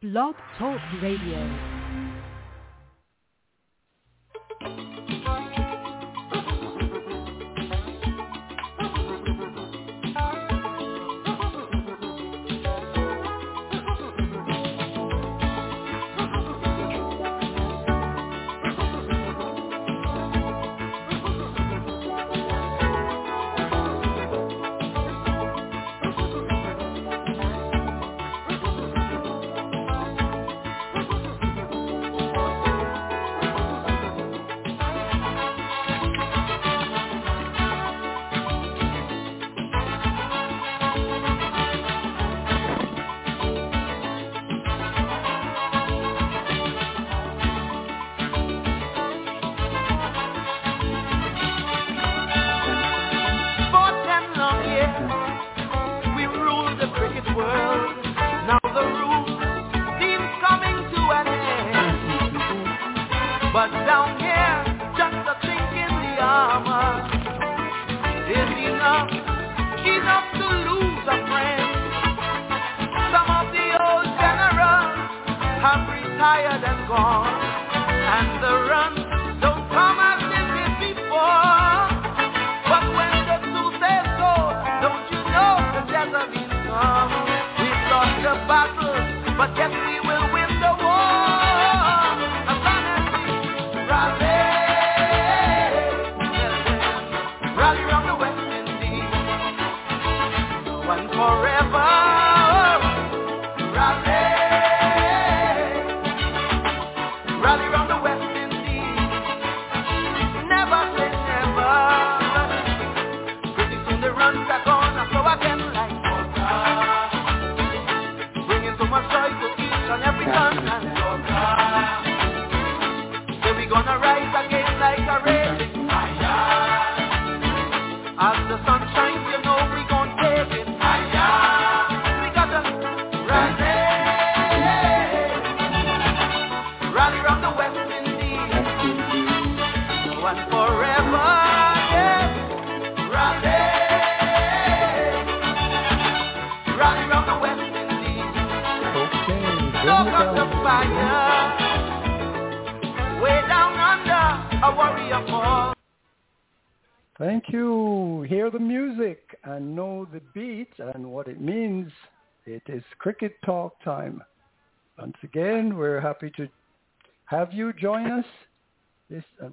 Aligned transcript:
Blog 0.00 0.36
Talk 0.56 0.78
Radio. 1.02 1.77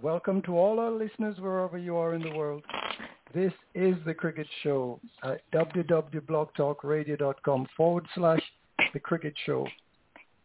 Welcome 0.05 0.41
to 0.43 0.55
all 0.55 0.79
our 0.79 0.91
listeners 0.91 1.35
wherever 1.39 1.79
you 1.79 1.97
are 1.97 2.13
in 2.13 2.21
the 2.21 2.35
world. 2.35 2.61
This 3.33 3.51
is 3.73 3.95
the 4.05 4.13
Cricket 4.13 4.45
Show 4.61 4.99
at 5.23 5.41
www.blogtalkradio.com 5.51 7.67
forward 7.75 8.05
slash 8.13 8.43
the 8.93 8.99
Cricket 8.99 9.33
Show. 9.47 9.65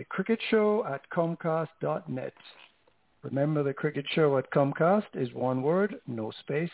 thecricketshow 0.00 0.90
at 0.90 1.02
comcast.net. 1.10 2.32
Remember, 3.24 3.62
the 3.62 3.74
Cricket 3.74 4.06
Show 4.14 4.38
at 4.38 4.50
Comcast 4.50 5.04
is 5.12 5.34
one 5.34 5.60
word, 5.60 5.96
no 6.06 6.32
space. 6.40 6.70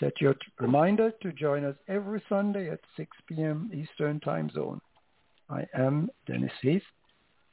Set 0.00 0.20
your 0.20 0.34
reminder 0.58 1.12
to 1.22 1.32
join 1.32 1.64
us 1.64 1.76
every 1.88 2.22
Sunday 2.28 2.70
at 2.70 2.80
6 2.96 3.16
p.m. 3.28 3.70
Eastern 3.74 4.20
Time 4.20 4.50
Zone. 4.50 4.80
I 5.50 5.66
am 5.74 6.10
Dennis 6.26 6.52
Heath, 6.62 6.82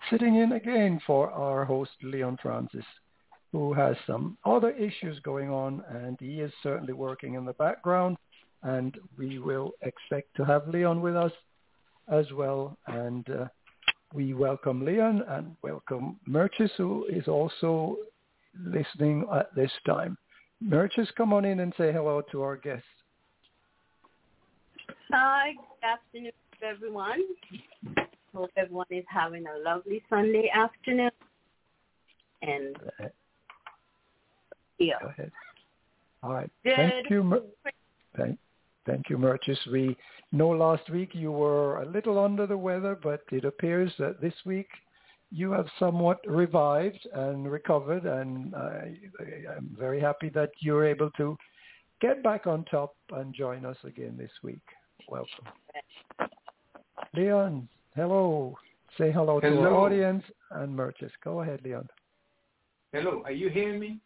sitting 0.09 0.37
in 0.37 0.53
again 0.53 1.01
for 1.05 1.31
our 1.31 1.65
host, 1.65 1.91
Leon 2.01 2.37
Francis, 2.41 2.85
who 3.51 3.73
has 3.73 3.95
some 4.07 4.37
other 4.45 4.71
issues 4.71 5.19
going 5.19 5.49
on, 5.49 5.83
and 5.89 6.17
he 6.19 6.39
is 6.39 6.51
certainly 6.63 6.93
working 6.93 7.33
in 7.33 7.45
the 7.45 7.53
background, 7.53 8.17
and 8.63 8.97
we 9.17 9.39
will 9.39 9.71
expect 9.81 10.35
to 10.37 10.45
have 10.45 10.67
Leon 10.67 11.01
with 11.01 11.15
us 11.15 11.33
as 12.07 12.25
well. 12.31 12.77
And 12.87 13.29
uh, 13.29 13.45
we 14.13 14.33
welcome 14.33 14.85
Leon 14.85 15.23
and 15.27 15.55
welcome 15.61 16.19
Merchis, 16.27 16.71
who 16.77 17.05
is 17.09 17.27
also 17.27 17.97
listening 18.57 19.25
at 19.33 19.53
this 19.55 19.71
time. 19.85 20.17
Merchis, 20.63 21.07
come 21.15 21.33
on 21.33 21.45
in 21.45 21.61
and 21.61 21.73
say 21.77 21.91
hello 21.91 22.21
to 22.31 22.41
our 22.41 22.57
guests. 22.57 22.83
Hi, 25.11 25.53
good 25.53 25.87
afternoon 25.87 26.31
to 26.59 26.65
everyone. 26.65 27.21
Hope 28.35 28.51
everyone 28.57 28.85
is 28.91 29.05
having 29.07 29.45
a 29.47 29.57
lovely 29.63 30.03
Sunday 30.09 30.51
afternoon. 30.53 31.11
And 32.41 32.75
yeah, 34.77 34.93
Go 35.01 35.07
ahead. 35.07 35.31
All 36.23 36.33
right. 36.33 36.49
Good. 36.63 36.75
Thank 36.75 37.09
you. 37.09 37.23
Mer- 37.23 37.41
Thank, 38.17 38.39
thank 38.85 39.09
you, 39.09 39.17
Merchis. 39.17 39.57
We 39.71 39.95
know 40.31 40.49
last 40.49 40.89
week 40.89 41.11
you 41.13 41.31
were 41.31 41.81
a 41.81 41.85
little 41.85 42.19
under 42.19 42.47
the 42.47 42.57
weather, 42.57 42.97
but 43.01 43.21
it 43.31 43.45
appears 43.45 43.91
that 43.99 44.19
this 44.21 44.33
week 44.45 44.67
you 45.31 45.51
have 45.51 45.67
somewhat 45.77 46.19
revived 46.25 47.07
and 47.13 47.51
recovered, 47.51 48.05
and 48.05 48.55
I, 48.55 48.95
I'm 49.55 49.75
very 49.77 49.99
happy 49.99 50.29
that 50.29 50.51
you're 50.59 50.85
able 50.85 51.11
to 51.17 51.37
get 52.01 52.23
back 52.23 52.47
on 52.47 52.65
top 52.65 52.95
and 53.11 53.33
join 53.33 53.65
us 53.65 53.77
again 53.83 54.15
this 54.17 54.31
week. 54.43 54.61
Welcome. 55.07 55.45
Leon, 57.13 57.67
hello. 57.95 58.55
Say 58.97 59.11
hello, 59.11 59.39
to 59.39 59.47
our 59.47 59.53
Hello. 59.53 59.77
audience 59.77 60.23
and 60.51 60.75
Merchis. 60.75 61.11
Go 61.23 61.41
ahead, 61.41 61.61
Leon. 61.63 61.87
Hello, 62.91 63.21
are 63.23 63.31
you 63.31 63.49
hearing 63.49 63.79
me? 63.79 63.99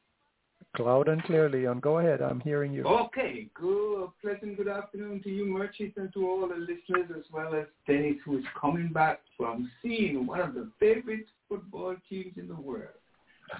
Cloud 0.75 1.07
and 1.07 1.23
clear, 1.23 1.49
Leon. 1.49 1.81
Go 1.81 1.99
ahead. 1.99 2.19
I'm 2.19 2.39
hearing 2.39 2.73
you. 2.73 2.83
Okay, 2.83 3.47
good. 3.53 4.09
Pleasant 4.21 4.57
good 4.57 4.67
afternoon 4.67 5.21
to 5.21 5.29
you, 5.29 5.45
Merchants, 5.45 5.97
and 5.97 6.11
to 6.13 6.27
all 6.27 6.47
the 6.47 6.55
listeners, 6.55 7.11
as 7.15 7.25
well 7.31 7.53
as 7.53 7.65
Dennis, 7.85 8.15
who 8.25 8.39
is 8.39 8.43
coming 8.59 8.87
back 8.91 9.19
from 9.37 9.69
seeing 9.83 10.25
one 10.25 10.39
of 10.39 10.55
the 10.55 10.71
favorite 10.79 11.27
football 11.47 11.95
teams 12.09 12.33
in 12.37 12.47
the 12.47 12.55
world. 12.55 12.89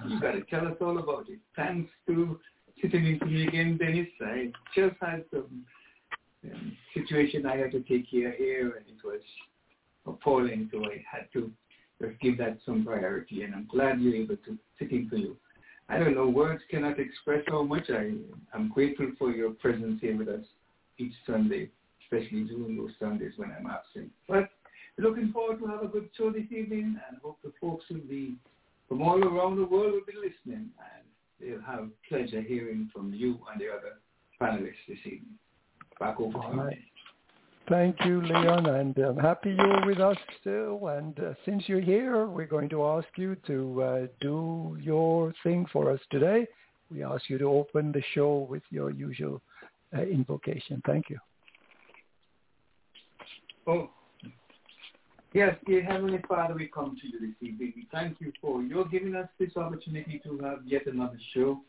You 0.08 0.20
got 0.20 0.32
to 0.32 0.40
tell 0.50 0.66
us 0.66 0.76
all 0.80 0.98
about 0.98 1.28
it. 1.28 1.38
Thanks 1.54 1.88
to 2.08 2.40
sitting 2.82 3.06
in 3.06 3.20
to 3.20 3.26
me 3.26 3.46
again, 3.46 3.78
Dennis. 3.78 4.08
I 4.20 4.50
just 4.74 4.96
had 5.00 5.24
some 5.30 5.64
um, 6.44 6.76
situation 6.94 7.46
I 7.46 7.58
had 7.58 7.70
to 7.72 7.80
take 7.82 8.10
care 8.10 8.32
of 8.32 8.38
here, 8.38 8.74
and 8.76 8.86
it 8.88 9.04
was 9.04 9.20
appalling, 10.04 10.68
so 10.72 10.84
I 10.84 11.04
had 11.08 11.28
to 11.34 11.52
just 12.02 12.20
give 12.20 12.38
that 12.38 12.58
some 12.66 12.84
priority, 12.84 13.44
and 13.44 13.54
I'm 13.54 13.68
glad 13.70 14.00
you're 14.00 14.16
able 14.16 14.36
to 14.36 14.58
sit 14.80 14.90
in 14.90 15.08
for 15.08 15.14
you. 15.14 15.36
I 15.88 15.98
don't 15.98 16.14
know, 16.14 16.28
words 16.28 16.62
cannot 16.70 16.98
express 16.98 17.42
how 17.48 17.62
much 17.62 17.90
I 17.90 18.12
am 18.54 18.70
grateful 18.72 19.12
for 19.18 19.30
your 19.30 19.50
presence 19.50 20.00
here 20.00 20.16
with 20.16 20.28
us 20.28 20.44
each 20.98 21.12
Sunday, 21.26 21.70
especially 22.04 22.44
during 22.44 22.76
those 22.76 22.92
Sundays 22.98 23.32
when 23.36 23.52
I'm 23.52 23.66
absent. 23.66 24.10
But 24.28 24.48
looking 24.98 25.30
forward 25.32 25.58
to 25.60 25.66
have 25.66 25.82
a 25.82 25.88
good 25.88 26.08
show 26.16 26.30
this 26.30 26.50
evening 26.50 26.98
and 27.08 27.18
hope 27.22 27.38
the 27.44 27.52
folks 27.60 27.84
will 27.90 28.00
be 28.00 28.36
from 28.88 29.02
all 29.02 29.22
around 29.22 29.56
the 29.56 29.66
world 29.66 29.92
will 29.92 30.06
be 30.06 30.14
listening 30.16 30.70
and 30.78 31.04
they'll 31.40 31.62
have 31.62 31.88
pleasure 32.08 32.40
hearing 32.40 32.90
from 32.92 33.12
you 33.12 33.38
and 33.52 33.60
the 33.60 33.68
other 33.68 33.98
panelists 34.40 34.86
this 34.88 34.98
evening. 35.04 35.38
Back 36.00 36.20
over 36.20 36.32
to 36.32 36.70
you. 36.70 36.70
Thank 37.68 37.96
you, 38.04 38.20
Leon, 38.20 38.66
and 38.66 38.98
I'm 38.98 39.16
happy 39.16 39.56
you're 39.58 39.86
with 39.86 39.98
us 39.98 40.18
still. 40.38 40.88
And 40.88 41.18
uh, 41.18 41.32
since 41.46 41.62
you're 41.66 41.80
here, 41.80 42.26
we're 42.26 42.46
going 42.46 42.68
to 42.68 42.84
ask 42.84 43.08
you 43.16 43.36
to 43.46 43.82
uh, 43.82 44.06
do 44.20 44.76
your 44.78 45.32
thing 45.42 45.64
for 45.72 45.90
us 45.90 46.00
today. 46.10 46.46
We 46.90 47.02
ask 47.02 47.30
you 47.30 47.38
to 47.38 47.46
open 47.46 47.90
the 47.90 48.02
show 48.12 48.46
with 48.50 48.62
your 48.68 48.90
usual 48.90 49.40
uh, 49.96 50.02
invocation. 50.02 50.82
Thank 50.84 51.08
you. 51.08 51.18
Oh, 53.66 53.88
yes, 55.32 55.56
dear 55.66 55.82
Heavenly 55.82 56.20
Father, 56.28 56.52
we 56.52 56.66
come 56.66 56.98
to 57.00 57.08
you 57.08 57.18
this 57.18 57.36
evening. 57.40 57.86
Thank 57.90 58.20
you 58.20 58.30
for 58.42 58.62
your 58.62 58.84
giving 58.86 59.14
us 59.14 59.28
this 59.40 59.56
opportunity 59.56 60.20
to 60.24 60.38
have 60.40 60.58
yet 60.66 60.86
another 60.86 61.18
show. 61.32 61.62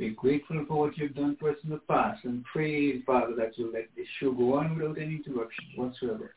We're 0.00 0.14
grateful 0.14 0.64
for 0.66 0.78
what 0.78 0.96
you've 0.96 1.14
done 1.14 1.36
for 1.38 1.50
us 1.50 1.58
in 1.62 1.68
the 1.68 1.76
past 1.76 2.24
and 2.24 2.42
pray, 2.50 3.02
Father, 3.02 3.34
that 3.36 3.58
you'll 3.58 3.70
let 3.70 3.88
this 3.94 4.06
show 4.18 4.32
go 4.32 4.54
on 4.54 4.74
without 4.74 4.96
any 4.96 5.16
interruption 5.16 5.66
whatsoever. 5.76 6.34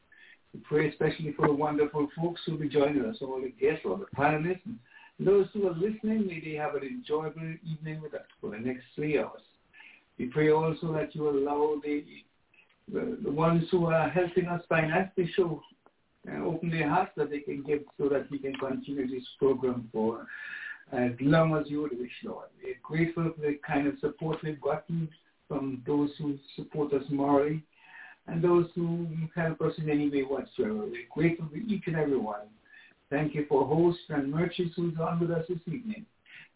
We 0.54 0.60
pray 0.60 0.90
especially 0.90 1.32
for 1.32 1.48
the 1.48 1.54
wonderful 1.54 2.10
folks 2.14 2.42
who 2.46 2.52
will 2.52 2.60
be 2.60 2.68
joining 2.68 3.06
us, 3.06 3.16
all 3.22 3.40
the 3.40 3.54
guests, 3.58 3.86
all 3.86 3.96
the 3.96 4.18
panelists, 4.18 4.66
and 4.66 4.78
those 5.18 5.48
who 5.54 5.66
are 5.70 5.76
listening. 5.76 6.28
May 6.28 6.42
they 6.44 6.58
have 6.58 6.76
an 6.76 6.84
enjoyable 6.84 7.56
evening 7.66 8.02
with 8.02 8.14
us 8.14 8.26
for 8.42 8.50
the 8.50 8.58
next 8.58 8.84
three 8.96 9.18
hours. 9.18 9.42
We 10.20 10.26
pray 10.26 10.52
also 10.52 10.92
that 10.92 11.16
you 11.16 11.30
allow 11.30 11.80
the, 11.82 12.04
the, 12.92 13.18
the 13.24 13.32
ones 13.32 13.64
who 13.72 13.86
are 13.86 14.10
helping 14.10 14.48
us 14.48 14.62
finance 14.68 15.10
the 15.16 15.32
show 15.38 15.62
and 16.26 16.44
open 16.44 16.70
their 16.70 16.90
hearts 16.90 17.12
that 17.16 17.30
they 17.30 17.40
can 17.40 17.64
give 17.64 17.84
so 17.98 18.10
that 18.10 18.30
we 18.30 18.40
can 18.40 18.56
continue 18.56 19.08
this 19.08 19.24
program 19.40 19.88
for 19.94 20.28
as 20.94 21.12
long 21.20 21.56
as 21.56 21.70
you 21.70 21.82
would 21.82 21.98
wish, 21.98 22.12
Lord. 22.24 22.48
We're 22.64 22.76
grateful 22.84 23.34
for 23.36 23.42
the 23.42 23.60
kind 23.66 23.88
of 23.88 24.00
support 24.00 24.38
we've 24.44 24.62
gotten 24.62 25.10
from 25.48 25.82
those 25.88 26.12
who 26.20 26.38
support 26.56 26.94
us 26.94 27.04
morally 27.10 27.64
and 28.28 28.44
those 28.44 28.68
who 28.76 29.08
help 29.36 29.60
us 29.62 29.74
in 29.78 29.90
any 29.90 30.10
way 30.10 30.22
whatsoever. 30.22 30.86
We're 30.86 31.08
grateful 31.12 31.48
for 31.50 31.58
each 31.58 31.84
and 31.88 31.96
every 31.96 32.18
one. 32.18 32.48
Thank 33.10 33.36
you 33.36 33.46
for 33.50 33.66
hosts 33.66 34.04
and 34.10 34.32
merchants 34.32 34.74
who's 34.76 34.98
on 35.00 35.20
with 35.20 35.32
us 35.32 35.46
this 35.50 35.60
evening. 35.68 36.06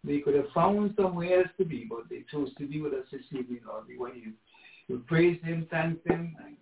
They 0.04 0.19
could 0.19 0.36
have 0.36 0.50
found 0.54 0.94
somewhere 0.95 1.39
else 1.39 1.50
to 1.57 1.66
be, 1.66 1.86
but 1.89 2.07
they 2.10 2.24
chose 2.31 2.50
to 2.60 2.68
be 2.68 2.80
with 2.80 2.94
us 2.94 3.06
this 3.12 3.22
evening, 3.31 3.62
Lord. 3.68 3.86
We 3.88 3.98
want 3.98 4.16
you 4.16 4.34
to 4.89 5.04
praise 5.07 5.39
them, 5.44 5.68
thank 5.69 6.04
them, 6.04 6.36
and 6.45 6.56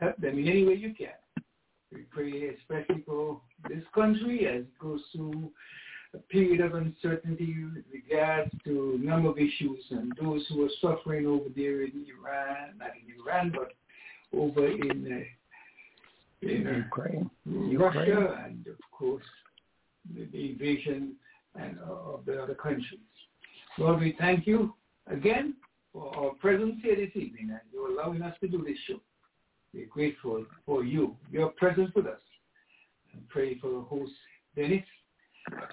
help 0.00 0.16
them 0.18 0.38
in 0.38 0.48
any 0.48 0.64
way 0.64 0.74
you 0.74 0.94
can. 0.94 1.08
We 1.92 2.02
pray 2.10 2.50
especially 2.56 3.02
for 3.06 3.40
this 3.68 3.82
country 3.94 4.46
as 4.46 4.62
it 4.62 4.78
goes 4.78 5.00
through 5.12 5.50
a 6.14 6.18
period 6.18 6.60
of 6.60 6.74
uncertainty 6.74 7.54
with 7.74 7.84
regards 7.92 8.50
to 8.64 8.98
a 9.00 9.04
number 9.04 9.28
of 9.28 9.38
issues 9.38 9.84
and 9.90 10.12
those 10.20 10.44
who 10.48 10.64
are 10.64 10.70
suffering 10.80 11.26
over 11.26 11.48
there 11.54 11.82
in 11.82 12.06
Iran, 12.18 12.78
not 12.78 12.90
in 12.96 13.20
Iran, 13.20 13.52
but 13.54 13.72
over 14.36 14.66
in, 14.66 15.24
uh, 16.42 16.48
in 16.48 16.66
uh, 16.66 16.76
Ukraine. 16.78 17.30
Russia 17.46 18.04
Ukraine. 18.06 18.44
and 18.44 18.66
of 18.68 18.78
course 18.90 19.24
the, 20.14 20.24
the 20.32 20.50
invasion 20.50 21.14
and 21.54 21.78
uh, 21.86 22.14
of 22.14 22.24
the 22.24 22.42
other 22.42 22.54
countries. 22.54 23.00
Lord, 23.76 24.00
we 24.00 24.16
thank 24.18 24.46
you 24.46 24.74
again 25.06 25.54
for 25.92 26.14
our 26.16 26.30
presence 26.34 26.76
here 26.82 26.96
this 26.96 27.14
evening 27.14 27.50
and 27.50 27.60
you 27.72 27.94
allowing 27.94 28.22
us 28.22 28.34
to 28.40 28.48
do 28.48 28.64
this 28.64 28.78
show. 28.86 29.00
We're 29.74 29.86
grateful 29.86 30.46
for 30.64 30.84
you, 30.84 31.16
your 31.30 31.50
presence 31.50 31.90
with 31.94 32.06
us. 32.06 32.20
And 33.12 33.28
pray 33.28 33.58
for 33.58 33.70
the 33.70 33.80
host 33.80 34.12
Dennis 34.56 34.84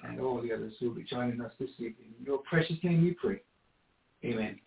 and 0.04 0.20
all 0.20 0.40
the 0.40 0.52
others 0.52 0.74
who 0.78 0.88
will 0.88 0.96
be 0.96 1.04
joining 1.04 1.40
us 1.40 1.52
this 1.58 1.70
evening. 1.78 2.14
In 2.18 2.24
your 2.24 2.38
precious 2.38 2.76
name 2.82 3.02
we 3.02 3.12
pray. 3.12 3.40
Amen. 4.24 4.58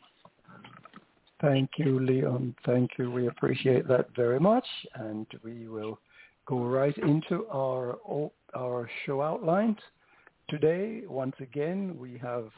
Thank 1.41 1.69
you, 1.77 1.99
Leon. 1.99 2.55
Thank 2.65 2.91
you. 2.97 3.11
We 3.11 3.27
appreciate 3.27 3.87
that 3.87 4.07
very 4.15 4.39
much. 4.39 4.65
And 4.95 5.25
we 5.43 5.67
will 5.67 5.99
go 6.45 6.59
right 6.59 6.97
into 6.97 7.47
our 7.47 7.97
our 8.55 8.89
show 9.05 9.21
outlines. 9.21 9.77
Today, 10.49 11.03
once 11.07 11.35
again, 11.39 11.95
we 11.97 12.17
have 12.17 12.49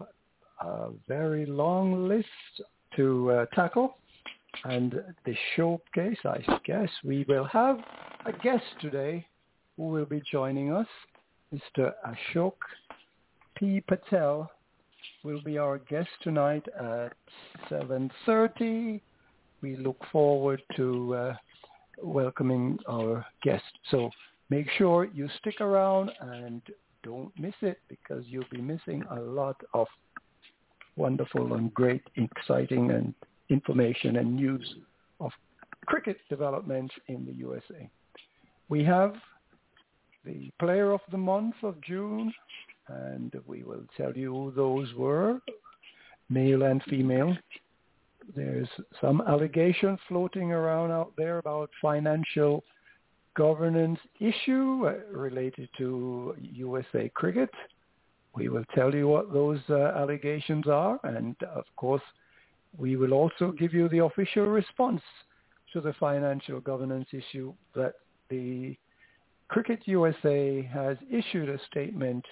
a 0.62 0.90
very 1.08 1.46
long 1.46 2.08
list 2.08 2.28
to 2.96 3.32
uh, 3.32 3.46
tackle. 3.54 3.98
And 4.66 5.02
the 5.26 5.36
showcase, 5.56 6.18
I 6.26 6.44
guess, 6.66 6.90
we 7.04 7.26
will 7.28 7.46
have 7.46 7.80
a 8.26 8.34
guest 8.34 8.64
today 8.82 9.26
who 9.78 9.88
will 9.88 10.06
be 10.06 10.22
joining 10.30 10.74
us. 10.74 10.88
Mr. 11.54 11.92
Ashok 12.08 12.54
P. 13.56 13.82
Patel 13.88 14.50
will 15.24 15.42
be 15.44 15.58
our 15.58 15.78
guest 15.78 16.10
tonight 16.24 16.66
at 16.80 17.14
7.30. 17.70 19.02
We 19.62 19.76
look 19.76 19.98
forward 20.12 20.62
to 20.78 21.14
uh, 21.14 21.34
welcoming 22.02 22.80
our 22.88 23.26
guest. 23.44 23.64
So 23.90 24.10
make 24.50 24.68
sure 24.78 25.10
you 25.14 25.28
stick 25.40 25.62
around 25.62 26.12
and 26.22 26.62
don't 27.04 27.32
miss 27.38 27.54
it 27.62 27.80
because 27.90 28.24
you'll 28.28 28.46
be 28.52 28.62
missing 28.62 29.04
a 29.12 29.20
lot 29.20 29.60
of 29.74 29.88
wonderful 30.96 31.54
and 31.54 31.74
great, 31.74 32.04
exciting 32.16 32.92
and 32.92 33.14
information 33.50 34.18
and 34.18 34.36
news 34.36 34.76
of 35.20 35.32
cricket 35.86 36.18
developments 36.30 36.94
in 37.08 37.26
the 37.26 37.34
USA. 37.34 37.90
We 38.70 38.84
have 38.86 39.16
the 40.26 40.52
player 40.60 40.92
of 40.92 41.02
the 41.12 41.18
month 41.18 41.56
of 41.64 41.82
June, 41.82 42.34
and 42.88 43.34
we 43.48 43.64
will 43.64 43.86
tell 43.98 44.14
you 44.14 44.34
who 44.34 44.52
those 44.52 44.94
were, 44.96 45.40
male 46.30 46.64
and 46.64 46.82
female. 46.84 47.36
There's 48.36 48.70
some 49.00 49.22
allegation 49.22 49.98
floating 50.08 50.52
around 50.52 50.92
out 50.92 51.14
there 51.18 51.40
about 51.40 51.70
financial 51.82 52.64
governance 53.36 54.00
issue 54.20 54.88
uh, 54.88 54.94
related 55.12 55.70
to 55.78 56.36
USA 56.42 57.10
cricket. 57.14 57.50
We 58.36 58.50
will 58.50 58.66
tell 58.76 58.94
you 58.94 59.08
what 59.08 59.34
those 59.34 59.60
uh, 59.70 59.94
allegations 59.96 60.68
are, 60.68 61.00
and 61.04 61.36
of 61.44 61.66
course, 61.76 62.02
we 62.78 62.96
will 62.96 63.14
also 63.14 63.52
give 63.52 63.74
you 63.74 63.90
the 63.90 64.00
official 64.00 64.46
response 64.46 65.02
to 65.74 65.82
the 65.82 65.94
financial 65.94 66.60
governance 66.62 67.08
issue 67.12 67.54
that 67.76 67.96
the 68.30 68.78
Cricket 69.52 69.82
USA 69.84 70.62
has 70.74 70.96
issued 71.12 71.50
a 71.50 71.60
statement 71.70 72.26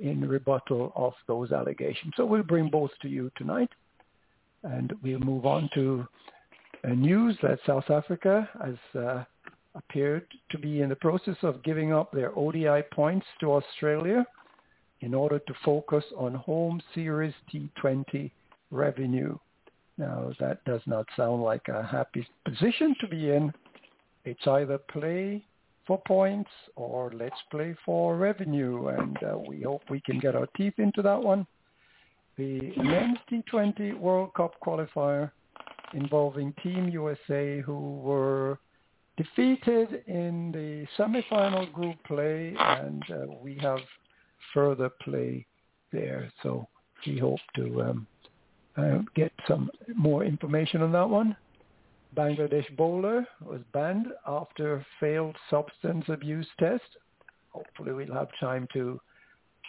in 0.00 0.20
rebuttal 0.20 0.92
of 0.94 1.14
those 1.26 1.50
allegations. 1.50 2.12
So 2.16 2.24
we'll 2.24 2.44
bring 2.44 2.70
both 2.70 2.92
to 3.02 3.08
you 3.08 3.28
tonight. 3.36 3.70
And 4.62 4.92
we'll 5.02 5.18
move 5.18 5.46
on 5.46 5.68
to 5.74 6.06
news 6.86 7.36
that 7.42 7.58
South 7.66 7.90
Africa 7.90 8.48
has 8.62 9.02
uh, 9.02 9.24
appeared 9.74 10.24
to 10.52 10.58
be 10.58 10.80
in 10.80 10.90
the 10.90 10.96
process 10.96 11.34
of 11.42 11.64
giving 11.64 11.92
up 11.92 12.12
their 12.12 12.38
ODI 12.38 12.82
points 12.92 13.26
to 13.40 13.52
Australia 13.52 14.24
in 15.00 15.12
order 15.12 15.40
to 15.40 15.54
focus 15.64 16.04
on 16.16 16.34
home 16.34 16.80
series 16.94 17.34
T20 17.52 18.30
revenue. 18.70 19.36
Now 19.98 20.32
that 20.38 20.64
does 20.66 20.82
not 20.86 21.06
sound 21.16 21.42
like 21.42 21.66
a 21.66 21.82
happy 21.82 22.24
position 22.44 22.94
to 23.00 23.08
be 23.08 23.30
in. 23.30 23.52
It's 24.24 24.46
either 24.46 24.78
play 24.78 25.44
for 25.90 26.00
points 26.06 26.50
or 26.76 27.10
let's 27.16 27.42
play 27.50 27.74
for 27.84 28.16
revenue. 28.16 28.86
And 28.86 29.18
uh, 29.24 29.38
we 29.38 29.62
hope 29.62 29.82
we 29.90 30.00
can 30.00 30.20
get 30.20 30.36
our 30.36 30.46
teeth 30.56 30.74
into 30.78 31.02
that 31.02 31.20
one. 31.20 31.44
The 32.38 32.60
men's 32.76 33.18
T20 33.28 33.98
World 33.98 34.32
Cup 34.34 34.52
qualifier 34.64 35.32
involving 35.92 36.54
Team 36.62 36.88
USA 36.90 37.60
who 37.60 37.96
were 37.98 38.60
defeated 39.16 40.04
in 40.06 40.52
the 40.52 40.86
semifinal 40.96 41.72
group 41.72 41.96
play 42.06 42.54
and 42.56 43.02
uh, 43.10 43.26
we 43.42 43.58
have 43.60 43.80
further 44.54 44.90
play 45.02 45.44
there. 45.90 46.30
So 46.44 46.68
we 47.04 47.18
hope 47.18 47.40
to 47.56 47.82
um, 47.82 48.06
uh, 48.76 48.98
get 49.16 49.32
some 49.48 49.68
more 49.96 50.22
information 50.22 50.82
on 50.82 50.92
that 50.92 51.10
one. 51.10 51.34
Bangladesh 52.16 52.76
bowler 52.76 53.26
was 53.44 53.60
banned 53.72 54.08
after 54.26 54.84
failed 54.98 55.36
substance 55.48 56.04
abuse 56.08 56.48
test. 56.58 56.82
Hopefully 57.50 57.92
we'll 57.92 58.14
have 58.14 58.28
time 58.40 58.66
to 58.72 59.00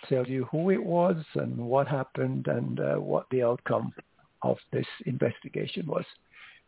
tell 0.09 0.25
you 0.25 0.45
who 0.45 0.71
it 0.71 0.83
was 0.83 1.15
and 1.35 1.57
what 1.57 1.87
happened 1.87 2.47
and 2.47 2.79
uh, 2.79 2.95
what 2.95 3.27
the 3.29 3.43
outcome 3.43 3.93
of 4.41 4.57
this 4.71 4.87
investigation 5.05 5.85
was. 5.85 6.05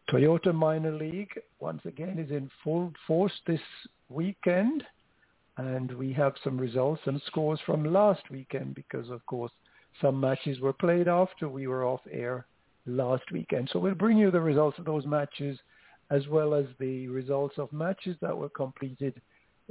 Toyota 0.10 0.54
Minor 0.54 0.92
League 0.92 1.32
once 1.60 1.82
again 1.86 2.20
is 2.20 2.30
in 2.30 2.52
full 2.64 2.92
force 3.08 3.34
this 3.48 3.62
weekend 4.10 4.84
and 5.58 5.92
we 5.94 6.12
have 6.14 6.34
some 6.44 6.58
results 6.58 7.02
and 7.06 7.22
scores 7.28 7.60
from 7.66 7.92
last 7.92 8.30
weekend 8.30 8.76
because 8.76 9.10
of 9.10 9.26
course 9.26 9.52
some 10.02 10.20
matches 10.20 10.60
were 10.60 10.74
played 10.74 11.08
after 11.08 11.48
we 11.48 11.68
were 11.68 11.86
off 11.86 12.02
air 12.12 12.46
last 12.86 13.24
weekend. 13.32 13.70
So 13.72 13.80
we'll 13.80 13.94
bring 13.94 14.18
you 14.18 14.32
the 14.32 14.42
results 14.42 14.80
of 14.80 14.86
those 14.86 15.06
matches 15.06 15.58
as 16.12 16.28
well 16.28 16.54
as 16.54 16.66
the 16.80 17.08
results 17.08 17.56
of 17.58 17.72
matches 17.72 18.16
that 18.22 18.38
were 18.38 18.50
completed 18.50 19.20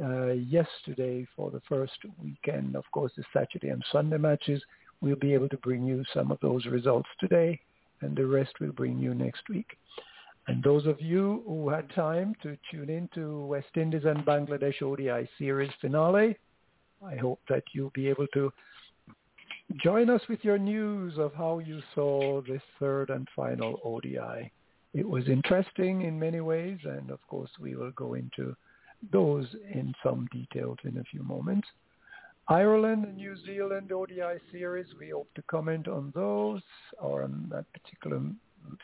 uh, 0.02 0.32
yesterday 0.32 1.26
for 1.36 1.50
the 1.50 1.60
first 1.68 1.98
weekend. 2.22 2.74
Of 2.74 2.84
course, 2.92 3.12
the 3.16 3.24
Saturday 3.32 3.68
and 3.68 3.84
Sunday 3.92 4.16
matches. 4.16 4.62
We'll 5.00 5.16
be 5.16 5.34
able 5.34 5.48
to 5.50 5.56
bring 5.58 5.84
you 5.84 6.04
some 6.14 6.30
of 6.30 6.38
those 6.40 6.64
results 6.66 7.08
today, 7.20 7.60
and 8.00 8.16
the 8.16 8.26
rest 8.26 8.52
we'll 8.60 8.72
bring 8.72 8.98
you 8.98 9.14
next 9.14 9.48
week. 9.48 9.76
And 10.48 10.62
those 10.62 10.86
of 10.86 11.00
you 11.00 11.42
who 11.46 11.68
had 11.68 11.92
time 11.94 12.34
to 12.42 12.56
tune 12.70 12.90
in 12.90 13.08
to 13.14 13.46
West 13.46 13.76
Indies 13.76 14.04
and 14.04 14.24
Bangladesh 14.24 14.82
ODI 14.82 15.28
series 15.38 15.70
finale, 15.80 16.36
I 17.04 17.16
hope 17.16 17.40
that 17.48 17.62
you'll 17.72 17.92
be 17.94 18.08
able 18.08 18.26
to 18.28 18.52
join 19.82 20.10
us 20.10 20.20
with 20.28 20.40
your 20.42 20.58
news 20.58 21.14
of 21.18 21.34
how 21.34 21.58
you 21.58 21.80
saw 21.94 22.40
this 22.42 22.62
third 22.78 23.10
and 23.10 23.28
final 23.34 23.80
ODI. 23.84 24.50
It 24.94 25.08
was 25.08 25.28
interesting 25.28 26.02
in 26.02 26.18
many 26.18 26.40
ways, 26.40 26.78
and 26.84 27.10
of 27.10 27.18
course 27.28 27.50
we 27.60 27.74
will 27.76 27.92
go 27.92 28.14
into 28.14 28.54
those 29.12 29.46
in 29.72 29.94
some 30.02 30.28
detail 30.32 30.76
in 30.84 30.98
a 30.98 31.04
few 31.04 31.22
moments. 31.22 31.66
Ireland 32.48 33.04
and 33.04 33.16
New 33.16 33.36
Zealand 33.46 33.92
ODI 33.92 34.38
series, 34.50 34.86
we 34.98 35.10
hope 35.10 35.28
to 35.34 35.42
comment 35.42 35.88
on 35.88 36.12
those 36.14 36.62
or 37.00 37.22
on 37.22 37.46
that 37.50 37.64
particular 37.72 38.20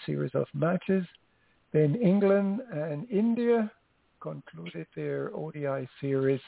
series 0.07 0.35
of 0.35 0.47
matches. 0.54 1.04
Then 1.73 1.97
England 1.97 2.61
and 2.73 3.09
India 3.11 3.71
concluded 4.21 4.87
their 4.97 5.30
ODI 5.35 5.88
series 6.00 6.40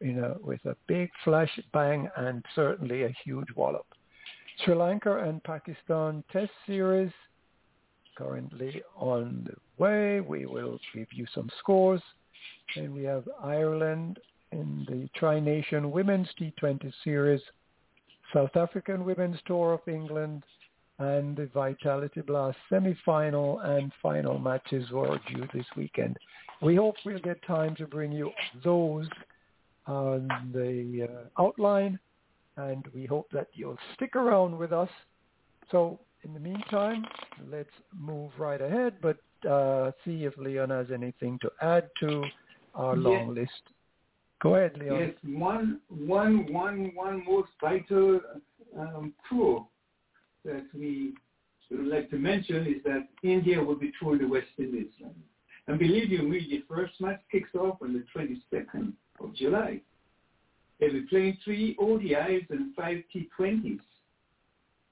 you 0.00 0.12
know, 0.12 0.38
with 0.42 0.64
a 0.64 0.76
big 0.86 1.10
flash 1.24 1.50
bang 1.72 2.08
and 2.16 2.44
certainly 2.54 3.04
a 3.04 3.14
huge 3.24 3.48
wallop. 3.54 3.86
Sri 4.64 4.74
Lanka 4.74 5.18
and 5.18 5.42
Pakistan 5.42 6.22
Test 6.32 6.52
Series 6.66 7.12
currently 8.16 8.82
on 8.96 9.46
the 9.46 9.82
way. 9.82 10.20
We 10.20 10.46
will 10.46 10.78
give 10.94 11.08
you 11.12 11.26
some 11.34 11.50
scores. 11.58 12.02
And 12.76 12.94
we 12.94 13.04
have 13.04 13.28
Ireland 13.42 14.18
in 14.52 14.86
the 14.88 15.08
Tri-Nation 15.18 15.90
Women's 15.90 16.28
T20 16.40 16.92
Series, 17.02 17.40
South 18.32 18.56
African 18.56 19.04
Women's 19.04 19.38
Tour 19.46 19.74
of 19.74 19.92
England, 19.92 20.44
and 20.98 21.36
the 21.36 21.46
Vitality 21.46 22.20
Blast 22.20 22.56
semi-final 22.68 23.58
and 23.60 23.92
final 24.00 24.38
matches 24.38 24.90
were 24.90 25.18
due 25.32 25.46
this 25.52 25.66
weekend. 25.76 26.16
We 26.62 26.76
hope 26.76 26.94
we'll 27.04 27.18
get 27.18 27.44
time 27.44 27.74
to 27.76 27.86
bring 27.86 28.12
you 28.12 28.30
those 28.62 29.08
on 29.86 30.28
the 30.52 31.08
uh, 31.10 31.42
outline, 31.42 31.98
and 32.56 32.84
we 32.94 33.06
hope 33.06 33.26
that 33.32 33.48
you'll 33.52 33.78
stick 33.94 34.16
around 34.16 34.56
with 34.56 34.72
us. 34.72 34.88
So 35.70 36.00
in 36.22 36.32
the 36.32 36.40
meantime, 36.40 37.04
let's 37.50 37.68
move 37.94 38.30
right 38.38 38.60
ahead, 38.60 38.94
but 39.02 39.18
uh, 39.48 39.92
see 40.04 40.24
if 40.24 40.36
Leon 40.38 40.70
has 40.70 40.86
anything 40.92 41.38
to 41.42 41.50
add 41.60 41.88
to 42.00 42.24
our 42.74 42.96
Yes. 42.96 43.04
long 43.04 43.34
list. 43.34 43.50
Go 44.42 44.56
ahead, 44.56 44.76
Leon. 44.78 45.00
Yes, 45.00 45.14
one, 45.24 45.80
one, 45.88 46.52
one, 46.52 46.92
one 46.94 47.24
most 47.26 47.50
vital 47.60 48.20
um, 48.78 49.14
tour 49.28 49.66
that 50.44 50.64
we 50.74 51.14
would 51.70 51.86
like 51.86 52.10
to 52.10 52.16
mention 52.16 52.66
is 52.66 52.82
that 52.84 53.08
India 53.22 53.62
will 53.62 53.76
be 53.76 53.92
touring 54.00 54.20
the 54.20 54.28
West 54.28 54.46
Indies. 54.58 54.92
And, 55.02 55.14
and 55.66 55.78
believe 55.78 56.10
you 56.10 56.22
me, 56.22 56.46
the 56.50 56.62
first 56.74 57.00
match 57.00 57.20
kicks 57.30 57.54
off 57.54 57.78
on 57.82 57.92
the 57.92 58.04
22nd 58.14 58.92
of 59.20 59.34
July. 59.34 59.80
They'll 60.78 60.92
be 60.92 61.02
playing 61.02 61.38
three 61.44 61.76
ODIs 61.80 62.48
and 62.50 62.74
five 62.74 63.02
T20s. 63.14 63.80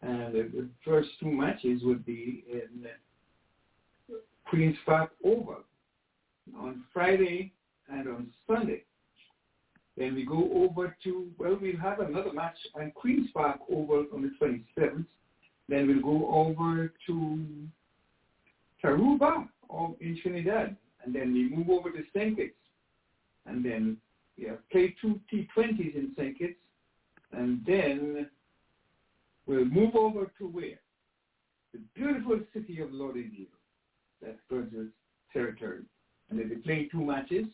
And 0.02 0.34
the, 0.34 0.42
the 0.42 0.68
first 0.84 1.08
two 1.20 1.30
matches 1.30 1.82
would 1.84 2.04
be 2.04 2.44
in 2.50 2.86
uh, 2.86 4.14
Queen's 4.48 4.76
Park 4.84 5.10
Oval 5.24 5.62
on 6.58 6.84
Friday 6.92 7.52
and 7.88 8.08
on 8.08 8.32
Sunday. 8.46 8.82
Then 9.96 10.14
we 10.14 10.24
go 10.24 10.50
over 10.52 10.96
to, 11.04 11.28
well, 11.38 11.58
we'll 11.60 11.76
have 11.78 12.00
another 12.00 12.32
match 12.32 12.56
on 12.74 12.92
Queen's 12.92 13.28
Park 13.32 13.60
Oval 13.70 14.06
on 14.12 14.22
the 14.22 14.46
27th. 14.46 15.04
Then 15.68 15.86
we'll 15.86 16.02
go 16.02 16.28
over 16.34 16.92
to 17.06 17.46
Tarouba 18.82 19.48
in 20.00 20.18
Trinidad. 20.22 20.76
And 21.04 21.14
then 21.14 21.32
we 21.32 21.48
move 21.48 21.68
over 21.68 21.90
to 21.90 22.02
St. 22.14 22.38
And 23.46 23.64
then 23.64 23.96
have 24.48 24.68
play 24.70 24.94
two 25.00 25.20
T20s 25.32 25.94
in 25.94 26.12
St. 26.16 26.38
Kitts. 26.38 26.58
And 27.32 27.60
then 27.66 28.28
we'll 29.46 29.64
move 29.64 29.94
over 29.96 30.30
to 30.38 30.46
where? 30.46 30.80
The 31.72 31.80
beautiful 31.94 32.40
city 32.52 32.80
of 32.80 32.92
Lauderdale. 32.92 33.46
That's 34.20 34.38
Virgil's 34.50 34.90
territory. 35.32 35.82
And 36.28 36.38
they'll 36.38 36.48
be 36.48 36.56
playing 36.56 36.88
two 36.92 37.04
matches 37.04 37.46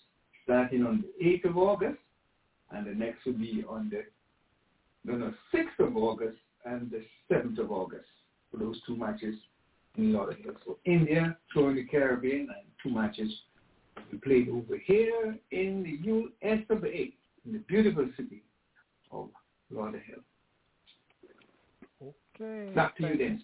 starting 0.44 0.84
on 0.84 1.04
the 1.18 1.24
8th 1.24 1.50
of 1.50 1.58
August 1.58 1.98
and 2.70 2.86
the 2.86 2.94
next 2.94 3.24
will 3.24 3.34
be 3.34 3.64
on 3.68 3.90
the 3.90 4.04
no, 5.04 5.16
no, 5.16 5.32
6th 5.54 5.86
of 5.86 5.96
August 5.96 6.36
and 6.64 6.90
the 6.90 7.02
7th 7.32 7.58
of 7.58 7.70
August 7.70 8.08
for 8.50 8.58
those 8.58 8.80
two 8.86 8.96
matches 8.96 9.34
in 9.96 10.12
Lauderdale. 10.12 10.54
So 10.66 10.78
India, 10.84 11.36
touring 11.52 11.76
the 11.76 11.84
Caribbean, 11.84 12.40
and 12.40 12.66
two 12.82 12.90
matches 12.90 13.30
we 14.10 14.18
played 14.18 14.48
over 14.48 14.76
here 14.76 15.36
in 15.50 15.82
the 15.82 15.98
U.S. 16.08 16.58
of 16.70 16.84
A, 16.84 17.12
in 17.46 17.52
the 17.52 17.58
beautiful 17.60 18.08
city 18.16 18.42
of 19.10 19.28
Lauderdale. 19.70 20.22
Okay. 22.40 22.72
Back 22.74 22.96
to 22.98 23.08
you, 23.08 23.16
Dennis. 23.16 23.42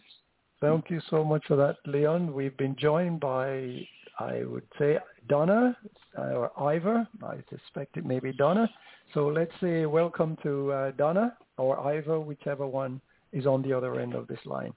Thank 0.60 0.88
you 0.88 1.00
so 1.10 1.24
much 1.24 1.44
for 1.46 1.56
that, 1.56 1.76
Leon. 1.84 2.32
We've 2.32 2.56
been 2.56 2.76
joined 2.78 3.20
by, 3.20 3.86
I 4.18 4.44
would 4.44 4.66
say, 4.78 4.98
Donna 5.28 5.76
uh, 6.16 6.22
or 6.22 6.60
Ivor. 6.60 7.06
I 7.22 7.36
suspect 7.50 7.96
it 7.96 8.06
may 8.06 8.20
be 8.20 8.32
Donna. 8.32 8.68
So 9.12 9.26
let's 9.26 9.52
say 9.60 9.84
welcome 9.86 10.36
to 10.42 10.72
uh, 10.72 10.90
Donna 10.92 11.36
or 11.58 11.78
Ivor, 11.80 12.20
whichever 12.20 12.66
one 12.66 13.00
is 13.32 13.46
on 13.46 13.62
the 13.62 13.72
other 13.72 14.00
end 14.00 14.14
of 14.14 14.26
this 14.26 14.38
line. 14.44 14.72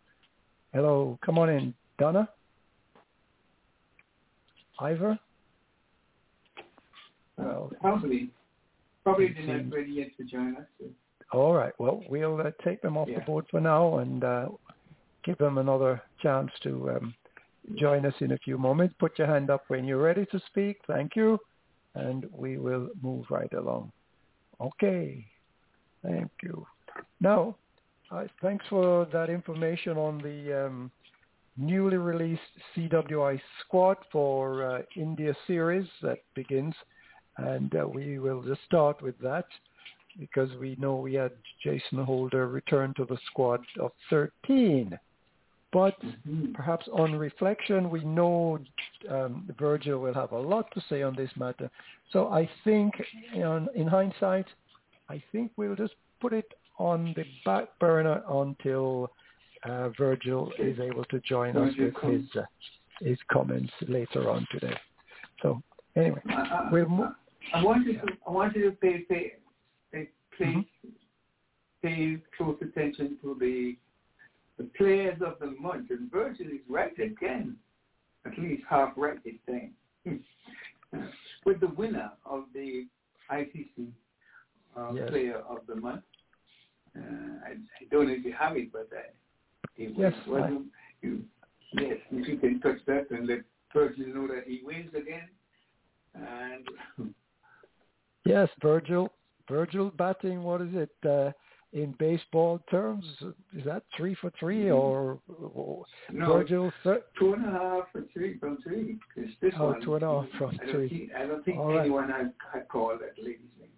Hello, 0.74 1.18
come 1.24 1.38
on 1.38 1.50
in, 1.50 1.74
Donna. 1.98 2.28
Ivor. 4.80 5.18
Well, 7.38 7.72
Probably, 7.82 8.30
probably 9.04 9.34
they're 9.34 9.64
not 9.64 9.74
ready 9.76 9.92
yet 9.92 10.08
to 10.18 10.24
join 10.24 10.56
us. 10.56 10.66
So. 10.80 10.86
all 11.34 11.54
right. 11.54 11.74
Well, 11.78 12.04
we'll 12.10 12.40
uh, 12.42 12.52
take 12.64 12.82
them 12.82 12.98
off 12.98 13.08
Yeah. 13.08 13.20
the 13.20 13.26
board 13.26 13.46
for 13.52 13.60
now 13.60 14.00
and 14.00 14.24
uh, 14.24 14.50
give 15.24 15.38
them 15.38 15.58
another 15.58 16.02
chance 16.22 16.52
to 16.64 16.90
um, 16.92 17.14
join 17.76 18.06
us 18.06 18.14
in 18.22 18.32
a 18.32 18.38
few 18.40 18.58
moments. 18.58 18.96
Put 19.00 19.18
your 19.20 19.28
hand 19.28 19.50
up 19.50 19.64
when 19.68 19.86
you're 19.86 20.02
ready 20.02 20.26
to 20.32 20.40
speak. 20.48 20.78
Thank 20.88 21.16
you. 21.16 21.40
And 21.96 22.26
we 22.32 22.58
will 22.58 22.90
move 23.02 23.26
right 23.30 23.52
along. 23.54 23.92
Okay. 24.60 25.26
Thank 26.04 26.32
you. 26.44 26.66
Now, 27.20 27.56
uh, 28.12 28.26
thanks 28.42 28.66
for 28.70 29.06
that 29.12 29.30
information 29.30 29.98
on 29.98 30.20
the 30.20 30.66
um, 30.68 30.92
newly 31.58 31.98
released 31.98 32.42
CWI 32.76 33.40
squad 33.62 33.98
for 34.12 34.78
uh, 34.78 34.82
India 34.96 35.36
series 35.46 35.88
that 36.02 36.20
begins. 36.36 36.74
And 37.38 37.76
uh, 37.76 37.88
we 37.88 38.20
will 38.20 38.42
just 38.42 38.62
start 38.66 39.02
with 39.02 39.18
that 39.20 39.46
because 40.20 40.50
we 40.60 40.76
know 40.80 40.96
we 40.96 41.14
had 41.14 41.32
Jason 41.64 42.04
Holder 42.04 42.48
return 42.48 42.94
to 42.98 43.06
the 43.06 43.18
squad 43.30 43.62
of 43.80 43.92
13. 44.10 44.98
But 45.72 46.00
Mhm. 46.02 46.54
perhaps 46.56 46.88
on 46.88 47.16
reflection, 47.16 47.90
we 47.90 48.04
know 48.04 48.60
um, 49.10 49.48
Virgil 49.60 50.00
will 50.00 50.14
have 50.14 50.32
a 50.32 50.40
lot 50.40 50.72
to 50.72 50.82
say 50.90 51.04
on 51.04 51.14
this 51.16 51.30
matter. 51.36 51.70
So 52.12 52.30
I 52.30 52.50
think, 52.64 52.94
in, 53.34 53.68
in 53.76 53.86
hindsight, 53.86 54.48
I 55.10 55.22
think 55.32 55.52
we'll 55.58 55.76
just 55.76 55.96
put 56.20 56.34
it 56.34 56.52
on 56.80 57.14
the 57.16 57.26
back 57.46 57.68
burner 57.80 58.24
until 58.30 59.12
uh, 59.64 59.90
Virgil 59.90 60.52
is 60.58 60.80
able 60.80 61.04
to 61.06 61.20
join 61.20 61.58
us 61.58 61.76
with 61.78 61.94
comes. 61.96 62.24
his 62.32 62.42
uh, 62.42 62.46
his 63.02 63.20
comments 63.32 63.72
later 63.88 64.30
on 64.30 64.48
today. 64.52 64.76
So 65.42 65.62
anyway, 65.96 66.22
I, 66.30 66.34
I, 66.34 66.70
we'll 66.72 66.90
mo- 66.90 67.16
I 67.54 67.64
wanted 67.64 67.94
to 68.02 68.08
I 68.28 68.32
wanted 68.32 68.62
to 68.64 68.72
pay 68.72 69.00
pay 69.00 69.34
pay 69.92 70.10
pay, 70.38 70.46
Mhm. 70.46 70.66
pay 71.82 72.18
close 72.38 72.58
attention 72.62 73.18
to 73.22 73.36
the 73.40 73.78
the 74.58 74.66
players 74.78 75.22
of 75.22 75.38
the 75.40 75.52
month, 75.60 75.92
and 75.92 76.12
Virgil 76.12 76.48
is 76.48 76.62
right 76.68 76.98
again, 77.00 77.58
at 78.26 78.38
least 78.40 78.64
half 78.70 78.94
right 78.98 79.24
this 79.24 79.36
time, 79.48 79.74
with 81.46 81.60
the 81.60 81.68
winner 81.68 82.12
of 82.26 82.46
the 82.54 82.88
ICC 83.32 83.92
uh, 84.76 84.94
Yes. 84.94 85.10
Player 85.10 85.38
of 85.48 85.60
the 85.68 85.76
Month. 85.76 86.04
Uh, 86.96 87.02
I, 87.46 87.50
I 87.52 87.86
don't 87.92 88.08
know 88.08 88.14
if 88.14 88.26
you 88.26 88.34
have 88.34 88.58
it, 88.58 88.72
but 88.72 88.90
uh, 88.92 89.02
it 89.76 89.94
Yes, 89.96 90.14
was, 90.28 90.42
I- 90.44 91.06
you, 91.06 91.24
yes, 91.74 91.98
if 92.12 92.28
you 92.28 92.38
can 92.38 92.60
touch 92.62 92.80
that 92.88 93.12
and 93.12 93.28
let 93.28 93.42
Virgil 93.74 94.08
know 94.08 94.28
that 94.28 94.46
he 94.48 94.62
wins 94.64 94.92
again. 94.96 95.30
And 96.16 96.68
Yes, 98.28 98.50
Virgil. 98.62 99.12
Virgil 99.50 99.92
batting, 99.98 100.44
what 100.44 100.62
is 100.62 100.70
it? 100.74 100.90
Uh, 101.08 101.32
in 101.74 101.94
baseball 102.00 102.60
terms, 102.72 103.04
is 103.54 103.64
that 103.66 103.84
three 103.96 104.16
for 104.16 104.32
three 104.40 104.72
or, 104.72 105.20
or 105.54 105.86
No, 106.12 106.34
Virgil? 106.34 106.72
Thir- 106.84 107.04
two 107.20 107.34
and 107.34 107.46
a 107.46 107.52
half 107.52 107.92
for 107.92 108.04
three 108.14 108.38
from 108.40 108.58
three. 108.64 108.98
this 109.42 109.54
Oh, 109.60 109.68
one, 109.72 109.82
two 109.82 109.96
and 109.96 110.04
a 110.04 110.22
half 110.22 110.30
from 110.38 110.60
I 110.62 110.72
three. 110.72 110.90
Think, 110.90 111.12
I 111.18 111.26
don't 111.26 111.44
think 111.44 111.58
All 111.60 111.68
right. 111.74 111.82
anyone 111.82 112.10
had, 112.10 112.34
had 112.54 112.68
called 112.70 113.00
that 113.02 113.18
lady's 113.22 113.40
name. 113.60 113.70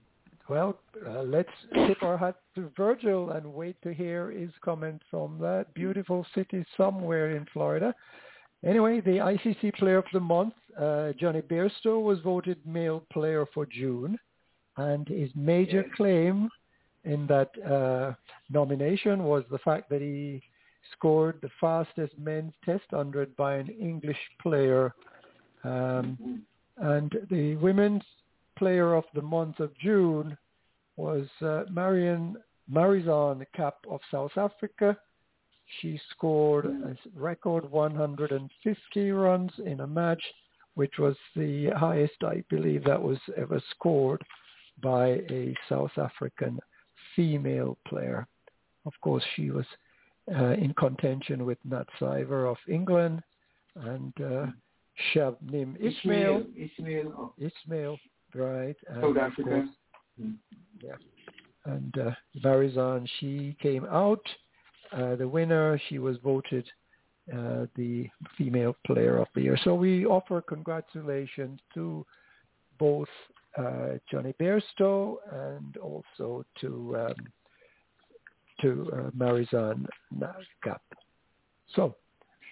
Well, 0.47 0.79
uh, 1.05 1.21
let's 1.23 1.49
tip 1.87 2.01
our 2.03 2.17
hat 2.17 2.35
to 2.55 2.71
Virgil 2.77 3.31
and 3.31 3.53
wait 3.53 3.75
to 3.83 3.93
hear 3.93 4.31
his 4.31 4.51
comment 4.61 5.01
from 5.09 5.37
that 5.39 5.73
beautiful 5.73 6.25
city 6.35 6.65
somewhere 6.77 7.35
in 7.35 7.45
Florida. 7.53 7.93
Anyway, 8.63 9.01
the 9.01 9.17
ICC 9.17 9.73
Player 9.75 9.97
of 9.97 10.05
the 10.13 10.19
Month, 10.19 10.53
uh, 10.79 11.11
Jonny 11.19 11.41
Bairstow, 11.41 12.01
was 12.03 12.19
voted 12.19 12.57
Male 12.65 13.03
Player 13.11 13.45
for 13.53 13.65
June, 13.65 14.17
and 14.79 15.07
his 15.07 15.29
major 15.35 15.83
Yes. 15.85 15.95
claim 15.95 16.49
in 17.03 17.27
that 17.27 17.51
uh, 17.63 18.13
nomination 18.49 19.23
was 19.23 19.43
the 19.51 19.59
fact 19.59 19.89
that 19.89 20.01
he 20.01 20.41
scored 20.93 21.39
the 21.41 21.49
fastest 21.59 22.17
men's 22.17 22.53
test 22.63 22.85
hundred 22.91 23.35
by 23.35 23.55
an 23.55 23.69
English 23.69 24.19
player. 24.41 24.93
Um, 25.63 26.43
and 26.77 27.15
the 27.29 27.55
women's 27.57 28.03
player 28.57 28.93
of 28.93 29.03
the 29.13 29.21
month 29.21 29.59
of 29.59 29.77
June 29.77 30.37
was 30.95 31.27
uh, 31.41 31.63
Marion 31.69 32.37
Marizanne 32.71 33.45
Kapp 33.55 33.77
of 33.89 33.99
South 34.11 34.37
Africa. 34.37 34.97
She 35.79 35.99
scored 36.11 36.65
a 36.65 36.95
record 37.15 37.69
150 37.69 39.11
runs 39.11 39.51
in 39.65 39.81
a 39.81 39.87
match, 39.87 40.23
which 40.75 40.97
was 40.97 41.15
the 41.35 41.69
highest, 41.75 42.23
I 42.23 42.43
believe, 42.49 42.83
that 42.85 43.01
was 43.01 43.19
ever 43.37 43.61
scored 43.71 44.23
by 44.81 45.07
a 45.29 45.55
South 45.67 45.91
African 45.97 46.59
female 47.15 47.77
player. 47.87 48.27
Of 48.85 48.93
course, 49.01 49.23
she 49.35 49.51
was 49.51 49.65
uh, 50.33 50.51
in 50.53 50.73
contention 50.73 51.45
with 51.45 51.57
Nat 51.65 51.87
Sciver 51.99 52.49
of 52.49 52.57
England 52.67 53.21
and 53.75 54.13
uh, 54.21 54.45
Shabnim 55.13 55.75
Ismail. 55.79 56.43
Ismail 56.55 57.33
Ismail, 57.37 57.97
right? 58.35 58.75
And 58.87 59.01
South 59.01 59.17
Africa. 59.17 59.49
course, 60.17 60.29
yeah. 60.83 60.95
And 61.65 61.97
uh, 61.97 62.11
Marizanne, 62.43 63.07
she 63.19 63.55
came 63.61 63.85
out. 63.85 64.21
Uh, 64.91 65.15
the 65.15 65.27
winner, 65.27 65.79
she 65.89 65.99
was 65.99 66.17
voted 66.23 66.67
uh, 67.31 67.65
the 67.75 68.09
female 68.37 68.75
player 68.87 69.17
of 69.17 69.27
the 69.35 69.41
year. 69.41 69.57
So 69.63 69.75
we 69.75 70.05
offer 70.05 70.41
congratulations 70.41 71.59
to 71.75 72.05
both 72.79 73.07
Jonny 74.11 74.33
Bairstow 74.39 75.17
and 75.31 75.77
also 75.77 76.45
to 76.61 76.95
um, 76.97 77.15
to 78.61 78.91
uh, 78.93 79.09
Marizanne 79.11 79.85
Nagap. 80.15 80.79
So, 81.75 81.95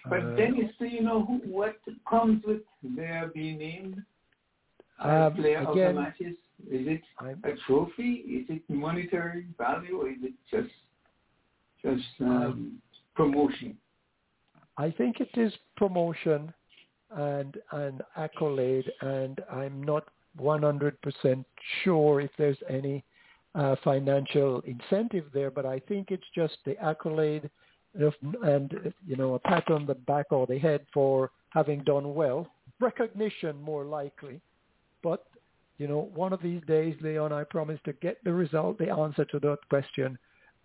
But 0.08 0.20
uh, 0.20 0.36
Dennis, 0.36 0.70
do 0.78 0.86
you 0.86 1.02
know 1.02 1.24
who, 1.24 1.34
what 1.50 1.76
comes 2.08 2.42
with 2.46 2.62
their 2.82 3.28
being 3.34 3.58
named 3.58 4.02
Um, 5.00 5.34
player 5.34 5.58
of 5.58 5.76
the 5.76 5.92
matches? 5.92 6.36
Is 6.68 6.86
it 6.88 7.02
I'm- 7.20 7.42
a 7.44 7.52
trophy? 7.66 8.12
Is 8.38 8.46
it 8.48 8.62
monetary 8.68 9.46
value? 9.58 10.00
Or 10.00 10.08
is 10.08 10.18
it 10.22 10.34
just 10.50 10.74
just 11.82 12.08
um, 12.20 12.82
promotion? 13.14 13.76
I 14.76 14.90
think 14.90 15.20
it 15.20 15.30
is 15.36 15.52
promotion 15.76 16.52
and 17.10 17.56
an 17.72 18.00
accolade, 18.16 18.90
and 19.00 19.40
I'm 19.50 19.82
not 19.82 20.04
100% 20.38 21.44
sure 21.82 22.20
if 22.20 22.30
there's 22.38 22.58
any 22.68 23.04
uh, 23.54 23.76
financial 23.82 24.60
incentive 24.60 25.26
there, 25.32 25.50
but 25.50 25.66
I 25.66 25.80
think 25.80 26.10
it's 26.10 26.26
just 26.34 26.56
the 26.64 26.76
accolade 26.82 27.50
of, 28.00 28.14
and, 28.42 28.92
you 29.06 29.16
know, 29.16 29.34
a 29.34 29.38
pat 29.38 29.70
on 29.70 29.86
the 29.86 29.94
back 29.94 30.26
or 30.30 30.46
the 30.46 30.58
head 30.58 30.86
for 30.92 31.30
having 31.50 31.82
done 31.84 32.14
well. 32.14 32.46
Recognition 32.80 33.60
more 33.60 33.84
likely. 33.84 34.40
But, 35.02 35.24
you 35.78 35.88
know, 35.88 36.10
one 36.14 36.32
of 36.32 36.42
these 36.42 36.62
days, 36.66 36.94
Leon, 37.00 37.32
I 37.32 37.44
promise 37.44 37.80
to 37.84 37.92
get 37.94 38.22
the 38.24 38.32
result, 38.32 38.78
the 38.78 38.90
answer 38.90 39.24
to 39.24 39.38
that 39.40 39.58
question, 39.68 40.18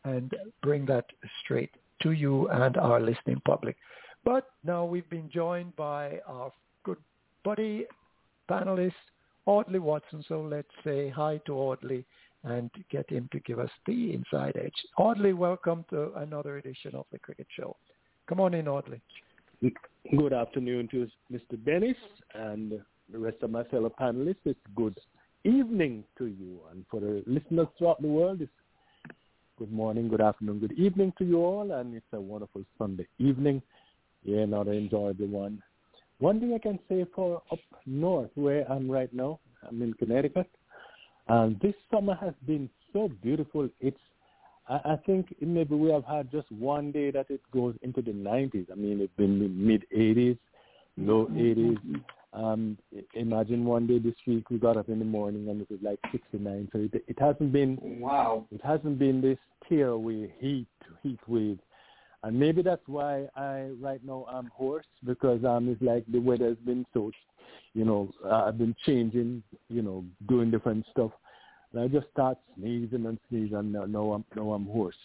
and 0.04 0.34
bring 0.62 0.86
that 0.88 1.06
straight 1.44 1.72
to 2.02 2.12
you 2.12 2.50
and 2.50 2.78
our 2.78 3.00
listening 3.00 3.42
public. 3.46 3.78
But 4.26 4.48
now 4.64 4.86
we've 4.86 5.10
been 5.10 5.30
joined 5.30 5.76
by 5.76 6.20
our 6.28 6.52
good 6.84 6.98
buddy, 7.44 7.86
panelist, 8.50 8.92
Audley 9.46 9.80
Watson. 9.80 10.24
So 10.28 10.42
let's 10.42 10.68
say 10.84 11.10
hi 11.10 11.40
to 11.46 11.54
Audley 11.54 12.06
and 12.44 12.70
get 12.92 13.10
him 13.10 13.30
to 13.32 13.40
give 13.42 13.60
us 13.60 13.70
the 13.86 14.14
inside 14.14 14.56
edge. 14.56 14.74
Audley, 14.98 15.34
welcome 15.34 15.86
to 15.90 16.14
another 16.16 16.58
edition 16.58 16.96
of 16.96 17.06
the 17.12 17.20
Cricket 17.20 17.48
Show. 17.58 17.76
Come 18.28 18.40
on 18.40 18.54
in, 18.54 18.68
Audley. 18.68 19.02
Good 20.18 20.34
afternoon 20.34 20.90
to 20.90 21.08
Mr. 21.32 21.64
Dennis 21.66 21.96
and 22.34 22.74
the 23.12 23.20
rest 23.20 23.38
of 23.42 23.50
my 23.50 23.64
fellow 23.66 23.94
panelists. 24.00 24.46
It's 24.46 24.60
good 24.76 24.98
evening 25.46 26.04
to 26.18 26.26
you. 26.26 26.60
And 26.72 26.86
for 26.90 27.00
the 27.00 27.24
listeners 27.26 27.68
throughout 27.78 28.02
the 28.02 28.08
world, 28.08 28.42
it's 28.42 28.52
good 29.58 29.72
morning, 29.72 30.10
good 30.10 30.22
afternoon, 30.22 30.60
good 30.60 30.74
evening 30.74 31.14
to 31.18 31.26
you 31.26 31.38
all. 31.38 31.72
And 31.72 31.96
it's 31.96 32.06
a 32.12 32.20
wonderful 32.20 32.64
Sunday 32.78 33.08
evening. 33.20 33.62
Yeah, 34.24 34.42
another 34.42 34.74
enjoyable 34.74 35.28
one. 35.28 35.62
One 36.24 36.40
thing 36.40 36.54
I 36.54 36.58
can 36.58 36.80
say 36.88 37.06
for 37.14 37.42
up 37.52 37.60
north 37.86 38.30
where 38.36 38.64
I'm 38.72 38.90
right 38.90 39.14
now, 39.14 39.42
I'm 39.68 39.82
in 39.82 39.94
Connecticut, 39.96 40.50
and 41.28 41.60
this 41.60 41.74
summer 41.92 42.16
has 42.16 42.34
been 42.48 42.70
so 42.94 43.10
beautiful. 43.22 43.68
It's 43.82 44.00
I, 44.70 44.76
I 44.94 44.96
think 45.06 45.36
maybe 45.42 45.76
we 45.76 45.92
have 45.92 46.06
had 46.06 46.32
just 46.32 46.50
one 46.50 46.94
day 46.94 47.12
that 47.12 47.26
it 47.30 47.42
goes 47.52 47.76
into 47.82 48.02
the 48.02 48.14
90s. 48.14 48.72
I 48.72 48.76
mean, 48.76 49.02
it's 49.02 49.14
been 49.18 49.68
mid 49.68 49.84
80s, 49.94 50.38
low 50.96 51.26
80s. 51.26 51.78
Um, 52.32 52.78
imagine 53.16 53.66
one 53.66 53.86
day 53.86 54.00
this 54.00 54.16
week 54.26 54.50
we 54.50 54.60
got 54.60 54.78
up 54.78 54.88
in 54.88 55.00
the 55.00 55.06
morning 55.06 55.50
and 55.50 55.60
it 55.60 55.70
was 55.70 55.82
like 55.84 56.00
69. 56.10 56.70
So 56.72 56.80
it, 56.80 57.04
it 57.06 57.20
hasn't 57.20 57.52
been 57.52 57.78
Wow. 58.00 58.46
it 58.50 58.62
hasn't 58.64 58.98
been 58.98 59.20
this 59.20 59.40
tearaway 59.68 60.34
heat 60.40 60.68
heat 61.02 61.20
wave, 61.28 61.60
and 62.24 62.40
maybe 62.40 62.62
that's 62.62 62.88
why 62.88 63.28
I 63.36 63.70
right 63.82 64.04
now 64.04 64.26
I'm 64.30 64.48
hoarse 64.56 64.86
because 65.06 65.44
um 65.44 65.70
it's 65.70 65.82
like 65.82 66.06
the 66.12 66.20
weather's 66.20 66.58
been 66.66 66.86
so, 66.94 67.12
you 67.74 67.86
know, 67.86 68.12
uh, 68.26 68.46
I've 68.46 68.58
been 68.58 68.76
changing, 68.86 69.44
you 69.70 69.82
know, 69.82 70.06
doing 70.28 70.50
different 70.52 70.86
stuff, 70.92 71.12
and 71.72 71.82
I 71.82 71.88
just 71.88 72.10
start 72.12 72.38
sneezing 72.56 73.06
and 73.06 73.20
sneezing, 73.30 73.58
and 73.58 73.74
now, 73.74 73.86
now 73.86 74.14
I'm 74.14 74.26
now 74.36 74.54
I'm 74.54 74.66
hoarse. 74.66 74.96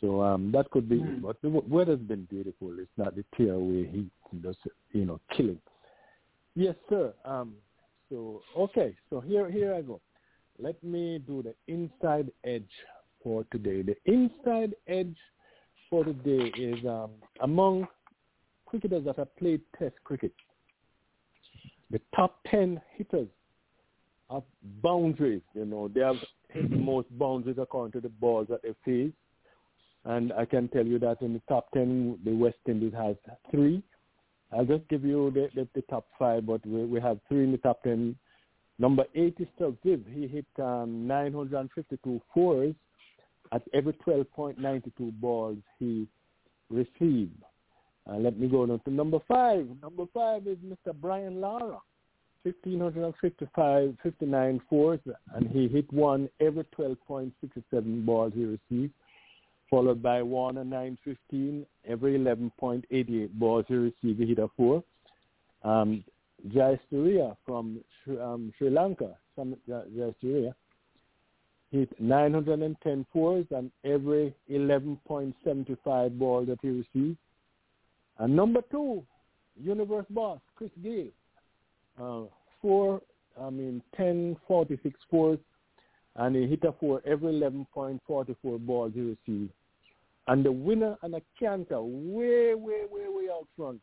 So 0.00 0.22
um 0.22 0.52
that 0.52 0.70
could 0.70 0.88
be, 0.88 0.96
Mm. 1.00 1.22
but 1.22 1.36
the 1.42 1.50
weather's 1.50 2.00
been 2.00 2.24
beautiful. 2.24 2.78
It's 2.78 2.90
not 2.96 3.14
the 3.16 3.24
tearaway 3.36 3.86
heat, 3.86 4.10
just 4.42 4.58
you 4.92 5.04
know, 5.04 5.20
killing. 5.36 5.60
Yes, 6.54 6.76
sir. 6.88 7.12
Um, 7.24 7.54
so 8.08 8.42
okay, 8.56 8.96
so 9.10 9.20
here 9.20 9.50
here 9.50 9.74
I 9.74 9.82
go. 9.82 10.00
Let 10.58 10.82
me 10.82 11.20
do 11.26 11.42
the 11.42 11.54
inside 11.72 12.32
edge 12.44 12.70
for 13.22 13.44
today. 13.52 13.82
The 13.82 13.96
inside 14.06 14.74
edge 14.86 15.16
for 15.90 16.04
today 16.04 16.52
is 16.56 16.84
um, 16.86 17.10
among 17.42 17.86
cricketers 18.66 19.04
that 19.04 19.16
have 19.16 19.34
played 19.36 19.60
Test 19.78 19.94
cricket. 20.04 20.32
The 21.90 22.00
top 22.14 22.38
ten 22.50 22.80
hitters 22.96 23.28
of 24.30 24.44
boundaries. 24.82 25.42
You 25.54 25.64
know, 25.64 25.88
they 25.88 26.00
have 26.00 26.16
hit 26.50 26.70
the 26.70 26.76
most 26.76 27.06
boundaries 27.18 27.56
according 27.60 27.92
to 27.92 28.00
the 28.00 28.10
balls 28.10 28.48
that 28.50 28.62
they 28.62 28.74
face. 28.84 29.12
And 30.04 30.32
I 30.32 30.44
can 30.44 30.68
tell 30.68 30.86
you 30.86 30.98
that 31.00 31.22
in 31.22 31.32
the 31.32 31.42
top 31.48 31.70
ten, 31.72 32.18
the 32.24 32.32
West 32.32 32.58
Indies 32.66 32.92
has 32.96 33.16
three. 33.50 33.82
I'll 34.52 34.64
just 34.64 34.88
give 34.88 35.04
you 35.04 35.30
the, 35.30 35.48
the, 35.54 35.68
the 35.74 35.82
top 35.82 36.06
five, 36.18 36.46
but 36.46 36.64
we, 36.66 36.84
we 36.84 37.00
have 37.00 37.18
three 37.28 37.44
in 37.44 37.52
the 37.52 37.58
top 37.58 37.82
ten. 37.82 38.16
Number 38.78 39.04
eight 39.14 39.34
is 39.38 39.48
Stuck 39.56 39.74
Viv. 39.84 40.04
He 40.10 40.26
hit 40.26 40.46
um, 40.58 41.06
952 41.06 42.20
fours 42.32 42.74
at 43.52 43.62
every 43.72 43.92
12.92 44.06 45.20
balls 45.20 45.58
he 45.78 46.06
received. 46.70 47.42
Uh, 48.08 48.16
let 48.16 48.38
me 48.38 48.48
go 48.48 48.62
on 48.62 48.80
to 48.84 48.90
number 48.90 49.18
five. 49.28 49.66
Number 49.82 50.04
five 50.14 50.46
is 50.46 50.58
Mr. 50.58 50.94
Brian 50.94 51.40
Lara. 51.40 51.78
1,555, 52.44 53.96
59 54.02 54.60
fours, 54.70 55.00
and 55.34 55.50
he 55.50 55.68
hit 55.68 55.92
one 55.92 56.28
every 56.40 56.64
12.67 56.78 58.06
balls 58.06 58.32
he 58.34 58.44
received, 58.44 58.92
followed 59.68 60.02
by 60.02 60.22
Warner 60.22 60.64
915, 60.64 61.66
every 61.86 62.18
11.88 62.18 63.30
balls 63.32 63.64
he 63.68 63.74
received, 63.74 64.20
he 64.20 64.26
hit 64.26 64.38
a 64.38 64.48
four. 64.56 64.82
Um, 65.64 66.04
Jai 66.54 66.78
Surya 66.88 67.36
from 67.44 67.80
Sri, 68.04 68.18
um, 68.20 68.52
Sri 68.56 68.70
Lanka, 68.70 69.16
Jai 69.36 70.14
Surya, 71.70 71.86
hit 71.86 72.00
910 72.00 73.06
fours 73.12 73.46
on 73.54 73.70
every 73.84 74.34
11.75 74.50 76.18
ball 76.18 76.44
that 76.44 76.58
he 76.62 76.68
received. 76.68 77.16
And 78.18 78.34
number 78.34 78.60
two, 78.70 79.04
Universe 79.60 80.06
Boss, 80.10 80.40
Chris 80.56 80.70
Gayle, 80.82 81.08
uh, 82.00 82.22
four, 82.60 83.00
I 83.40 83.50
mean, 83.50 83.82
10, 83.96 84.36
46 84.46 84.98
fours 85.10 85.38
and 86.18 86.34
he 86.34 86.46
hit 86.46 86.64
a 86.64 86.72
four 86.72 87.00
every 87.06 87.32
11.44 87.32 88.66
balls 88.66 88.92
he 88.94 89.00
received. 89.00 89.52
And 90.26 90.44
the 90.44 90.52
winner 90.52 90.96
and 91.02 91.14
a 91.14 91.22
canter 91.38 91.80
way, 91.80 92.54
way, 92.54 92.82
way, 92.90 93.04
way 93.08 93.28
out 93.32 93.46
front. 93.56 93.80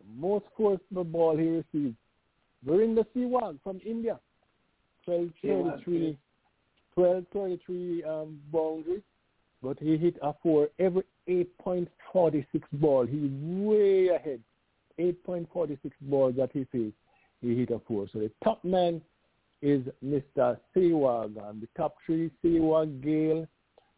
The 0.00 0.20
most 0.20 0.44
forceful 0.56 1.04
ball 1.04 1.36
he 1.36 1.48
received. 1.48 1.96
Virender 2.66 3.04
Sehwag 3.16 3.58
from 3.62 3.80
India. 3.86 4.18
1233, 5.06 6.18
1233 6.96 8.04
um, 8.04 8.40
boundaries. 8.52 9.02
But 9.62 9.78
he 9.78 9.96
hit 9.96 10.16
a 10.22 10.34
four 10.42 10.68
every 10.78 11.02
8.46 11.28 12.44
ball. 12.74 13.06
He's 13.06 13.30
way 13.30 14.08
ahead. 14.08 14.40
8.46 14.98 15.78
balls 16.02 16.34
that 16.36 16.50
he 16.52 16.64
faced, 16.72 16.94
he 17.40 17.56
hit 17.56 17.70
a 17.70 17.80
four. 17.86 18.06
So 18.12 18.18
the 18.20 18.30
top 18.42 18.64
man 18.64 19.00
is 19.62 19.82
Mr. 20.04 20.58
Sehwag. 20.74 21.36
And 21.48 21.62
the 21.62 21.68
top 21.76 21.96
three, 22.04 22.30
Sehwag, 22.44 23.02
Gayle, 23.02 23.46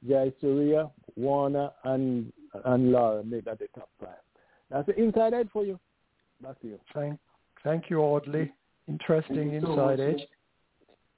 Jayasuriya, 0.07 0.91
Warner, 1.17 1.71
and 1.85 2.33
and 2.65 2.93
Lara 2.93 3.23
make 3.25 3.45
that 3.45 3.59
the 3.59 3.69
top 3.75 3.91
five. 4.01 4.17
That's 4.71 4.87
the 4.87 5.01
inside 5.01 5.35
edge 5.35 5.49
for 5.53 5.65
you. 5.65 5.79
Back 6.43 6.61
to 6.63 6.69
you. 6.69 6.81
Thank, 6.95 7.19
thank 7.63 7.91
you, 7.91 8.01
Audley. 8.01 8.53
Interesting 8.89 9.51
Thank 9.51 9.53
you 9.53 9.61
so 9.61 9.73
inside 9.73 9.99
much. 9.99 10.01
edge. 10.01 10.29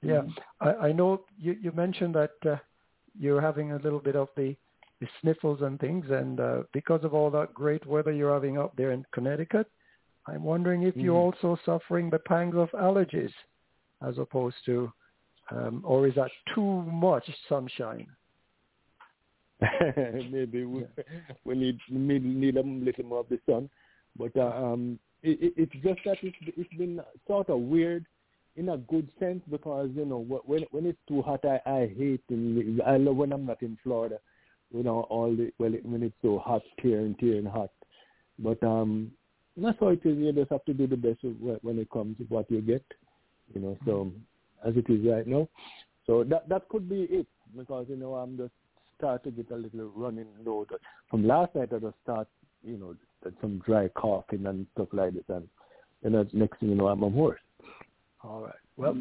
Yeah, 0.01 0.21
I, 0.59 0.87
I 0.87 0.91
know 0.91 1.25
you, 1.37 1.55
you 1.61 1.71
mentioned 1.73 2.15
that 2.15 2.31
uh, 2.45 2.55
you're 3.17 3.41
having 3.41 3.73
a 3.73 3.77
little 3.77 3.99
bit 3.99 4.15
of 4.15 4.29
the, 4.35 4.55
the 4.99 5.07
sniffles 5.21 5.61
and 5.61 5.79
things, 5.79 6.05
and 6.09 6.39
uh, 6.39 6.63
because 6.73 7.03
of 7.03 7.13
all 7.13 7.29
that 7.31 7.53
great 7.53 7.85
weather 7.85 8.11
you're 8.11 8.33
having 8.33 8.57
up 8.57 8.75
there 8.75 8.91
in 8.91 9.05
Connecticut, 9.13 9.67
I'm 10.27 10.43
wondering 10.43 10.83
if 10.83 10.95
you're 10.95 11.15
also 11.15 11.57
suffering 11.65 12.09
the 12.09 12.19
pangs 12.19 12.55
of 12.55 12.69
allergies, 12.71 13.31
as 14.07 14.17
opposed 14.17 14.55
to, 14.65 14.91
um, 15.49 15.83
or 15.85 16.07
is 16.07 16.15
that 16.15 16.31
too 16.53 16.83
much 16.83 17.29
sunshine? 17.49 18.07
Maybe 20.31 20.65
we, 20.65 20.85
we 21.45 21.55
need 21.55 21.79
need 21.89 22.23
need 22.23 22.57
a 22.57 22.61
little 22.61 23.05
more 23.05 23.19
of 23.19 23.29
the 23.29 23.39
sun, 23.47 23.69
but 24.17 24.35
uh, 24.35 24.51
um, 24.55 24.99
it, 25.21 25.41
it, 25.41 25.53
it's 25.57 25.73
just 25.83 25.99
that 26.05 26.17
it's 26.23 26.37
it's 26.57 26.73
been 26.73 26.99
sort 27.27 27.49
of 27.49 27.59
weird 27.59 28.05
in 28.55 28.69
a 28.69 28.77
good 28.77 29.09
sense 29.19 29.41
because 29.49 29.89
you 29.95 30.05
know 30.05 30.19
when 30.45 30.65
when 30.71 30.85
it's 30.85 30.99
too 31.07 31.21
hot, 31.21 31.43
I 31.45 31.59
I 31.65 31.93
hate 31.97 32.23
and 32.29 32.81
I 32.81 32.97
love 32.97 33.15
when 33.15 33.31
I'm 33.31 33.45
not 33.45 33.61
in 33.61 33.77
Florida, 33.83 34.19
you 34.73 34.83
know 34.83 35.01
all 35.09 35.35
the 35.35 35.51
well 35.57 35.71
when 35.83 36.03
it's 36.03 36.15
so 36.21 36.39
hot, 36.39 36.61
tearing 36.81 37.15
tearing 37.19 37.45
hot, 37.45 37.71
but 38.39 38.61
um 38.63 39.11
that's 39.57 39.77
how 39.79 39.89
it 39.89 40.05
is. 40.05 40.17
You 40.17 40.31
just 40.31 40.51
have 40.51 40.65
to 40.65 40.73
do 40.73 40.87
the 40.87 40.95
best 40.95 41.23
of 41.23 41.35
when 41.61 41.77
it 41.77 41.89
comes 41.91 42.17
to 42.17 42.23
what 42.25 42.49
you 42.49 42.61
get, 42.61 42.83
you 43.53 43.61
know. 43.61 43.77
So 43.85 44.11
as 44.65 44.75
it 44.75 44.89
is 44.89 45.05
right 45.05 45.27
now, 45.27 45.47
so 46.07 46.23
that 46.25 46.47
that 46.49 46.69
could 46.69 46.89
be 46.89 47.03
it 47.03 47.27
because 47.57 47.85
you 47.89 47.95
know 47.95 48.15
I'm 48.15 48.37
just 48.37 48.53
start 48.97 49.23
to 49.23 49.31
get 49.31 49.49
a 49.51 49.55
little 49.55 49.91
running 49.95 50.27
nose. 50.45 50.67
From 51.09 51.25
last 51.25 51.55
night, 51.55 51.69
I 51.75 51.79
just 51.79 51.95
start, 52.03 52.27
you 52.63 52.77
know, 52.77 52.95
some 53.41 53.59
dry 53.65 53.87
coughing 53.89 54.45
and 54.45 54.67
stuff 54.73 54.89
like 54.91 55.13
this, 55.13 55.23
and 55.27 55.47
then 56.03 56.11
the 56.11 56.27
next 56.33 56.59
thing 56.59 56.69
you 56.69 56.75
know, 56.75 56.87
I'm 56.87 57.01
a 57.01 57.09
horse. 57.09 57.39
All 58.23 58.41
right. 58.41 58.53
Well, 58.77 58.93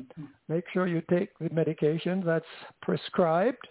make 0.49 0.65
sure 0.73 0.87
you 0.87 1.03
take 1.11 1.31
the 1.39 1.51
medication 1.51 2.23
that's 2.25 2.45
prescribed 2.83 3.67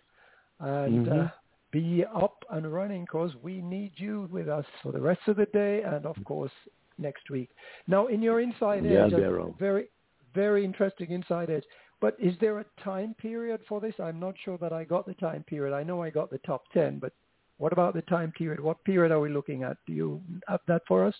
and 0.59 1.07
uh, 1.07 1.11
Mhm. 1.11 1.31
be 1.71 2.05
up 2.05 2.43
and 2.49 2.71
running 2.71 3.03
because 3.03 3.35
we 3.37 3.61
need 3.61 3.93
you 3.99 4.27
with 4.31 4.49
us 4.49 4.65
for 4.81 4.91
the 4.91 5.01
rest 5.01 5.27
of 5.27 5.35
the 5.37 5.45
day 5.47 5.81
and, 5.83 6.05
of 6.05 6.21
course, 6.23 6.51
next 6.97 7.29
week. 7.29 7.49
Now, 7.87 8.07
in 8.07 8.21
your 8.21 8.39
inside 8.41 8.85
edge, 8.85 9.13
I'll 9.13 9.19
be 9.19 9.23
uh, 9.25 9.31
around. 9.31 9.57
very, 9.57 9.89
very 10.33 10.63
interesting 10.65 11.11
inside 11.11 11.49
edge. 11.49 11.65
But 12.01 12.15
is 12.19 12.37
there 12.39 12.59
a 12.59 12.65
time 12.83 13.13
period 13.15 13.61
for 13.67 13.81
this? 13.81 13.99
I'm 13.99 14.19
not 14.19 14.35
sure 14.39 14.57
that 14.59 14.71
I 14.71 14.83
got 14.83 15.05
the 15.05 15.15
time 15.15 15.43
period. 15.43 15.73
I 15.75 15.83
know 15.83 16.01
I 16.01 16.09
got 16.09 16.29
the 16.29 16.39
top 16.39 16.63
10, 16.73 16.99
but 16.99 17.13
what 17.57 17.73
about 17.73 17.93
the 17.93 18.03
time 18.03 18.31
period? 18.31 18.59
What 18.59 18.83
period 18.85 19.11
are 19.11 19.19
we 19.19 19.29
looking 19.29 19.63
at? 19.63 19.77
Do 19.85 19.93
you 19.93 20.21
have 20.47 20.61
that 20.67 20.83
for 20.87 21.03
us? 21.03 21.15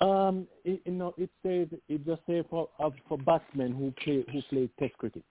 Um, 0.00 0.48
it, 0.64 0.82
you 0.84 0.92
know, 0.92 1.14
it 1.16 1.30
says 1.42 1.68
it 1.88 2.06
just 2.06 2.22
say 2.26 2.42
for 2.50 2.68
uh, 2.80 2.90
for 3.08 3.18
batsmen 3.18 3.72
who 3.72 3.92
play 4.04 4.24
who 4.32 4.42
play 4.50 4.68
Test 4.78 4.96
cricket. 4.98 5.24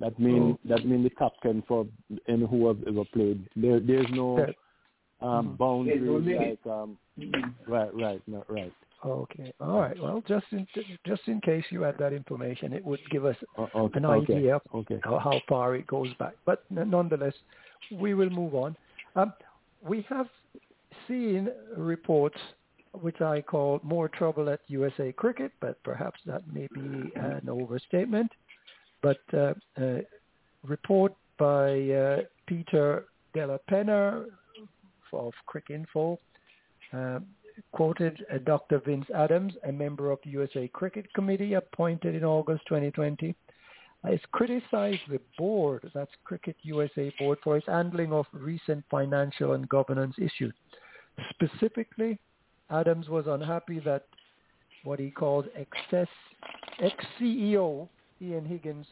That 0.00 0.18
means 0.18 0.58
that 0.68 0.84
mean 0.86 1.02
the 1.02 1.10
captain 1.10 1.62
for 1.66 1.86
and 2.26 2.46
who 2.48 2.66
have 2.68 2.78
ever 2.86 3.04
played. 3.04 3.48
There, 3.56 3.80
there's 3.80 4.08
no 4.10 4.46
um, 5.20 5.48
Mhm. 5.54 5.58
boundaries 5.58 6.00
There's 6.00 6.24
no 6.24 6.40
like 6.40 6.66
um, 6.66 6.98
Mhm. 7.18 7.54
right, 7.66 7.94
right, 7.94 8.22
not 8.28 8.50
right. 8.50 8.72
Okay. 9.04 9.52
All 9.60 9.78
right. 9.80 9.98
Well, 10.00 10.22
just 10.26 10.46
in 10.52 10.66
just 11.04 11.28
in 11.28 11.40
case 11.40 11.64
you 11.70 11.82
had 11.82 11.98
that 11.98 12.12
information, 12.12 12.72
it 12.72 12.84
would 12.84 13.08
give 13.10 13.24
us 13.24 13.36
Uh, 13.58 13.66
okay, 13.74 13.98
an 13.98 14.04
okay, 14.06 14.32
idea 14.34 14.60
Okay. 14.74 15.00
of 15.04 15.20
how 15.22 15.42
far 15.48 15.76
it 15.76 15.86
goes 15.86 16.12
back. 16.14 16.34
But 16.44 16.64
n- 16.70 16.90
nonetheless, 16.90 17.34
we 17.90 18.14
will 18.14 18.30
move 18.30 18.54
on. 18.54 18.76
Um, 19.14 19.32
we 19.82 20.02
have 20.08 20.28
seen 21.06 21.48
reports 21.76 22.38
which 23.00 23.20
I 23.20 23.40
call 23.42 23.80
more 23.82 24.08
trouble 24.08 24.48
at 24.48 24.60
USA 24.68 25.12
Cricket, 25.12 25.52
but 25.60 25.82
perhaps 25.82 26.20
that 26.26 26.42
may 26.52 26.68
be 26.74 27.12
an 27.16 27.48
overstatement. 27.48 28.32
But 29.02 29.20
uh, 29.32 29.54
a 29.78 30.02
report 30.64 31.14
by 31.38 31.90
uh, 31.90 32.20
Peter 32.46 33.04
Della 33.34 33.58
Penna 33.68 34.24
of 35.12 35.32
Cricinfo 35.48 36.18
um, 36.92 37.26
quoted 37.72 38.24
uh, 38.32 38.38
Dr. 38.38 38.80
Vince 38.84 39.06
Adams, 39.14 39.54
a 39.66 39.72
member 39.72 40.10
of 40.10 40.18
the 40.24 40.30
USA 40.30 40.68
Cricket 40.68 41.12
Committee 41.14 41.54
appointed 41.54 42.14
in 42.14 42.24
August 42.24 42.62
2020, 42.68 43.34
has 44.04 44.20
criticized 44.32 45.00
the 45.08 45.20
board, 45.36 45.90
that's 45.94 46.10
Cricket 46.24 46.56
USA 46.62 47.12
board, 47.18 47.38
for 47.42 47.56
its 47.56 47.66
handling 47.66 48.12
of 48.12 48.26
recent 48.32 48.84
financial 48.90 49.54
and 49.54 49.68
governance 49.68 50.14
issues. 50.18 50.54
Specifically, 51.30 52.18
Adams 52.70 53.08
was 53.08 53.26
unhappy 53.26 53.80
that 53.80 54.06
what 54.84 54.98
he 54.98 55.10
called 55.10 55.46
excess 55.56 56.08
ex-CEO 56.80 57.88
Iain 58.22 58.44
Higgins 58.44 58.86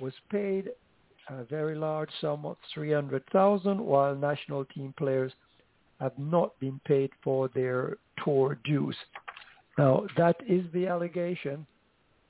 was 0.00 0.12
paid 0.30 0.70
a 1.28 1.44
very 1.44 1.74
large 1.74 2.10
sum 2.20 2.44
of 2.44 2.56
300,000 2.74 3.80
while 3.80 4.14
national 4.14 4.64
team 4.66 4.92
players 4.96 5.32
have 6.00 6.18
not 6.18 6.58
been 6.60 6.80
paid 6.84 7.10
for 7.22 7.48
their 7.54 7.96
tour 8.22 8.58
dues. 8.64 8.96
Now, 9.78 10.06
that 10.16 10.36
is 10.46 10.64
the 10.72 10.86
allegation, 10.86 11.66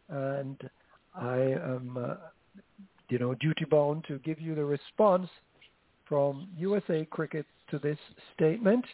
and 0.09 0.59
I 1.15 1.37
am, 1.37 1.97
uh, 1.99 2.15
you 3.09 3.19
know, 3.19 3.35
duty 3.35 3.65
bound 3.65 4.05
to 4.09 4.19
give 4.19 4.41
you 4.41 4.55
the 4.55 4.65
response 4.65 5.29
from 6.09 6.49
USA 6.57 7.05
Cricket 7.07 7.47
to 7.71 7.79
this 7.79 7.99
statement. 8.35 8.85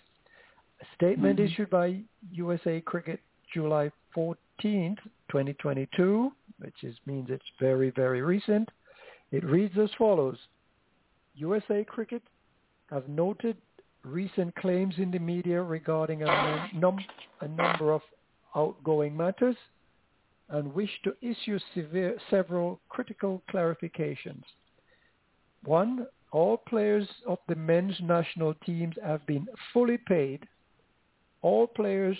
A 0.80 0.86
statement 0.94 1.38
Mhm. 1.38 1.44
issued 1.44 1.70
by 1.70 2.02
USA 2.32 2.80
Cricket 2.80 3.20
July 3.52 3.90
14th, 4.14 4.98
2022, 5.28 6.32
which 6.58 6.84
is, 6.84 6.96
means 7.06 7.30
it's 7.30 7.48
very, 7.58 7.90
very 7.90 8.22
recent. 8.22 8.68
It 9.30 9.44
reads 9.44 9.76
as 9.78 9.92
follows. 9.94 10.38
USA 11.34 11.84
Cricket 11.84 12.22
have 12.90 13.08
noted 13.08 13.56
recent 14.02 14.54
claims 14.56 14.98
in 14.98 15.10
the 15.10 15.18
media 15.18 15.62
regarding 15.62 16.22
a, 16.22 16.70
num- 16.74 17.04
a 17.40 17.48
number 17.48 17.92
of 17.92 18.02
outgoing 18.54 19.16
matters 19.16 19.56
and 20.48 20.74
wish 20.74 20.90
to 21.02 21.14
issue 21.20 21.58
severe, 21.74 22.18
several 22.30 22.80
critical 22.88 23.42
clarifications. 23.52 24.42
One, 25.64 26.06
all 26.32 26.56
players 26.56 27.08
of 27.26 27.38
the 27.48 27.54
men's 27.54 28.00
national 28.00 28.54
teams 28.66 28.96
have 29.04 29.24
been 29.26 29.46
fully 29.72 29.98
paid. 29.98 30.48
All 31.42 31.66
players' 31.66 32.18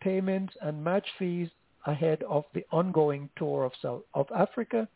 payments 0.00 0.54
and 0.62 0.82
match 0.82 1.06
fees 1.18 1.48
ahead 1.86 2.22
of 2.28 2.44
the 2.54 2.64
ongoing 2.70 3.28
tour 3.36 3.64
of 3.64 3.72
South 3.80 4.02
of 4.14 4.26
Africa 4.34 4.88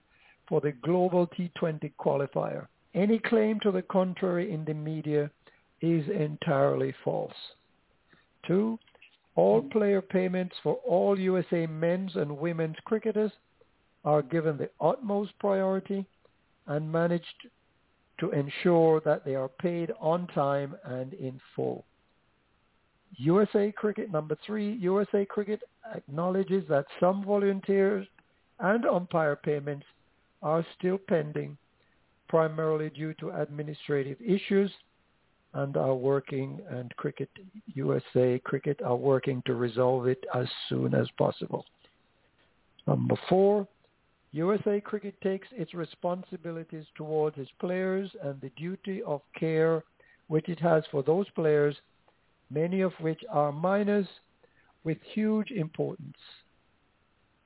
for 0.49 0.61
the 0.61 0.73
Global 0.73 1.27
T20 1.27 1.93
qualifier. 1.99 2.67
Any 2.95 3.19
claim 3.19 3.61
to 3.61 3.71
the 3.71 3.83
contrary 3.83 4.53
in 4.53 4.65
the 4.65 4.75
media 4.75 5.31
is 5.81 6.09
entirely 6.09 6.95
false. 7.05 7.35
Two, 8.47 8.79
all 9.35 9.61
player 9.61 10.01
payments 10.01 10.55
for 10.63 10.75
all 10.87 11.19
USA 11.19 11.67
men's 11.67 12.17
and 12.17 12.39
women's 12.39 12.77
cricketers 12.85 13.33
are 14.05 14.23
given 14.23 14.57
the 14.57 14.71
utmost 14.81 15.39
priority 15.39 16.07
and 16.67 16.91
managed 16.91 17.49
to 18.19 18.31
ensure 18.31 19.01
that 19.05 19.25
they 19.25 19.35
are 19.35 19.49
paid 19.49 19.93
on 20.01 20.27
time 20.29 20.75
and 20.85 21.13
in 21.13 21.39
full. 21.55 21.85
USA 23.17 23.73
Cricket, 23.73 24.11
number 24.11 24.37
three, 24.47 24.73
USA 24.75 25.25
Cricket 25.25 25.61
acknowledges 25.95 26.65
that 26.69 26.87
some 27.01 27.25
volunteers 27.25 28.07
and 28.61 28.85
umpire 28.85 29.37
payments 29.37 29.87
are 30.43 30.67
still 30.79 30.99
pending, 30.99 31.57
primarily 32.29 32.91
due 32.91 33.15
to 33.15 33.31
administrative 33.31 34.21
issues, 34.21 34.71
and 35.55 35.77
are 35.77 35.95
working, 35.95 36.61
and 36.69 36.95
Cricket 36.97 37.31
USA 37.75 38.39
Cricket 38.45 38.83
are 38.83 38.97
working 38.97 39.43
to 39.47 39.55
resolve 39.55 40.07
it 40.07 40.23
as 40.35 40.47
soon 40.69 40.95
as 40.95 41.09
possible. 41.17 41.65
Number 42.87 43.17
four, 43.29 43.67
USA 44.33 44.81
Cricket 44.81 45.19
takes 45.23 45.49
its 45.53 45.73
responsibilities 45.73 46.85
towards 46.95 47.39
its 47.39 47.51
players 47.59 48.11
and 48.23 48.39
the 48.41 48.51
duty 48.51 49.03
of 49.03 49.23
care 49.39 49.83
which 50.29 50.49
it 50.49 50.61
has 50.61 50.85
for 50.91 51.03
those 51.03 51.27
players, 51.31 51.77
many 52.51 52.81
of 52.81 52.93
which 53.01 53.21
are 53.31 53.53
minors 53.53 54.07
with 54.85 54.99
huge 55.13 55.51
importance. 55.51 56.17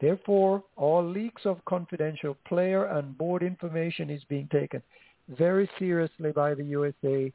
Therefore, 0.00 0.64
all 0.76 1.06
leaks 1.06 1.42
of 1.44 1.64
confidential 1.66 2.36
player 2.46 2.86
and 2.86 3.16
board 3.16 3.42
information 3.42 4.10
is 4.10 4.22
being 4.24 4.48
taken 4.48 4.82
very 5.28 5.68
seriously 5.78 6.32
by 6.32 6.54
the 6.54 6.64
USA 6.64 7.32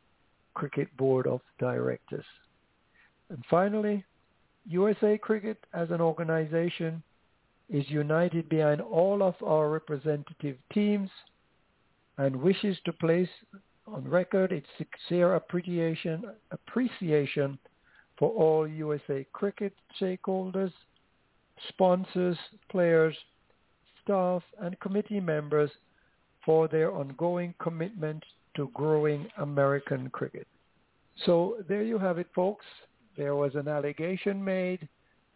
Cricket 0.53 0.95
Board 0.97 1.27
of 1.27 1.41
Directors. 1.59 2.25
And 3.29 3.43
finally, 3.49 4.03
USA 4.67 5.17
Cricket 5.17 5.57
as 5.73 5.91
an 5.91 6.01
organization 6.01 7.03
is 7.69 7.89
united 7.89 8.47
behind 8.49 8.81
all 8.81 9.23
of 9.23 9.35
our 9.43 9.69
representative 9.69 10.57
teams 10.73 11.09
and 12.17 12.35
wishes 12.35 12.77
to 12.85 12.93
place 12.93 13.29
on 13.87 14.07
record 14.07 14.51
its 14.51 14.67
sincere 14.77 15.35
appreciation, 15.35 16.23
appreciation 16.51 17.57
for 18.17 18.29
all 18.31 18.67
USA 18.67 19.25
Cricket 19.33 19.73
stakeholders, 19.99 20.71
sponsors, 21.69 22.37
players, 22.69 23.15
staff, 24.03 24.43
and 24.61 24.79
committee 24.79 25.19
members 25.19 25.69
for 26.45 26.67
their 26.67 26.91
ongoing 26.93 27.53
commitment 27.59 28.23
to 28.55 28.69
growing 28.73 29.27
American 29.37 30.09
cricket. 30.11 30.47
So 31.25 31.57
there 31.67 31.83
you 31.83 31.97
have 31.97 32.17
it, 32.17 32.27
folks. 32.35 32.65
There 33.17 33.35
was 33.35 33.55
an 33.55 33.67
allegation 33.67 34.43
made, 34.43 34.87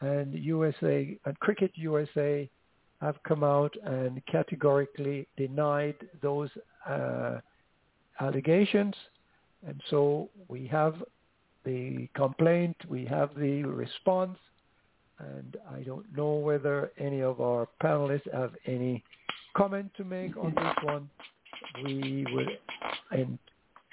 and 0.02 0.34
USA 0.34 1.18
and 1.26 1.40
Cricket 1.40 1.72
USA 1.76 2.50
have 3.02 3.16
come 3.24 3.44
out 3.44 3.74
and 3.84 4.22
categorically 4.26 5.28
denied 5.38 5.96
those 6.22 6.50
uh, 6.88 7.40
allegations. 8.20 8.96
And 9.68 9.82
so 9.90 10.30
we 10.48 10.68
have 10.68 10.96
the 11.66 12.08
complaint, 12.16 12.78
we 12.88 13.06
have 13.06 13.36
the 13.36 13.64
response, 13.64 14.38
and 15.20 15.58
I 15.74 15.82
don't 15.82 16.06
know 16.16 16.36
whether 16.36 16.92
any 16.98 17.22
of 17.22 17.42
our 17.42 17.68
panelists 17.84 18.34
have 18.34 18.54
any 18.66 19.04
comment 19.56 19.92
to 19.98 20.06
make 20.06 20.38
on 20.38 20.54
this 20.56 20.76
one. 20.84 21.10
We 21.84 22.26
would, 22.32 22.58
and 23.12 23.38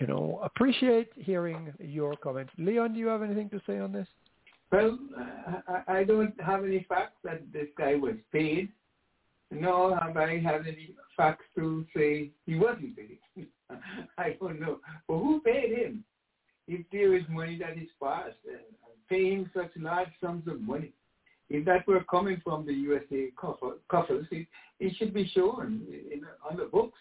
you 0.01 0.07
know, 0.07 0.41
appreciate 0.45 1.11
hearing 1.17 1.73
your 1.81 2.17
comments. 2.17 2.53
Leon, 2.59 2.93
do 2.93 2.99
you 3.01 3.09
have 3.09 3.23
anything 3.23 3.51
to 3.51 3.61
say 3.67 3.79
on 3.79 3.93
this? 3.93 4.07
Well, 4.71 4.99
I, 5.69 5.99
I 6.01 6.05
don't 6.05 6.39
have 6.41 6.65
any 6.65 6.85
facts 6.89 7.17
that 7.25 7.43
this 7.53 7.69
guy 7.79 7.95
was 7.95 8.15
paid, 8.33 8.69
have 9.53 10.17
I 10.17 10.41
had 10.41 10.67
any 10.67 10.95
facts 11.17 11.45
to 11.57 11.85
say 11.95 12.31
he 12.47 12.57
wasn't 12.57 12.97
paid. 12.97 13.19
I 14.19 14.37
don't 14.41 14.61
know. 14.61 14.79
But 15.09 15.19
who 15.19 15.41
paid 15.41 15.77
him? 15.77 16.05
If 16.69 16.85
there 16.91 17.15
is 17.15 17.23
money 17.29 17.59
that 17.59 17.79
is 17.79 17.89
passed, 18.03 18.37
uh, 18.49 18.59
paying 19.09 19.49
such 19.55 19.71
large 19.77 20.09
sums 20.21 20.49
of 20.49 20.61
money, 20.61 20.93
if 21.49 21.65
that 21.65 21.87
were 21.87 22.03
coming 22.05 22.41
from 22.43 22.67
the 22.67 22.73
USA 22.73 23.31
coffers, 23.37 24.27
it, 24.33 24.49
it 24.81 24.97
should 24.97 25.15
be 25.15 25.31
shown 25.33 25.87
in, 25.89 26.23
on 26.49 26.57
the 26.57 26.65
books. 26.65 26.99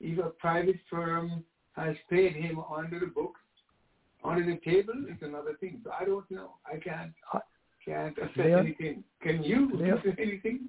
If 0.00 0.18
a 0.18 0.30
private 0.30 0.78
firm 0.90 1.44
has 1.76 1.96
paid 2.08 2.32
him 2.32 2.60
under 2.74 2.98
the 2.98 3.06
books, 3.06 3.40
under 4.24 4.44
the 4.44 4.58
table, 4.64 4.94
it's 5.08 5.22
another 5.22 5.54
thing. 5.60 5.82
So 5.84 5.90
I 5.98 6.06
don't 6.06 6.28
know. 6.30 6.52
I 6.66 6.78
can't 6.78 7.12
can't 7.84 8.16
assess 8.16 8.30
Leon, 8.36 8.60
anything. 8.60 9.04
Can 9.22 9.42
you 9.42 9.70
Leon, 9.74 9.98
assess 10.04 10.16
anything? 10.18 10.60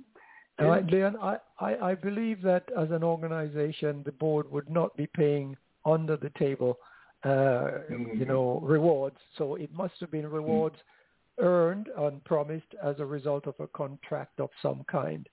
Uh, 0.58 0.80
Leon, 0.90 1.18
I, 1.22 1.38
I, 1.60 1.76
I 1.92 1.96
believe 1.96 2.42
that 2.44 2.64
as 2.78 2.90
an 2.92 3.04
organization, 3.04 4.04
the 4.06 4.14
board 4.14 4.50
would 4.52 4.70
not 4.70 4.96
be 4.96 5.08
paying 5.08 5.58
under 5.86 6.16
the 6.16 6.32
table, 6.40 6.78
uh, 7.24 7.28
mm-hmm. 7.92 8.18
you 8.18 8.26
know, 8.26 8.62
rewards. 8.64 9.18
So 9.38 9.56
it 9.56 9.74
must 9.74 9.96
have 10.00 10.12
been 10.12 10.30
rewards 10.30 10.78
mm-hmm. 10.78 11.46
earned 11.46 11.90
and 11.98 12.24
promised 12.24 12.74
as 12.82 12.96
a 13.00 13.06
result 13.06 13.48
of 13.48 13.56
a 13.60 13.68
contract 13.68 14.40
of 14.40 14.50
some 14.62 14.86
kind. 14.90 15.28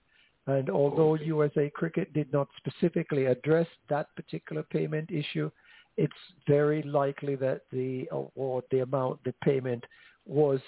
And 0.47 0.69
although 0.69 1.15
okay. 1.15 1.27
USA 1.27 1.71
Cricket 1.71 2.13
did 2.13 2.33
not 2.33 2.49
specifically 2.57 3.27
address 3.27 3.69
that 3.89 4.09
particular 4.17 4.65
payment 4.65 5.11
issue, 5.13 5.51
it's 5.97 6.13
very 6.49 6.83
likely 6.83 7.37
that 7.37 7.63
the 7.71 8.09
award, 8.11 8.65
the 8.71 8.81
amount, 8.81 9.23
the 9.25 9.35
payment 9.45 9.85
was 10.27 10.61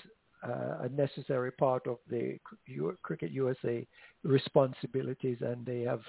a 0.50 0.88
necessary 0.90 1.52
part 1.52 1.86
of 1.86 1.98
the 2.10 2.38
Cricket 3.02 3.30
USA 3.32 3.86
responsibilities, 4.22 5.38
and 5.40 5.64
they 5.64 5.80
have, 5.80 6.00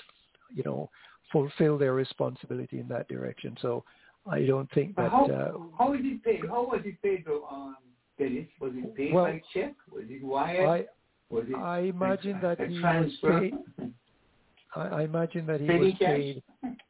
you 0.54 0.64
know, 0.64 0.90
fulfilled 1.32 1.82
their 1.82 1.94
responsibility 1.94 2.80
in 2.80 2.88
that 2.88 3.08
direction. 3.08 3.58
So 3.62 3.84
I 4.30 4.46
don't 4.46 4.72
think 4.74 4.96
that. 4.96 5.12
How, 5.12 5.26
uh, 5.26 5.52
how 5.78 5.94
is 5.94 6.02
it 6.04 6.24
paid? 6.24 6.42
How 6.48 6.66
was 6.66 6.82
it 6.86 7.02
paid, 7.02 7.24
though, 7.26 7.46
um, 7.52 7.78
Dennis? 8.18 8.48
Was 8.60 8.72
it 8.76 8.96
paid 8.96 9.14
well, 9.14 9.26
by 9.26 9.42
check? 9.54 9.74
Was 9.92 10.06
it 10.08 10.24
wired? 10.24 10.68
I, 10.68 10.86
was 11.34 11.46
it 11.48 11.56
I 11.56 11.80
imagine 11.80 12.38
a, 12.38 12.42
that 12.42 12.62
a 12.62 12.68
he 12.68 12.80
transfer? 12.80 13.32
was 13.32 13.52
paid. 13.78 13.94
I, 14.76 14.82
I 14.82 15.02
imagine 15.04 15.46
that 15.48 15.62
he 15.62 15.68
was 15.68 15.94
paid 16.00 16.44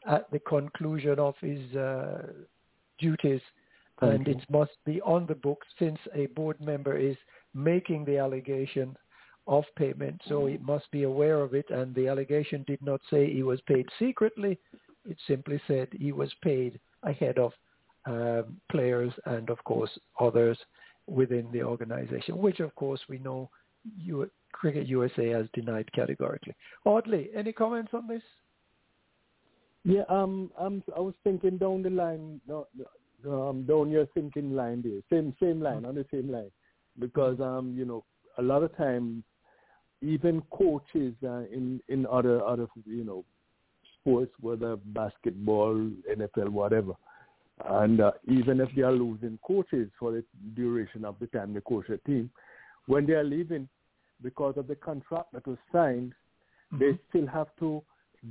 at 0.07 0.29
the 0.31 0.39
conclusion 0.39 1.19
of 1.19 1.35
his 1.41 1.75
uh, 1.75 2.27
duties, 2.99 3.41
and 4.01 4.27
it 4.27 4.43
must 4.49 4.77
be 4.85 5.01
on 5.01 5.25
the 5.25 5.35
books 5.35 5.67
since 5.79 5.99
a 6.13 6.25
board 6.27 6.59
member 6.59 6.97
is 6.97 7.15
making 7.53 8.05
the 8.05 8.17
allegation 8.17 8.95
of 9.47 9.63
payment, 9.77 10.19
so 10.27 10.47
he 10.47 10.57
must 10.57 10.89
be 10.91 11.03
aware 11.03 11.39
of 11.41 11.53
it. 11.53 11.69
And 11.69 11.93
the 11.93 12.07
allegation 12.07 12.63
did 12.67 12.81
not 12.81 12.99
say 13.09 13.31
he 13.31 13.43
was 13.43 13.61
paid 13.61 13.87
secretly; 13.99 14.59
it 15.05 15.17
simply 15.27 15.61
said 15.67 15.87
he 15.91 16.11
was 16.11 16.33
paid 16.41 16.79
ahead 17.03 17.37
of 17.37 17.53
um, 18.05 18.57
players 18.71 19.13
and, 19.25 19.49
of 19.49 19.63
course, 19.63 19.91
others 20.19 20.57
within 21.07 21.47
the 21.51 21.63
organization, 21.63 22.37
which, 22.37 22.59
of 22.59 22.73
course, 22.75 22.99
we 23.07 23.19
know 23.19 23.49
you, 23.97 24.29
Cricket 24.51 24.87
USA 24.87 25.29
has 25.29 25.47
denied 25.53 25.91
categorically. 25.93 26.55
Audley, 26.85 27.29
any 27.35 27.51
comments 27.51 27.91
on 27.93 28.07
this? 28.07 28.23
Yeah, 29.83 30.03
um, 30.09 30.51
I'm, 30.59 30.83
I 30.95 30.99
was 30.99 31.13
thinking 31.23 31.57
down 31.57 31.83
the 31.83 31.91
line, 31.91 32.41
um, 33.27 33.65
down 33.67 33.89
your 33.89 34.05
thinking 34.07 34.55
line 34.55 34.81
there, 34.83 35.01
same 35.09 35.35
same 35.41 35.61
line, 35.61 35.77
mm-hmm. 35.77 35.87
on 35.87 35.95
the 35.95 36.05
same 36.11 36.31
line, 36.31 36.51
because 36.99 37.39
um, 37.39 37.73
you 37.77 37.85
know, 37.85 38.03
a 38.37 38.41
lot 38.41 38.63
of 38.63 38.75
times, 38.77 39.23
even 40.01 40.41
coaches 40.51 41.13
uh, 41.23 41.43
in 41.51 41.81
in 41.87 42.05
other 42.05 42.43
other 42.43 42.67
you 42.85 43.03
know 43.03 43.23
sports, 43.99 44.31
whether 44.39 44.75
basketball, 44.77 45.75
NFL, 46.09 46.49
whatever, 46.49 46.93
and 47.69 48.01
uh, 48.01 48.11
even 48.27 48.59
if 48.59 48.69
they 48.75 48.81
are 48.81 48.91
losing 48.91 49.39
coaches 49.45 49.89
for 49.99 50.11
the 50.11 50.23
duration 50.55 51.05
of 51.05 51.15
the 51.19 51.27
time 51.27 51.53
they 51.53 51.61
coach 51.61 51.89
a 51.89 51.97
team, 52.09 52.29
when 52.87 53.05
they 53.05 53.13
are 53.13 53.23
leaving, 53.23 53.67
because 54.21 54.55
of 54.57 54.67
the 54.67 54.75
contract 54.75 55.33
that 55.33 55.45
was 55.47 55.57
signed, 55.71 56.13
mm-hmm. 56.73 56.79
they 56.79 56.99
still 57.09 57.27
have 57.27 57.47
to 57.59 57.81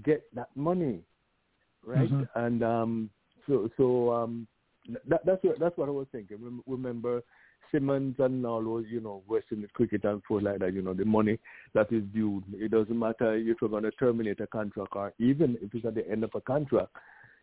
get 0.05 0.23
that 0.35 0.49
money, 0.55 1.01
right? 1.85 2.11
Mm-hmm. 2.11 2.39
And 2.39 2.63
um, 2.63 3.11
so 3.47 3.69
so 3.77 4.13
um, 4.13 4.47
that, 5.09 5.25
that's 5.25 5.43
what 5.43 5.59
that's 5.59 5.77
what 5.77 5.89
I 5.89 5.93
was 5.93 6.07
thinking. 6.13 6.39
Remember 6.67 7.23
Simmons 7.73 8.17
and 8.19 8.47
all 8.47 8.63
those, 8.63 8.85
you 8.89 9.01
know, 9.01 9.23
West 9.27 9.47
Indies 9.51 9.71
cricket 9.73 10.05
and 10.05 10.23
for 10.29 10.41
like 10.41 10.61
that, 10.61 10.73
you 10.73 10.83
know, 10.83 10.95
the 10.95 11.05
money 11.05 11.39
that 11.75 11.93
is 11.93 12.03
due. 12.15 12.43
It 12.53 12.71
doesn't 12.71 12.99
matter 12.99 13.35
if 13.35 13.57
you're 13.61 13.71
going 13.71 13.83
to 13.83 13.91
terminate 13.93 14.41
a 14.41 14.47
contract 14.47 14.93
or 14.95 15.13
even 15.19 15.59
if 15.61 15.75
it's 15.75 15.85
at 15.85 15.95
the 15.95 16.09
end 16.09 16.25
of 16.25 16.31
a 16.35 16.41
contract, 16.41 16.93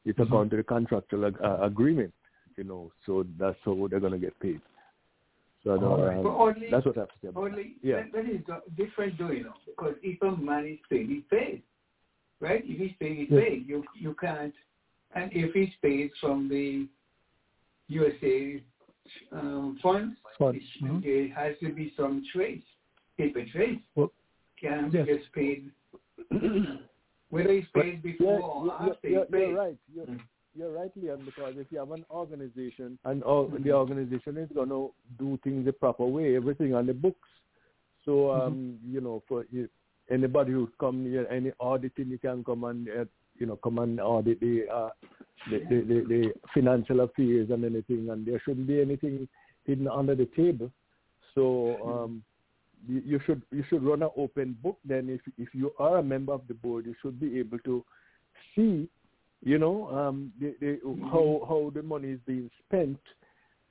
it's 0.06 0.18
mm-hmm. 0.18 0.28
according 0.28 0.52
to 0.52 0.58
the 0.58 0.64
contractual 0.64 1.26
uh, 1.26 1.58
agreement, 1.62 2.14
you 2.58 2.64
know. 2.64 2.92
So 3.06 3.26
that's 3.40 3.58
how 3.66 3.88
they're 3.90 4.00
going 4.00 4.14
to 4.14 4.20
get 4.20 4.40
paid. 4.40 4.62
So 5.64 5.76
right. 5.76 6.18
um, 6.18 6.26
only, 6.26 6.72
that's 6.72 6.86
what 6.86 6.98
I 6.98 7.02
have 7.02 7.10
to 7.10 7.16
say 7.22 7.28
about 7.28 7.44
only, 7.44 7.76
that. 7.84 7.88
Yeah. 7.88 7.96
That, 7.98 8.12
that 8.14 8.26
is 8.26 8.42
different, 8.76 9.20
though, 9.20 9.32
you 9.32 9.44
know, 9.44 9.54
because 9.66 9.96
if 10.02 10.22
a 10.22 10.36
man 10.36 10.66
is 10.66 10.80
paid, 10.90 11.08
he's 11.08 11.24
paid, 11.30 11.62
right? 12.40 12.64
If 12.66 12.80
he's 12.80 12.98
paid, 13.00 13.18
he's 13.18 13.28
yes. 13.30 13.44
paid. 13.44 13.68
You 13.68 13.84
you 13.94 14.16
can't, 14.20 14.54
and 15.14 15.30
if 15.34 15.54
he's 15.54 15.70
paid 15.84 16.12
from 16.20 16.50
the 16.50 16.88
USA 17.92 18.62
um, 19.32 19.80
funds, 19.82 20.18
funds. 20.38 20.64
Mm-hmm. 20.84 21.00
there 21.02 21.34
has 21.34 21.58
to 21.62 21.74
be 21.74 21.94
some 21.98 22.24
trace, 22.34 22.64
paper 23.18 23.44
trace. 23.52 23.80
Well, 23.96 24.12
can 24.60 24.92
yes. 24.94 25.06
gets 25.06 25.26
paid. 25.34 25.72
Whether 27.30 27.54
he's 27.54 27.66
paid 27.74 28.04
before 28.04 28.40
yeah, 28.40 28.46
or 28.46 28.74
after 28.74 29.10
you're, 29.10 29.26
you're, 29.30 29.40
you're 29.40 29.56
right. 29.56 29.78
You're, 29.94 30.06
mm 30.06 30.20
you're 30.54 30.72
right, 30.72 30.92
Liam, 30.98 31.24
because 31.26 31.54
if 31.58 31.68
you 31.72 31.80
have 31.80 31.92
an 31.92 32.06
organization 32.12 33.00
and 33.06 33.24
mm-hmm. 33.24 33.64
the 33.64 33.72
organization 33.72 34.38
is 34.38 34.50
going 34.54 34.70
to 34.70 34.92
do 35.18 35.40
things 35.44 35.66
the 35.66 35.72
proper 35.72 36.06
way, 36.06 36.36
everything 36.36 36.76
on 36.76 36.86
the 36.88 36.94
books. 36.94 37.30
So, 38.06 38.12
mm-hmm. 38.12 38.42
um, 38.42 38.54
mm-hmm. 38.54 38.94
you 38.94 39.02
know, 39.02 39.24
for 39.28 39.46
anybody 40.12 40.52
who 40.52 40.70
come 40.80 41.06
here, 41.06 41.28
any 41.32 41.52
auditing, 41.60 42.10
you 42.10 42.18
can 42.18 42.44
come 42.44 42.66
and, 42.66 42.90
uh, 42.90 43.06
you 43.42 43.48
know, 43.48 43.58
come 43.58 43.80
and 43.80 44.00
audit 44.00 44.40
the, 44.40 44.66
uh, 44.72 44.90
the, 45.50 45.58
the, 45.70 45.82
the, 45.82 46.06
the 46.08 46.34
financial 46.54 47.02
affairs 47.02 47.50
and 47.50 47.66
anything, 47.66 48.10
and 48.12 48.26
there 48.26 48.40
shouldn't 48.46 48.68
be 48.68 48.80
anything 48.80 49.28
hidden 49.66 49.88
under 49.88 50.16
the 50.16 50.28
table. 50.38 50.72
So, 51.34 51.76
um, 51.84 52.24
you, 52.88 53.20
should 53.26 53.42
you 53.52 53.64
should 53.70 53.84
run 53.84 54.04
an 54.04 54.10
open 54.16 54.58
book. 54.64 54.78
Then, 54.86 55.10
if 55.10 55.22
if 55.38 55.54
you 55.54 55.72
are 55.80 55.98
a 55.98 56.04
member 56.04 56.34
of 56.34 56.42
the 56.48 56.54
board, 56.54 56.86
you 56.86 56.96
should 57.02 57.20
be 57.20 57.40
able 57.40 57.60
to 57.60 57.84
see, 58.56 58.88
you 59.44 59.58
know, 59.58 59.90
um, 59.90 60.32
the, 60.40 60.56
the, 60.60 60.80
how 61.04 61.46
how 61.48 61.72
the 61.74 61.84
money 61.84 62.10
is 62.10 62.20
being 62.26 62.50
spent, 62.66 63.00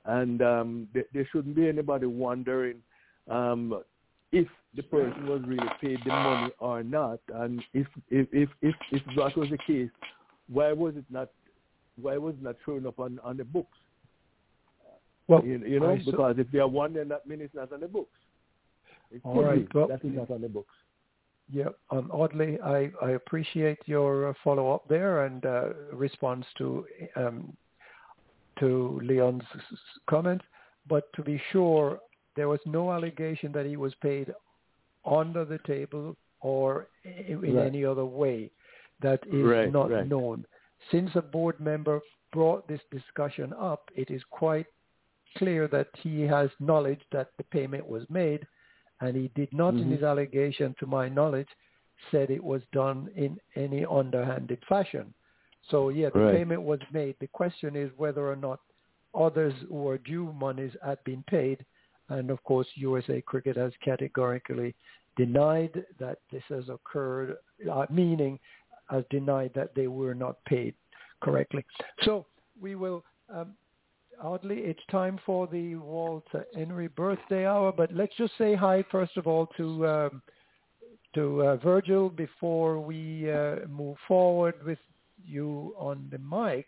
and 0.05 0.41
um, 0.41 0.87
there, 0.93 1.05
there 1.13 1.27
shouldn't 1.31 1.55
be 1.55 1.67
anybody 1.67 2.05
wondering 2.05 2.77
um, 3.29 3.81
if 4.31 4.47
the 4.75 4.83
person 4.83 5.27
was 5.27 5.41
really 5.45 5.67
paid 5.81 5.99
the 6.05 6.09
money 6.09 6.53
or 6.59 6.83
not, 6.83 7.19
and 7.35 7.61
if 7.73 7.87
if 8.09 8.27
if 8.31 8.49
if, 8.61 8.75
if 8.91 9.01
that 9.17 9.35
was 9.35 9.49
the 9.49 9.57
case, 9.57 9.89
why 10.47 10.71
was 10.71 10.95
it 10.95 11.05
not 11.09 11.29
why 12.01 12.17
was 12.17 12.35
it 12.35 12.43
not 12.43 12.55
showing 12.65 12.87
up 12.87 12.99
on 12.99 13.19
on 13.23 13.37
the 13.37 13.43
books? 13.43 13.77
Well, 15.27 15.43
you, 15.45 15.59
you 15.65 15.79
know, 15.79 15.91
I 15.91 16.01
because 16.03 16.35
if 16.37 16.51
they 16.51 16.59
are 16.59 16.67
one, 16.67 16.93
then 16.93 17.07
that 17.09 17.27
means 17.27 17.41
it's 17.43 17.55
not 17.55 17.71
on 17.71 17.81
the 17.81 17.87
books. 17.87 18.17
It 19.11 19.21
All 19.23 19.43
right, 19.43 19.67
well- 19.73 19.87
that 19.87 20.03
is 20.03 20.15
not 20.15 20.31
on 20.31 20.41
the 20.41 20.49
books. 20.49 20.73
Yeah, 21.53 21.69
um, 21.89 22.09
oddly, 22.13 22.57
I, 22.61 22.91
I 23.01 23.11
appreciate 23.11 23.79
your 23.85 24.29
uh, 24.29 24.33
follow-up 24.41 24.87
there 24.87 25.25
and 25.25 25.45
uh, 25.45 25.73
response 25.91 26.45
to 26.59 26.85
um, 27.17 27.57
to 28.59 29.01
Leon's 29.03 29.43
comment. 30.09 30.41
But 30.87 31.11
to 31.13 31.21
be 31.21 31.41
sure, 31.51 31.99
there 32.35 32.49
was 32.49 32.59
no 32.65 32.91
allegation 32.91 33.51
that 33.51 33.65
he 33.65 33.77
was 33.77 33.93
paid 33.95 34.33
under 35.05 35.45
the 35.45 35.59
table 35.59 36.15
or 36.41 36.87
in 37.03 37.41
Right. 37.41 37.67
any 37.67 37.85
other 37.85 38.05
way 38.05 38.51
that 39.01 39.25
is 39.27 39.45
Right, 39.45 39.71
not 39.71 39.89
right. 39.91 40.07
known. 40.07 40.45
Since 40.89 41.15
a 41.15 41.21
board 41.21 41.59
member 41.59 42.01
brought 42.31 42.67
this 42.67 42.81
discussion 42.91 43.53
up, 43.53 43.89
it 43.95 44.09
is 44.09 44.23
quite 44.25 44.67
clear 45.37 45.67
that 45.67 45.87
he 45.97 46.21
has 46.21 46.49
knowledge 46.59 47.01
that 47.11 47.29
the 47.37 47.43
payment 47.45 47.87
was 47.87 48.09
made 48.09 48.45
and 49.01 49.15
he 49.15 49.29
did 49.29 49.51
not 49.53 49.73
in 49.75 49.85
Mhm. 49.85 49.91
his 49.91 50.03
allegation 50.03 50.73
to 50.75 50.85
my 50.85 51.07
knowledge 51.09 51.49
said 52.09 52.29
it 52.29 52.43
was 52.43 52.65
done 52.71 53.09
in 53.15 53.39
any 53.55 53.85
underhanded 53.85 54.63
fashion 54.65 55.13
so 55.61 55.89
yeah 55.89 56.09
the 56.09 56.19
Right. 56.19 56.33
payment 56.35 56.61
was 56.63 56.81
made 56.91 57.15
the 57.19 57.27
question 57.27 57.75
is 57.75 57.95
whether 57.97 58.27
or 58.27 58.35
not 58.35 58.59
others 59.13 59.53
who 59.69 59.87
are 59.87 59.97
due 59.99 60.33
monies 60.33 60.75
had 60.83 61.01
been 61.03 61.23
paid 61.23 61.63
and 62.11 62.29
of 62.29 62.43
course 62.43 62.67
usa 62.75 63.21
cricket 63.21 63.55
has 63.57 63.73
categorically 63.83 64.73
denied 65.17 65.83
that 65.99 66.19
this 66.31 66.43
has 66.49 66.65
occurred 66.69 67.37
uh, 67.71 67.85
meaning 67.89 68.39
has 68.89 69.03
denied 69.09 69.51
that 69.55 69.73
they 69.75 69.87
were 69.87 70.13
not 70.13 70.43
paid 70.45 70.73
correctly. 71.21 71.63
So 72.03 72.25
we 72.59 72.75
will 72.75 73.03
um, 73.33 73.53
Oddly, 74.23 74.59
it's 74.59 74.85
time 74.91 75.19
for 75.25 75.47
the 75.47 75.75
Walter 75.75 76.45
Henry 76.53 76.87
birthday 76.89 77.47
hour, 77.47 77.71
but 77.71 77.91
let's 77.91 78.15
just 78.17 78.33
say 78.37 78.53
hi 78.53 78.83
first 78.91 79.17
of 79.17 79.25
all 79.25 79.47
to 79.57 79.87
um, 79.87 80.21
to 81.15 81.43
uh, 81.43 81.55
Virgil 81.57 82.09
before 82.09 82.79
we 82.79 83.31
uh, 83.31 83.67
move 83.67 83.97
forward 84.07 84.55
with 84.63 84.77
you 85.25 85.73
on 85.77 86.07
the 86.11 86.19
mic, 86.19 86.67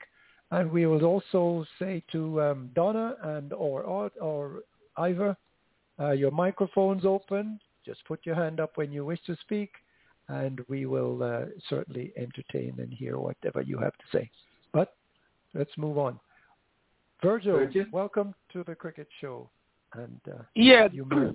and 0.49 0.71
we 0.71 0.87
will 0.87 1.05
also 1.05 1.63
say 1.77 2.03
to 2.11 2.41
um, 2.41 2.69
Donna 2.73 3.15
and 3.21 3.53
or 3.53 3.83
or, 3.83 4.11
or 4.19 4.63
Ivor, 4.97 5.35
uh, 5.99 6.11
your 6.11 6.31
microphone's 6.31 7.05
open. 7.05 7.59
Just 7.85 8.03
put 8.05 8.25
your 8.25 8.35
hand 8.35 8.59
up 8.59 8.71
when 8.77 8.91
you 8.91 9.05
wish 9.05 9.19
to 9.27 9.35
speak, 9.41 9.71
and 10.29 10.61
we 10.69 10.85
will 10.85 11.21
uh, 11.21 11.45
certainly 11.69 12.13
entertain 12.17 12.75
and 12.79 12.93
hear 12.93 13.17
whatever 13.17 13.61
you 13.61 13.77
have 13.77 13.93
to 13.93 14.05
say. 14.17 14.29
But 14.71 14.95
let's 15.53 15.71
move 15.77 15.97
on. 15.97 16.19
Virgil, 17.21 17.53
Virgil? 17.57 17.85
welcome 17.91 18.33
to 18.51 18.63
the 18.65 18.75
Cricket 18.75 19.07
Show. 19.21 19.49
And 19.93 20.19
uh, 20.29 20.43
Yeah, 20.55 20.87
you 20.91 21.05
may 21.05 21.31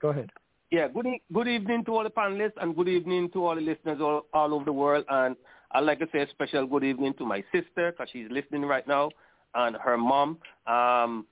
go 0.00 0.08
ahead. 0.08 0.30
yeah. 0.70 0.88
Good 0.88 1.06
e- 1.06 1.22
good 1.32 1.46
evening 1.48 1.84
to 1.84 1.96
all 1.96 2.04
the 2.04 2.10
panelists 2.10 2.54
and 2.60 2.74
good 2.74 2.88
evening 2.88 3.30
to 3.32 3.44
all 3.46 3.54
the 3.54 3.60
listeners 3.60 3.98
all, 4.00 4.22
all 4.32 4.54
over 4.54 4.64
the 4.64 4.72
world. 4.72 5.04
And 5.08 5.36
I'd 5.72 5.84
like 5.84 5.98
to 5.98 6.08
say 6.12 6.20
a 6.20 6.28
special 6.30 6.66
good 6.66 6.84
evening 6.84 7.14
to 7.18 7.26
my 7.26 7.44
sister 7.52 7.92
because 7.92 8.08
she's 8.12 8.26
listening 8.30 8.62
right 8.62 8.86
now 8.88 9.10
and 9.54 9.76
her 9.76 9.98
mom. 9.98 10.38
Um, 10.66 11.26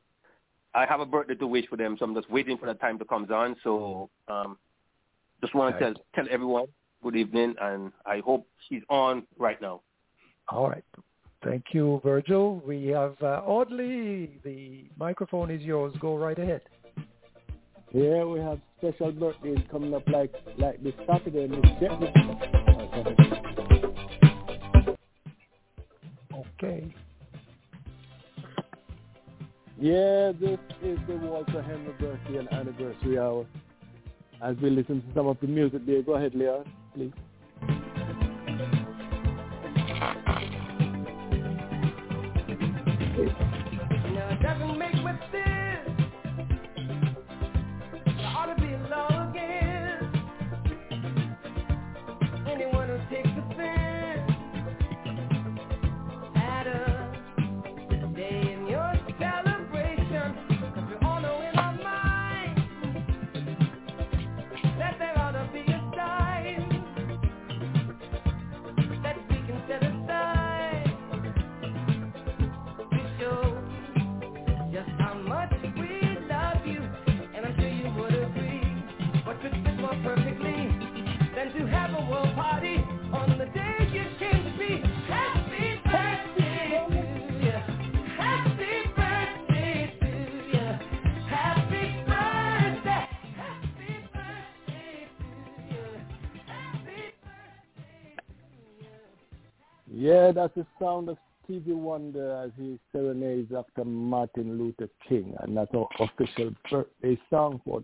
I 0.77 0.85
have 0.85 1.01
a 1.01 1.07
birthday 1.07 1.35
to 1.37 1.47
wish 1.47 1.67
for 1.69 1.77
them, 1.77 1.97
so 1.99 2.05
I'm 2.05 2.15
just 2.15 2.31
waiting 2.31 2.59
for 2.59 2.67
the 2.67 2.75
time 2.75 2.99
to 2.99 3.05
come 3.07 3.27
on. 3.33 3.57
So 3.65 4.11
um, 4.29 4.59
just 5.41 5.55
want 5.55 5.75
to 5.75 5.83
tell 5.83 5.95
tell 6.15 6.27
everyone 6.31 6.67
good 7.03 7.17
evening, 7.17 7.55
and 7.61 7.93
I 8.05 8.19
hope 8.19 8.47
she's 8.69 8.83
on 8.91 9.27
right 9.39 9.61
now. 9.61 9.81
All 10.51 10.69
right. 10.69 10.85
Thank 11.43 11.65
you, 11.73 12.01
Virgil. 12.05 12.57
We 12.67 12.89
have 12.89 13.17
uh, 13.23 13.41
Audley. 13.47 14.39
The 14.45 14.85
microphone 14.99 15.51
is 15.51 15.63
yours. 15.63 15.95
Go 15.99 16.17
right 16.17 16.39
ahead. 16.39 16.61
Yeah, 17.93 18.25
we 18.25 18.41
have 18.41 18.61
special 18.79 19.13
birthdays 19.13 19.61
coming 19.71 19.95
up 19.95 20.07
like 20.09 20.35
like 20.59 20.83
this 20.83 20.95
Saturday. 21.07 21.47
Miss 21.47 21.61
Jet- 21.81 21.93
Okay. 26.61 26.95
Yeah, 29.79 30.33
this 30.41 30.59
is 30.83 30.99
the 31.07 31.17
Walter 31.17 31.63
Henry 31.63 31.93
birthday 32.01 32.39
and 32.39 32.51
anniversary 32.51 33.19
hour. 33.19 33.47
As 34.43 34.57
we 34.63 34.71
listen 34.71 35.03
to 35.03 35.15
some 35.15 35.27
of 35.27 35.37
the 35.41 35.47
music 35.47 35.85
there, 35.87 36.03
go 36.03 36.15
ahead, 36.15 36.35
Leon, 36.35 36.65
please. 36.95 37.13
Yeah, 100.07 100.31
that's 100.31 100.55
the 100.55 100.67
sound 100.79 101.09
of 101.09 101.17
Stevie 101.45 101.73
Wonder 101.73 102.37
as 102.45 102.51
he 102.57 102.79
serenades 102.93 103.53
after 103.57 103.85
Martin 103.85 104.59
Luther 104.59 104.89
King, 105.09 105.35
and 105.41 105.57
that's 105.57 105.75
our 105.75 105.89
official 105.99 106.53
birthday 106.71 107.19
song 107.31 107.61
for 107.65 107.83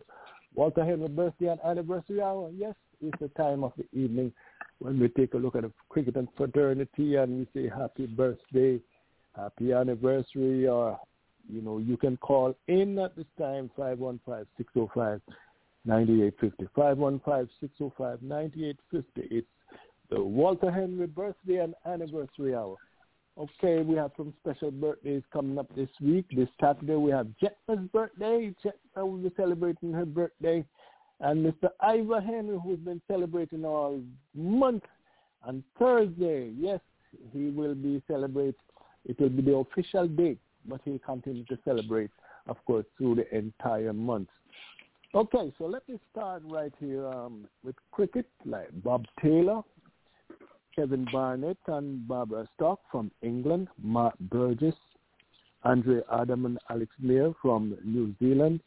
Walter 0.54 0.84
Henry 0.84 1.08
birthday 1.08 1.46
and 1.48 1.60
anniversary 1.64 2.20
hour. 2.20 2.50
Yes, 2.54 2.74
it's 3.02 3.18
the 3.20 3.28
time 3.28 3.64
of 3.64 3.72
the 3.76 3.84
evening 3.98 4.32
when 4.78 4.98
we 4.98 5.08
take 5.08 5.34
a 5.34 5.38
look 5.38 5.56
at 5.56 5.62
the 5.62 5.72
cricket 5.88 6.16
and 6.16 6.28
fraternity 6.36 7.16
and 7.16 7.38
we 7.38 7.46
say 7.54 7.68
happy 7.68 8.06
birthday, 8.06 8.80
happy 9.36 9.72
anniversary, 9.72 10.66
or 10.66 10.98
you 11.48 11.60
know, 11.60 11.78
you 11.78 11.96
can 11.96 12.16
call 12.18 12.54
in 12.68 12.98
at 12.98 13.16
this 13.16 13.26
time 13.38 13.70
515-605-9850. 13.78 15.20
515-605-9850. 16.76 18.74
It's 19.16 19.46
the 20.10 20.22
Walter 20.22 20.70
Henry 20.70 21.06
birthday 21.06 21.56
and 21.56 21.74
anniversary 21.86 22.54
hour. 22.54 22.76
Okay, 23.38 23.80
we 23.82 23.96
have 23.96 24.10
some 24.16 24.34
special 24.40 24.70
birthdays 24.70 25.22
coming 25.32 25.58
up 25.58 25.74
this 25.74 25.88
week. 26.02 26.26
This 26.36 26.48
Saturday 26.60 26.96
we 26.96 27.10
have 27.10 27.28
Jetma's 27.42 27.88
birthday. 27.90 28.54
Jetma 28.62 29.06
will 29.08 29.16
be 29.16 29.32
celebrating 29.36 29.92
her 29.92 30.04
birthday. 30.04 30.62
And 31.22 31.46
Mr. 31.46 31.68
Ivor 31.80 32.20
Henry, 32.20 32.58
who's 32.62 32.80
been 32.80 33.00
celebrating 33.08 33.64
all 33.64 34.00
month. 34.34 34.82
On 35.44 35.62
Thursday, 35.78 36.52
yes, 36.56 36.80
he 37.32 37.50
will 37.50 37.74
be 37.74 38.02
celebrate. 38.08 38.56
It 39.04 39.18
will 39.20 39.28
be 39.28 39.42
the 39.42 39.54
official 39.54 40.08
date, 40.08 40.38
but 40.66 40.80
he'll 40.84 40.98
continue 40.98 41.44
to 41.44 41.58
celebrate, 41.64 42.10
of 42.46 42.56
course, 42.64 42.84
through 42.98 43.16
the 43.16 43.36
entire 43.36 43.92
month. 43.92 44.28
Okay, 45.14 45.52
so 45.58 45.66
let 45.66 45.88
me 45.88 45.98
start 46.10 46.42
right 46.46 46.72
here 46.80 47.06
um, 47.06 47.46
with 47.62 47.76
cricket, 47.92 48.26
like 48.44 48.68
Bob 48.82 49.04
Taylor, 49.22 49.62
Kevin 50.74 51.06
Barnett 51.12 51.58
and 51.66 52.06
Barbara 52.08 52.48
Stock 52.54 52.80
from 52.90 53.10
England, 53.22 53.68
Mark 53.80 54.14
Burgess, 54.18 54.74
Andre 55.64 56.00
Adam 56.12 56.46
and 56.46 56.58
Alex 56.70 56.90
Mayer 56.98 57.32
from 57.40 57.76
New 57.84 58.14
Zealand, 58.18 58.60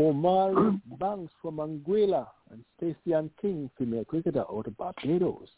Omar 0.00 0.72
Banks 0.98 1.30
from 1.42 1.56
Anguilla, 1.56 2.26
and 2.50 2.64
Stacey 2.78 3.12
Ann 3.12 3.30
King, 3.38 3.70
female 3.76 4.06
cricketer 4.06 4.44
out 4.50 4.66
of 4.66 4.76
Barbados. 4.78 5.48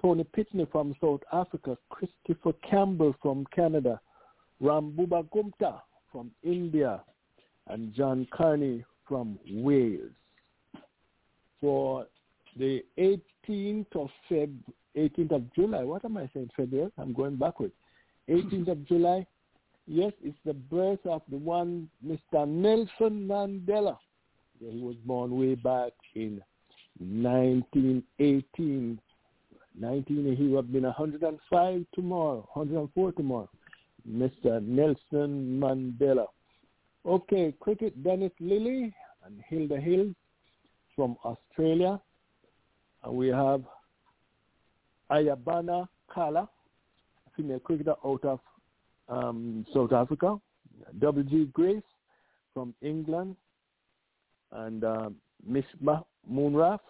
Tony 0.00 0.24
Pitney 0.24 0.70
from 0.70 0.94
South 1.00 1.22
Africa, 1.32 1.76
Christopher 1.88 2.52
Campbell 2.68 3.12
from 3.20 3.44
Canada, 3.52 4.00
Rambuba 4.62 5.28
Gumta 5.30 5.80
from 6.12 6.30
India, 6.44 7.02
and 7.66 7.92
John 7.92 8.28
Carney 8.32 8.84
from 9.08 9.36
Wales. 9.50 10.12
For 11.60 12.06
the 12.56 12.84
18th 12.98 13.96
of 13.96 14.10
Feb, 14.30 14.54
18th 14.96 15.32
of 15.32 15.54
July, 15.54 15.82
what 15.82 16.04
am 16.04 16.16
I 16.18 16.30
saying, 16.32 16.50
February? 16.56 16.92
I'm 16.96 17.12
going 17.12 17.34
backwards. 17.34 17.74
18th 18.28 18.68
of 18.68 18.86
July, 18.86 19.26
yes, 19.90 20.12
it's 20.22 20.38
the 20.44 20.54
birth 20.54 21.04
of 21.04 21.22
the 21.30 21.36
one 21.36 21.88
Mr. 22.06 22.46
Nelson 22.46 23.26
Mandela. 23.26 23.98
Yeah, 24.60 24.72
he 24.72 24.80
was 24.80 24.96
born 25.04 25.38
way 25.38 25.54
back 25.54 25.92
in 26.14 26.42
1918 26.98 29.00
19, 29.78 30.36
he 30.36 30.48
would 30.48 30.56
have 30.56 30.72
been 30.72 30.82
105 30.82 31.86
tomorrow, 31.94 32.48
104 32.52 33.12
tomorrow. 33.12 33.48
Mr. 34.08 34.62
Nelson 34.62 35.60
Mandela. 35.60 36.26
Okay, 37.06 37.54
cricket, 37.60 38.02
Dennis 38.02 38.32
Lillee 38.40 38.92
and 39.24 39.40
Hilda 39.48 39.80
Hill 39.80 40.14
from 40.96 41.16
Australia. 41.24 42.00
And 43.04 43.14
we 43.14 43.28
have 43.28 43.62
Ayabana 45.10 45.88
Kala, 46.12 46.48
female 47.36 47.60
cricketer 47.60 47.94
out 48.04 48.24
of 48.24 48.40
um, 49.10 49.66
South 49.74 49.92
Africa. 49.92 50.38
W.G. 50.98 51.50
Grace 51.52 51.82
from 52.54 52.74
England. 52.82 53.36
And 54.52 54.84
um, 54.84 55.16
Mishma 55.48 56.04
Moonraf 56.30 56.80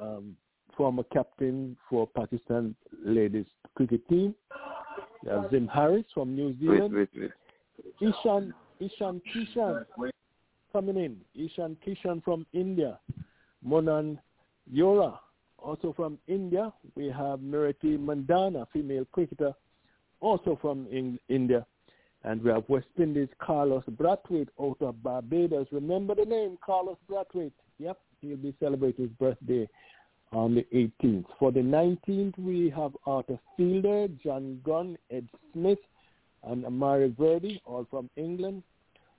um, 0.00 0.36
former 0.76 1.02
captain 1.12 1.76
for 1.88 2.06
Pakistan 2.06 2.74
ladies 3.04 3.46
cricket 3.74 4.06
team. 4.08 4.34
Uh, 5.30 5.48
Zim 5.50 5.68
Harris 5.68 6.04
from 6.12 6.34
New 6.34 6.56
Zealand. 6.58 6.94
Wait, 6.94 7.08
wait, 7.14 7.30
wait. 8.00 8.10
Ishan 8.24 8.52
Ishan 8.80 9.22
Kishan 9.32 9.84
coming 10.72 10.96
in. 10.96 11.16
Ishan 11.34 11.76
Kishan 11.86 12.24
from 12.24 12.46
India. 12.52 12.98
Monan 13.62 14.18
Yora 14.72 15.18
also 15.58 15.92
from 15.92 16.18
India. 16.26 16.72
We 16.96 17.06
have 17.06 17.40
Nirati 17.40 17.98
Mandhana, 17.98 18.66
female 18.72 19.06
cricketer, 19.12 19.52
also 20.22 20.58
from 20.62 20.86
in, 20.90 21.18
India. 21.28 21.66
And 22.24 22.40
we 22.42 22.50
have 22.50 22.64
West 22.68 22.86
Indies 22.98 23.28
Carlos 23.40 23.82
Brathwaite 23.90 24.48
out 24.60 24.76
of 24.80 25.02
Barbados. 25.02 25.66
Remember 25.72 26.14
the 26.14 26.24
name, 26.24 26.56
Carlos 26.64 26.96
Brathwaite. 27.10 27.52
Yep, 27.78 27.98
he'll 28.20 28.36
be 28.36 28.54
celebrating 28.60 29.06
his 29.06 29.12
birthday 29.18 29.68
on 30.32 30.54
the 30.54 30.64
18th. 30.72 31.26
For 31.38 31.50
the 31.50 31.60
19th, 31.60 32.38
we 32.38 32.70
have 32.70 32.92
Arthur 33.06 33.38
Fielder, 33.56 34.06
John 34.22 34.60
Gunn, 34.64 34.96
Ed 35.10 35.28
Smith, 35.52 35.80
and 36.44 36.64
Amari 36.64 37.14
Verdi, 37.18 37.60
all 37.66 37.86
from 37.90 38.08
England. 38.16 38.62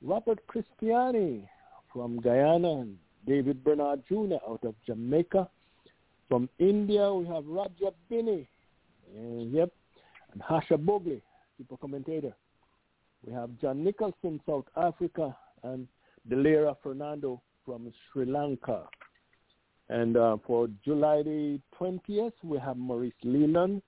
Robert 0.01 0.39
Christiani 0.47 1.47
from 1.91 2.20
Guyana, 2.20 2.82
and 2.82 2.97
David 3.28 3.64
Bernard 3.64 4.01
Jr. 4.08 4.36
out 4.49 4.64
of 4.64 4.76
Jamaica. 4.86 5.49
From 6.30 6.49
India, 6.58 7.14
we 7.14 7.28
have 7.28 7.45
Roger 7.45 7.91
Binny, 8.10 8.47
uh, 9.16 9.43
yep, 9.43 9.72
and 10.34 10.41
Harsha 10.41 10.77
Bhogle, 10.77 11.21
super 11.57 11.77
commentator. 11.77 12.34
We 13.25 13.31
have 13.34 13.49
John 13.61 13.84
Nicholson, 13.84 14.41
South 14.45 14.65
Africa, 14.75 15.36
and 15.63 15.88
Dilhara 16.29 16.75
Fernando 16.84 17.41
from 17.65 17.91
Sri 18.11 18.25
Lanka. 18.25 18.84
And 19.89 20.17
uh, 20.17 20.38
for 20.45 20.67
July 20.84 21.23
the 21.23 21.59
20th, 21.79 22.34
we 22.43 22.57
have 22.59 22.77
Maurice 22.77 23.13
Leyland, 23.23 23.81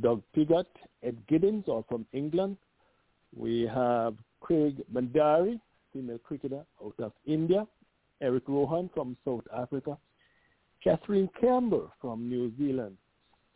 Doug 0.00 0.22
Piggott, 0.34 0.68
Ed 1.02 1.16
Giddins, 1.30 1.68
all 1.68 1.84
from 1.88 2.06
England. 2.12 2.56
We 3.36 3.62
have 3.74 4.14
Craig 4.40 4.82
Mandari, 4.92 5.60
female 5.92 6.18
cricketer 6.18 6.64
out 6.84 6.94
of 6.98 7.12
India. 7.26 7.66
Eric 8.20 8.44
Rohan 8.46 8.88
from 8.94 9.16
South 9.24 9.44
Africa. 9.54 9.98
Catherine 10.82 11.28
Campbell 11.40 11.92
from 12.00 12.28
New 12.28 12.52
Zealand. 12.56 12.96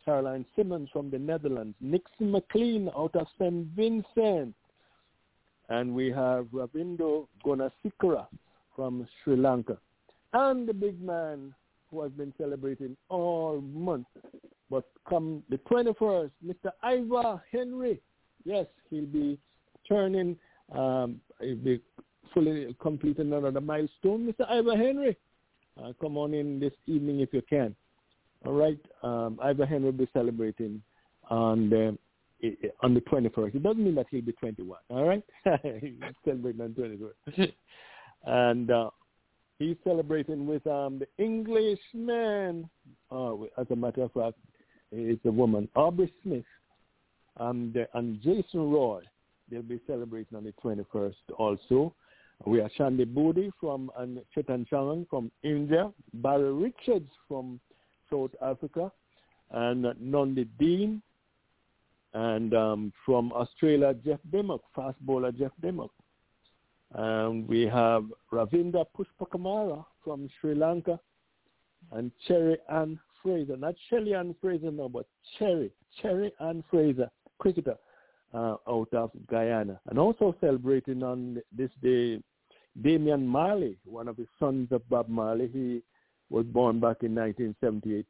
Caroline 0.07 0.45
Simmons 0.55 0.87
from 0.93 1.09
the 1.09 1.19
Netherlands. 1.19 1.75
Nixon 1.81 2.31
McLean 2.31 2.89
out 2.95 3.13
of 3.13 3.27
St. 3.37 3.67
Vincent. 3.75 4.55
And 5.67 5.93
we 5.93 6.09
have 6.11 6.47
Ravindo 6.53 7.27
Gunasekera 7.45 8.25
from 8.73 9.05
Sri 9.21 9.35
Lanka. 9.35 9.77
And 10.31 10.65
the 10.65 10.73
big 10.73 11.01
man 11.01 11.53
who 11.91 12.01
has 12.03 12.11
been 12.13 12.33
celebrating 12.37 12.95
all 13.09 13.59
month. 13.59 14.07
But 14.69 14.85
come 15.09 15.43
the 15.49 15.57
21st, 15.69 16.31
Mr. 16.45 16.71
Ivor 16.83 17.43
Henry, 17.51 17.99
yes, 18.45 18.65
he'll 18.89 19.05
be 19.05 19.37
turning, 19.89 20.37
um, 20.71 21.19
he'll 21.41 21.57
be 21.57 21.81
fully 22.33 22.73
completing 22.81 23.33
another 23.33 23.59
milestone. 23.59 24.25
Mr. 24.31 24.49
Ivor 24.49 24.77
Henry, 24.77 25.17
uh, 25.83 25.91
come 25.99 26.17
on 26.17 26.33
in 26.33 26.61
this 26.61 26.73
evening 26.85 27.19
if 27.19 27.33
you 27.33 27.41
can. 27.49 27.75
All 28.45 28.53
right, 28.53 28.79
um, 29.03 29.39
Ivor 29.41 29.67
will 29.79 29.91
be 29.91 30.07
celebrating 30.13 30.81
on 31.29 31.69
the 31.69 31.97
on 32.81 32.93
the 32.93 33.01
21st. 33.01 33.55
It 33.55 33.63
doesn't 33.63 33.83
mean 33.83 33.95
that 33.95 34.05
he'll 34.11 34.21
be 34.21 34.31
21. 34.33 34.77
All 34.89 35.05
right, 35.05 35.23
he's 35.81 35.93
celebrating 36.23 36.61
on 36.61 36.73
21st. 36.73 37.51
and 38.25 38.71
uh, 38.71 38.89
He's 39.59 39.77
celebrating 39.83 40.45
with 40.45 40.65
um, 40.67 40.99
the 40.99 41.07
Englishman. 41.23 42.69
Uh, 43.11 43.35
as 43.57 43.65
a 43.71 43.75
matter 43.75 44.03
of 44.03 44.11
fact, 44.11 44.37
it's 44.91 45.25
a 45.25 45.31
woman, 45.31 45.67
Aubrey 45.75 46.13
Smith, 46.21 46.45
and, 47.39 47.75
uh, 47.75 47.85
and 47.95 48.21
Jason 48.21 48.71
Roy. 48.71 49.01
They'll 49.49 49.63
be 49.63 49.79
celebrating 49.87 50.37
on 50.37 50.43
the 50.43 50.53
21st 50.63 51.15
also. 51.37 51.93
We 52.45 52.59
have 52.59 52.69
Shandy 52.77 53.05
Budi 53.05 53.49
from 53.59 53.89
and 53.97 54.21
Chetan 54.35 54.67
Chauhan 54.69 55.09
from 55.09 55.31
India, 55.41 55.91
Barry 56.13 56.53
Richards 56.53 57.09
from 57.27 57.59
South 58.11 58.31
Africa, 58.41 58.91
and 59.51 59.85
Nondi 59.99 60.47
Dean, 60.59 61.01
and 62.13 62.53
um, 62.53 62.93
from 63.05 63.31
Australia, 63.33 63.93
Geoff 63.93 64.19
Dymock, 64.31 64.61
fast 64.75 64.99
bowler 65.01 65.31
Geoff 65.31 65.51
Dymock. 65.61 65.89
Um, 66.95 67.45
we 67.47 67.63
have 67.63 68.05
Ravindra 68.31 68.85
Pushpakumara 68.97 69.85
from 70.03 70.29
Sri 70.39 70.55
Lanka 70.55 70.99
and 71.91 72.11
Cherry 72.27 72.57
Ann 72.71 72.99
Fraser. 73.21 73.57
Not 73.57 73.75
Shelly 73.89 74.13
Ann 74.13 74.35
Fraser, 74.41 74.71
no, 74.71 74.87
but 74.87 75.05
Cherry. 75.37 75.71
Cherry 76.01 76.31
Ann 76.39 76.63
Fraser, 76.69 77.09
cricketer 77.39 77.75
uh, 78.33 78.55
out 78.67 78.89
of 78.93 79.11
Guyana. 79.29 79.79
And 79.89 79.99
also 79.99 80.35
celebrating 80.39 81.03
on 81.03 81.41
this 81.51 81.71
day, 81.81 82.21
Damian 82.81 83.27
Marley, 83.27 83.77
one 83.85 84.07
of 84.07 84.15
the 84.17 84.27
sons 84.39 84.71
of 84.71 84.87
Bob 84.89 85.09
Marley. 85.09 85.49
He 85.51 85.81
was 86.29 86.45
born 86.45 86.79
back 86.79 87.03
in 87.03 87.15
1978. 87.15 88.05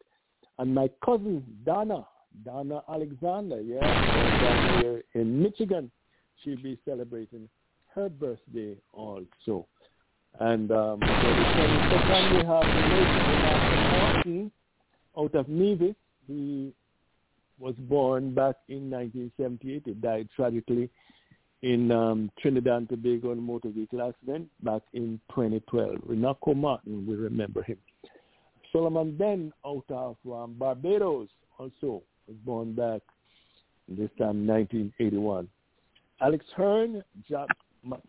And 0.59 0.73
my 0.73 0.89
cousin, 1.03 1.43
Donna, 1.65 2.07
Donna 2.43 2.81
Alexander, 2.89 3.61
yeah, 3.61 3.95
down 4.39 4.67
here 4.67 5.03
in 5.13 5.41
Michigan. 5.41 5.91
She'll 6.43 6.61
be 6.61 6.79
celebrating 6.85 7.49
her 7.93 8.09
birthday 8.09 8.75
also. 8.93 9.67
And 10.39 10.71
um, 10.71 11.11
so 11.19 11.33
the 11.33 11.45
22nd 11.55 12.29
we 12.29 12.41
have 12.41 12.73
the 12.73 12.81
Martin 13.81 14.51
out 15.17 15.33
of 15.33 15.47
Nevis. 15.47 15.95
He 16.27 16.73
was 17.59 17.73
born 17.75 18.33
back 18.35 18.55
in 18.67 18.89
1978. 18.89 19.83
He 19.85 19.93
died 19.93 20.29
tragically 20.35 20.89
in 21.63 21.91
um, 21.91 22.31
Trinidad 22.39 22.77
and 22.77 22.89
Tobago 22.89 23.31
in 23.31 23.39
a 23.39 23.41
motor 23.41 23.69
vehicle 23.69 24.01
accident 24.01 24.47
back 24.63 24.81
in 24.93 25.19
2012. 25.29 25.95
Runako 26.07 26.55
Morton, 26.55 27.05
we 27.07 27.15
remember 27.15 27.63
him. 27.63 27.77
Sulieman 28.73 29.17
Benn 29.17 29.51
out 29.65 29.85
of 29.89 30.17
um, 30.31 30.55
Barbados 30.57 31.29
also 31.57 32.03
was 32.27 32.37
born 32.45 32.73
back 32.73 33.01
this 33.87 34.09
time 34.17 34.45
1981. 34.45 35.47
Alex 36.21 36.45
Hearn, 36.55 37.03
Jack 37.27 37.47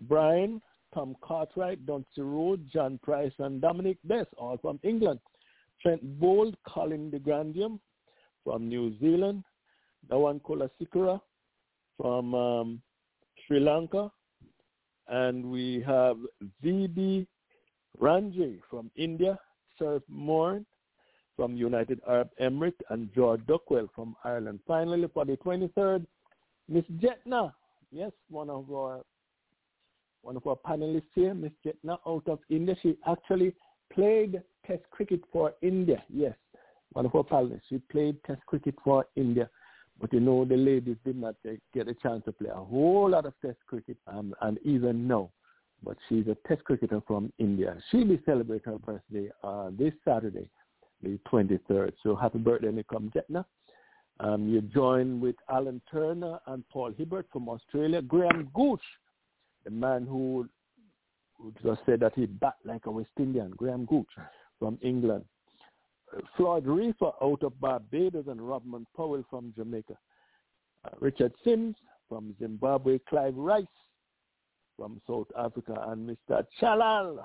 Brian, 0.03 0.61
Tom 0.93 1.17
Cartwright, 1.23 1.85
Duncy 1.87 2.05
Road, 2.19 2.67
John 2.73 2.99
Price, 3.03 3.33
and 3.39 3.61
Dominic 3.61 3.99
Bess, 4.05 4.27
all 4.37 4.59
from 4.59 4.81
England. 4.83 5.21
Trent 5.83 6.03
Boult, 6.21 6.55
Colin 6.67 7.11
de 7.11 7.19
Grandhomme 7.19 7.79
from 8.45 8.69
New 8.69 8.99
Zealand. 8.99 9.45
Nuwan 10.11 10.41
Kulasekara 10.41 11.21
from 11.97 12.35
um, 12.35 12.83
Sri 13.49 13.59
Lanka. 13.59 14.13
And 15.09 15.51
we 15.51 15.83
have 15.87 16.19
VB 16.63 17.27
Ranji 17.99 18.61
from 18.71 18.91
India, 18.95 19.39
Sir 19.79 20.01
Moore 20.07 20.63
from 21.35 21.57
United 21.57 22.01
Arab 22.07 22.29
Emirates, 22.41 22.81
and 22.91 23.09
George 23.15 23.41
Dockrell 23.43 23.89
from 23.95 24.15
Ireland. 24.25 24.61
Finally, 24.67 25.09
for 25.15 25.25
the 25.25 25.37
23rd, 25.39 26.05
Miss 26.69 26.85
Jetna, 26.99 27.55
yes, 27.91 28.13
one 28.29 28.51
of 28.51 28.71
our 28.71 29.01
one 30.23 30.37
of 30.37 30.47
our 30.47 30.57
panelists 30.57 31.05
here, 31.15 31.33
Miss 31.33 31.53
Jetna, 31.65 31.99
out 32.07 32.29
of 32.29 32.41
India. 32.51 32.75
She 32.83 32.99
actually 33.07 33.55
played 33.91 34.43
Test 34.67 34.83
cricket 34.91 35.21
for 35.33 35.55
India. 35.63 36.03
Yes, 36.13 36.35
one 36.93 37.07
of 37.07 37.15
our 37.15 37.25
panelists. 37.25 37.63
She 37.71 37.79
played 37.91 38.23
Test 38.25 38.45
cricket 38.45 38.75
for 38.85 39.07
India. 39.17 39.49
But 40.01 40.13
you 40.13 40.21
know, 40.21 40.45
the 40.45 40.57
ladies 40.57 40.97
did 41.05 41.17
not 41.17 41.35
get 41.75 41.89
a 41.89 41.95
chance 41.95 42.25
to 42.25 42.33
play 42.33 42.51
a 42.51 42.65
whole 42.65 43.11
lot 43.11 43.27
of 43.27 43.35
Test 43.45 43.59
cricket, 43.67 43.97
and 44.07 44.59
even 44.65 45.09
now. 45.09 45.31
But 45.83 45.97
she's 46.09 46.27
a 46.29 46.37
Test 46.47 46.65
cricketer 46.65 47.01
from 47.07 47.33
India. 47.39 47.77
She'll 47.91 48.05
be 48.07 48.21
celebrating 48.25 48.73
her 48.73 48.79
birthday 48.79 49.31
uh, 49.43 49.71
this 49.77 49.93
Saturday, 50.05 50.49
the 51.03 51.19
23rd. 51.31 51.93
So 52.03 52.15
happy 52.17 52.39
birthday, 52.39 52.69
Nikom 52.69 53.13
Jetna. 53.13 53.45
Um, 54.21 54.49
you 54.49 54.61
join 54.61 55.21
with 55.21 55.37
Alan 55.49 55.81
Turner 55.91 56.39
and 56.49 56.69
Paul 56.71 56.93
Hibbert 56.97 57.27
from 57.33 57.49
Australia. 57.49 58.03
Graham 58.03 58.51
Gooch, 58.53 58.83
the 59.65 59.71
man 59.71 60.07
who, 60.07 60.49
who 61.37 61.53
just 61.63 61.81
said 61.87 62.01
that 62.01 62.15
he 62.17 62.27
bat 62.27 62.57
like 62.65 62.87
a 62.87 62.91
West 62.91 63.11
Indian. 63.19 63.51
Graham 63.57 63.85
Gooch 63.85 64.09
from 64.59 64.79
England. 64.83 65.25
Floyd 66.37 66.65
Reifer 66.65 67.13
out 67.23 67.43
of 67.43 67.61
Barbados 67.61 68.27
and 68.29 68.41
Rovman 68.41 68.85
Powell 68.97 69.25
from 69.29 69.53
Jamaica. 69.57 69.95
Uh, 70.85 70.91
Richard 71.01 71.33
Sims 71.45 71.77
from 72.09 72.35
Zimbabwe. 72.39 72.99
Clive 73.09 73.37
Rice 73.37 73.67
from 74.77 75.01
South 75.07 75.29
Africa. 75.37 75.85
And 75.89 76.09
Mr. 76.09 76.45
Chahal 76.61 77.19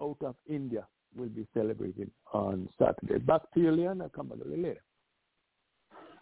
out 0.00 0.16
of 0.22 0.36
India 0.48 0.86
will 1.16 1.28
be 1.28 1.46
celebrating 1.54 2.10
on 2.32 2.68
Saturday. 2.78 3.18
Back 3.18 3.42
to 3.54 3.60
you, 3.60 3.70
Leon. 3.72 4.00
I'll 4.02 4.08
come 4.08 4.28
back 4.28 4.38
a 4.44 4.48
little 4.48 4.64
later. 4.64 4.82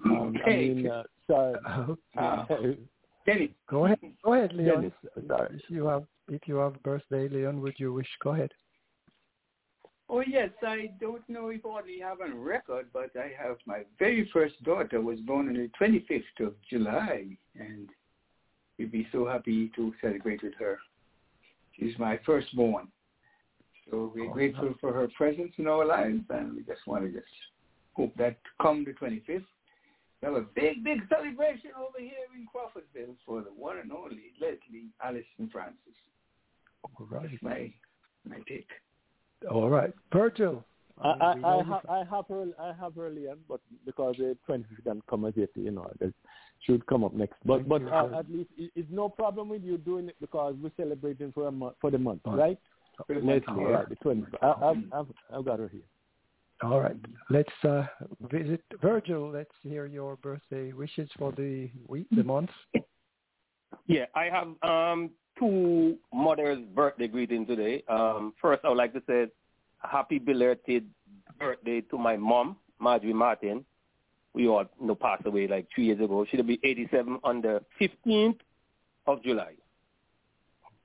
Um, 0.05 0.35
I 0.47 0.51
mean, 0.51 0.87
uh, 0.89 1.03
sorry. 1.27 1.57
Uh, 2.19 2.45
Dennis. 3.27 3.51
Go 3.69 3.85
ahead. 3.85 3.99
Go 4.25 4.33
ahead, 4.35 4.53
Leon. 4.55 4.77
Dennis, 4.77 4.93
sorry. 5.29 5.57
If 5.57 5.71
you 5.71 5.87
have 5.87 6.05
if 6.29 6.41
you 6.47 6.57
have 6.57 6.83
birthday, 6.83 7.29
Leon, 7.29 7.61
would 7.61 7.75
you 7.79 7.93
wish? 7.93 8.09
Go 8.23 8.31
ahead. 8.31 8.51
Oh 10.13 10.25
yes, 10.27 10.51
I 10.63 10.91
don't 11.01 11.27
know 11.29 11.51
if 11.51 11.61
I 11.65 12.05
have 12.05 12.21
on 12.21 12.37
record, 12.37 12.89
but 12.93 13.11
I 13.15 13.31
have 13.41 13.59
my 13.65 13.83
very 13.97 14.29
first 14.33 14.61
daughter 14.65 15.01
was 15.01 15.21
born 15.21 15.49
on 15.49 15.55
the 15.55 15.71
25th 15.81 16.47
of 16.49 16.55
July, 16.69 17.27
and 17.55 17.89
we'd 18.77 18.91
be 18.91 19.07
so 19.13 19.25
happy 19.25 19.71
to 19.77 19.95
celebrate 20.01 20.43
with 20.43 20.55
her. 20.59 20.79
She's 21.79 21.97
my 21.97 22.19
firstborn, 22.27 22.89
so 23.89 24.11
we're 24.13 24.29
oh, 24.29 24.33
grateful 24.33 24.75
for 24.81 24.93
her 24.93 25.07
presence 25.17 25.53
in 25.59 25.69
our 25.69 25.87
lives, 25.87 26.25
and 26.29 26.57
we 26.57 26.63
just 26.65 26.85
want 26.89 27.05
to 27.05 27.13
just 27.13 27.33
hope 27.95 28.13
that 28.17 28.37
come 28.61 28.85
the 28.85 28.93
25th, 28.93 29.27
we 29.29 29.45
have 30.23 30.35
a 30.35 30.41
big, 30.41 30.83
big 30.83 31.03
celebration 31.09 31.71
over 31.79 32.01
here 32.01 32.11
in 32.35 32.49
Crawfordville 32.53 33.15
for 33.25 33.43
the 33.43 33.51
one 33.51 33.79
and 33.79 33.93
only 33.93 34.33
Leslie 34.41 34.89
Allison 35.03 35.25
and 35.39 35.53
Francis. 35.53 35.79
All 36.83 37.07
right. 37.07 37.29
That's 37.31 37.43
my 37.43 37.73
my 38.29 38.43
take. 38.49 38.69
All 39.49 39.69
right, 39.69 39.93
Virgil. 40.13 40.65
I, 41.03 41.09
I, 41.09 41.33
I, 41.45 41.63
have 41.65 41.87
I 41.89 41.99
have 42.11 42.27
her 42.29 42.47
I 42.59 42.73
have 42.79 42.95
her 42.95 43.09
Leon, 43.09 43.39
but 43.49 43.61
because 43.87 44.17
the 44.19 44.37
twenty 44.45 44.65
fifth 44.69 44.85
can 44.85 45.03
come 45.09 45.25
as 45.25 45.33
it, 45.37 45.51
you 45.55 45.71
know, 45.71 45.91
it 46.01 46.13
should 46.67 46.85
come 46.87 47.05
up 47.05 47.15
next. 47.15 47.37
But 47.45 47.69
but 47.69 47.83
uh, 47.87 48.19
at 48.19 48.31
least 48.31 48.51
it's 48.59 48.89
no 48.91 49.09
problem 49.09 49.49
with 49.49 49.63
you 49.63 49.79
doing 49.79 50.09
it 50.09 50.17
because 50.21 50.57
we're 50.63 50.73
celebrating 50.77 51.33
for 51.33 51.49
a 51.49 51.53
month 51.53 51.77
for 51.81 51.91
the 51.91 51.99
month, 51.99 52.21
right? 52.27 52.59
Let's 53.09 53.47
go. 53.47 53.65
Right, 53.65 53.89
the 53.89 53.97
twenty. 53.97 54.25
I've, 54.43 54.83
I've 54.93 55.07
I've 55.33 55.45
got 55.45 55.59
her 55.59 55.69
here. 55.69 55.81
All 56.63 56.81
right, 56.81 56.97
let's 57.31 57.49
uh, 57.67 57.87
visit 58.31 58.63
Virgil. 58.83 59.31
Let's 59.31 59.51
hear 59.63 59.87
your 59.87 60.17
birthday 60.17 60.73
wishes 60.73 61.09
for 61.19 61.33
the 61.33 61.71
week, 61.89 62.09
the 62.11 62.25
month. 62.25 62.51
Yeah, 63.87 64.05
I 64.15 64.25
have 64.25 64.49
um, 64.71 65.11
two 65.41 65.97
mothers' 66.13 66.61
birthday 66.75 67.09
greeting 67.09 67.47
today. 67.47 67.83
Um, 67.89 68.35
first, 68.41 68.61
I 68.65 68.69
would 68.69 68.79
like 68.79 68.93
to 68.93 69.03
say 69.09 69.27
happy 69.83 70.19
belated 70.19 70.87
birthday 71.39 71.81
to 71.81 71.99
my 71.99 72.17
mom, 72.17 72.57
Marjorie 72.79 73.15
Martin. 73.15 73.65
We 74.35 74.47
all 74.47 74.65
you 74.81 74.87
know 74.87 74.95
passed 74.95 75.27
away 75.27 75.49
like 75.49 75.67
three 75.75 75.87
years 75.87 75.99
ago. 75.99 76.25
She'll 76.31 76.45
be 76.45 76.61
87 76.63 77.19
on 77.25 77.41
the 77.41 77.63
15th 77.81 78.39
of 79.07 79.23
July. 79.25 79.55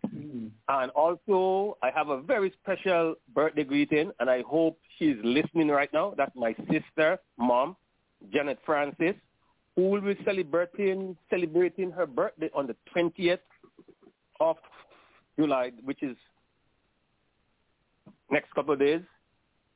Mm. 0.07 0.49
And 0.69 0.91
also, 0.91 1.77
I 1.83 1.91
have 1.91 2.09
a 2.09 2.21
very 2.21 2.53
special 2.63 3.15
birthday 3.33 3.63
greeting, 3.63 4.11
and 4.19 4.29
I 4.29 4.41
hope 4.41 4.79
she's 4.97 5.17
listening 5.23 5.67
right 5.67 5.91
now. 5.93 6.13
That's 6.17 6.35
my 6.35 6.55
sister, 6.71 7.19
mom, 7.37 7.75
Janet 8.33 8.59
Francis, 8.65 9.15
who 9.75 9.89
will 9.89 10.01
be 10.01 10.17
celebrating 10.25 11.17
celebrating 11.29 11.91
her 11.91 12.07
birthday 12.07 12.49
on 12.55 12.65
the 12.65 12.75
20th 12.95 13.39
of 14.39 14.57
July, 15.37 15.71
which 15.83 16.01
is 16.03 16.15
next 18.29 18.53
couple 18.53 18.73
of 18.73 18.79
days. 18.79 19.01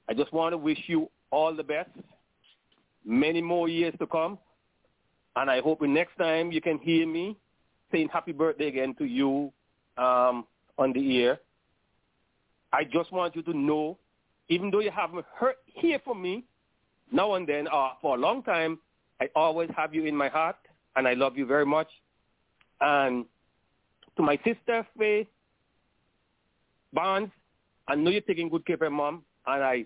I 0.07 0.13
just 0.13 0.33
want 0.33 0.53
to 0.53 0.57
wish 0.57 0.79
you 0.87 1.09
all 1.31 1.55
the 1.55 1.63
best, 1.63 1.89
many 3.05 3.41
more 3.41 3.67
years 3.67 3.93
to 3.99 4.07
come, 4.07 4.39
and 5.35 5.49
I 5.49 5.61
hope 5.61 5.81
the 5.81 5.87
next 5.87 6.17
time 6.17 6.51
you 6.51 6.61
can 6.61 6.79
hear 6.79 7.07
me 7.07 7.37
saying 7.91 8.09
happy 8.11 8.31
birthday 8.31 8.67
again 8.67 8.95
to 8.95 9.05
you 9.05 9.51
um, 9.97 10.45
on 10.77 10.93
the 10.93 11.23
air. 11.23 11.39
I 12.71 12.83
just 12.83 13.11
want 13.11 13.35
you 13.35 13.41
to 13.43 13.57
know, 13.57 13.97
even 14.47 14.69
though 14.71 14.79
you 14.79 14.91
haven't 14.91 15.25
heard 15.35 15.55
hear 15.65 15.99
from 15.99 16.21
me 16.21 16.43
now 17.11 17.35
and 17.35 17.47
then 17.47 17.67
uh, 17.67 17.89
for 18.01 18.15
a 18.15 18.19
long 18.19 18.43
time, 18.43 18.79
I 19.21 19.29
always 19.35 19.69
have 19.75 19.93
you 19.93 20.05
in 20.05 20.15
my 20.15 20.29
heart, 20.29 20.55
and 20.95 21.07
I 21.07 21.13
love 21.13 21.37
you 21.37 21.45
very 21.45 21.65
much. 21.65 21.89
And 22.79 23.25
to 24.19 24.23
my 24.23 24.37
sister, 24.43 24.85
Faye 24.97 25.25
Bonds, 26.91 27.31
I 27.87 27.95
know 27.95 28.11
you're 28.11 28.19
taking 28.19 28.49
good 28.49 28.65
care 28.65 28.73
of 28.73 28.81
her 28.81 28.89
mom, 28.89 29.23
and 29.47 29.63
I 29.63 29.85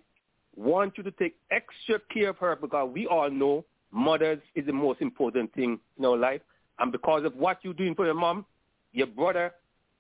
want 0.56 0.98
you 0.98 1.04
to 1.04 1.12
take 1.12 1.36
extra 1.52 2.00
care 2.12 2.30
of 2.30 2.38
her 2.38 2.56
because 2.56 2.90
we 2.92 3.06
all 3.06 3.30
know 3.30 3.64
mothers 3.92 4.40
is 4.56 4.66
the 4.66 4.74
most 4.74 5.02
important 5.02 5.54
thing 5.54 5.80
in 6.00 6.06
our 6.06 6.18
life. 6.18 6.42
And 6.80 6.92
because 6.92 7.26
of 7.26 7.36
what 7.36 7.60
you're 7.62 7.76
doing 7.76 7.94
for 7.94 8.06
your 8.06 8.16
mom, 8.16 8.46
your 8.92 9.06
brother 9.06 9.54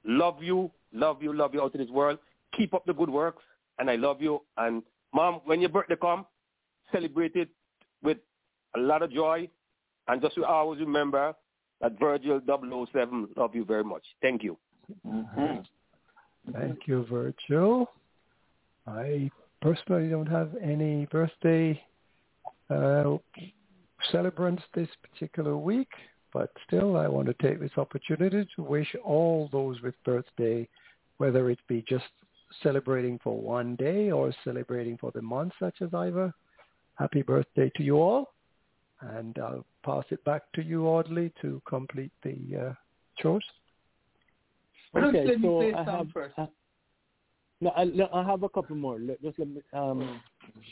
love 0.04 0.42
you, 0.42 0.72
love 0.92 1.22
you, 1.22 1.32
love 1.32 1.54
you 1.54 1.62
out 1.62 1.76
in 1.76 1.82
this 1.82 1.92
world. 1.92 2.18
Keep 2.58 2.74
up 2.74 2.88
the 2.88 2.94
good 2.94 3.12
works, 3.12 3.44
and 3.78 3.88
I 3.88 3.98
love 3.98 4.20
you. 4.20 4.42
And 4.58 4.82
mom, 5.14 5.42
when 5.46 5.62
your 5.62 5.70
birthday 5.70 5.96
come, 5.96 6.26
celebrate 6.92 7.36
it 7.36 7.50
with 8.02 8.18
a 8.76 8.80
lot 8.80 9.04
of 9.04 9.12
joy. 9.12 9.48
And 10.08 10.22
just 10.24 10.40
always 10.40 10.80
remember 10.80 11.36
at 11.84 12.00
Virgil 12.00 12.42
007. 12.48 13.28
Love 13.36 13.54
you 13.54 13.66
very 13.66 13.84
much. 13.84 14.04
Thank 14.22 14.44
you. 14.44 14.58
Mm-hmm. 15.06 15.62
Thank 16.52 16.88
you, 16.88 17.06
Virgil. 17.10 17.90
I 18.88 19.30
personally 19.62 20.10
don't 20.10 20.28
have 20.28 20.52
any 20.62 21.06
birthday 21.06 21.82
uh, 22.70 23.18
celebrants 24.12 24.64
this 24.74 24.90
particular 25.10 25.58
week, 25.58 25.90
but 26.34 26.52
still 26.68 26.98
I 26.98 27.08
want 27.08 27.28
to 27.28 27.34
take 27.36 27.60
this 27.60 27.72
opportunity 27.78 28.48
to 28.56 28.64
wish 28.64 28.94
all 29.04 29.50
those 29.52 29.82
with 29.82 29.96
birthday, 30.04 30.68
whether 31.18 31.50
it 31.50 31.60
be 31.68 31.84
just 31.88 32.06
celebrating 32.62 33.20
for 33.24 33.40
one 33.40 33.76
day 33.76 34.12
or 34.12 34.34
celebrating 34.44 34.98
for 34.98 35.12
the 35.12 35.22
month 35.22 35.54
such 35.60 35.76
as 35.82 35.94
Ivor, 35.94 36.34
happy 36.96 37.22
birthday 37.22 37.72
to 37.78 37.84
you 37.84 37.98
all. 37.98 38.34
And 39.12 39.38
I'll 39.38 39.66
pass 39.84 40.06
it 40.12 40.24
back 40.24 40.44
to 40.54 40.64
you, 40.64 40.88
Audley, 40.88 41.32
to 41.42 41.62
complete 41.68 42.12
the 42.24 42.38
uh, 42.70 42.74
chores. 43.20 43.44
Okay, 44.96 45.26
so 45.42 45.62
I 45.62 45.84
have, 45.84 46.08
I, 46.38 46.48
no, 47.60 47.70
I, 47.72 48.20
I 48.20 48.24
have 48.24 48.44
a 48.44 48.50
couple 48.50 48.76
more. 48.76 49.00
Just 49.00 49.40
let 49.40 49.48
me, 49.48 49.62
um, 49.74 50.22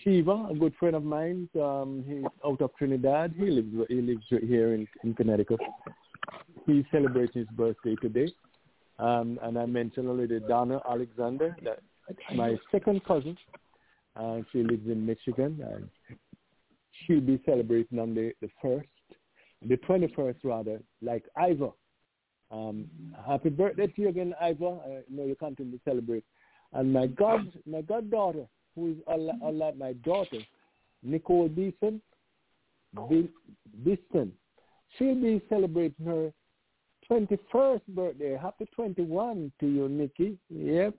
Shiva, 0.04 0.48
a 0.52 0.56
good 0.56 0.74
friend 0.80 0.96
of 0.96 1.04
mine, 1.04 1.50
um, 1.56 2.04
he's 2.08 2.24
out 2.46 2.62
of 2.62 2.70
Trinidad. 2.78 3.34
He 3.36 3.46
lives 3.46 3.74
he 3.90 4.02
lives 4.02 4.24
here 4.30 4.74
in, 4.76 4.88
in 5.04 5.14
Connecticut. 5.16 5.60
He's 6.68 6.86
celebrating 6.92 7.42
his 7.42 7.48
birthday 7.58 7.96
today. 7.96 8.32
Um, 9.00 9.40
and 9.42 9.58
I 9.58 9.66
mentioned 9.66 10.08
already 10.08 10.40
Donna 10.40 10.80
Alexander, 10.88 11.58
that 11.64 11.80
my 12.36 12.58
second 12.72 13.04
cousin. 13.06 13.38
Uh, 14.16 14.40
she 14.52 14.62
lives 14.62 14.86
in 14.88 15.06
Michigan. 15.06 15.58
And 15.74 15.90
she'll 17.06 17.22
be 17.22 17.42
celebrating 17.46 18.00
on 18.00 18.14
the, 18.14 18.34
the 18.42 18.50
first, 18.62 18.88
the 19.68 19.78
21st 19.78 20.38
rather, 20.44 20.80
like 21.02 21.24
Ivor. 21.36 21.72
Um, 22.52 22.86
happy 23.26 23.50
birthday 23.50 23.88
to 23.88 24.02
you 24.02 24.10
again, 24.10 24.34
Ivor. 24.42 24.78
I 24.86 25.02
know 25.10 25.26
you 25.26 25.36
continue 25.36 25.78
to 25.78 25.84
celebrate. 25.84 26.24
And 26.74 26.92
my 26.92 27.08
god, 27.08 27.52
my 27.66 27.82
goddaughter, 27.82 28.46
who 28.76 28.92
is 28.92 28.98
unlike 29.08 29.78
my 29.78 29.94
daughter, 29.94 30.40
Nicole 31.04 31.50
Beeson, 31.50 32.02
Beeston, 33.84 34.32
she'll 34.98 35.16
be 35.16 35.42
celebrating 35.50 36.06
her 36.06 36.32
21st 37.10 37.82
birthday. 37.90 38.38
Happy 38.42 38.66
21 38.76 39.52
to 39.60 39.68
you, 39.68 39.90
Nikki. 39.90 40.38
Yep. 40.50 40.96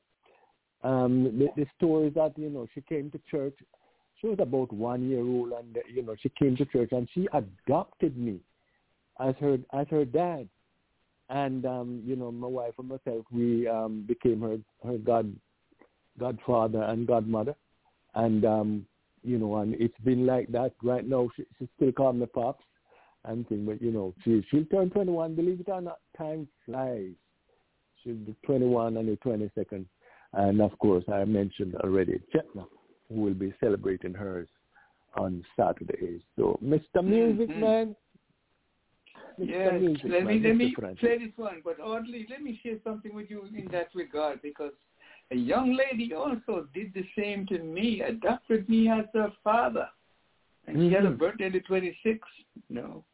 Um, 0.84 1.24
the, 1.38 1.48
the 1.56 1.66
story 1.76 2.08
is 2.08 2.14
that, 2.14 2.36
you 2.36 2.50
know, 2.50 2.66
she 2.74 2.82
came 2.82 3.10
to 3.12 3.20
church 3.30 3.54
she 4.22 4.28
was 4.28 4.38
about 4.40 4.72
one 4.72 5.10
year 5.10 5.20
old, 5.20 5.52
and 5.52 5.76
you 5.92 6.02
know 6.02 6.16
she 6.22 6.30
came 6.30 6.56
to 6.56 6.64
church 6.64 6.90
and 6.92 7.08
she 7.12 7.28
adopted 7.34 8.16
me 8.16 8.40
as 9.20 9.34
her 9.40 9.58
as 9.74 9.86
her 9.90 10.04
dad, 10.04 10.48
and 11.28 11.66
um, 11.66 12.02
you 12.04 12.16
know, 12.16 12.30
my 12.30 12.46
wife 12.46 12.74
and 12.78 12.88
myself, 12.88 13.26
we 13.30 13.68
um, 13.68 14.04
became 14.06 14.40
her 14.40 14.58
her 14.84 14.98
god 14.98 15.34
godfather 16.18 16.82
and 16.82 17.06
godmother, 17.06 17.54
and 18.14 18.44
um, 18.44 18.86
you 19.24 19.38
know, 19.38 19.56
and 19.56 19.74
it's 19.74 19.98
been 20.04 20.26
like 20.26 20.50
that. 20.52 20.72
Right 20.82 21.06
now, 21.06 21.28
she, 21.36 21.44
she 21.58 21.68
still 21.76 21.92
calls 21.92 22.16
me 22.16 22.26
pops 22.26 22.64
and 23.24 23.48
thing, 23.48 23.66
but 23.66 23.82
you 23.82 23.90
know, 23.90 24.14
she 24.24 24.44
she'll 24.50 24.64
turn 24.66 24.90
21. 24.90 25.34
Believe 25.34 25.60
it 25.60 25.68
or 25.68 25.80
not, 25.80 25.98
time 26.16 26.48
flies. 26.66 27.10
She'll 28.02 28.14
be 28.14 28.34
21 28.44 28.96
on 28.96 29.06
the 29.06 29.16
22nd, 29.24 29.84
and 30.32 30.60
of 30.60 30.76
course, 30.78 31.04
I 31.12 31.24
mentioned 31.24 31.74
already 31.76 32.20
Chetna, 32.34 32.66
who 33.12 33.20
will 33.20 33.34
be 33.34 33.52
celebrating 33.60 34.14
hers 34.14 34.48
on 35.16 35.44
Saturday. 35.56 36.20
So, 36.36 36.58
Mr. 36.64 37.02
Music 37.04 37.48
Mhm. 37.48 37.60
Man. 37.60 37.96
Mr. 39.38 39.48
Yes, 39.48 39.80
Music 39.80 40.04
let 40.04 40.26
me 40.26 40.34
Man, 40.38 40.42
let 40.42 40.54
Mr. 40.54 40.58
me 40.58 40.74
Francis. 40.74 41.00
play 41.00 41.18
this 41.18 41.36
one. 41.36 41.60
But 41.64 41.80
oddly, 41.80 42.26
let 42.30 42.42
me 42.42 42.58
share 42.62 42.78
something 42.84 43.14
with 43.14 43.30
you 43.30 43.44
in 43.56 43.66
that 43.68 43.88
regard 43.94 44.40
because 44.42 44.72
a 45.30 45.36
young 45.36 45.74
lady 45.74 46.12
also 46.14 46.68
did 46.74 46.92
the 46.94 47.04
same 47.16 47.46
to 47.46 47.58
me, 47.58 48.02
adopted 48.02 48.68
me 48.68 48.88
as 48.88 49.06
her 49.14 49.32
father, 49.42 49.88
and 50.66 50.76
she 50.76 50.92
had 50.92 51.04
a 51.06 51.10
Mhm. 51.10 51.18
birthday 51.18 51.50
the 51.50 51.60
26th. 51.60 52.20
You 52.68 52.76
know, 52.76 53.04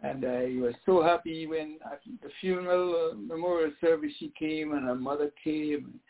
and 0.00 0.24
I 0.24 0.56
was 0.60 0.74
so 0.84 1.02
happy 1.02 1.46
when 1.46 1.78
at 1.84 2.02
the 2.22 2.30
funeral 2.40 3.10
uh, 3.12 3.14
memorial 3.16 3.72
service 3.80 4.12
she 4.18 4.28
came 4.30 4.72
and 4.72 4.84
her 4.86 4.94
mother 4.94 5.30
came, 5.42 6.00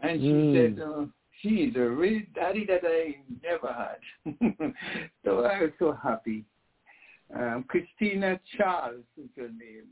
and 0.00 0.20
she 0.20 0.26
Mm. 0.26 0.52
said. 0.76 0.82
Uh, 0.82 1.06
she 1.42 1.48
is 1.64 1.76
a 1.76 1.80
real 1.80 2.22
daddy 2.34 2.66
that 2.66 2.82
I 2.84 3.16
never 3.42 3.72
had. 3.72 4.34
so 5.24 5.44
I 5.44 5.62
was 5.62 5.70
so 5.78 5.96
happy 6.02 6.44
um, 7.34 7.64
Christina 7.68 8.40
Charles 8.56 9.04
is 9.16 9.28
her 9.36 9.48
name, 9.48 9.86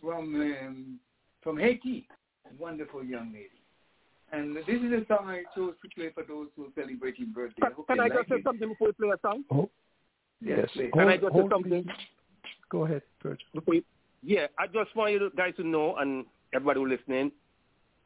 from 0.00 0.34
um, 0.34 0.98
from 1.42 1.58
Haiti, 1.58 2.08
wonderful 2.58 3.04
young 3.04 3.32
lady. 3.32 3.48
And 4.32 4.56
this 4.56 4.64
is 4.68 4.92
a 4.92 5.04
song 5.08 5.28
I 5.28 5.42
chose 5.56 5.74
to 5.82 5.88
play 5.94 6.10
for 6.14 6.22
those 6.22 6.46
who 6.56 6.66
are 6.66 6.68
celebrating 6.76 7.32
birthday. 7.34 7.62
Can, 7.62 7.72
can 7.86 8.00
I 8.00 8.04
like 8.04 8.12
just 8.14 8.28
say 8.28 8.42
something 8.44 8.68
before 8.68 8.88
we 8.88 8.92
play 8.92 9.08
a 9.08 9.18
song? 9.20 9.44
Oh, 9.50 9.68
Yes, 10.40 10.60
yes. 10.60 10.68
please. 10.72 10.90
Can 10.94 11.08
I 11.08 11.16
Hold- 11.18 11.20
just 11.20 11.34
say 11.34 11.48
something? 11.50 11.84
Go 12.70 12.84
ahead, 12.84 13.02
Virgil. 13.22 13.44
Before 13.52 13.74
you- 13.74 13.84
Yeah, 14.22 14.46
I 14.58 14.66
just 14.68 14.94
want 14.94 15.12
you 15.12 15.30
guys 15.36 15.54
to 15.56 15.66
know, 15.66 15.96
and 15.96 16.24
everybody 16.54 16.80
who's 16.80 16.90
listening, 16.98 17.32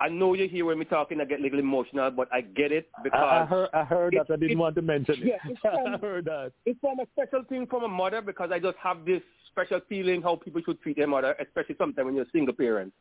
I 0.01 0.09
know 0.09 0.35
you 0.35 0.49
hear 0.49 0.65
when 0.65 0.79
me 0.79 0.85
talking, 0.85 1.21
I 1.21 1.25
get 1.25 1.39
a 1.39 1.43
little 1.43 1.61
emotional, 1.61 2.11
but 2.11 2.29
I 2.33 2.41
get 2.41 2.73
it 2.73 2.89
because 3.03 3.21
I, 3.23 3.43
I 3.43 3.45
heard, 3.47 3.69
I 3.73 3.85
heard 3.85 4.13
It's- 4.15 4.27
that. 4.29 4.35
I 4.35 4.37
didn't 4.37 4.51
it's- 4.51 4.61
want 4.61 4.75
to 4.75 4.83
mention 4.83 5.15
it. 5.23 5.25
yeah, 5.27 5.37
it's 5.45 5.61
I 5.65 5.83
from- 5.93 6.01
heard 6.01 6.25
that. 6.27 6.53
it's 6.67 6.81
from 6.81 6.99
a 6.99 7.07
special 7.15 7.45
thing 7.49 7.67
from 7.67 7.85
a 7.85 7.89
mother 7.89 8.21
because 8.21 8.51
I 8.53 8.59
just 8.59 8.77
have 8.79 9.05
this 9.05 9.23
special 9.51 9.81
feeling 9.89 10.21
how 10.21 10.35
people 10.37 10.61
should 10.65 10.81
treat 10.83 10.97
their 10.97 11.07
mother, 11.07 11.37
especially 11.41 11.77
sometimes 11.79 12.05
when 12.07 12.15
you're 12.17 12.25
a 12.25 12.31
single 12.33 12.55
parent. 12.55 12.93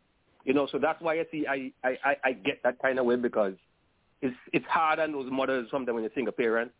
You 0.45 0.53
know, 0.53 0.67
so 0.71 0.77
that's 0.77 1.01
why 1.01 1.15
I 1.19 1.25
see 1.31 1.47
I, 1.47 1.71
I, 1.83 1.97
I, 2.03 2.15
I 2.25 2.31
get 2.33 2.61
that 2.63 2.77
kind 2.79 2.99
of 2.99 3.05
way 3.05 3.15
because 3.15 3.53
it's 4.21 4.35
it's 4.51 4.65
hard 4.67 4.99
on 4.99 5.11
those 5.13 5.31
mothers 5.31 5.67
sometimes 5.71 5.93
when 5.95 6.03
you're 6.03 6.11
a 6.11 6.15
single 6.15 6.33
parent 6.33 6.71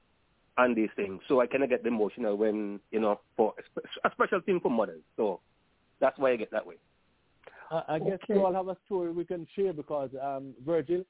and 0.58 0.76
these 0.76 0.90
things. 0.96 1.22
So 1.28 1.40
I 1.42 1.48
kind 1.48 1.64
of 1.64 1.70
get 1.70 1.86
emotional 1.88 2.36
when, 2.38 2.80
you 2.92 3.00
know, 3.00 3.20
for 3.36 3.54
a 4.06 4.12
special 4.12 4.42
thing 4.42 4.60
for 4.60 4.70
mothers. 4.70 5.02
So 5.18 5.40
that's 6.00 6.20
why 6.20 6.32
I 6.32 6.36
get 6.36 6.52
that 6.52 6.68
way. 6.68 6.76
I, 7.72 7.84
I 7.90 8.00
guess 8.00 8.20
Okay. 8.24 8.36
we 8.36 8.40
all 8.40 8.54
have 8.54 8.68
a 8.68 8.78
story 8.86 9.12
we 9.12 9.26
can 9.26 9.48
share 9.56 9.74
because 9.74 10.10
um, 10.22 10.54
Virgil, 10.66 11.04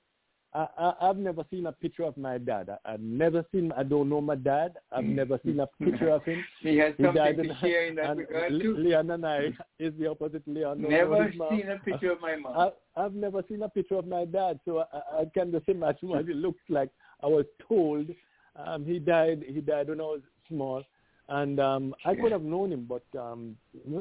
I, 0.54 0.68
I, 0.78 0.94
I've 1.02 1.18
never 1.18 1.44
seen 1.50 1.66
a 1.66 1.72
picture 1.72 2.04
of 2.04 2.16
my 2.18 2.38
dad. 2.38 2.70
I, 2.70 2.94
I've 2.94 3.00
never 3.00 3.44
seen. 3.52 3.72
I 3.76 3.84
don't 3.84 4.10
know 4.10 4.22
my 4.22 4.36
dad. 4.36 4.76
I've 4.92 5.04
never 5.04 5.40
seen 5.46 5.60
a 5.60 5.68
picture 5.84 6.10
of 6.10 6.24
him. 6.24 6.44
He 6.62 6.78
has 6.78 6.94
He 6.98 7.04
something 7.04 7.36
to 7.38 7.56
share 7.60 7.88
in 7.88 7.96
that 7.96 8.12
and 8.12 8.20
regard 8.20 8.52
too. 8.62 8.76
Leon 8.78 9.10
and 9.12 9.26
I 9.26 9.50
is 9.80 9.94
the 10.00 10.10
opposite. 10.10 10.44
Leon 10.48 10.82
Never 10.88 11.32
seen 11.32 11.70
a 11.70 11.78
picture 11.80 12.12
of 12.12 12.22
my 12.22 12.36
mom. 12.36 12.72
I, 12.96 13.02
I've 13.04 13.14
never 13.14 13.44
seen 13.50 13.64
a 13.64 13.70
picture 13.70 13.96
of 13.96 14.08
my 14.08 14.26
dad, 14.26 14.60
so 14.66 14.86
I, 14.94 15.22
I 15.22 15.26
can 15.34 15.52
just 15.52 15.68
imagine 15.68 16.10
what 16.10 16.30
it 16.30 16.36
looks 16.36 16.62
like. 16.70 16.90
I 17.22 17.28
was 17.28 17.46
told 17.68 18.08
um, 18.56 18.86
he 18.86 19.00
died. 19.00 19.44
He 19.48 19.62
died 19.62 19.90
when 19.90 20.00
I 20.00 20.04
was 20.04 20.22
small, 20.48 20.84
and 21.30 21.60
um, 21.60 21.96
I 22.06 22.14
could 22.16 22.32
have 22.32 22.44
known 22.44 22.72
him, 22.72 22.88
but 22.88 23.04
um, 23.20 23.56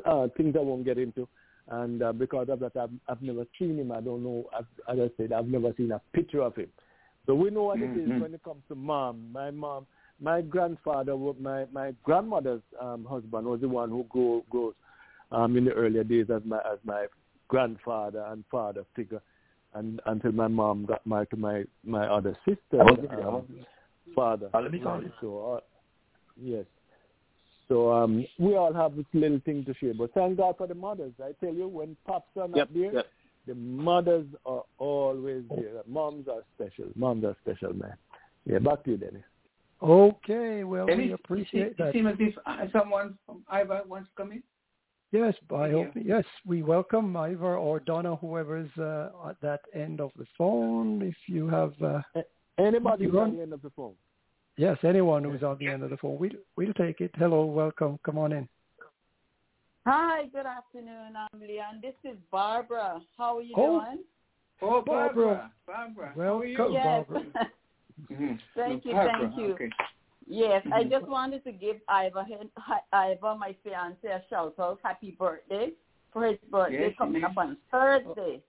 uh, 0.05 0.29
things 0.37 0.55
I 0.57 0.61
won't 0.61 0.85
get 0.85 0.99
into. 0.99 1.29
And 1.69 2.03
uh, 2.03 2.13
because 2.13 2.49
of 2.49 2.61
that, 2.61 2.77
I've, 2.77 2.91
I've 3.09 3.23
never 3.23 3.45
seen 3.59 3.79
him. 3.79 3.93
I 3.93 4.01
don't 4.01 4.25
know. 4.25 4.47
As, 4.59 4.65
as 4.89 4.99
I 4.99 5.11
said, 5.17 5.33
I've 5.33 5.47
never 5.47 5.73
seen 5.77 5.93
a 5.93 6.01
picture 6.13 6.43
of 6.43 6.57
him. 6.57 6.69
So 7.27 7.35
we 7.35 7.51
know 7.51 7.65
what 7.65 7.81
it 7.81 7.97
is 7.97 8.09
Mhm. 8.09 8.21
when 8.21 8.35
it 8.35 8.43
comes 8.43 8.63
to 8.69 8.75
mom. 8.75 9.31
My 9.33 9.51
mom, 9.51 9.87
my 10.21 10.43
grandfather, 10.43 11.17
my 11.17 11.67
my 11.73 11.95
grandmother's 12.03 12.63
um, 12.81 13.05
husband 13.05 13.47
was 13.47 13.61
the 13.61 13.69
one 13.69 13.91
who 13.91 14.05
grew 14.05 14.45
grew 14.51 14.75
um, 15.31 15.57
in 15.57 15.65
the 15.65 15.73
earlier 15.73 16.05
days 16.05 16.31
as 16.31 16.45
my 16.45 16.59
as 16.59 16.79
my 16.85 17.07
grandfather 17.49 18.25
and 18.31 18.45
father 18.51 18.85
figure, 18.97 19.23
and 19.75 20.01
until 20.07 20.33
my 20.33 20.49
mom 20.49 20.85
got 20.85 21.07
married 21.07 21.31
to 21.31 21.37
my 21.37 21.65
my 21.85 22.07
other 22.09 22.37
sister 22.45 22.81
um, 22.81 23.47
father. 24.15 24.51
So 25.21 25.55
uh, 25.55 25.61
yes, 26.37 26.65
so 27.69 27.93
um, 27.93 28.25
we 28.39 28.57
all 28.57 28.73
have 28.73 28.97
this 28.97 29.07
little 29.13 29.41
thing 29.45 29.65
to 29.65 29.75
share. 29.75 29.95
But 29.95 30.13
thank 30.15 30.37
God 30.39 30.57
for 30.59 30.67
the 30.67 30.75
mothers. 30.75 31.13
I 31.23 31.33
tell 31.45 31.55
you, 31.55 31.69
when 31.69 31.97
pops 32.07 32.37
are 32.37 32.49
not 32.49 32.57
Yep, 32.57 32.69
there, 32.75 32.93
yep. 32.95 33.07
the 33.47 33.55
mothers 33.55 34.27
are 34.47 34.63
always 34.79 35.45
there. 35.51 35.83
Moms 35.87 36.29
are 36.29 36.43
special. 36.55 36.91
Moms 36.95 37.25
are 37.25 37.37
special, 37.43 37.73
man. 37.75 37.95
Yeah, 38.45 38.59
back 38.59 38.85
to 38.85 38.91
you, 38.93 38.97
Dennis. 38.97 39.23
Okay, 39.83 40.63
well, 40.65 40.87
And 40.89 40.99
we 40.99 41.11
it, 41.11 41.13
appreciate 41.15 41.63
it, 41.73 41.79
that. 41.79 41.89
it 41.89 41.93
seems 41.95 42.09
as 42.09 42.17
if 42.21 42.35
uh, 42.47 42.67
someone 42.73 43.19
from 43.27 43.43
Ivor 43.49 43.83
wants 43.89 44.09
to 44.11 44.15
come 44.23 44.33
in. 44.33 44.43
Yes, 45.11 45.35
I 45.55 45.69
Thank 45.69 45.73
hope, 45.75 45.89
yes, 46.05 46.25
we 46.47 46.63
welcome 46.63 47.15
Ivor 47.17 47.57
or 47.59 47.81
Donna, 47.81 48.17
whoever's 48.17 48.71
uh, 48.79 49.11
at 49.29 49.39
that 49.43 49.61
end 49.75 50.01
of 50.01 50.11
the 50.17 50.25
phone. 50.39 51.03
If 51.03 51.17
you 51.27 51.49
have, 51.49 51.75
uh, 51.83 52.01
Anybody 52.59 53.05
You 53.05 53.11
who's 53.11 53.17
run- 53.19 53.31
on 53.31 53.37
the 53.37 53.43
end 53.43 53.53
of 53.53 53.63
the 53.63 53.71
phone. 53.71 53.95
Yes, 54.57 54.79
anyone 54.85 55.25
who's 55.25 55.43
on 55.43 55.59
the 55.59 55.67
end 55.67 55.83
of 55.83 55.91
the 55.91 55.97
phone, 55.97 56.19
we'll, 56.19 56.31
we'll 56.57 56.75
take 56.75 57.01
it. 57.01 57.11
Hello, 57.17 57.45
welcome, 57.45 57.99
come 58.05 58.19
on 58.19 58.33
in. 58.33 58.49
Hi, 59.87 60.27
good 60.33 60.47
afternoon. 60.47 61.15
I'm 61.17 61.41
Leon. 61.41 61.81
This 61.83 61.95
is 62.05 62.17
Barbara. 62.31 63.01
How 63.19 63.39
are 63.39 63.43
you 63.43 63.55
Oh, 63.57 63.81
doing? 63.81 64.05
Oh, 64.61 64.81
Barbara. 64.81 65.25
Barbara. 65.27 65.51
Barbara. 65.67 66.13
Well, 66.15 66.35
how 66.35 66.39
are 66.39 66.45
you? 66.45 66.73
Yes. 66.73 67.05
Barbara. 67.09 67.51
Thank 68.57 68.85
you, 68.85 68.93
Barbara, 68.93 69.19
thank 69.21 69.37
you. 69.37 69.55
Okay. 69.55 69.71
yes, 70.27 70.63
I 70.73 70.83
just 70.83 71.03
mm-hmm. 71.03 71.11
wanted 71.11 71.45
to 71.45 71.53
give 71.53 71.77
Ivor, 71.89 72.25
hi- 72.57 72.81
Ivor, 72.93 73.37
my 73.39 73.55
fiance, 73.63 74.07
a 74.07 74.23
shout 74.31 74.55
out. 74.59 74.79
Happy 74.83 75.17
birthday 75.19 75.71
for 76.13 76.27
his 76.27 76.39
birthday 76.51 76.87
Yes, 76.89 76.95
coming 76.97 77.23
up 77.25 77.37
on 77.37 77.57
Thursday. 77.71 78.41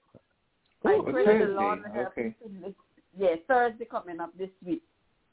Oh, 0.85 0.89
I 0.89 0.93
Oh, 0.93 1.03
pray 1.03 1.25
that 1.25 1.33
the 1.33 1.39
Thursday, 1.39 1.53
Lord 1.53 1.83
will 1.83 1.93
help 1.93 2.07
okay. 2.09 2.35
him 2.43 2.63
to. 2.63 2.75
Yes, 3.17 3.37
Thursday 3.47 3.85
coming 3.85 4.19
up 4.19 4.35
this 4.37 4.49
week. 4.65 4.83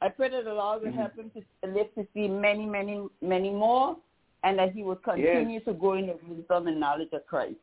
I 0.01 0.09
pray 0.09 0.31
that 0.31 0.45
the 0.45 0.55
Lord 0.55 0.83
will 0.83 0.91
Mhm. 0.91 0.95
help 0.95 1.15
him 1.17 1.31
to 1.31 1.69
live 1.69 1.95
to 1.95 2.07
see 2.15 2.27
many, 2.29 2.65
many, 2.67 3.07
many 3.21 3.51
more, 3.51 3.97
and 4.43 4.59
that 4.59 4.73
he 4.73 4.83
will 4.83 4.97
continue 4.97 5.61
to 5.61 5.73
grow 5.75 5.93
in 5.95 6.07
the 6.07 6.19
wisdom 6.29 6.69
and 6.69 6.81
knowledge 6.81 7.13
of 7.13 7.27
Christ. 7.27 7.57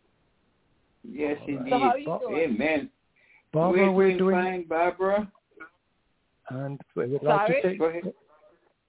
Yes, 1.04 1.38
All 1.42 1.48
right. 1.48 1.50
indeed. 1.58 1.70
So 1.72 1.78
how 1.80 1.90
are 1.90 1.98
you 2.00 2.06
Bob- 2.06 2.22
doing? 2.22 2.36
Amen. 2.38 2.92
Barbara, 3.52 3.92
we're 3.92 4.08
doing 4.10 4.18
doing, 4.18 4.36
fine, 4.36 4.64
Barbara. 4.64 5.32
and 6.50 6.80
we 6.96 7.06
would 7.08 7.24
like 7.24 7.48
Sorry? 7.48 7.62
to 7.62 7.70
take, 7.70 7.80
Go 7.80 7.86
ahead. 7.86 8.14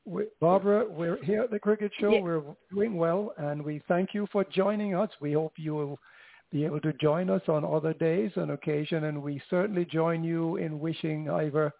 we, 0.04 0.26
Barbara, 0.40 0.84
we're 0.88 1.16
here 1.24 1.42
at 1.42 1.50
the 1.50 1.58
Cricket 1.58 1.92
Show. 1.94 2.10
Yes. 2.10 2.22
We're 2.22 2.42
doing 2.70 2.96
well, 2.96 3.32
and 3.38 3.64
we 3.64 3.78
thank 3.88 4.14
you 4.14 4.26
for 4.26 4.44
joining 4.44 4.94
us. 4.94 5.10
We 5.20 5.32
hope 5.32 5.58
you 5.58 5.74
will 5.74 5.98
be 6.50 6.64
able 6.64 6.80
to 6.80 6.92
join 6.94 7.30
us 7.30 7.46
on 7.48 7.64
other 7.64 7.92
days 7.94 8.36
and 8.36 8.50
occasion, 8.50 9.04
and 9.04 9.22
we 9.22 9.40
certainly 9.48 9.84
join 9.84 10.24
you 10.24 10.56
in 10.56 10.80
wishing 10.80 11.30
Ivor 11.30 11.72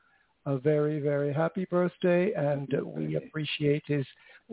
a 0.46 0.58
very, 0.58 1.00
very 1.00 1.32
happy 1.32 1.66
birthday, 1.70 2.32
and 2.32 2.72
uh, 2.74 2.84
we 2.84 3.16
appreciate 3.16 3.82
his 3.86 4.06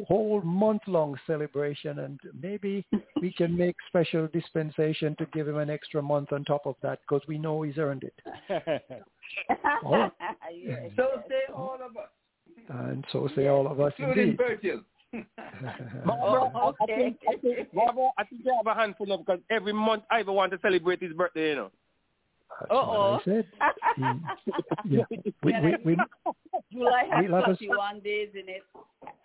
whole 0.08 0.42
month-long 0.42 1.18
celebration, 1.26 2.00
and 2.00 2.20
maybe 2.42 2.86
we 3.22 3.32
can 3.32 3.56
make 3.56 3.76
special 3.88 4.28
dispensation 4.34 5.16
to 5.18 5.26
give 5.28 5.48
him 5.48 5.58
an 5.58 5.70
extra 5.70 6.02
month 6.02 6.34
on 6.34 6.44
top 6.44 6.66
of 6.66 6.76
that, 6.82 7.00
because 7.08 7.26
we 7.28 7.38
know 7.38 7.62
he's 7.62 7.78
earned 7.78 8.04
it. 8.04 8.92
Oh. 9.84 10.12
Yes. 10.56 10.92
So 10.96 11.24
say 11.28 11.52
all 11.54 11.80
of 11.84 11.98
us, 11.98 12.10
And 12.70 13.04
so 13.12 13.28
say 13.36 13.48
all 13.48 13.68
of 13.68 13.80
us 13.80 13.92
including 13.98 14.24
indeed. 14.24 14.38
Virgil. 14.38 14.82
Barbara, 16.06 16.52
Oh, 16.56 16.74
I, 16.82 16.86
think, 16.86 17.18
I, 17.28 17.38
think, 17.38 17.68
I 18.18 18.24
think 18.24 18.44
they 18.44 18.52
have 18.56 18.68
a 18.68 18.80
handful 18.80 19.12
of 19.12 19.26
because 19.26 19.40
every 19.50 19.74
month 19.74 20.04
Ivor 20.12 20.32
want 20.32 20.52
to 20.52 20.60
celebrate 20.62 21.02
his 21.02 21.14
birthday, 21.14 21.50
you 21.50 21.56
know. 21.56 21.72
Uh-oh. 22.70 23.20
said. 23.26 23.46
yeah. 24.86 25.04
we, 25.10 25.20
we, 25.44 25.76
we, 25.84 25.98
July 26.72 27.04
has 27.12 27.26
31 27.46 28.00
days 28.00 28.30
in 28.34 28.50
it. 28.50 28.64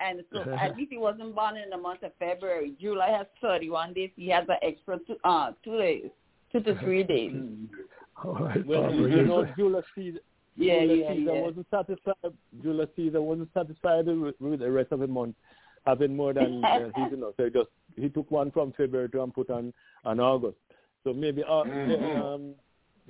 And 0.01 0.23
so 0.33 0.41
at 0.53 0.77
least 0.77 0.91
he 0.91 0.99
wasn't 0.99 1.35
born 1.35 1.57
in 1.57 1.71
the 1.71 1.77
month 1.77 2.03
of 2.03 2.13
February. 2.19 2.75
July 2.81 3.11
has 3.11 3.27
31 3.41 3.95
days. 3.95 4.11
He 4.17 4.29
has 4.29 4.45
an 4.49 4.57
extra 4.63 4.99
two, 5.07 5.17
uh, 5.25 5.53
two 5.65 5.79
days, 5.79 6.11
two 6.53 6.61
to 6.61 6.79
three 6.81 7.03
days. 7.03 7.33
All 8.25 8.35
right. 8.35 8.67
Well, 8.67 8.93
you 8.93 9.23
know, 9.23 9.47
Julius 9.57 9.85
Caesar, 9.95 10.19
wasn't 11.41 11.67
satisfied. 11.71 12.33
Julius 12.63 12.91
Caesar 12.97 13.23
wasn't 13.23 13.49
satisfied 13.55 14.07
with, 14.07 14.61
the 14.61 14.71
rest 14.71 14.93
of 14.93 15.01
the 15.01 15.07
month 15.07 15.37
having 15.87 16.15
more 16.15 16.35
than 16.35 16.63
uh, 16.65 16.79
know, 17.17 17.33
So 17.37 17.45
he 17.45 17.51
just 17.51 17.69
he 17.97 18.09
took 18.09 18.31
one 18.31 18.51
from 18.51 18.73
February 18.77 19.09
to 19.11 19.23
and 19.23 19.33
put 19.33 19.51
on 19.51 19.73
an 20.05 20.21
August. 20.21 20.57
So 21.05 21.13
maybe 21.13 21.43
uh, 21.43 21.65
mm-hmm. 21.65 22.23
um, 22.23 22.55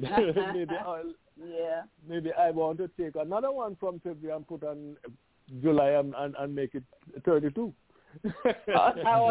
maybe 0.55 0.75
I, 0.87 1.03
yeah. 1.37 1.83
Maybe 2.09 2.33
I 2.33 2.51
want 2.51 2.79
to 2.79 2.89
take 2.99 3.17
another 3.17 3.51
one 3.51 3.77
from 3.79 4.01
February 4.01 4.37
and 4.37 4.47
put 4.47 4.65
on 4.65 4.97
July 5.63 5.91
and, 5.91 6.15
and, 6.17 6.35
and 6.39 6.55
make 6.55 6.75
it 6.75 6.85
32. 7.25 7.73
oh, 8.25 8.53
yeah. 8.67 9.31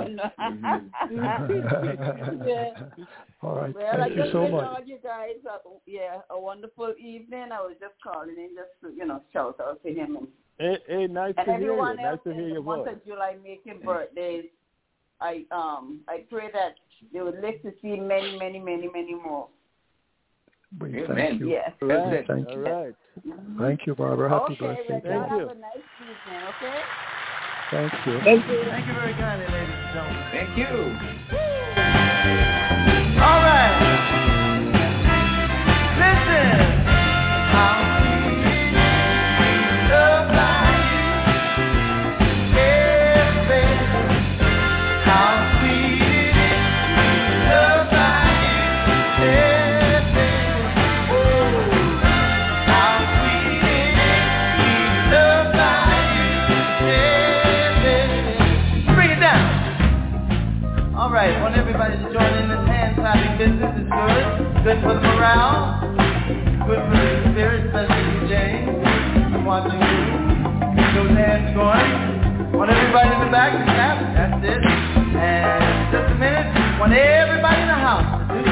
All 3.42 3.56
right. 3.56 3.76
Well, 3.76 3.94
Thank 3.98 4.16
you 4.16 4.30
so 4.32 4.48
much. 4.48 4.84
you 4.86 4.98
guys, 5.04 5.36
uh, 5.50 5.58
yeah, 5.86 6.22
a 6.30 6.40
wonderful 6.40 6.94
evening. 6.98 7.50
I 7.52 7.60
was 7.60 7.76
just 7.80 7.96
calling 8.02 8.36
in 8.38 8.52
just 8.56 8.70
to, 8.82 8.98
you 8.98 9.06
know, 9.06 9.22
shout 9.34 9.60
out 9.60 9.84
to 9.84 9.94
him. 9.94 10.16
And, 10.16 10.28
hey, 10.58 10.78
hey, 10.88 11.08
nice 11.08 11.36
to 11.36 11.44
hear 11.44 11.76
you. 11.76 11.96
Nice 11.96 12.20
to 12.24 12.34
hear 12.34 12.48
your 12.48 12.62
voice. 12.62 12.88
of 12.90 13.06
July 13.06 13.36
making 13.44 13.82
birthdays. 13.84 14.46
I 15.22 15.44
um 15.52 16.00
I 16.08 16.24
pray 16.30 16.50
that 16.54 16.76
they 17.14 17.22
would 17.22 17.42
live 17.42 17.62
to 17.64 17.74
see 17.82 18.00
many, 18.00 18.38
many, 18.38 18.60
many, 18.60 18.90
many 18.94 19.16
more. 19.16 19.48
We 20.78 21.04
Amen. 21.04 21.16
thank 21.16 21.40
you. 21.40 21.50
Yes. 21.50 21.72
All 21.82 21.88
right. 21.88 22.28
Thank 22.28 22.50
you. 22.52 22.94
Thank 23.60 23.88
you, 23.88 23.96
Barbara. 23.96 24.30
Happy 24.30 24.54
okay, 24.54 24.66
birthday. 24.66 25.02
Thank 25.04 25.32
you. 25.32 25.40
Have 25.40 25.50
a 25.50 25.60
nice 25.60 25.78
evening, 26.00 26.44
okay? 26.62 26.80
Thank 27.72 27.94
you. 28.06 28.20
Thank 28.24 28.46
you. 28.48 28.66
Thank 28.70 28.88
you 28.88 28.94
very 28.94 29.14
kindly, 29.14 29.48
ladies 29.52 29.76
and 29.76 29.94
gentlemen. 29.94 30.24
Thank 30.32 30.58
you. 32.50 32.56
is 63.80 63.88
good. 63.88 64.26
Good 64.64 64.80
for 64.84 64.94
the 64.94 65.04
morale. 65.04 65.80
Good 66.68 66.82
for 66.84 66.96
the 67.00 67.32
spirit, 67.32 67.72
especially 67.72 68.04
you, 68.12 68.28
James. 68.28 68.68
I'm 69.32 69.46
watching 69.46 69.80
you. 69.80 70.04
Those 70.96 71.16
hands 71.16 71.56
going. 71.56 72.52
Want 72.52 72.72
everybody 72.72 73.08
in 73.16 73.20
the 73.24 73.32
back 73.32 73.56
to 73.56 73.64
clap. 73.64 73.98
That's 74.16 74.44
it. 74.44 74.60
And 74.60 75.96
just 75.96 76.12
a 76.12 76.18
minute. 76.20 76.48
Want 76.80 76.92
everybody 76.92 77.62
in 77.62 77.70
the 77.72 77.80
house 77.80 78.28
to 78.28 78.44
do 78.44 78.49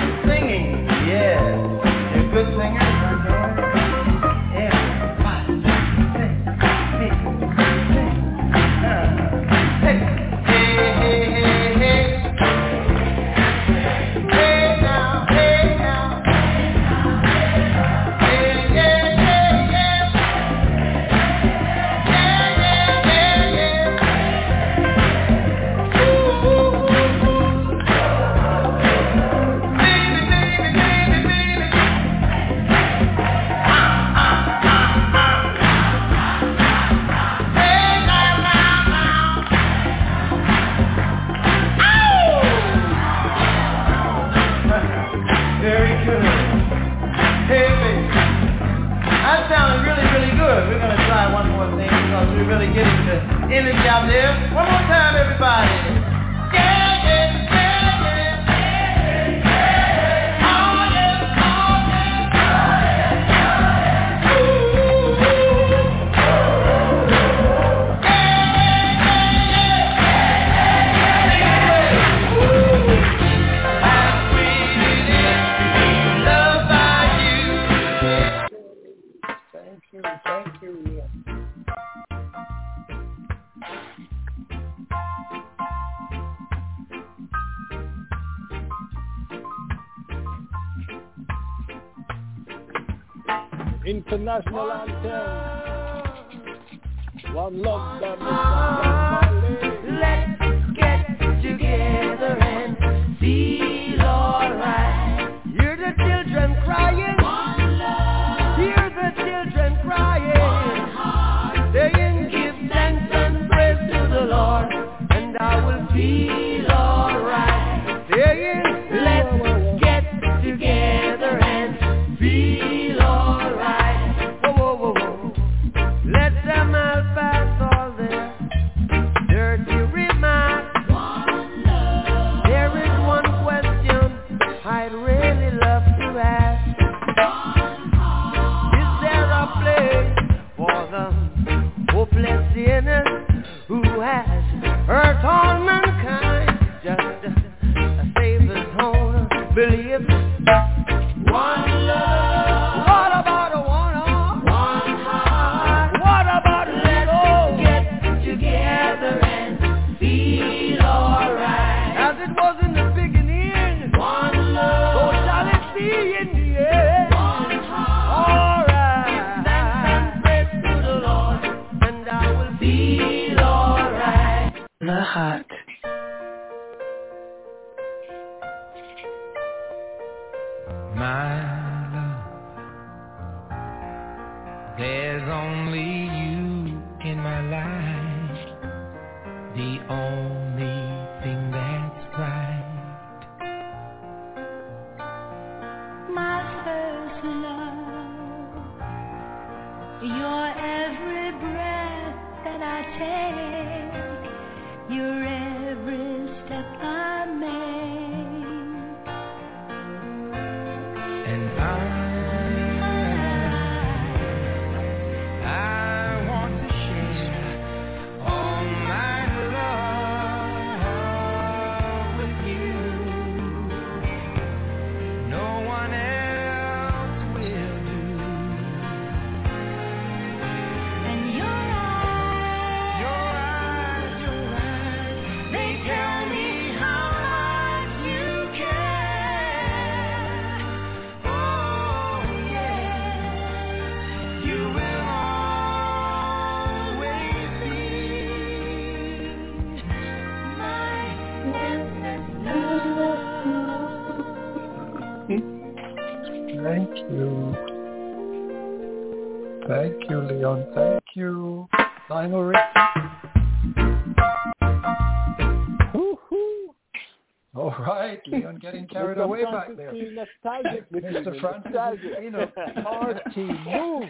nostalgic 270.64 270.92
Mr. 270.92 271.42
Francis 271.42 271.72
nostalgic. 271.74 272.20
Espino, 272.20 272.84
party, 272.84 273.44
move. 273.44 274.10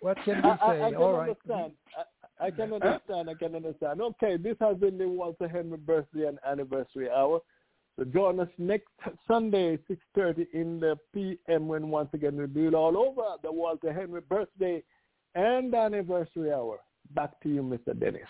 What 0.00 0.18
can 0.24 0.42
we 0.42 0.48
I, 0.48 0.52
I, 0.52 0.74
say? 0.74 0.82
I 0.82 0.90
can 0.90 0.96
All 0.96 1.12
right. 1.12 1.28
understand. 1.30 1.72
I, 1.96 2.46
I 2.46 2.50
can 2.50 2.72
understand. 2.72 3.30
I 3.30 3.34
can 3.34 3.54
understand. 3.54 4.00
Okay, 4.02 4.36
this 4.36 4.56
has 4.60 4.76
been 4.76 4.98
the 4.98 5.08
Walter 5.08 5.48
Henry 5.48 5.78
birthday 5.78 6.26
and 6.26 6.38
anniversary 6.46 7.10
hour. 7.10 7.40
So 7.98 8.04
join 8.04 8.40
us 8.40 8.48
next 8.58 8.92
Sunday, 9.26 9.78
6.30 10.16 10.46
in 10.52 10.80
the 10.80 10.98
p.m. 11.14 11.66
when 11.66 11.88
once 11.88 12.10
again 12.12 12.36
we'll 12.36 12.46
be 12.46 12.68
all 12.68 12.98
over 12.98 13.22
the 13.42 13.50
Walter 13.50 13.92
Henry 13.92 14.20
birthday 14.20 14.82
and 15.34 15.74
anniversary 15.74 16.52
hour. 16.52 16.80
Back 17.14 17.40
to 17.42 17.48
you, 17.48 17.62
Mr. 17.62 17.98
Dennis. 17.98 18.28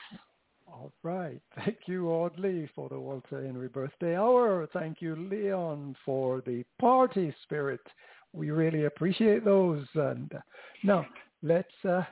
All 0.76 0.92
right. 1.02 1.40
Thank 1.56 1.78
you, 1.86 2.10
Audley, 2.10 2.68
for 2.74 2.88
the 2.88 2.98
Walter 2.98 3.42
Henry 3.42 3.68
birthday 3.68 4.14
hour. 4.14 4.68
Thank 4.74 5.00
you, 5.00 5.16
Leon, 5.16 5.96
for 6.04 6.42
the 6.44 6.64
party 6.78 7.34
spirit. 7.42 7.80
We 8.32 8.50
really 8.50 8.84
appreciate 8.84 9.44
those. 9.44 9.86
And 9.94 10.30
uh, 10.34 10.40
now 10.84 11.06
let's 11.42 11.68
uh, 11.88 12.02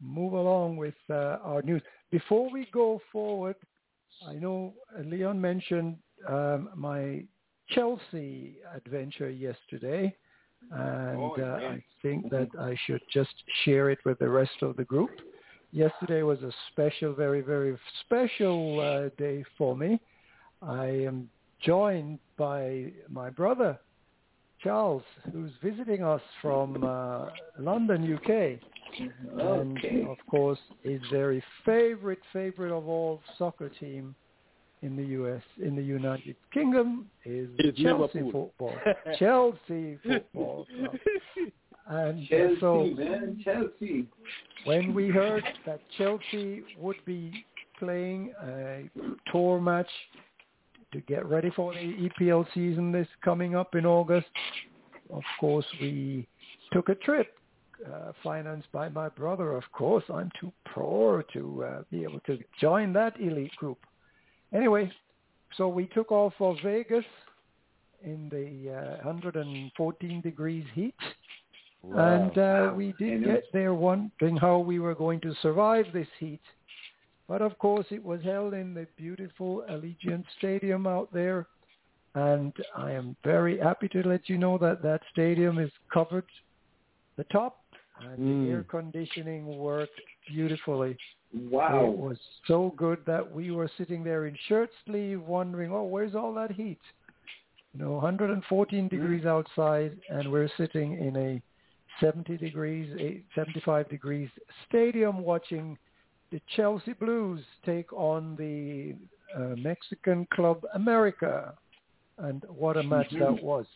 move 0.00 0.34
along 0.34 0.76
with 0.76 0.94
uh, 1.10 1.38
our 1.42 1.62
news. 1.62 1.82
Before 2.12 2.48
we 2.52 2.68
go 2.72 3.00
forward, 3.10 3.56
I 4.28 4.34
know 4.34 4.74
Leon 5.04 5.40
mentioned 5.40 5.96
um, 6.28 6.70
my 6.76 7.24
Chelsea 7.70 8.58
adventure 8.76 9.30
yesterday, 9.30 10.14
and 10.70 11.18
Oh, 11.18 11.34
uh, 11.36 11.58
yeah. 11.60 11.68
I 11.68 11.84
think 12.00 12.30
that 12.30 12.48
I 12.58 12.76
should 12.86 13.02
just 13.12 13.34
share 13.64 13.90
it 13.90 13.98
with 14.04 14.20
the 14.20 14.28
rest 14.28 14.62
of 14.62 14.76
the 14.76 14.84
group. 14.84 15.10
Yesterday 15.74 16.22
was 16.22 16.40
a 16.42 16.52
special, 16.70 17.12
very, 17.14 17.40
very 17.40 17.76
special 18.04 18.78
uh, 18.78 19.08
day 19.20 19.44
for 19.58 19.76
me. 19.76 19.98
I 20.62 20.84
am 20.86 21.28
joined 21.60 22.20
by 22.38 22.92
my 23.10 23.28
brother, 23.28 23.76
Charles, 24.62 25.02
who's 25.32 25.50
visiting 25.64 26.04
us 26.04 26.20
from 26.40 26.84
uh, 26.84 27.26
London, 27.58 28.14
UK. 28.14 28.60
And 29.40 29.78
Okay. 29.78 30.04
of 30.08 30.18
course, 30.30 30.60
his 30.84 31.00
very 31.10 31.42
favorite, 31.64 32.20
favorite 32.32 32.70
of 32.72 32.86
all 32.86 33.20
soccer 33.36 33.68
team 33.68 34.14
in 34.82 34.94
the 34.94 35.04
US, 35.20 35.42
in 35.60 35.74
the 35.74 35.82
United 35.82 36.36
Kingdom, 36.52 37.10
is 37.24 37.48
It's 37.58 37.76
Chelsea 37.80 38.20
Liverpool. 38.20 38.52
football. 38.56 38.76
Chelsea 39.18 39.98
football 40.06 40.68
club. 40.78 40.96
And 41.86 42.26
Chelsea, 42.28 42.56
so 42.60 42.84
man, 42.96 43.40
Chelsea. 43.44 44.06
when 44.64 44.94
we 44.94 45.08
heard 45.08 45.44
that 45.66 45.80
Chelsea 45.98 46.62
would 46.78 46.96
be 47.04 47.44
playing 47.78 48.32
a 48.42 48.88
tour 49.30 49.60
match 49.60 49.90
to 50.92 51.00
get 51.02 51.26
ready 51.26 51.50
for 51.50 51.74
the 51.74 52.08
EPL 52.20 52.46
season 52.54 52.90
this 52.90 53.08
coming 53.22 53.54
up 53.54 53.74
in 53.74 53.84
August, 53.84 54.28
of 55.12 55.22
course 55.38 55.66
we 55.80 56.26
took 56.72 56.88
a 56.88 56.94
trip 56.94 57.34
uh, 57.86 58.12
financed 58.22 58.70
by 58.72 58.88
my 58.88 59.08
brother. 59.10 59.52
Of 59.52 59.64
course, 59.72 60.04
I'm 60.08 60.30
too 60.40 60.52
poor 60.72 61.24
to 61.34 61.64
uh, 61.64 61.82
be 61.90 62.02
able 62.02 62.20
to 62.20 62.38
join 62.60 62.92
that 62.94 63.20
elite 63.20 63.54
group. 63.56 63.78
Anyway, 64.54 64.90
so 65.56 65.68
we 65.68 65.86
took 65.86 66.10
off 66.10 66.32
for 66.38 66.56
Vegas 66.62 67.04
in 68.02 68.28
the 68.30 68.72
uh, 68.72 69.04
114 69.04 70.20
degrees 70.20 70.64
heat. 70.74 70.94
And 71.92 72.38
uh, 72.38 72.72
we 72.74 72.94
did 72.98 73.24
get 73.24 73.44
there 73.52 73.74
wondering 73.74 74.36
how 74.36 74.58
we 74.58 74.78
were 74.78 74.94
going 74.94 75.20
to 75.20 75.34
survive 75.42 75.86
this 75.92 76.08
heat. 76.18 76.40
But 77.28 77.42
of 77.42 77.58
course, 77.58 77.86
it 77.90 78.04
was 78.04 78.22
held 78.22 78.54
in 78.54 78.74
the 78.74 78.86
beautiful 78.96 79.64
Allegiant 79.70 80.24
Stadium 80.38 80.86
out 80.86 81.12
there. 81.12 81.46
And 82.14 82.52
I 82.76 82.92
am 82.92 83.16
very 83.24 83.58
happy 83.58 83.88
to 83.88 84.06
let 84.06 84.28
you 84.28 84.38
know 84.38 84.56
that 84.58 84.82
that 84.82 85.00
stadium 85.10 85.58
is 85.58 85.70
covered 85.92 86.26
the 87.16 87.24
top 87.24 87.60
and 88.00 88.18
Mm. 88.18 88.44
the 88.46 88.50
air 88.52 88.62
conditioning 88.64 89.58
worked 89.58 90.00
beautifully. 90.28 90.96
Wow. 91.32 91.86
It 91.86 91.98
was 91.98 92.18
so 92.46 92.72
good 92.76 93.04
that 93.06 93.30
we 93.30 93.50
were 93.50 93.68
sitting 93.76 94.04
there 94.04 94.26
in 94.26 94.36
shirt 94.48 94.70
sleeve 94.86 95.22
wondering, 95.22 95.72
oh, 95.72 95.84
where's 95.84 96.14
all 96.14 96.32
that 96.34 96.52
heat? 96.52 96.80
You 97.72 97.80
know, 97.84 97.92
114 97.92 98.88
degrees 98.88 99.26
outside 99.26 99.98
and 100.08 100.30
we're 100.30 100.50
sitting 100.56 100.98
in 100.98 101.16
a 101.16 101.42
70 102.00 102.36
degrees, 102.38 103.24
75 103.34 103.88
degrees 103.88 104.28
stadium 104.68 105.22
watching 105.22 105.78
the 106.30 106.40
Chelsea 106.56 106.92
Blues 106.94 107.40
take 107.64 107.92
on 107.92 108.34
the 108.36 108.94
uh, 109.36 109.54
Mexican 109.56 110.26
club 110.32 110.64
America. 110.74 111.54
And 112.18 112.44
what 112.48 112.76
a 112.76 112.82
match 112.82 113.12
that 113.18 113.42
was. 113.42 113.66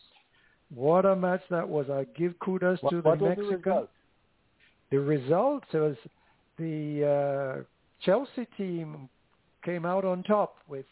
What 0.73 1.05
a 1.05 1.15
match 1.15 1.41
that 1.49 1.67
was. 1.67 1.89
I 1.89 2.05
give 2.17 2.37
kudos 2.39 2.79
What, 2.81 2.91
to 2.91 3.01
the 3.01 3.09
was 3.09 3.19
the 3.19 3.25
Mexican 3.25 3.55
result? 3.55 3.89
the 4.91 4.99
result 4.99 5.63
was 5.73 5.95
the 6.57 7.57
uh, 7.59 7.63
Chelsea 8.01 8.47
team 8.57 9.09
came 9.63 9.85
out 9.85 10.05
on 10.05 10.23
top 10.23 10.57
with 10.67 10.85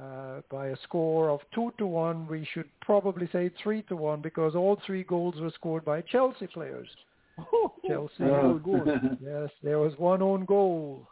uh, 0.00 0.40
by 0.50 0.68
a 0.68 0.76
score 0.82 1.30
of 1.30 1.40
two 1.54 1.72
to 1.78 1.86
one. 1.86 2.26
We 2.26 2.46
should 2.52 2.68
probably 2.80 3.28
say 3.32 3.50
three 3.62 3.82
to 3.82 3.96
one 3.96 4.20
because 4.20 4.54
all 4.54 4.80
three 4.86 5.04
goals 5.04 5.36
were 5.40 5.50
scored 5.54 5.84
by 5.84 6.00
Chelsea 6.02 6.46
players. 6.48 6.88
Chelsea. 7.86 8.22
Oh. 8.22 8.60
Yes, 9.20 9.50
there 9.62 9.78
was 9.78 9.92
one 9.98 10.22
own 10.22 10.44
goal 10.44 11.08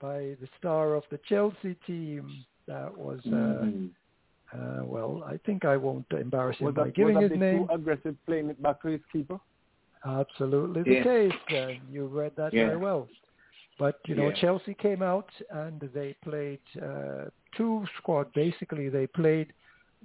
by 0.00 0.36
the 0.40 0.48
star 0.58 0.94
of 0.94 1.04
the 1.10 1.18
Chelsea 1.28 1.76
team. 1.86 2.28
That 2.66 2.96
was 2.96 3.20
uh, 3.26 3.64
Mhm. 3.64 3.90
uh, 4.52 4.84
well. 4.84 5.22
I 5.26 5.36
think 5.46 5.64
I 5.64 5.76
won't 5.76 6.06
embarrass 6.12 6.58
him 6.58 6.66
Was 6.66 6.74
by 6.74 6.84
that, 6.84 6.94
giving 6.94 7.14
was 7.14 7.22
his 7.24 7.30
that 7.32 7.38
bit 7.38 7.52
name. 7.52 7.66
too 7.68 7.74
aggressive 7.74 8.16
playing 8.26 8.50
it 8.50 8.60
back 8.62 8.82
to 8.82 8.88
his 8.88 9.00
keeper? 9.12 9.38
Absolutely 10.04 10.82
the 10.82 11.02
case. 11.02 11.32
Uh, 11.52 11.72
you 11.90 12.06
read 12.06 12.32
that 12.36 12.52
Yeah. 12.52 12.66
very 12.66 12.76
well. 12.76 13.08
But 13.78 14.00
you 14.06 14.14
know, 14.14 14.28
Yeah. 14.28 14.34
Chelsea 14.34 14.74
came 14.74 15.02
out 15.02 15.30
and 15.50 15.80
they 15.80 16.14
played 16.22 16.60
uh, 16.80 17.30
two 17.56 17.84
squad. 17.98 18.32
Basically, 18.34 18.88
they 18.88 19.06
played 19.06 19.52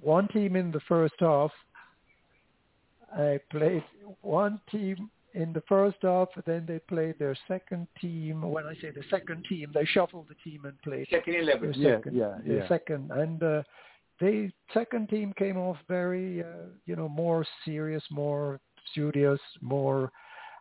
one 0.02 0.28
team 0.30 0.56
in 0.56 0.72
the 0.72 0.80
first 0.88 1.16
half. 1.20 1.52
I 3.16 3.40
played 3.50 3.84
one 4.22 4.62
team 4.72 5.10
in 5.34 5.54
the 5.54 5.64
first 5.68 5.98
half. 6.02 6.30
Then 6.46 6.66
they 6.68 6.80
played 6.80 7.18
their 7.20 7.38
second 7.48 7.88
team. 8.00 8.42
When 8.42 8.66
I 8.66 8.74
say 8.76 8.92
the 8.92 9.04
second 9.10 9.46
team, 9.50 9.72
they 9.74 9.86
shuffled 9.86 10.28
the 10.30 10.36
team 10.50 10.66
and 10.66 10.80
played 10.82 11.08
Second 11.10 11.36
eleven. 11.36 11.74
Yeah, 11.76 11.98
second. 11.98 12.16
yeah, 12.16 12.38
yeah. 12.46 12.68
second. 12.68 13.12
And 13.12 13.42
uh, 13.42 13.64
the 14.20 14.52
second 14.74 15.10
team 15.10 15.34
came 15.38 15.58
off 15.58 15.78
very, 15.88 16.44
uh, 16.44 16.70
you 16.86 16.96
know, 16.96 17.10
more 17.10 17.46
serious, 17.66 18.04
more 18.12 18.60
studious, 18.92 19.40
more 19.62 20.12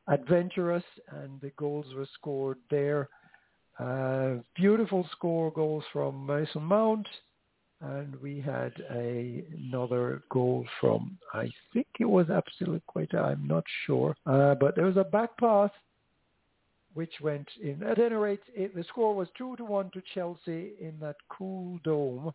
adventurous, 0.08 0.84
and 1.10 1.40
the 1.40 1.50
goals 1.56 1.86
were 1.94 2.08
scored 2.14 2.58
there. 2.70 3.08
Uh, 3.78 4.42
beautiful 4.56 5.08
score 5.12 5.52
goals 5.52 5.84
from 5.92 6.26
Mason 6.26 6.62
Mount, 6.62 7.06
and 7.80 8.16
we 8.20 8.40
had 8.40 8.72
a, 8.90 9.44
another 9.56 10.22
goal 10.30 10.66
from, 10.80 11.16
I 11.32 11.48
think 11.72 11.86
it 12.00 12.04
was 12.04 12.26
Azpilicueta, 12.26 13.22
I'm 13.22 13.46
not 13.46 13.62
sure, 13.86 14.16
uh, 14.26 14.56
but 14.56 14.74
there 14.74 14.86
was 14.86 14.96
a 14.96 15.04
back 15.04 15.36
pass 15.38 15.70
which 16.94 17.12
went 17.20 17.46
in. 17.62 17.80
At 17.84 18.00
any 18.00 18.16
rate, 18.16 18.40
it, 18.52 18.74
the 18.74 18.82
score 18.84 19.14
was 19.14 19.28
2 19.38 19.56
to 19.56 19.64
1 19.64 19.90
to 19.92 20.02
Chelsea 20.14 20.72
in 20.80 20.94
that 21.00 21.14
cool 21.28 21.78
dome. 21.84 22.32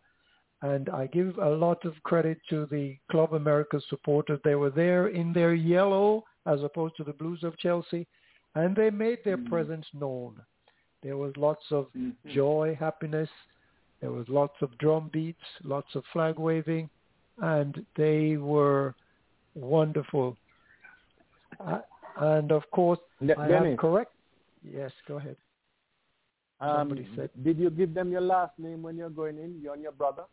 And 0.62 0.88
I 0.88 1.06
give 1.08 1.36
a 1.36 1.50
lot 1.50 1.84
of 1.84 1.92
credit 2.04 2.38
to 2.48 2.64
the 2.70 2.96
Club 3.10 3.34
America 3.34 3.78
supporters. 3.90 4.40
They 4.42 4.54
were 4.54 4.70
there 4.70 5.08
in 5.08 5.34
their 5.34 5.52
yellow 5.52 6.24
as 6.46 6.62
opposed 6.62 6.96
to 6.96 7.04
the 7.04 7.12
blues 7.12 7.42
of 7.42 7.58
Chelsea, 7.58 8.06
and 8.54 8.74
they 8.74 8.88
made 8.88 9.18
their 9.24 9.36
Mhm. 9.36 9.50
presence 9.50 9.86
known. 9.92 10.40
There 11.04 11.16
was 11.18 11.36
lots 11.36 11.64
of 11.70 11.92
Mhm. 11.92 12.16
joy, 12.26 12.74
happiness. 12.80 13.28
There 14.00 14.10
was 14.10 14.26
lots 14.28 14.60
of 14.62 14.76
drum 14.78 15.08
beats, 15.12 15.44
lots 15.62 15.94
of 15.94 16.04
flag 16.06 16.38
waving, 16.38 16.88
and 17.38 17.84
they 17.94 18.36
were 18.38 18.94
wonderful. 19.54 20.36
Uh, 21.60 21.82
and 22.16 22.50
of 22.52 22.68
course, 22.70 22.98
De- 23.24 23.38
I 23.38 23.48
Dennis, 23.48 23.70
have 23.72 23.78
correct. 23.78 24.12
Yes, 24.62 24.92
go 25.06 25.16
ahead. 25.16 25.36
um, 26.60 26.88
somebody 26.88 27.06
said- 27.16 27.30
did 27.42 27.58
you 27.58 27.68
give 27.68 27.92
them 27.92 28.10
your 28.10 28.20
last 28.22 28.58
name 28.58 28.82
when 28.82 28.96
you're 28.96 29.10
going 29.10 29.36
in, 29.38 29.60
you 29.60 29.72
and 29.72 29.82
your 29.82 29.92
brother? 29.92 30.24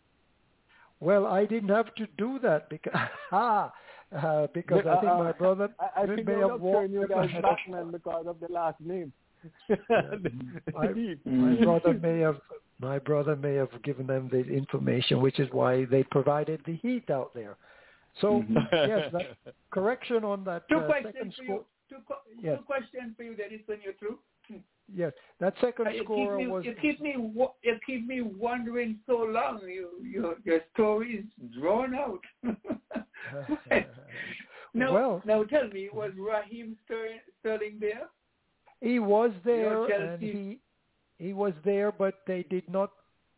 Well, 1.01 1.25
I 1.25 1.45
didn't 1.45 1.69
have 1.69 1.93
to 1.95 2.05
do 2.17 2.39
that 2.39 2.69
because 2.69 2.93
ah, 3.31 3.73
uh, 4.13 4.47
because 4.53 4.85
I 4.85 4.95
think 5.01 5.11
Uh, 5.11 5.17
my 5.17 5.31
brother 5.33 5.73
I, 5.79 6.03
I 6.03 6.05
may 6.05 6.15
think 6.15 6.27
have 6.29 6.37
they 6.37 6.43
were 6.45 6.57
walked 6.57 6.89
you 6.91 7.07
guys 7.07 7.25
ahead 7.25 7.43
of- 7.43 7.57
Batman 7.57 7.91
because 7.91 8.27
of 8.27 8.39
the 8.39 8.47
last 8.49 8.79
name. 8.79 9.11
I- 9.69 10.85
Indeed. 10.87 11.19
my 11.25 11.55
Mhm. 11.55 11.63
brother 11.63 11.93
may 11.93 12.19
have 12.19 12.39
my 12.79 12.97
brother 12.99 13.35
may 13.35 13.55
have 13.55 13.69
given 13.83 14.07
them 14.07 14.27
the 14.31 14.39
information, 14.39 15.21
which 15.21 15.39
is 15.39 15.47
why 15.51 15.85
they 15.85 16.03
provided 16.03 16.61
the 16.65 16.75
heat 16.77 17.09
out 17.11 17.31
there. 17.33 17.57
So 18.19 18.43
yes, 18.73 19.11
that 19.13 19.37
correction 19.71 20.23
on 20.23 20.43
that 20.45 20.67
Two 20.67 20.77
uh, 20.77 20.87
questions 20.87 21.35
for 21.37 21.43
you. 21.43 21.65
Two, 21.89 21.97
co- 22.07 22.15
Yes. 22.41 22.57
two 22.57 22.63
questions 22.65 23.13
for 23.15 23.23
you, 23.23 23.35
Dennis, 23.35 23.61
when 23.67 23.79
you're 23.83 23.93
through. 23.93 24.19
Yes, 24.93 25.13
that 25.39 25.53
second 25.61 25.87
Uh, 25.87 25.91
you 25.91 26.03
score 26.03 26.35
me, 26.37 26.47
was 26.47 26.65
you 26.65 26.73
keep 26.81 26.99
me, 26.99 27.15
you 27.15 27.79
keep 27.85 28.05
me 28.05 28.21
wondering 28.21 28.99
so 29.05 29.19
long. 29.19 29.61
You, 29.65 29.91
your, 30.03 30.35
your 30.43 30.59
story 30.73 31.19
is 31.19 31.53
drawn 31.57 31.95
out. 31.95 32.19
now, 34.73 34.93
Well- 34.93 35.21
now 35.25 35.43
tell 35.45 35.67
me, 35.69 35.87
was 35.93 36.11
Raheem 36.17 36.75
Ster- 36.85 37.21
Sterling 37.39 37.77
there? 37.79 38.09
He 38.81 38.99
was 38.99 39.31
there, 39.45 39.85
and 39.85 40.21
he 40.21 40.59
he 41.17 41.33
was 41.33 41.53
there, 41.63 41.91
but 41.91 42.15
they 42.25 42.43
did 42.49 42.67
not 42.67 42.91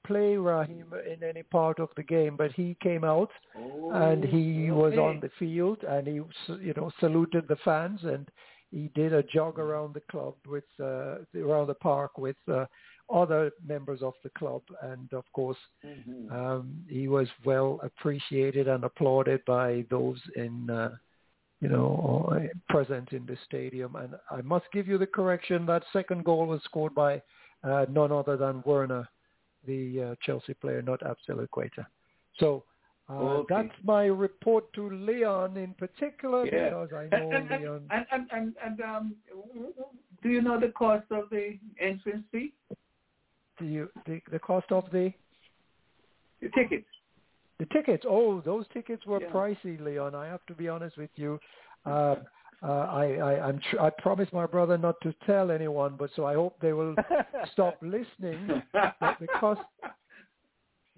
play 0.07 0.37
Raheem 0.37 0.93
in 1.11 1.23
any 1.23 1.43
part 1.43 1.79
of 1.79 1.89
the 1.97 2.03
game. 2.03 2.35
But 2.37 2.51
he 2.53 2.77
came 2.81 3.03
out, 3.03 3.29
and 3.93 4.23
he 4.23 4.71
was 4.71 4.93
on 4.97 5.19
the 5.19 5.29
field, 5.37 5.83
and 5.83 6.07
he 6.07 6.13
you 6.13 6.73
know 6.75 6.91
saluted 6.99 7.47
the 7.47 7.57
fans, 7.57 7.99
and 8.03 8.27
he 8.71 8.89
did 8.95 9.13
a 9.13 9.23
jog 9.23 9.59
around 9.59 9.93
the 9.93 10.01
club 10.09 10.35
with 10.47 10.63
uh, 10.79 11.17
around 11.35 11.67
the 11.67 11.75
park 11.75 12.17
with 12.17 12.37
uh, 12.51 12.65
other 13.13 13.51
members 13.67 14.01
of 14.01 14.13
the 14.23 14.29
club, 14.31 14.61
and 14.81 15.11
of 15.13 15.25
course 15.33 15.57
um, 16.31 16.73
he 16.87 17.07
was 17.07 17.27
well 17.43 17.79
appreciated 17.83 18.67
and 18.69 18.83
applauded 18.85 19.43
by 19.45 19.85
those 19.89 20.19
in. 20.37 20.69
Uh, 20.69 20.91
you 21.63 21.69
know, 21.69 22.29
uh, 22.29 22.39
present 22.67 23.13
in 23.13 23.25
the 23.25 23.37
stadium. 23.45 23.95
And 23.95 24.15
I 24.29 24.41
must 24.41 24.65
give 24.73 24.85
you 24.85 24.97
the 24.97 25.07
correction. 25.07 25.65
That 25.65 25.83
second 25.93 26.25
goal 26.25 26.45
was 26.45 26.61
scored 26.65 26.93
by 26.93 27.21
uh, 27.63 27.85
none 27.89 28.11
other 28.11 28.35
than 28.35 28.61
Werner, 28.65 29.07
the 29.65 29.81
uh, 30.01 30.15
Chelsea 30.25 30.53
player, 30.55 30.81
not 30.81 30.99
Azpilicueta. 31.01 31.85
So 32.37 32.65
uh, 33.09 33.13
Okay. 33.13 33.55
that's 33.55 33.77
my 33.83 34.05
report 34.05 34.71
to 34.73 34.89
Leon 34.89 35.55
in 35.55 35.73
particular 35.75 36.45
Yeah. 36.45 36.65
because 36.65 36.89
I 36.93 37.03
know 37.17 37.29
And, 37.31 37.51
and, 37.51 37.61
Leon. 37.61 37.81
and, 37.91 38.05
and, 38.11 38.27
and, 38.31 38.55
and 38.65 38.81
um, 38.81 39.15
do 40.21 40.29
you 40.29 40.41
know 40.41 40.59
the 40.59 40.73
cost 40.83 41.05
of 41.11 41.29
the 41.29 41.57
entrance 41.79 42.25
fee? 42.31 42.53
Do 43.57 43.65
you, 43.65 43.89
the, 44.05 44.21
the 44.31 44.39
cost 44.39 44.69
of 44.71 44.83
the 44.91 45.13
The 46.41 46.49
tickets. 46.49 46.87
The 47.63 47.73
tickets? 47.73 48.03
Oh, 48.07 48.41
those 48.41 48.65
tickets 48.73 49.05
were 49.05 49.19
Yeah. 49.21 49.29
pricey, 49.29 49.79
Leon. 49.79 50.15
I 50.15 50.25
have 50.27 50.45
to 50.47 50.53
be 50.53 50.67
honest 50.69 50.97
with 50.97 51.11
you. 51.15 51.39
Uh, 51.85 52.15
uh, 52.61 52.65
I, 52.89 53.05
I, 53.17 53.47
I'm 53.47 53.59
tr- 53.59 53.79
I 53.81 53.89
promised 53.89 54.31
my 54.33 54.45
brother 54.45 54.77
not 54.77 54.95
to 55.01 55.13
tell 55.25 55.51
anyone, 55.51 55.95
but 55.97 56.09
so 56.15 56.25
I 56.25 56.33
hope 56.33 56.57
they 56.61 56.73
will 56.73 56.95
stop 57.51 57.77
listening. 57.81 58.61
But 58.73 59.17
the 59.19 59.27
cost 59.39 59.61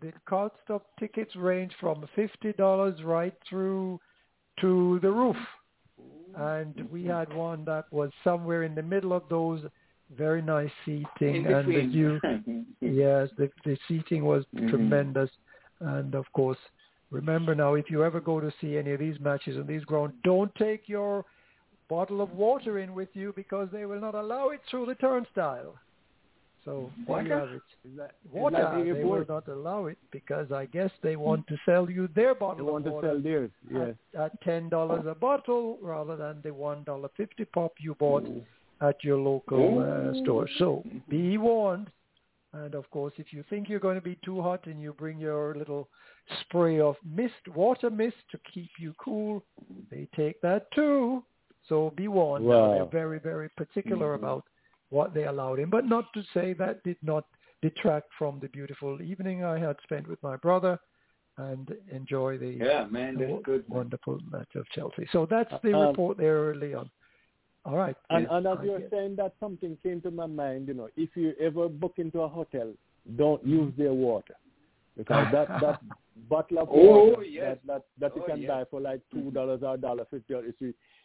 the 0.02 0.12
cost 0.28 0.56
of 0.70 0.82
tickets 1.00 1.36
range 1.36 1.74
from 1.80 2.06
fifty 2.16 2.54
dollars 2.54 3.02
right 3.04 3.34
through 3.50 4.00
to 4.62 5.00
the 5.02 5.10
roof, 5.12 5.38
and 6.36 6.88
we 6.92 7.06
had 7.06 7.34
one 7.34 7.66
that 7.66 7.86
was 7.92 8.12
somewhere 8.24 8.64
in 8.64 8.76
the 8.76 8.84
middle 8.84 9.14
of 9.14 9.24
those 9.30 9.62
very 10.16 10.42
nice 10.42 10.70
seating 10.86 11.46
In 11.46 11.48
and 11.48 11.68
the 11.68 11.88
view. 11.88 12.20
Yes, 12.82 13.30
the 13.38 13.50
the 13.64 13.76
seating 13.88 14.24
was 14.26 14.46
Mhm. 14.54 14.70
tremendous, 14.70 15.32
and 15.80 16.16
of 16.16 16.26
course, 16.34 16.58
remember 17.12 17.56
now 17.56 17.74
if 17.76 17.90
you 17.90 18.04
ever 18.04 18.20
go 18.20 18.40
to 18.40 18.52
see 18.62 18.78
any 18.78 18.92
of 18.92 19.00
these 19.00 19.20
matches 19.20 19.58
on 19.58 19.68
these 19.68 19.84
grounds, 19.84 20.14
don't 20.24 20.54
take 20.56 20.88
your 20.88 21.26
bottle 21.90 22.22
of 22.22 22.32
water 22.32 22.80
in 22.80 22.94
with 22.94 23.10
you 23.14 23.34
because 23.36 23.70
they 23.72 23.86
will 23.86 24.02
not 24.02 24.16
allow 24.16 24.50
it 24.50 24.62
through 24.70 24.88
the 24.88 24.96
turnstile. 24.96 25.76
So 26.66 26.92
Water? 27.08 27.40
have 27.40 27.50
it. 27.50 27.62
Is 27.88 27.96
that, 27.98 28.16
Water, 28.32 28.84
they 28.84 29.04
will 29.04 29.24
not 29.30 29.48
allow 29.48 29.86
it 29.86 30.00
because 30.12 30.52
I 30.52 30.66
guess 30.66 30.90
they 31.04 31.16
want 31.16 31.46
to 31.48 31.58
sell 31.64 31.90
you 31.92 32.10
their 32.16 32.34
bottle. 32.34 32.66
They 32.66 32.72
want 32.72 32.86
to 32.86 33.00
sell 33.04 33.22
theirs. 33.22 33.52
Yes. 33.72 33.94
at, 34.16 34.22
at 34.22 34.42
ten 34.42 34.68
dollars 34.70 35.06
a 35.08 35.14
bottle 35.14 35.78
rather 35.80 36.16
than 36.16 36.42
the 36.44 36.52
one 36.52 36.84
dollar 36.84 37.10
fifty 37.16 37.46
pop 37.46 37.74
you 37.80 37.94
bought 37.94 38.26
at 38.82 39.04
your 39.04 39.18
local 39.18 39.80
uh, 39.80 40.24
store. 40.24 40.50
So 40.58 40.84
be 41.08 41.38
warned. 41.38 41.92
And 42.64 42.74
of 42.74 42.90
course, 42.90 43.14
if 43.18 43.34
you 43.34 43.44
think 43.50 43.68
you're 43.68 43.82
going 43.88 43.96
to 43.96 44.02
be 44.02 44.18
too 44.24 44.42
hot 44.42 44.66
and 44.66 44.82
you 44.82 44.94
bring 44.94 45.20
your 45.20 45.56
little 45.56 45.90
spray 46.42 46.80
of 46.80 46.96
mist, 47.06 47.34
water 47.54 47.90
mist 47.90 48.16
to 48.32 48.40
keep 48.54 48.70
you 48.80 48.94
cool, 48.98 49.44
they 49.92 50.08
take 50.16 50.40
that 50.42 50.72
too. 50.74 51.24
So 51.68 51.92
be 51.98 52.08
warned. 52.08 52.46
Wow. 52.46 52.74
They're 52.74 52.86
very, 53.02 53.20
very 53.20 53.50
particular 53.58 54.14
about 54.14 54.44
what 54.90 55.14
they 55.14 55.26
allowed 55.26 55.60
in, 55.60 55.70
but 55.70 55.86
not 55.86 56.06
to 56.14 56.24
say 56.34 56.54
that 56.54 56.84
did 56.84 56.98
not 57.02 57.26
detract 57.62 58.08
from 58.18 58.40
the 58.42 58.48
beautiful 58.50 59.02
evening 59.02 59.44
I 59.44 59.58
had 59.60 59.76
spent 59.84 60.08
with 60.08 60.22
my 60.24 60.38
brother 60.38 60.80
and 61.38 61.74
enjoy 61.92 62.38
the 62.38 62.52
Yeah, 62.52 62.86
man, 62.90 63.18
the 63.18 63.26
that's 63.26 63.44
good. 63.44 63.68
man. 63.70 63.78
wonderful 63.80 64.20
match 64.32 64.56
of 64.56 64.66
Chelsea. 64.70 65.06
So 65.12 65.26
that's 65.26 65.54
the 65.64 65.74
Um, 65.74 65.88
report 65.90 66.18
there, 66.18 66.56
Leon. 66.56 66.90
All 67.66 67.76
right. 67.78 67.96
And, 68.12 68.28
and 68.30 68.46
as 68.48 68.58
I 68.60 68.64
you're 68.64 68.80
get- 68.80 68.92
saying 68.92 69.16
that, 69.18 69.34
something 69.40 69.78
came 69.82 70.00
to 70.02 70.12
my 70.12 70.28
mind. 70.28 70.68
You 70.68 70.76
know, 70.76 70.90
if 70.96 71.10
you 71.16 71.34
ever 71.40 71.68
book 71.68 71.94
into 71.98 72.22
a 72.22 72.28
hotel, 72.28 72.72
don't 73.18 73.46
use 73.46 73.74
their 73.78 73.94
water 73.94 74.36
because 74.98 75.28
that 75.32 75.48
that 75.62 75.80
bottle 76.30 76.60
of 76.60 76.70
Oh, 76.72 77.10
water 77.10 77.24
yes. 77.24 77.58
that 77.66 77.84
that, 78.00 78.12
that 78.14 78.16
you 78.16 78.24
Oh, 78.24 78.28
can 78.28 78.42
yes. 78.42 78.50
buy 78.50 78.64
for 78.70 78.80
like 78.80 79.02
two 79.12 79.32
dollars 79.32 79.62
or 79.64 79.78
dollar 79.78 80.06
fifty, 80.12 80.34
or 80.34 80.44
it's 80.46 80.58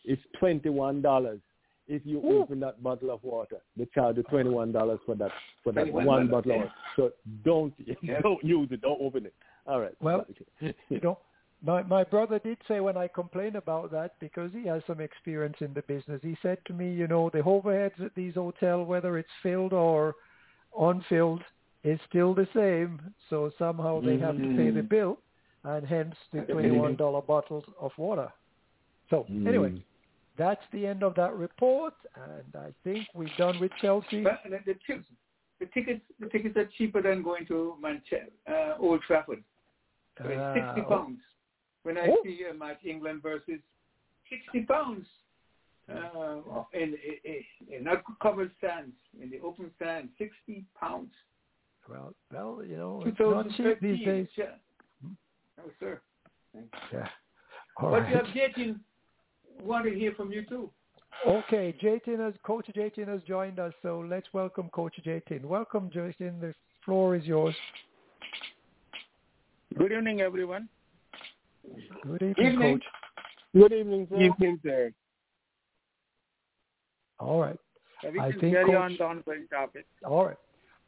it's 0.04 0.22
twenty 0.38 0.68
one 0.68 1.00
dollars. 1.02 1.40
If 1.88 2.02
you 2.04 2.18
Ooh. 2.18 2.42
open 2.42 2.60
that 2.60 2.80
bottle 2.82 3.10
of 3.10 3.24
water, 3.24 3.56
they 3.76 3.86
charge 3.94 4.16
you 4.18 4.22
twenty 4.24 4.50
one 4.50 4.70
dollars 4.70 5.00
for 5.06 5.14
that 5.16 5.32
for 5.64 5.72
that 5.72 5.92
one 5.92 6.28
bottle 6.28 6.52
of 6.52 6.58
water. 6.58 6.72
So 6.96 7.10
don't 7.44 7.72
Yeah. 8.02 8.20
don't 8.20 8.42
use 8.44 8.68
it. 8.70 8.82
Don't 8.82 9.00
open 9.00 9.26
it. 9.26 9.34
All 9.66 9.80
right. 9.80 9.94
Well, 10.00 10.24
you 10.60 11.00
know, 11.02 11.18
my 11.62 11.82
my 11.82 12.04
brother 12.04 12.38
did 12.38 12.58
say 12.66 12.80
when 12.80 12.96
I 12.96 13.08
complained 13.08 13.56
about 13.56 13.90
that 13.92 14.14
because 14.20 14.50
he 14.52 14.66
has 14.66 14.82
some 14.86 15.00
experience 15.00 15.56
in 15.60 15.74
the 15.74 15.82
business. 15.82 16.20
He 16.22 16.36
said 16.42 16.58
to 16.66 16.72
me, 16.72 16.92
you 16.92 17.06
know, 17.06 17.30
the 17.30 17.40
overheads 17.40 18.00
at 18.04 18.14
these 18.14 18.34
hotels, 18.34 18.88
whether 18.88 19.18
it's 19.18 19.28
filled 19.42 19.72
or 19.72 20.14
unfilled, 20.78 21.42
is 21.84 21.98
still 22.08 22.34
the 22.34 22.48
same. 22.54 23.00
So 23.28 23.50
somehow 23.58 24.00
they 24.00 24.18
have 24.18 24.36
to 24.36 24.56
pay 24.56 24.70
the 24.70 24.82
Mhm. 24.82 24.88
bill, 24.88 25.18
and 25.64 25.86
hence 25.86 26.14
the 26.32 26.42
twenty-one 26.42 26.96
dollar 26.96 27.22
bottles 27.22 27.64
of 27.78 27.96
water. 27.98 28.32
So 29.10 29.26
anyway, 29.28 29.70
Mm. 29.70 29.82
that's 30.36 30.66
the 30.70 30.86
end 30.86 31.02
of 31.02 31.14
that 31.16 31.34
report, 31.34 31.94
and 32.14 32.56
I 32.56 32.72
think 32.84 33.06
we're 33.14 33.36
done 33.36 33.58
with 33.60 33.72
Chelsea. 33.82 34.22
But 34.22 34.42
the, 34.44 34.60
the, 34.64 35.04
the 35.58 35.66
tickets, 35.66 36.04
the 36.18 36.26
tickets 36.26 36.56
are 36.56 36.66
cheaper 36.66 37.02
than 37.02 37.22
going 37.22 37.44
to 37.46 37.76
Manchester, 37.80 38.28
uh, 38.46 38.76
Old 38.78 39.02
Trafford. 39.02 39.42
So 40.18 40.28
it's 40.28 40.40
Ah, 40.40 40.54
sixty 40.54 40.80
oh. 40.82 40.84
pounds. 40.84 41.20
When 41.82 41.96
I 41.98 42.08
Oh. 42.08 42.18
see 42.24 42.44
a 42.50 42.54
match, 42.54 42.84
England 42.84 43.22
versus 43.22 43.60
sixty 44.28 44.62
pounds. 44.62 45.06
Uh, 45.88 46.62
in, 46.72 46.94
in, 47.24 47.74
in 47.76 47.84
not 47.84 48.04
covered 48.22 48.52
stands, 48.58 48.94
in 49.20 49.28
the 49.28 49.40
open 49.40 49.72
stand, 49.74 50.08
sixty 50.18 50.64
pounds. 50.78 51.12
Well, 51.88 52.14
well, 52.32 52.62
you 52.64 52.76
know, 52.76 53.02
it's 53.04 53.18
not 53.18 53.50
cheap 53.56 53.80
these 53.80 54.04
days. 54.04 54.28
Yeah. 54.36 54.44
No, 55.58 55.64
sir. 55.80 56.00
Yeah. 56.92 57.08
All 57.78 57.90
but 57.90 58.08
you 58.08 58.14
right. 58.14 58.24
have 58.24 58.26
Jatin. 58.26 58.78
Want 59.62 59.84
to 59.86 59.92
hear 59.92 60.12
from 60.14 60.30
you 60.30 60.44
too. 60.46 60.70
Okay, 61.26 61.74
Jatin 61.82 62.20
has 62.20 62.34
Coach 62.44 62.66
Jatin 62.76 63.08
has 63.08 63.22
joined 63.22 63.58
us, 63.58 63.74
so 63.82 64.04
let's 64.08 64.28
welcome 64.32 64.68
Coach 64.68 64.94
Jatin. 65.04 65.44
Welcome, 65.44 65.90
Jatin. 65.90 66.40
The 66.40 66.54
floor 66.84 67.16
is 67.16 67.24
yours. 67.24 67.54
Good 69.76 69.92
evening, 69.92 70.20
everyone. 70.20 70.68
Good 72.04 72.22
evening, 72.22 72.34
Evening. 72.52 72.78
Coach. 72.78 72.84
Good 73.54 73.72
evening, 73.72 74.06
sir. 74.10 74.16
Evening, 74.20 74.60
sir. 74.62 74.92
All 77.18 77.40
right, 77.40 77.58
We 78.02 78.18
I 78.18 78.30
can 78.32 78.40
think 78.40 78.54
carry 78.54 78.66
Coach- 78.66 78.76
on 78.76 78.96
the 78.98 79.04
ongoing 79.04 79.46
topic. 79.48 79.86
all 80.04 80.26
right. 80.26 80.36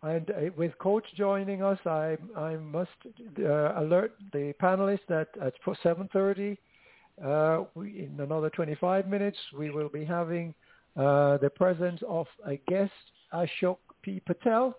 And 0.05 0.31
uh, 0.31 0.35
with 0.57 0.77
Coach 0.79 1.05
joining 1.16 1.62
us, 1.62 1.79
I 1.87 2.16
I 2.37 2.57
must 2.57 2.91
uh, 3.39 3.81
alert 3.81 4.14
the 4.33 4.53
panelists 4.61 5.07
that 5.09 5.29
at 5.41 5.53
7:30, 5.64 6.57
uh, 7.25 7.64
we, 7.75 8.07
in 8.07 8.18
another 8.18 8.51
25 8.51 9.07
minutes, 9.09 9.39
we 9.57 9.70
will 9.70 9.89
be 9.89 10.05
having 10.05 10.55
uh, 10.97 11.37
the 11.39 11.51
presence 11.51 12.01
of 12.09 12.27
a 12.47 12.57
guest, 12.68 12.93
Ashok 13.33 13.77
P. 14.03 14.20
Patel, 14.27 14.75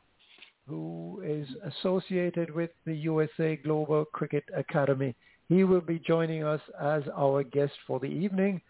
who 0.67 1.21
is 1.23 1.47
associated 1.71 2.53
with 2.53 2.71
the 2.85 2.95
USA 2.95 3.55
Global 3.55 4.03
Cricket 4.05 4.43
Academy. 4.55 5.15
He 5.49 5.63
will 5.63 5.81
be 5.81 5.99
joining 5.99 6.43
us 6.43 6.61
as 6.81 7.03
our 7.15 7.43
guest 7.43 7.73
for 7.85 7.99
the 7.99 8.07
evening. 8.07 8.61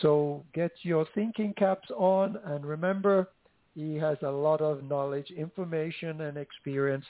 So 0.00 0.44
get 0.54 0.72
your 0.82 1.06
thinking 1.14 1.54
caps 1.56 1.88
on 1.96 2.38
and 2.44 2.64
remember, 2.64 3.28
he 3.74 3.94
has 3.96 4.18
a 4.22 4.30
lot 4.30 4.60
of 4.60 4.84
knowledge, 4.84 5.30
information, 5.30 6.22
and 6.22 6.36
experience. 6.36 7.04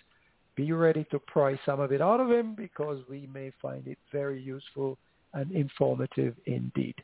Be 0.55 0.73
ready 0.73 1.05
to 1.11 1.19
pry 1.19 1.59
some 1.65 1.81
of 1.81 1.93
it 1.93 2.01
out 2.01 2.21
of 2.21 2.31
him 2.31 2.55
because 2.55 2.99
we 3.09 3.29
may 3.33 3.53
find 3.61 3.87
it 3.87 3.99
very 4.13 4.41
useful 4.41 4.99
and 5.35 5.51
informative 5.53 6.37
indeed. 6.47 6.95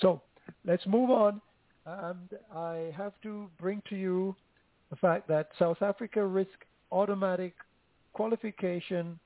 So 0.00 0.22
let's 0.64 0.86
move 0.86 1.10
on. 1.10 1.40
And 1.86 2.28
I 2.54 2.92
have 2.96 3.14
to 3.22 3.48
bring 3.58 3.82
to 3.88 3.96
you 3.96 4.36
the 4.90 4.96
fact 4.96 5.28
that 5.28 5.48
South 5.58 5.80
Africa 5.80 6.24
risk 6.24 6.50
automatic 6.92 7.54
qualification 8.12 9.18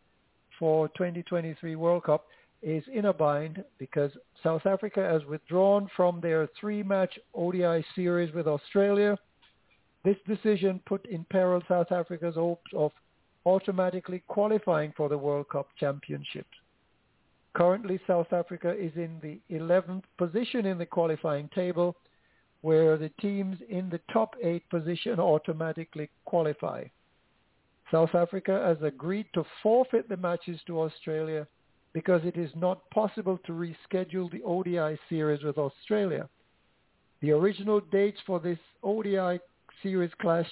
for 0.59 0.89
2023 0.89 1.77
World 1.77 2.05
Cup. 2.05 2.27
is 2.63 2.85
in 2.93 3.07
a 3.07 3.13
bind 3.13 3.63
because 3.79 4.11
South 4.43 4.65
Africa 4.65 5.01
has 5.01 5.25
withdrawn 5.27 5.89
from 5.97 6.21
their 6.21 6.49
three-match 6.59 7.19
ODI 7.35 7.85
series 7.95 8.33
with 8.35 8.47
Australia. 8.47 9.19
This 10.05 10.17
decision 10.27 10.81
put 10.87 11.05
in 11.07 11.25
peril 11.31 11.63
South 11.69 11.93
Africa's 11.93 12.37
hopes 12.37 12.71
of 12.75 12.93
automatically 13.47 14.23
qualifying 14.29 14.93
for 14.97 15.09
the 15.09 15.19
World 15.19 15.49
Cup 15.51 15.69
Championships. 15.79 16.57
Currently, 17.55 18.01
South 18.07 18.33
Africa 18.33 18.75
is 18.77 18.93
in 18.97 19.21
the 19.23 19.39
11th 19.55 20.03
position 20.19 20.67
in 20.67 20.77
the 20.77 20.87
qualifying 20.87 21.49
table, 21.55 21.97
where 22.63 22.97
the 22.97 23.11
teams 23.21 23.59
in 23.69 23.91
the 23.91 24.01
top 24.13 24.35
eight 24.43 24.69
position 24.71 25.21
automatically 25.21 26.11
qualify. 26.25 26.85
South 27.91 28.15
Africa 28.15 28.63
has 28.67 28.87
agreed 28.87 29.27
to 29.35 29.45
forfeit 29.63 30.09
the 30.09 30.17
matches 30.17 30.61
to 30.67 30.81
Australia 30.81 31.47
because 31.93 32.23
it 32.25 32.37
is 32.37 32.51
not 32.57 32.89
possible 32.91 33.39
to 33.47 33.53
reschedule 33.53 34.31
the 34.31 34.43
ODI 34.43 34.99
series 35.09 35.43
with 35.45 35.59
Australia. 35.59 36.29
The 37.21 37.31
original 37.31 37.81
dates 37.93 38.19
for 38.27 38.41
this 38.41 38.59
ODI 38.83 39.39
series 39.83 40.11
clash 40.21 40.49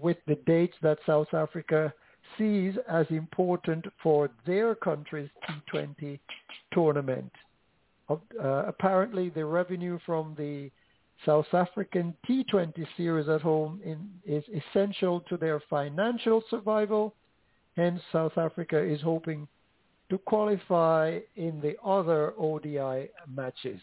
with 0.00 0.16
the 0.26 0.36
dates 0.46 0.74
that 0.82 0.98
South 1.06 1.32
Africa 1.34 1.92
sees 2.38 2.74
as 2.88 3.06
important 3.10 3.84
for 4.02 4.30
their 4.46 4.74
country's 4.74 5.28
T20 5.72 6.18
tournament. 6.72 7.30
Uh, 8.08 8.16
apparently, 8.66 9.30
the 9.30 9.44
revenue 9.44 9.98
from 10.04 10.34
the 10.36 10.70
South 11.24 11.46
African 11.52 12.14
T20 12.28 12.86
series 12.96 13.28
at 13.28 13.42
home 13.42 13.80
in, 13.84 14.08
is 14.24 14.44
essential 14.52 15.20
to 15.28 15.36
their 15.36 15.60
financial 15.70 16.42
survival. 16.50 17.14
Hence, 17.76 18.00
South 18.12 18.36
Africa 18.36 18.78
is 18.78 19.00
hoping 19.00 19.46
to 20.10 20.18
qualify 20.18 21.18
in 21.36 21.60
the 21.60 21.76
other 21.84 22.34
ODI 22.38 23.08
matches. 23.32 23.80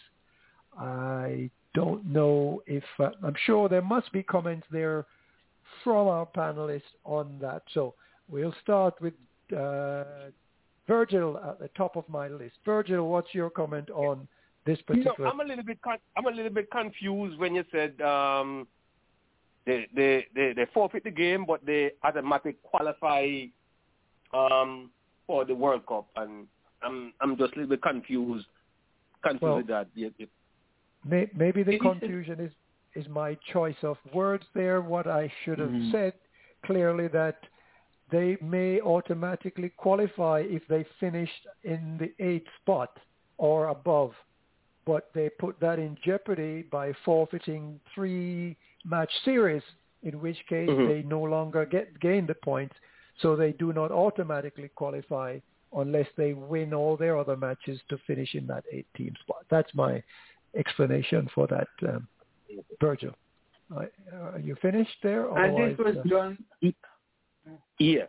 I 0.77 1.49
don't 1.73 2.05
know 2.05 2.61
if, 2.67 2.83
uh, 2.99 3.09
I'm 3.23 3.35
sure 3.45 3.69
there 3.69 3.81
must 3.81 4.11
be 4.11 4.23
comments 4.23 4.67
there 4.71 5.05
from 5.83 6.07
our 6.07 6.25
panelists 6.25 6.81
on 7.05 7.37
that. 7.41 7.63
So 7.73 7.95
we'll 8.27 8.53
start 8.61 8.95
with 9.01 9.13
uh, 9.55 10.03
Virgil 10.87 11.37
at 11.37 11.59
the 11.59 11.69
top 11.77 11.95
of 11.95 12.07
my 12.09 12.27
list. 12.27 12.55
Virgil, 12.65 13.09
what's 13.09 13.33
your 13.33 13.49
comment 13.49 13.89
on 13.91 14.27
this 14.65 14.81
particular? 14.81 15.15
You 15.17 15.23
know, 15.25 15.29
I'm 15.31 15.39
a 15.39 15.43
little 15.43 15.63
bit 15.63 15.81
con- 15.81 15.97
I'm 16.17 16.25
a 16.25 16.31
little 16.31 16.51
bit 16.51 16.69
confused 16.71 17.39
when 17.39 17.55
you 17.55 17.63
said 17.71 17.99
um, 18.01 18.67
they, 19.65 19.87
they 19.95 20.25
they 20.35 20.53
they 20.53 20.65
forfeit 20.73 21.03
the 21.03 21.11
game, 21.11 21.45
but 21.45 21.65
they 21.65 21.91
automatically 22.03 22.55
qualify 22.63 23.45
um, 24.33 24.91
for 25.27 25.45
the 25.45 25.55
World 25.55 25.85
Cup, 25.87 26.07
and 26.15 26.47
I'm 26.81 27.13
I'm 27.21 27.37
just 27.37 27.53
a 27.53 27.55
little 27.59 27.69
bit 27.69 27.81
confused 27.81 28.47
confused 29.23 29.43
Well, 29.43 29.57
with 29.57 29.67
that. 29.67 29.87
Yeah, 29.95 30.09
yeah. 30.17 30.25
May- 31.05 31.31
Maybe 31.35 31.63
the 31.63 31.77
confusion 31.79 32.39
is, 32.39 32.51
is 32.95 33.07
my 33.09 33.37
choice 33.53 33.75
of 33.83 33.97
words 34.13 34.45
there. 34.53 34.81
What 34.81 35.07
I 35.07 35.31
should 35.43 35.59
have 35.59 35.69
Mhm. 35.71 35.91
said 35.91 36.13
clearly 36.65 37.07
that 37.09 37.39
they 38.11 38.37
may 38.41 38.81
automatically 38.81 39.69
qualify 39.69 40.39
if 40.39 40.65
they 40.67 40.83
finished 40.99 41.47
in 41.63 41.97
the 41.97 42.11
eighth 42.23 42.47
spot 42.61 42.97
or 43.37 43.67
above, 43.67 44.13
but 44.89 45.09
they 45.13 45.29
put 45.29 45.59
that 45.59 45.77
in 45.77 45.95
jeopardy 46.03 46.63
by 46.63 46.91
forfeiting 47.05 47.79
three 47.93 48.57
match 48.83 49.11
series, 49.23 49.61
in 50.01 50.19
which 50.19 50.39
case 50.47 50.67
Mhm. 50.67 50.87
they 50.87 51.01
no 51.03 51.21
longer 51.35 51.63
get 51.75 51.99
gain 51.99 52.25
the 52.25 52.33
points, 52.33 52.75
so 53.21 53.35
they 53.35 53.51
do 53.63 53.71
not 53.71 53.91
automatically 53.91 54.69
qualify 54.69 55.31
unless 55.73 56.09
they 56.15 56.33
win 56.33 56.73
all 56.73 56.97
their 56.97 57.15
other 57.21 57.37
matches 57.37 57.79
to 57.89 57.95
finish 58.09 58.33
in 58.33 58.47
that 58.47 58.63
eight 58.71 58.87
team 58.95 59.13
spot. 59.21 59.45
That's 59.49 59.71
my 59.75 60.01
explanation 60.55 61.27
for 61.35 61.45
that, 61.53 61.69
um, 61.87 62.07
Virgil. 62.81 63.13
Uh, 63.71 63.85
are 64.33 64.39
you 64.39 64.55
finished 64.55 64.99
there? 65.03 65.23
And 65.37 65.55
this 65.55 65.77
was 65.77 65.97
Otherwise, 65.97 66.05
uh, 66.05 66.17
done. 66.17 66.45
Yeah. 67.77 68.07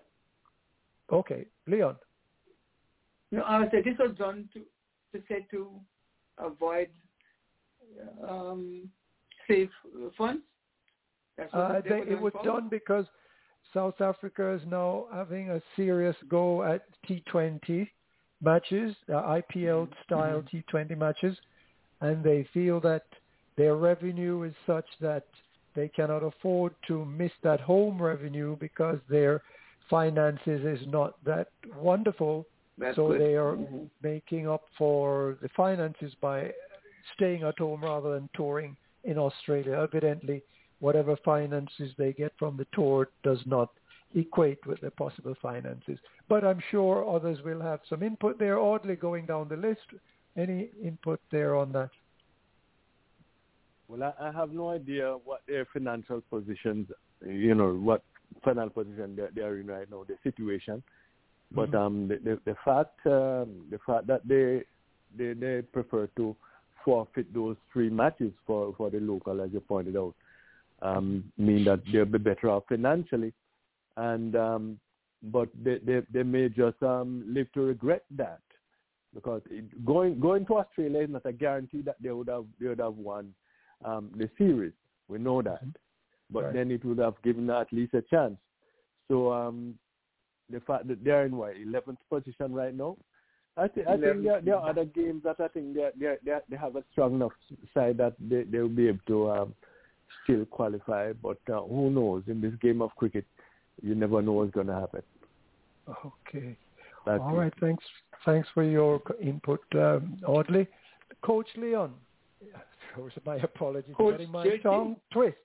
Okay, 1.11 1.43
Leon. 1.67 1.97
No, 3.33 3.43
I 3.43 3.59
would 3.59 3.71
say 3.71 3.83
this 3.83 3.99
was 3.99 4.17
done 4.17 4.49
to 4.55 4.61
to 5.13 5.23
say 5.29 5.41
to 5.51 5.61
avoid 6.43 6.89
um, 8.29 8.89
safe 9.49 9.71
funds. 10.17 10.43
Uh, 11.53 11.81
they 11.89 12.03
it 12.13 12.21
was 12.21 12.33
done 12.45 12.69
because 12.69 13.07
South 13.73 14.01
Africa 14.01 14.53
is 14.53 14.63
now 14.67 15.07
having 15.13 15.51
a 15.51 15.63
serious 15.77 16.17
go 16.29 16.63
at 16.63 16.83
T20 17.09 17.89
matches, 18.43 18.95
uh, 19.09 19.41
IPL 19.41 19.89
style 20.05 20.43
T20 20.53 20.97
matches, 20.99 21.37
and 22.01 22.23
they 22.23 22.47
feel 22.53 22.81
that 22.81 23.05
their 23.57 23.77
revenue 23.77 24.43
is 24.43 24.55
such 24.67 24.87
that 25.01 25.27
they 25.75 25.89
cannot 25.89 26.23
afford 26.23 26.75
to 26.89 27.05
miss 27.05 27.33
that 27.43 27.61
home 27.61 28.01
revenue 28.01 28.57
because 28.59 28.99
their 29.09 29.43
finances 29.89 30.65
is 30.65 30.87
not 30.89 31.23
that 31.25 31.49
wonderful. 31.77 32.47
That's 32.81 32.97
so 32.97 33.09
good. 33.09 33.21
they 33.21 33.37
are 33.37 33.57
Mhm. 33.57 33.91
making 34.03 34.49
up 34.49 34.69
for 34.77 35.37
the 35.43 35.49
finances 35.51 36.15
by 36.17 36.53
staying 37.15 37.43
at 37.43 37.59
home 37.59 37.83
rather 37.83 38.15
than 38.15 38.29
touring 38.33 38.77
in 39.05 39.19
Australia. 39.19 39.75
Evidently, 39.75 40.43
whatever 40.81 41.15
finances 41.17 41.95
they 41.97 42.13
get 42.13 42.33
from 42.39 42.57
the 42.57 42.67
tour 42.73 43.09
does 43.23 43.45
not 43.47 43.71
equate 44.15 44.65
with 44.67 44.81
the 44.81 44.91
possible 44.91 45.35
finances. 45.37 45.99
But 46.27 46.45
I'm 46.45 46.61
sure 46.71 47.09
others 47.09 47.43
will 47.43 47.61
have 47.61 47.81
some 47.85 48.03
input 48.03 48.39
there. 48.39 48.59
Audley, 48.59 48.97
going 48.97 49.27
down 49.27 49.49
the 49.49 49.57
list, 49.57 49.87
any 50.37 50.71
input 50.83 51.21
there 51.31 51.55
on 51.55 51.73
that? 51.73 51.91
Well, 53.89 54.03
I, 54.05 54.29
I 54.29 54.33
have 54.33 54.53
no 54.53 54.71
idea 54.71 55.17
what 55.25 55.43
their 55.47 55.67
financial 55.67 56.23
positions, 56.31 56.89
you 57.27 57.55
know, 57.55 57.75
what 57.75 58.03
financial 58.43 58.85
position 58.85 59.17
they're, 59.17 59.31
they're 59.35 59.59
in 59.59 59.67
right 59.67 59.91
now, 59.91 60.05
the 60.05 60.17
situation. 60.23 60.83
But 61.53 61.75
um, 61.75 62.09
the, 62.09 62.17
the, 62.17 62.41
the 62.45 62.57
fact 62.65 63.05
um, 63.07 63.67
the 63.71 63.79
fact 63.85 64.07
that 64.07 64.27
they 64.27 64.63
they 65.17 65.33
they 65.33 65.63
prefer 65.63 66.09
to 66.17 66.37
forfeit 66.85 67.33
those 67.35 67.57
three 67.73 67.91
matches 67.91 68.33
for 68.47 68.73
for 68.77 68.91
the 68.91 69.01
local, 69.01 69.41
as 69.41 69.51
you 69.53 69.61
pointed 69.61 69.97
out, 69.97 70.15
um, 70.83 71.25
mean 71.37 71.65
that 71.65 71.81
they'll 71.93 72.05
be 72.05 72.19
better 72.19 72.51
off 72.51 72.65
financially, 72.69 73.33
and 73.97 74.37
um, 74.37 74.81
but 75.25 75.49
they, 75.63 75.79
they 75.79 76.03
they 76.13 76.23
may 76.23 76.49
just 76.49 76.81
um, 76.83 77.25
live 77.27 77.51
to 77.53 77.63
regret 77.63 78.05
that 78.17 78.41
because 79.13 79.43
it, 79.51 79.85
going 79.85 80.21
going 80.21 80.47
to 80.47 80.59
Australia 80.59 81.01
is 81.01 81.11
not 81.11 81.27
a 81.27 81.33
guarantee 81.33 81.83
that 81.83 81.97
they 82.01 82.11
would 82.11 82.29
have 82.29 82.45
they 82.61 82.69
would 82.69 82.79
have 82.79 82.95
won 82.95 83.35
um, 83.85 84.11
the 84.17 84.31
series. 84.39 84.73
We 85.09 85.19
know 85.19 85.43
that, 85.43 85.65
but 86.31 86.45
Right. 86.45 86.53
then 86.55 86.71
it 86.71 86.85
would 86.85 86.99
have 86.99 87.21
given 87.23 87.51
at 87.51 87.73
least 87.73 87.95
a 87.95 88.03
chance. 88.03 88.37
So 89.09 89.33
um, 89.33 89.75
the 90.51 90.61
fact 90.61 90.89
that 90.89 91.05
they're 91.05 91.27
in 91.27 91.37
what 91.37 91.55
11th 91.55 91.99
position 92.09 92.53
right 92.53 92.75
now, 92.75 92.97
I 93.57 93.69
think 93.69 93.87
I 93.87 93.97
think 93.97 94.23
there, 94.23 94.41
there 94.41 94.57
are 94.57 94.71
other 94.71 94.85
games 94.85 95.23
that 95.25 95.41
I 95.41 95.49
think 95.49 95.75
they 95.75 95.91
they 95.99 96.17
they 96.25 96.39
they 96.51 96.57
have 96.57 96.77
a 96.77 96.85
strong 96.93 97.15
enough 97.15 97.33
side 97.75 97.99
that 97.99 98.15
they 98.21 98.45
they 98.45 98.59
will 98.59 98.69
be 98.69 98.89
able 98.89 99.01
to 99.09 99.31
um, 99.31 99.55
still 100.25 100.45
qualify. 100.47 101.13
But 101.13 101.39
uh, 101.53 101.61
who 101.63 101.91
knows? 101.91 102.23
In 102.27 102.41
this 102.41 102.55
game 102.63 102.81
of 102.81 102.95
cricket, 102.97 103.27
you 103.83 103.95
never 103.95 104.23
know 104.23 104.33
what's 104.33 104.53
going 104.53 104.69
to 104.69 104.75
happen. 104.75 105.03
Okay. 106.07 106.57
That's 107.07 107.21
All 107.21 107.35
it. 107.35 107.39
right. 107.39 107.53
Thanks. 107.61 107.85
Thanks 108.25 108.49
for 108.55 108.63
your 108.63 109.01
input, 109.21 109.61
um, 109.75 110.19
Audley. 110.27 110.69
Coach 111.23 111.49
Leon. 111.57 111.95
Those 112.97 113.11
my 113.25 113.37
apologies. 113.37 113.95
Coach 113.97 114.19
Getting 114.19 114.33
my 114.33 114.47
JT. 114.47 114.63
tongue 114.63 114.97
twist. 115.13 115.37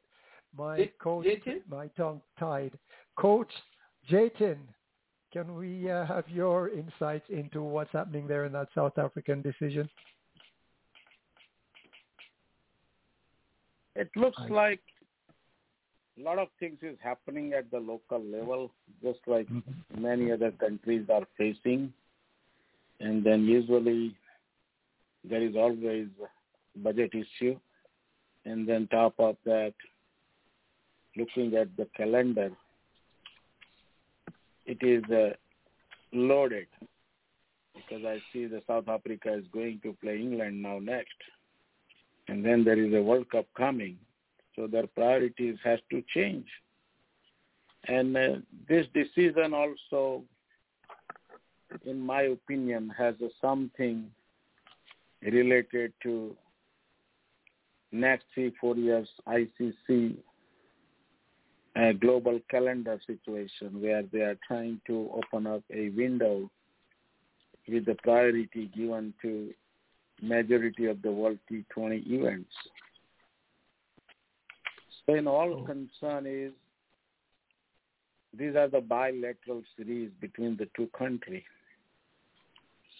My 0.57 0.77
J- 0.77 0.93
coach, 0.99 1.25
Jatin? 1.25 1.59
my 1.69 1.87
tongue 1.97 2.21
tied. 2.39 2.71
Coach 3.17 3.49
Jatin, 4.09 4.57
can 5.35 5.53
we 5.53 5.91
uh, 5.91 6.05
have 6.05 6.23
your 6.29 6.69
insights 6.69 7.25
into 7.27 7.61
what's 7.61 7.91
happening 7.91 8.25
there 8.25 8.45
in 8.45 8.53
that 8.53 8.69
South 8.73 8.97
African 8.97 9.41
decision? 9.41 9.89
It 13.97 14.09
looks 14.15 14.39
like 14.49 14.79
a 16.17 16.23
lot 16.23 16.39
of 16.39 16.47
things 16.57 16.77
is 16.81 16.97
happening 17.03 17.51
at 17.51 17.69
the 17.69 17.79
local 17.79 18.23
level, 18.23 18.71
just 19.03 19.19
like 19.27 19.47
many 19.97 20.31
other 20.31 20.51
countries 20.51 21.05
are 21.11 21.27
facing. 21.37 21.91
And 23.01 23.21
then 23.21 23.43
usually 23.43 24.15
there 25.25 25.41
is 25.41 25.57
always 25.57 26.07
budget 26.77 27.11
issue. 27.13 27.59
And 28.45 28.65
then 28.65 28.87
top 28.87 29.15
of 29.19 29.35
that, 29.43 29.73
looking 31.17 31.55
at 31.55 31.75
the 31.75 31.89
calendar, 31.97 32.51
it 34.65 34.77
is 34.81 35.03
uh, 35.11 35.33
loaded 36.13 36.67
because 37.75 38.05
I 38.05 38.19
see 38.31 38.45
the 38.45 38.61
South 38.67 38.87
Africa 38.87 39.33
is 39.33 39.45
going 39.53 39.79
to 39.83 39.95
play 40.01 40.17
England 40.17 40.61
now 40.61 40.79
next. 40.79 41.15
And 42.27 42.43
then 42.43 42.63
there 42.63 42.79
is 42.79 42.93
a 42.93 43.01
World 43.01 43.29
Cup 43.29 43.45
coming 43.55 43.97
so 44.55 44.67
their 44.67 44.87
priorities 44.87 45.57
has 45.63 45.79
to 45.91 46.01
change. 46.13 46.47
And 47.87 48.15
uh, 48.15 48.35
this 48.67 48.87
decision 48.93 49.53
also 49.53 50.23
in 51.85 51.99
my 51.99 52.23
opinion, 52.23 52.91
has 52.97 53.15
a 53.21 53.29
something 53.41 54.09
related 55.21 55.93
to 56.03 56.35
next 57.91 58.25
three, 58.33 58.53
four 58.59 58.75
years 58.75 59.07
ICC 59.27 60.15
a 61.75 61.93
global 61.93 62.39
calendar 62.49 62.99
situation 63.05 63.81
where 63.81 64.03
they 64.11 64.21
are 64.21 64.37
trying 64.47 64.79
to 64.87 65.09
open 65.13 65.45
up 65.45 65.63
a 65.73 65.89
window 65.89 66.49
with 67.67 67.85
the 67.85 67.95
priority 67.95 68.71
given 68.75 69.13
to 69.21 69.53
majority 70.21 70.85
of 70.85 71.01
the 71.01 71.11
World 71.11 71.39
T20 71.51 72.07
events. 72.07 72.51
So 75.05 75.15
in 75.15 75.27
all 75.27 75.61
oh. 75.61 75.65
concern 75.65 76.25
is 76.25 76.51
these 78.37 78.55
are 78.55 78.67
the 78.67 78.81
bilateral 78.81 79.63
series 79.77 80.11
between 80.19 80.57
the 80.57 80.67
two 80.75 80.89
countries. 80.97 81.43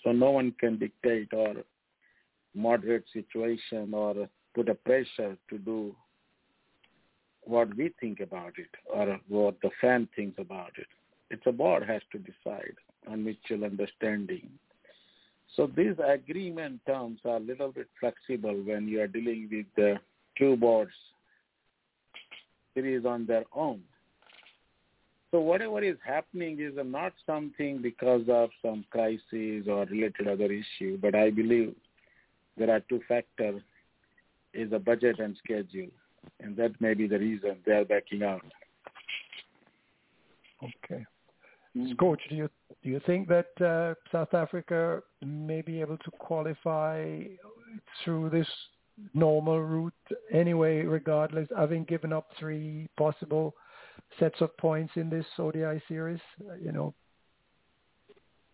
So 0.04 0.12
no 0.12 0.32
one 0.32 0.54
can 0.60 0.78
dictate 0.78 1.30
or 1.34 1.56
moderate 2.54 3.06
situation 3.12 3.94
or 3.94 4.30
put 4.54 4.70
a 4.70 4.76
pressure 4.76 5.38
to 5.50 5.58
do 5.58 5.96
what 7.46 7.76
we 7.76 7.94
think 8.00 8.20
about 8.20 8.54
it 8.58 8.70
or 8.92 9.20
what 9.28 9.56
the 9.62 9.70
fan 9.80 10.08
thinks 10.16 10.40
about 10.40 10.72
it. 10.78 10.88
It's 11.30 11.46
a 11.46 11.52
board 11.52 11.84
has 11.88 12.02
to 12.12 12.20
decide 12.20 12.76
on 13.08 13.24
mutual 13.24 13.64
understanding. 13.64 14.50
So 15.56 15.68
these 15.68 15.96
agreement 16.06 16.82
terms 16.86 17.20
are 17.24 17.38
a 17.38 17.40
little 17.40 17.72
bit 17.72 17.88
flexible 18.00 18.56
when 18.66 18.88
you 18.88 19.02
are 19.02 19.08
dealing 19.08 19.48
with 19.52 19.66
the 19.76 20.00
two 20.38 20.58
boards 20.58 20.92
series 22.74 23.06
on 23.06 23.26
their 23.26 23.46
own. 23.54 23.82
So 25.32 25.40
whatever 25.40 25.82
is 25.82 25.98
happening 26.06 26.60
is 26.60 26.74
not 26.84 27.14
something 27.26 27.82
because 27.82 28.24
of 28.30 28.50
some 28.62 28.86
crisis 28.90 29.68
or 29.68 29.86
related 29.86 30.28
other 30.28 30.52
issue, 30.52 30.98
but 31.02 31.16
I 31.16 31.30
believe 31.30 31.74
there 32.58 32.70
are 32.70 32.82
two 32.82 33.02
factors, 33.08 33.62
is 34.54 34.70
the 34.70 34.80
budget 34.80 35.20
and 35.20 35.36
schedule, 35.44 35.90
and 36.40 36.56
that 36.58 36.80
may 36.80 36.94
be 36.94 37.08
the 37.08 37.20
reason 37.20 37.58
they 37.66 37.74
are 37.74 37.86
backing 37.86 38.24
out. 38.24 38.42
Okay. 40.64 41.06
Coach, 42.00 42.22
do 42.30 42.36
you 42.36 42.50
do 42.84 42.90
you 42.90 43.02
think 43.06 43.28
that 43.28 43.50
uh, 43.62 43.96
South 44.12 44.34
Africa 44.34 45.02
may 45.22 45.62
be 45.62 45.82
able 45.82 45.98
to 45.98 46.12
qualify 46.12 47.20
through 48.04 48.30
this 48.30 48.48
normal 49.14 49.62
route 49.62 49.94
anyway, 50.32 50.84
regardless, 50.84 51.50
having 51.58 51.84
given 51.84 52.14
up 52.14 52.30
three 52.40 52.88
possible 52.98 53.54
sets 54.20 54.40
of 54.40 54.56
points 54.58 54.94
in 54.96 55.10
this 55.10 55.26
ODI 55.38 55.82
series? 55.88 56.22
You 56.62 56.72
know, 56.72 56.94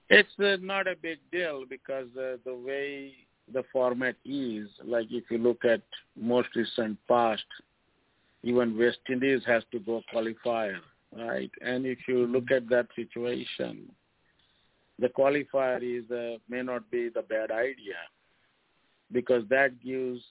It's 0.09 0.29
uh, 0.39 0.57
not 0.59 0.87
a 0.87 0.95
big 0.95 1.19
deal 1.31 1.65
because 1.69 2.07
uh, 2.17 2.37
the 2.43 2.55
way 2.55 3.13
the 3.53 3.63
format 3.71 4.15
is, 4.25 4.67
like 4.83 5.07
if 5.11 5.25
you 5.29 5.37
look 5.37 5.65
at 5.65 5.81
most 6.15 6.49
recent 6.55 6.97
past, 7.07 7.43
even 8.43 8.77
West 8.77 8.99
Indies 9.09 9.41
has 9.45 9.63
to 9.71 9.79
go 9.79 10.01
qualifier, 10.13 10.77
right? 11.15 11.51
And 11.61 11.85
if 11.85 11.99
you 12.07 12.25
look 12.25 12.51
at 12.51 12.69
that 12.69 12.87
situation, 12.95 13.91
the 14.99 15.09
qualifier 15.09 15.81
is 15.81 16.09
uh, 16.11 16.37
may 16.49 16.61
not 16.61 16.89
be 16.91 17.09
the 17.09 17.21
bad 17.21 17.51
idea 17.51 17.99
because 19.11 19.43
that 19.49 19.81
gives 19.83 20.21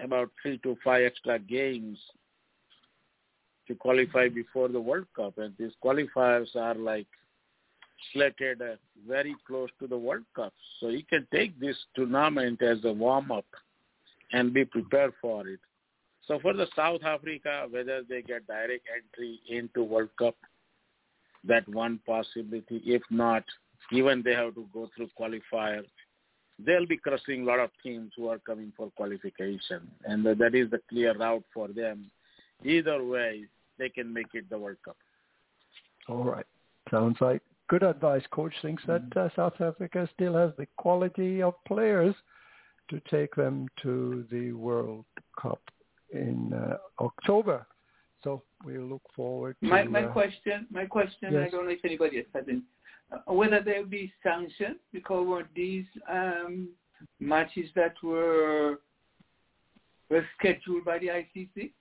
about 0.00 0.30
three 0.42 0.58
to 0.58 0.76
five 0.84 1.04
extra 1.04 1.38
games 1.38 1.98
to 3.68 3.74
qualify 3.74 4.28
before 4.28 4.68
the 4.68 4.80
World 4.80 5.06
Cup, 5.16 5.38
and 5.38 5.54
these 5.58 5.72
qualifiers 5.82 6.54
are 6.54 6.74
like 6.74 7.06
slated 8.12 8.62
uh, 8.62 8.76
very 9.06 9.34
close 9.46 9.68
to 9.80 9.86
the 9.86 9.98
World 9.98 10.24
Cup. 10.34 10.52
So 10.80 10.88
you 10.88 11.04
can 11.04 11.26
take 11.32 11.58
this 11.58 11.76
tournament 11.94 12.62
as 12.62 12.84
a 12.84 12.92
warm-up 12.92 13.46
and 14.32 14.52
be 14.52 14.64
prepared 14.64 15.12
for 15.20 15.46
it. 15.48 15.60
So 16.26 16.38
for 16.40 16.54
the 16.54 16.66
South 16.74 17.02
Africa, 17.04 17.66
whether 17.70 18.02
they 18.08 18.22
get 18.22 18.46
direct 18.46 18.86
entry 18.94 19.40
into 19.48 19.82
World 19.82 20.10
Cup, 20.18 20.36
that 21.46 21.68
one 21.68 22.00
possibility. 22.06 22.80
If 22.84 23.02
not, 23.10 23.44
even 23.92 24.22
they 24.24 24.32
have 24.32 24.54
to 24.54 24.66
go 24.72 24.88
through 24.96 25.10
qualifiers. 25.18 25.86
They'll 26.58 26.86
be 26.86 26.96
crushing 26.96 27.42
a 27.42 27.44
lot 27.44 27.60
of 27.60 27.70
teams 27.82 28.12
who 28.16 28.28
are 28.28 28.38
coming 28.38 28.72
for 28.76 28.90
qualification, 28.96 29.90
and 30.04 30.24
that 30.24 30.54
is 30.54 30.70
the 30.70 30.80
clear 30.88 31.16
route 31.16 31.44
for 31.52 31.68
them. 31.68 32.10
Either 32.64 33.04
way, 33.04 33.44
they 33.78 33.88
can 33.88 34.12
make 34.12 34.28
it 34.34 34.48
the 34.48 34.58
World 34.58 34.78
Cup. 34.84 34.96
all 36.08 36.24
right. 36.24 36.46
Sounds 36.90 37.16
like 37.20 37.42
good 37.68 37.82
advice. 37.82 38.22
Coach 38.30 38.54
thinks 38.62 38.82
that 38.86 39.04
uh, 39.16 39.28
South 39.36 39.60
Africa 39.60 40.08
still 40.14 40.34
has 40.36 40.50
the 40.58 40.66
quality 40.76 41.42
of 41.42 41.54
players 41.66 42.14
to 42.90 43.00
take 43.10 43.34
them 43.34 43.66
to 43.82 44.24
the 44.30 44.52
World 44.52 45.04
Cup 45.40 45.60
in 46.12 46.52
uh, 46.52 46.76
October. 47.00 47.66
So 48.22 48.42
we 48.64 48.78
look 48.78 49.02
forward 49.14 49.56
to. 49.62 49.68
My 49.68 49.84
my 49.84 50.04
uh, 50.04 50.12
question, 50.12 50.66
my 50.70 50.86
question. 50.86 51.36
I 51.36 51.48
don't 51.48 51.66
know 51.66 51.72
if 51.72 51.84
anybody 51.84 52.18
else 52.18 52.26
has 52.34 52.44
it. 52.48 52.62
Uh, 53.12 53.32
whether 53.32 53.60
there 53.60 53.80
will 53.80 53.88
be 53.88 54.12
sanctions 54.22 54.76
because 54.92 55.40
of 55.40 55.46
these 55.54 55.84
um, 56.10 56.68
matches 57.20 57.68
that 57.74 57.94
were 58.02 58.80
were 60.10 60.26
scheduled 60.38 60.84
by 60.84 60.98
the 60.98 61.08
ICC. 61.08 61.72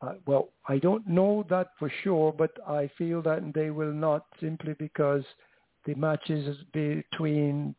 Uh, 0.00 0.14
well, 0.26 0.50
I 0.68 0.78
don't 0.78 1.06
know 1.06 1.46
that 1.48 1.68
for 1.78 1.90
sure, 2.02 2.32
but 2.32 2.52
I 2.68 2.90
feel 2.98 3.22
that 3.22 3.52
they 3.54 3.70
will 3.70 3.92
not 3.92 4.26
simply 4.40 4.74
because 4.78 5.24
the 5.86 5.94
matches 5.94 6.56
between 6.72 7.74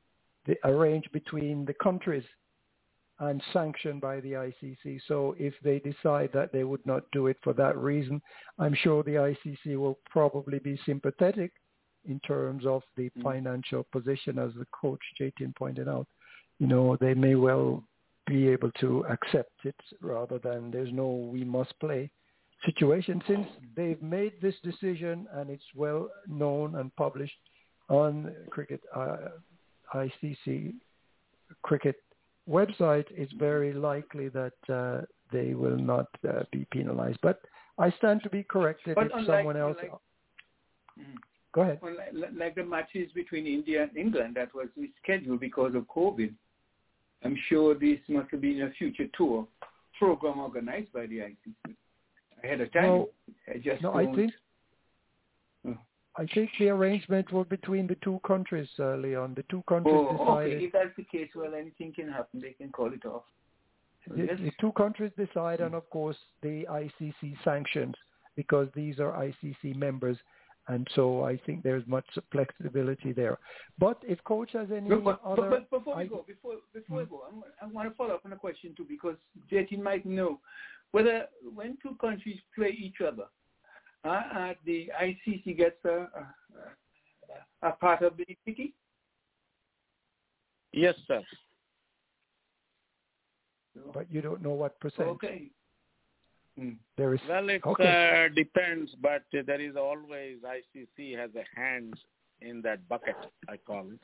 the 0.45 0.55
arranged 0.63 1.11
between 1.11 1.65
the 1.65 1.73
countries 1.73 2.23
and 3.19 3.41
sanctioned 3.53 4.01
by 4.01 4.19
the 4.19 4.33
ICC. 4.33 4.99
So 5.07 5.35
if 5.39 5.53
they 5.63 5.79
decide 5.79 6.29
that 6.33 6.51
they 6.51 6.63
would 6.63 6.85
not 6.85 7.03
do 7.11 7.27
it 7.27 7.37
for 7.43 7.53
that 7.53 7.77
reason, 7.77 8.21
I'm 8.59 8.75
sure 8.75 9.03
the 9.03 9.11
ICC 9.11 9.77
will 9.77 9.97
probably 10.09 10.59
be 10.59 10.79
sympathetic 10.85 11.51
in 12.07 12.19
terms 12.19 12.65
of 12.65 12.83
the 12.97 13.09
financial 13.23 13.85
position, 13.91 14.37
as 14.37 14.51
the 14.53 14.67
coach 14.79 14.99
Jatin 15.19 15.55
pointed 15.55 15.87
out. 15.87 16.07
You 16.59 16.67
know, 16.67 16.97
they 16.99 17.13
may 17.13 17.35
well 17.35 17.83
be 18.27 18.47
able 18.47 18.71
to 18.79 19.05
accept 19.09 19.51
it 19.65 19.75
rather 20.01 20.39
than 20.39 20.71
there's 20.71 20.91
no 20.91 21.07
we 21.31 21.43
must 21.43 21.77
play 21.79 22.09
situation 22.65 23.21
since 23.27 23.47
they've 23.75 24.01
made 24.01 24.33
this 24.41 24.55
decision 24.63 25.27
and 25.33 25.49
it's 25.49 25.63
well 25.75 26.09
known 26.27 26.75
and 26.75 26.95
published 26.95 27.37
on 27.89 28.33
cricket 28.49 28.81
uh, 28.95 29.17
ICC 29.93 30.73
cricket 31.61 31.97
website 32.49 33.05
it's 33.11 33.31
very 33.33 33.73
likely 33.73 34.29
that 34.29 34.53
uh, 34.69 35.01
they 35.31 35.53
will 35.53 35.77
not 35.77 36.07
uh, 36.27 36.43
be 36.51 36.65
penalized 36.71 37.19
but 37.21 37.39
I 37.77 37.91
stand 37.91 38.23
to 38.23 38.29
be 38.29 38.43
corrected 38.43 38.95
But 38.95 39.07
if 39.07 39.11
unlike- 39.15 39.27
someone 39.39 39.57
else 39.57 39.77
unlike- 39.81 39.99
Mhm. 40.97 41.17
go 41.53 41.61
ahead 41.61 41.79
Well, 41.81 41.95
like 42.33 42.55
the 42.55 42.63
matches 42.63 43.11
between 43.13 43.45
India 43.45 43.83
and 43.83 43.95
England 43.97 44.35
that 44.35 44.53
was 44.55 44.69
rescheduled 44.79 45.41
because 45.41 45.75
of 45.75 45.83
COVID. 45.87 46.33
I'm 47.25 47.35
sure 47.49 47.73
this 47.73 47.97
must 48.07 48.29
have 48.31 48.41
been 48.41 48.61
a 48.61 48.69
future 48.77 49.07
tour 49.17 49.47
program 49.97 50.39
organized 50.39 50.93
by 50.93 51.07
the 51.07 51.19
ICC 51.19 51.75
ahead 52.43 52.61
of 52.61 52.71
time. 52.71 52.83
No, 52.83 53.09
I 53.53 53.57
just 53.57 53.81
no, 53.81 53.91
don't- 53.93 54.15
think 54.15 54.33
Oh. 55.67 55.77
I 56.17 56.25
think 56.27 56.49
the 56.59 56.69
arrangement 56.69 57.31
was 57.33 57.47
between 57.47 57.87
the 57.87 57.95
two 57.95 58.19
countries, 58.25 58.69
uh, 58.79 58.95
Leon. 58.95 59.33
The 59.33 59.43
two 59.49 59.63
countries 59.67 59.95
Oh, 59.97 60.11
decided. 60.11 60.53
okay. 60.57 60.65
If 60.65 60.71
that's 60.71 60.95
the 60.95 61.03
case, 61.03 61.29
well, 61.35 61.53
anything 61.55 61.91
can 61.93 62.07
happen. 62.09 62.39
They 62.39 62.53
can 62.53 62.71
call 62.71 62.93
it 62.93 63.03
off. 63.05 63.23
So 64.07 64.13
The, 64.15 64.25
yes. 64.25 64.39
the 64.39 64.51
two 64.61 64.71
countries 64.73 65.11
decide, 65.17 65.59
and 65.61 65.73
of 65.73 65.89
course 65.89 66.17
the 66.41 66.65
ICC 66.69 67.35
sanctions 67.43 67.95
because 68.35 68.69
these 68.73 68.99
are 68.99 69.11
ICC 69.13 69.73
members, 69.75 70.17
and 70.67 70.87
so 70.95 71.23
I 71.23 71.37
think 71.45 71.63
there's 71.63 71.85
much 71.87 72.05
flexibility 72.31 73.13
there. 73.13 73.37
But 73.77 73.97
if 74.03 74.23
coach 74.23 74.51
has 74.53 74.69
any 74.71 74.89
But, 74.89 75.03
but, 75.03 75.21
other, 75.23 75.49
but 75.49 75.69
before 75.69 75.95
we 75.97 76.03
I- 76.03 76.07
go, 76.07 76.23
before 76.27 76.55
before 76.73 76.97
we 76.99 77.05
go, 77.05 77.23
I'm, 77.29 77.43
I 77.61 77.71
want 77.71 77.89
to 77.89 77.95
follow 77.95 78.15
up 78.15 78.25
on 78.25 78.33
a 78.33 78.37
question 78.37 78.73
too 78.75 78.85
because 78.87 79.15
JT 79.51 79.79
might 79.81 80.05
know 80.05 80.39
whether 80.91 81.27
when 81.53 81.77
two 81.83 81.95
countries 82.01 82.39
play 82.55 82.69
each 82.79 83.01
other, 83.01 83.25
uh, 84.05 84.21
uh, 84.37 84.53
the 84.65 84.91
ICC 85.01 85.57
gets 85.57 85.83
a, 85.85 86.07
a, 87.63 87.69
a 87.69 87.71
part 87.73 88.01
of 88.01 88.17
the 88.17 88.25
equity. 88.29 88.73
Yes, 90.71 90.95
sir. 91.07 91.21
but 93.93 94.11
you 94.11 94.21
don't 94.21 94.41
know 94.41 94.51
what 94.51 94.79
percent 94.79 95.07
Okay. 95.09 95.49
Mm. 96.59 96.77
there 96.97 97.13
is. 97.13 97.19
Well, 97.27 97.49
it 97.49 97.61
Okay. 97.65 98.27
uh, 98.29 98.33
depends, 98.33 98.91
but 99.01 99.23
there 99.31 99.59
is 99.59 99.75
always 99.75 100.37
ICC 100.43 101.13
has 101.17 101.31
a 101.35 101.43
hand 101.59 101.93
in 102.41 102.61
that 102.61 102.87
bucket, 102.87 103.17
I 103.49 103.57
call 103.57 103.87
it. 103.91 103.99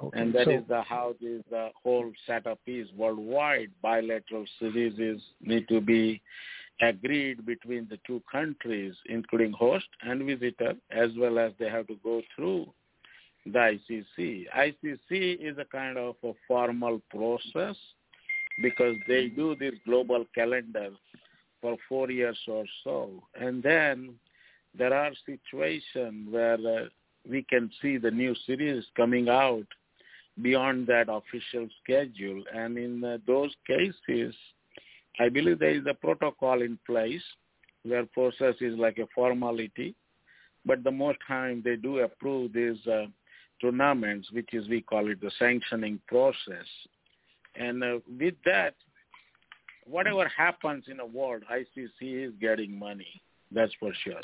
Okay, 0.00 0.20
and 0.20 0.32
that 0.32 0.44
so- 0.44 0.50
is 0.52 0.66
the 0.68 0.80
how 0.82 1.14
this 1.20 1.42
the 1.50 1.70
whole 1.82 2.10
setup 2.26 2.60
is 2.66 2.90
worldwide. 2.92 3.70
Bilateral 3.82 4.46
series 4.58 5.20
need 5.40 5.66
to 5.68 5.80
be 5.80 6.22
agreed 6.80 7.44
between 7.44 7.88
the 7.88 7.98
two 8.06 8.22
countries, 8.30 8.94
including 9.06 9.52
host 9.52 9.88
and 10.02 10.22
visitor, 10.24 10.74
as 10.90 11.10
well 11.18 11.38
as 11.38 11.52
they 11.58 11.68
have 11.68 11.88
to 11.88 11.96
go 12.04 12.22
through 12.34 12.72
the 13.44 13.58
ICC. 13.58 14.46
ICC 14.54 15.34
is 15.40 15.58
a 15.58 15.64
kind 15.64 15.98
of 15.98 16.14
a 16.22 16.32
formal 16.46 17.00
process 17.10 17.76
because 18.62 18.96
they 19.08 19.28
do 19.28 19.56
this 19.56 19.74
global 19.84 20.24
calendar 20.34 20.90
for 21.60 21.76
four 21.88 22.10
years 22.10 22.38
or 22.46 22.64
so. 22.84 23.22
And 23.40 23.62
then 23.62 24.14
there 24.76 24.94
are 24.94 25.10
situations 25.26 26.28
where 26.30 26.54
uh, 26.54 26.88
we 27.28 27.42
can 27.42 27.70
see 27.82 27.98
the 27.98 28.10
new 28.10 28.34
series 28.46 28.84
coming 28.96 29.28
out 29.28 29.66
beyond 30.40 30.86
that 30.86 31.08
official 31.08 31.68
schedule. 31.82 32.42
And 32.54 32.78
in 32.78 33.04
uh, 33.04 33.18
those 33.26 33.54
cases, 33.66 34.34
I 35.18 35.28
believe 35.28 35.58
there 35.58 35.70
is 35.70 35.86
a 35.88 35.94
protocol 35.94 36.62
in 36.62 36.78
place 36.86 37.22
where 37.82 38.04
process 38.06 38.54
is 38.60 38.78
like 38.78 38.98
a 38.98 39.06
formality. 39.14 39.94
But 40.64 40.84
the 40.84 40.90
most 40.90 41.18
time 41.26 41.62
they 41.64 41.76
do 41.76 42.00
approve 42.00 42.52
these 42.52 42.86
uh, 42.86 43.06
tournaments, 43.60 44.30
which 44.32 44.52
is 44.52 44.68
we 44.68 44.80
call 44.80 45.10
it 45.10 45.20
the 45.20 45.30
sanctioning 45.38 46.00
process. 46.06 46.66
And 47.56 47.82
uh, 47.82 47.98
with 48.18 48.34
that, 48.44 48.74
whatever 49.88 50.28
happens 50.28 50.84
in 50.88 50.98
the 50.98 51.06
world, 51.06 51.42
ICC 51.50 52.28
is 52.28 52.32
getting 52.40 52.78
money. 52.78 53.22
That's 53.50 53.72
for 53.80 53.92
sure. 54.04 54.20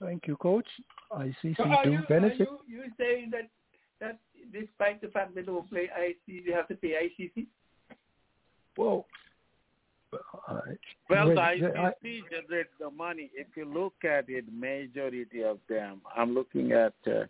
Thank 0.00 0.26
you, 0.26 0.36
Coach. 0.36 0.66
ICC 1.12 1.56
So 1.56 1.64
do 1.84 1.90
you, 1.92 2.00
benefit. 2.08 2.48
Are 2.48 2.58
you, 2.68 2.84
you 2.84 2.84
saying 2.98 3.30
that 3.32 3.48
that 4.00 4.18
despite 4.52 5.00
the 5.00 5.08
fact 5.08 5.34
they 5.34 5.42
don't 5.42 5.68
play 5.68 5.90
ICC, 5.98 6.46
they 6.46 6.52
have 6.52 6.68
to 6.68 6.74
pay 6.74 7.10
ICC? 7.20 7.46
Well, 8.76 9.06
uh, 10.12 10.60
Well, 11.08 11.28
wait, 11.28 11.34
the 11.34 11.40
I- 11.40 11.92
ICC 12.04 12.22
generates 12.30 12.70
the 12.80 12.90
money. 12.90 13.30
If 13.34 13.48
you 13.56 13.66
look 13.66 13.94
at 14.04 14.28
it, 14.28 14.44
majority 14.52 15.42
of 15.44 15.58
them, 15.68 16.00
I'm 16.16 16.34
looking 16.34 16.72
at 16.72 16.94
uh, 17.06 17.24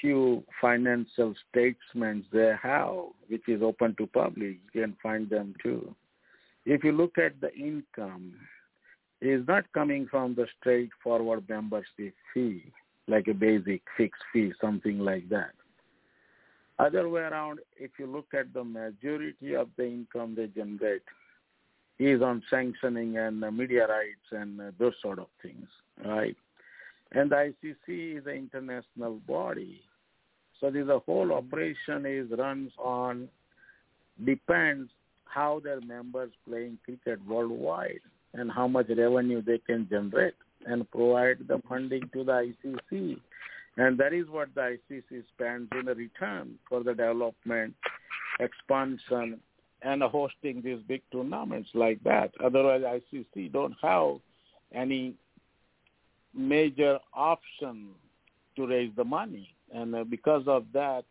few 0.00 0.42
financial 0.60 1.34
statements 1.50 2.26
they 2.32 2.52
have, 2.62 2.94
which 3.28 3.48
is 3.48 3.62
open 3.62 3.94
to 3.96 4.06
public. 4.06 4.58
You 4.72 4.82
can 4.82 4.96
find 5.02 5.28
them 5.28 5.54
too. 5.62 5.94
If 6.64 6.84
you 6.84 6.92
look 6.92 7.18
at 7.18 7.40
the 7.40 7.52
income, 7.54 8.34
it 9.20 9.28
is 9.28 9.46
not 9.46 9.72
coming 9.72 10.06
from 10.10 10.34
the 10.34 10.46
straightforward 10.58 11.48
membership 11.48 12.14
fee, 12.32 12.64
like 13.08 13.28
a 13.28 13.34
basic 13.34 13.82
fixed 13.96 14.22
fee, 14.32 14.52
something 14.60 14.98
like 14.98 15.28
that. 15.28 15.52
Other 16.78 17.08
way 17.08 17.22
around, 17.22 17.60
if 17.76 17.92
you 17.98 18.06
look 18.06 18.26
at 18.32 18.52
the 18.52 18.64
majority 18.64 19.54
of 19.54 19.68
the 19.76 19.84
income 19.84 20.34
they 20.36 20.46
generate, 20.46 21.02
is 21.98 22.22
on 22.22 22.42
sanctioning 22.50 23.16
and 23.18 23.40
media 23.56 23.86
rights 23.86 24.26
and 24.32 24.60
uh, 24.60 24.64
those 24.78 24.94
sort 25.00 25.18
of 25.18 25.26
things, 25.40 25.68
right? 26.04 26.36
And 27.12 27.30
the 27.30 27.52
ICC 27.52 28.18
is 28.18 28.26
an 28.26 28.32
international 28.32 29.20
body, 29.28 29.82
so 30.60 30.70
this 30.70 30.86
the 30.86 31.00
whole 31.00 31.32
operation 31.32 32.06
is 32.06 32.30
runs 32.38 32.72
on 32.78 33.28
depends 34.24 34.90
how 35.24 35.60
their 35.62 35.80
members 35.80 36.30
playing 36.48 36.78
cricket 36.84 37.18
worldwide 37.26 38.00
and 38.34 38.50
how 38.50 38.68
much 38.68 38.86
revenue 38.88 39.42
they 39.42 39.58
can 39.58 39.88
generate 39.90 40.34
and 40.66 40.88
provide 40.90 41.38
the 41.48 41.60
funding 41.68 42.08
to 42.12 42.22
the 42.24 42.52
ICC. 42.64 43.18
And 43.76 43.98
that 43.98 44.12
is 44.12 44.28
what 44.28 44.54
the 44.54 44.76
ICC 44.90 45.24
spends 45.34 45.68
in 45.72 45.86
return 45.86 46.58
for 46.68 46.82
the 46.82 46.94
development, 46.94 47.74
expansion, 48.38 49.40
and 49.82 50.02
hosting 50.02 50.62
these 50.62 50.78
big 50.86 51.02
tournaments 51.10 51.70
like 51.74 52.02
that. 52.04 52.30
Otherwise, 52.42 52.82
ICC 52.82 53.52
don't 53.52 53.74
have 53.82 54.18
any 54.72 55.14
major 56.34 56.98
option 57.14 57.88
to 58.56 58.66
raise 58.66 58.90
the 58.96 59.04
money, 59.04 59.54
and 59.74 59.94
uh, 59.94 60.04
because 60.04 60.44
of 60.46 60.64
that, 60.72 61.04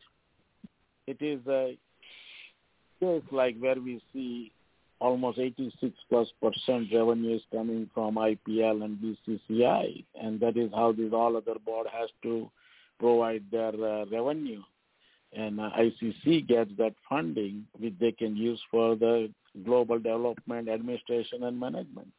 it 1.07 1.21
is 1.21 1.39
a 1.47 1.77
case 2.99 3.23
like 3.31 3.57
where 3.59 3.79
we 3.79 4.01
see 4.13 4.51
almost 4.99 5.39
86 5.39 5.93
plus 6.09 6.27
percent 6.41 6.87
revenue 6.93 7.35
is 7.35 7.41
coming 7.51 7.89
from 7.93 8.15
IPL 8.15 8.83
and 8.83 8.97
BCCI, 8.97 10.05
and 10.21 10.39
that 10.39 10.55
is 10.55 10.69
how 10.73 10.91
this 10.91 11.11
all 11.11 11.35
other 11.35 11.59
board 11.65 11.87
has 11.91 12.09
to 12.23 12.49
provide 12.99 13.43
their 13.51 13.73
uh, 13.73 14.05
revenue. 14.05 14.61
And 15.33 15.59
uh, 15.59 15.69
ICC 15.77 16.47
gets 16.47 16.71
that 16.77 16.93
funding 17.09 17.65
which 17.79 17.93
they 17.99 18.11
can 18.11 18.35
use 18.35 18.61
for 18.69 18.95
the 18.95 19.31
global 19.65 19.97
development, 19.97 20.69
administration, 20.69 21.43
and 21.43 21.59
management. 21.59 22.09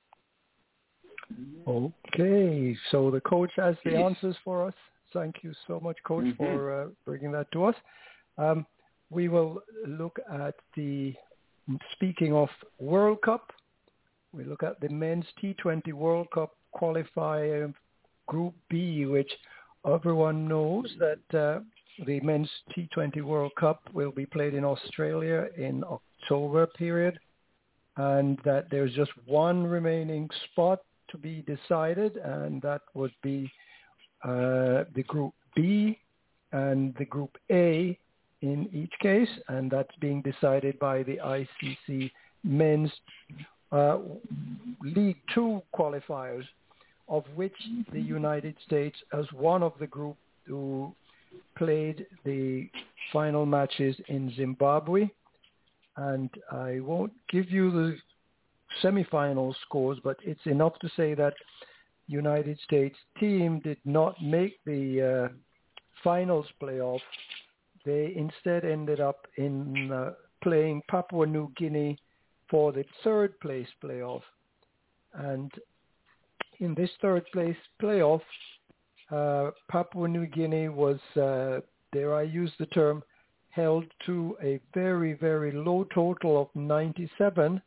Okay, 1.67 2.77
so 2.91 3.11
the 3.11 3.21
coach 3.21 3.51
has 3.57 3.77
the 3.85 3.97
answers 3.97 4.37
for 4.45 4.67
us. 4.67 4.75
Thank 5.13 5.37
you 5.43 5.53
so 5.67 5.79
much, 5.81 5.97
Coach, 6.05 6.25
Mhm. 6.25 6.37
for 6.37 6.73
uh, 6.73 6.89
bringing 7.05 7.33
that 7.33 7.51
to 7.53 7.65
us. 7.65 7.77
Um, 8.39 8.67
we 9.11 9.29
will 9.29 9.63
look 9.87 10.19
at 10.31 10.55
the, 10.75 11.15
speaking 11.93 12.33
of 12.35 12.49
World 12.79 13.21
Cup, 13.23 13.53
we 14.33 14.45
look 14.45 14.63
at 14.63 14.81
the 14.81 14.89
men's 14.89 15.27
T20 15.41 15.93
World 15.93 16.31
Cup 16.31 16.57
qualifier 16.75 17.73
Group 18.27 18.55
B, 18.71 19.05
which 19.05 19.31
everyone 19.85 20.49
knows 20.49 20.97
that 20.99 21.39
uh, 21.39 21.61
the 22.07 22.21
men's 22.21 22.51
T20 22.75 23.21
World 23.23 23.55
Cup 23.57 23.83
will 23.93 24.11
be 24.13 24.25
played 24.25 24.55
in 24.55 24.65
Australia 24.65 25.49
in 25.57 25.85
October 25.85 26.67
period, 26.67 27.19
and 27.97 28.39
that 28.45 28.71
there's 28.71 28.95
just 28.95 29.11
one 29.27 29.67
remaining 29.67 30.31
spot 30.47 30.81
to 31.13 31.19
be 31.19 31.45
decided, 31.47 32.17
and 32.17 32.61
that 32.63 32.83
would 32.95 33.15
be 33.23 33.51
uh, 34.25 34.85
the 34.95 35.05
Group 35.07 35.35
B 35.55 35.99
and 36.53 36.95
the 36.99 37.05
Group 37.05 37.37
A 37.51 37.99
in 38.41 38.69
each 38.73 38.93
case, 39.01 39.29
and 39.49 39.71
that's 39.71 39.95
being 40.01 40.21
decided 40.23 40.79
by 40.79 41.05
the 41.05 41.19
ICC 41.19 42.11
men's 42.43 42.91
uh, 43.71 43.99
League 44.83 45.21
Two 45.33 45.63
qualifiers, 45.75 46.45
of 47.09 47.25
which 47.35 47.57
the 47.93 48.01
United 48.01 48.57
States, 48.67 48.97
as 49.13 49.25
one 49.33 49.63
of 49.63 49.73
the 49.79 49.87
group 49.87 50.17
who 50.47 50.93
played 51.57 52.07
the 52.25 52.69
final 53.13 53.47
matches 53.47 53.97
in 54.09 54.33
Zimbabwe, 54.37 55.09
and 55.97 56.31
I 56.51 56.81
won't 56.81 57.13
give 57.31 57.51
you 57.51 57.71
the 57.71 57.97
semifinal 58.83 59.55
scores, 59.67 59.99
but 60.03 60.17
it's 60.23 60.47
enough 60.47 60.79
to 60.81 60.89
say 60.97 61.15
that 61.15 61.35
United 62.07 62.59
States 62.65 62.97
team 63.19 63.61
did 63.61 63.79
not 63.85 64.15
make 64.23 64.59
the 64.65 65.29
uh, 65.31 65.35
finals 66.03 66.47
playoff. 66.61 67.01
They 67.85 68.15
instead 68.17 68.65
ended 68.65 69.01
up 69.01 69.27
in 69.37 69.91
uh, 69.91 70.13
playing 70.43 70.83
Papua 70.89 71.27
New 71.27 71.53
Guinea 71.57 71.99
for 72.51 72.73
the 72.73 72.85
third 73.03 73.39
place 73.41 73.69
playoff. 73.83 74.23
And 75.15 75.51
in 76.61 76.75
this 76.75 76.91
third 77.01 77.25
place 77.33 77.57
playoff, 77.81 78.21
uh, 79.11 79.51
Papua 79.71 80.09
New 80.09 80.27
Guinea 80.27 80.69
was, 80.69 80.99
uh, 81.17 81.61
dare 81.93 82.15
I 82.15 82.23
use 82.23 82.53
the 82.59 82.67
term, 82.67 83.03
held 83.51 83.85
to 84.07 84.37
a 84.43 84.59
very, 84.73 85.13
very 85.15 85.53
low 85.53 85.87
total 85.95 86.41
of 86.41 86.49
97. 86.55 87.61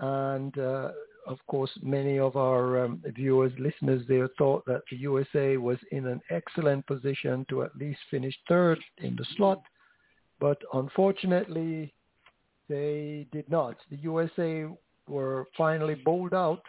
And 0.00 0.56
uh, 0.58 0.90
of 1.26 1.38
course, 1.46 1.70
many 1.82 2.18
of 2.18 2.36
our 2.36 2.84
um, 2.84 3.02
viewers, 3.14 3.52
listeners 3.58 4.02
there 4.08 4.28
thought 4.38 4.64
that 4.66 4.82
the 4.90 4.96
USA 4.96 5.56
was 5.56 5.78
in 5.92 6.06
an 6.06 6.20
excellent 6.30 6.86
position 6.86 7.44
to 7.50 7.62
at 7.62 7.76
least 7.76 7.98
finish 8.10 8.34
third 8.48 8.78
in 8.98 9.14
the 9.16 9.26
slot. 9.36 9.62
But 10.40 10.58
unfortunately, 10.72 11.92
they 12.68 13.26
did 13.32 13.50
not. 13.50 13.76
The 13.90 13.96
USA 13.96 14.66
were 15.08 15.46
finally 15.56 15.96
bowled 15.96 16.34
out 16.34 16.62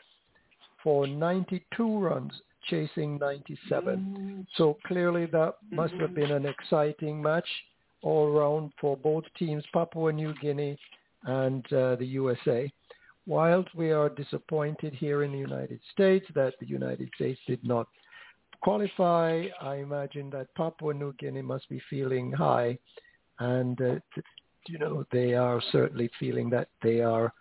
for 0.83 1.05
92 1.07 1.99
runs, 1.99 2.33
chasing 2.69 3.17
97. 3.17 4.47
So 4.55 4.77
clearly 4.85 5.25
that 5.27 5.55
must 5.71 5.93
have 5.95 6.15
been 6.15 6.31
an 6.31 6.45
exciting 6.45 7.21
match 7.21 7.47
all 8.01 8.27
around 8.27 8.71
for 8.79 8.95
both 8.95 9.25
teams, 9.37 9.63
Papua 9.73 10.11
New 10.13 10.33
Guinea 10.41 10.77
and 11.23 11.65
uh, 11.73 11.95
the 11.95 12.05
USA. 12.05 12.71
Whilst 13.29 13.75
we 13.75 13.91
are 13.91 14.09
disappointed 14.09 14.91
here 14.95 15.21
in 15.21 15.31
the 15.31 15.37
United 15.37 15.79
States 15.93 16.25
that 16.33 16.55
the 16.59 16.65
United 16.65 17.11
States 17.13 17.39
did 17.45 17.63
not 17.63 17.87
qualify, 18.61 19.45
I 19.61 19.75
imagine 19.75 20.31
that 20.31 20.51
Papua 20.55 20.95
New 20.95 21.13
Guinea 21.19 21.43
must 21.43 21.69
be 21.69 21.79
feeling 21.91 22.31
high 22.31 22.79
and 23.37 23.79
uh, 23.79 23.99
you 24.67 24.79
know 24.79 25.05
they 25.11 25.35
are 25.35 25.61
certainly 25.71 26.09
feeling 26.19 26.49
that 26.49 26.69
they 26.81 27.01
are 27.01 27.31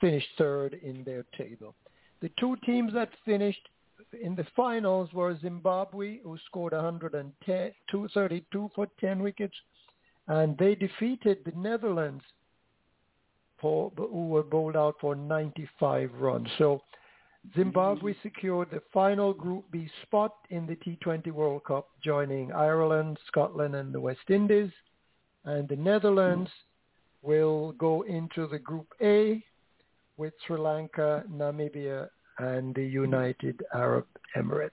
finished 0.00 0.26
third 0.36 0.74
in 0.82 1.04
their 1.04 1.24
table. 1.36 1.76
The 2.20 2.32
two 2.40 2.56
teams 2.66 2.92
that 2.94 3.10
finished 3.24 3.68
in 4.20 4.34
the 4.34 4.46
finals 4.56 5.08
were 5.12 5.38
Zimbabwe, 5.38 6.18
who 6.24 6.36
scored 6.46 6.72
110, 6.72 7.72
232 7.88 8.70
for 8.74 8.88
10 8.98 9.22
wickets, 9.22 9.54
and 10.26 10.58
they 10.58 10.74
defeated 10.74 11.38
the 11.44 11.52
Netherlands, 11.56 12.24
for, 13.60 13.92
who 13.96 14.28
were 14.28 14.42
bowled 14.42 14.76
out 14.76 14.96
for 15.00 15.14
95 15.14 16.10
runs. 16.14 16.48
So 16.58 16.82
Zimbabwe 17.54 18.14
secured 18.22 18.68
the 18.70 18.82
final 18.92 19.32
Group 19.32 19.64
B 19.70 19.88
spot 20.02 20.34
in 20.50 20.66
the 20.66 20.76
T20 20.76 21.30
World 21.32 21.64
Cup, 21.64 21.88
joining 22.02 22.52
Ireland, 22.52 23.18
Scotland, 23.26 23.74
and 23.74 23.92
the 23.92 24.00
West 24.00 24.28
Indies. 24.28 24.70
And 25.44 25.68
the 25.68 25.76
Netherlands 25.76 26.50
will 27.22 27.72
go 27.72 28.02
into 28.02 28.46
the 28.46 28.58
Group 28.58 28.88
A 29.00 29.42
with 30.16 30.34
Sri 30.46 30.58
Lanka, 30.58 31.24
Namibia, 31.30 32.08
and 32.38 32.74
the 32.74 32.84
United 32.84 33.62
Arab 33.74 34.06
Emirates. 34.36 34.70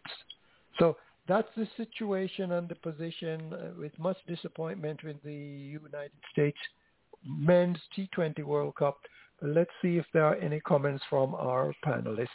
So 0.80 0.98
that's 1.28 1.48
the 1.56 1.68
situation 1.78 2.54
and 2.54 2.68
the 2.68 2.76
position 2.76 3.54
uh, 3.54 3.80
with 3.80 3.98
much 3.98 4.18
disappointment 4.28 5.04
with 5.04 5.22
the 5.24 5.34
United 5.34 6.12
States 6.32 6.58
men's 7.26 7.78
T20 7.98 8.44
World 8.44 8.76
Cup. 8.76 8.98
Let's 9.42 9.72
see 9.82 9.98
if 9.98 10.06
there 10.14 10.26
are 10.26 10.36
any 10.36 10.60
comments 10.62 11.04
from 11.10 11.36
our 11.36 11.74
panelists. 11.86 12.28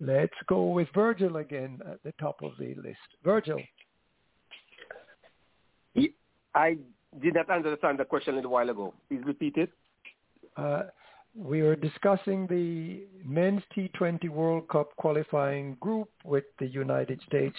Let's 0.00 0.34
go 0.46 0.66
with 0.66 0.88
Virgil 0.94 1.36
again 1.36 1.80
at 1.90 2.02
the 2.04 2.12
top 2.20 2.42
of 2.42 2.52
the 2.58 2.74
list. 2.76 2.98
Virgil. 3.24 3.60
I 6.54 6.76
did 7.22 7.34
not 7.34 7.50
understand 7.50 7.98
the 7.98 8.04
question 8.04 8.34
a 8.34 8.36
little 8.36 8.50
while 8.50 8.70
ago. 8.70 8.94
Please 9.08 9.22
repeat 9.24 9.56
it. 9.56 9.70
Uh, 10.56 10.84
we 11.34 11.62
were 11.62 11.76
discussing 11.76 12.46
the 12.48 13.06
men's 13.24 13.62
T20 13.76 14.28
World 14.28 14.68
Cup 14.68 14.94
qualifying 14.96 15.76
group 15.80 16.08
with 16.24 16.44
the 16.58 16.66
United 16.66 17.20
States. 17.26 17.56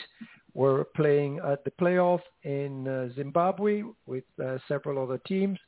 We're 0.54 0.84
playing 0.84 1.40
at 1.40 1.64
the 1.64 1.72
playoff 1.72 2.22
in 2.44 2.88
uh, 2.88 3.10
Zimbabwe 3.16 3.84
with 4.06 4.24
uh, 4.44 4.58
several 4.68 5.02
other 5.02 5.20
teams, 5.20 5.60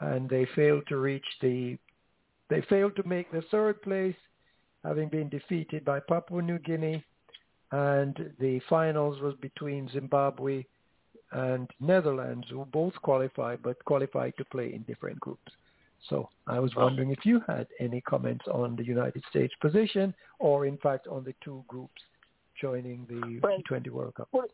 and 0.00 0.28
they 0.28 0.46
failed 0.54 0.84
to 0.88 0.96
reach 0.96 1.26
the. 1.40 1.78
They 2.48 2.62
failed 2.62 2.94
to 2.96 3.08
make 3.08 3.30
the 3.32 3.42
third 3.50 3.82
place, 3.82 4.14
having 4.84 5.08
been 5.08 5.28
defeated 5.28 5.84
by 5.84 6.00
Papua 6.00 6.42
New 6.42 6.58
Guinea, 6.60 7.04
and 7.72 8.32
the 8.38 8.60
finals 8.68 9.20
was 9.20 9.34
between 9.40 9.88
Zimbabwe 9.90 10.64
and 11.32 11.68
Netherlands, 11.80 12.46
who 12.50 12.64
both 12.66 12.94
qualified 13.02 13.62
but 13.62 13.84
qualified 13.84 14.34
to 14.38 14.44
play 14.44 14.72
in 14.72 14.82
different 14.82 15.18
groups. 15.18 15.52
So 16.08 16.28
I 16.46 16.60
was 16.60 16.74
wondering 16.76 17.10
if 17.10 17.24
you 17.24 17.40
had 17.48 17.66
any 17.80 18.00
comments 18.02 18.44
on 18.52 18.76
the 18.76 18.84
United 18.84 19.24
States 19.28 19.54
position 19.60 20.14
or 20.38 20.66
in 20.66 20.76
fact 20.78 21.08
on 21.08 21.24
the 21.24 21.34
two 21.42 21.64
groups 21.66 22.00
joining 22.60 23.06
the 23.08 23.40
Well, 23.42 23.58
T20 23.68 23.90
World 23.90 24.14
Cup. 24.14 24.28
Put, 24.30 24.52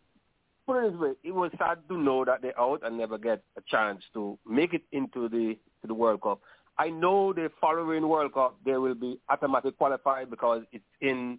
put 0.66 0.84
it 0.84 0.92
this 0.92 1.00
way, 1.00 1.12
it 1.24 1.32
was 1.32 1.50
sad 1.58 1.78
to 1.88 1.96
know 1.96 2.24
that 2.24 2.42
they're 2.42 2.58
out 2.58 2.80
and 2.84 2.98
never 2.98 3.18
get 3.18 3.42
a 3.56 3.62
chance 3.66 4.02
to 4.14 4.38
make 4.48 4.74
it 4.74 4.82
into 4.92 5.28
the 5.28 5.58
to 5.80 5.86
the 5.86 5.94
World 5.94 6.22
Cup. 6.22 6.40
I 6.78 6.88
know 6.88 7.32
the 7.32 7.50
following 7.60 8.08
World 8.08 8.34
Cup 8.34 8.56
they 8.64 8.76
will 8.76 8.94
be 8.94 9.18
automatically 9.28 9.72
qualified 9.72 10.30
because 10.30 10.62
it's 10.72 10.84
in 11.00 11.38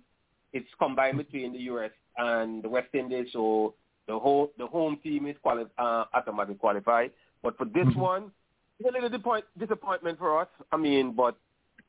it's 0.51 0.69
combined 0.79 1.17
between 1.17 1.53
the 1.53 1.59
US 1.71 1.91
and 2.17 2.63
the 2.63 2.69
West 2.69 2.89
Indies, 2.93 3.27
so 3.33 3.73
the 4.07 4.17
whole 4.17 4.51
the 4.57 4.67
home 4.67 4.99
team 5.03 5.27
is 5.27 5.35
quali- 5.41 5.65
uh, 5.77 6.05
automatically 6.13 6.55
qualified. 6.55 7.11
But 7.41 7.57
for 7.57 7.65
this 7.65 7.87
Mhm. 7.87 7.95
one, 7.95 8.31
it's 8.79 8.89
a 8.89 8.91
little 8.91 9.09
disappoint, 9.09 9.45
disappointment 9.57 10.19
for 10.19 10.39
us. 10.39 10.47
I 10.71 10.77
mean, 10.77 11.13
but 11.13 11.35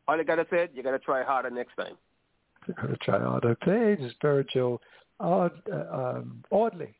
all 0.08 0.16
you 0.16 0.24
gotta 0.24 0.46
say, 0.50 0.68
you 0.74 0.82
gotta 0.82 0.98
try 0.98 1.22
harder 1.22 1.50
next 1.50 1.76
time. 1.76 1.96
Going 2.72 2.88
to 2.88 2.96
try 2.96 3.18
harder. 3.20 3.54
Play 3.56 3.92
is 3.92 4.14
Virgil 4.22 4.80
Odd, 5.20 5.52
uh, 5.70 6.16
um, 6.16 6.42
Audley. 6.50 6.94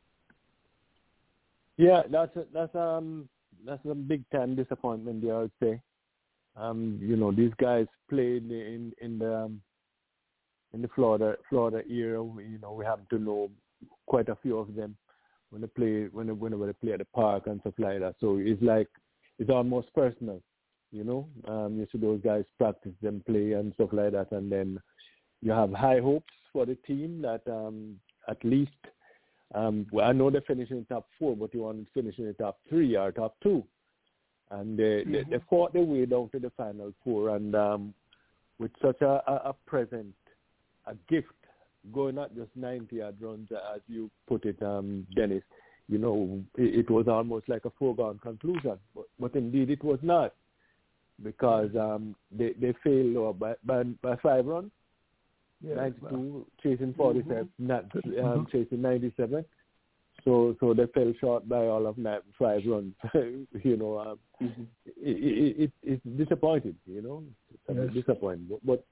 Yeah, 1.77 2.03
that's 2.09 2.35
a, 2.35 2.45
that's 2.53 2.75
um 2.75 3.27
that's 3.65 3.85
a 3.89 3.95
big 3.95 4.23
time 4.29 4.55
disappointment 4.55 5.21
there. 5.23 5.35
I 5.35 5.39
would 5.39 5.51
say. 5.61 5.81
Um, 6.57 6.99
you 7.01 7.17
know, 7.17 7.31
these 7.31 7.51
guys 7.57 7.85
played 8.09 8.49
in 8.49 8.93
in 9.01 9.19
the 9.19 9.35
um, 9.35 9.61
in 10.73 10.81
the 10.81 10.87
Florida 10.95 11.35
Florida 11.49 11.81
era. 11.89 12.23
You 12.23 12.59
know, 12.61 12.73
we 12.73 12.85
happen 12.85 13.07
to 13.09 13.19
know 13.19 13.49
quite 14.07 14.29
a 14.29 14.37
few 14.37 14.57
of 14.57 14.73
them 14.75 14.95
when 15.49 15.61
they 15.61 15.67
play 15.67 16.07
when 16.11 16.27
they, 16.27 16.33
whenever 16.33 16.65
they 16.65 16.73
play 16.73 16.93
at 16.93 16.99
the 16.99 17.05
park 17.13 17.47
and 17.47 17.59
stuff 17.61 17.73
like 17.77 17.99
that. 17.99 18.15
So 18.19 18.37
it's 18.39 18.61
like 18.61 18.87
it's 19.39 19.49
almost 19.49 19.93
personal. 19.93 20.41
You 20.91 21.03
know, 21.03 21.27
um, 21.47 21.77
you 21.77 21.87
see 21.91 21.97
those 21.97 22.21
guys 22.21 22.45
practice 22.57 22.93
them 23.01 23.21
play 23.25 23.53
and 23.53 23.73
stuff 23.73 23.89
like 23.91 24.13
that, 24.13 24.31
and 24.31 24.49
then 24.49 24.79
you 25.41 25.51
have 25.51 25.73
high 25.73 25.99
hopes 25.99 26.31
for 26.53 26.65
the 26.65 26.75
team 26.87 27.21
that 27.23 27.41
um, 27.47 27.99
at 28.29 28.41
least 28.45 28.71
um, 29.53 29.85
well, 29.91 30.07
I 30.07 30.11
know 30.11 30.29
they 30.29 30.39
finished 30.41 30.71
in 30.71 30.85
top 30.85 31.07
four, 31.19 31.35
but 31.35 31.53
you 31.53 31.61
want 31.61 31.85
to 31.85 31.91
finish 31.93 32.17
in 32.17 32.25
the 32.25 32.33
top 32.33 32.59
three 32.67 32.95
or 32.95 33.11
top 33.11 33.35
two. 33.43 33.63
And 34.51 34.77
they, 34.77 35.03
they, 35.05 35.23
they 35.29 35.43
fought 35.49 35.73
their 35.73 35.83
way 35.83 36.05
down 36.05 36.29
to 36.29 36.39
the 36.39 36.51
final 36.55 36.93
four. 37.03 37.35
And 37.35 37.55
um, 37.55 37.93
with 38.59 38.71
such 38.81 39.01
a, 39.01 39.21
a, 39.27 39.41
a 39.45 39.55
present, 39.65 40.13
a 40.87 40.95
gift, 41.09 41.27
going 41.93 42.15
not 42.15 42.35
just 42.35 42.49
90 42.55 42.95
yard 42.95 43.15
runs, 43.19 43.49
as 43.75 43.81
you 43.87 44.09
put 44.27 44.45
it, 44.45 44.61
um, 44.61 45.05
Dennis, 45.15 45.43
you 45.87 45.99
know, 45.99 46.41
it, 46.57 46.79
it 46.79 46.89
was 46.89 47.07
almost 47.07 47.47
like 47.47 47.65
a 47.65 47.71
foregone 47.77 48.19
conclusion. 48.19 48.77
But, 48.95 49.05
but 49.19 49.35
indeed 49.35 49.69
it 49.69 49.83
was 49.83 49.99
not 50.01 50.33
because 51.23 51.69
um, 51.79 52.15
they, 52.31 52.53
they 52.59 52.73
failed 52.83 53.17
uh, 53.17 53.33
by, 53.33 53.53
by, 53.63 53.83
by 54.01 54.15
five 54.17 54.45
runs. 54.45 54.71
Yeah, 55.65 55.75
92 55.75 56.45
chasing 56.61 56.93
47, 56.93 57.49
not 57.57 57.85
um, 57.95 58.01
Mhm. 58.05 58.51
chasing 58.51 58.81
97. 58.81 59.45
So 60.23 60.55
so 60.59 60.73
they 60.73 60.85
fell 60.87 61.13
short 61.19 61.47
by 61.47 61.65
all 61.67 61.87
of 61.87 61.97
nine, 61.97 62.21
five 62.37 62.61
runs. 62.65 62.93
you 63.63 63.77
know, 63.77 63.99
um, 63.99 64.19
it, 64.39 64.57
it, 64.97 65.59
it, 65.63 65.71
it's 65.83 66.17
disappointing. 66.17 66.75
You 66.85 67.01
know, 67.01 67.23
it's 67.53 67.69
a 67.69 67.83
Yes. 67.83 67.93
disappointing. 67.93 68.47
But, 68.49 68.65
but 68.65 68.85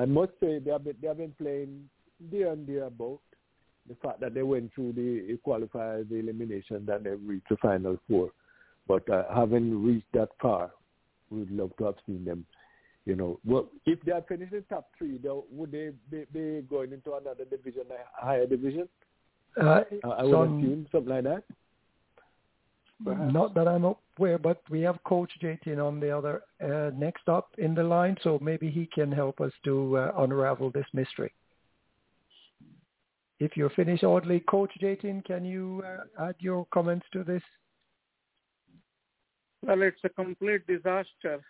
I 0.00 0.04
must 0.04 0.32
say 0.40 0.58
they 0.58 0.70
have 0.70 0.84
been 0.84 0.96
they 1.00 1.08
have 1.08 1.18
been 1.18 1.34
playing 1.38 1.88
there 2.30 2.52
and 2.52 2.66
there 2.66 2.84
about 2.84 3.20
the 3.88 3.96
fact 3.96 4.20
that 4.20 4.32
they 4.34 4.42
went 4.44 4.72
through 4.74 4.92
the 4.92 5.38
qualifiers, 5.44 6.08
the 6.08 6.16
elimination, 6.16 6.86
that 6.86 7.02
they 7.02 7.10
reached 7.10 7.48
the 7.48 7.56
final 7.56 7.98
four. 8.08 8.30
But 8.86 9.08
uh, 9.10 9.24
having 9.34 9.84
reached 9.84 10.12
that 10.14 10.28
far, 10.40 10.70
we'd 11.30 11.50
love 11.50 11.76
to 11.78 11.84
have 11.84 11.96
seen 12.06 12.24
them 12.24 12.46
you 13.04 13.16
know, 13.16 13.40
well, 13.44 13.68
if 13.86 14.00
they 14.02 14.12
are 14.12 14.22
finishing 14.28 14.64
top 14.68 14.88
three, 14.96 15.18
they, 15.18 15.28
would 15.50 15.72
they 15.72 15.90
be, 16.10 16.24
be 16.32 16.62
going 16.68 16.92
into 16.92 17.14
another 17.14 17.44
division, 17.44 17.82
a 17.90 18.24
higher 18.24 18.46
division? 18.46 18.88
Uh, 19.60 19.82
Uh, 20.04 20.08
I 20.08 20.22
would 20.22 20.32
some- 20.32 20.58
assume 20.58 20.86
something 20.92 21.10
like 21.14 21.24
that. 21.24 21.44
Not 23.04 23.54
that 23.54 23.66
I'm 23.66 23.84
aware, 23.84 24.38
but 24.38 24.62
we 24.70 24.80
have 24.82 25.02
Coach 25.02 25.32
JT 25.42 25.76
on 25.84 25.98
the 25.98 26.16
other 26.16 26.42
uh, 26.62 26.92
next 26.96 27.28
up 27.28 27.48
in 27.58 27.74
the 27.74 27.82
line, 27.82 28.16
so 28.22 28.38
maybe 28.40 28.70
he 28.70 28.86
can 28.86 29.10
help 29.10 29.40
us 29.40 29.52
to 29.64 29.98
uh, 29.98 30.12
unravel 30.18 30.70
this 30.70 30.86
mystery. 30.92 31.32
If 33.40 33.56
you're 33.56 33.70
finished, 33.70 34.04
Audley, 34.04 34.38
Coach 34.48 34.70
JT, 34.80 35.24
can 35.24 35.44
you 35.44 35.82
uh, 35.84 36.28
add 36.28 36.36
your 36.38 36.64
comments 36.72 37.04
to 37.12 37.24
this? 37.24 37.42
Well, 39.66 39.82
it's 39.82 39.98
a 40.04 40.08
complete 40.08 40.64
disaster. 40.68 41.40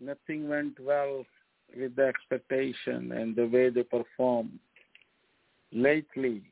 Nothing 0.00 0.48
went 0.48 0.78
well 0.80 1.24
with 1.76 1.96
the 1.96 2.06
expectation 2.06 3.12
and 3.12 3.34
the 3.34 3.46
way 3.46 3.70
they 3.70 3.82
perform 3.82 4.58
lately, 5.72 6.42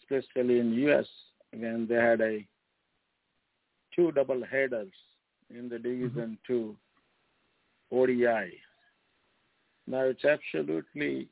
especially 0.00 0.58
in 0.58 0.72
U.S. 0.72 1.06
when 1.52 1.86
they 1.88 1.96
had 1.96 2.20
a 2.20 2.46
two 3.94 4.12
double 4.12 4.42
headers 4.44 4.92
in 5.50 5.68
the 5.68 5.78
Division 5.78 6.38
mm-hmm. 6.38 6.52
Two 6.52 6.76
ODI. 7.90 8.52
Now 9.86 10.02
it's 10.02 10.24
absolutely 10.24 11.28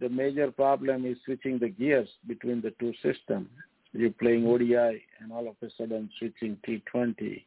the 0.00 0.08
major 0.08 0.50
problem 0.50 1.06
is 1.06 1.16
switching 1.24 1.58
the 1.58 1.68
gears 1.68 2.08
between 2.26 2.60
the 2.60 2.72
two 2.78 2.92
systems. 3.02 3.48
You're 3.92 4.10
playing 4.10 4.42
mm-hmm. 4.42 4.74
ODI 4.74 5.02
and 5.20 5.32
all 5.32 5.48
of 5.48 5.56
a 5.62 5.70
sudden 5.76 6.10
switching 6.18 6.58
T20. 6.66 7.42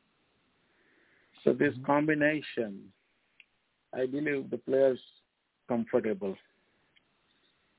So 1.44 1.54
this 1.54 1.74
mm-hmm. 1.74 1.86
combination, 1.86 2.80
I 3.94 4.06
believe 4.06 4.50
the 4.50 4.58
players 4.58 5.00
comfortable. 5.68 6.36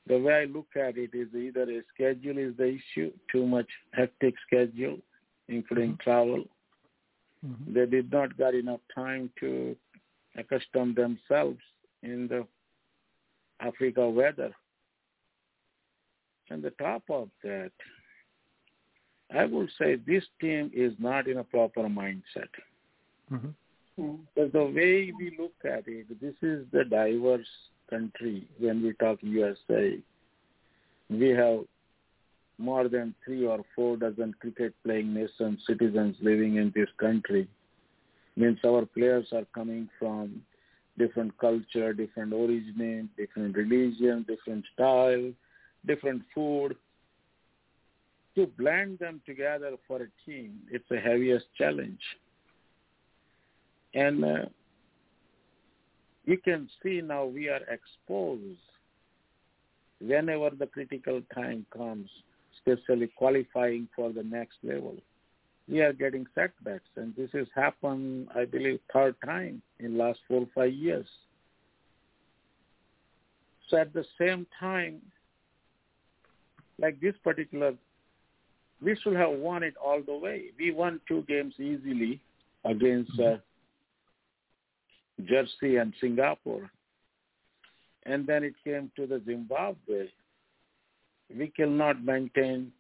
The 0.09 0.19
way 0.19 0.35
I 0.35 0.45
look 0.45 0.67
at 0.75 0.97
it 0.97 1.11
is 1.15 1.29
either 1.35 1.63
a 1.63 1.83
schedule 1.95 2.39
is 2.39 2.57
the 2.57 2.77
issue, 2.79 3.13
too 3.31 3.47
much 3.47 3.69
hectic 3.93 4.35
schedule, 4.47 4.99
including 5.49 5.93
mm-hmm. 5.93 6.03
travel. 6.03 6.45
Mm-hmm. 7.47 7.75
They 7.75 7.87
did 7.87 8.11
not 8.11 8.37
got 8.37 8.55
enough 8.55 8.81
time 8.95 9.31
to 9.41 9.77
accustom 10.37 10.95
themselves 10.95 11.61
in 12.03 12.27
the 12.29 12.47
Africa 13.61 14.09
weather. 14.09 14.53
And 16.51 16.63
the 16.63 16.71
top 16.71 17.03
of 17.09 17.29
that, 17.45 17.71
I 19.35 19.45
would 19.47 19.71
say 19.79 19.97
this 19.97 20.25
team 20.41 20.71
is 20.75 20.93
not 20.99 21.29
in 21.29 21.39
a 21.39 21.45
proper 21.45 21.83
mindset. 21.83 22.51
Mm-hmm. 23.33 23.49
Because 24.35 24.53
the 24.53 24.65
way 24.65 25.13
we 25.17 25.37
look 25.39 25.53
at 25.65 25.85
it, 25.87 26.21
this 26.21 26.35
is 26.43 26.67
the 26.73 26.85
diverse 26.85 27.47
country 27.89 28.47
when 28.59 28.83
we 28.83 28.93
talk 28.95 29.19
USA. 29.23 29.99
We 31.11 31.29
have 31.31 31.61
more 32.59 32.89
than 32.89 33.15
three 33.25 33.47
or 33.47 33.61
four 33.75 33.97
dozen 33.97 34.35
cricket 34.41 34.75
playing 34.85 35.13
nation 35.13 35.59
citizens 35.67 36.17
living 36.21 36.57
in 36.57 36.73
this 36.75 36.89
country. 36.99 37.49
Means 38.37 38.59
our 38.65 38.87
players 38.87 39.27
are 39.33 39.45
coming 39.55 39.89
from 39.99 40.43
different 40.99 41.37
culture, 41.39 41.93
different 41.93 42.33
origin, 42.33 43.11
different 43.17 43.57
religion, 43.57 44.25
different 44.27 44.65
style, 44.75 45.33
different 45.87 46.23
food. 46.35 46.77
To 48.37 48.47
blend 48.59 48.99
them 48.99 49.21
together 49.27 49.73
for 49.87 50.03
a 50.03 50.09
team, 50.25 50.61
it's 50.71 50.89
the 50.89 50.99
heaviest 50.99 51.45
challenge. 51.59 52.01
And 53.95 54.25
uh, 54.25 54.45
you 56.25 56.39
can 56.39 56.69
see 56.83 57.01
now 57.03 57.25
we 57.25 57.49
are 57.49 57.61
exposed 57.69 58.59
whenever 60.01 60.51
the 60.51 60.67
critical 60.67 61.23
time 61.35 61.67
comes, 61.77 62.09
especially 62.57 63.09
qualifying 63.17 63.89
for 63.95 64.13
the 64.13 64.23
next 64.23 64.57
level. 64.63 64.97
We 65.69 65.81
are 65.81 65.93
getting 65.93 66.27
setbacks, 66.35 66.89
and 66.97 67.15
this 67.17 67.31
has 67.33 67.47
happened, 67.55 68.29
I 68.35 68.45
believe, 68.45 68.81
third 68.93 69.15
time 69.25 69.63
in 69.79 69.97
last 69.97 70.19
four 70.27 70.41
or 70.43 70.49
five 70.55 70.73
years. 70.73 71.07
So 73.69 73.77
at 73.79 73.93
the 73.93 74.05
same 74.19 74.47
time, 74.59 75.01
like 76.79 77.01
this 77.01 77.15
particular, 77.23 77.75
we 78.83 78.97
should 79.03 79.15
have 79.15 79.31
won 79.31 79.63
it 79.63 79.75
all 79.83 80.03
the 80.05 80.17
way. 80.17 80.47
We 80.59 80.73
won 80.73 81.01
two 81.07 81.23
games 81.29 81.55
easily 81.59 82.21
against 82.65 83.19
uh, 83.21 83.37
Jersey 85.27 85.77
and 85.77 85.93
Singapore. 86.01 86.71
And 88.05 88.27
then 88.27 88.45
it 88.45 88.55
came 88.65 88.91
to 88.97 89.07
the 89.07 89.23
Zimbabwe. 89.25 90.09
We 91.37 91.49
cannot 91.49 92.05
maintain 92.05 92.73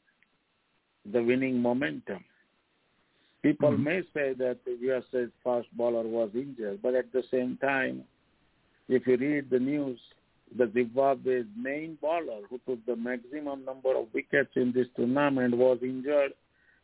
the 1.10 1.22
winning 1.22 1.60
momentum. 1.60 2.24
People 3.42 3.72
mm-hmm. 3.72 3.84
may 3.84 4.00
say 4.14 4.34
that 4.34 4.58
the 4.64 4.76
USA's 4.80 5.30
fast 5.42 5.66
bowler 5.76 6.06
was 6.06 6.30
injured, 6.34 6.80
but 6.82 6.94
at 6.94 7.12
the 7.12 7.24
same 7.30 7.58
time, 7.60 8.04
if 8.88 9.06
you 9.06 9.16
read 9.16 9.50
the 9.50 9.58
news, 9.58 9.98
the 10.56 10.70
Zimbabwe's 10.72 11.46
main 11.56 11.98
bowler 12.00 12.42
who 12.48 12.60
took 12.66 12.84
the 12.86 12.94
maximum 12.96 13.64
number 13.64 13.96
of 13.96 14.06
wickets 14.12 14.50
in 14.54 14.72
this 14.72 14.86
tournament 14.96 15.56
was 15.56 15.78
injured 15.82 16.32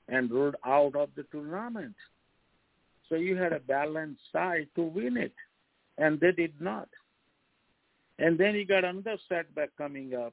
and 0.09 0.31
ruled 0.31 0.57
out 0.65 0.97
of 0.97 1.11
the 1.17 1.25
tournament. 1.25 1.95
So 3.09 3.15
you 3.17 3.37
had 3.37 3.53
a 3.53 3.61
balanced 3.61 4.21
side 4.33 4.69
to 4.75 4.83
win 4.83 5.17
it, 5.17 5.33
and 5.99 6.19
they 6.21 6.33
did 6.33 6.55
not. 6.61 6.89
And 8.19 8.39
then 8.39 8.55
you 8.55 8.65
got 8.65 8.85
another 8.85 9.17
setback 9.29 9.71
coming 9.77 10.15
up. 10.15 10.33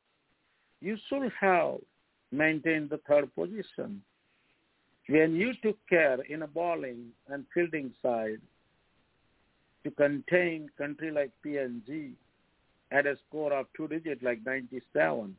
You 0.82 0.98
should 1.08 1.32
have 1.40 1.78
maintained 2.32 2.90
the 2.90 3.00
third 3.08 3.34
position. 3.36 4.02
When 5.08 5.36
you 5.36 5.54
took 5.62 5.78
care 5.88 6.22
in 6.22 6.42
a 6.42 6.48
bowling 6.48 7.10
and 7.28 7.46
fielding 7.54 7.94
side 8.02 8.42
to 9.84 9.92
contain 9.92 10.70
country 10.78 11.12
like 11.12 11.32
PNG 11.46 12.14
at 12.92 13.06
a 13.06 13.18
score 13.28 13.54
of 13.54 13.68
two 13.78 13.88
digit 13.88 14.24
like 14.24 14.40
97, 14.46 15.36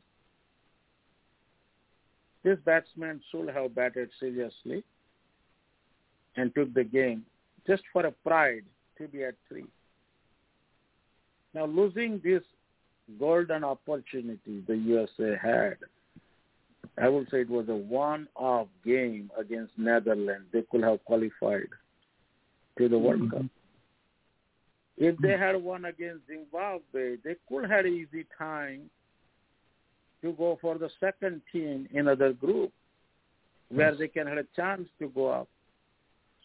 this 2.43 2.57
batsman 2.65 3.19
should 3.29 3.49
have 3.49 3.75
batted 3.75 4.09
seriously 4.19 4.83
and 6.37 6.53
took 6.55 6.73
the 6.73 6.83
game 6.83 7.25
just 7.65 7.83
for 7.91 8.05
a 8.05 8.11
pride 8.11 8.63
to 8.97 9.07
be 9.09 9.25
at 9.25 9.35
three. 9.49 9.65
Now 11.57 11.65
losing 11.65 12.21
this 12.23 12.43
golden 13.19 13.63
opportunity 13.63 14.63
the 14.67 14.77
USA 14.77 15.35
had, 15.41 15.77
I 17.01 17.09
would 17.09 17.31
say 17.31 17.41
it 17.41 17.49
was 17.49 17.67
a 17.67 17.75
one-off 17.75 18.67
game 18.85 19.31
against 19.35 19.73
Netherlands. 19.75 20.45
They 20.53 20.61
could 20.69 20.83
have 20.83 21.03
qualified 21.03 21.69
to 22.77 22.87
the 22.87 22.99
World 22.99 23.21
mm-hmm. 23.21 23.37
Cup. 23.37 23.45
If 24.97 25.17
they 25.17 25.31
had 25.31 25.55
won 25.55 25.85
against 25.85 26.27
Zimbabwe, 26.27 27.15
they 27.23 27.37
could 27.49 27.67
have 27.67 27.87
easy 27.87 28.27
time 28.37 28.91
to 30.21 30.33
go 30.33 30.59
for 30.61 30.77
the 30.77 30.91
second 30.99 31.41
team 31.51 31.89
in 31.91 32.07
other 32.07 32.33
group 32.33 32.71
where 33.69 33.89
yes. 33.89 33.97
they 33.97 34.07
can 34.09 34.27
have 34.27 34.37
a 34.37 34.45
chance 34.55 34.87
to 34.99 35.07
go 35.07 35.29
up. 35.29 35.47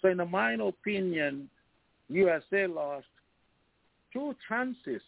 So 0.01 0.09
in 0.09 0.31
my 0.31 0.55
opinion, 0.55 1.51
USA 2.09 2.67
lost 2.67 3.05
two 4.13 4.35
chances 4.49 5.03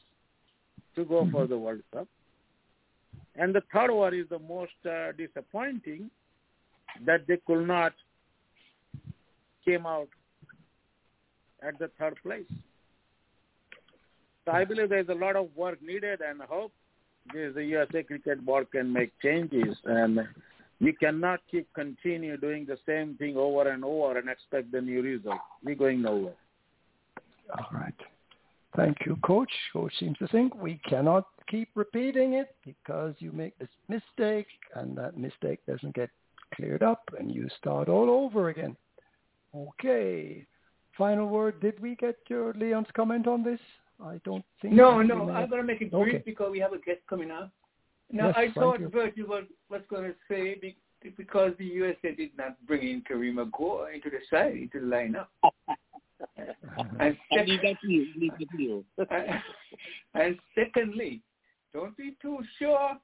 to 0.96 1.04
go 1.04 1.28
for 1.30 1.46
the 1.46 1.58
World 1.58 1.82
Cup. 1.92 2.08
And 3.36 3.54
the 3.54 3.62
third 3.72 3.90
one 3.90 4.14
is 4.14 4.26
the 4.28 4.38
most 4.38 4.72
uh, 4.88 5.12
disappointing 5.12 6.10
that 7.04 7.26
they 7.26 7.38
could 7.46 7.66
not 7.66 7.92
came 9.64 9.86
out 9.86 10.08
at 11.62 11.78
the 11.78 11.90
third 11.98 12.16
place. 12.22 12.44
So 14.44 14.52
I 14.52 14.64
believe 14.64 14.90
there's 14.90 15.08
a 15.08 15.14
lot 15.14 15.36
of 15.36 15.48
work 15.56 15.82
needed 15.82 16.20
and 16.20 16.40
hope 16.42 16.72
this, 17.32 17.54
the 17.54 17.64
USA 17.64 18.02
Cricket 18.02 18.44
Board 18.44 18.70
can 18.70 18.92
make 18.92 19.10
changes 19.22 19.76
and 19.84 20.20
we 20.80 20.92
cannot 20.92 21.40
keep 21.50 21.72
continue 21.72 22.36
doing 22.36 22.66
the 22.66 22.76
same 22.86 23.14
thing 23.16 23.36
over 23.36 23.70
and 23.70 23.84
over 23.84 24.18
and 24.18 24.28
expect 24.28 24.70
the 24.70 24.80
new 24.80 25.00
result. 25.00 25.38
We're 25.64 25.76
going 25.76 26.02
nowhere. 26.02 26.34
All 27.56 27.66
right. 27.72 27.94
Thank 28.76 28.98
you, 29.06 29.16
Coach. 29.24 29.50
Coach 29.72 29.92
seems 30.00 30.18
to 30.18 30.26
think 30.28 30.54
we 30.56 30.80
cannot 30.88 31.26
keep 31.48 31.68
repeating 31.74 32.34
it 32.34 32.56
because 32.64 33.14
you 33.18 33.30
make 33.30 33.56
this 33.58 33.68
mistake 33.88 34.46
and 34.74 34.96
that 34.96 35.16
mistake 35.16 35.60
doesn't 35.66 35.94
get 35.94 36.10
cleared 36.54 36.82
up 36.82 37.02
and 37.18 37.32
you 37.32 37.48
start 37.58 37.88
all 37.88 38.10
over 38.10 38.48
again. 38.48 38.76
Okay. 39.54 40.44
Final 40.98 41.28
word. 41.28 41.60
Did 41.60 41.78
we 41.80 41.94
get 41.96 42.16
your 42.28 42.52
Leon's 42.54 42.86
comment 42.94 43.26
on 43.26 43.44
this? 43.44 43.60
I 44.04 44.20
don't 44.24 44.44
think. 44.60 44.74
No, 44.74 45.02
no. 45.02 45.30
I'm 45.30 45.48
going 45.48 45.62
to 45.62 45.66
make 45.66 45.80
it 45.80 45.92
brief 45.92 46.14
okay. 46.14 46.22
because 46.24 46.50
we 46.50 46.58
have 46.58 46.72
a 46.72 46.78
guest 46.78 47.00
coming 47.08 47.30
up. 47.30 47.50
Now, 48.10 48.28
yes, 48.28 48.34
I 48.36 48.60
thought 48.60 48.80
Virgil 48.92 49.26
was, 49.26 49.44
was 49.70 49.82
going 49.88 50.04
to 50.04 50.14
say 50.28 50.74
because 51.16 51.52
the 51.58 51.64
USA 51.64 52.14
did 52.14 52.30
not 52.36 52.56
bring 52.66 52.88
in 52.88 53.02
Kareem 53.02 53.36
Gore 53.52 53.88
uh, 53.88 53.94
into 53.94 54.10
the 54.10 54.18
side, 54.30 54.56
into 54.56 54.80
the 54.80 54.86
lineup. 54.86 55.26
and, 57.00 57.16
second, 57.32 58.84
and 60.14 60.38
secondly, 60.54 61.22
don't 61.72 61.96
be 61.96 62.16
too 62.22 62.38
sure 62.58 62.96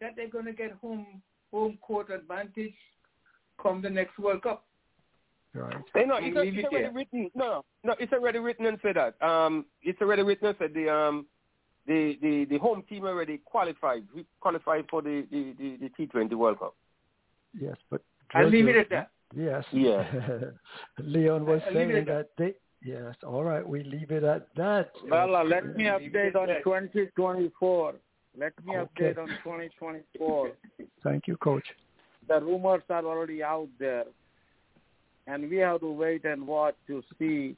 that 0.00 0.12
they're 0.16 0.28
going 0.28 0.46
to 0.46 0.52
get 0.52 0.72
home 0.80 1.22
home 1.52 1.78
court 1.82 2.10
advantage 2.10 2.74
come 3.60 3.82
the 3.82 3.90
next 3.90 4.18
World 4.18 4.42
Cup. 4.42 4.64
Right. 5.52 5.74
Hey, 5.94 6.04
no, 6.06 6.16
it's, 6.16 6.36
a, 6.36 6.42
it's 6.42 6.64
already 6.64 6.84
there. 6.84 6.92
written. 6.92 7.30
No, 7.34 7.64
no, 7.82 7.94
it's 7.98 8.12
already 8.12 8.38
written 8.38 8.66
and 8.66 8.78
said 8.82 8.96
that. 8.96 9.20
Um, 9.26 9.66
it's 9.82 10.00
already 10.00 10.22
written 10.22 10.46
and 10.46 10.56
said 10.58 10.72
the 10.74 10.88
um, 10.88 11.26
the 11.86 12.16
the 12.22 12.46
the 12.48 12.58
home 12.58 12.84
team 12.88 13.04
already 13.04 13.38
qualified 13.44 14.04
qualified 14.40 14.84
for 14.88 15.02
the 15.02 15.26
the 15.30 15.54
the, 15.58 15.76
the 15.80 15.88
T 15.96 16.06
Twenty 16.06 16.36
World 16.36 16.60
Cup. 16.60 16.76
Yes, 17.60 17.76
but 17.90 18.00
I'll 18.32 18.48
leave 18.48 18.68
it 18.68 18.76
at 18.76 18.90
that. 18.90 19.10
Yes. 19.34 19.64
Yeah. 19.72 20.04
Leon 20.98 21.46
was 21.46 21.60
saying 21.72 22.04
that 22.06 22.30
they 22.36 22.54
Yes. 22.82 23.14
All 23.26 23.44
right. 23.44 23.66
We 23.66 23.84
leave 23.84 24.10
it 24.10 24.24
at 24.24 24.48
that. 24.56 24.90
Well, 25.08 25.36
uh, 25.36 25.44
let 25.44 25.76
me 25.76 25.84
update 25.84 26.34
on 26.34 26.48
2024. 26.64 27.94
Let 28.38 28.52
me 28.64 28.76
okay. 28.76 29.02
update 29.02 29.18
on 29.18 29.28
2024. 29.44 30.52
Thank 31.02 31.26
you, 31.26 31.36
Coach. 31.36 31.66
The 32.28 32.40
rumors 32.40 32.82
are 32.88 33.04
already 33.04 33.42
out 33.42 33.68
there, 33.78 34.04
and 35.26 35.50
we 35.50 35.56
have 35.56 35.80
to 35.80 35.90
wait 35.90 36.24
and 36.24 36.46
watch 36.46 36.76
to 36.86 37.02
see 37.18 37.56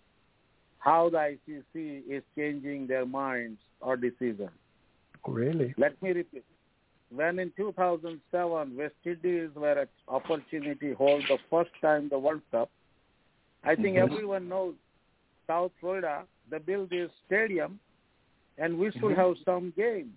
how 0.78 1.10
the 1.10 1.36
ICC 1.46 2.02
is 2.08 2.22
changing 2.36 2.86
their 2.86 3.06
minds 3.06 3.60
or 3.80 3.96
decision. 3.96 4.48
Really? 5.26 5.74
Let 5.78 6.00
me 6.02 6.10
repeat. 6.10 6.44
When 7.14 7.38
in 7.38 7.52
2007 7.56 8.76
West 8.76 8.94
Indies 9.04 9.50
were 9.54 9.72
an 9.72 9.88
opportunity 10.08 10.94
hold 10.94 11.22
the 11.28 11.38
first 11.50 11.70
time 11.80 12.08
the 12.08 12.18
World 12.18 12.40
Cup, 12.50 12.70
I 13.64 13.74
think 13.74 13.96
mm-hmm. 13.96 14.12
everyone 14.12 14.48
knows 14.48 14.74
South 15.46 15.72
Florida, 15.80 16.24
they 16.50 16.58
built 16.58 16.90
this 16.90 17.10
stadium, 17.26 17.78
and 18.58 18.78
we 18.78 18.90
should 18.92 19.02
mm-hmm. 19.02 19.20
have 19.20 19.34
some 19.44 19.72
game. 19.76 20.12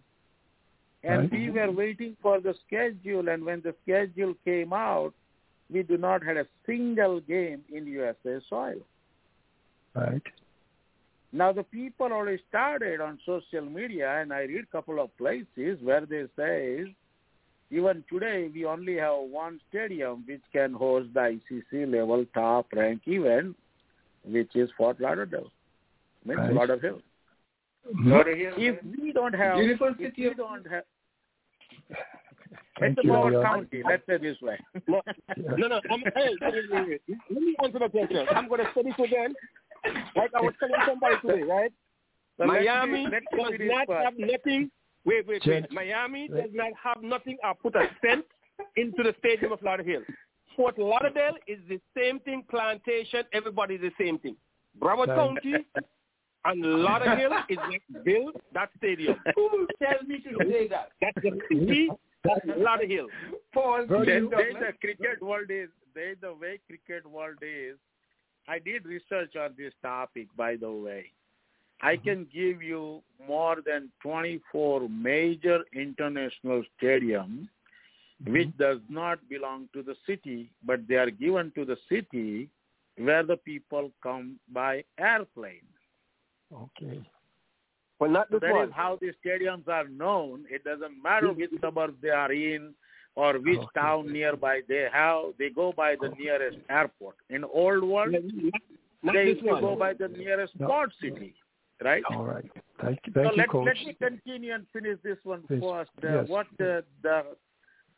And 1.03 1.31
right. 1.31 1.31
we 1.31 1.51
were 1.51 1.71
waiting 1.71 2.15
for 2.21 2.39
the 2.39 2.55
schedule, 2.65 3.27
and 3.29 3.45
when 3.45 3.61
the 3.61 3.75
schedule 3.83 4.33
came 4.43 4.73
out, 4.73 5.13
we 5.69 5.83
do 5.83 5.97
not 5.97 6.23
have 6.23 6.37
a 6.37 6.47
single 6.65 7.19
game 7.19 7.61
in 7.71 7.85
USA 7.87 8.39
soil. 8.49 8.79
Right. 9.93 10.21
Now 11.35 11.51
the 11.51 11.63
people 11.63 12.13
already 12.13 12.41
started 12.47 13.01
on 13.01 13.19
social 13.25 13.65
media, 13.69 14.21
and 14.21 14.31
I 14.31 14.43
read 14.43 14.63
a 14.63 14.71
couple 14.71 15.01
of 15.01 15.15
places 15.17 15.77
where 15.83 16.05
they 16.05 16.23
say, 16.37 16.85
even 17.69 18.05
today 18.09 18.49
we 18.53 18.63
only 18.63 18.95
have 18.95 19.17
one 19.17 19.59
stadium 19.67 20.23
which 20.25 20.43
can 20.53 20.71
host 20.71 21.09
the 21.13 21.37
ICC 21.51 21.91
level 21.91 22.25
top 22.33 22.67
rank 22.73 23.01
event, 23.07 23.57
which 24.23 24.55
is 24.55 24.69
Fort 24.77 25.01
Lauderdale, 25.01 25.51
means 26.23 26.39
right. 26.39 26.53
Lauderhill. 26.53 27.01
Mm-hmm. 27.93 28.13
Lauderhill. 28.13 28.53
If 28.55 28.81
we 28.97 29.11
don't 29.11 29.35
have, 29.35 29.57
Beautiful 29.57 29.89
if 29.89 29.97
city 29.97 30.29
we 30.29 30.35
don't 30.35 30.65
have, 30.71 30.83
Thank 32.79 32.97
it's 32.97 33.05
you, 33.05 33.11
about 33.11 33.31
Leon. 33.31 33.43
county. 33.43 33.83
Let's 33.85 34.03
say 34.07 34.19
this 34.19 34.37
way. 34.41 34.57
no, 34.87 35.01
no, 35.57 35.67
no. 35.67 35.81
I'm, 35.91 35.99
hey, 36.15 36.29
let 36.41 36.53
me 37.29 37.55
answer 37.61 37.79
the 37.79 37.89
question. 37.89 38.25
I'm 38.33 38.47
going 38.47 38.61
to 38.61 38.67
say 38.73 38.83
this 38.83 38.93
again. 39.05 39.33
Like 40.15 40.31
I 40.35 40.41
was 40.41 40.53
telling 40.59 40.75
somebody 40.87 41.15
today, 41.25 41.43
right? 41.43 41.71
So 42.37 42.45
let 42.45 42.59
me- 42.61 42.65
Miami 42.65 43.03
let 43.03 43.23
me 43.31 43.57
does 43.57 43.67
not 43.69 43.87
first. 43.87 44.03
have 44.05 44.13
nothing. 44.17 44.71
Wait, 45.05 45.27
wait, 45.27 45.41
Jen- 45.43 45.61
wait. 45.63 45.71
Miami 45.71 46.27
wait. 46.31 46.41
does 46.41 46.51
not 46.53 46.71
have 46.83 47.01
nothing 47.03 47.37
or 47.43 47.53
put 47.55 47.75
a 47.75 47.87
cent 48.05 48.25
into 48.75 49.03
the 49.03 49.13
stadium 49.19 49.51
of 49.51 49.61
Lauderdale. 49.61 50.01
Fort 50.55 50.77
Lauderdale 50.79 51.35
is 51.47 51.59
the 51.69 51.79
same 51.95 52.19
thing. 52.21 52.43
Plantation, 52.49 53.23
everybody 53.33 53.75
is 53.75 53.81
the 53.81 53.91
same 54.03 54.17
thing. 54.19 54.35
Broward 54.81 55.07
County 55.07 55.53
and 56.45 56.61
Lauderdale 56.61 57.43
is 57.49 57.57
like 57.69 57.83
build 58.03 58.35
that 58.53 58.69
stadium. 58.77 59.15
Who 59.35 59.67
tell 59.81 60.01
me 60.07 60.19
to 60.21 60.37
say 60.49 60.67
that? 60.69 60.89
That's 61.01 61.15
the 61.21 61.39
city 61.49 61.89
of 61.89 62.57
Lauderdale. 62.57 63.07
Pause. 63.53 63.85
Very 63.89 64.05
There, 64.05 64.21
good. 64.21 64.31
there 64.31 64.49
is 64.49 64.55
a 64.69 64.73
cricket 64.79 65.21
world 65.21 65.49
is 65.49 65.69
there 65.93 66.11
is 66.11 66.17
the 66.21 66.33
way 66.33 66.59
cricket 66.67 67.09
world 67.09 67.37
is. 67.41 67.77
I 68.47 68.59
did 68.59 68.85
research 68.85 69.35
on 69.35 69.55
this 69.57 69.73
topic, 69.81 70.27
by 70.37 70.55
the 70.55 70.71
way. 70.71 71.11
I 71.81 71.95
mm-hmm. 71.95 72.03
can 72.03 72.27
give 72.33 72.61
you 72.61 73.01
more 73.27 73.57
than 73.65 73.89
24 74.01 74.87
major 74.89 75.59
international 75.73 76.63
stadiums, 76.81 77.47
mm-hmm. 78.23 78.31
which 78.31 78.57
does 78.57 78.79
not 78.89 79.19
belong 79.29 79.69
to 79.73 79.83
the 79.83 79.95
city, 80.05 80.51
but 80.65 80.87
they 80.87 80.95
are 80.95 81.09
given 81.11 81.51
to 81.55 81.65
the 81.65 81.77
city 81.89 82.49
where 82.97 83.23
the 83.23 83.37
people 83.37 83.91
come 84.01 84.39
by 84.53 84.83
airplane. 84.97 85.67
Okay. 86.53 87.01
Well, 87.99 88.09
not 88.09 88.27
So 88.29 88.39
this 88.39 88.47
that 88.47 88.53
one. 88.53 88.67
is 88.69 88.73
how 88.73 88.97
these 89.01 89.13
stadiums 89.25 89.67
are 89.67 89.87
known. 89.87 90.45
It 90.49 90.63
doesn't 90.63 91.01
matter 91.01 91.31
which 91.33 91.51
suburb 91.61 91.95
they 92.01 92.09
are 92.09 92.31
in 92.31 92.73
or 93.15 93.33
which 93.39 93.57
Okay. 93.59 93.79
town 93.79 94.11
nearby 94.11 94.61
they 94.67 94.87
have. 94.91 95.33
They 95.37 95.49
go 95.49 95.71
by 95.71 95.95
the 95.95 96.09
nearest 96.09 96.57
airport. 96.69 97.15
In 97.29 97.43
old 97.43 97.83
world, 97.83 98.13
Not 99.03 99.13
they 99.13 99.25
used 99.27 99.41
to 99.41 99.59
go 99.61 99.75
by 99.75 99.93
the 99.93 100.07
nearest 100.09 100.59
No. 100.59 100.67
port 100.67 100.91
city, 101.01 101.35
right? 101.81 102.03
All 102.09 102.25
right. 102.25 102.49
Thank 102.81 102.99
you, 103.05 103.13
so 103.13 103.19
thank 103.21 103.31
you, 103.35 103.37
let, 103.41 103.49
Coach. 103.49 103.65
let 103.67 103.85
me 103.85 103.93
continue 103.93 104.53
and 104.53 104.67
finish 104.73 104.99
this 105.01 105.17
one 105.23 105.43
Please. 105.43 105.61
first. 105.61 105.91
Uh, 106.03 106.07
Yes. 106.21 106.29
What 106.29 106.47
uh, 106.59 106.81
the 107.01 107.37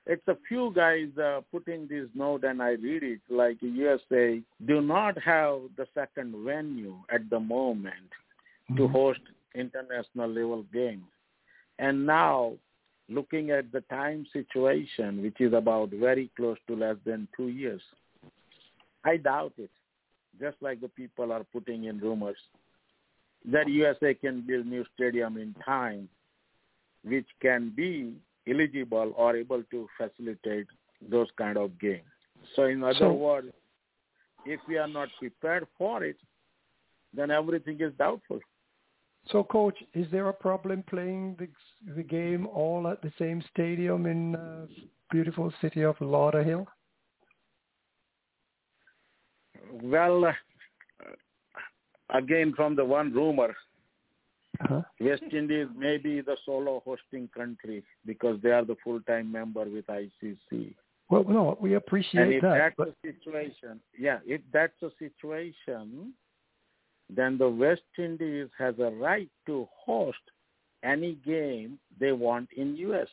it's 0.05 0.27
a 0.29 0.37
few 0.47 0.71
guys 0.73 1.09
uh, 1.17 1.41
putting 1.51 1.85
this 1.87 2.07
note 2.15 2.43
and 2.45 2.61
I 2.61 2.71
read 2.71 3.03
it 3.03 3.19
like 3.29 3.57
USA 3.61 4.41
do 4.65 4.81
not 4.81 5.17
have 5.21 5.59
the 5.75 5.85
second 5.93 6.33
venue 6.45 6.95
at 7.09 7.29
the 7.29 7.39
moment 7.39 8.09
to 8.77 8.83
Mhm. 8.87 8.91
host 8.91 9.19
international 9.55 10.29
level 10.29 10.63
games. 10.73 11.09
And 11.79 12.05
now, 12.05 12.57
looking 13.09 13.51
at 13.51 13.71
the 13.71 13.81
time 13.81 14.25
situation, 14.33 15.21
which 15.21 15.39
is 15.39 15.53
about 15.53 15.89
very 15.89 16.29
close 16.35 16.57
to 16.67 16.75
less 16.75 16.97
than 17.05 17.27
two 17.35 17.47
years, 17.47 17.81
I 19.03 19.17
doubt 19.17 19.53
it. 19.57 19.71
Just 20.39 20.57
like 20.61 20.81
the 20.81 20.89
people 20.89 21.31
are 21.31 21.43
putting 21.43 21.85
in 21.85 21.99
rumors 21.99 22.37
that 23.45 23.67
USA 23.67 24.13
can 24.13 24.41
build 24.41 24.65
new 24.65 24.85
stadium 24.93 25.37
in 25.37 25.55
time, 25.65 26.09
which 27.03 27.27
can 27.41 27.69
be 27.75 28.15
eligible 28.47 29.13
or 29.15 29.35
able 29.35 29.63
to 29.71 29.87
facilitate 29.97 30.67
those 31.09 31.27
kind 31.37 31.57
of 31.57 31.79
games. 31.79 32.03
So, 32.55 32.65
in 32.65 32.83
other 32.83 32.99
So- 32.99 33.13
words, 33.13 33.51
if 34.45 34.59
we 34.67 34.77
are 34.77 34.87
not 34.87 35.09
prepared 35.19 35.67
for 35.77 36.03
it, 36.03 36.17
then 37.13 37.31
everything 37.31 37.79
is 37.81 37.93
doubtful. 37.93 38.41
So, 39.31 39.43
Coach, 39.43 39.77
is 39.93 40.07
there 40.11 40.29
a 40.29 40.33
problem 40.33 40.83
playing 40.89 41.35
the 41.39 41.47
the 41.95 42.03
game 42.03 42.47
all 42.47 42.87
at 42.87 43.01
the 43.01 43.11
same 43.19 43.43
stadium 43.51 44.05
in 44.05 44.35
uh, 44.35 44.67
beautiful 45.11 45.53
city 45.61 45.83
of 45.83 45.97
Lauderhill? 45.97 46.65
Well, 49.83 50.25
uh, 50.25 50.33
again, 52.09 52.53
from 52.55 52.75
the 52.75 52.85
one 52.85 53.11
rumor, 53.13 53.55
Uh-huh. 54.61 54.81
West 54.99 55.23
Indies 55.31 55.67
may 55.75 55.97
be 55.97 56.21
the 56.21 56.35
solo 56.45 56.81
hosting 56.83 57.27
country 57.27 57.83
because 58.05 58.41
they 58.41 58.51
are 58.51 58.65
the 58.65 58.75
full-time 58.83 59.31
member 59.31 59.65
with 59.65 59.85
ICC. 59.87 60.73
Well, 61.09 61.23
no, 61.23 61.57
we 61.61 61.75
appreciate 61.75 62.23
And 62.23 62.33
if 62.33 62.41
that, 62.41 62.57
that's 62.57 62.75
but 62.77 62.87
the 63.03 63.11
situation, 63.11 63.79
yeah, 63.97 64.19
if 64.25 64.41
that's 64.51 64.73
the 64.81 64.91
situation, 64.97 66.13
then 67.09 67.37
the 67.37 67.49
West 67.49 67.81
Indies 67.97 68.47
has 68.57 68.75
a 68.79 68.91
right 68.91 69.29
to 69.45 69.67
host 69.85 70.17
any 70.83 71.13
game 71.25 71.79
they 71.99 72.11
want 72.11 72.49
in 72.55 72.75
U.S. 72.77 73.07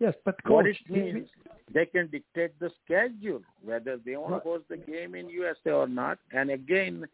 yes, 0.00 0.14
but 0.24 0.36
what 0.46 0.66
it 0.66 0.76
means, 0.88 1.28
they 1.72 1.86
can 1.86 2.08
dictate 2.08 2.58
the 2.58 2.70
schedule 2.84 3.42
whether 3.62 3.96
they 4.04 4.16
want 4.16 4.34
to 4.42 4.48
host 4.48 4.64
the 4.68 4.76
game 4.76 5.14
in 5.14 5.28
USA 5.28 5.70
or 5.70 5.86
not. 5.86 6.18
And 6.32 6.50
again, 6.50 7.06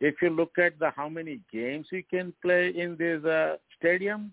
if 0.00 0.16
you 0.22 0.30
look 0.30 0.58
at 0.58 0.78
the 0.78 0.90
how 0.94 1.08
many 1.08 1.40
games 1.52 1.86
you 1.90 2.02
can 2.08 2.32
play 2.42 2.68
in 2.76 2.96
this 2.96 3.24
uh, 3.24 3.56
stadium, 3.78 4.32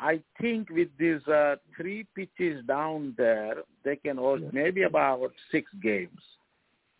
I 0.00 0.20
think 0.40 0.68
with 0.70 0.88
these 0.98 1.26
uh, 1.26 1.56
three 1.76 2.06
pitches 2.14 2.64
down 2.66 3.14
there, 3.16 3.56
they 3.84 3.96
can 3.96 4.16
host 4.16 4.42
Yes. 4.44 4.52
maybe 4.52 4.82
about 4.82 5.32
six 5.50 5.70
games. 5.82 6.20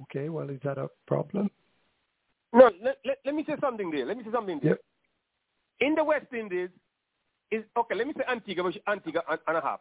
okay, 0.03 0.29
well, 0.29 0.49
is 0.51 0.61
that 0.65 0.79
a 0.79 0.89
problem? 1.07 1.51
No, 2.53 2.71
let, 2.83 2.99
let, 3.05 3.19
let 3.25 3.35
me 3.35 3.45
say 3.47 3.55
something 3.61 3.91
there. 3.91 4.07
Let 4.07 4.17
me 4.17 4.25
say 4.25 4.33
something 4.33 4.59
there. 4.63 4.73
Yep. 4.73 4.81
In 5.81 5.95
the 5.95 6.05
West 6.05 6.33
Indies, 6.33 6.71
is 7.51 7.65
okay. 7.77 7.95
Let 7.95 8.07
me 8.07 8.13
say 8.17 8.25
Antigua, 8.31 8.65
which 8.65 8.79
Antigua 8.87 9.23
and, 9.31 9.39
and 9.47 9.57
a 9.57 9.61
half. 9.61 9.81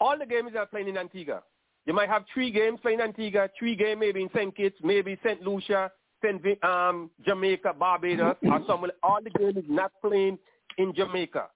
All 0.00 0.18
the 0.18 0.26
games 0.26 0.52
are 0.56 0.66
playing 0.66 0.88
in 0.88 0.96
Antigua. 0.96 1.42
You 1.86 1.94
might 1.94 2.08
have 2.08 2.24
three 2.32 2.50
games 2.50 2.78
playing 2.82 3.00
in 3.00 3.06
Antigua, 3.06 3.48
three 3.58 3.74
games 3.74 3.98
maybe 4.00 4.22
in 4.22 4.28
St. 4.34 4.54
Kitts, 4.54 4.76
maybe 4.82 5.18
St. 5.24 5.42
Lucia, 5.42 5.90
St. 6.22 6.64
Um, 6.64 7.10
Jamaica, 7.24 7.74
Barbados, 7.78 8.36
or 8.42 8.60
somewhere. 8.66 8.92
All 9.02 9.20
the 9.22 9.30
games 9.30 9.56
is 9.56 9.64
not 9.68 9.92
playing 10.02 10.38
in 10.76 10.94
Jamaica. 10.94 11.46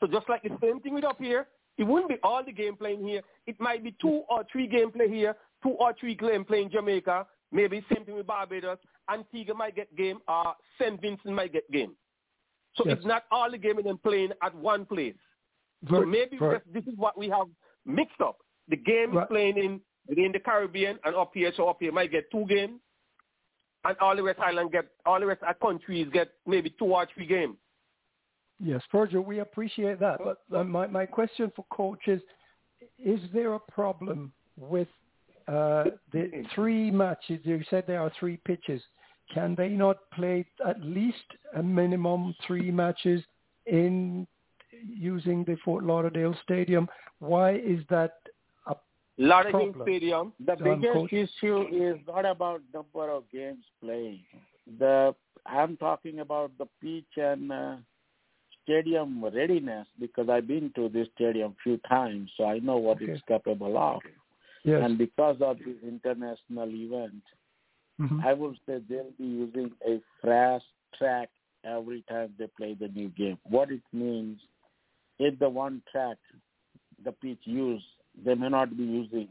So 0.00 0.06
just 0.06 0.28
like 0.28 0.42
the 0.42 0.56
same 0.60 0.80
thing 0.80 0.94
with 0.94 1.04
up 1.04 1.18
here, 1.18 1.46
it 1.76 1.84
wouldn't 1.84 2.08
be 2.08 2.16
all 2.22 2.44
the 2.44 2.52
game 2.52 2.76
playing 2.76 3.06
here. 3.06 3.22
It 3.46 3.60
might 3.60 3.84
be 3.84 3.94
two 4.00 4.22
or 4.28 4.44
three 4.50 4.66
game 4.66 4.90
play 4.90 5.08
here, 5.08 5.36
two 5.62 5.70
or 5.70 5.94
three 5.98 6.14
game 6.14 6.44
play 6.44 6.62
in 6.62 6.70
Jamaica, 6.70 7.26
maybe 7.52 7.84
same 7.94 8.04
thing 8.04 8.16
with 8.16 8.26
Barbados. 8.26 8.78
Antigua 9.12 9.54
might 9.54 9.74
get 9.76 9.94
game, 9.96 10.18
or 10.28 10.54
St. 10.78 11.00
Vincent 11.00 11.34
might 11.34 11.52
get 11.52 11.70
game. 11.70 11.96
So 12.76 12.84
Yes. 12.86 12.98
it's 12.98 13.06
not 13.06 13.24
all 13.30 13.50
the 13.50 13.58
game 13.58 13.78
in 13.78 13.84
them 13.86 13.98
playing 13.98 14.32
at 14.42 14.54
one 14.54 14.84
place. 14.86 15.16
So 15.88 16.04
maybe 16.04 16.38
this, 16.72 16.84
is 16.86 16.96
what 16.96 17.16
we 17.16 17.28
have 17.28 17.48
mixed 17.84 18.20
up. 18.20 18.38
The 18.68 18.76
game 18.76 19.12
Right. 19.12 19.22
is 19.22 19.28
playing 19.28 19.58
in 19.58 19.80
in 20.16 20.32
the 20.32 20.40
Caribbean 20.40 20.98
and 21.04 21.14
up 21.14 21.32
here, 21.34 21.52
so 21.54 21.68
up 21.68 21.76
here 21.80 21.92
might 21.92 22.10
get 22.10 22.30
two 22.30 22.46
games, 22.46 22.80
and 23.84 23.96
all 23.98 24.16
the 24.16 24.22
rest 24.22 24.40
island 24.40 24.72
get 24.72 24.86
all 25.04 25.20
the 25.20 25.26
rest 25.26 25.42
of 25.42 25.58
countries 25.60 26.08
get 26.12 26.32
maybe 26.46 26.70
two 26.70 26.94
or 26.94 27.06
three 27.14 27.26
games. 27.26 27.56
Yes, 28.60 28.82
Virgil, 28.90 29.22
we 29.22 29.38
appreciate 29.40 30.00
that. 30.00 30.18
But 30.24 30.42
uh, 30.56 30.64
my, 30.64 30.86
my 30.86 31.06
question 31.06 31.52
for 31.54 31.64
Coach 31.70 32.08
is, 32.08 32.20
is 32.98 33.20
there 33.32 33.54
a 33.54 33.60
problem 33.60 34.32
with 34.56 34.88
uh, 35.46 35.84
the 36.12 36.44
three 36.54 36.90
matches? 36.90 37.40
You 37.44 37.62
said 37.70 37.84
there 37.86 38.00
are 38.00 38.10
three 38.18 38.38
pitches. 38.38 38.82
Can 39.32 39.54
they 39.54 39.68
not 39.68 40.10
play 40.12 40.46
at 40.66 40.80
least 40.82 41.16
a 41.56 41.62
minimum 41.62 42.34
three 42.46 42.70
matches 42.70 43.22
in 43.66 44.26
using 44.86 45.44
the 45.44 45.56
Fort 45.64 45.84
Lauderdale 45.84 46.34
Stadium? 46.42 46.88
Why 47.18 47.56
is 47.56 47.80
that 47.90 48.12
a 48.66 48.74
Lauderdale 49.18 49.72
Problem. 49.72 49.82
Stadium. 49.86 50.32
The 50.44 50.56
biggest 50.56 50.92
Coach? 50.92 51.12
issue 51.12 51.66
is 51.72 51.98
not 52.06 52.24
about 52.24 52.62
number 52.72 53.10
of 53.10 53.24
games 53.30 53.64
playing. 53.82 54.20
The 54.78 55.14
I'm 55.46 55.76
talking 55.76 56.20
about 56.20 56.52
the 56.58 56.66
pitch 56.82 57.16
and 57.16 57.50
uh, 57.50 57.76
stadium 58.62 59.24
readiness 59.24 59.86
because 59.98 60.28
I've 60.28 60.46
been 60.46 60.70
to 60.76 60.88
this 60.88 61.08
stadium 61.14 61.52
a 61.58 61.62
few 61.62 61.78
times, 61.88 62.30
so 62.36 62.44
I 62.44 62.58
know 62.58 62.76
what 62.76 62.98
Okay. 63.02 63.12
it's 63.12 63.22
capable 63.26 63.76
of. 63.78 64.02
yes? 64.62 64.80
And 64.84 64.98
because 64.98 65.36
of 65.40 65.58
the 65.58 65.76
international 65.86 66.68
event, 66.68 67.22
Mhm. 68.00 68.24
I 68.24 68.32
will 68.32 68.54
say 68.66 68.78
they'll 68.88 69.10
be 69.18 69.24
using 69.24 69.72
a 69.86 70.00
fast 70.22 70.64
track 70.96 71.30
every 71.64 72.02
time 72.02 72.32
they 72.38 72.46
play 72.56 72.74
the 72.74 72.88
new 72.88 73.08
game. 73.10 73.38
What 73.48 73.70
it 73.70 73.82
means, 73.92 74.40
if 75.18 75.38
the 75.38 75.48
one 75.48 75.82
track, 75.90 76.16
the 77.04 77.12
pitch 77.12 77.40
used, 77.44 77.84
they 78.24 78.34
may 78.34 78.48
not 78.48 78.76
be 78.76 78.84
using 78.84 79.28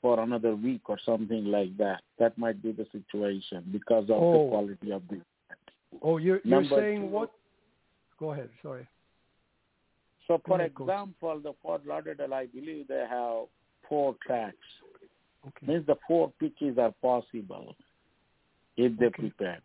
for 0.00 0.20
another 0.20 0.54
week 0.54 0.88
or 0.88 0.98
something 1.04 1.46
like 1.46 1.76
that. 1.78 2.02
That 2.18 2.38
might 2.38 2.62
be 2.62 2.70
the 2.72 2.86
situation 2.92 3.64
because 3.72 4.04
of 4.10 4.22
Oh. 4.22 4.44
the 4.44 4.50
quality 4.50 4.90
of 4.92 5.06
the. 5.08 5.20
Oh, 6.02 6.18
you're, 6.18 6.40
you're 6.44 6.60
Number 6.60 6.76
saying 6.76 7.00
two- 7.00 7.06
what? 7.08 7.32
Go 8.18 8.32
ahead. 8.32 8.50
Sorry. 8.62 8.86
So, 10.26 10.38
for 10.46 10.56
ahead, 10.60 10.70
example, 10.72 11.40
the 11.40 11.52
Fort 11.62 11.84
Lauderdale, 11.86 12.34
I 12.34 12.46
believe 12.46 12.86
they 12.88 13.06
have 13.08 13.46
four 13.88 14.14
tracks. 14.24 14.56
Okay. 15.46 15.66
Means 15.66 15.86
the 15.86 15.96
four 16.06 16.30
pitches 16.38 16.76
are 16.78 16.92
possible 17.00 17.74
if 18.78 18.96
they 18.98 19.06
Okay. 19.06 19.22
prepared. 19.22 19.62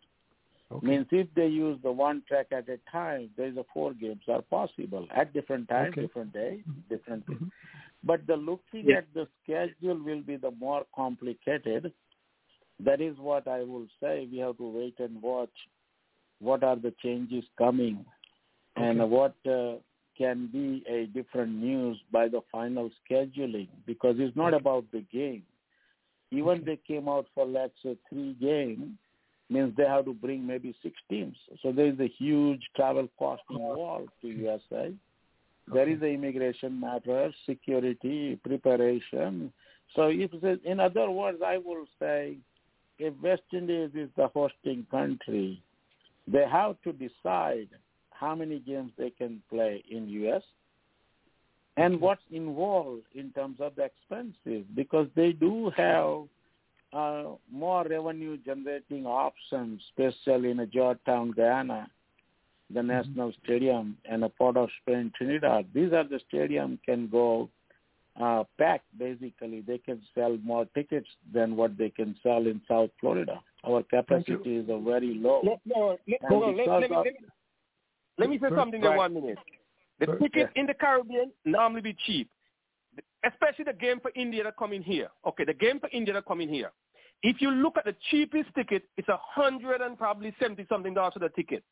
Okay. 0.70 0.86
Means 0.86 1.06
if 1.12 1.28
they 1.34 1.46
use 1.46 1.78
the 1.82 1.92
one 1.92 2.22
track 2.28 2.48
at 2.52 2.68
a 2.68 2.78
time, 2.90 3.30
there's 3.36 3.56
a 3.56 3.64
four 3.72 3.94
games 3.94 4.22
are 4.28 4.42
possible 4.42 5.06
at 5.14 5.32
different 5.32 5.68
times, 5.68 5.92
Okay. 5.92 6.02
different 6.02 6.32
days, 6.32 6.64
different. 6.88 7.26
Mhm. 7.28 7.50
But 8.02 8.26
the 8.26 8.36
looking 8.36 8.88
Yeah. 8.88 8.98
at 8.98 9.12
the 9.14 9.26
schedule 9.42 9.98
will 10.08 10.20
be 10.22 10.36
the 10.36 10.50
more 10.52 10.84
complicated. 10.94 11.92
That 12.80 13.00
is 13.00 13.16
what 13.18 13.46
I 13.46 13.62
will 13.62 13.88
say. 14.00 14.26
We 14.30 14.38
have 14.38 14.56
to 14.58 14.68
wait 14.68 14.98
and 14.98 15.22
watch 15.22 15.56
what 16.40 16.64
are 16.64 16.76
the 16.76 16.90
changes 17.02 17.44
coming 17.56 18.04
and 18.76 19.08
what 19.10 19.36
uh, 19.46 19.76
can 20.18 20.48
be 20.48 20.84
a 20.88 21.06
different 21.06 21.52
news 21.52 22.00
by 22.10 22.28
the 22.28 22.40
final 22.50 22.90
scheduling 23.02 23.68
because 23.86 24.16
it's 24.18 24.36
not 24.36 24.54
about 24.54 24.84
the 24.92 25.02
game. 25.12 25.44
Even 26.32 26.48
Okay. 26.58 26.64
they 26.64 26.76
came 26.76 27.08
out 27.08 27.26
for 27.34 27.46
let's 27.46 27.80
say 27.82 27.96
three 28.08 28.34
games 28.34 28.98
means 29.50 29.74
they 29.76 29.84
have 29.84 30.04
to 30.06 30.14
bring 30.14 30.46
maybe 30.46 30.74
six 30.82 30.96
teams. 31.08 31.36
So 31.62 31.72
there 31.72 31.86
is 31.86 32.00
a 32.00 32.08
huge 32.18 32.62
travel 32.76 33.08
cost 33.18 33.42
involved 33.50 34.10
to 34.22 34.28
USA. 34.28 34.92
There 35.72 35.88
is 35.88 36.00
the 36.00 36.08
immigration 36.08 36.78
matter, 36.78 37.32
security, 37.46 38.38
preparation. 38.44 39.52
So 39.94 40.08
if 40.08 40.30
in 40.64 40.80
other 40.80 41.10
words, 41.10 41.38
I 41.44 41.58
will 41.58 41.86
say, 41.98 42.36
if 42.98 43.14
West 43.22 43.42
Indies 43.52 43.90
is 43.94 44.08
the 44.16 44.28
hosting 44.28 44.86
country, 44.90 45.62
they 46.26 46.46
have 46.50 46.76
to 46.84 46.92
decide 46.92 47.68
how 48.10 48.34
many 48.34 48.60
games 48.60 48.92
they 48.96 49.10
can 49.10 49.42
play 49.50 49.82
in 49.90 50.08
U.S. 50.08 50.42
and 51.76 52.00
what's 52.00 52.22
involved 52.30 53.02
in 53.14 53.30
terms 53.32 53.56
of 53.60 53.74
the 53.74 53.84
expenses 53.84 54.64
because 54.74 55.08
they 55.16 55.32
do 55.32 55.70
have 55.76 56.22
uh, 56.94 57.24
more 57.50 57.84
revenue 57.84 58.36
generating 58.44 59.06
options, 59.06 59.82
especially 59.90 60.50
in 60.50 60.70
Georgetown, 60.72 61.32
Guyana, 61.32 61.88
the 62.72 62.82
National 62.82 63.32
Stadium, 63.42 63.96
and 64.08 64.24
a 64.24 64.28
Port 64.28 64.56
of 64.56 64.68
Spain, 64.82 65.12
Trinidad. 65.16 65.66
These 65.74 65.92
are 65.92 66.04
the 66.04 66.20
stadium 66.28 66.78
can 66.84 67.08
go 67.08 67.48
uh, 68.20 68.44
packed. 68.58 68.86
Basically, 68.96 69.60
they 69.66 69.78
can 69.78 70.00
sell 70.14 70.38
more 70.42 70.66
tickets 70.74 71.08
than 71.32 71.56
what 71.56 71.76
they 71.76 71.90
can 71.90 72.14
sell 72.22 72.46
in 72.46 72.60
South 72.68 72.90
Florida. 73.00 73.40
Our 73.64 73.82
capacity 73.82 74.56
is 74.56 74.70
uh, 74.70 74.78
very 74.78 75.14
low. 75.14 75.40
Let, 75.42 75.60
no, 75.64 75.96
let, 76.08 76.20
hold 76.28 76.44
on, 76.44 76.56
let, 76.56 76.68
let, 76.68 76.90
me, 76.90 76.96
let, 76.96 77.04
me, 77.04 77.12
let 78.18 78.30
me 78.30 78.38
say 78.40 78.54
something 78.54 78.82
in 78.82 78.96
one 78.96 79.14
minute. 79.14 79.38
The 80.00 80.06
Bert, 80.06 80.20
ticket 80.20 80.50
in 80.56 80.66
the 80.66 80.74
Caribbean 80.74 81.30
normally 81.44 81.80
be 81.80 81.96
cheap, 82.06 82.28
especially 83.24 83.64
the 83.64 83.72
game 83.72 84.00
for 84.00 84.10
India 84.14 84.44
that 84.44 84.56
come 84.56 84.72
in 84.72 84.82
here. 84.82 85.08
Okay, 85.26 85.44
the 85.44 85.54
game 85.54 85.80
for 85.80 85.88
India 85.92 86.14
that 86.14 86.26
come 86.26 86.40
in 86.40 86.48
here. 86.48 86.70
If 87.22 87.40
you 87.40 87.50
look 87.50 87.76
at 87.78 87.84
the 87.84 87.96
cheapest 88.10 88.54
ticket, 88.54 88.84
it's 88.96 89.08
a 89.08 89.18
hundred 89.18 89.80
and 89.80 89.96
probably 89.96 90.34
seventy 90.38 90.66
something 90.68 90.92
dollars 90.94 91.14
for 91.14 91.20
the 91.20 91.30
ticket. 91.30 91.64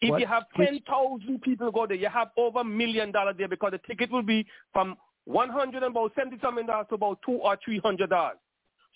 If 0.00 0.10
What- 0.10 0.20
you 0.20 0.26
have 0.26 0.44
ten 0.56 0.80
thousand 0.88 1.42
people 1.42 1.70
go 1.70 1.86
there, 1.86 1.96
you 1.96 2.08
have 2.08 2.30
over 2.36 2.60
a 2.60 2.64
million 2.64 3.12
dollars 3.12 3.36
there 3.38 3.48
because 3.48 3.72
the 3.72 3.78
ticket 3.86 4.10
will 4.10 4.22
be 4.22 4.46
from 4.72 4.96
one 5.24 5.50
hundred 5.50 5.82
and 5.82 5.90
about 5.92 6.12
seventy 6.14 6.38
something 6.40 6.66
dollars 6.66 6.86
to 6.88 6.94
about 6.94 7.18
two 7.24 7.32
or 7.32 7.56
three 7.64 7.78
hundred 7.78 8.10
dollars. 8.10 8.38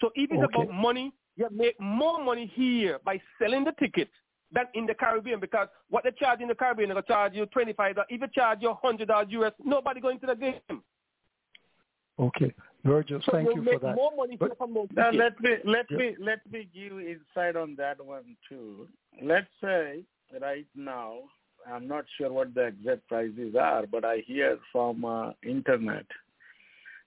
So 0.01 0.11
if 0.15 0.31
it's 0.31 0.43
Okay. 0.43 0.63
about 0.63 0.75
money, 0.75 1.13
you 1.37 1.49
make 1.51 1.79
more 1.81 2.23
money 2.23 2.47
here 2.55 2.99
by 3.05 3.21
selling 3.39 3.65
the 3.65 3.73
tickets 3.73 4.13
than 4.53 4.67
in 4.75 4.87
the 4.87 4.95
Caribbean 4.95 5.39
because 5.41 5.69
what 5.91 6.05
they 6.05 6.11
charge 6.13 6.41
in 6.41 6.49
the 6.49 6.55
Caribbean, 6.55 6.89
they're 6.89 6.95
going 6.95 7.05
to 7.05 7.09
charge 7.13 7.35
you 7.35 7.47
twenty 7.47 7.73
five 7.75 7.97
dollars. 7.97 8.09
If 8.11 8.21
they 8.21 8.29
charge 8.29 8.59
you 8.63 8.73
hundred 8.75 9.09
dollars 9.09 9.29
US, 9.31 9.53
nobody 9.63 10.01
going 10.01 10.19
to 10.21 10.27
the 10.27 10.35
game. 10.37 10.83
Okay. 12.19 12.53
Virgil, 12.85 13.21
So 13.25 13.33
thank 13.33 13.49
you 13.49 13.57
you 13.57 13.63
make 13.63 13.75
for 13.75 13.87
that. 13.87 13.97
more 13.97 14.13
money 14.17 14.37
But- 14.37 14.51
here 14.51 14.55
from 14.57 14.75
those 14.75 14.89
Now 14.95 15.11
let 15.11 15.39
me 15.41 15.57
let 15.65 15.91
Yeah. 15.91 15.97
me 15.99 16.17
let 16.19 16.51
me 16.51 16.69
give 16.73 16.99
insight 17.01 17.57
on 17.57 17.75
that 17.77 18.01
one 18.05 18.37
too. 18.49 18.89
Let's 19.21 19.51
say 19.61 20.05
right 20.41 20.67
now, 20.75 21.25
I'm 21.67 21.87
not 21.87 22.07
sure 22.17 22.33
what 22.33 22.55
the 22.55 22.67
exact 22.69 23.07
prices 23.09 23.55
are, 23.55 23.87
but 23.87 24.05
I 24.05 24.19
hear 24.27 24.59
from 24.73 25.05
uh, 25.05 25.33
internet 25.43 26.07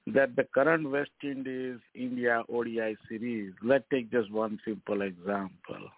that 0.07 0.35
the 0.35 0.43
current 0.43 0.89
West 0.91 1.11
Indies 1.23 1.79
India 1.95 2.43
ODI 2.49 2.95
series. 3.07 3.53
Let's 3.63 3.85
take 3.89 4.11
just 4.11 4.29
one 4.31 4.59
simple 4.65 5.01
example. 5.01 5.89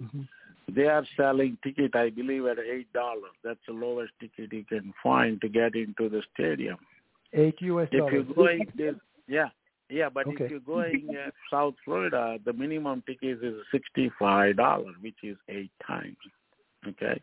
Mhm. 0.00 0.26
They 0.68 0.86
are 0.86 1.04
selling 1.16 1.56
ticket, 1.62 1.94
I 1.94 2.10
believe, 2.10 2.46
at 2.46 2.58
eight 2.58 2.92
dollars. 2.92 3.34
That's 3.44 3.64
the 3.66 3.72
lowest 3.74 4.12
ticket 4.20 4.52
you 4.52 4.64
can 4.64 4.92
find 5.02 5.40
to 5.40 5.48
get 5.48 5.74
into 5.74 6.08
the 6.08 6.22
stadium. 6.32 6.78
Eight 7.32 7.60
U.S. 7.62 7.90
dollars. 7.90 8.06
If 8.06 8.12
you're 8.12 8.34
going 8.34 8.66
this, 8.74 8.94
yeah, 9.36 9.50
yeah, 9.88 10.08
but 10.16 10.26
Okay. 10.26 10.44
if 10.44 10.50
you're 10.50 10.68
going 10.76 11.06
uh, 11.16 11.30
South 11.50 11.74
Florida, 11.84 12.38
the 12.44 12.52
minimum 12.52 13.02
ticket 13.06 13.42
is 13.42 13.56
sixty-five 13.74 14.56
dollars, 14.56 14.96
which 15.00 15.20
is 15.22 15.36
eight 15.48 15.72
times. 15.86 16.16
Okay. 16.90 17.16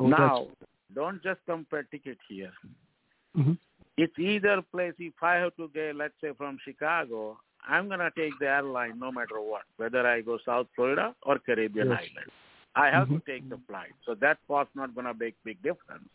Oh, 0.00 0.10
that's- 0.10 0.18
now, 0.18 0.46
don't 0.94 1.22
just 1.22 1.40
compare 1.46 1.84
ticket 1.94 2.18
here. 2.28 2.52
Mhm. 3.36 3.56
It's 3.96 4.18
either 4.18 4.62
place. 4.74 4.94
If 4.98 5.22
I 5.22 5.34
have 5.42 5.54
to 5.56 5.68
go, 5.68 5.92
let's 6.02 6.14
say 6.22 6.32
from 6.40 6.58
Chicago, 6.64 7.38
I'm 7.66 7.88
gonna 7.88 8.10
take 8.16 8.34
the 8.38 8.48
airline 8.48 8.98
no 8.98 9.10
matter 9.12 9.40
what, 9.40 9.64
whether 9.76 10.06
I 10.06 10.20
go 10.22 10.38
South 10.44 10.68
Florida 10.74 11.14
or 11.22 11.38
Caribbean 11.38 11.88
Yes. 11.88 12.00
island. 12.04 12.30
I 12.74 12.86
have 12.90 13.08
Mhm. 13.08 13.14
to 13.24 13.32
take 13.32 13.48
the 13.48 13.58
flight, 13.68 13.92
so 14.06 14.14
that 14.24 14.38
cost 14.46 14.70
not 14.80 14.94
gonna 14.94 15.14
make 15.14 15.34
big 15.44 15.60
difference. 15.62 16.08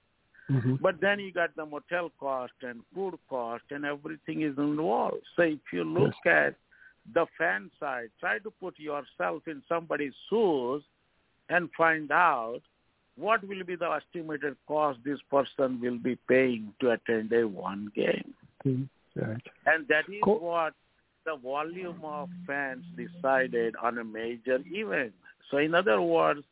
Mhm. 0.50 0.82
But 0.82 1.00
then 1.00 1.20
you 1.20 1.32
got 1.32 1.56
the 1.56 1.66
motel 1.66 2.12
cost 2.20 2.54
and 2.62 2.84
food 2.94 3.18
cost 3.30 3.64
and 3.72 3.86
everything 3.86 4.42
is 4.42 4.58
involved. 4.58 5.26
So 5.36 5.44
if 5.44 5.60
you 5.72 5.84
look 5.84 6.14
at 6.26 6.56
the 7.14 7.26
fan 7.38 7.72
side, 7.80 8.10
try 8.20 8.40
to 8.40 8.52
put 8.52 8.78
yourself 8.80 9.48
in 9.48 9.64
somebody's 9.68 10.14
shoes 10.30 10.84
and 11.50 11.70
find 11.78 12.12
out 12.12 12.62
what 13.16 13.48
will 13.48 13.64
be 13.64 13.76
the 13.76 13.90
estimated 13.90 14.58
cost 14.68 15.00
this 15.04 15.20
person 15.30 15.80
will 15.80 15.98
be 15.98 16.16
paying 16.28 16.74
to 16.80 16.92
attend 16.92 17.32
a 17.32 17.48
one 17.48 17.92
game. 17.96 18.34
Mhm. 18.66 18.90
Right. 19.16 19.48
And 19.66 19.88
that 19.88 20.10
is 20.10 20.22
Cool. 20.24 20.40
what 20.40 20.74
the 21.24 21.36
volume 21.36 22.04
of 22.04 22.30
fans 22.46 22.84
decided 22.96 23.76
on 23.78 23.98
a 24.00 24.04
major 24.04 24.62
event. 24.66 25.14
So 25.50 25.58
in 25.58 25.76
other 25.76 26.02
words, 26.02 26.44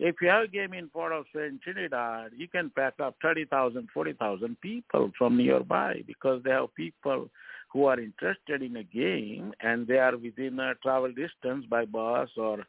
if 0.00 0.16
you 0.22 0.28
have 0.28 0.44
a 0.44 0.48
game 0.48 0.72
in 0.72 0.88
Port 0.88 1.12
of 1.12 1.26
Spain, 1.28 1.60
Trinidad, 1.62 2.32
you 2.36 2.48
can 2.48 2.70
pack 2.70 2.94
up 3.00 3.16
30,000, 3.22 3.88
40,000 3.92 4.60
people 4.60 5.12
from 5.16 5.36
nearby 5.36 6.02
because 6.06 6.42
they 6.42 6.50
have 6.50 6.74
people 6.74 7.28
who 7.70 7.84
are 7.84 8.00
interested 8.00 8.62
in 8.62 8.76
a 8.76 8.82
game 8.82 9.52
and 9.60 9.86
they 9.86 9.98
are 9.98 10.16
within 10.16 10.58
a 10.58 10.74
travel 10.82 11.12
distance 11.12 11.66
by 11.68 11.84
bus 11.84 12.30
or 12.36 12.64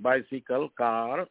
bicycle, 0.00 0.70
car. 0.76 1.26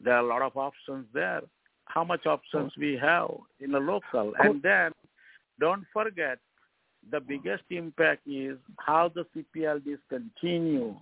There 0.00 0.14
are 0.14 0.24
a 0.24 0.28
lot 0.28 0.42
of 0.42 0.56
options 0.56 1.06
there. 1.14 1.42
How 1.86 2.04
much 2.04 2.26
options 2.26 2.72
we 2.78 2.98
have 3.00 3.30
in 3.60 3.74
a 3.74 3.78
local. 3.78 4.34
And 4.38 4.62
then 4.62 4.92
don't 5.58 5.84
forget 5.92 6.38
the 7.10 7.20
biggest 7.20 7.64
impact 7.70 8.26
is 8.26 8.58
how 8.78 9.10
the 9.14 9.24
CPL 9.34 9.84
discontinue 9.84 10.94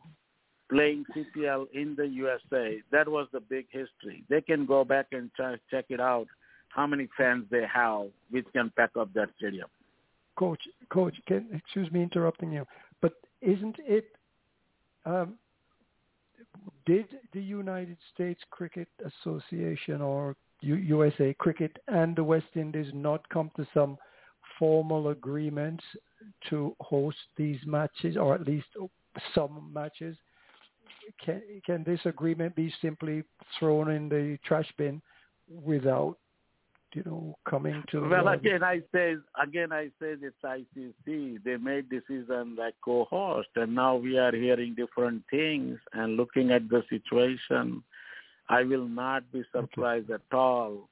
playing 0.70 1.05
CPL 1.14 1.66
in 1.74 1.94
the 1.97 2.06
USA. 2.06 2.80
That 2.92 3.09
was 3.09 3.26
the 3.32 3.40
big 3.40 3.66
history. 3.70 4.24
They 4.28 4.40
can 4.40 4.64
go 4.64 4.84
back 4.84 5.06
and 5.12 5.30
try, 5.34 5.56
check 5.70 5.86
it 5.88 6.01
out, 6.01 6.28
how 6.68 6.86
many 6.86 7.09
fans 7.16 7.44
they 7.51 7.64
have, 7.72 8.06
which 8.30 8.47
can 8.52 8.72
pack 8.76 8.90
up 8.98 9.12
that 9.14 9.28
stadium. 9.36 9.68
Coach, 10.36 10.60
coach, 10.90 11.14
can, 11.26 11.48
excuse 11.52 11.90
me 11.90 12.02
interrupting 12.02 12.52
you, 12.52 12.64
but 13.02 13.14
isn't 13.42 13.76
it? 13.80 14.06
Um, 15.05 15.34
did 16.86 17.06
the 17.32 17.40
United 17.40 17.98
States 18.14 18.40
Cricket 18.51 18.88
Association 19.05 20.01
or 20.01 20.36
U- 20.62 20.74
USA 20.76 21.34
Cricket 21.34 21.76
and 21.88 22.16
the 22.16 22.24
West 22.24 22.47
Indies 22.55 22.90
not 22.94 23.28
come 23.28 23.51
to 23.56 23.66
some 23.74 23.98
formal 24.59 25.09
agreements 25.09 25.84
to 26.48 26.74
host 26.80 27.16
these 27.36 27.59
matches, 27.66 28.16
or 28.16 28.34
at 28.34 28.47
least 28.47 28.66
some 29.34 29.70
matches? 29.72 30.16
Can 31.24 31.43
can 31.65 31.85
this 31.85 32.01
agreement 32.05 32.55
be 32.55 32.73
simply 32.81 33.23
thrown 33.59 33.91
in 33.91 34.09
the 34.09 34.39
trash 34.45 34.69
bin 34.77 35.01
without, 35.49 36.16
you 36.95 37.03
know, 37.05 37.37
coming 37.49 37.82
to? 37.91 38.09
Well, 38.09 38.28
again, 38.28 38.62
I 38.62 38.81
say 38.93 39.16
again, 39.43 39.73
I 39.73 39.87
say 40.01 40.16
it's 40.20 40.37
ICC. 40.45 41.43
They 41.45 41.57
made 41.57 41.89
decision 41.89 42.57
like 42.57 42.74
co-host, 42.85 43.49
and 43.57 43.74
now 43.74 43.97
we 43.97 44.19
are 44.19 44.35
hearing 44.35 44.74
different 44.74 45.23
things 45.31 45.78
and 45.93 46.16
looking 46.16 46.51
at 46.51 46.69
the 46.69 46.82
situation. 46.89 47.82
I 48.49 48.65
will 48.65 48.89
not 48.89 49.31
be 49.32 49.45
surprised 49.53 50.11
at 50.11 50.23
all 50.32 50.89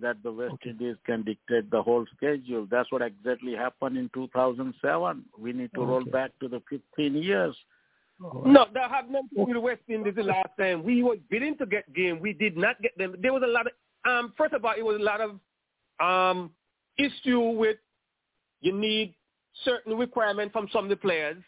that 0.00 0.22
the 0.22 0.32
West 0.32 0.54
Okay. 0.54 0.70
Indies 0.70 0.96
can 1.04 1.22
dictate 1.22 1.70
the 1.70 1.82
whole 1.82 2.06
schedule. 2.16 2.66
That's 2.70 2.90
what 2.90 3.02
exactly 3.02 3.54
happened 3.54 3.96
in 3.96 4.10
2007. 4.14 5.24
We 5.38 5.52
need 5.52 5.70
to 5.74 5.84
roll 5.84 6.04
back 6.04 6.32
to 6.40 6.48
the 6.48 6.60
15 6.68 7.14
years. 7.14 7.54
No, 8.20 8.66
that 8.72 8.90
had 8.90 9.10
nothing 9.10 9.28
to 9.30 9.36
do 9.36 9.44
with 9.44 9.54
the 9.54 9.60
West 9.60 9.80
Indies 9.88 10.14
the 10.16 10.22
last 10.22 10.50
time. 10.58 10.84
We 10.84 11.02
were 11.02 11.16
bidding 11.30 11.56
to 11.58 11.66
get 11.66 11.92
game. 11.94 12.20
We 12.20 12.32
did 12.32 12.56
not 12.56 12.80
get 12.80 12.96
them. 12.96 13.16
There 13.20 13.32
was 13.32 13.42
a 13.44 13.50
lot 13.50 13.66
of 13.66 13.72
um 14.06 14.32
first 14.36 14.52
of 14.52 14.64
all 14.64 14.74
it 14.76 14.84
was 14.84 15.00
a 15.00 15.02
lot 15.02 15.20
of 15.20 15.40
um 16.00 16.50
issue 16.98 17.40
with 17.40 17.76
you 18.60 18.72
need 18.72 19.14
certain 19.64 19.96
requirement 19.96 20.52
from 20.52 20.68
some 20.72 20.84
of 20.84 20.90
the 20.90 20.96
players 20.96 21.42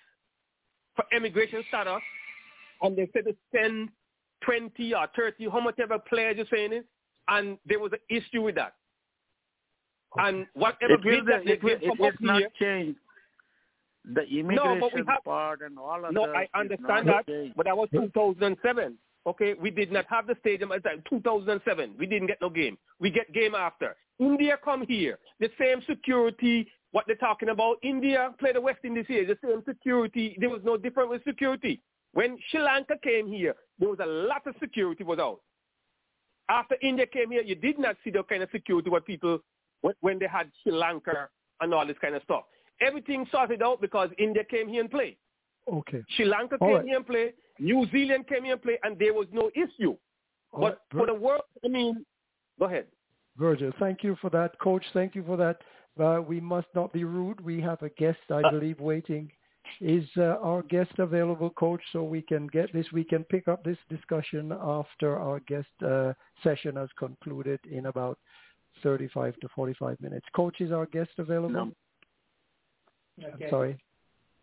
for 0.94 1.04
immigration 1.14 1.62
status 1.68 2.00
and 2.82 2.96
they 2.96 3.08
said 3.12 3.24
to 3.24 3.36
send 3.54 3.90
twenty 4.44 4.94
or 4.94 5.06
thirty, 5.14 5.48
how 5.48 5.60
much 5.60 5.78
ever 5.80 5.98
players 5.98 6.36
you're 6.36 6.46
saying 6.50 6.72
is 6.72 6.84
and 7.28 7.58
there 7.66 7.78
was 7.78 7.92
an 7.92 7.98
issue 8.16 8.42
with 8.42 8.54
that. 8.56 8.74
And 10.16 10.46
whatever 10.54 10.94
It 10.94 11.26
that 11.26 11.44
they 11.44 11.52
it 11.52 11.60
it 11.62 11.88
from 11.88 11.98
will 11.98 12.06
up 12.06 12.14
not 12.20 12.38
here, 12.38 12.48
change. 12.58 12.96
The 14.14 14.24
No, 14.42 14.78
but 14.78 14.94
we 14.94 15.02
have- 15.08 15.24
part 15.24 15.62
and 15.62 15.78
all 15.78 16.04
of 16.04 16.12
no, 16.12 16.26
that 16.26 16.36
I 16.36 16.48
understand 16.54 17.08
that, 17.08 17.26
but 17.56 17.66
that 17.66 17.76
was 17.76 17.88
2007. 17.90 18.98
Okay, 19.26 19.54
we 19.54 19.70
did 19.70 19.90
not 19.90 20.06
have 20.06 20.28
the 20.28 20.36
stadium 20.36 20.70
at 20.70 20.84
2007. 21.06 21.96
We 21.98 22.06
didn't 22.06 22.28
get 22.28 22.40
no 22.40 22.48
game. 22.48 22.78
We 23.00 23.10
get 23.10 23.32
game 23.32 23.56
after. 23.56 23.96
India 24.20 24.56
come 24.64 24.86
here. 24.86 25.18
The 25.40 25.50
same 25.58 25.82
security, 25.82 26.70
what 26.92 27.06
they're 27.08 27.16
talking 27.16 27.48
about. 27.48 27.78
India 27.82 28.32
play 28.38 28.52
the 28.52 28.60
West 28.60 28.84
Indies 28.84 29.06
here. 29.08 29.26
The 29.26 29.36
same 29.42 29.64
security. 29.64 30.36
There 30.38 30.48
was 30.48 30.62
no 30.62 30.76
difference 30.76 31.10
with 31.10 31.24
security. 31.24 31.82
When 32.12 32.38
Sri 32.48 32.60
Lanka 32.60 32.96
came 33.02 33.26
here, 33.26 33.56
there 33.80 33.88
was 33.88 33.98
a 33.98 34.06
lot 34.06 34.46
of 34.46 34.54
security 34.60 35.02
was 35.02 35.18
out. 35.18 35.40
After 36.48 36.76
India 36.80 37.06
came 37.06 37.32
here, 37.32 37.42
you 37.42 37.56
did 37.56 37.78
not 37.80 37.96
see 38.04 38.10
the 38.10 38.22
kind 38.22 38.44
of 38.44 38.50
security 38.52 38.88
what 38.88 39.04
people 39.04 39.40
when 40.00 40.20
they 40.20 40.28
had 40.28 40.50
Sri 40.62 40.72
Lanka 40.72 41.28
and 41.60 41.74
all 41.74 41.84
this 41.86 41.98
kind 42.00 42.14
of 42.14 42.22
stuff. 42.22 42.44
Everything 42.80 43.26
sorted 43.30 43.62
out 43.62 43.80
because 43.80 44.10
India 44.18 44.44
came 44.44 44.68
here 44.68 44.80
and 44.80 44.90
played. 44.90 45.16
Okay. 45.72 46.02
Sri 46.10 46.24
Lanka 46.26 46.56
All 46.60 46.68
came 46.68 46.76
right. 46.76 46.84
here 46.86 46.96
and 46.96 47.06
played. 47.06 47.32
New 47.58 47.86
Zealand 47.90 48.26
came 48.28 48.44
here 48.44 48.52
and 48.54 48.62
played, 48.62 48.78
and 48.82 48.98
there 48.98 49.14
was 49.14 49.26
no 49.32 49.50
issue. 49.54 49.96
All 50.52 50.60
but 50.60 50.80
right. 50.92 51.00
for 51.00 51.06
the 51.06 51.14
world, 51.14 51.42
I 51.64 51.68
mean, 51.68 52.04
go 52.58 52.66
ahead. 52.66 52.86
Virgil, 53.36 53.72
thank 53.78 54.02
you 54.02 54.16
for 54.20 54.30
that. 54.30 54.58
Coach, 54.60 54.84
thank 54.92 55.14
you 55.14 55.22
for 55.24 55.36
that. 55.36 55.58
Uh, 56.00 56.20
we 56.20 56.40
must 56.40 56.68
not 56.74 56.92
be 56.92 57.04
rude. 57.04 57.40
We 57.40 57.60
have 57.62 57.82
a 57.82 57.88
guest, 57.90 58.18
I 58.30 58.40
Uh, 58.42 58.50
believe, 58.50 58.80
waiting. 58.80 59.30
Is 59.80 60.04
uh, 60.16 60.36
our 60.42 60.62
guest 60.62 60.92
available, 60.98 61.50
Coach, 61.50 61.82
so 61.92 62.04
we 62.04 62.22
can 62.22 62.46
get 62.46 62.72
this? 62.72 62.86
We 62.92 63.02
can 63.02 63.24
pick 63.24 63.48
up 63.48 63.64
this 63.64 63.78
discussion 63.90 64.52
after 64.52 65.16
our 65.18 65.40
guest 65.40 65.66
uh, 65.84 66.12
session 66.44 66.76
has 66.76 66.88
concluded 66.98 67.58
in 67.70 67.86
about 67.86 68.18
35 68.82 69.36
to 69.40 69.48
45 69.48 70.00
minutes. 70.00 70.26
Coach, 70.36 70.60
is 70.60 70.70
our 70.70 70.86
guest 70.86 71.10
available? 71.18 71.72
Okay. 73.34 73.50
Sorry. 73.50 73.78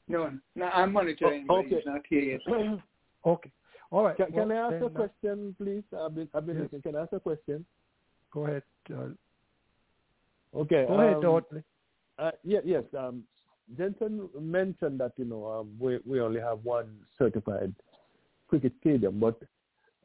No, 0.07 0.31
no, 0.55 0.65
I'm 0.65 0.91
monitoring, 0.93 1.45
Oh, 1.49 1.57
but 1.61 1.65
he's 1.65 1.75
okay. 1.75 1.83
not 1.85 2.01
here 2.09 2.21
yet. 2.21 2.41
Okay. 3.25 3.51
All 3.89 4.03
right. 4.03 4.17
Can, 4.17 4.33
can 4.33 4.51
I 4.51 4.55
ask 4.55 4.71
then, 4.71 4.83
a 4.83 4.85
uh, 4.87 4.89
question, 4.89 5.55
please? 5.57 5.83
I've 5.97 6.13
been, 6.13 6.27
I've 6.33 6.45
been 6.45 6.57
Yes. 6.57 6.63
listening. 6.63 6.81
Can 6.81 6.95
I 6.97 7.03
ask 7.03 7.13
a 7.13 7.21
question? 7.21 7.65
Go 8.33 8.45
ahead. 8.45 8.63
Uh, 8.93 9.09
Okay. 10.53 10.85
go 10.87 10.99
ahead, 10.99 11.15
um, 11.15 11.21
Dudley. 11.21 11.63
Uh, 12.19 12.31
yeah, 12.43 12.59
yes. 12.65 12.83
Um, 12.97 13.23
Jensen 13.77 14.29
mentioned 14.37 14.99
that 14.99 15.13
you 15.15 15.23
know 15.23 15.45
um, 15.45 15.71
we 15.79 15.99
we 16.05 16.19
only 16.19 16.41
have 16.41 16.59
one 16.63 16.97
certified 17.17 17.73
cricket 18.49 18.73
stadium, 18.81 19.19
but 19.19 19.39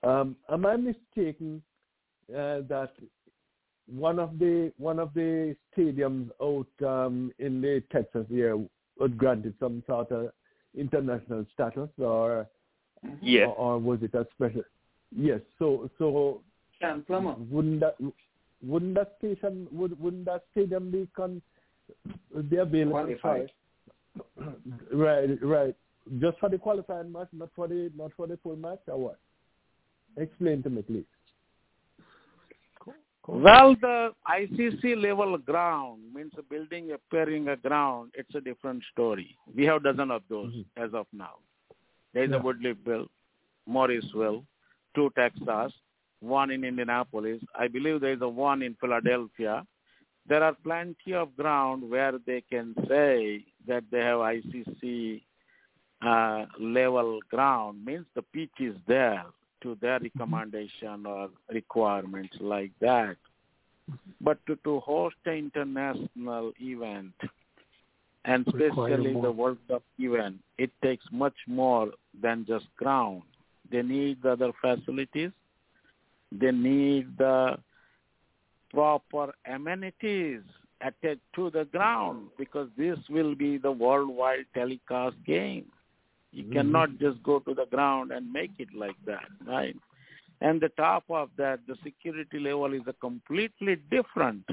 um, 0.09 0.37
am 0.49 0.65
I 0.65 0.77
mistaken 0.77 1.61
uh, 2.31 2.63
that 2.69 2.93
one 3.91 4.19
of 4.19 4.39
the 4.39 4.73
one 4.79 4.99
of 4.99 5.13
the 5.15 5.57
stadiums 5.77 6.31
out 6.43 6.67
um, 6.87 7.33
in 7.39 7.61
the 7.61 7.83
Texas 7.93 8.27
here 8.29 8.57
was 8.99 9.11
granted 9.17 9.55
some 9.61 9.83
sort 9.87 10.11
of 10.13 10.31
international 10.77 11.47
status, 11.55 11.89
or 11.99 12.47
Yes. 13.23 13.47
or, 13.49 13.55
or 13.55 13.79
was 13.79 14.01
it 14.03 14.13
a 14.15 14.27
special? 14.35 14.63
Yes. 15.17 15.41
So 15.59 15.89
so 15.99 16.43
Sam 16.81 17.03
Plummer. 17.07 17.35
wouldn't 17.51 17.81
that 17.81 17.97
wouldn't 18.63 18.95
that 18.97 19.15
station 19.19 19.69
would 19.71 19.99
wouldn't 20.01 20.25
that 20.27 20.43
stadium 20.51 20.91
be 20.91 21.09
con 21.17 21.41
be 22.51 22.57
available 22.57 22.91
Qualified. 22.93 23.51
for 24.37 24.55
right 24.93 25.43
right 25.43 25.77
just 26.21 26.39
for 26.41 26.49
the 26.49 26.59
qualifying 26.59 27.13
match 27.13 27.29
not 27.33 27.51
for 27.55 27.69
the 27.69 27.91
not 27.97 28.11
for 28.17 28.27
the 28.27 28.37
full 28.43 28.57
match 28.57 28.81
or 28.89 28.99
what 28.99 29.19
explain 30.17 30.63
to 30.65 30.71
me 30.71 30.83
please 30.83 31.05
Well, 33.31 33.77
the 33.79 34.13
ICC 34.27 35.03
level 35.03 35.37
ground 35.37 36.01
means 36.15 36.33
a 36.39 36.43
building 36.43 36.93
appearing 36.93 37.49
a 37.49 37.57
ground. 37.57 38.13
It's 38.15 38.35
a 38.35 38.41
different 38.41 38.83
story. 38.91 39.37
We 39.55 39.67
have 39.67 39.83
dozen 39.83 40.11
of 40.11 40.23
those 40.31 40.55
as 40.79 40.95
of 40.95 41.07
now. 41.13 41.35
There 42.15 42.25
is 42.25 42.31
Yeah. 42.31 42.37
a 42.37 42.41
Woodleyville, 42.41 43.07
Morrisville, 43.67 44.47
two 44.95 45.11
Texas, 45.11 45.75
one 46.21 46.51
in 46.51 46.65
Indianapolis. 46.65 47.45
I 47.55 47.69
believe 47.69 48.01
there 48.01 48.15
is 48.15 48.23
a 48.23 48.29
one 48.29 48.63
in 48.63 48.75
Philadelphia. 48.77 49.67
There 50.25 50.43
are 50.43 50.55
plenty 50.55 51.13
of 51.13 51.37
ground 51.37 51.89
where 51.91 52.17
they 52.19 52.41
can 52.41 52.75
say 52.89 53.45
that 53.67 53.85
they 53.91 54.01
have 54.01 54.21
ICC 54.21 55.23
uh, 56.01 56.47
level 56.59 57.21
ground. 57.29 57.85
Means 57.85 58.07
the 58.15 58.23
pitch 58.23 58.59
is 58.59 58.77
there 58.87 59.27
to 59.63 59.77
their 59.81 59.99
mm-hmm. 59.99 60.19
recommendation 60.19 61.07
or 61.07 61.31
requirements 61.53 62.37
like 62.41 62.73
that. 62.81 63.17
Mm-hmm. 63.91 63.95
But 64.21 64.39
to, 64.47 64.57
to 64.65 64.81
host 64.81 65.17
an 65.25 65.35
international 65.35 66.53
event, 66.61 67.15
and 68.25 68.47
especially 68.47 69.15
the 69.21 69.33
World 69.33 69.59
Cup 69.69 69.83
event, 69.99 70.37
it 70.59 70.71
takes 70.83 71.05
much 71.11 71.37
more 71.47 71.91
than 72.21 72.45
just 72.47 72.67
ground. 72.77 73.23
They 73.71 73.83
need 73.83 74.23
the 74.23 74.33
other 74.33 74.53
facilities. 74.61 75.31
They 76.33 76.51
need 76.51 77.17
the 77.17 77.59
proper 78.71 79.33
amenities 79.47 80.43
attached 80.81 81.21
to 81.35 81.51
the 81.51 81.65
ground 81.65 82.29
because 82.39 82.69
this 82.77 82.99
will 83.09 83.35
be 83.35 83.59
the 83.59 83.73
worldwide 83.73 84.47
telecast 84.55 85.17
game. 85.27 85.67
You 86.33 86.45
Mhm. 86.45 86.53
cannot 86.53 86.99
just 86.99 87.23
go 87.23 87.41
to 87.41 87.55
the 87.55 87.67
ground 87.67 88.13
and 88.13 88.33
make 88.33 88.53
it 88.59 88.73
like 88.75 88.97
that, 89.07 89.29
right? 89.45 89.77
And 90.41 90.61
the 90.61 90.69
top 90.71 91.05
of 91.11 91.35
that, 91.37 91.67
the 91.67 91.77
security 91.77 92.39
level 92.39 92.73
is 92.73 92.87
a 92.87 92.93
completely 92.93 93.77
different 93.77 94.49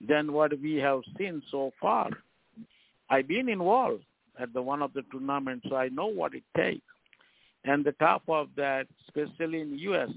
than 0.00 0.32
what 0.32 0.58
we 0.60 0.76
have 0.76 1.02
seen 1.16 1.42
so 1.50 1.72
far. 1.80 2.10
I've 3.10 3.26
been 3.26 3.48
involved 3.48 4.04
at 4.38 4.52
the 4.52 4.62
one 4.62 4.82
of 4.82 4.92
the 4.92 5.02
tournaments, 5.02 5.66
so 5.68 5.76
I 5.76 5.88
know 5.88 6.06
what 6.06 6.34
it 6.34 6.44
takes. 6.56 6.86
And 7.64 7.84
the 7.84 7.92
top 7.92 8.22
of 8.28 8.48
that, 8.56 8.86
especially 9.06 9.60
in 9.60 9.78
U.S., 9.78 10.10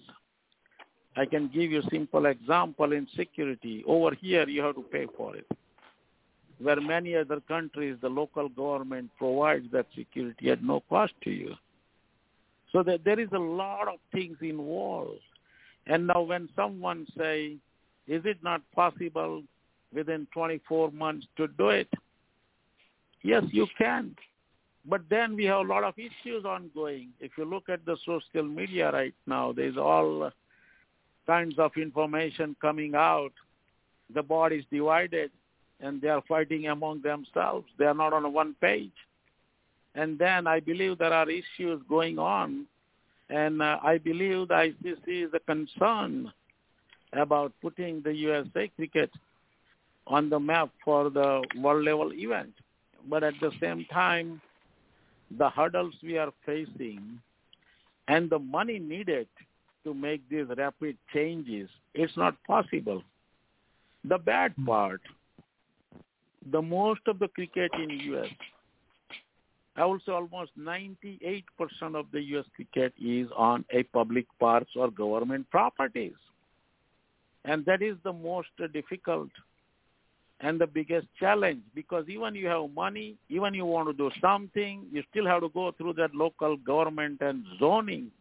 I 1.17 1.25
can 1.25 1.47
give 1.47 1.71
you 1.71 1.79
a 1.79 1.89
simple 1.89 2.25
example 2.27 2.93
in 2.93 3.07
security. 3.15 3.83
Over 3.85 4.15
here, 4.15 4.47
you 4.47 4.61
have 4.61 4.75
to 4.75 4.83
pay 4.83 5.07
for 5.17 5.35
it. 5.35 5.45
Where 6.61 6.79
many 6.79 7.15
other 7.15 7.39
countries, 7.47 7.97
the 8.01 8.09
local 8.09 8.49
government 8.49 9.09
provides 9.17 9.65
that 9.71 9.87
security 9.95 10.51
at 10.51 10.63
no 10.63 10.83
cost 10.89 11.13
to 11.23 11.31
you. 11.31 11.55
So 12.71 12.83
that 12.83 13.03
there 13.03 13.19
is 13.19 13.29
a 13.33 13.39
lot 13.39 13.87
of 13.87 13.95
things 14.11 14.37
involved. 14.41 15.19
And 15.87 16.07
now 16.07 16.21
when 16.21 16.49
someone 16.55 17.07
say, 17.17 17.57
is 18.07 18.21
it 18.25 18.37
not 18.43 18.61
possible 18.75 19.43
within 19.93 20.27
24 20.33 20.91
months 20.91 21.27
to 21.37 21.47
do 21.47 21.69
it? 21.69 21.89
Yes, 23.23 23.43
you 23.51 23.67
can. 23.77 24.15
But 24.85 25.01
then 25.09 25.35
we 25.35 25.45
have 25.45 25.59
a 25.59 25.69
lot 25.69 25.83
of 25.83 25.93
issues 25.97 26.45
ongoing. 26.45 27.09
If 27.19 27.31
you 27.37 27.45
look 27.45 27.69
at 27.69 27.85
the 27.85 27.97
social 28.05 28.47
media 28.47 28.91
right 28.91 29.13
now, 29.27 29.51
there's 29.51 29.77
all 29.77 30.31
kinds 31.27 31.59
of 31.59 31.71
information 31.77 32.55
coming 32.61 32.95
out. 32.95 33.33
The 34.13 34.23
board 34.23 34.53
is 34.53 34.63
divided 34.71 35.31
and 35.81 36.01
they 36.01 36.09
are 36.09 36.21
fighting 36.27 36.67
among 36.67 37.01
themselves. 37.01 37.67
They 37.77 37.85
are 37.85 37.93
not 37.93 38.13
on 38.13 38.31
one 38.33 38.55
page. 38.61 38.91
And 39.95 40.17
then 40.17 40.47
I 40.47 40.59
believe 40.59 40.97
there 40.97 41.13
are 41.13 41.29
issues 41.29 41.81
going 41.89 42.17
on. 42.17 42.65
And 43.29 43.61
uh, 43.61 43.77
I 43.83 43.97
believe 43.97 44.49
the 44.49 44.53
ICC 44.53 45.27
is 45.27 45.31
a 45.33 45.39
concern 45.39 46.31
about 47.13 47.51
putting 47.61 48.01
the 48.01 48.13
USA 48.13 48.69
cricket 48.75 49.11
on 50.07 50.29
the 50.29 50.39
map 50.39 50.69
for 50.83 51.09
the 51.09 51.43
world 51.57 51.85
level 51.85 52.11
event. 52.13 52.53
But 53.09 53.23
at 53.23 53.33
the 53.41 53.51
same 53.59 53.85
time, 53.91 54.41
the 55.37 55.49
hurdles 55.49 55.95
we 56.03 56.17
are 56.17 56.31
facing 56.45 57.19
and 58.07 58.29
the 58.29 58.39
money 58.39 58.79
needed 58.79 59.27
to 59.83 59.93
make 59.93 60.27
these 60.29 60.45
rapid 60.57 60.97
changes, 61.13 61.69
it's 61.93 62.15
not 62.17 62.35
possible. 62.45 63.01
The 64.03 64.17
bad 64.17 64.53
part, 64.65 65.01
the 66.49 66.61
most 66.61 67.01
of 67.07 67.19
the 67.19 67.27
cricket 67.27 67.71
in 67.73 67.89
U.S., 67.89 68.29
I 69.75 69.85
would 69.85 70.01
say 70.05 70.11
almost 70.11 70.51
98% 70.59 71.43
of 71.93 72.05
the 72.11 72.21
U.S. 72.21 72.45
cricket 72.55 72.93
is 73.01 73.27
on 73.35 73.63
a 73.71 73.83
public 73.83 74.25
parks 74.39 74.71
or 74.75 74.91
government 74.91 75.49
properties. 75.49 76.13
And 77.45 77.65
that 77.65 77.81
is 77.81 77.95
the 78.03 78.13
most 78.13 78.49
difficult 78.73 79.29
and 80.41 80.59
the 80.59 80.67
biggest 80.67 81.07
challenge 81.19 81.61
because 81.73 82.05
even 82.09 82.35
you 82.35 82.47
have 82.47 82.69
money, 82.71 83.15
even 83.29 83.53
you 83.53 83.65
want 83.65 83.87
to 83.87 83.93
do 83.93 84.09
something, 84.19 84.85
you 84.91 85.03
still 85.09 85.25
have 85.25 85.41
to 85.41 85.49
go 85.49 85.71
through 85.71 85.93
that 85.93 86.13
local 86.15 86.57
government 86.57 87.21
and 87.21 87.45
zoning 87.59 88.11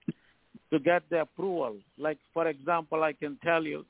to 0.71 0.79
get 0.79 1.03
the 1.11 1.23
approval. 1.23 1.77
Like, 1.99 2.19
for 2.33 2.47
example, 2.47 3.03
I 3.03 3.13
can 3.13 3.39
tell 3.43 3.65
you, 3.65 3.85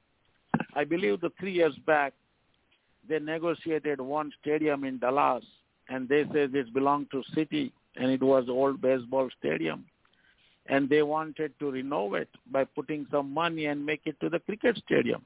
I 0.74 0.85
believe 0.85 1.20
the 1.20 1.32
three 1.39 1.52
years 1.52 1.77
back, 1.86 2.12
they 3.10 3.18
negotiated 3.18 4.00
one 4.00 4.32
stadium 4.40 4.84
in 4.84 4.98
Dallas, 4.98 5.44
and 5.88 6.08
they 6.08 6.24
said 6.32 6.54
it 6.54 6.72
belonged 6.72 7.10
to 7.10 7.22
city, 7.34 7.72
and 7.96 8.10
it 8.10 8.22
was 8.22 8.48
old 8.48 8.80
baseball 8.80 9.28
stadium. 9.38 9.84
And 10.66 10.88
they 10.88 11.02
wanted 11.02 11.52
to 11.58 11.72
renovate 11.72 12.28
by 12.50 12.64
putting 12.64 13.06
some 13.10 13.34
money 13.34 13.66
and 13.66 13.84
make 13.84 14.02
it 14.04 14.18
to 14.20 14.28
the 14.28 14.38
cricket 14.38 14.80
stadium. 14.86 15.22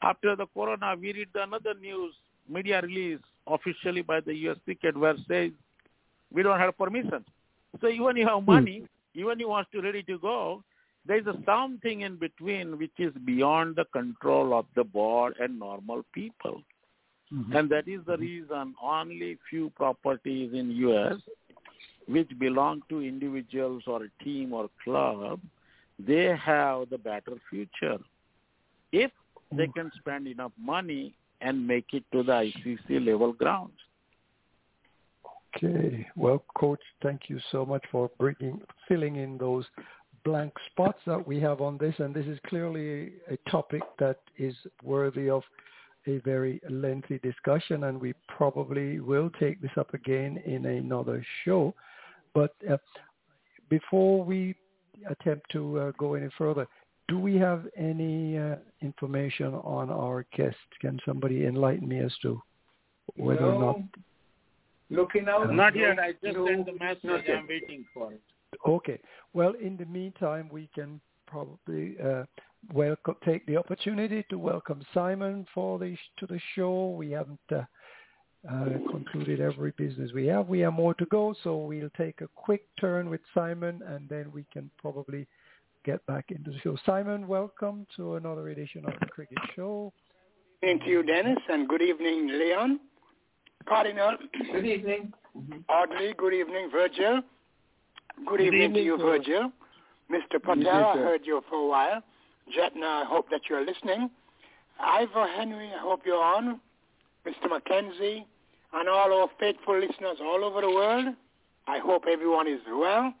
After 0.00 0.36
the 0.36 0.46
corona, 0.46 0.94
we 0.98 1.12
read 1.12 1.28
another 1.34 1.74
news 1.74 2.14
media 2.48 2.80
release 2.80 3.18
officially 3.48 4.02
by 4.02 4.20
the 4.20 4.34
U.S. 4.46 4.56
cricket 4.64 4.96
where 4.96 5.16
says 5.26 5.50
we 6.32 6.44
don't 6.44 6.60
have 6.60 6.78
permission. 6.78 7.24
So 7.80 7.88
even 7.88 8.16
you 8.16 8.26
have 8.28 8.38
hmm. 8.38 8.52
money, 8.52 8.84
even 9.14 9.40
you 9.40 9.48
want 9.48 9.66
to 9.72 9.80
ready 9.82 10.04
to 10.04 10.18
go, 10.18 10.62
there's 11.08 11.26
a 11.26 11.34
something 11.46 12.02
in 12.02 12.16
between 12.16 12.78
which 12.78 12.92
is 12.98 13.12
beyond 13.24 13.76
the 13.76 13.86
control 13.86 14.56
of 14.56 14.66
the 14.76 14.84
board 14.84 15.34
and 15.40 15.58
normal 15.58 16.04
people. 16.12 16.62
Mm-hmm. 17.32 17.56
And 17.56 17.70
that 17.70 17.88
is 17.88 18.00
the 18.06 18.18
reason 18.18 18.74
only 18.82 19.38
few 19.50 19.70
properties 19.70 20.52
in 20.52 20.70
U.S. 20.70 21.16
which 22.06 22.30
belong 22.38 22.82
to 22.90 23.00
individuals 23.00 23.82
or 23.86 24.04
a 24.04 24.24
team 24.24 24.52
or 24.52 24.68
club, 24.84 25.40
they 25.98 26.36
have 26.36 26.90
the 26.90 26.98
better 26.98 27.36
future. 27.50 27.98
If 28.92 29.10
they 29.50 29.66
can 29.68 29.90
spend 29.98 30.26
enough 30.26 30.52
money 30.60 31.14
and 31.40 31.66
make 31.66 31.86
it 31.92 32.04
to 32.12 32.22
the 32.22 32.32
ICC 32.32 33.06
level 33.06 33.32
grounds. 33.32 33.78
Okay. 35.56 36.06
Well, 36.16 36.44
Coach, 36.56 36.80
thank 37.02 37.22
you 37.28 37.40
so 37.50 37.64
much 37.64 37.84
for 37.90 38.10
bringing, 38.18 38.60
filling 38.86 39.16
in 39.16 39.38
those 39.38 39.64
blank 40.28 40.52
spots 40.70 40.98
that 41.06 41.26
we 41.26 41.40
have 41.40 41.60
on 41.62 41.78
this. 41.78 41.94
And 41.98 42.14
this 42.14 42.26
is 42.26 42.38
clearly 42.46 43.12
a 43.30 43.50
topic 43.50 43.82
that 43.98 44.18
is 44.36 44.54
worthy 44.82 45.30
of 45.30 45.42
a 46.06 46.18
very 46.18 46.60
lengthy 46.68 47.18
discussion, 47.18 47.84
and 47.84 48.00
we 48.00 48.12
probably 48.36 49.00
will 49.00 49.30
take 49.40 49.60
this 49.62 49.70
up 49.78 49.94
again 49.94 50.42
in 50.44 50.66
another 50.66 51.24
show. 51.44 51.74
But 52.34 52.54
uh, 52.70 52.76
before 53.70 54.22
we 54.22 54.54
attempt 55.08 55.50
to 55.52 55.78
uh, 55.78 55.92
go 55.98 56.14
any 56.14 56.28
further, 56.36 56.66
do 57.08 57.18
we 57.18 57.36
have 57.36 57.64
any 57.76 58.38
uh, 58.38 58.56
information 58.82 59.54
on 59.54 59.90
our 59.90 60.26
guest? 60.36 60.56
Can 60.80 60.98
somebody 61.06 61.46
enlighten 61.46 61.88
me 61.88 62.00
as 62.00 62.12
to 62.22 62.40
whether 63.16 63.46
or 63.46 63.60
not? 63.60 63.80
Looking 64.90 65.26
out. 65.28 65.52
Not 65.54 65.74
yet. 65.74 65.98
I 65.98 66.12
just 66.12 66.36
no, 66.36 66.46
sent 66.46 66.66
the 66.66 66.72
message. 66.72 67.28
I'm 67.34 67.46
waiting 67.48 67.86
for 67.94 68.12
it. 68.12 68.20
Okay. 68.66 68.98
Well, 69.34 69.54
in 69.62 69.76
the 69.76 69.86
meantime, 69.86 70.48
we 70.50 70.68
can 70.74 71.00
probably 71.26 71.96
uh, 72.04 72.24
welcome, 72.72 73.16
take 73.24 73.46
the 73.46 73.56
opportunity 73.56 74.24
to 74.30 74.38
welcome 74.38 74.82
Simon 74.94 75.46
for 75.54 75.78
the 75.78 75.96
to 76.18 76.26
the 76.26 76.40
show. 76.54 76.90
We 76.90 77.10
haven't 77.10 77.38
uh, 77.52 77.62
uh, 78.50 78.64
concluded 78.90 79.40
every 79.40 79.72
business 79.76 80.12
we 80.14 80.26
have. 80.26 80.48
We 80.48 80.60
have 80.60 80.72
more 80.72 80.94
to 80.94 81.06
go, 81.06 81.34
so 81.44 81.56
we'll 81.56 81.90
take 81.96 82.20
a 82.20 82.28
quick 82.34 82.64
turn 82.80 83.10
with 83.10 83.20
Simon, 83.34 83.82
and 83.86 84.08
then 84.08 84.30
we 84.32 84.46
can 84.52 84.70
probably 84.80 85.26
get 85.84 86.04
back 86.06 86.26
into 86.30 86.50
the 86.50 86.58
show. 86.60 86.76
Simon, 86.86 87.28
welcome 87.28 87.86
to 87.96 88.16
another 88.16 88.48
edition 88.48 88.84
of 88.86 88.94
the 89.00 89.06
Cricket 89.06 89.38
Show. 89.54 89.92
Thank 90.60 90.86
you, 90.86 91.02
Dennis, 91.02 91.38
and 91.48 91.68
good 91.68 91.82
evening, 91.82 92.28
Leon. 92.28 92.80
Cardinal, 93.68 94.16
Good 94.52 94.64
evening. 94.66 95.12
Audley, 95.68 96.14
good 96.16 96.34
evening, 96.34 96.68
Virgil. 96.72 97.20
Good, 98.26 98.38
Good 98.38 98.40
evening, 98.40 98.74
to 98.74 98.82
you. 98.82 98.96
Virgil. 98.98 99.52
Mr. 100.10 100.42
Patel, 100.42 100.84
I 100.84 100.96
heard 100.96 101.20
you 101.24 101.42
for 101.48 101.56
a 101.56 101.66
while. 101.68 102.02
Jetna, 102.56 103.02
I 103.02 103.04
hope 103.04 103.28
that 103.30 103.42
you're 103.48 103.64
listening. 103.64 104.10
Ivor 104.80 105.26
Henry, 105.36 105.70
I 105.74 105.80
hope 105.80 106.02
you're 106.06 106.22
on. 106.22 106.60
Mr. 107.26 107.50
Mackenzie, 107.50 108.26
and 108.72 108.88
all 108.88 109.12
our 109.12 109.28
faithful 109.38 109.78
listeners 109.78 110.18
all 110.20 110.44
over 110.44 110.62
the 110.62 110.70
world. 110.70 111.14
I 111.66 111.78
hope 111.78 112.04
everyone 112.10 112.48
is 112.48 112.60
well. 112.70 113.12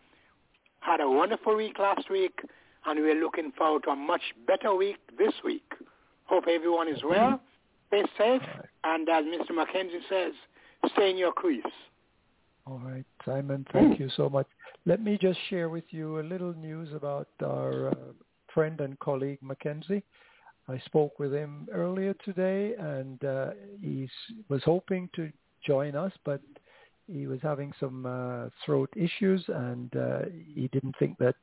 Had 0.80 1.00
a 1.00 1.10
wonderful 1.10 1.56
week 1.56 1.78
last 1.78 2.08
week, 2.08 2.40
and 2.86 3.00
we're 3.00 3.20
looking 3.20 3.52
forward 3.52 3.82
to 3.84 3.90
a 3.90 3.96
much 3.96 4.22
better 4.46 4.74
week 4.74 4.96
this 5.18 5.32
week. 5.44 5.74
Hope 6.24 6.44
everyone 6.48 6.88
is 6.88 7.00
well. 7.04 7.40
Stay 7.88 8.04
safe, 8.16 8.42
and 8.84 9.08
as 9.08 9.24
Mr. 9.24 9.54
Mackenzie 9.54 10.00
says, 10.08 10.32
stay 10.92 11.10
in 11.10 11.18
your 11.18 11.32
crease. 11.32 11.64
All 12.66 12.80
right, 12.84 13.04
Simon, 13.24 13.66
thank 13.72 13.98
you 13.98 14.08
so 14.16 14.28
much. 14.28 14.46
Let 14.88 15.02
me 15.04 15.18
just 15.20 15.38
share 15.50 15.68
with 15.68 15.84
you 15.90 16.18
a 16.18 16.22
little 16.22 16.54
news 16.54 16.88
about 16.94 17.28
our 17.42 17.88
uh, 17.88 17.94
friend 18.54 18.80
and 18.80 18.98
colleague 19.00 19.38
Mackenzie. 19.42 20.02
I 20.66 20.78
spoke 20.86 21.18
with 21.18 21.30
him 21.30 21.68
earlier 21.70 22.14
today, 22.24 22.72
and 22.78 23.22
uh, 23.22 23.50
he 23.82 24.08
was 24.48 24.62
hoping 24.64 25.10
to 25.14 25.30
join 25.62 25.94
us, 25.94 26.12
but 26.24 26.40
he 27.06 27.26
was 27.26 27.38
having 27.42 27.74
some 27.78 28.06
uh, 28.06 28.48
throat 28.64 28.88
issues, 28.96 29.44
and 29.48 29.94
uh, 29.94 30.20
he 30.54 30.70
didn't 30.72 30.94
think 30.98 31.18
that 31.18 31.36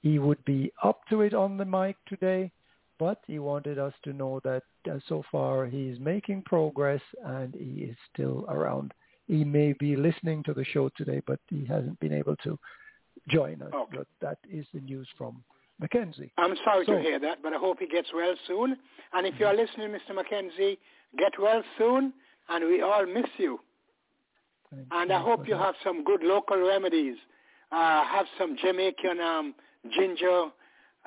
he 0.00 0.18
would 0.18 0.42
be 0.46 0.72
up 0.82 1.02
to 1.10 1.20
it 1.20 1.34
on 1.34 1.58
the 1.58 1.66
mic 1.66 1.96
today. 2.06 2.50
But 2.98 3.20
he 3.26 3.38
wanted 3.38 3.78
us 3.78 3.92
to 4.04 4.14
know 4.14 4.40
that 4.44 4.62
uh, 4.90 4.98
so 5.10 5.22
far 5.30 5.66
he's 5.66 6.00
making 6.00 6.40
progress, 6.46 7.02
and 7.22 7.54
he 7.54 7.82
is 7.82 7.96
still 8.14 8.46
around 8.48 8.94
he 9.28 9.44
may 9.44 9.74
be 9.74 9.94
listening 9.94 10.42
to 10.42 10.54
the 10.54 10.64
show 10.64 10.88
today, 10.96 11.22
but 11.26 11.38
he 11.48 11.64
hasn't 11.66 12.00
been 12.00 12.14
able 12.14 12.34
to 12.36 12.58
join 13.28 13.62
us. 13.62 13.72
Okay. 13.74 13.96
But 13.98 14.06
that 14.20 14.38
is 14.50 14.66
the 14.74 14.80
news 14.80 15.08
from 15.16 15.42
Mackenzie. 15.80 16.32
I'm 16.38 16.56
sorry 16.64 16.84
So- 16.86 16.94
to 16.94 17.00
hear 17.00 17.18
that, 17.20 17.42
but 17.42 17.52
I 17.52 17.56
hope 17.58 17.78
he 17.80 17.86
gets 17.86 18.08
well 18.12 18.34
soon. 18.46 18.76
And 19.12 19.26
if 19.26 19.34
you're 19.38 19.54
listening, 19.54 19.90
Mr. 19.90 20.14
Mackenzie, 20.14 20.78
get 21.16 21.38
well 21.38 21.62
soon, 21.78 22.12
and 22.48 22.64
we 22.66 22.82
all 22.82 23.06
miss 23.06 23.30
you. 23.38 23.60
And 24.90 25.10
I 25.12 25.20
hope 25.20 25.48
you 25.48 25.54
that. 25.54 25.62
have 25.62 25.74
some 25.82 26.04
good 26.04 26.22
local 26.22 26.58
remedies. 26.58 27.16
Uh, 27.72 28.04
have 28.04 28.26
some 28.38 28.56
Jamaican 28.56 29.20
um, 29.20 29.54
ginger, 29.96 30.46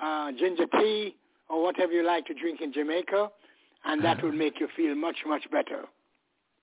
uh, 0.01 0.31
ginger 0.33 0.65
tea, 0.79 1.15
or 1.49 1.61
whatever 1.63 1.91
you 1.91 2.03
like 2.03 2.25
to 2.27 2.33
drink 2.33 2.61
in 2.61 2.71
Jamaica, 2.73 3.29
and 3.85 4.03
that 4.03 4.21
will 4.23 4.31
make 4.45 4.59
you 4.59 4.67
feel 4.75 4.95
much, 4.95 5.17
much 5.25 5.49
better. 5.51 5.85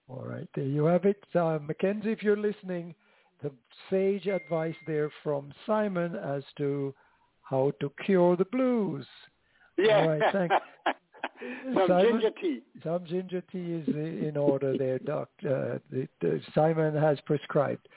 All 0.08 0.24
right, 0.24 0.48
there 0.54 0.64
you 0.64 0.84
have 0.86 1.04
it. 1.04 1.22
Uh, 1.34 1.58
Mackenzie, 1.60 2.10
if 2.12 2.22
you're 2.22 2.36
listening, 2.36 2.94
the 3.42 3.50
sage 3.90 4.26
advice 4.26 4.74
there 4.86 5.10
from 5.22 5.52
Simon 5.66 6.16
as 6.16 6.42
to 6.56 6.94
how 7.42 7.72
to 7.80 7.92
cure 8.04 8.36
the 8.36 8.44
blues. 8.46 9.06
Yeah. 9.76 10.00
All 10.00 10.08
right, 10.08 10.32
thanks. 10.32 10.54
some 11.74 11.88
Simon? 11.88 12.12
ginger 12.12 12.30
tea. 12.40 12.62
Some 12.82 13.06
ginger 13.06 13.42
tea 13.52 13.74
is 13.74 13.88
in 13.88 14.36
order 14.36 14.76
there, 14.76 14.98
Doc. 14.98 15.28
Uh, 15.44 15.78
the, 15.90 16.08
the, 16.20 16.40
Simon 16.54 16.94
has 16.94 17.18
prescribed. 17.24 17.88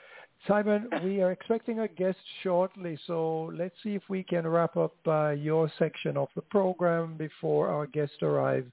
Simon, 0.48 0.88
we 1.04 1.22
are 1.22 1.30
expecting 1.30 1.80
a 1.80 1.88
guest 1.88 2.18
shortly, 2.42 2.98
so 3.06 3.52
let's 3.56 3.76
see 3.82 3.94
if 3.94 4.02
we 4.08 4.24
can 4.24 4.46
wrap 4.46 4.76
up 4.76 4.94
uh, 5.06 5.30
your 5.30 5.70
section 5.78 6.16
of 6.16 6.28
the 6.34 6.42
program 6.42 7.16
before 7.16 7.68
our 7.68 7.86
guest 7.86 8.22
arrives. 8.22 8.70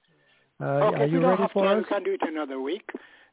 Uh, 0.60 0.66
okay, 0.66 1.04
are 1.04 1.06
you 1.06 1.26
ready 1.26 1.44
for 1.54 1.68
us? 1.68 1.78
we 1.78 1.84
can 1.86 2.04
do 2.04 2.14
it 2.14 2.22
another 2.28 2.60
week. 2.60 2.90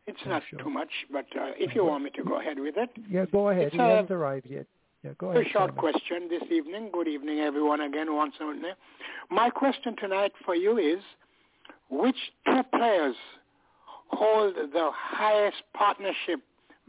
It's 0.06 0.18
not 0.26 0.42
sure. 0.48 0.60
too 0.60 0.70
much, 0.70 0.90
but 1.10 1.26
uh, 1.36 1.50
if 1.58 1.74
you 1.74 1.84
want 1.84 2.04
me 2.04 2.10
to 2.10 2.22
go 2.22 2.38
ahead 2.40 2.58
with 2.58 2.76
it. 2.76 2.90
Yeah, 3.10 3.24
go 3.26 3.48
ahead. 3.50 3.64
It's 3.66 3.74
He 3.74 3.80
a- 3.80 3.84
hasn't 3.84 4.10
arrived 4.10 4.46
yet. 4.48 4.66
Yeah, 5.02 5.12
go 5.18 5.30
ahead. 5.30 5.46
A 5.46 5.48
short 5.50 5.70
Simon. 5.70 5.76
question 5.76 6.28
this 6.28 6.42
evening. 6.50 6.90
Good 6.92 7.08
evening, 7.08 7.40
everyone, 7.40 7.80
again, 7.80 8.14
once 8.14 8.34
again. 8.36 8.62
My 9.30 9.50
question 9.50 9.96
tonight 9.96 10.32
for 10.44 10.54
you 10.54 10.78
is, 10.78 11.00
which 11.90 12.16
two 12.46 12.62
players 12.74 13.16
hold 14.08 14.54
the 14.54 14.90
highest 14.94 15.62
partnership 15.74 16.40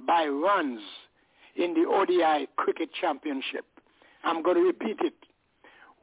by 0.07 0.27
runs 0.27 0.81
in 1.55 1.73
the 1.73 1.87
ODI 1.89 2.47
Cricket 2.55 2.89
Championship? 2.99 3.65
I'm 4.23 4.41
going 4.43 4.57
to 4.57 4.63
repeat 4.63 4.97
it. 5.01 5.13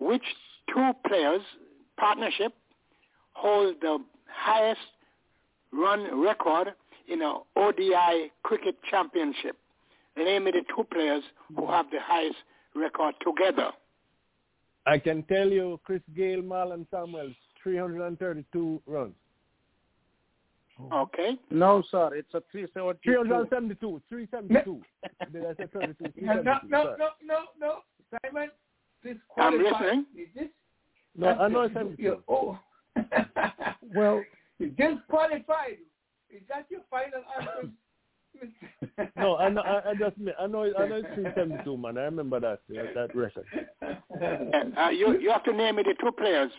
Which 0.01 0.25
two 0.73 0.91
players 1.07 1.43
partnership 1.97 2.53
hold 3.33 3.77
the 3.81 3.99
highest 4.29 4.81
run 5.73 6.21
record 6.21 6.75
in 7.09 7.23
a 7.23 7.39
ODI 7.57 8.33
Cricket 8.43 8.77
Championship? 8.91 9.57
Name 10.17 10.45
me 10.45 10.53
the 10.53 10.63
two 10.75 10.85
players 10.85 11.23
who 11.55 11.65
hmm. 11.65 11.73
have 11.73 11.91
the 11.91 11.99
highest 12.01 12.37
record 12.75 13.15
together. 13.25 13.71
I 14.87 14.99
can 14.99 15.23
tell 15.25 15.49
you, 15.49 15.81
Chris 15.85 16.03
Gayle, 16.15 16.43
Marlon 16.43 16.87
Samuels, 16.91 17.35
332 17.63 18.83
runs. 18.87 19.15
Oh. 20.79 21.03
Okay. 21.03 21.39
No, 21.51 21.83
sir. 21.91 22.11
It's 22.15 22.35
a 22.35 22.43
372. 22.53 22.99
372, 23.03 24.03
372. 24.09 24.83
Did 25.33 25.47
I 25.47 25.55
say 25.55 25.69
32? 25.73 26.27
No, 26.27 26.35
no, 26.35 26.43
372, 26.43 26.69
no, 26.69 26.85
no, 26.97 27.09
no, 27.25 27.45
no. 27.61 27.79
Simon, 28.23 28.51
this 29.03 29.17
I'm 29.37 29.63
listening. 29.63 30.07
Is 30.17 30.29
this? 30.35 30.49
No, 31.17 31.29
I 31.29 31.49
know 31.49 31.69
that's- 31.69 31.85
72. 31.85 32.23
Oh. 32.29 32.59
Well, 33.95 34.25
you 34.59 34.71
just 34.77 35.07
qualified. 35.09 35.79
Is 36.35 36.43
that 36.49 36.67
your 36.71 36.81
final 36.91 37.23
answer? 37.39 37.71
No, 39.17 39.37
I 39.37 39.49
know. 39.49 39.61
I, 39.63 39.91
I 39.91 39.95
just 39.95 40.17
I 40.41 40.47
know. 40.49 40.65
I 40.77 40.89
know 40.89 40.97
it's 40.97 41.15
372, 41.15 41.77
man. 41.79 41.97
I 41.97 42.03
remember 42.03 42.41
that 42.41 42.61
uh, 42.77 42.83
that 42.95 43.15
record. 43.15 43.47
Uh, 44.77 44.89
you 44.91 45.19
you 45.21 45.31
have 45.31 45.45
to 45.45 45.53
name 45.53 45.77
me 45.77 45.85
the 45.85 45.95
two 46.01 46.11
players, 46.11 46.51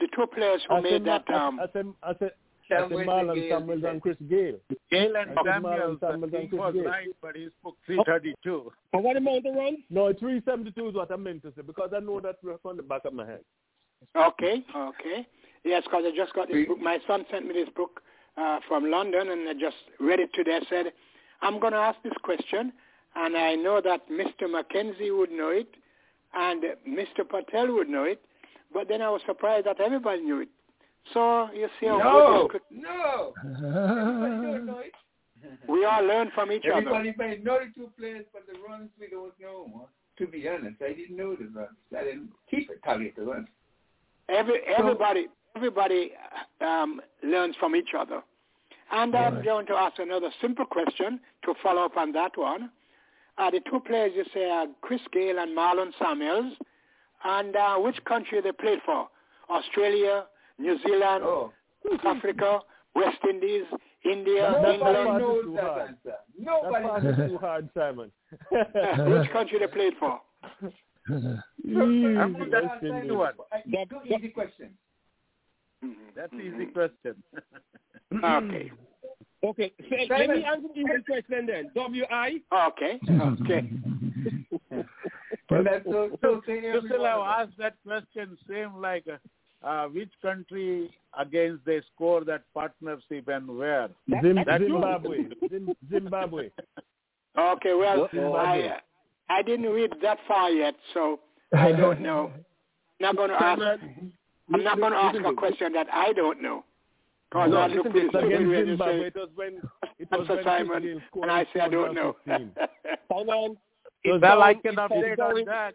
the 0.00 0.06
two 0.14 0.26
players 0.28 0.62
who 0.68 0.76
I 0.76 0.80
made 0.80 0.92
said, 0.92 1.04
that. 1.06 1.24
Ma- 1.28 1.48
Um, 1.48 1.60
I 1.60 1.66
said, 1.72 1.86
I 2.04 2.12
said, 2.20 2.30
I 2.70 2.78
said 2.78 2.88
Samuel 2.88 3.00
Marlon 3.04 3.48
Samuels 3.50 3.82
and 3.84 4.00
Chris 4.00 4.16
Gayle. 4.30 4.58
Gayle 4.92 5.16
and 5.16 5.30
I 5.38 5.42
Samuels, 5.44 5.64
Marlon 5.64 6.00
the 6.00 6.06
Samuels 6.06 6.32
and 6.34 6.48
Chris 6.50 6.60
was 6.60 6.74
Gayle. 6.74 6.84
right, 6.84 7.08
but 7.20 7.36
he 7.36 7.48
spoke 7.60 7.76
332. 7.86 8.72
But 8.92 9.02
what 9.02 9.16
amount 9.16 9.44
of 9.46 9.54
runs? 9.56 9.78
No, 9.90 10.12
372 10.12 10.88
is 10.88 10.94
what 10.94 11.10
I 11.10 11.16
meant 11.16 11.42
to 11.42 11.52
say 11.56 11.62
because 11.62 11.90
I 11.94 11.98
know 11.98 12.20
that 12.20 12.36
record 12.44 12.60
on 12.70 12.76
the 12.76 12.82
back 12.84 13.04
of 13.06 13.12
my 13.12 13.26
head. 13.26 13.40
okay, 14.16 14.64
okay. 14.74 15.26
Yes, 15.64 15.82
because 15.84 16.04
I 16.06 16.16
just 16.16 16.32
got 16.34 16.48
this 16.48 16.66
book. 16.68 16.78
My 16.80 16.98
son 17.08 17.24
sent 17.30 17.46
me 17.46 17.54
this 17.54 17.68
book 17.74 18.00
uh, 18.36 18.60
from 18.68 18.90
London, 18.90 19.30
and 19.30 19.48
I 19.48 19.52
just 19.54 19.76
read 20.00 20.20
it 20.20 20.30
today. 20.34 20.58
I 20.62 20.68
said, 20.68 20.92
I'm 21.42 21.60
going 21.60 21.72
to 21.72 21.78
ask 21.78 22.02
this 22.02 22.12
question, 22.22 22.72
and 23.14 23.36
I 23.36 23.54
know 23.54 23.80
that 23.80 24.08
Mr. 24.08 24.50
Mackenzie 24.50 25.10
would 25.10 25.30
know 25.30 25.50
it, 25.50 25.68
and 26.34 26.62
Mr. 26.88 27.28
Patel 27.28 27.72
would 27.74 27.88
know 27.88 28.04
it, 28.04 28.20
but 28.72 28.88
then 28.88 29.02
I 29.02 29.10
was 29.10 29.20
surprised 29.26 29.66
that 29.66 29.80
everybody 29.80 30.22
knew 30.22 30.40
it. 30.40 30.48
So 31.12 31.48
you 31.54 31.68
see 31.80 31.86
how 31.86 31.98
No, 31.98 32.48
good 32.50 32.62
no. 32.70 33.34
Know 33.44 34.78
it. 34.78 34.92
we 35.68 35.84
all 35.84 36.02
learn 36.02 36.30
from 36.34 36.50
each 36.50 36.64
other. 36.64 36.78
Everybody 36.78 37.14
may 37.18 37.36
know 37.36 37.58
the 37.58 37.70
two 37.74 37.90
players, 37.98 38.24
but 38.32 38.46
the 38.46 38.58
runs 38.66 38.88
we 38.98 39.08
don't 39.08 39.38
know. 39.40 39.88
To 40.18 40.26
be 40.26 40.48
honest, 40.48 40.76
I 40.80 40.92
didn't 40.92 41.16
know 41.16 41.34
the 41.34 41.46
runs. 41.46 41.76
I 41.96 42.04
didn't 42.04 42.30
keep 42.50 42.70
a 42.70 42.86
tally 42.86 43.10
of 43.10 43.16
the 43.16 43.22
runs. 43.22 43.48
Every 44.28 44.60
everybody 44.66 45.26
everybody 45.56 46.12
um, 46.60 47.00
learns 47.22 47.56
from 47.58 47.76
each 47.76 47.90
other. 47.98 48.22
And 48.92 49.14
I'm 49.16 49.42
going 49.42 49.66
to 49.66 49.74
ask 49.74 49.98
another 49.98 50.30
simple 50.40 50.64
question 50.66 51.18
to 51.44 51.54
follow 51.62 51.84
up 51.84 51.96
on 51.96 52.12
that 52.12 52.36
one. 52.36 52.70
Uh, 53.38 53.50
the 53.50 53.60
two 53.68 53.80
players 53.80 54.12
you 54.14 54.24
say 54.32 54.48
are 54.48 54.66
Chris 54.82 55.00
Gayle 55.12 55.38
and 55.38 55.56
Marlon 55.56 55.90
Samuels, 55.98 56.52
and 57.24 57.56
uh, 57.56 57.76
which 57.76 57.96
country 58.04 58.40
they 58.40 58.52
played 58.52 58.78
for? 58.86 59.08
Australia, 59.50 60.24
New 60.58 60.78
Zealand, 60.86 61.24
South 61.24 62.00
Africa, 62.04 62.60
West 62.94 63.18
Indies, 63.28 63.64
India, 64.04 64.52
That- 64.62 64.74
England. 64.74 64.96
is 64.96 65.20
knows 65.22 65.44
too 65.44 65.52
that 65.56 65.64
hard. 65.64 65.88
answer. 65.88 66.16
Nobody 66.38 66.84
part 66.86 67.04
is 67.04 67.16
too 67.30 67.38
hard, 67.38 67.68
Simon. 67.76 68.12
which 68.50 69.30
country 69.32 69.58
they 69.58 69.66
played 69.66 69.94
for? 69.98 70.20
Easy, 70.62 71.40
I'm 71.74 72.32
gonna 72.34 72.50
West 72.50 72.66
ask 72.74 72.82
Indies. 72.84 73.02
you 73.06 73.22
a- 73.22 74.16
easy 74.16 74.28
questions. 74.28 74.70
That's 76.16 76.32
easy 76.34 76.66
question. 76.66 77.22
Okay. 78.24 78.70
Okay, 79.42 79.72
so 79.90 80.14
let 80.14 80.28
me 80.30 80.44
answer 80.44 80.68
the 80.74 80.80
easy 80.80 81.02
question 81.06 81.46
then. 81.46 81.70
W-I? 81.74 82.40
Okay. 82.68 82.98
Okay. 83.10 83.70
Well, 85.50 85.62
that's 85.62 85.84
so, 85.84 86.10
so 86.22 86.40
say 86.46 86.62
Just 86.62 86.86
everyone. 86.86 87.06
I'll 87.06 87.22
ask 87.24 87.50
that 87.58 87.74
question 87.86 88.38
same 88.48 88.76
like 88.80 89.04
uh, 89.06 89.66
uh, 89.66 89.88
which 89.88 90.08
country 90.22 90.90
against 91.18 91.64
they 91.66 91.82
score 91.94 92.24
that 92.24 92.42
partnership 92.54 93.28
and 93.28 93.46
where? 93.58 93.88
Zim- 94.22 94.36
That- 94.46 94.60
Zimbabwe. 94.62 95.24
Zim- 95.50 95.76
Zimbabwe. 95.90 96.50
Okay, 97.38 97.74
well, 97.74 98.08
Zimbabwe. 98.10 98.38
I 98.40 98.78
I 99.28 99.42
didn't 99.42 99.66
read 99.70 99.92
that 100.02 100.18
far 100.26 100.50
yet, 100.50 100.74
so 100.94 101.20
I 101.52 101.72
don't 101.72 102.00
know. 102.00 102.32
Not 103.00 103.16
going 103.16 103.30
to 103.30 103.42
ask. 103.42 103.60
I'm 104.52 104.62
not 104.64 104.78
going 104.78 104.92
to 104.92 104.98
ask 104.98 105.18
a 105.24 105.32
question 105.34 105.72
that 105.72 105.86
I 105.92 106.12
don't 106.12 106.42
know. 106.42 106.64
Because 107.30 107.50
No, 107.50 107.56
I 107.56 107.66
look 107.68 107.76
listen, 107.86 107.92
pretty 107.92 108.06
it's 108.06 108.14
against 108.14 108.34
stupid 108.36 108.48
you 108.58 108.66
Zimbabwe. 108.66 109.00
say 109.00 109.06
It 109.06 109.14
was 109.16 109.28
when 109.34 109.54
it 109.98 110.08
was 110.10 110.28
when 110.28 110.44
Simon, 110.44 110.68
Chris 110.68 110.82
Gayle 110.84 111.00
scored 111.08 111.28
and 111.28 111.32
I 111.32 111.44
say 111.52 111.60
I 111.60 111.68
don't 111.68 111.94
know. 111.94 112.16
415. 112.26 112.52
Simon, 113.08 113.56
So 114.04 114.18
Well, 114.20 114.42
I 114.42 114.52
that- 114.54 114.62
can 114.62 114.76
update 114.76 115.18
on 115.18 115.44
that. 115.46 115.74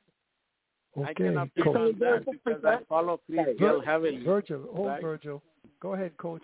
I 1.06 1.14
can 1.14 1.38
Okay, 1.38 1.52
update 1.52 1.64
coach. 1.64 1.76
on 1.76 2.00
that 2.00 2.26
because 2.32 2.66
I 2.66 2.78
follow 2.88 3.20
Chris 3.30 3.48
Gayle 3.60 3.82
heavily. 3.82 4.24
Virgil, 4.24 4.66
oh 4.76 4.88
Right. 4.88 5.02
Virgil, 5.02 5.42
go 5.82 5.94
ahead, 5.94 6.16
coach. 6.18 6.42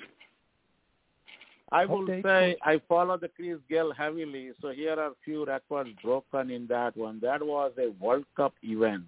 I 1.71 1.85
will 1.85 2.05
Update, 2.07 2.23
say 2.23 2.55
I 2.61 2.79
follow 2.87 3.17
the 3.17 3.27
Chris 3.29 3.57
Gayle 3.69 3.91
heavily. 3.91 4.51
So 4.61 4.69
here 4.69 4.93
are 4.93 5.07
a 5.07 5.15
few 5.23 5.45
records 5.45 5.89
broken 6.03 6.49
in 6.51 6.67
that 6.67 6.95
one. 6.95 7.19
That 7.21 7.41
was 7.45 7.71
a 7.79 7.89
World 8.03 8.25
Cup 8.37 8.53
event 8.63 9.05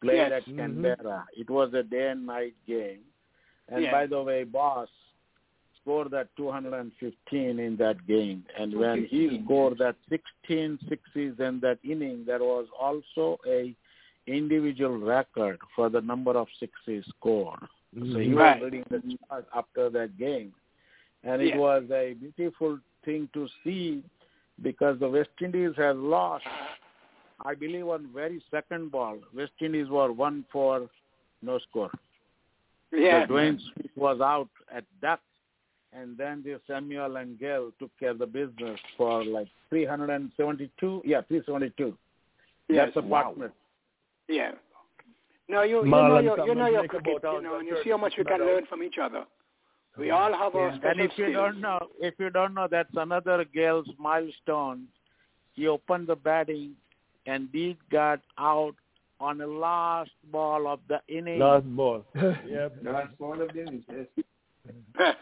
played 0.00 0.16
Yes. 0.16 0.32
at 0.32 0.42
mm-hmm. 0.46 0.58
Canberra. 0.58 1.26
It 1.36 1.48
was 1.50 1.72
a 1.74 1.82
day 1.82 2.10
and 2.10 2.26
night 2.26 2.54
game. 2.66 3.00
And 3.68 3.82
Yes. 3.82 3.92
by 3.92 4.06
the 4.06 4.22
way, 4.22 4.44
Boss 4.44 4.88
scored 5.80 6.10
that 6.10 6.28
215 6.36 7.58
in 7.58 7.76
that 7.76 8.06
game. 8.06 8.44
And 8.58 8.74
when 8.74 9.04
he 9.06 9.42
scored 9.44 9.78
that 9.78 9.96
16 10.08 10.78
sixes 10.88 11.38
in 11.38 11.60
that 11.60 11.78
inning, 11.82 12.24
there 12.26 12.40
was 12.40 12.66
also 12.78 13.38
a 13.46 13.74
individual 14.26 14.98
record 14.98 15.58
for 15.74 15.88
the 15.88 16.00
number 16.02 16.32
of 16.32 16.48
sixes 16.60 17.04
scored. 17.16 17.60
So 17.94 18.00
he 18.00 18.04
mm-hmm. 18.04 18.34
Right. 18.34 18.60
was 18.60 18.70
leading 18.70 18.84
the 18.90 19.18
chart 19.28 19.46
after 19.54 19.88
that 19.90 20.18
game. 20.18 20.52
And 21.24 21.40
it 21.40 21.48
Yeah. 21.48 21.58
was 21.58 21.90
a 21.90 22.14
beautiful 22.14 22.78
thing 23.04 23.28
to 23.32 23.48
see 23.64 24.02
because 24.62 24.98
the 24.98 25.08
West 25.08 25.30
Indies 25.40 25.74
had 25.76 25.96
lost, 25.96 26.44
I 27.44 27.54
believe, 27.54 27.86
on 27.88 28.08
very 28.14 28.42
second 28.50 28.90
ball. 28.90 29.18
West 29.34 29.52
Indies 29.60 29.88
were 29.88 30.12
one 30.12 30.44
for 30.52 30.88
no 31.42 31.58
score. 31.68 31.90
yeah. 32.92 33.26
So 33.26 33.32
Dwayne 33.32 33.58
Smith 33.74 33.90
was 33.96 34.20
out 34.20 34.48
at 34.74 34.84
duck, 35.00 35.20
and 35.92 36.16
then 36.18 36.42
the 36.44 36.60
Samuel 36.66 37.16
and 37.16 37.38
Gayle 37.38 37.70
took 37.78 37.90
care 38.00 38.10
of 38.10 38.18
the 38.18 38.26
business 38.26 38.78
for 38.96 39.24
like 39.24 39.48
372. 39.70 41.02
Yeah, 41.04 41.20
372. 41.28 41.96
Yes. 42.68 42.90
That's 42.94 43.04
a 43.04 43.08
partner. 43.08 43.52
Yeah. 44.28 44.52
No, 45.48 45.62
you, 45.62 45.78
you 45.84 45.90
know 45.90 46.18
your, 46.18 46.46
you 46.46 46.54
know 46.54 46.66
your 46.68 46.86
cricket, 46.88 47.16
about 47.18 47.36
you 47.36 47.42
know, 47.42 47.58
and 47.58 47.66
you 47.66 47.76
see 47.82 47.90
how 47.90 47.96
much 47.96 48.14
we 48.18 48.24
can 48.24 48.40
learn 48.40 48.66
from 48.66 48.82
each 48.82 48.96
other. 49.02 49.24
We 49.98 50.10
all 50.10 50.32
have 50.36 50.54
our 50.54 50.68
And 50.68 50.80
special 50.80 51.00
if 51.06 51.10
you 51.16 51.24
skills. 51.30 51.34
don't 51.34 51.60
know, 51.62 51.78
if 52.00 52.14
you 52.18 52.28
don't 52.30 52.52
know, 52.54 52.68
that's 52.70 52.90
another 52.94 53.44
Gayle's 53.54 53.88
milestone. 53.98 54.84
He 55.54 55.66
opened 55.66 56.06
the 56.08 56.16
batting, 56.16 56.72
and 57.28 57.52
Deed 57.52 57.76
got 57.92 58.20
out 58.38 58.74
on 59.20 59.38
the 59.38 59.46
last 59.46 60.10
ball 60.32 60.66
of 60.66 60.80
the 60.88 61.00
inning. 61.08 61.40
Last 61.40 61.66
ball. 61.76 62.04
Yep. 62.14 62.78
Last 62.82 63.12
one 63.18 63.40
of 63.40 63.52
them 63.52 63.84
is 63.90 64.06
yes. 64.16 64.26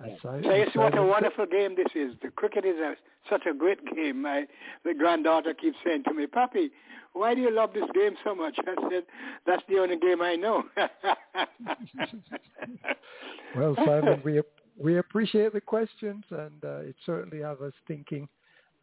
I 0.00 0.16
saw 0.22 0.34
it. 0.34 0.44
So 0.44 0.54
you 0.54 0.66
see 0.72 0.78
what 0.78 0.96
a 0.96 1.02
wonderful 1.02 1.46
game 1.46 1.74
this 1.76 1.88
is. 1.94 2.12
The 2.22 2.30
cricket 2.30 2.64
is 2.64 2.76
a, 2.78 2.94
such 3.28 3.46
a 3.50 3.54
great 3.54 3.80
game. 3.94 4.22
My 4.22 4.46
the 4.84 4.94
granddaughter 4.94 5.54
keeps 5.54 5.76
saying 5.84 6.04
to 6.04 6.14
me, 6.14 6.26
"Papi, 6.26 6.70
why 7.14 7.34
do 7.34 7.40
you 7.40 7.50
love 7.50 7.72
this 7.74 7.88
game 7.92 8.14
so 8.22 8.34
much?" 8.34 8.56
I 8.60 8.74
said, 8.90 9.04
"That's 9.44 9.62
the 9.68 9.78
only 9.78 9.98
game 9.98 10.22
I 10.22 10.36
know." 10.36 10.64
Well, 13.54 13.76
Simon, 13.84 14.22
we 14.24 14.40
we 14.78 14.96
appreciate 14.96 15.52
the 15.52 15.60
questions, 15.60 16.24
and 16.30 16.64
uh, 16.64 16.78
it 16.78 16.96
certainly 17.04 17.42
have 17.42 17.60
us 17.60 17.74
thinking 17.86 18.26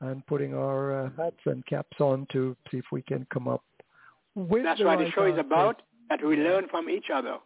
and 0.01 0.25
putting 0.27 0.53
our 0.53 1.05
uh, 1.05 1.09
hats 1.17 1.37
and 1.45 1.65
caps 1.65 1.99
on 1.99 2.25
to 2.31 2.55
see 2.71 2.77
if 2.77 2.85
we 2.91 3.01
can 3.01 3.25
come 3.33 3.47
up 3.47 3.63
with 4.35 4.63
That's 4.63 4.79
the 4.79 4.85
what 4.85 4.97
the 4.99 5.05
right 5.05 5.13
show 5.13 5.25
is 5.25 5.37
about. 5.39 5.81
That 6.09 6.25
we 6.25 6.37
learn 6.37 6.67
from 6.69 6.89
each 6.89 7.07
other. 7.13 7.37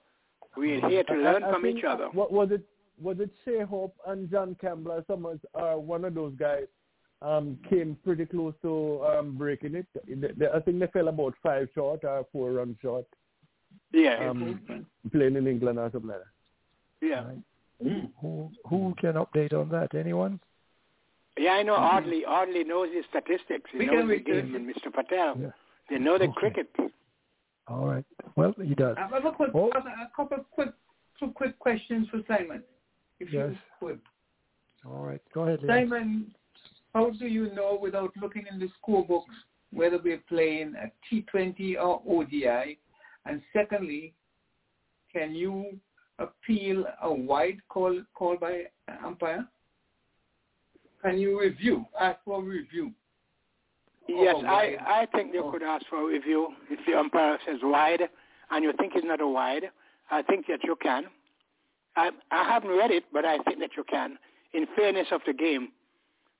We 0.55 0.73
are 0.81 0.89
here 0.89 1.03
to 1.05 1.13
learn 1.15 1.43
I- 1.43 1.49
I 1.49 1.53
from 1.53 1.65
each 1.65 1.83
other. 1.83 2.09
What 2.13 2.31
was 2.31 2.49
it? 2.51 2.61
Was 3.01 3.17
it 3.19 3.31
Shai 3.43 3.63
Hope 3.65 3.95
and 4.07 4.29
John 4.29 4.55
Campbell 4.61 4.91
or 4.91 5.03
someone? 5.07 5.39
Uh, 5.55 5.73
one 5.73 6.05
of 6.05 6.13
those 6.13 6.33
guys 6.37 6.65
um, 7.23 7.57
came 7.69 7.97
pretty 8.05 8.25
close 8.27 8.53
to 8.61 9.03
um, 9.03 9.35
breaking 9.35 9.73
it. 9.75 9.87
They, 10.07 10.27
they, 10.37 10.47
I 10.53 10.59
think 10.59 10.79
they 10.79 10.87
fell 10.87 11.07
about 11.07 11.33
five 11.41 11.69
short 11.73 12.03
or 12.03 12.25
four 12.31 12.51
run 12.53 12.77
short. 12.81 13.05
Yeah. 13.91 14.29
Um, 14.29 14.85
playing 15.11 15.35
in 15.37 15.47
England 15.47 15.79
or 15.79 15.89
something 15.91 16.09
like 16.11 16.19
that. 16.19 17.07
yeah. 17.07 17.23
Who 18.21 18.49
who 18.69 18.93
can 19.01 19.13
update 19.13 19.53
on 19.53 19.69
that? 19.69 19.95
Anyone? 19.95 20.39
Yeah, 21.37 21.51
I 21.51 21.63
know 21.63 21.73
mm-hmm. 21.73 21.97
Audley. 21.97 22.25
Audley 22.25 22.63
knows 22.63 22.89
his 22.93 23.05
statistics. 23.09 23.69
He 23.71 23.79
We 23.79 23.85
knows 23.87 24.01
can 24.01 24.07
the 24.09 24.19
game, 24.19 24.55
and 24.55 24.69
Mr. 24.69 24.93
Patel. 24.93 25.37
Yeah. 25.39 25.47
They 25.89 25.97
know 25.97 26.17
the 26.17 26.25
Okay. 26.25 26.33
cricket. 26.35 26.69
All 27.67 27.87
right. 27.87 28.05
Well, 28.35 28.53
he 28.61 28.75
does. 28.75 28.95
I 28.97 29.07
have 29.07 29.25
a 29.25 29.31
quick, 29.31 29.51
Oh. 29.53 29.69
a 29.69 30.11
couple 30.15 30.37
of 30.37 30.49
quick, 30.51 30.69
two 31.19 31.31
quick 31.31 31.57
questions 31.59 32.07
for 32.09 32.21
Simon, 32.27 32.63
if 33.19 33.31
Yes. 33.31 33.51
you 33.51 33.57
could. 33.87 34.01
All 34.85 35.05
right. 35.05 35.21
Go 35.33 35.43
ahead, 35.43 35.61
Liam. 35.61 35.67
Simon, 35.67 36.35
how 36.93 37.09
do 37.09 37.27
you 37.27 37.49
know 37.53 37.75
without 37.75 38.15
looking 38.17 38.45
in 38.47 38.59
the 38.59 38.67
scorebooks 38.81 39.33
whether 39.71 39.97
we're 39.97 40.19
playing 40.27 40.75
a 40.75 40.91
T20 41.09 41.77
or 41.77 42.01
ODI? 42.05 42.77
And 43.25 43.41
secondly, 43.53 44.13
can 45.11 45.33
you 45.33 45.79
appeal 46.19 46.85
a 47.01 47.11
wide 47.11 47.59
call 47.69 48.01
call 48.13 48.35
by 48.37 48.67
umpire? 49.03 49.47
Can 51.03 51.17
you 51.17 51.39
review? 51.39 51.85
Ask 51.99 52.19
for 52.25 52.41
review. 52.41 52.91
Yes, 54.07 54.35
Oh, 54.39 54.45
I. 54.45 54.75
I 55.01 55.05
think 55.13 55.31
they 55.31 55.39
could 55.39 55.63
ask 55.63 55.85
for 55.89 56.01
a 56.01 56.05
review 56.05 56.49
if 56.69 56.79
the 56.85 56.97
umpire 56.97 57.37
says 57.45 57.57
wide 57.63 58.01
and 58.51 58.63
you 58.63 58.73
think 58.79 58.93
it's 58.95 59.05
not 59.05 59.21
a 59.21 59.27
wide. 59.27 59.69
I 60.11 60.21
think 60.21 60.47
that 60.47 60.63
you 60.63 60.75
can. 60.81 61.05
I, 61.95 62.09
I 62.31 62.43
haven't 62.43 62.71
read 62.71 62.91
it, 62.91 63.05
but 63.13 63.23
I 63.25 63.37
think 63.39 63.59
that 63.59 63.71
you 63.77 63.83
can, 63.83 64.17
in 64.53 64.65
fairness 64.75 65.07
of 65.11 65.21
the 65.27 65.33
game, 65.33 65.69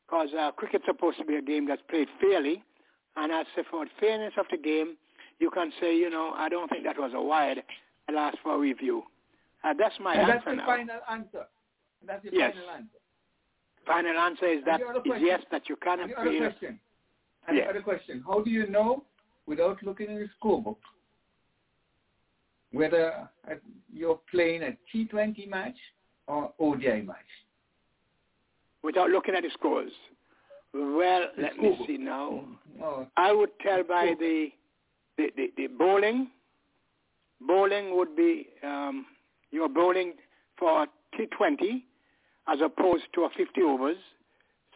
because 0.08 0.30
uh, 0.38 0.52
cricket's 0.52 0.86
supposed 0.86 1.18
to 1.20 1.26
be 1.26 1.36
a 1.36 1.42
game 1.42 1.68
that's 1.68 1.82
played 1.90 2.08
fairly, 2.20 2.64
and 3.16 3.32
as 3.32 3.46
for 3.70 3.86
fairness 4.00 4.34
of 4.38 4.46
the 4.52 4.58
game, 4.58 4.98
you 5.40 5.50
can 5.52 5.72
say, 5.80 5.96
you 5.96 6.10
know, 6.10 6.34
I 6.36 6.50
don't 6.50 6.70
think 6.70 6.84
that 6.86 6.98
was 7.00 7.12
a 7.16 7.22
wide. 7.22 7.64
I'll 8.10 8.18
ask 8.20 8.38
for 8.44 8.56
a 8.56 8.60
review. 8.60 9.04
Uh, 9.64 9.74
that's 9.78 9.96
my 10.02 10.16
and 10.16 10.28
that's 10.30 10.40
answer 10.40 10.50
the 10.52 10.56
now. 10.58 10.66
final 10.66 11.00
answer. 11.10 11.46
That's 12.06 12.24
the 12.24 12.30
Yes. 12.34 12.54
final 12.56 12.70
answer. 12.72 12.98
Final 13.86 14.18
answer 14.18 14.48
is 14.48 14.64
that 14.66 14.82
is 14.82 15.14
yes, 15.20 15.42
that 15.52 15.68
you 15.68 15.76
can 15.76 16.00
And 16.00 16.10
the 16.12 16.20
other 16.20 16.38
question. 16.38 16.80
And 17.48 17.58
Yeah. 17.58 17.64
the 17.66 17.70
other 17.72 17.82
question. 17.82 18.24
How 18.26 18.42
do 18.42 18.50
you 18.50 18.68
know, 18.68 19.04
without 19.46 19.84
looking 19.84 20.10
in 20.10 20.16
the 20.16 20.30
scorebook, 20.40 20.78
whether 22.72 23.30
you're 23.92 24.20
playing 24.32 24.64
a 24.64 24.78
T20 24.92 25.48
match 25.48 25.76
or 26.28 26.54
ODI 26.60 27.02
match? 27.02 27.18
without 28.84 29.10
looking 29.10 29.34
at 29.34 29.44
the 29.44 29.50
scores. 29.54 29.92
Well, 30.74 31.28
The 31.36 31.42
let 31.44 31.58
me 31.58 31.78
see 31.88 31.98
now. 31.98 32.44
Oh, 32.84 33.08
I 33.18 33.32
would 33.32 33.52
tell 33.62 33.84
by 33.84 34.14
the 34.20 34.50
the, 35.18 35.30
the, 35.38 35.54
the 35.56 35.68
bowling, 35.68 36.32
bowling 37.40 37.96
would 37.96 38.16
be 38.16 38.48
um, 38.64 39.06
you're 39.52 39.70
bowling 39.70 40.14
for 40.58 40.84
a 40.84 40.88
T20 41.16 41.84
as 42.48 42.60
opposed 42.62 43.04
to 43.16 43.24
a 43.24 43.30
50 43.36 43.62
overs. 43.62 43.98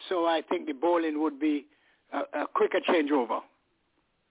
So 0.09 0.25
I 0.25 0.41
think 0.49 0.67
the 0.67 0.73
bowling 0.73 1.21
would 1.21 1.39
be 1.39 1.65
a, 2.13 2.41
a 2.41 2.47
quicker 2.53 2.79
changeover. 2.87 3.41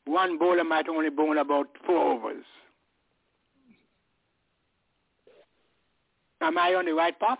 One 0.06 0.38
bowler 0.38 0.64
might 0.64 0.88
only 0.88 1.10
bowl 1.10 1.38
about 1.38 1.66
four 1.84 2.12
overs. 2.14 2.44
Am 6.40 6.58
I 6.58 6.74
on 6.74 6.84
the 6.86 6.92
right 6.92 7.18
path? 7.18 7.38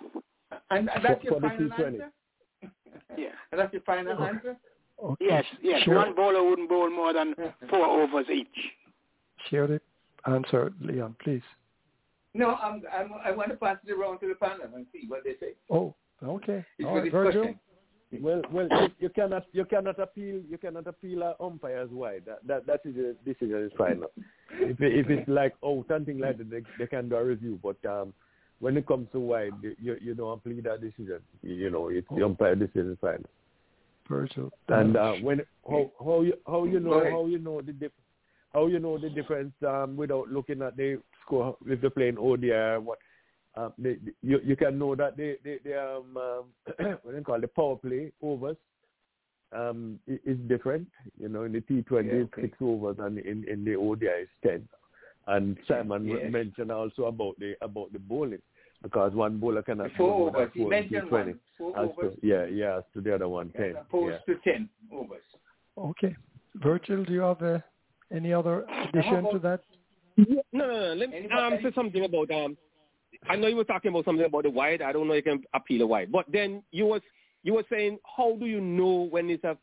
And 0.70 0.89
that's 0.89 1.23
For- 1.23 1.31
your 1.31 1.35
for 1.35 1.48
final 1.48 1.73
answer? 1.73 2.10
Yeah. 3.16 3.28
And 3.52 3.60
that's 3.60 3.73
your 3.73 3.82
final 3.82 4.12
Okay. 4.14 4.24
answer? 4.24 4.56
Okay. 5.02 5.24
Yes, 5.27 5.44
yes. 5.62 5.82
Share, 5.82 5.94
One 5.97 6.14
bowler 6.14 6.43
wouldn't 6.43 6.68
bowl 6.68 6.90
more 6.90 7.12
than 7.12 7.35
four 7.70 7.86
overs 7.86 8.27
each. 8.32 8.48
share 9.51 9.66
the 9.66 9.81
answer, 10.27 10.73
Leon, 10.81 11.14
please. 11.23 11.43
No, 12.37 12.55
I'm, 12.57 12.83
I'm, 12.93 13.11
I 13.25 13.31
want 13.31 13.51
to 13.51 13.57
pass 13.57 13.77
it 13.87 13.93
around 13.93 14.21
to 14.21 14.29
the 14.29 14.35
panel 14.35 14.67
and 14.75 14.87
see 14.93 15.07
what 15.09 15.25
they 15.25 15.35
say. 15.41 15.55
Oh, 15.71 15.95
okay. 16.23 16.65
It's 16.79 16.87
All 16.87 16.99
a 16.99 17.03
right, 17.03 17.13
Virgil. 17.13 17.43
discussion. 17.43 17.61
Well, 18.21 18.43
well, 18.53 18.69
you, 18.71 18.89
you 19.01 19.09
cannot 19.09 19.45
you 19.53 19.65
cannot 19.65 19.99
appeal 19.99 20.41
you 20.49 20.59
cannot 20.59 20.87
appeal 20.87 21.23
a 21.23 21.35
umpires 21.43 21.91
wide. 21.91 22.23
That 22.27 22.47
that 22.47 22.67
that 22.67 22.81
is 22.85 22.95
a 22.97 23.15
decision 23.25 23.65
is 23.65 23.73
final. 23.77 24.11
if 24.53 24.81
it, 24.81 24.95
if 24.95 25.11
it's 25.11 25.29
like 25.29 25.55
oh 25.63 25.85
something 25.89 26.19
like 26.19 26.39
that, 26.39 26.49
they, 26.49 26.63
they 26.79 26.87
can 26.87 27.09
do 27.09 27.17
a 27.17 27.25
review. 27.25 27.59
But 27.63 27.77
um, 27.85 28.15
when 28.61 28.77
it 28.77 28.87
comes 28.87 29.09
to 29.13 29.19
wide, 29.19 29.53
you 29.63 29.97
you 30.01 30.15
don't 30.15 30.39
appeal 30.39 30.63
that 30.63 30.81
decision. 30.81 31.19
You 31.43 31.69
know, 31.69 31.89
it's 31.89 32.07
the 32.15 32.25
umpire 32.25 32.55
decision 32.55 32.93
is 32.93 32.99
final. 33.01 33.25
Virgil. 34.09 34.53
And 34.69 34.97
uh, 34.97 35.01
uh, 35.01 35.17
when 35.17 35.41
how 35.69 35.91
how 35.99 36.21
you 36.23 36.35
how 36.47 36.65
you 36.65 36.79
know 36.79 37.03
how 37.11 37.27
you 37.27 37.39
know 37.41 37.61
the 37.61 37.73
dif- 37.73 37.93
how 38.53 38.69
you 38.69 38.79
know 38.79 38.99
the 38.99 39.11
difference 39.11 39.53
um, 39.67 39.97
without 39.97 40.29
looking 40.29 40.63
at 40.63 40.77
the 40.77 41.01
score 41.27 41.57
if 41.66 41.81
they're 41.81 41.90
playing 41.90 42.16
ODI 42.19 42.51
or 42.53 42.81
what. 42.81 42.98
Um, 43.59 43.73
they, 43.78 43.97
you 44.23 44.39
you 44.44 44.55
can 44.55 44.78
know 44.78 44.94
that 44.94 45.16
they 45.16 45.36
they, 45.43 45.59
they 45.65 45.74
um, 45.74 46.16
um 46.16 46.44
what 47.03 47.11
do 47.12 47.16
you 47.16 47.23
call 47.24 47.36
it, 47.36 47.40
the 47.40 47.48
power 47.48 47.77
play 47.77 48.12
overs 48.23 48.57
um 49.53 49.98
is 50.07 50.36
different. 50.48 50.86
You 51.19 51.28
know, 51.31 51.44
in 51.44 51.53
the 51.53 51.61
T 51.62 51.82
twenty 51.82 52.09
Yeah, 52.09 52.15
it's 52.24 52.32
okay. 52.35 52.43
six 52.43 52.59
overs 52.61 52.97
and 52.98 53.19
in 53.19 53.44
in 53.48 53.65
the 53.65 53.74
ODI 53.77 54.07
it's 54.24 54.31
ten. 54.44 54.69
And 55.28 55.57
Simon 55.66 56.07
Yes. 56.07 56.31
mentioned 56.31 56.70
also 56.70 57.05
about 57.07 57.35
the 57.39 57.55
about 57.62 57.93
the 57.93 57.98
bowling 57.98 58.43
because 58.82 59.12
one 59.15 59.39
bowler 59.39 59.62
cannot 59.62 59.90
Four 59.97 60.09
bowl 60.11 60.19
more 60.19 60.31
than 60.32 60.40
overs. 60.43 60.51
He 60.55 60.62
four 60.62 60.73
in 60.74 60.81
mentioned 60.81 61.11
T20 61.11 61.12
one. 61.12 61.40
Four 61.59 61.70
as 61.81 61.89
overs 61.90 62.15
to, 62.20 62.27
yeah 62.27 62.44
yeah 62.44 62.77
as 62.78 62.85
to 62.94 63.01
the 63.01 63.15
other 63.15 63.28
one 63.28 63.48
as 63.55 63.61
ten. 63.61 63.77
opposed 63.81 64.19
Yeah. 64.28 64.35
to 64.35 64.40
ten 64.44 64.69
overs. 64.93 65.23
okay. 65.78 66.15
Virgil, 66.57 67.05
do 67.05 67.12
you 67.12 67.20
have 67.20 67.43
uh, 67.43 67.59
any 68.12 68.32
other 68.32 68.65
addition 68.85 69.24
to 69.32 69.39
that? 69.40 69.61
No, 70.16 70.43
no, 70.52 70.66
no. 70.66 70.94
Let 70.94 71.10
me 71.10 71.28
um, 71.30 71.59
say 71.62 71.72
something 71.74 72.05
about 72.05 72.30
um. 72.30 72.56
I 73.28 73.36
know 73.36 73.47
you 73.48 73.56
were 73.56 73.64
talking 73.64 73.90
about 73.90 74.05
something 74.05 74.24
about 74.26 74.44
the 74.44 74.51
wide. 74.51 74.82
I 74.82 74.93
don't 74.93 75.09
know 75.09 75.14
if 75.14 75.24
you 75.26 75.32
can 75.32 75.44
appeal 75.55 75.78
the 75.80 75.86
wide, 75.86 76.12
but 76.12 76.26
then 76.30 76.62
you 76.70 76.86
was 76.86 77.02
you 77.43 77.55
were 77.55 77.64
saying 77.70 77.98
how 78.16 78.36
do 78.36 78.47
you 78.47 78.60
know 78.60 79.09
when 79.10 79.30
it's 79.30 79.44
a 79.44 79.56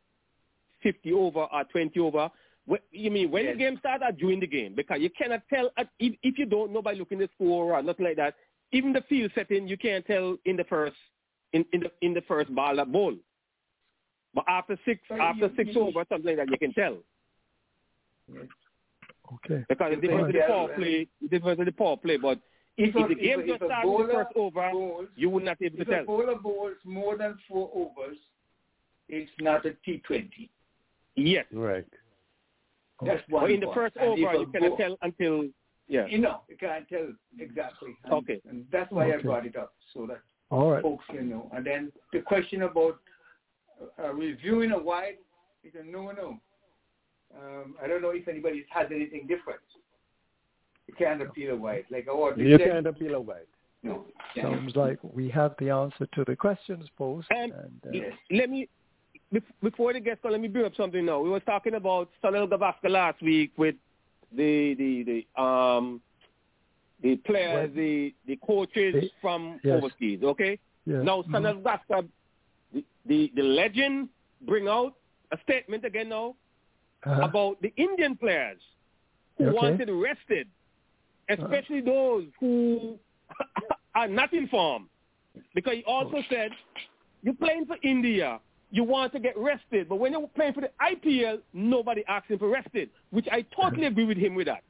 fifty 0.81 1.11
over 1.13 1.41
or 1.41 1.63
twenty 1.71 1.99
over? 1.99 2.29
Wh- 2.69 2.83
You 2.91 3.11
mean 3.11 3.29
when 3.31 3.45
Yes. 3.45 3.53
the 3.55 3.59
game 3.59 3.77
starts 3.79 4.03
or 4.07 4.11
during 4.11 4.39
the 4.39 4.47
game? 4.47 4.73
Because 4.75 4.99
you 5.01 5.09
cannot 5.09 5.41
tell 5.53 5.71
if 5.77 6.13
if 6.23 6.37
you 6.37 6.45
don't 6.45 6.71
know 6.71 6.81
by 6.81 6.93
looking 6.93 7.21
at 7.21 7.29
the 7.29 7.33
score 7.35 7.73
or 7.73 7.81
nothing 7.83 8.05
like 8.05 8.17
that. 8.17 8.35
Even 8.71 8.91
the 8.93 9.01
field 9.07 9.31
setting, 9.35 9.67
you 9.67 9.77
can't 9.77 10.05
tell 10.05 10.35
in 10.45 10.55
the 10.55 10.63
first 10.63 10.95
in, 11.53 11.63
in 11.73 11.81
the 11.81 11.91
in 12.01 12.13
the 12.13 12.21
first 12.21 12.53
ball 12.55 12.75
that 12.75 12.91
ball. 12.91 13.15
But 14.33 14.45
after 14.47 14.77
six 14.83 14.99
So 15.07 15.15
after 15.21 15.45
you- 15.47 15.55
six 15.55 15.75
you- 15.75 15.81
over 15.81 16.03
something 16.09 16.35
like 16.35 16.37
that, 16.47 16.51
you 16.51 16.57
can 16.57 16.73
tell. 16.73 16.97
Okay. 19.35 19.65
Because 19.69 19.91
the 19.91 19.95
You 19.95 20.01
difference 20.01 20.31
can 20.31 20.41
the 20.41 20.47
power 20.47 20.67
play, 20.75 21.07
the 21.21 21.27
difference 21.27 21.57
with 21.59 21.67
the 21.67 21.71
power 21.71 21.97
play. 21.97 22.17
But 22.17 22.39
if, 22.77 22.89
If 22.89 22.95
if, 22.95 23.07
the 23.09 23.15
game 23.15 23.39
if 23.39 23.45
a- 23.45 23.47
just 23.47 23.55
if 23.55 23.61
a 23.61 23.65
starts 23.65 23.87
in 23.87 24.07
the 24.07 24.13
first 24.13 24.29
over, 24.35 24.69
bowls, 24.71 25.07
you 25.15 25.29
would 25.29 25.43
not 25.45 25.59
be 25.59 25.65
able 25.67 25.77
to 25.77 25.85
tell. 25.85 25.93
if 25.93 26.01
a 26.01 26.05
tell. 26.05 26.17
bowler 26.17 26.35
bowls 26.39 26.75
more 26.83 27.17
than 27.17 27.37
four 27.47 27.69
overs, 27.73 28.17
it's 29.07 29.31
not 29.39 29.65
a 29.65 29.75
T20. 29.87 30.49
Yes. 31.15 31.45
Right. 31.51 31.85
That's 33.05 33.21
one 33.29 33.43
But 33.43 33.51
in 33.51 33.59
the 33.59 33.71
first 33.73 33.95
And 33.97 34.07
over, 34.09 34.33
you 34.39 34.47
cannot 34.47 34.77
tell 34.77 34.97
until 35.01 35.45
yeah. 35.87 36.05
You 36.07 36.19
know, 36.19 36.41
you 36.47 36.55
can't 36.55 36.87
tell 36.87 37.07
exactly. 37.37 37.95
And, 38.05 38.13
Okay. 38.13 38.41
And 38.49 38.65
that's 38.71 38.89
why 38.91 39.13
I 39.13 39.17
brought 39.17 39.45
it 39.45 39.57
up, 39.57 39.73
so 39.93 40.07
that 40.07 40.21
All 40.49 40.71
right. 40.71 40.81
folks 40.81 41.03
can 41.07 41.29
know. 41.29 41.49
And 41.53 41.65
then 41.65 41.91
the 42.13 42.21
question 42.21 42.61
about 42.63 42.99
uh, 44.01 44.13
reviewing 44.13 44.71
a 44.71 44.77
wide 44.81 45.17
is 45.63 45.73
a 45.79 45.83
no-no. 45.83 46.39
Um, 47.37 47.75
I 47.83 47.87
don't 47.87 48.01
know 48.01 48.11
if 48.11 48.27
anybody 48.27 48.65
has 48.69 48.87
anything 48.93 49.25
different. 49.27 49.59
You 50.87 50.93
can't 50.95 51.21
appeal 51.21 51.51
a 51.53 51.55
wide. 51.55 51.85
Like 51.89 52.05
what 52.07 52.37
we 52.37 52.49
You 52.49 52.57
said, 52.57 52.67
can't 52.71 52.87
appeal 52.87 53.15
a 53.15 53.21
wide. 53.21 53.47
no. 53.81 54.05
Yeah. 54.35 54.43
Sounds 54.43 54.75
like 54.75 54.97
we 55.03 55.29
have 55.29 55.53
the 55.59 55.69
answer 55.69 56.07
to 56.15 56.23
the 56.25 56.35
questions 56.35 56.85
posed. 56.97 57.27
And 57.29 57.51
and, 57.53 57.81
uh, 57.85 57.89
Yes. 57.91 58.13
let 58.31 58.49
me 58.49 58.67
before 59.61 59.93
the 59.93 59.99
guest, 59.99 60.19
let 60.23 60.39
me 60.39 60.47
bring 60.47 60.65
up 60.65 60.75
something 60.75 61.03
now. 61.05 61.19
We 61.19 61.29
were 61.29 61.39
talking 61.39 61.73
about 61.75 62.09
Sunil 62.23 62.47
Gavaskar 62.47 62.89
last 62.89 63.19
week 63.21 63.51
with 63.57 63.75
the 64.31 64.75
the 64.75 65.03
the 65.35 65.41
um 65.41 66.01
the 67.01 67.15
players, 67.17 67.69
Well, 67.69 67.75
the 67.75 68.13
the 68.27 68.35
coaches 68.45 68.93
the- 68.95 69.09
from 69.21 69.59
yes. 69.63 69.77
overseas. 69.83 70.21
Okay. 70.23 70.59
yeah. 70.85 71.01
Now, 71.01 71.21
Mhm. 71.23 71.31
Sunil 71.31 71.61
Gavaskar, 71.63 72.07
the, 72.73 72.85
the 73.05 73.31
the 73.35 73.43
legend, 73.43 74.09
bring 74.41 74.67
out 74.67 74.93
a 75.31 75.37
statement 75.41 75.83
again 75.85 76.09
now 76.09 76.35
Uh-huh. 77.05 77.21
about 77.21 77.61
the 77.61 77.73
Indian 77.75 78.15
players 78.15 78.61
who 79.37 79.47
Okay. 79.47 79.55
wanted 79.57 79.89
rested, 79.89 80.47
especially 81.29 81.81
those 81.81 82.25
who 82.39 82.97
are 83.95 84.07
not 84.07 84.31
in 84.33 84.47
form. 84.47 84.89
Because 85.53 85.73
he 85.73 85.83
also 85.85 86.21
said, 86.29 86.51
you're 87.23 87.33
playing 87.33 87.65
for 87.65 87.77
India, 87.83 88.39
you 88.71 88.83
want 88.83 89.11
to 89.13 89.19
get 89.19 89.37
rested, 89.37 89.89
but 89.89 89.97
when 89.97 90.13
you're 90.13 90.27
playing 90.29 90.53
for 90.53 90.61
the 90.61 90.71
IPL, 90.81 91.41
nobody 91.53 92.03
asks 92.07 92.29
him 92.29 92.39
for 92.39 92.49
rested, 92.49 92.89
which 93.11 93.27
I 93.31 93.41
totally 93.55 93.85
agree 93.87 94.05
with 94.05 94.17
him 94.17 94.35
with 94.35 94.47
that. 94.47 94.63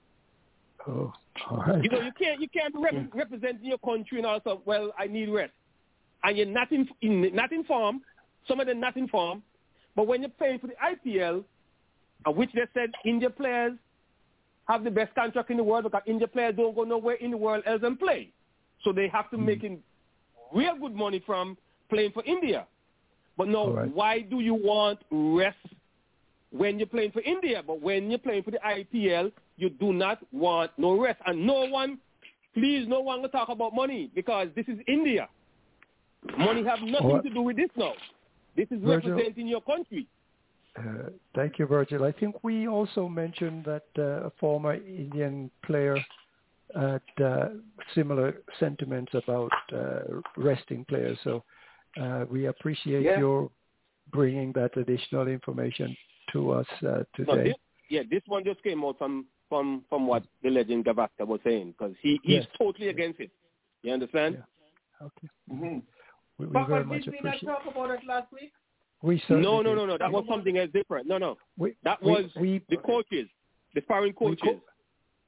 Oh, 0.88 1.14
all 1.50 1.58
right. 1.58 1.84
You 1.84 1.90
know, 1.90 2.02
you 2.02 2.12
can't 2.12 2.42
you 2.42 2.50
can't 2.50 2.74
rep- 2.78 3.14
represent 3.14 3.64
your 3.64 3.78
country 3.78 4.18
and 4.18 4.28
also, 4.28 4.62
well, 4.66 4.92
I 4.98 5.08
need 5.08 5.30
rest, 5.30 5.54
and 6.24 6.38
you're 6.38 6.46
not 6.46 6.72
in, 6.72 6.88
in 7.02 7.34
not 7.34 7.52
in 7.54 7.64
form. 7.64 8.02
Some 8.48 8.60
of 8.60 8.68
them 8.68 8.82
not 8.82 8.98
in 8.98 9.08
form, 9.08 9.44
but 9.96 10.08
when 10.08 10.22
you're 10.22 10.30
playing 10.32 10.60
for 10.60 10.68
the 10.68 10.74
IPL, 10.76 11.46
Uh, 12.26 12.32
which 12.32 12.52
they 12.54 12.62
said 12.74 12.92
India 13.06 13.30
players 13.30 13.74
have 14.68 14.84
the 14.84 14.92
best 14.92 15.14
contract 15.14 15.50
in 15.50 15.58
the 15.58 15.64
world 15.64 15.84
because 15.84 16.02
India 16.06 16.28
players 16.28 16.56
don't 16.56 16.76
go 16.76 16.84
nowhere 16.84 17.16
in 17.16 17.32
the 17.32 17.38
world 17.38 17.64
else 17.66 17.82
and 17.84 18.00
play, 18.00 18.32
so 18.84 18.94
they 18.94 19.08
have 19.08 19.30
to 19.32 19.38
hmm. 19.38 19.46
make 19.46 19.64
in 19.64 19.80
real 20.54 20.76
good 20.80 20.96
money 20.96 21.22
from 21.26 21.58
playing 21.90 22.12
for 22.12 22.24
India. 22.24 22.66
But 23.38 23.48
no, 23.48 23.74
right. 23.74 23.94
why 23.94 24.22
do 24.22 24.40
you 24.40 24.54
want 24.54 25.00
rest 25.12 25.58
when 26.52 26.78
you're 26.78 26.88
playing 26.88 27.12
for 27.12 27.22
India? 27.22 27.64
But 27.66 27.82
when 27.82 28.10
you're 28.10 28.20
playing 28.20 28.44
for 28.44 28.52
the 28.52 28.60
IPL, 28.60 29.32
you 29.58 29.70
do 29.70 29.92
not 29.94 30.20
want 30.32 30.72
no 30.78 31.00
rest. 31.00 31.20
And 31.26 31.46
no 31.46 31.66
one, 31.66 31.98
please, 32.54 32.88
no 32.88 33.00
one 33.02 33.22
will 33.22 33.30
talk 33.30 33.50
about 33.50 33.74
money 33.74 34.12
because 34.14 34.50
this 34.56 34.66
is 34.68 34.78
India. 34.88 35.28
Money 36.38 36.64
have 36.64 36.80
nothing 36.82 37.10
right. 37.10 37.24
to 37.24 37.30
do 37.30 37.42
with 37.42 37.58
this 37.58 37.70
now. 37.76 37.94
This 38.56 38.68
is 38.72 38.80
Virgil. 38.82 39.12
representing 39.12 39.48
your 39.48 39.62
country. 39.62 40.08
Uh, 40.78 41.10
Thank 41.36 41.60
you, 41.60 41.68
Virgil. 41.68 42.04
I 42.04 42.12
think 42.12 42.44
we 42.44 42.68
also 42.68 43.08
mentioned 43.08 43.66
that 43.66 43.86
uh, 43.98 44.28
a 44.28 44.32
former 44.40 44.74
Indian 44.76 45.52
player 45.64 45.98
had 46.76 47.02
uh, 47.24 47.50
similar 47.94 48.42
sentiments 48.60 49.14
about 49.14 49.52
uh, 49.72 50.00
resting 50.36 50.84
players. 50.86 51.18
So 51.24 51.44
uh, 52.02 52.26
we 52.30 52.48
appreciate 52.48 53.04
Yeah. 53.04 53.20
your 53.20 53.50
bringing 54.12 54.52
that 54.54 54.76
additional 54.78 55.28
information 55.28 55.96
to 56.32 56.52
us 56.52 56.68
uh, 56.82 56.86
No, 56.86 57.04
today. 57.16 57.44
this, 57.44 57.56
yeah, 57.90 58.02
this 58.10 58.22
one 58.28 58.44
just 58.44 58.62
came 58.64 58.84
out 58.84 58.98
from 58.98 59.26
from 59.50 59.84
from 59.90 60.08
what 60.08 60.24
the 60.42 60.50
legend 60.50 60.86
Gavaskar 60.86 61.28
was 61.28 61.40
saying 61.44 61.74
because 61.78 61.96
he 62.02 62.20
he's 62.24 62.44
Yes. 62.44 62.48
totally 62.58 62.88
against 62.88 63.20
it. 63.20 63.32
You 63.84 63.94
understand? 63.94 64.44
Okay. 65.02 65.30
Mm-hmm. 65.52 65.80
We, 66.38 66.46
we 66.48 66.54
But, 66.54 66.68
very 66.68 66.84
but 66.84 66.88
much 66.88 67.04
did 67.04 67.14
we 67.14 67.20
not 67.22 67.40
talk 67.42 67.66
about 67.72 67.92
it 67.92 68.00
last 68.08 68.32
week? 68.34 68.52
We 69.04 69.22
No, 69.30 69.62
no, 69.62 69.76
no, 69.76 69.86
no. 69.86 69.98
That 69.98 70.12
was 70.12 70.26
something 70.30 70.58
else 70.58 70.70
different. 70.74 71.08
No, 71.08 71.18
no. 71.18 71.38
We, 71.58 71.76
That 71.84 72.02
was 72.02 72.26
we, 72.40 72.62
the 72.70 72.78
coaches, 72.78 73.28
the 73.76 73.82
foreign 73.82 74.14
coaches. 74.14 74.40
co- 74.44 74.62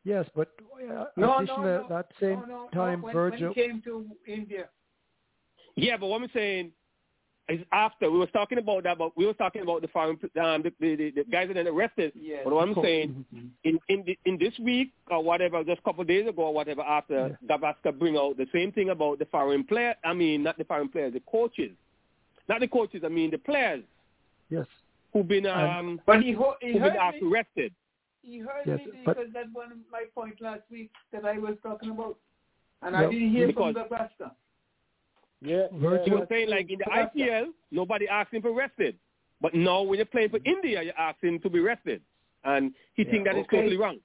Yes, 0.05 0.25
but 0.35 0.49
uh, 0.89 1.05
No, 1.17 1.39
no, 1.41 1.57
no. 1.63 1.85
that 1.89 2.07
same 2.21 2.39
no, 2.41 2.45
no, 2.45 2.69
time, 2.73 3.01
no. 3.01 3.05
When, 3.07 3.13
Virgil. 3.13 3.47
when 3.47 3.53
he 3.55 3.61
came 3.61 3.81
to 3.83 4.05
India, 4.27 4.69
Yeah, 5.75 5.97
but 5.97 6.07
what 6.07 6.21
I'm 6.21 6.29
saying 6.33 6.71
is 7.49 7.59
after 7.71 8.09
we 8.09 8.17
were 8.19 8.27
talking 8.27 8.57
about 8.59 8.83
that, 8.83 8.97
but 8.97 9.15
we 9.17 9.25
were 9.25 9.33
talking 9.33 9.61
about 9.61 9.81
the 9.81 9.87
foreign 9.89 10.17
um, 10.41 10.63
the, 10.63 10.71
the, 10.79 10.95
the, 10.95 11.11
the 11.11 11.23
guys 11.29 11.49
that 11.53 11.67
are 11.67 11.69
arrested. 11.69 12.13
Yes. 12.15 12.41
But 12.43 12.53
what 12.53 12.67
I'm 12.67 12.73
Co- 12.75 12.83
saying 12.83 13.25
Mhm. 13.35 13.49
in 13.65 13.79
in 13.89 14.03
the, 14.05 14.17
in 14.25 14.37
this 14.37 14.57
week 14.59 14.93
or 15.11 15.23
whatever, 15.23 15.63
just 15.63 15.79
a 15.79 15.83
couple 15.83 16.01
of 16.01 16.07
days 16.07 16.27
ago 16.27 16.43
or 16.43 16.53
whatever, 16.53 16.81
after 16.81 17.37
Gavaskar 17.49 17.97
bring 17.99 18.15
out 18.15 18.37
the 18.37 18.47
same 18.53 18.71
thing 18.71 18.89
about 18.91 19.19
the 19.19 19.25
foreign 19.25 19.63
player. 19.65 19.95
I 20.03 20.13
mean, 20.13 20.43
not 20.43 20.57
the 20.57 20.63
foreign 20.65 20.87
players, 20.89 21.13
the 21.13 21.21
coaches, 21.29 21.71
not 22.49 22.59
the 22.59 22.67
coaches. 22.67 23.01
I 23.05 23.09
mean 23.09 23.31
the 23.31 23.37
players 23.37 23.83
Yes. 24.49 24.67
who've 25.13 25.27
been 25.27 25.45
And- 25.45 25.89
um 25.89 26.01
but 26.05 26.21
he, 26.21 26.31
ho- 26.33 26.55
he 26.61 26.73
who've 26.73 26.81
been 26.81 26.95
asked 26.97 27.21
me. 27.21 27.29
arrested. 27.31 27.73
he 28.23 28.39
heard 28.39 28.65
Yes, 28.65 28.79
me 28.79 29.01
but- 29.05 29.17
because 29.17 29.31
that's 29.33 29.49
one 29.53 29.71
of 29.71 29.77
my 29.91 30.03
point 30.13 30.39
last 30.41 30.61
week 30.71 30.91
that 31.11 31.25
I 31.25 31.37
was 31.37 31.55
talking 31.61 31.91
about. 31.91 32.17
And 32.81 32.93
No, 32.93 33.07
I 33.07 33.09
didn't 33.11 33.29
hear 33.31 33.47
from 33.47 33.73
because- 33.73 33.75
Nebraska. 33.75 34.35
Yeah, 35.41 35.67
He 35.71 35.77
yeah. 35.77 36.13
was 36.13 36.27
saying 36.29 36.49
like 36.49 36.69
in 36.71 36.79
the 36.79 36.85
Nebraska. 36.85 37.19
IPL, 37.19 37.45
nobody 37.71 38.07
asked 38.07 38.33
him 38.33 38.41
for 38.41 38.51
rested. 38.53 38.97
But 39.41 39.53
now 39.53 39.81
when 39.81 39.97
you're 39.97 40.05
playing 40.05 40.29
for 40.29 40.39
India, 40.45 40.81
you 40.81 40.91
ask 40.97 41.21
him 41.21 41.39
to 41.39 41.49
be 41.49 41.59
rested. 41.59 42.01
And 42.45 42.73
he 42.93 43.03
Yeah, 43.03 43.11
think 43.11 43.25
that 43.25 43.35
is 43.35 43.41
okay. 43.45 43.57
totally 43.57 43.77
wrong. 43.77 43.99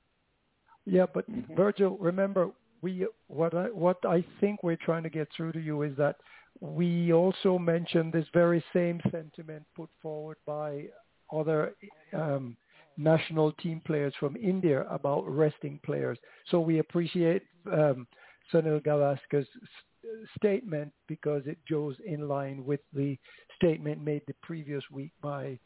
Yeah, 0.86 1.06
but 1.12 1.24
Virgil, 1.56 1.96
remember, 1.98 2.50
we 2.82 3.06
what 3.28 3.54
I 3.54 3.66
what 3.66 3.98
I 4.04 4.22
think 4.40 4.62
we're 4.62 4.76
trying 4.76 5.02
to 5.04 5.10
get 5.10 5.28
through 5.36 5.52
to 5.52 5.60
you 5.60 5.82
is 5.82 5.94
that 5.96 6.16
we 6.60 7.12
also 7.12 7.58
mentioned 7.58 8.12
this 8.12 8.26
very 8.34 8.62
same 8.72 9.00
sentiment 9.10 9.64
put 9.74 9.88
forward 10.02 10.36
by 10.46 10.86
other 11.32 11.74
um, 12.12 12.56
national 12.96 13.52
team 13.52 13.80
players 13.84 14.12
from 14.20 14.36
India 14.36 14.84
about 14.90 15.26
resting 15.26 15.80
players. 15.84 16.18
So 16.50 16.60
we 16.60 16.78
appreciate 16.78 17.42
um, 17.72 18.06
Sunil 18.52 18.84
Gavaskar's 18.84 19.46
s- 19.62 20.28
statement 20.36 20.92
because 21.06 21.42
it 21.46 21.58
goes 21.68 21.96
in 22.04 22.28
line 22.28 22.64
with 22.64 22.80
the 22.92 23.16
statement 23.56 24.02
made 24.02 24.22
the 24.26 24.34
previous 24.42 24.82
week 24.90 25.12
by 25.22 25.58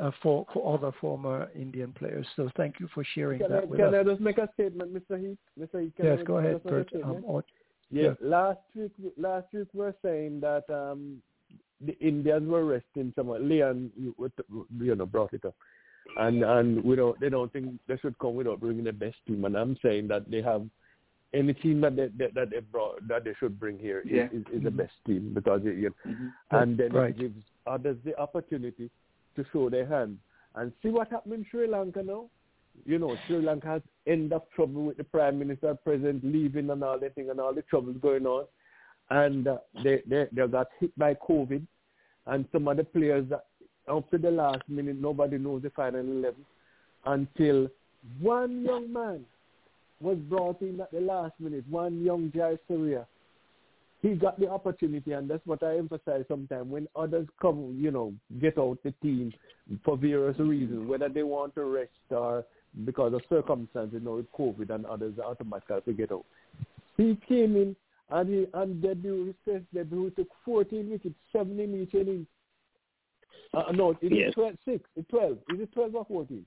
uh, 0.00 0.10
for, 0.22 0.46
for 0.52 0.74
other 0.74 0.90
former 1.00 1.50
Indian 1.54 1.92
players. 1.92 2.26
So 2.36 2.50
thank 2.56 2.80
you 2.80 2.88
for 2.94 3.04
sharing 3.14 3.40
Can, 3.40 3.50
that 3.50 3.62
I, 3.62 3.66
with 3.66 3.78
can 3.78 3.94
us. 3.94 3.94
I 4.00 4.10
just 4.10 4.20
make 4.20 4.38
a 4.38 4.48
statement, 4.54 4.92
Mr. 4.94 5.20
Heath? 5.20 5.38
Mr. 5.58 5.82
Heath, 5.82 5.92
can 5.96 6.06
Yes, 6.06 6.18
go 6.26 6.38
ahead, 6.38 6.62
Bert. 6.64 6.88
Um, 7.04 7.22
or- 7.92 7.98
Yeah, 8.02 8.14
last 8.20 8.60
week, 8.74 8.92
last 9.16 9.46
week 9.52 9.68
we 9.72 9.80
were 9.80 9.94
saying 10.02 10.40
that 10.40 10.64
um, 10.70 11.22
the 11.80 11.98
Indians 11.98 12.48
were 12.48 12.64
resting 12.64 13.12
someone. 13.16 13.48
Leon, 13.48 13.90
you, 13.96 14.14
you 14.80 14.94
know, 14.94 15.06
brought 15.06 15.32
it 15.34 15.44
up, 15.44 15.54
and 16.18 16.42
and 16.42 16.82
we 16.84 16.96
don't, 16.96 17.18
they 17.20 17.28
don't 17.28 17.52
think 17.52 17.78
they 17.88 17.96
should 17.98 18.18
come 18.18 18.34
without 18.34 18.60
bringing 18.60 18.84
the 18.84 18.92
best 18.92 19.16
team. 19.26 19.44
And 19.44 19.56
I'm 19.56 19.76
saying 19.82 20.08
that 20.08 20.30
they 20.30 20.42
have 20.42 20.66
any 21.34 21.54
team 21.54 21.80
that 21.80 21.96
they, 21.96 22.08
that, 22.18 22.34
that 22.34 22.50
they 22.50 22.60
brought 22.60 23.06
that 23.08 23.24
they 23.24 23.32
should 23.40 23.58
bring 23.58 23.78
here 23.78 24.00
is, 24.00 24.10
Yeah. 24.10 24.26
is, 24.32 24.44
is 24.52 24.62
the 24.62 24.70
Mhm. 24.70 24.76
best 24.76 24.92
team 25.06 25.32
because 25.34 25.62
it, 25.64 25.76
you 25.76 25.94
Mm-hmm. 26.06 26.28
and 26.50 26.76
then 26.78 26.92
Right. 26.92 27.10
it 27.10 27.18
gives 27.18 27.42
others 27.66 27.96
the 28.04 28.18
opportunity 28.18 28.90
to 29.36 29.44
show 29.52 29.70
their 29.70 29.86
hand 29.86 30.18
and 30.56 30.72
see 30.82 30.90
what 30.90 31.08
happened 31.10 31.32
in 31.34 31.46
Sri 31.50 31.66
Lanka 31.66 32.02
now. 32.02 32.28
You 32.84 32.98
know, 32.98 33.16
Sri 33.26 33.40
Lanka 33.40 33.68
has 33.68 33.82
end 34.06 34.32
up 34.32 34.50
trouble 34.52 34.84
with 34.84 34.96
the 34.96 35.04
prime 35.04 35.38
minister, 35.38 35.74
president 35.84 36.24
leaving, 36.24 36.70
and 36.70 36.82
all 36.82 36.98
that 36.98 37.14
thing, 37.14 37.30
and 37.30 37.40
all 37.40 37.54
the 37.54 37.62
troubles 37.62 37.96
going 38.02 38.26
on, 38.26 38.46
and 39.10 39.46
uh, 39.46 39.58
they 39.84 40.02
they 40.06 40.26
they 40.32 40.46
got 40.46 40.68
hit 40.80 40.96
by 40.98 41.14
COVID, 41.14 41.64
and 42.26 42.44
some 42.52 42.66
of 42.68 42.76
the 42.76 42.84
players 42.84 43.28
that 43.30 43.44
up 43.88 44.10
to 44.10 44.18
the 44.18 44.30
last 44.30 44.62
minute 44.68 44.96
nobody 45.00 45.38
knows 45.38 45.62
the 45.62 45.70
final 45.70 46.00
eleven 46.00 46.44
until 47.04 47.68
one 48.20 48.64
young 48.64 48.92
man 48.92 49.24
was 50.00 50.18
brought 50.28 50.60
in 50.60 50.80
at 50.80 50.90
the 50.90 51.00
last 51.00 51.34
minute, 51.38 51.64
one 51.70 52.02
young 52.04 52.30
Jayasuriya. 52.30 53.06
He 54.00 54.14
got 54.14 54.38
the 54.40 54.50
opportunity, 54.50 55.12
and 55.12 55.30
that's 55.30 55.46
what 55.46 55.62
I 55.62 55.78
emphasize 55.78 56.24
sometimes. 56.26 56.68
When 56.68 56.88
others 56.96 57.28
come, 57.40 57.78
you 57.80 57.92
know, 57.92 58.12
get 58.40 58.58
out 58.58 58.78
the 58.82 58.92
team 59.00 59.32
for 59.84 59.96
various 59.96 60.36
reasons, 60.40 60.88
whether 60.88 61.08
they 61.08 61.22
want 61.22 61.54
to 61.54 61.64
rest 61.64 61.90
or 62.10 62.44
because 62.84 63.12
of 63.12 63.22
circumstances, 63.28 63.94
you 63.94 64.00
know, 64.00 64.16
with 64.16 64.32
COVID 64.32 64.70
and 64.70 64.86
others 64.86 65.14
automatically 65.18 65.94
get 65.94 66.12
out. 66.12 66.24
He 66.96 67.18
came 67.28 67.56
in 67.56 67.76
and 68.10 68.28
he 68.28 68.46
and 68.54 68.82
debut, 68.82 69.26
his 69.26 69.34
first 69.44 69.64
debut, 69.74 70.04
he 70.04 70.10
took 70.10 70.28
14 70.44 70.90
wickets, 70.90 71.14
7 71.32 71.58
in 71.58 71.82
each 71.82 71.94
innings. 71.94 72.26
Uh, 73.54 73.72
no, 73.72 73.90
it 74.00 74.12
is 74.12 74.12
Yes. 74.12 74.34
12, 74.34 74.54
6, 74.64 74.84
it's 74.96 75.08
12. 75.08 75.32
Is 75.54 75.60
it 75.60 75.72
12 75.72 75.94
or 75.94 76.04
14? 76.06 76.46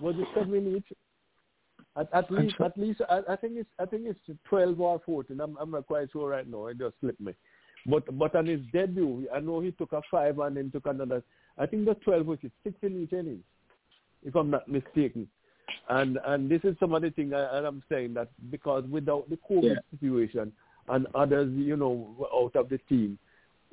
Was 0.00 0.14
it 0.18 0.28
7 0.34 0.54
in 0.54 0.76
each? 0.76 0.96
At, 1.96 2.08
at 2.14 2.30
least, 2.30 2.54
at 2.64 2.76
least, 2.78 3.00
I, 3.08 3.20
I 3.28 3.36
think 3.36 3.54
it's, 3.56 3.68
I 3.78 3.84
think 3.84 4.04
it's 4.06 4.38
twelve 4.48 4.80
or 4.80 5.00
fourteen. 5.04 5.40
I'm, 5.40 5.56
I'm 5.60 5.72
not 5.72 5.88
quite 5.88 6.08
sure 6.12 6.28
right 6.28 6.48
now. 6.48 6.66
It 6.66 6.78
just 6.78 6.94
slipped 7.00 7.20
me. 7.20 7.34
But, 7.84 8.16
but 8.16 8.34
on 8.36 8.46
his 8.46 8.60
debut, 8.72 9.26
I 9.34 9.40
know 9.40 9.60
he 9.60 9.72
took 9.72 9.92
a 9.92 10.00
five 10.08 10.38
and 10.38 10.56
then 10.56 10.70
took 10.70 10.86
another. 10.86 11.22
I 11.58 11.66
think 11.66 11.86
the 11.86 11.94
twelve 11.94 12.26
wickets, 12.26 12.54
six 12.62 12.76
in 12.82 13.02
each 13.02 13.12
inning, 13.12 13.42
if 14.24 14.34
I'm 14.34 14.50
not 14.50 14.68
mistaken. 14.68 15.28
And 15.88 16.18
and 16.26 16.50
this 16.50 16.60
is 16.64 16.76
some 16.80 16.94
of 16.94 17.02
the 17.02 17.10
thing, 17.10 17.34
I, 17.34 17.58
I'm 17.58 17.82
saying 17.88 18.14
that 18.14 18.28
because 18.50 18.84
without 18.90 19.28
the 19.30 19.38
COVID 19.50 19.76
situation 19.90 20.52
and 20.88 21.06
others, 21.14 21.52
you 21.54 21.76
know, 21.76 22.14
were 22.18 22.28
out 22.34 22.56
of 22.56 22.68
the 22.68 22.78
team, 22.88 23.18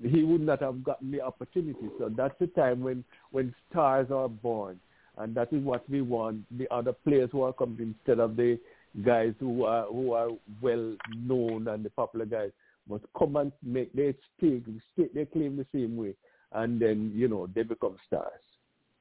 he 0.01 0.23
would 0.23 0.41
not 0.41 0.61
have 0.61 0.83
gotten 0.83 1.11
the 1.11 1.21
opportunity. 1.21 1.89
So 1.99 2.09
that's 2.15 2.35
the 2.39 2.47
time 2.47 2.81
when 2.81 3.03
when 3.31 3.53
stars 3.69 4.07
are 4.11 4.29
born, 4.29 4.79
and 5.17 5.33
that 5.35 5.51
is 5.51 5.63
what 5.63 5.89
we 5.89 6.01
want 6.01 6.45
the 6.57 6.71
other 6.73 6.93
players 6.93 7.29
who 7.31 7.43
are 7.43 7.53
coming 7.53 7.95
instead 7.95 8.19
of 8.19 8.35
the 8.35 8.59
guys 9.05 9.33
who 9.39 9.63
are 9.63 9.85
who 9.85 10.13
are 10.13 10.29
well 10.61 10.95
known 11.15 11.67
and 11.67 11.83
the 11.83 11.89
popular 11.91 12.25
guys 12.25 12.51
must 12.89 13.03
come 13.17 13.35
and 13.35 13.51
make 13.63 13.91
their 13.93 14.13
stake, 14.37 14.63
stake 14.93 15.13
their 15.13 15.25
claim 15.25 15.57
the 15.57 15.65
same 15.73 15.97
way, 15.97 16.13
and 16.53 16.79
then 16.79 17.11
you 17.15 17.27
know 17.27 17.47
they 17.53 17.63
become 17.63 17.97
stars. 18.07 18.31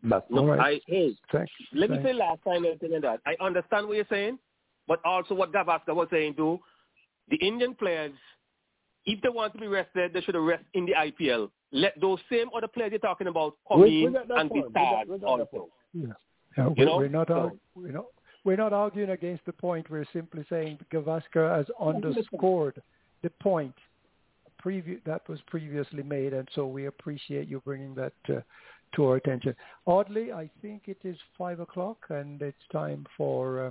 That's 0.09 0.25
No, 0.31 0.47
right. 0.47 0.61
I 0.61 0.81
hey, 0.87 1.15
let 1.73 1.91
me 1.91 1.99
say 2.03 2.13
last 2.13 2.41
time 2.45 2.65
in 2.65 3.01
that. 3.03 3.21
I 3.27 3.35
understand 3.41 3.89
what 3.89 3.97
you're 3.97 4.07
saying, 4.09 4.39
but 4.87 5.01
also 5.05 5.35
what 5.35 5.53
Gavaskar 5.53 5.95
was 5.95 6.09
saying 6.11 6.35
too. 6.35 6.61
The 7.29 7.37
Indian 7.45 7.75
players, 7.75 8.13
if 9.05 9.21
they 9.23 9.29
want 9.29 9.53
to 9.55 9.59
be 9.59 9.67
rested, 9.67 10.13
they 10.13 10.21
should 10.21 10.37
rest 10.37 10.65
in 10.75 10.87
the 10.87 10.93
IPL. 10.93 11.51
Let 11.73 12.01
those 12.01 12.21
same 12.31 12.47
other 12.57 12.69
players 12.69 12.93
you're 12.93 13.01
talking 13.01 13.27
about 13.27 13.57
come 13.67 13.81
We- 13.81 13.89
we 13.89 14.07
in 14.07 14.13
that 14.13 14.31
and 14.31 14.49
be 14.51 14.63
point. 14.63 15.09
We 15.09 15.15
we 15.15 15.19
got 15.19 15.21
that 15.21 15.27
also. 15.27 15.45
point. 15.47 15.71
Yeah. 15.93 16.07
Yeah, 16.57 16.65
You 16.69 16.75
we're, 16.79 16.85
know, 16.87 16.97
we're 16.99 17.09
not 17.09 17.29
so- 17.29 17.59
we're 17.75 17.93
not 17.93 18.07
we're 18.45 18.57
not 18.57 18.73
arguing 18.73 19.11
against 19.11 19.45
the 19.45 19.53
point. 19.53 19.91
We're 19.91 20.07
simply 20.13 20.45
saying 20.49 20.79
Gavaskar 20.93 21.57
has 21.57 21.67
underscored 21.81 22.81
the 23.23 23.31
point 23.31 23.75
that 25.05 25.29
was 25.29 25.41
previously 25.47 26.03
made, 26.03 26.33
and 26.33 26.49
so 26.55 26.67
we 26.67 26.87
appreciate 26.87 27.47
you 27.47 27.61
bringing 27.61 27.95
that 27.95 28.13
uh, 28.29 28.41
to 28.95 29.05
our 29.07 29.17
attention. 29.17 29.55
Oddly, 29.87 30.33
I 30.33 30.49
think 30.63 30.83
it 30.87 30.99
is 31.05 31.17
five 31.37 31.61
o'clock, 31.61 31.99
and 32.09 32.41
it's 32.43 32.57
time 32.73 33.07
for. 33.17 33.67
Uh, 33.67 33.71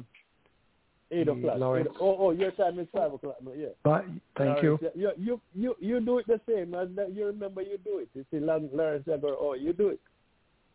Eight 1.12 1.28
o'clock. 1.28 1.58
Eight- 1.78 1.88
oh, 2.02 2.18
oh, 2.20 2.32
your 2.32 2.50
time 2.52 2.80
is 2.80 2.88
five 2.94 3.14
o'clock. 3.14 3.36
Yeah. 3.56 3.68
Bye. 3.84 4.06
Thank 4.38 4.64
you. 4.64 4.80
Lawrence, 4.82 4.90
You, 4.96 5.12
you, 5.18 5.42
you, 5.54 5.76
you 5.80 6.00
do 6.00 6.18
it 6.18 6.26
the 6.26 6.42
same 6.50 6.72
that. 6.72 7.14
You 7.14 7.28
remember 7.28 7.62
you 7.62 7.78
do 7.84 8.00
it. 8.00 8.10
You 8.16 8.26
see, 8.32 8.40
Lawrence 8.40 9.06
Jagger, 9.06 9.36
oh, 9.40 9.54
you 9.54 9.72
do 9.72 9.90
it. 9.90 10.00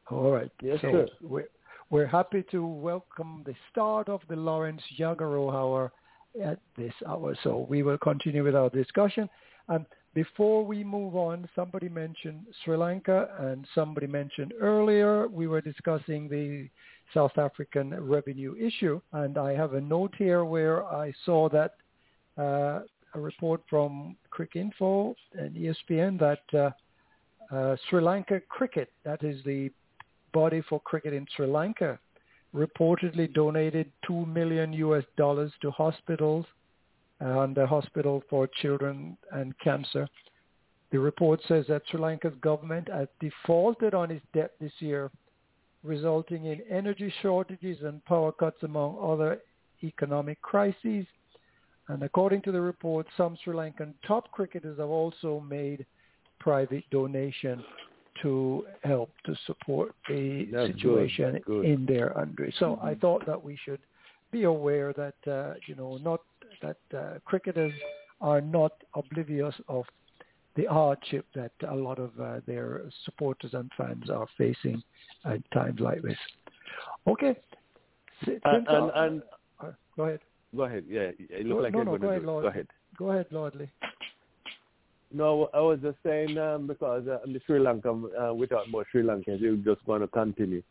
All 0.08 0.30
right. 0.30 0.50
Yes, 0.62 0.78
so 0.82 0.92
sir. 0.92 1.08
We're, 1.20 1.48
we're 1.90 2.06
happy 2.06 2.44
to 2.52 2.64
welcome 2.64 3.42
the 3.44 3.54
start 3.70 4.08
of 4.08 4.20
the 4.28 4.36
Lawrence 4.36 4.82
Yagaro 4.98 5.52
hour 5.52 5.92
at 6.42 6.60
this 6.76 6.94
hour. 7.08 7.36
So 7.42 7.66
we 7.68 7.82
will 7.82 7.98
continue 7.98 8.44
with 8.44 8.54
our 8.54 8.70
discussion. 8.70 9.28
And 9.68 9.84
before 10.14 10.64
we 10.64 10.82
move 10.82 11.14
on, 11.14 11.48
somebody 11.54 11.88
mentioned 11.88 12.46
Sri 12.64 12.76
Lanka 12.76 13.28
and 13.38 13.66
somebody 13.74 14.06
mentioned 14.06 14.52
earlier 14.60 15.28
we 15.28 15.46
were 15.46 15.60
discussing 15.60 16.28
the 16.28 16.68
South 17.14 17.36
African 17.38 17.94
revenue 18.02 18.54
issue. 18.56 19.00
And 19.12 19.38
I 19.38 19.52
have 19.52 19.74
a 19.74 19.80
note 19.80 20.14
here 20.18 20.44
where 20.44 20.84
I 20.84 21.12
saw 21.24 21.48
that 21.50 21.74
uh, 22.36 22.80
a 23.14 23.20
report 23.20 23.62
from 23.68 24.16
Cricinfo 24.32 25.14
and 25.34 25.56
E 25.56 25.72
ESPN 25.72 26.18
that 26.18 26.58
uh, 26.58 27.54
uh, 27.54 27.76
Sri 27.88 28.00
Lanka 28.00 28.40
Cricket, 28.48 28.90
that 29.04 29.22
is 29.22 29.42
the 29.44 29.70
body 30.32 30.62
for 30.68 30.80
cricket 30.80 31.12
in 31.12 31.26
Sri 31.36 31.46
Lanka, 31.46 31.98
reportedly 32.54 33.32
donated 33.32 33.90
two 34.06 34.26
million 34.26 34.72
US 34.72 35.04
dollars 35.16 35.52
to 35.62 35.70
hospitals 35.70 36.46
and 37.20 37.54
the 37.54 37.66
Hospital 37.66 38.22
for 38.28 38.48
Children 38.60 39.16
and 39.32 39.56
Cancer. 39.58 40.08
The 40.90 40.98
report 40.98 41.40
says 41.46 41.66
that 41.68 41.82
Sri 41.90 42.00
Lanka's 42.00 42.34
government 42.40 42.88
has 42.88 43.08
defaulted 43.20 43.94
on 43.94 44.10
its 44.10 44.24
debt 44.34 44.52
this 44.60 44.72
year, 44.80 45.10
resulting 45.84 46.46
in 46.46 46.60
energy 46.68 47.12
shortages 47.22 47.78
and 47.82 48.04
power 48.06 48.32
cuts 48.32 48.62
among 48.62 48.98
other 49.00 49.40
economic 49.84 50.40
crises. 50.42 51.06
And 51.88 52.02
according 52.02 52.42
to 52.42 52.52
the 52.52 52.60
report, 52.60 53.06
some 53.16 53.36
Sri 53.44 53.54
Lankan 53.54 53.94
top 54.06 54.30
cricketers 54.32 54.78
have 54.78 54.88
also 54.88 55.40
made 55.48 55.86
private 56.38 56.84
donation 56.90 57.62
to 58.22 58.66
help 58.82 59.10
to 59.24 59.34
support 59.46 59.94
the 60.08 60.48
That's 60.52 60.72
situation 60.72 61.34
that's 61.34 61.44
good. 61.44 61.64
in 61.64 61.86
their 61.86 62.10
country. 62.10 62.52
So 62.58 62.78
I 62.82 62.94
thought 62.94 63.24
that 63.26 63.42
we 63.42 63.58
should 63.64 63.80
be 64.30 64.44
aware 64.44 64.92
that 64.92 65.30
uh, 65.30 65.54
you 65.66 65.74
know 65.74 65.98
not 65.98 66.20
that 66.62 66.76
uh, 66.96 67.18
cricketers 67.24 67.72
are 68.20 68.40
not 68.40 68.72
oblivious 68.94 69.54
of 69.68 69.84
the 70.56 70.64
hardship 70.66 71.24
that 71.34 71.52
a 71.68 71.74
lot 71.74 71.98
of 71.98 72.10
uh, 72.20 72.40
their 72.46 72.82
supporters 73.04 73.54
and 73.54 73.70
fans 73.76 74.10
are 74.10 74.26
facing 74.36 74.82
at 75.24 75.38
times 75.52 75.80
like 75.80 76.02
this. 76.02 76.18
Okay. 77.06 77.36
S- 78.22 78.40
And, 78.44 78.66
and, 78.68 78.90
and 78.94 79.22
uh, 79.60 79.70
go 79.96 80.04
ahead. 80.04 80.20
go 80.54 80.62
ahead. 80.64 80.84
Yeah, 80.88 81.10
it 81.18 81.46
like 81.46 81.72
no, 81.72 81.82
no, 81.82 81.96
go 81.96 82.08
ahead. 82.10 82.24
Lord. 82.24 82.42
Go 82.42 82.48
ahead. 82.48 82.66
Go 82.98 83.10
ahead, 83.10 83.26
Lordley. 83.30 83.68
No, 85.12 85.48
I 85.54 85.60
was 85.60 85.78
just 85.82 85.96
saying 86.04 86.38
um, 86.38 86.66
because 86.66 87.08
uh, 87.08 87.18
in 87.26 87.32
the 87.32 87.40
Sri 87.46 87.58
Lanka, 87.58 87.90
uh, 87.90 88.32
we 88.32 88.46
talk 88.46 88.66
about 88.68 88.86
Sri 88.92 89.02
Lanka, 89.02 89.36
you're 89.36 89.56
just 89.56 89.84
going 89.84 90.02
to 90.02 90.06
continue 90.06 90.62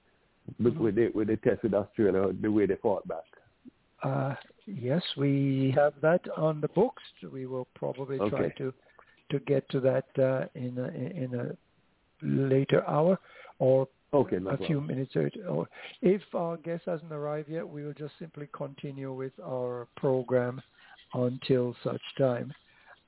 with, 0.63 0.75
with, 0.77 0.95
the, 0.95 1.09
with 1.13 1.27
the 1.27 1.37
test 1.37 1.63
with 1.63 1.73
Australia, 1.73 2.31
the 2.41 2.49
way 2.49 2.65
they 2.65 2.75
fought 2.75 3.05
back? 3.07 3.23
Uh, 4.01 4.35
yes, 4.75 5.03
we 5.17 5.71
have 5.75 5.93
that 6.01 6.21
on 6.37 6.61
the 6.61 6.67
books. 6.69 7.03
We 7.31 7.45
will 7.45 7.67
probably 7.75 8.19
Okay. 8.19 8.29
try 8.29 8.49
to 8.57 8.73
to 9.31 9.39
get 9.41 9.69
to 9.69 9.79
that 9.79 10.05
uh, 10.17 10.45
in 10.55 10.77
a, 10.79 10.87
in 11.23 11.35
a 11.35 11.55
later 12.25 12.83
hour 12.87 13.19
or 13.59 13.87
Okay, 14.11 14.37
a 14.37 14.57
few 14.57 14.77
problem. 14.77 14.87
minutes 14.87 15.15
later. 15.15 15.47
Or 15.47 15.67
if 16.01 16.23
our 16.33 16.57
guest 16.57 16.85
hasn't 16.87 17.11
arrived 17.11 17.47
yet, 17.47 17.67
we 17.67 17.83
will 17.83 17.93
just 17.93 18.13
simply 18.17 18.49
continue 18.53 19.13
with 19.13 19.33
our 19.43 19.87
program 19.97 20.59
until 21.13 21.75
such 21.83 22.01
time. 22.17 22.51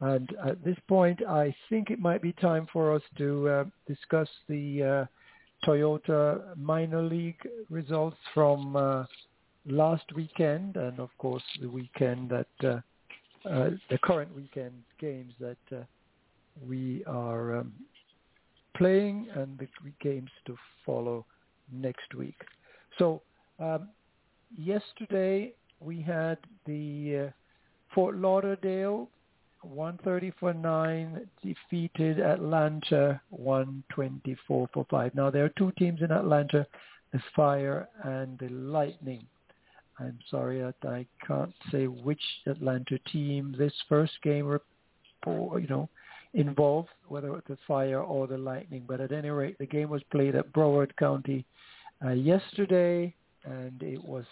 And 0.01 0.29
at 0.45 0.63
this 0.63 0.77
point, 0.88 1.25
I 1.27 1.55
think 1.69 1.89
it 1.89 1.99
might 1.99 2.21
be 2.21 2.33
time 2.33 2.67
for 2.71 2.93
us 2.93 3.01
to 3.17 3.49
uh, 3.49 3.63
discuss 3.88 4.29
the 4.47 4.83
uh, 4.83 5.05
Toyota 5.67 6.55
minor 6.55 7.01
league 7.01 7.41
results 7.69 8.17
from 8.33 8.75
uh, 8.75 9.05
last 9.65 10.05
weekend, 10.15 10.77
and 10.77 10.99
of 10.99 11.09
course 11.17 11.43
the 11.61 11.69
weekend 11.69 12.29
that 12.29 12.47
uh, 12.63 12.79
uh, 13.49 13.71
the 13.89 13.97
current 14.03 14.33
weekend 14.35 14.73
games 14.99 15.33
that 15.39 15.57
uh, 15.71 15.81
we 16.67 17.03
are 17.05 17.59
um, 17.59 17.73
playing, 18.75 19.27
and 19.35 19.57
the 19.57 19.67
games 20.01 20.29
to 20.45 20.55
follow 20.85 21.25
next 21.71 22.13
week. 22.15 22.39
So 22.97 23.21
um, 23.59 23.89
yesterday 24.57 25.53
we 25.79 26.01
had 26.01 26.38
the 26.65 27.27
uh, 27.27 27.31
Fort 27.93 28.15
Lauderdale 28.17 29.09
130 29.63 30.31
for 30.39 30.53
9 30.53 31.27
defeated 31.43 32.19
Atlanta 32.19 33.21
124 33.29 34.69
for 34.73 34.85
5. 34.89 35.15
Now 35.15 35.29
there 35.29 35.45
are 35.45 35.53
two 35.57 35.71
teams 35.77 36.01
in 36.01 36.11
Atlanta, 36.11 36.65
the 37.13 37.21
Fire 37.35 37.88
and 38.03 38.39
the 38.39 38.49
Lightning. 38.49 39.25
I'm 40.02 40.19
sorry 40.30 40.61
that 40.61 40.90
I 40.90 41.06
can't 41.26 41.53
say 41.72 41.86
which 41.86 42.22
Atlanta 42.48 42.98
team 43.11 43.56
this 43.57 43.73
first 43.88 44.14
game 44.23 44.60
you 45.26 45.68
know, 45.69 45.90
involved, 46.34 46.90
whether 47.07 47.36
it's 47.36 47.48
the 47.48 47.57
Fire 47.68 48.02
or 48.02 48.28
the 48.28 48.38
Lightning. 48.38 48.84
But 48.88 49.02
at 49.02 49.11
any 49.11 49.30
rate, 49.30 49.57
the 49.60 49.65
game 49.65 49.90
was 49.90 50.02
played 50.11 50.36
at 50.36 50.52
Broward 50.53 50.95
County 50.98 51.45
uh, 52.03 52.11
yesterday, 52.11 53.14
and 53.45 53.82
it 53.84 54.03
was 54.03 54.26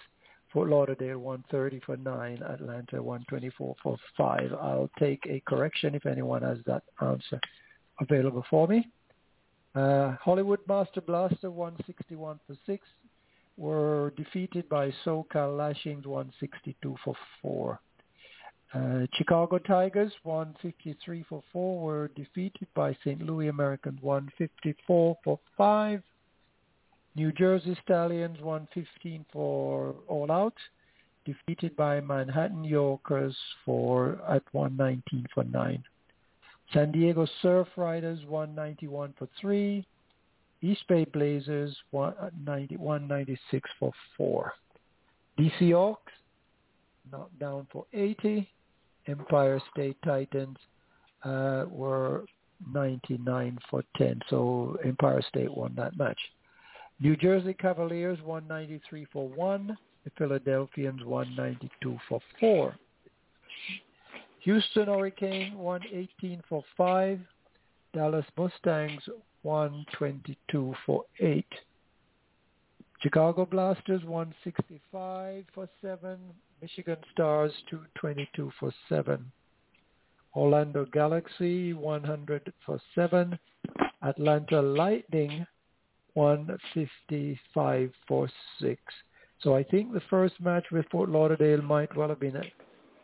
Fort 0.51 0.69
Lauderdale 0.69 1.19
130 1.19 1.81
for 1.85 1.97
9, 1.97 2.41
Atlanta 2.41 3.03
124 3.03 3.75
for 3.83 3.97
5. 4.17 4.53
I'll 4.53 4.89
take 4.97 5.23
a 5.29 5.41
correction 5.47 5.93
if 5.93 6.05
anyone 6.05 6.41
has 6.41 6.57
that 6.65 6.83
answer 7.01 7.39
available 7.99 8.43
for 8.49 8.67
me. 8.67 8.87
Uh, 9.75 10.15
Hollywood 10.19 10.59
Master 10.67 11.01
Blaster 11.01 11.51
161 11.51 12.39
for 12.47 12.55
6 12.65 12.87
were 13.59 14.13
defeated 14.15 14.67
by 14.69 14.91
SoCal 15.05 15.57
Lashings 15.57 16.07
162 16.07 16.95
for 17.03 17.15
4. 17.41 17.79
Uh, 18.73 19.05
Chicago 19.13 19.57
Tigers 19.57 20.13
153 20.23 21.25
for 21.27 21.43
4 21.51 21.79
were 21.79 22.07
defeated 22.09 22.67
by 22.75 22.93
St. 23.03 23.21
Louis 23.21 23.49
Americans 23.49 23.99
154 24.01 25.17
for 25.23 25.39
5. 25.57 26.01
New 27.15 27.31
Jersey 27.33 27.77
Stallions 27.83 28.39
115 28.39 29.25
for 29.33 29.95
all 30.07 30.31
out, 30.31 30.53
defeated 31.25 31.75
by 31.75 31.99
Manhattan 31.99 32.63
Yorkers 32.63 33.35
for 33.65 34.19
at 34.29 34.43
119 34.53 35.25
for 35.33 35.43
9. 35.43 35.83
San 36.71 36.91
Diego 36.91 37.27
Surf 37.41 37.67
Riders 37.75 38.19
191 38.27 39.15
for 39.17 39.27
3. 39.41 39.85
East 40.61 40.81
Bay 40.87 41.05
Blazers 41.05 41.75
190, 41.91 42.77
196 42.77 43.69
for 43.79 43.91
4. 44.17 44.53
DC 45.39 45.73
Hawks 45.73 46.11
knocked 47.11 47.39
down 47.39 47.67
for 47.71 47.85
80. 47.93 48.49
Empire 49.07 49.61
State 49.71 49.97
Titans 50.03 50.57
uh, 51.23 51.65
were 51.69 52.25
99 52.73 53.57
for 53.69 53.83
10. 53.97 54.21
So 54.29 54.77
Empire 54.83 55.21
State 55.29 55.55
won 55.55 55.73
that 55.77 55.97
match. 55.97 56.19
New 56.99 57.15
Jersey 57.15 57.53
Cavaliers 57.53 58.19
193 58.23 59.07
for 59.11 59.29
1. 59.29 59.77
The 60.03 60.11
Philadelphians 60.17 61.03
192 61.03 61.97
for 62.07 62.19
4. 62.39 62.75
Houston 64.41 64.85
Hurricane 64.85 65.57
118 65.57 66.41
for 66.47 66.63
5. 66.75 67.19
Dallas 67.93 68.25
Mustangs 68.37 69.01
122 69.43 70.73
for 70.85 71.03
8. 71.19 71.45
Chicago 73.01 73.45
Blasters 73.45 74.03
165 74.03 75.45
for 75.53 75.69
7. 75.81 76.17
Michigan 76.61 76.97
Stars 77.13 77.53
222 77.69 78.51
for 78.59 78.73
7. 78.89 79.31
Orlando 80.35 80.85
Galaxy 80.91 81.73
100 81.73 82.53
for 82.65 82.79
7. 82.93 83.39
Atlanta 84.01 84.61
Lightning 84.61 85.45
155 86.13 87.91
for 88.07 88.29
6. 88.59 88.81
So 89.41 89.55
I 89.55 89.63
think 89.63 89.93
the 89.93 90.01
first 90.09 90.35
match 90.41 90.65
with 90.71 90.85
Fort 90.91 91.09
Lauderdale 91.09 91.61
might 91.61 91.95
well 91.95 92.09
have 92.09 92.19
been 92.19 92.35
at 92.35 92.47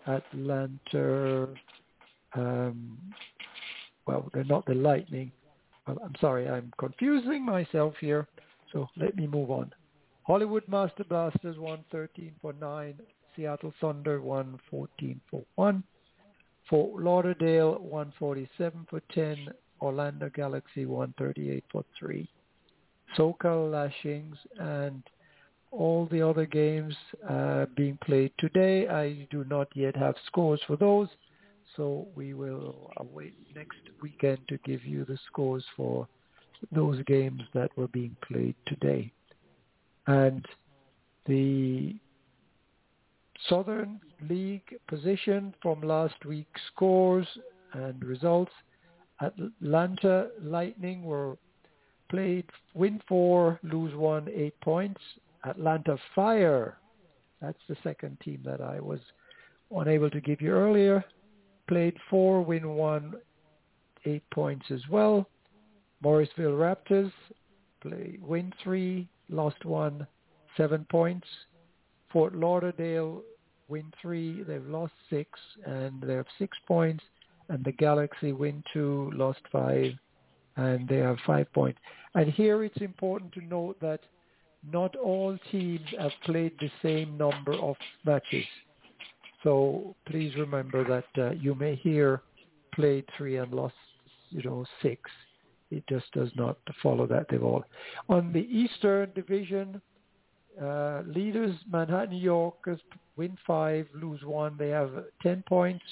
Atlanta. 0.07 1.47
Um, 2.33 2.97
well, 4.05 4.29
they're 4.33 4.43
not 4.43 4.65
the 4.65 4.73
Lightning. 4.73 5.31
I'm 5.87 6.15
sorry, 6.19 6.49
I'm 6.49 6.71
confusing 6.77 7.45
myself 7.45 7.93
here. 7.99 8.27
So 8.71 8.87
let 8.97 9.15
me 9.15 9.27
move 9.27 9.51
on. 9.51 9.71
Hollywood 10.23 10.63
Master 10.67 11.03
Blasters 11.03 11.57
113 11.57 12.33
for 12.41 12.53
9. 12.53 12.95
Seattle 13.35 13.73
Thunder 13.79 14.21
114 14.21 15.21
for 15.29 15.43
1. 15.55 15.83
Fort 16.69 17.03
Lauderdale 17.03 17.77
147 17.79 18.87
for 18.89 19.01
10. 19.13 19.49
Orlando 19.81 20.29
Galaxy 20.33 20.85
138 20.85 21.63
for 21.71 21.83
3. 21.99 22.27
SoCal 23.17 23.71
Lashings 23.71 24.37
and 24.59 25.03
all 25.71 26.07
the 26.11 26.27
other 26.27 26.45
games 26.45 26.95
uh, 27.29 27.65
being 27.75 27.97
played 28.03 28.31
today. 28.39 28.87
I 28.87 29.27
do 29.29 29.45
not 29.47 29.67
yet 29.75 29.95
have 29.95 30.15
scores 30.25 30.61
for 30.65 30.77
those, 30.77 31.09
so 31.75 32.07
we 32.15 32.33
will 32.33 32.91
await 32.97 33.33
next 33.55 33.77
weekend 34.01 34.39
to 34.47 34.57
give 34.65 34.83
you 34.85 35.05
the 35.05 35.17
scores 35.27 35.63
for 35.75 36.07
those 36.71 37.01
games 37.03 37.41
that 37.53 37.75
were 37.75 37.87
being 37.89 38.15
played 38.27 38.55
today. 38.65 39.11
And 40.07 40.45
the 41.25 41.95
Southern 43.49 43.99
League 44.29 44.75
position 44.87 45.53
from 45.61 45.81
last 45.81 46.25
week's 46.25 46.61
scores 46.73 47.27
and 47.73 48.03
results. 48.03 48.51
Atlanta 49.21 50.29
Lightning 50.41 51.03
were 51.03 51.37
played 52.09 52.45
win 52.73 53.01
four, 53.07 53.59
lose 53.63 53.95
one, 53.95 54.27
eight 54.33 54.59
points. 54.61 55.01
Atlanta 55.43 55.97
Fire, 56.13 56.77
that's 57.41 57.57
the 57.67 57.77
second 57.83 58.17
team 58.21 58.41
that 58.45 58.61
I 58.61 58.79
was 58.79 58.99
unable 59.75 60.09
to 60.09 60.21
give 60.21 60.41
you 60.41 60.51
earlier, 60.51 61.03
played 61.67 61.97
four, 62.09 62.41
win 62.41 62.69
one, 62.69 63.13
eight 64.05 64.23
points 64.31 64.65
as 64.71 64.81
well. 64.89 65.27
Morrisville 66.01 66.51
Raptors 66.51 67.11
play 67.81 68.19
win 68.21 68.53
three, 68.63 69.07
lost 69.29 69.65
one, 69.65 70.05
seven 70.57 70.85
points. 70.89 71.27
Fort 72.11 72.35
Lauderdale 72.35 73.21
win 73.67 73.91
three, 74.01 74.43
they've 74.43 74.65
lost 74.67 74.93
six, 75.09 75.29
and 75.65 76.01
they 76.01 76.13
have 76.13 76.27
six 76.37 76.57
points. 76.67 77.03
And 77.49 77.63
the 77.63 77.71
Galaxy 77.71 78.31
win 78.31 78.63
two, 78.73 79.11
lost 79.13 79.41
five, 79.51 79.93
and 80.55 80.87
they 80.87 80.97
have 80.97 81.17
five 81.25 81.51
points. 81.53 81.79
And 82.15 82.31
here 82.31 82.63
it's 82.63 82.81
important 82.81 83.33
to 83.33 83.41
note 83.41 83.79
that 83.81 83.99
not 84.71 84.95
all 84.95 85.37
teams 85.51 85.85
have 85.99 86.11
played 86.23 86.53
the 86.59 86.71
same 86.81 87.17
number 87.17 87.53
of 87.53 87.75
matches. 88.03 88.45
So 89.45 89.95
please 90.07 90.33
remember 90.37 90.83
that 90.83 91.23
uh, 91.23 91.31
you 91.33 91.53
may 91.53 91.75
hear 91.75 92.23
played 92.73 93.05
three 93.15 93.37
and 93.37 93.53
lost, 93.53 93.75
you 94.31 94.41
know, 94.41 94.65
six. 94.81 94.99
It 95.69 95.83
just 95.87 96.11
does 96.13 96.29
not 96.35 96.57
follow 96.81 97.05
that 97.05 97.27
they've 97.29 97.43
all. 97.43 97.63
On 98.09 98.33
the 98.33 98.39
Eastern 98.39 99.11
Division, 99.13 99.79
uh, 100.59 101.03
leaders 101.05 101.55
Manhattan 101.71 102.15
Yorkers 102.15 102.79
win 103.17 103.37
five, 103.45 103.85
lose 103.93 104.23
one. 104.23 104.55
They 104.57 104.69
have 104.69 104.89
10 105.21 105.43
points. 105.47 105.85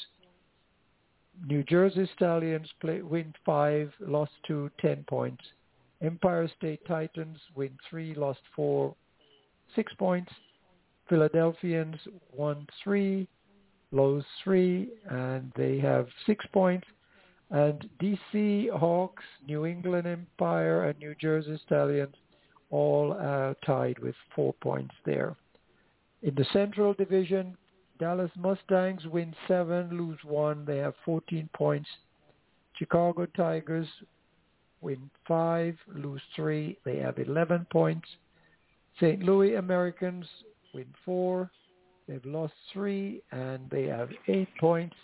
New 1.47 1.63
Jersey 1.63 2.09
Stallions 2.15 2.67
play, 2.81 3.03
win 3.03 3.35
five, 3.45 3.91
lost 3.99 4.31
two, 4.47 4.71
10 4.81 5.05
points. 5.07 5.43
Empire 6.01 6.49
State 6.57 6.81
Titans 6.87 7.37
win 7.55 7.71
three, 7.87 8.15
lost 8.15 8.41
four, 8.55 8.95
six 9.75 9.93
points. 9.93 10.31
Philadelphians 11.07 11.97
won 12.35 12.65
three, 12.83 13.27
lose 13.93 14.25
three, 14.43 14.89
and 15.09 15.51
they 15.55 15.79
have 15.79 16.07
six 16.25 16.45
points. 16.51 16.87
And 17.51 17.87
DC 18.01 18.69
Hawks, 18.71 19.23
New 19.47 19.65
England 19.65 20.07
Empire, 20.07 20.85
and 20.85 20.99
New 20.99 21.15
Jersey 21.21 21.59
Stallions 21.65 22.15
all 22.71 23.13
uh, 23.13 23.53
tied 23.65 23.99
with 23.99 24.15
four 24.35 24.53
points 24.53 24.95
there. 25.05 25.35
In 26.23 26.33
the 26.35 26.45
Central 26.51 26.93
Division, 26.93 27.55
Dallas 27.99 28.31
Mustangs 28.35 29.05
win 29.05 29.35
seven, 29.47 29.95
lose 29.95 30.17
one. 30.23 30.65
They 30.65 30.77
have 30.77 30.95
14 31.05 31.47
points. 31.53 31.87
Chicago 32.77 33.27
Tigers 33.27 33.87
win 34.81 35.09
five, 35.27 35.77
lose 35.93 36.21
three. 36.35 36.77
They 36.83 36.97
have 36.97 37.19
11 37.19 37.67
points. 37.71 38.07
St. 38.97 39.21
Louis 39.21 39.55
Americans 39.55 40.25
win 40.73 40.87
four. 41.05 41.51
They've 42.07 42.25
lost 42.25 42.53
three, 42.71 43.21
and 43.31 43.69
they 43.69 43.83
have 43.83 44.09
eight 44.27 44.49
points. 44.59 44.95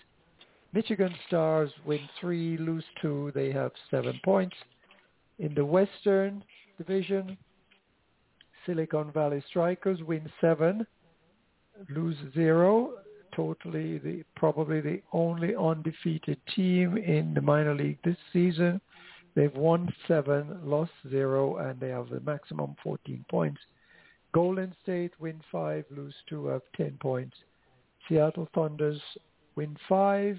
Michigan 0.73 1.13
Stars 1.27 1.71
win 1.85 2.01
three, 2.19 2.57
lose 2.57 2.83
two. 3.01 3.31
They 3.33 3.51
have 3.51 3.71
seven 3.89 4.19
points. 4.23 4.55
In 5.39 5.53
the 5.55 5.65
Western 5.65 6.43
Division, 6.77 7.37
Silicon 8.65 9.11
Valley 9.11 9.43
Strikers 9.49 9.99
win 10.03 10.29
seven, 10.41 10.85
lose 11.89 12.17
zero. 12.33 12.93
Totally, 13.35 13.99
the 13.99 14.23
probably 14.35 14.81
the 14.81 15.01
only 15.13 15.55
undefeated 15.55 16.37
team 16.55 16.97
in 16.97 17.33
the 17.33 17.41
minor 17.41 17.73
league 17.73 17.99
this 18.03 18.17
season. 18.33 18.81
They've 19.35 19.55
won 19.55 19.93
seven, 20.07 20.59
lost 20.63 20.91
zero, 21.09 21.57
and 21.57 21.79
they 21.79 21.89
have 21.89 22.09
the 22.09 22.19
maximum 22.19 22.75
14 22.83 23.23
points. 23.29 23.61
Golden 24.31 24.75
State 24.83 25.11
win 25.19 25.41
five, 25.51 25.85
lose 25.89 26.13
two, 26.27 26.47
have 26.47 26.61
10 26.75 26.97
points. 27.01 27.35
Seattle 28.07 28.47
Thunders 28.53 29.01
win 29.55 29.75
five, 29.87 30.37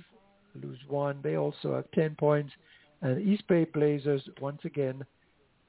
lose 0.54 0.78
one. 0.88 1.20
They 1.22 1.36
also 1.36 1.74
have 1.74 1.90
10 1.92 2.16
points. 2.16 2.52
And 3.02 3.20
East 3.26 3.46
Bay 3.48 3.64
Blazers, 3.64 4.22
once 4.40 4.60
again, 4.64 5.04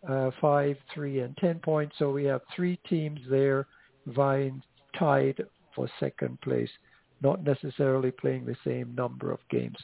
uh, 0.08 0.32
5, 0.40 0.76
3, 0.94 1.20
and 1.20 1.38
10 1.38 1.60
points. 1.60 1.96
So 1.98 2.12
we 2.12 2.26
have 2.26 2.42
three 2.56 2.78
teams 2.90 3.20
there 3.30 3.68
vying 4.08 4.62
tied 4.98 5.42
for 5.76 5.88
second 6.00 6.40
place, 6.42 6.70
not 7.22 7.44
necessarily 7.44 8.12
playing 8.12 8.46
the 8.46 8.58
same 8.66 8.94
number 8.96 9.32
of 9.32 9.40
games. 9.50 9.78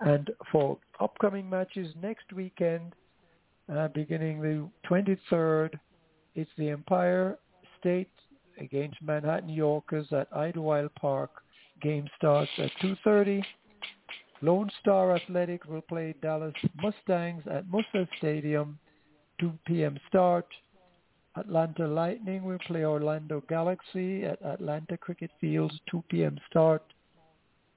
And 0.00 0.30
for 0.52 0.78
upcoming 1.00 1.48
matches 1.48 1.88
next 2.00 2.32
weekend, 2.32 2.94
uh, 3.72 3.88
beginning 3.88 4.40
the 4.40 4.68
23rd, 4.88 5.78
it's 6.34 6.50
the 6.56 6.70
Empire 6.70 7.38
State 7.80 8.10
against 8.60 9.00
Manhattan 9.02 9.48
Yorkers 9.48 10.06
at 10.12 10.28
Idlewild 10.34 10.94
Park. 10.94 11.30
Game 11.82 12.08
starts 12.16 12.50
at 12.58 12.70
2.30. 12.82 13.42
Lone 14.40 14.70
Star 14.80 15.16
Athletic 15.16 15.64
will 15.66 15.80
play 15.80 16.14
Dallas 16.22 16.54
Mustangs 16.80 17.42
at 17.50 17.66
Moosa 17.66 18.06
Stadium, 18.18 18.78
2 19.40 19.52
p.m. 19.66 19.98
start. 20.08 20.46
Atlanta 21.36 21.86
Lightning 21.86 22.44
will 22.44 22.58
play 22.66 22.84
Orlando 22.84 23.42
Galaxy 23.48 24.24
at 24.24 24.44
Atlanta 24.44 24.96
Cricket 24.96 25.30
Fields, 25.40 25.74
2 25.90 26.02
p.m. 26.08 26.38
start. 26.50 26.82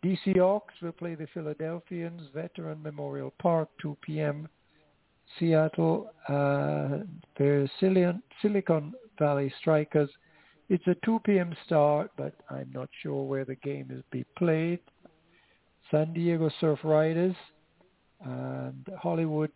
DC 0.04 0.38
Hawks 0.38 0.74
will 0.82 0.92
play 0.92 1.14
the 1.16 1.28
Philadelphians, 1.34 2.22
Veteran 2.34 2.82
Memorial 2.82 3.34
Park, 3.40 3.70
2 3.82 3.98
p.m. 4.02 4.48
Seattle, 5.38 6.12
uh, 6.28 7.00
Silicon 8.42 8.94
Valley 9.20 9.54
Strikers. 9.60 10.10
It's 10.70 10.86
a 10.88 10.96
2 11.06 11.20
p.m. 11.26 11.56
start, 11.66 12.12
but 12.18 12.34
I'm 12.50 12.72
not 12.74 12.90
sure 13.02 13.24
where 13.24 13.46
the 13.46 13.56
game 13.56 13.88
is 13.92 14.04
be 14.12 14.26
played. 14.38 14.80
San 15.90 16.14
Diego 16.14 16.50
Surf 16.62 16.80
Riders 16.84 17.36
and 18.24 18.88
Hollywood 19.02 19.52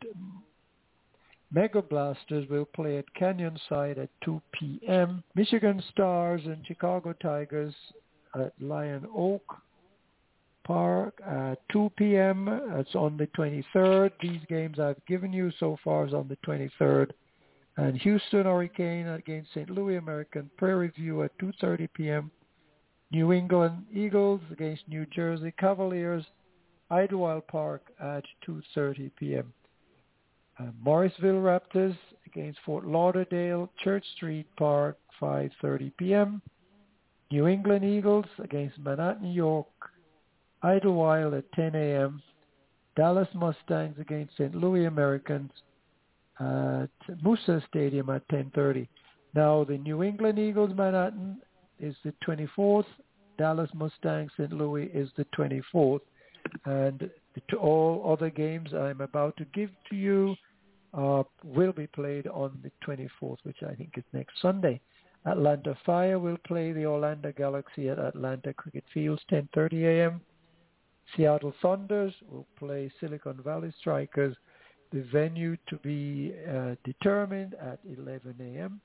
Mega 1.52 1.82
Blasters 1.82 2.50
will 2.50 2.66
play 2.66 2.98
at 2.98 3.06
Canyonside 3.20 3.98
at 3.98 4.10
2 4.26 4.42
p.m. 4.52 5.24
Michigan 5.36 5.82
Stars 5.92 6.42
and 6.46 6.66
Chicago 6.68 7.14
Tigers 7.14 7.74
at 8.36 8.54
Lion 8.60 9.06
Oak 9.16 9.44
Park 10.66 11.22
at 11.26 11.60
2 11.72 11.92
p.m. 11.96 12.50
It's 12.74 12.96
on 12.96 13.16
the 13.16 13.28
23rd. 13.28 14.12
These 14.22 14.42
games 14.50 14.80
I've 14.80 15.04
given 15.06 15.32
you 15.32 15.52
so 15.60 15.78
far 15.84 16.06
is 16.08 16.14
on 16.14 16.28
the 16.28 16.38
23rd. 16.46 17.12
And 17.78 17.98
Houston 17.98 18.46
Hurricane 18.46 19.08
against 19.08 19.52
St. 19.52 19.70
Louis 19.70 19.98
American 19.98 20.50
Prairie 20.58 20.94
View 20.96 21.24
at 21.24 21.38
2.30 21.40 21.90
p.m. 21.94 22.32
New 23.12 23.34
England 23.34 23.84
Eagles 23.94 24.42
against 24.52 24.88
New 24.88 25.06
Jersey 25.08 25.54
Cavaliers, 25.60 26.26
Idlewild 26.90 27.48
Park 27.48 27.92
at 28.00 28.24
2.30 28.48 29.12
p.m. 29.18 29.54
Uh, 30.58 30.68
Morrisville 30.82 31.42
Raptors 31.42 31.98
against 32.26 32.60
Fort 32.66 32.88
Lauderdale, 32.88 33.70
Church 33.84 34.06
Street 34.16 34.48
Park, 34.58 34.98
5.30 35.22 35.92
p.m. 35.98 36.42
New 37.32 37.48
England 37.48 37.84
Eagles 37.84 38.26
against 38.42 38.78
Manhattan 38.80 39.32
York, 39.32 39.68
Idlewild 40.64 41.34
at 41.34 41.52
10 41.54 41.76
a.m. 41.76 42.22
Dallas 42.96 43.28
Mustangs 43.34 43.98
against 44.00 44.34
St. 44.34 44.56
Louis 44.56 44.86
Americans 44.86 45.52
at 46.40 47.18
Moosa 47.24 47.66
Stadium 47.68 48.10
at 48.10 48.28
10.30. 48.30 48.88
Now 49.34 49.64
the 49.64 49.78
New 49.78 50.04
England 50.04 50.40
Eagles 50.40 50.72
Manhattan 50.76 51.42
is 51.80 51.96
the 52.04 52.14
24th. 52.28 52.86
Dallas 53.38 53.70
Mustangs 53.74 54.32
St. 54.38 54.52
Louis 54.54 54.90
is 54.94 55.10
the 55.18 55.26
24th. 55.38 56.02
And 56.66 57.10
the, 57.34 57.58
all 57.58 58.12
other 58.12 58.30
games 58.30 58.70
I'm 58.74 59.02
about 59.02 59.36
to 59.38 59.46
give 59.54 59.70
to 59.90 59.96
you 59.96 60.36
uh, 60.94 61.24
will 61.44 61.74
be 61.74 61.88
played 61.88 62.28
on 62.28 62.58
the 62.64 62.72
24th, 62.86 63.38
which 63.44 63.58
I 63.68 63.74
think 63.74 63.92
is 63.98 64.04
next 64.14 64.42
Sunday. 64.42 64.80
Atlanta 65.26 65.76
Fire 65.86 66.20
will 66.20 66.38
play 66.46 66.72
the 66.72 66.86
Orlando 66.86 67.34
Galaxy 67.36 67.90
at 67.90 67.98
Atlanta 67.98 68.54
Cricket 68.54 68.84
Fields 68.94 69.22
10:30 69.32 69.84
a.m. 69.84 70.22
Seattle 71.16 71.54
Thunders 71.62 72.14
will 72.30 72.48
play 72.58 72.92
Silicon 73.00 73.42
Valley 73.44 73.74
Strikers. 73.80 74.36
The 74.96 75.02
venue 75.12 75.58
to 75.68 75.76
be 75.80 76.34
uh, 76.50 76.76
determined 76.86 77.54
at 77.56 77.80
11 77.98 78.36
a.m. 78.40 78.80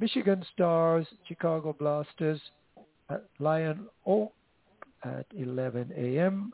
Michigan 0.00 0.44
Stars, 0.52 1.06
Chicago 1.28 1.76
Blasters 1.78 2.40
at 3.08 3.22
Lion 3.38 3.86
Oak 4.04 4.32
at 5.04 5.26
11 5.36 5.92
a.m. 5.96 6.52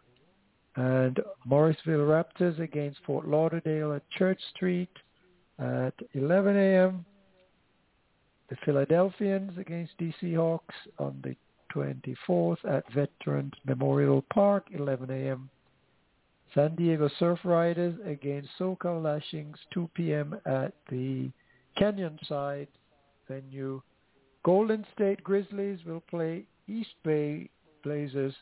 And 0.77 1.19
Morrisville 1.47 2.01
Raptors 2.01 2.61
against 2.61 2.99
Fort 3.07 3.27
Lauderdale 3.27 3.95
at 3.95 4.03
Church 4.11 4.41
Street 4.55 4.91
at 5.59 5.95
11 6.13 6.55
a.m. 6.55 7.07
The 8.51 8.57
Philadelphians 8.67 9.57
against 9.57 9.97
DC 9.99 10.37
Hawks 10.37 10.75
on 10.99 11.25
the 11.25 11.35
24th 11.75 12.63
at 12.69 12.85
Veterans 12.93 13.55
Memorial 13.65 14.23
Park, 14.31 14.67
11 14.75 15.11
a.m. 15.11 15.49
San 16.55 16.77
Diego 16.77 17.09
Surf 17.19 17.41
Riders 17.45 17.95
against 18.07 18.49
SoCal 18.59 19.03
Lashings, 19.03 19.57
2 19.73 19.91
p.m. 19.95 20.37
at 20.47 20.73
the 20.89 21.31
Canyon 21.77 22.19
Side 22.29 22.69
venue. 23.29 23.83
Golden 24.45 24.87
State 24.95 25.25
Grizzlies 25.25 25.81
will 25.85 26.03
play 26.09 26.47
East 26.69 26.95
Bay 27.03 27.51
Blazers, 27.83 28.35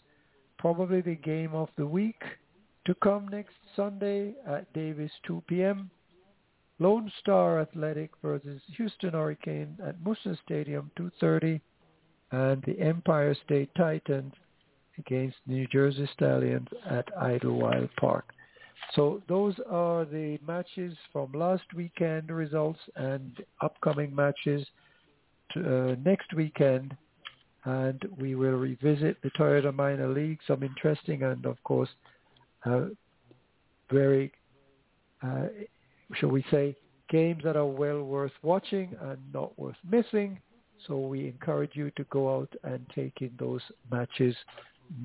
probably 0.59 1.01
the 1.01 1.15
game 1.15 1.55
of 1.55 1.71
the 1.79 1.87
week 1.87 2.23
to 2.85 2.95
come 2.97 3.29
next 3.29 3.55
Sunday 3.75 4.35
at 4.47 4.71
Davis 4.75 5.11
2 5.27 5.43
p.m. 5.47 5.91
Lone 6.81 7.11
Star 7.21 7.61
Athletic 7.61 8.11
versus 8.21 8.61
Houston 8.77 9.13
Hurricane 9.13 9.79
at 9.83 9.99
Moosa 10.03 10.37
Stadium 10.45 10.91
2.30 10.99 11.61
and 12.33 12.63
the 12.65 12.79
Empire 12.81 13.35
State 13.45 13.71
Titans 13.77 14.35
against 14.99 15.37
New 15.47 15.67
Jersey 15.69 16.09
Stallions 16.15 16.69
at 16.89 17.07
Idlewild 17.17 17.91
Park. 17.99 18.33
So 18.95 19.23
those 19.29 19.55
are 19.71 20.05
the 20.05 20.39
matches 20.47 20.95
from 21.13 21.33
last 21.33 21.65
weekend 21.75 22.31
results 22.31 22.81
and 22.97 23.33
upcoming 23.63 24.15
matches 24.15 24.67
to, 25.53 25.61
uh, 25.61 25.95
next 26.05 26.35
weekend. 26.35 26.97
And 27.65 28.03
we 28.19 28.35
will 28.35 28.59
revisit 28.59 29.23
the 29.23 29.31
Toyota 29.31 29.73
Minor 29.73 30.09
League, 30.09 30.41
some 30.47 30.63
interesting 30.63 31.23
and 31.23 31.47
of 31.47 31.63
course 31.63 31.89
uh, 32.65 32.87
very, 33.91 34.33
uh, 35.23 35.47
shall 36.15 36.31
we 36.31 36.45
say, 36.51 36.75
games 37.09 37.43
that 37.45 37.57
are 37.57 37.67
well 37.67 38.03
worth 38.03 38.33
watching 38.43 38.97
and 39.03 39.19
not 39.33 39.57
worth 39.59 39.77
missing. 39.89 40.41
So 40.87 40.99
we 40.99 41.29
encourage 41.29 41.77
you 41.77 41.91
to 41.93 42.05
go 42.05 42.37
out 42.37 42.53
and 42.65 42.85
take 42.95 43.21
in 43.21 43.31
those 43.39 43.61
matches 43.91 44.35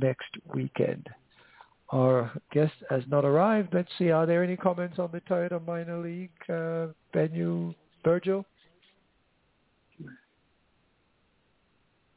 next 0.02 0.30
weekend. 0.54 1.08
Our 1.90 2.32
guest 2.52 2.74
has 2.90 3.04
not 3.08 3.24
arrived. 3.24 3.74
Let's 3.74 3.90
see. 3.98 4.12
Are 4.12 4.26
there 4.26 4.44
any 4.44 4.58
comments 4.58 5.00
on 5.00 5.10
the 5.12 5.22
Toyota 5.22 5.66
Minor 5.66 6.00
League 6.00 6.30
uh, 6.50 6.88
venue, 7.14 7.74
Virgil? 8.04 8.46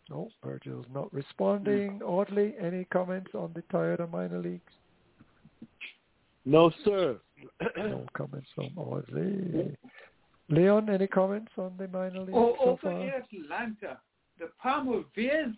No, 0.08 0.28
Virgil's 0.44 0.86
not 0.92 1.12
responding. 1.14 2.00
Audley, 2.02 2.54
any 2.60 2.84
comments 2.86 3.30
on 3.34 3.52
the 3.54 3.62
Toyota 3.72 4.10
Minor 4.10 4.40
Leagues? 4.40 4.72
No, 6.44 6.72
sir. 6.84 7.16
no 7.76 8.06
comments 8.16 8.48
from 8.56 8.70
Audley. 8.76 9.76
Leon, 10.48 10.90
any 10.90 11.06
comments 11.06 11.52
on 11.58 11.72
the 11.78 11.86
minor 11.88 12.20
league 12.22 12.34
Oh, 12.34 12.56
so 12.58 12.70
over 12.70 12.80
far? 12.82 12.92
in 13.00 13.44
Atlanta, 13.44 13.98
the 14.40 14.48
Palmer 14.60 15.02
Bears, 15.14 15.54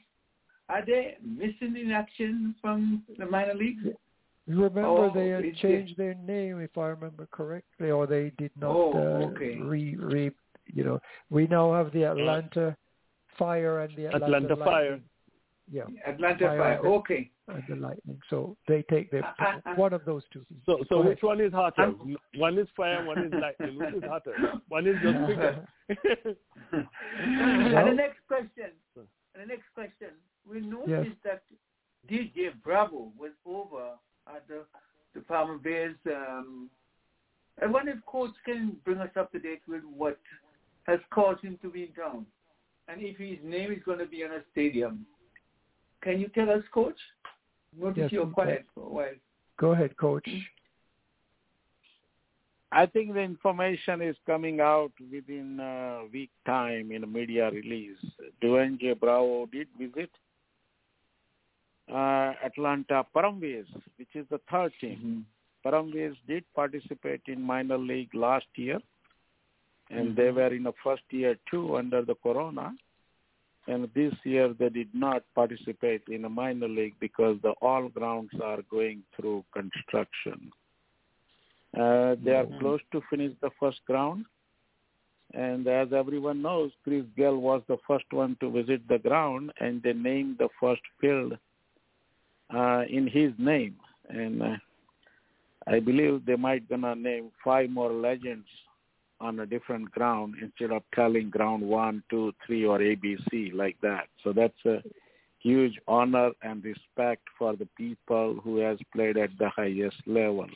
are 0.69 0.85
they 0.85 1.17
missing 1.23 1.77
in 1.77 1.91
action 1.93 2.55
from 2.61 3.03
the 3.19 3.27
minor 3.27 3.55
leagues? 3.55 3.85
You 4.47 4.57
remember 4.63 4.83
Oh, 4.87 5.11
they 5.15 5.29
had 5.29 5.45
is 5.45 5.53
it- 5.53 5.57
changed 5.57 5.97
their 5.97 6.15
name, 6.15 6.61
if 6.61 6.77
I 6.77 6.89
remember 6.89 7.27
correctly, 7.31 7.91
or 7.91 8.07
they 8.07 8.31
did 8.39 8.51
not 8.57 8.75
Oh, 8.75 8.93
uh, 8.93 9.27
okay. 9.31 9.59
re 9.61 9.97
re. 9.97 10.31
You 10.67 10.85
know, 10.85 11.01
we 11.31 11.47
now 11.47 11.73
have 11.73 11.93
the 11.93 12.05
Atlanta 12.05 12.77
Fire 13.39 13.81
and 13.81 13.95
the 13.97 14.07
Atlanta, 14.07 14.25
Atlanta 14.53 14.57
Fire. 14.57 15.01
Yeah, 15.71 15.85
Atlanta 16.07 16.47
Fire 16.49 16.59
Fire. 16.59 16.73
and 16.77 16.85
the- 16.85 16.89
Okay. 16.89 17.31
and 17.49 17.63
the 17.69 17.77
Lightning. 17.77 18.21
So 18.31 18.57
they 18.67 18.83
take 18.85 19.11
their 19.11 19.25
Uh, 19.25 19.61
uh, 19.65 19.75
one 19.77 19.93
of 19.93 20.05
those 20.05 20.25
two. 20.33 20.45
So, 20.67 20.79
Go 20.79 20.85
so 20.85 20.95
ahead. 21.01 21.09
which 21.11 21.23
one 21.23 21.41
is 21.41 21.53
hotter? 21.53 21.93
One 22.37 22.59
is 22.59 22.69
fire, 22.71 23.05
one 23.05 23.19
is 23.25 23.33
lightning. 23.33 23.79
Which 23.79 23.95
is 23.95 24.03
hotter? 24.05 24.35
One 24.69 24.87
is 24.87 24.97
just 25.03 25.19
bigger. 25.29 25.67
and 27.13 27.89
the 27.89 27.95
next 27.95 28.27
question. 28.27 28.71
And 28.97 29.43
the 29.43 29.47
next 29.47 29.73
question. 29.75 30.11
We 30.49 30.61
noticed 30.61 31.17
that 31.25 31.43
DJ 32.11 32.51
Bravo 32.65 33.13
was 33.19 33.33
over 33.47 33.93
at 34.29 34.47
the 34.49 34.65
the 35.15 35.21
Paramveers. 35.21 35.95
Um, 36.07 36.71
I 37.61 37.67
wonder 37.67 37.93
if 37.93 37.99
Coach 38.07 38.33
can 38.45 38.77
bring 38.85 38.99
us 38.99 39.11
up 39.19 39.31
to 39.33 39.39
date 39.39 39.63
with 39.69 39.83
what 39.85 40.19
has 40.85 41.01
caused 41.11 41.43
him 41.43 41.59
to 41.63 41.71
be 41.71 41.85
in 41.85 41.93
town, 41.93 42.27
and 42.89 43.01
if 43.01 43.19
his 43.19 43.39
name 43.45 43.71
is 43.73 43.83
going 43.85 43.99
to 43.99 44.07
be 44.07 44.25
on 44.25 44.33
a 44.33 44.41
stadium. 44.53 45.07
Can 46.03 46.19
you 46.19 46.29
tell 46.29 46.51
us, 46.51 46.63
Coach? 46.75 46.97
Notice 47.79 47.99
Yes, 48.03 48.13
you're 48.13 48.27
quiet 48.27 48.67
for 48.75 48.85
a 48.85 48.89
while. 48.89 49.15
Go 49.59 49.73
ahead, 49.73 49.97
Coach. 49.97 50.29
I 52.73 52.87
think 52.87 53.13
the 53.13 53.21
information 53.21 54.01
is 54.01 54.17
coming 54.27 54.61
out 54.61 54.93
within 55.13 55.61
a 55.61 56.05
week 56.13 56.31
time 56.47 56.91
in 56.91 57.05
a 57.05 57.07
media 57.07 57.51
release. 57.51 57.99
Dwayne 58.43 58.81
J. 58.81 58.95
Bravo 58.95 59.47
did 59.47 59.69
visit 59.79 60.11
uh, 61.93 62.33
Atlanta 62.45 63.05
Paramveers, 63.15 63.67
which 63.99 64.09
is 64.15 64.27
the 64.31 64.41
third 64.51 64.73
team. 64.81 65.27
Paramveers 65.65 66.17
did 66.27 66.45
participate 66.55 67.23
in 67.27 67.41
minor 67.41 67.79
league 67.79 68.15
last 68.15 68.47
year, 68.57 68.79
and 69.91 70.17
they 70.17 70.31
were 70.31 70.53
in 70.53 70.63
the 70.65 70.73
first 70.83 71.03
year 71.11 71.37
too 71.51 71.77
under 71.77 72.03
the 72.05 72.15
corona. 72.15 72.73
And 73.69 73.89
this 73.95 74.13
year 74.25 74.53
they 74.59 74.71
did 74.71 74.89
not 74.93 75.23
participate 75.35 76.03
in 76.09 76.25
a 76.25 76.29
minor 76.29 76.69
league 76.69 76.95
because 76.99 77.37
the 77.43 77.51
all 77.63 77.89
grounds 77.89 78.31
are 78.43 78.59
going 78.71 79.03
through 79.15 79.45
construction. 79.53 80.51
Uh, 81.79 82.17
they 82.25 82.33
are 82.33 82.47
close 82.59 82.81
to 82.91 83.01
finish 83.09 83.33
the 83.41 83.51
first 83.61 83.79
ground. 83.87 84.25
And 85.35 85.67
as 85.67 85.93
everyone 85.93 86.43
knows, 86.43 86.73
Chris 86.85 87.05
Gayle 87.17 87.39
was 87.39 87.63
the 87.69 87.79
first 87.87 88.05
one 88.11 88.37
to 88.41 88.51
visit 88.51 88.87
the 88.89 88.99
ground, 88.99 89.53
and 89.61 89.83
they 89.83 89.93
named 89.93 90.37
the 90.39 90.49
first 90.61 90.83
field 91.01 91.39
uh, 92.55 92.83
in 92.89 93.07
his 93.07 93.33
name. 93.39 93.77
And 94.09 94.43
uh, 94.43 94.57
I 95.67 95.81
believe 95.81 96.25
they 96.27 96.37
might 96.37 96.69
gonna 96.69 96.95
name 96.95 97.31
five 97.45 97.71
more 97.71 97.93
legends 97.93 98.47
on 99.21 99.41
a 99.41 99.47
different 99.47 99.91
ground 99.93 100.35
instead 100.43 100.73
of 100.73 100.83
telling 100.95 101.31
ground 101.31 101.63
one, 101.63 102.03
two, 102.11 102.33
three, 102.45 102.67
or 102.67 102.81
ABC 102.81 103.55
like 103.55 103.77
that. 103.81 104.09
So 104.25 104.33
that's 104.33 104.65
a 104.67 104.83
huge 105.39 105.79
honor 105.87 106.31
and 106.43 106.65
respect 106.65 107.23
for 107.39 107.57
the 107.57 107.69
people 107.77 108.41
who 108.43 108.59
has 108.59 108.79
played 108.95 109.17
at 109.17 109.31
the 109.39 109.49
highest 109.49 109.97
level. 110.07 110.47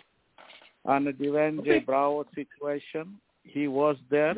On 0.85 1.05
the 1.05 1.13
Dwayne 1.13 1.65
J. 1.65 1.81
Bravo 1.81 2.25
situation, 2.35 3.19
he 3.43 3.69
was 3.69 3.97
there, 4.11 4.35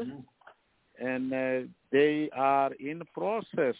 and 0.99 1.33
uh, 1.33 1.69
they 1.93 2.31
are 2.35 2.73
in 2.75 3.03
process 3.15 3.75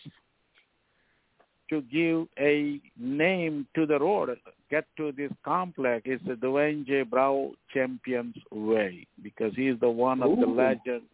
to 1.71 1.83
give 1.83 2.27
a 2.39 2.81
name 2.99 3.67
to 3.75 3.87
the 3.87 3.99
road, 3.99 4.39
get 4.71 4.85
to 4.97 5.13
this 5.13 5.33
complex. 5.45 6.03
is 6.07 6.21
the 6.27 6.35
Dwayne 6.35 6.87
J. 6.87 7.03
Bravo 7.03 7.53
Champions 7.73 8.37
Way 8.51 9.07
because 9.23 9.55
he 9.55 9.69
is 9.69 9.79
the 9.81 9.91
one 9.91 10.23
of 10.23 10.39
the 10.39 10.47
Ooh. 10.47 10.55
legends, 10.55 11.07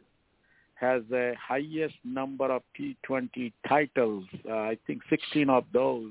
has 0.75 1.03
the 1.09 1.35
highest 1.41 1.95
number 2.05 2.51
of 2.51 2.63
T20 2.79 3.53
titles, 3.69 4.25
uh, 4.49 4.53
I 4.53 4.79
think 4.87 5.03
16 5.09 5.49
of 5.49 5.65
those. 5.73 6.11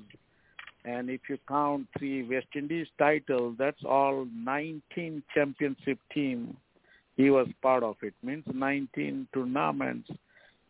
And 0.85 1.09
if 1.09 1.21
you 1.29 1.37
count 1.47 1.87
three 1.97 2.23
West 2.23 2.47
Indies 2.55 2.87
titles, 2.97 3.55
that's 3.57 3.83
all 3.85 4.27
19 4.35 5.23
championship 5.33 5.97
team. 6.13 6.57
He 7.15 7.29
was 7.29 7.47
part 7.61 7.83
of 7.83 7.95
it. 8.01 8.13
Means 8.23 8.43
19 8.51 9.27
tournaments. 9.33 10.09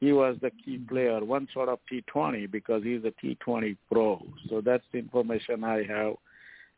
He 0.03 0.11
was 0.11 0.35
the 0.41 0.51
key 0.63 0.77
player, 0.77 1.23
one 1.23 1.47
sort 1.53 1.69
of 1.69 1.79
T20 1.91 2.51
because 2.51 2.83
he's 2.83 3.03
a 3.05 3.13
T20 3.25 3.77
pro. 3.91 4.21
So 4.49 4.61
that's 4.61 4.83
the 4.91 4.99
information 4.99 5.63
I 5.63 5.83
have. 5.83 6.15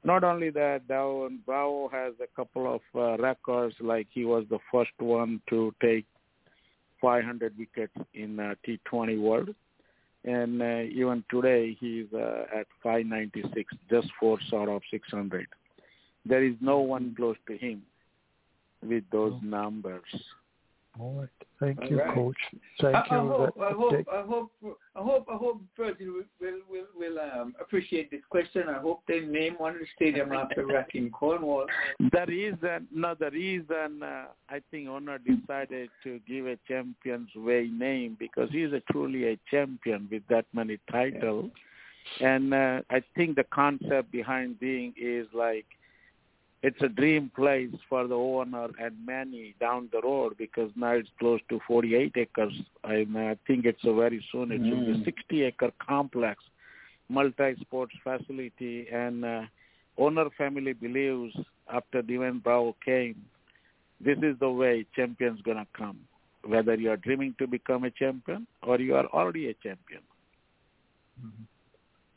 Not 0.04 0.24
only 0.24 0.52
that, 0.52 0.88
Dwayne 0.88 1.40
Bravo 1.45 1.90
has 1.90 2.14
a 2.22 2.30
couple 2.36 2.66
of 2.76 2.82
uh, 2.94 3.22
records, 3.22 3.76
like 3.80 4.08
he 4.12 4.26
was 4.26 4.44
the 4.50 4.60
first 4.72 4.92
one 5.00 5.42
to 5.50 5.74
take 5.82 6.06
500 7.02 7.54
wickets 7.58 7.94
in 8.14 8.40
uh, 8.40 8.54
T20 8.68 9.20
World 9.20 9.50
and 10.26 10.62
uh, 10.62 10.82
even 10.82 11.24
today 11.30 11.78
he's 11.80 12.08
uh, 12.14 12.45
at 12.60 12.68
596, 12.82 13.74
just 13.90 14.08
four 14.20 14.40
sort 14.50 14.70
of 14.70 14.82
600. 14.90 15.48
There 16.26 16.44
is 16.44 16.56
no 16.60 16.80
one 16.80 17.14
close 17.16 17.38
to 17.48 17.58
him 17.58 17.84
with 18.82 19.04
those 19.12 19.34
numbers. 19.44 20.04
All 20.99 21.14
right. 21.14 21.30
Thank 21.59 21.82
All 21.82 21.88
you, 21.90 21.99
right. 21.99 22.14
Coach. 22.14 22.38
Thank 22.82 22.95
I, 22.95 22.99
I 22.99 23.22
you. 23.22 23.30
hope, 23.30 23.56
That 23.56 23.64
I 23.64 23.72
hope. 23.72 24.07
I 24.11 24.22
hope, 24.22 24.51
I 24.95 25.01
hope, 25.01 25.27
I 25.30 25.35
hope 25.35 25.61
Virgil 25.77 26.07
will 26.07 26.24
will 26.40 26.59
will, 26.69 26.85
will 26.98 27.19
um, 27.19 27.56
appreciate 27.59 28.11
this 28.11 28.22
question. 28.30 28.64
I 28.69 28.80
hope 28.80 29.01
they 29.07 29.22
name 29.22 29.56
one 29.57 29.74
of 29.74 29.80
the 29.80 29.88
stadium 29.95 30.32
after 30.32 30.64
Rahkeem 30.65 31.11
Cornwall. 31.11 31.65
The 31.99 32.25
reason, 32.27 32.88
no, 32.93 33.15
the 33.17 33.32
reason 33.32 34.03
uh, 34.03 34.25
I 34.49 34.61
think 34.72 34.88
owner 34.88 35.17
decided 35.17 35.90
to 36.03 36.19
give 36.27 36.48
a 36.48 36.57
Champions 36.67 37.30
Way 37.35 37.69
name 37.72 38.15
because 38.19 38.49
he's 38.51 38.72
a 38.74 38.82
truly 38.91 39.30
a 39.30 39.38
champion 39.49 40.07
with 40.11 40.24
that 40.30 40.45
many 40.53 40.80
titles, 40.91 41.51
and 42.22 42.53
uh, 42.53 42.82
I 42.90 43.01
think 43.15 43.35
the 43.35 43.45
concept 43.51 44.11
behind 44.11 44.59
being 44.59 44.93
is 44.98 45.27
like 45.33 45.65
it's 46.66 46.82
a 46.82 46.90
dream 47.00 47.30
place 47.35 47.76
for 47.90 48.08
the 48.08 48.16
owner 48.16 48.69
and 48.84 48.94
many 49.06 49.53
down 49.60 49.90
the 49.92 50.02
road 50.02 50.35
because 50.38 50.72
now 50.76 50.94
it's 50.94 51.10
close 51.19 51.40
to 51.50 51.60
48 51.68 52.14
acres. 52.16 52.53
I, 52.84 53.06
I 53.16 53.38
think 53.48 53.66
it's 53.66 53.84
a 53.85 53.94
very 53.94 54.24
soon 54.32 54.52
it 54.52 54.61
will 54.61 54.85
be 54.85 54.95
Mm. 55.00 55.06
60 55.06 55.44
acre 55.44 55.72
complex, 55.80 56.44
multi-sports 57.10 57.95
facility, 58.03 58.88
and 58.92 59.24
uh, 59.26 59.42
owner 59.98 60.27
family 60.38 60.74
believes 60.74 61.35
after 61.72 62.02
Dwayne 62.02 62.42
Bravo 62.44 62.76
came, 62.84 63.16
this 64.00 64.18
is 64.30 64.35
the 64.40 64.50
way 64.50 64.85
champions 64.95 65.42
gonna 65.42 65.68
come. 65.77 66.00
Whether 66.44 66.76
you 66.76 66.90
are 66.92 66.98
dreaming 66.98 67.35
to 67.40 67.48
become 67.48 67.84
a 67.85 67.92
champion 67.92 68.48
or 68.64 68.80
you 68.80 68.95
are 68.95 69.08
already 69.08 69.50
a 69.50 69.53
champion. 69.56 70.02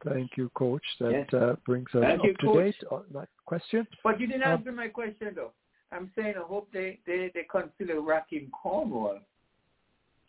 Thank 0.05 0.36
you, 0.36 0.51
Coach. 0.55 0.83
That 1.01 1.12
Yes. 1.12 1.35
uh, 1.35 1.57
brings 1.67 1.89
us 1.94 2.02
Thank 2.02 2.23
you, 2.25 2.31
up 2.33 2.39
to 2.39 2.47
Coach. 2.47 2.57
date 2.65 2.85
on 2.91 3.05
that 3.15 3.28
question. 3.47 3.86
But 4.05 4.20
you 4.20 4.27
didn't 4.27 4.44
Um, 4.44 4.52
answer 4.59 4.73
my 4.73 4.89
question 4.89 5.35
though. 5.35 5.52
I'm 5.91 6.10
saying 6.15 6.35
I 6.36 6.41
hope 6.43 6.70
they 6.73 7.01
they 7.07 7.31
they 7.35 7.44
consider 7.44 7.94
Rahkeem 8.01 8.51
Cornwall 8.51 9.20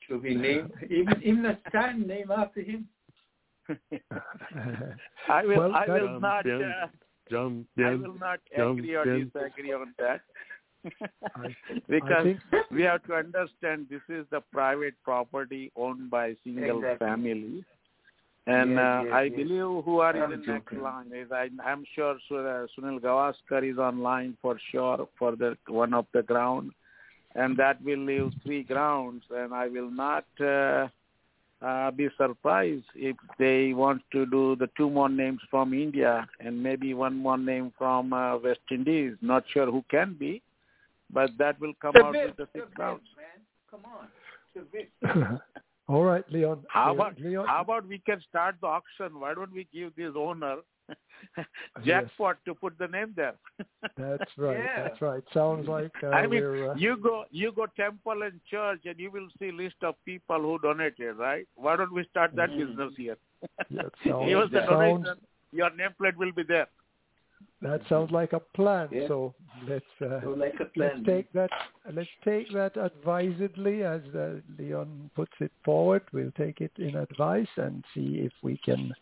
to 0.08 0.20
be 0.20 0.36
named 0.36 0.72
even 0.90 1.22
even 1.24 1.46
a 1.46 1.60
stand 1.70 2.08
name 2.08 2.32
after 2.32 2.62
him. 2.62 2.88
I 5.30 5.46
will. 5.46 5.58
Well, 5.58 5.76
I 5.76 5.86
that- 5.86 6.02
will 6.02 6.20
not. 6.20 6.46
Uh, 6.50 6.88
Jump, 7.30 7.68
I 7.78 7.94
will 7.94 8.16
not 8.16 8.40
jump, 8.58 8.80
agree 8.80 8.96
or 8.96 9.06
jump. 9.06 9.32
disagree 9.34 9.72
on 9.72 9.94
that. 10.00 10.22
Because 11.88 12.24
think 12.24 12.40
we 12.72 12.82
have 12.84 13.04
to 13.04 13.14
understand 13.14 13.86
this 13.90 14.02
is 14.10 14.26
the 14.32 14.42
private 14.52 14.96
property 15.04 15.72
owned 15.76 16.10
by 16.10 16.36
single 16.44 16.78
Exactly. 16.80 17.08
family. 17.08 17.66
And 18.48 18.72
Yes, 18.72 18.80
uh, 18.80 19.04
yes, 19.04 19.14
I 19.14 19.24
yes. 19.26 19.36
believe 19.36 19.84
who 19.86 20.00
are 20.00 20.16
in 20.16 20.22
I'm 20.24 20.32
the 20.32 20.38
next 20.38 20.74
line 20.74 21.12
is 21.14 21.32
I, 21.32 21.50
I'm 21.64 21.84
sure 21.94 22.18
Su- 22.28 22.38
uh, 22.38 22.66
Sunil 22.78 23.00
Gavaskar 23.00 23.70
is 23.70 23.78
online 23.78 24.38
for 24.42 24.58
sure 24.72 25.08
for 25.18 25.36
the 25.36 25.58
one 25.68 25.94
of 25.94 26.06
the 26.14 26.24
ground, 26.24 26.72
and 27.36 27.56
that 27.58 27.82
will 27.84 28.00
leave 28.00 28.32
three 28.44 28.64
grounds. 28.64 29.24
And 29.30 29.54
I 29.54 29.68
will 29.68 29.92
not 29.92 30.26
uh, 30.42 30.88
uh, 31.62 31.92
be 31.92 32.10
surprised 32.18 32.86
if 32.96 33.16
they 33.38 33.74
want 33.74 34.02
to 34.14 34.26
do 34.26 34.56
the 34.56 34.70
two 34.78 34.90
more 34.90 35.10
names 35.10 35.42
from 35.50 35.74
India 35.74 36.28
and 36.40 36.62
maybe 36.62 36.94
one 36.94 37.16
more 37.16 37.38
name 37.38 37.72
from 37.78 38.14
uh, 38.14 38.38
West 38.38 38.62
Indies. 38.72 39.16
Not 39.22 39.44
sure 39.52 39.70
who 39.70 39.84
can 39.92 40.16
be, 40.18 40.42
but 41.12 41.32
that 41.38 41.60
will 41.60 41.74
come 41.82 41.96
The 41.96 42.04
out 42.04 42.14
Vic, 42.14 42.28
with 42.28 42.38
the 42.38 42.44
the 42.54 42.60
six 42.60 42.66
Vic, 42.70 42.76
grounds. 42.76 43.04
man. 43.18 43.42
Come 43.70 43.82
on. 43.86 45.40
The 45.90 45.94
Vic. 45.94 45.98
All 45.98 46.04
right, 46.06 46.24
Leon. 46.32 46.64
How 46.70 46.90
Le- 46.90 46.94
about 46.96 47.20
Leon? 47.20 47.48
how 47.48 47.62
about 47.62 47.88
we 47.88 48.00
can 48.00 48.22
start 48.30 48.56
the 48.62 48.68
auction? 48.68 49.20
Why 49.20 49.34
don't 49.34 49.52
we 49.54 49.68
give 49.74 49.96
this 49.96 50.14
owner 50.16 50.58
jackpot 51.86 52.38
to 52.46 52.56
put 52.56 52.78
the 52.80 52.88
name 52.88 53.14
there. 53.16 53.36
That's 53.98 54.32
right. 54.38 54.58
Yeah. 54.58 54.84
That's 54.84 55.02
right. 55.02 55.24
Sounds 55.34 55.68
like 55.68 55.92
uh, 56.04 56.08
I 56.10 56.28
mean, 56.28 56.42
we're. 56.42 56.72
Uh, 56.72 56.76
you 56.76 56.98
go 56.98 57.26
you 57.32 57.52
go 57.52 57.68
temple 57.78 58.24
and 58.24 58.40
church, 58.50 58.82
and 58.86 59.00
you 59.00 59.12
will 59.12 59.28
see 59.40 59.52
list 59.52 59.76
of 59.84 59.96
people 60.06 60.40
who 60.42 60.60
donated. 60.60 61.18
Right? 61.18 61.48
Why 61.56 61.76
don't 61.76 61.94
we 61.94 62.06
start 62.10 62.36
that 62.36 62.50
Mhm. 62.50 62.68
business 62.68 62.94
here? 62.98 63.18
Yeah, 63.70 63.82
it 63.84 63.94
Give 64.04 64.12
sounds- 64.14 64.46
us 64.46 64.52
the 64.52 64.60
sounds- 64.68 65.04
donation. 65.06 65.16
Your 65.52 65.70
nameplate 65.72 66.16
will 66.16 66.32
be 66.32 66.44
there. 66.44 66.68
That 67.62 67.82
sounds 67.90 68.12
like 68.12 68.34
a 68.34 68.40
plan. 68.40 68.88
Yeah. 68.92 69.08
So 69.08 69.34
let's 69.68 69.86
uh, 70.02 70.22
So 70.24 70.30
like 70.30 70.56
a 70.60 70.68
let's 70.78 70.96
take 71.06 71.32
that 71.34 71.50
let's 71.94 72.10
take 72.24 72.52
that 72.54 72.78
advisedly 72.78 73.84
as 73.84 74.02
uh, 74.16 74.36
Leon 74.58 75.10
puts 75.16 75.34
it 75.40 75.52
forward. 75.66 76.04
We'll 76.14 76.32
take 76.32 76.62
it 76.62 76.72
in 76.78 76.96
advice 76.96 77.50
and 77.58 77.84
see 77.94 78.22
if 78.24 78.32
we 78.42 78.58
can 78.64 78.94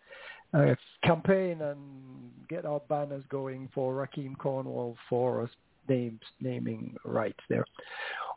uh, 0.54 0.76
campaign 1.04 1.62
and 1.62 1.78
get 2.50 2.66
our 2.66 2.82
banners 2.90 3.24
going 3.30 3.70
for 3.74 3.94
Rahkeem 3.94 4.38
Cornwall 4.38 4.98
for 5.10 5.44
us 5.44 5.50
names 5.88 6.22
naming 6.42 6.96
rights 7.06 7.40
there. 7.50 7.66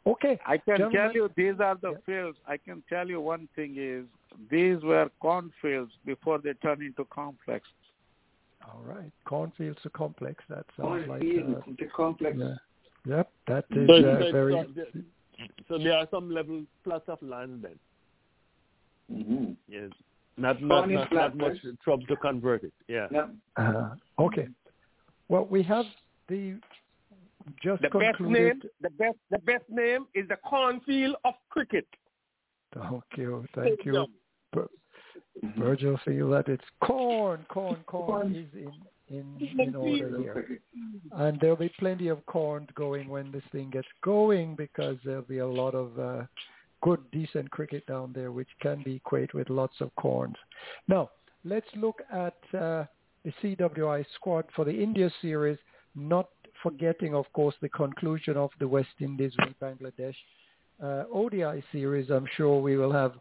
Okay. 0.06 0.38
I 0.46 0.56
can 0.56 0.76
gentlemen. 0.78 0.92
tell 0.92 1.12
you 1.12 1.30
these 1.36 1.60
are 1.60 1.76
the 1.80 1.94
fields. 2.06 2.38
I 2.46 2.56
can 2.56 2.82
tell 2.88 3.08
you 3.08 3.20
one 3.20 3.48
thing 3.54 3.74
is 3.78 4.04
these 4.50 4.82
were 4.82 5.10
cornfields 5.20 5.92
before 6.04 6.38
they 6.38 6.52
turned 6.54 6.82
into 6.82 7.04
complexes. 7.06 7.72
All 8.66 8.82
right. 8.84 9.10
Cornfields 9.24 9.78
to 9.82 9.90
complex. 9.90 10.42
That 10.48 10.66
sounds 10.76 11.06
like 11.08 11.20
Cornfields 11.22 11.56
uh, 11.66 11.72
the 11.78 11.86
complex. 11.86 12.36
yeah. 12.39 12.55
Yep, 13.06 13.30
that 13.48 13.64
is 13.70 13.86
So 13.89 13.94
uh, 13.94 13.98
it's- 13.98 14.32
very 14.32 14.55
it's 14.58 14.94
not- 14.94 15.05
So 15.68 15.78
there 15.78 15.97
are 15.97 16.06
some 16.10 16.30
level 16.30 16.64
plus 16.84 17.02
of 17.08 17.20
land 17.22 17.62
then. 17.62 17.78
Mm-hmm. 19.10 19.52
Yes. 19.68 19.90
Not 20.36 20.62
not 20.62 20.80
Corny 20.80 20.94
not, 20.94 21.12
not 21.12 21.36
much 21.36 21.56
trouble 21.82 22.06
to 22.06 22.16
convert 22.16 22.62
it. 22.64 22.72
Yeah. 22.89 23.08
No. 23.10 23.30
Uh, 23.56 23.94
okay. 24.18 24.48
Well, 25.28 25.47
we 25.47 25.62
have 25.62 25.86
the 26.28 26.58
just 27.62 27.82
The 27.82 27.89
best 27.89 28.20
name, 28.20 28.60
the 28.80 28.90
best, 28.90 29.16
the 29.30 29.39
best 29.39 29.64
name 29.70 30.06
is 30.14 30.28
the 30.28 30.36
cornfield 30.36 31.16
of 31.24 31.34
cricket. 31.48 31.86
Thank 32.74 33.02
you, 33.16 33.44
thank 33.55 33.84
you, 33.84 34.06
Vir- 35.42 35.65
Virgil. 35.65 36.00
Feel 36.05 36.31
that 36.31 36.49
it's 36.49 36.65
corn, 36.83 37.44
corn, 37.49 37.83
corn 37.86 38.34
is 38.34 38.47
in 38.55 38.73
in 39.09 39.60
in 39.60 39.75
order 39.75 40.18
here, 40.20 40.60
and 41.12 41.39
there'll 41.41 41.57
be 41.57 41.73
plenty 41.78 42.09
of 42.09 42.25
corn 42.26 42.67
going 42.75 43.09
when 43.09 43.33
this 43.33 43.42
thing 43.52 43.70
gets 43.70 43.89
going 44.02 44.55
because 44.55 44.97
there'll 45.05 45.23
be 45.23 45.39
a 45.39 45.47
lot 45.47 45.75
of 45.75 45.99
uh, 45.99 46.23
good, 46.83 47.00
decent 47.10 47.50
cricket 47.50 47.84
down 47.86 48.12
there, 48.15 48.33
which 48.33 48.49
can 48.60 48.83
be 48.83 48.94
equated 48.97 49.34
with 49.34 49.50
lots 49.50 49.81
of 49.81 49.94
corns. 49.97 50.36
Now, 50.89 51.10
let's 51.44 51.67
look 51.75 52.02
at 52.12 52.36
uh, 52.55 52.84
the 53.25 53.33
CWI 53.42 54.05
squad 54.15 54.44
for 54.55 54.65
the 54.65 54.73
India 54.73 55.10
series, 55.20 55.59
not 55.94 56.28
forgetting, 56.62 57.15
of 57.15 57.31
course, 57.33 57.55
the 57.60 57.68
conclusion 57.68 58.36
of 58.36 58.50
the 58.59 58.68
West 58.68 58.89
Indies 59.00 59.33
with 59.39 59.59
Bangladesh 59.60 60.15
uh, 60.83 61.05
ODI 61.12 61.62
series. 61.73 62.10
I'm 62.10 62.26
sure 62.36 62.60
we 62.60 62.76
will 62.76 62.92
have 62.92 63.12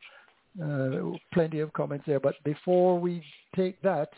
uh, 0.63 1.17
plenty 1.33 1.59
of 1.59 1.71
comments 1.73 2.05
there. 2.07 2.19
But 2.19 2.35
before 2.43 2.99
we 2.99 3.23
take 3.55 3.81
that, 3.81 4.09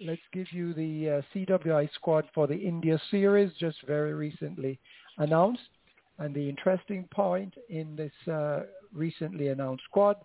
let's 0.00 0.20
give 0.32 0.46
you 0.52 0.72
the 0.74 1.18
uh, 1.18 1.22
CWI 1.34 1.88
squad 1.94 2.26
for 2.34 2.46
the 2.46 2.56
India 2.56 3.00
series, 3.10 3.52
just 3.58 3.78
very 3.86 4.14
recently 4.14 4.78
announced. 5.18 5.68
And 6.18 6.34
the 6.34 6.48
interesting 6.48 7.08
point 7.12 7.54
in 7.68 7.96
this 7.96 8.32
uh, 8.32 8.64
recently 8.94 9.48
announced 9.48 9.84
squad 9.84 10.16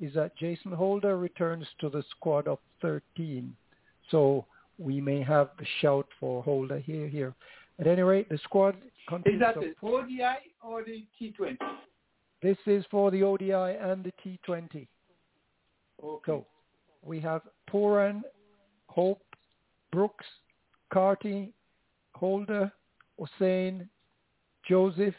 is 0.00 0.14
that 0.14 0.36
Jason 0.36 0.72
Holder 0.72 1.16
returns 1.18 1.66
to 1.80 1.88
the 1.88 2.02
squad 2.10 2.48
of 2.48 2.58
13. 2.82 3.54
So 4.10 4.46
we 4.78 5.00
may 5.00 5.22
have 5.22 5.50
a 5.60 5.64
shout 5.80 6.08
for 6.18 6.42
Holder 6.42 6.78
here. 6.78 7.08
Here, 7.08 7.34
at 7.78 7.86
any 7.86 8.02
rate, 8.02 8.28
the 8.28 8.38
squad 8.38 8.76
Is 8.76 8.90
consists 9.08 9.40
that 9.40 9.56
of 9.56 9.62
the 9.62 9.74
ODI 9.82 10.38
or 10.62 10.82
the 10.84 11.04
T20? 11.20 11.56
this 12.42 12.58
is 12.66 12.84
for 12.90 13.10
the 13.10 13.22
ODI 13.22 13.52
and 13.52 14.04
the 14.04 14.12
T20. 14.24 14.86
Okay. 16.04 16.32
So 16.32 16.46
we 17.02 17.20
have 17.20 17.42
Pooran, 17.70 18.22
Hope, 18.88 19.22
Brooks, 19.92 20.26
Carty, 20.92 21.52
Holder, 22.14 22.70
Hosein, 23.18 23.88
Joseph, 24.68 25.14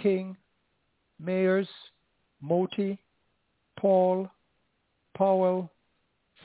King, 0.00 0.36
Mayers, 1.22 1.68
Motie, 2.42 2.98
Paul, 3.78 4.28
Powell, 5.16 5.70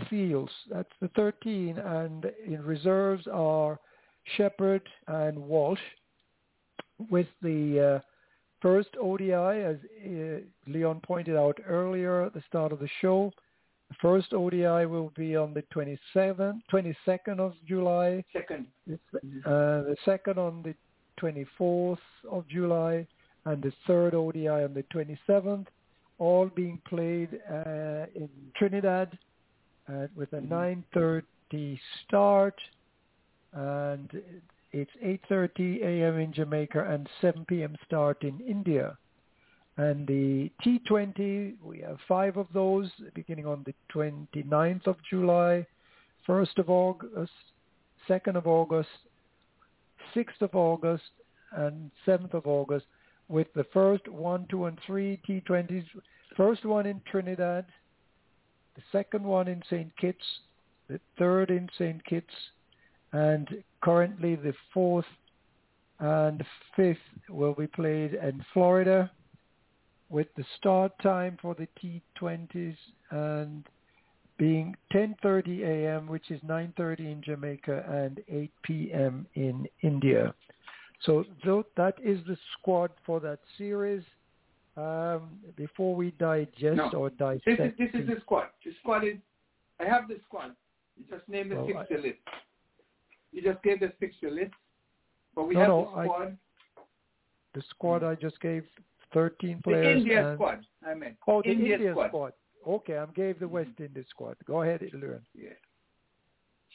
Seales. 0.09 0.49
That's 0.71 0.89
the 1.01 1.09
13. 1.09 1.77
And 1.77 2.25
in 2.45 2.63
reserves 2.63 3.27
are 3.31 3.79
Shepherd 4.37 4.81
and 5.07 5.37
Walsh 5.37 5.79
with 7.09 7.27
the 7.41 7.97
uh, 7.97 7.99
first 8.61 8.89
ODI, 9.01 9.33
as 9.33 9.77
uh, 10.05 10.39
Leon 10.67 11.01
pointed 11.03 11.35
out 11.35 11.59
earlier 11.67 12.23
at 12.25 12.33
the 12.33 12.43
start 12.47 12.71
of 12.71 12.79
the 12.79 12.89
show. 13.01 13.31
The 13.91 13.97
first 14.01 14.31
ODI 14.31 14.85
will 14.85 15.11
be 15.17 15.35
on 15.35 15.53
the 15.53 15.63
27th, 15.75 16.61
22nd 16.71 17.39
of 17.39 17.53
July. 17.67 18.23
Second. 18.31 18.67
Uh, 18.89 18.95
the 19.43 19.97
second 20.05 20.37
on 20.37 20.63
the 20.63 20.73
24th 21.21 21.97
of 22.31 22.47
July, 22.47 23.05
and 23.43 23.61
the 23.61 23.73
third 23.85 24.15
ODI 24.15 24.47
on 24.47 24.73
the 24.73 24.85
27th, 24.93 25.65
all 26.19 26.49
being 26.55 26.79
played 26.87 27.41
uh, 27.51 28.05
in 28.15 28.29
Trinidad 28.55 29.17
uh, 29.89 30.07
with 30.15 30.31
a 30.31 30.39
9:30 30.39 31.77
start, 32.07 32.55
and 33.51 34.09
it's 34.71 34.91
8:30 35.03 35.81
a.m. 35.81 36.17
in 36.17 36.31
Jamaica 36.31 36.87
and 36.89 37.09
7 37.19 37.43
p.m. 37.43 37.75
start 37.85 38.23
in 38.23 38.39
India. 38.39 38.97
And 39.81 40.05
the 40.05 40.51
T20, 40.63 41.55
we 41.63 41.79
have 41.79 41.97
five 42.07 42.37
of 42.37 42.45
those 42.53 42.91
beginning 43.15 43.47
on 43.47 43.65
the 43.65 43.73
29th 43.91 44.85
of 44.85 44.97
July, 45.09 45.65
1st 46.27 46.59
of 46.59 46.69
August, 46.69 47.31
2nd 48.07 48.35
of 48.35 48.45
August, 48.45 48.89
6th 50.13 50.41
of 50.41 50.53
August, 50.53 51.09
and 51.53 51.89
7th 52.05 52.35
of 52.35 52.45
August, 52.45 52.85
with 53.27 53.47
the 53.55 53.63
first 53.73 54.07
one, 54.07 54.45
two, 54.51 54.65
and 54.65 54.77
three 54.85 55.19
T20s. 55.27 55.85
First 56.37 56.63
one 56.63 56.85
in 56.85 57.01
Trinidad, 57.09 57.65
the 58.75 58.83
second 58.91 59.23
one 59.23 59.47
in 59.47 59.63
St. 59.67 59.91
Kitts, 59.97 60.25
the 60.89 60.99
third 61.17 61.49
in 61.49 61.67
St. 61.79 62.05
Kitts, 62.05 62.35
and 63.13 63.47
currently 63.81 64.35
the 64.35 64.53
fourth 64.75 65.05
and 65.99 66.43
fifth 66.75 66.99
will 67.27 67.55
be 67.55 67.65
played 67.65 68.13
in 68.13 68.45
Florida 68.53 69.09
with 70.11 70.27
the 70.35 70.43
start 70.57 70.91
time 71.01 71.37
for 71.41 71.55
the 71.55 71.67
T20s 71.81 72.75
and 73.09 73.63
being 74.37 74.75
10:30 74.93 75.61
a.m., 75.63 76.07
which 76.07 76.29
is 76.29 76.41
9:30 76.41 76.99
in 76.99 77.21
Jamaica 77.23 77.85
and 77.87 78.21
8 78.27 78.51
p.m. 78.63 79.25
in 79.35 79.67
India. 79.81 80.33
So 81.05 81.23
that 81.77 81.95
is 82.03 82.19
the 82.27 82.37
squad 82.53 82.91
for 83.05 83.19
that 83.21 83.39
series. 83.57 84.03
Um, 84.77 85.39
before 85.55 85.95
we 85.95 86.11
digest 86.11 86.77
No. 86.77 86.89
or 86.91 87.09
This 87.09 87.17
dissect, 87.19 87.59
is 87.79 87.91
this 87.93 88.01
is 88.01 88.07
the- 88.07 88.19
squad. 88.21 88.49
The 88.63 88.73
squad 88.79 89.03
is. 89.03 89.17
I 89.79 89.85
have 89.85 90.07
the 90.07 90.19
squad. 90.27 90.55
You 90.97 91.05
just 91.09 91.27
name 91.27 91.49
the 91.49 91.55
Well, 91.55 91.65
fixture 91.67 91.97
list. 91.99 92.19
You 93.31 93.41
just 93.41 93.61
gave 93.63 93.79
the 93.79 93.89
fixture 93.99 94.29
list, 94.31 94.53
but 95.35 95.43
we 95.47 95.55
No, 95.55 95.59
have 95.59 95.69
no, 95.69 95.81
the 95.83 95.97
I- 96.01 96.05
squad. 96.05 96.37
the 97.53 97.61
squad 97.63 98.03
I 98.03 98.15
just 98.15 98.39
gave 98.39 98.65
13 99.13 99.61
The. 99.65 99.91
India 99.91 100.27
and- 100.27 100.37
squad. 100.37 100.65
I 100.85 100.93
meant. 100.93 101.17
Oh, 101.27 101.41
the 101.41 101.51
India, 101.51 101.75
India, 101.75 101.91
squad. 101.91 102.07
squad. 102.07 102.33
Okay, 102.67 102.97
I 102.97 103.05
gave 103.07 103.39
the 103.39 103.47
West 103.47 103.71
mm-hmm. 103.71 103.85
Indies 103.85 104.05
squad. 104.09 104.35
Go 104.45 104.61
ahead, 104.61 104.81
Learn. 104.93 105.21
Yeah. 105.35 105.49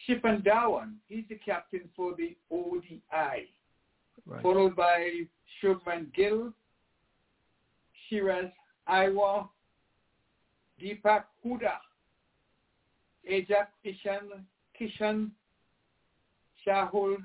Shipan 0.09 0.43
Dhawan. 0.45 0.95
He's 1.09 1.25
the 1.29 1.37
captain 1.37 1.89
for 1.95 2.15
the 2.17 2.37
ODI. 2.51 3.01
Right. 4.27 4.43
Followed 4.43 4.75
by 4.75 5.23
Shubman 5.63 6.13
Gill, 6.15 6.53
Shiraz 8.09 8.51
Iwa, 8.89 9.49
Deepak 10.81 11.25
Hooda, 11.45 11.79
Ajak 13.31 13.69
Kishan, 13.85 14.45
Kishan, 14.81 15.31
Shardul 16.67 17.17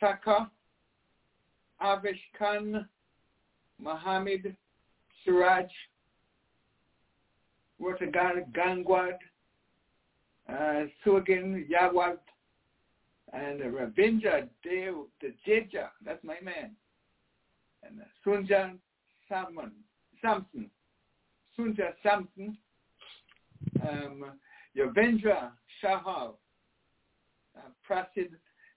Thakur, 0.00 0.46
Avesh 1.82 2.18
Khan, 2.38 2.88
Mohammed 3.82 4.54
Siraj, 5.24 5.66
Rotagar 7.80 8.44
Gangwad, 8.52 9.16
uh, 10.48 10.86
Surgan 11.04 11.66
Yawad, 11.68 12.18
and 13.32 13.60
Ravindra 13.60 14.48
Dev 14.64 14.94
the 15.20 15.32
Jeja, 15.46 15.88
that's 16.04 16.22
my 16.24 16.36
man. 16.42 16.72
And 17.82 18.00
uh, 18.00 18.04
Sunjan 18.26 18.78
Salmon, 19.28 19.72
Samson, 20.20 20.70
Sunja 21.58 21.92
Samson, 22.02 22.56
um, 23.82 24.24
Yuzvendra 24.76 25.50
Chahal, 25.82 26.34
uh, 27.56 27.68
Prasidh 27.88 28.30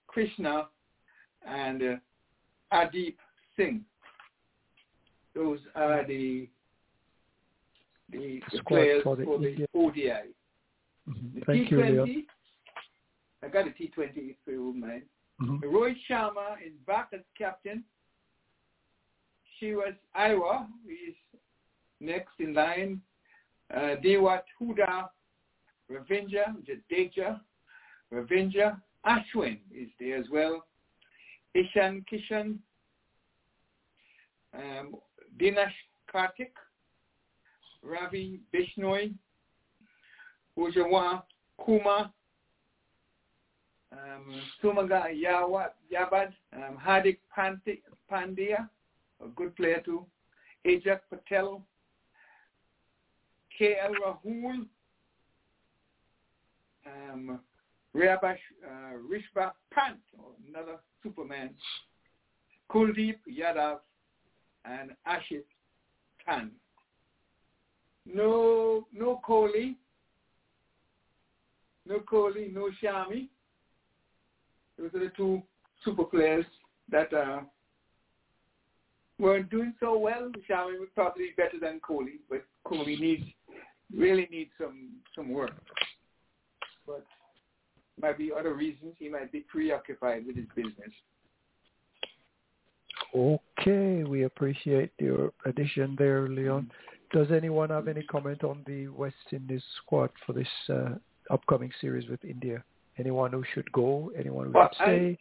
Krishna, 0.07 0.67
and 1.48 1.82
uh, 1.82 1.95
Adeep 2.73 3.15
Singh. 3.57 3.83
Those 5.35 5.59
are 5.75 6.05
the 6.05 6.47
the, 8.09 8.41
the 8.51 8.63
players 8.67 9.03
for 9.03 9.15
for 9.23 9.39
the 9.39 9.45
the, 9.45 9.49
India. 9.51 9.67
ODI. 9.73 10.33
Mhm. 11.09 11.33
The 11.35 11.41
Thank 11.45 11.71
you, 11.71 11.77
T20, 11.77 11.91
Leon. 11.91 12.25
I 13.43 13.47
got 13.47 13.67
a 13.67 13.71
T20 13.71 14.11
if 14.15 14.35
you 14.45 14.65
wouldn't 14.65 14.85
mind. 14.85 15.03
Mhm. 15.41 15.61
Rohit 15.63 15.95
Sharma 16.09 16.55
is 16.65 16.73
back 16.85 17.09
as 17.13 17.21
captain. 17.37 17.83
She 19.59 19.73
was 19.73 19.93
Iowa, 20.13 20.67
who 20.83 20.89
is 20.91 21.15
next 21.99 22.39
in 22.39 22.53
line. 22.53 23.01
Uh, 23.73 23.95
Dewat 24.03 24.43
Huda, 24.61 25.09
Ravinja, 25.89 26.55
is 26.67 26.79
Ravinja. 28.11 28.79
Ashwin 29.05 29.59
is 29.73 29.89
there 29.99 30.17
as 30.17 30.29
well. 30.29 30.65
Ishan 31.55 32.05
Kishan, 32.11 32.57
um, 34.53 34.95
Dinesh 35.39 35.73
Karthik, 36.13 36.53
Ravi 37.83 38.39
Bishnoi, 38.53 39.13
Ujawa 40.57 41.23
Kuma, 41.59 42.13
um, 43.91 44.41
Sumaga 44.61 45.05
Yabad, 45.91 46.33
um, 46.53 46.77
Hardik 46.85 47.17
Pandya, 48.11 48.69
a 49.23 49.27
good 49.35 49.55
player 49.55 49.81
too, 49.83 50.05
Ajak 50.65 50.99
Patel, 51.09 51.61
K.L. 53.57 53.93
Rahul, 54.05 54.65
um, 56.85 57.39
Rabash, 57.95 58.37
uh, 58.65 58.97
Rishabh 59.09 59.51
Pant, 59.71 59.99
another 60.49 60.77
Superman, 61.03 61.51
Kuldeep 62.71 63.17
Yadav, 63.29 63.79
and 64.66 64.92
Ashit 65.08 65.43
Khan. 66.25 66.51
No, 68.06 68.88
no 68.93 69.22
Kohli, 69.27 69.75
no 71.88 72.00
Kohli, 72.00 72.53
no 72.53 72.69
Shami. 72.83 73.30
Those 74.77 74.93
are 74.93 75.00
the 75.00 75.11
two 75.16 75.42
super 75.85 76.03
players 76.03 76.45
that 76.92 77.14
uh, 77.14 77.42
weren't 79.19 79.50
doing 79.50 79.74
so 79.80 79.98
well. 79.98 80.30
Shami 80.50 80.80
was 80.80 80.90
probably 80.95 81.30
better 81.38 81.59
than 81.61 81.80
Kohli, 81.80 82.19
but 82.30 82.43
Kohli 82.66 83.00
needs 83.00 83.24
really 83.95 84.27
needs 84.32 84.51
some 84.59 84.90
some 85.16 85.30
work. 85.30 85.53
But 86.85 87.06
might 88.01 88.17
be 88.17 88.32
other 88.38 88.53
reasons. 88.53 88.95
He 88.98 89.08
might 89.08 89.32
be 89.32 89.42
preoccupied 89.42 90.25
with 90.25 90.35
his 90.35 90.48
business. 90.56 90.92
Okay, 93.16 94.03
we 94.03 94.24
appreciate 94.24 94.92
your 94.98 95.32
addition 95.45 95.95
there, 95.98 96.27
Leon. 96.27 96.72
Does 97.11 97.27
anyone 97.32 97.69
have 97.69 97.88
any 97.88 98.01
comment 98.03 98.43
on 98.43 98.64
the 98.66 98.88
West 98.88 99.16
Indies 99.32 99.61
squad 99.77 100.09
for 100.25 100.33
this 100.33 100.48
uh, 100.69 100.95
upcoming 101.30 101.72
series 101.80 102.09
with 102.09 102.24
India? 102.25 102.64
Anyone 102.98 103.32
who 103.32 103.43
should 103.53 103.72
go? 103.72 104.11
Anyone 104.17 104.48
who 104.48 104.53
Well, 104.53 104.69
should 104.77 104.83
stay? 104.83 105.17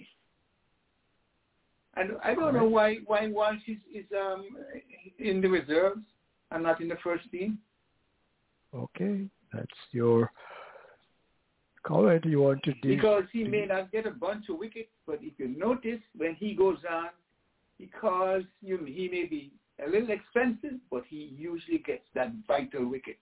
And 1.95 2.13
I 2.25 2.35
don't 2.35 2.55
know 2.55 2.65
why 2.65 2.97
why 3.05 3.29
Walsh 3.29 3.61
is, 3.69 3.77
is 3.95 4.07
um, 4.19 4.47
in 5.19 5.43
the 5.43 5.49
reserves 5.49 6.01
and 6.51 6.63
not 6.63 6.81
in 6.81 6.89
the 6.89 6.97
first 7.05 7.31
team. 7.31 7.59
Okay, 8.75 9.27
that's 9.53 9.69
your 9.91 10.31
comment. 11.83 12.25
You 12.25 12.41
want 12.41 12.63
to 12.63 12.73
de- 12.75 12.97
Because 12.97 13.25
he 13.31 13.45
may 13.45 13.67
not 13.67 13.93
get 13.93 14.07
a 14.07 14.11
bunch 14.11 14.49
of 14.49 14.59
wickets, 14.59 14.89
but 15.07 15.19
if 15.21 15.35
you 15.37 15.49
notice 15.49 16.01
when 16.17 16.35
he 16.35 16.55
goes 16.55 16.79
on, 16.91 17.09
because 17.83 18.43
you 18.63 18.79
he 18.85 19.09
may 19.11 19.25
be 19.27 19.51
a 19.85 19.91
little 19.91 20.11
expensive, 20.11 20.79
but 20.91 21.03
he 21.09 21.35
usually 21.37 21.79
gets 21.79 22.05
that 22.15 22.31
vital 22.47 22.87
wicket 22.87 23.19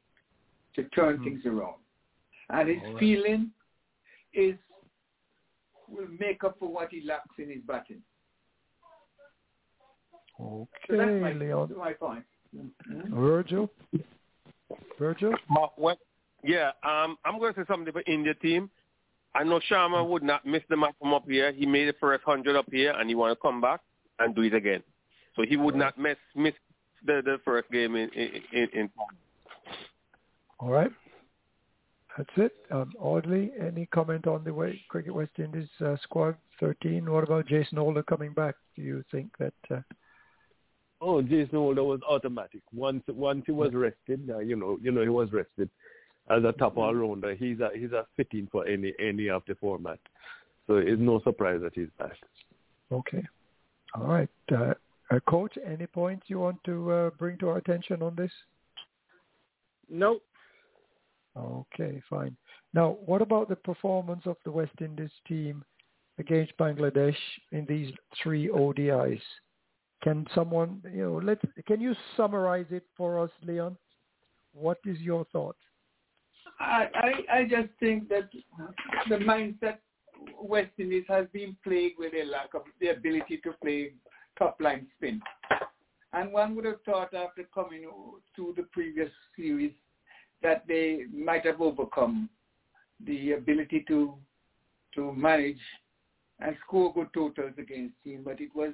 to 0.77 0.85
turn 0.91 1.23
things 1.25 1.47
around. 1.47 1.81
And 2.51 2.69
his 2.69 2.79
All 2.85 2.93
right. 2.93 3.01
feeling 3.01 3.51
is 4.35 4.55
will 5.89 6.09
make 6.19 6.45
up 6.45 6.57
for 6.59 6.69
what 6.69 6.91
he 6.91 7.01
lacks 7.07 7.35
in 7.39 7.49
his 7.51 7.63
batting. 7.67 8.03
So 10.37 10.69
that's 10.89 11.01
Okay, 11.01 11.21
my, 11.21 11.33
Leon. 11.33 11.75
my 11.77 11.93
point. 11.95 12.25
Mhm. 12.55 13.09
Virgil? 13.09 13.71
Virgil? 14.99 15.35
Ma- 15.49 15.71
what- 15.77 15.99
Yeah, 16.43 16.73
um, 16.83 17.19
I'm 17.25 17.39
going 17.39 17.53
to 17.55 17.61
say 17.61 17.67
something 17.67 17.89
about 17.89 18.09
India 18.09 18.35
team. 18.35 18.71
I 19.35 19.45
know 19.45 19.61
Sharma 19.61 20.07
would 20.07 20.23
not 20.23 20.47
miss 20.47 20.63
the 20.69 20.77
match 20.77 20.95
from 20.99 21.13
up 21.13 21.29
here. 21.29 21.53
He 21.53 21.67
made 21.67 21.87
the 21.89 21.93
first 21.95 22.25
hundred 22.25 22.57
up 22.57 22.67
here, 22.71 22.93
and 22.93 23.09
he 23.09 23.15
want 23.15 23.37
to 23.37 23.41
come 23.41 23.61
back 23.61 23.81
and 24.21 24.35
do 24.35 24.43
it 24.43 24.55
again. 24.55 24.83
So 25.37 25.43
he 25.49 25.57
would 25.57 25.75
not 25.75 25.99
miss 25.99 26.17
miss 26.35 26.55
the 27.05 27.23
the 27.25 27.39
first 27.45 27.71
game 27.71 27.97
in 27.97 28.09
in. 28.11 28.43
in, 28.53 28.69
in 28.73 28.91
All 30.59 30.71
right. 30.71 30.91
That's 32.17 32.31
it. 32.37 32.53
Um, 32.71 32.93
Audley, 32.99 33.53
any 33.59 33.87
comment 33.87 34.27
on 34.27 34.43
the 34.45 34.53
way 34.53 34.81
Cricket 34.89 35.15
West 35.15 35.31
Indies 35.39 35.69
uh, 35.81 35.97
squad 36.03 36.37
13? 36.59 37.11
What 37.11 37.23
about 37.25 37.47
Jason 37.47 37.79
Holder 37.79 38.03
coming 38.03 38.33
back? 38.33 38.57
Do 38.75 38.83
you 38.83 39.05
think 39.13 39.31
that... 39.39 39.55
Uh, 39.71 39.81
Oh, 41.03 41.23
Jason 41.23 41.57
Holder 41.57 41.83
was 41.83 42.01
automatic. 42.07 42.61
Once 42.75 43.03
once 43.09 43.45
he 43.47 43.53
was 43.53 43.73
rested, 43.73 44.29
uh, 44.29 44.41
you 44.41 44.55
know, 44.55 44.79
you 44.83 44.93
know 44.93 45.03
he 45.03 45.09
was 45.09 45.33
rested 45.33 45.71
as 46.29 46.45
a 46.45 46.53
top 46.53 46.77
all 46.77 46.95
rounder. 46.95 47.35
He's 47.35 47.59
a 47.61 47.71
he's 47.75 47.93
a 47.93 48.07
fitting 48.17 48.49
for 48.53 48.67
any 48.67 48.93
any 49.01 49.31
of 49.31 49.43
the 49.49 49.55
format. 49.55 49.99
So 50.67 50.77
it's 50.77 51.01
no 51.01 51.21
surprise 51.23 51.61
that 51.63 51.73
he's 51.75 51.89
back. 51.99 52.17
okay. 52.93 53.25
All 53.95 54.07
right. 54.07 54.29
Uh, 54.53 54.75
uh, 55.11 55.21
Coach, 55.53 55.63
any 55.67 55.87
points 55.87 56.25
you 56.29 56.39
want 56.39 56.63
to 56.65 56.91
uh, 56.91 57.11
bring 57.19 57.39
to 57.39 57.49
our 57.49 57.59
attention 57.59 58.03
on 58.03 58.15
this? 58.17 58.31
No. 59.89 60.21
Okay, 61.37 62.03
fine. 62.09 62.37
Now, 62.75 62.99
what 63.05 63.23
about 63.23 63.49
the 63.49 63.57
performance 63.57 64.23
of 64.27 64.37
the 64.45 64.51
West 64.51 64.73
Indies 64.81 65.11
team 65.27 65.65
against 66.19 66.57
Bangladesh 66.59 67.17
in 67.53 67.67
these 67.69 67.93
three 68.23 68.49
ODIs? 68.49 69.21
Can 70.03 70.27
someone, 70.35 70.83
you 70.93 71.03
know, 71.03 71.21
let 71.23 71.39
can 71.67 71.81
you 71.81 71.95
summarize 72.17 72.67
it 72.71 72.85
for 72.97 73.23
us, 73.23 73.31
Leon? 73.47 73.77
What 74.53 74.79
is 74.87 74.99
your 74.99 75.27
thought? 75.27 75.57
I, 76.59 76.87
I 76.95 77.39
I 77.39 77.45
just 77.45 77.69
think 77.79 78.09
that 78.09 78.31
the 79.09 79.17
mindset 79.17 79.79
West 80.41 80.71
Indies 80.79 81.05
has 81.09 81.27
been 81.33 81.57
plagued 81.63 81.99
with 81.99 82.13
a 82.15 82.25
lack 82.31 82.55
of 82.55 82.63
the 82.81 82.89
ability 82.89 83.41
to 83.45 83.53
play 83.63 83.93
top 84.41 84.57
line 84.61 84.89
spin. 84.97 85.23
And 86.13 86.33
one 86.33 86.57
would 86.57 86.65
have 86.65 86.83
thought 86.85 87.15
after 87.15 87.45
coming 87.55 87.87
to 88.35 88.55
the 88.57 88.65
previous 88.73 89.11
series 89.37 89.73
that 90.43 90.65
they 90.67 91.05
might 91.15 91.47
have 91.47 91.61
overcome 91.61 92.29
the 93.07 93.33
ability 93.33 93.85
to 93.87 94.15
to 94.97 95.13
manage 95.13 95.61
and 96.41 96.57
score 96.67 96.93
good 96.93 97.09
totals 97.15 97.53
against 97.59 97.95
team, 98.03 98.23
but 98.25 98.41
it 98.41 98.51
was 98.55 98.73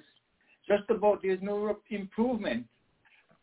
just 0.67 0.89
about 0.89 1.21
there's 1.23 1.43
no 1.43 1.77
improvement 1.91 2.65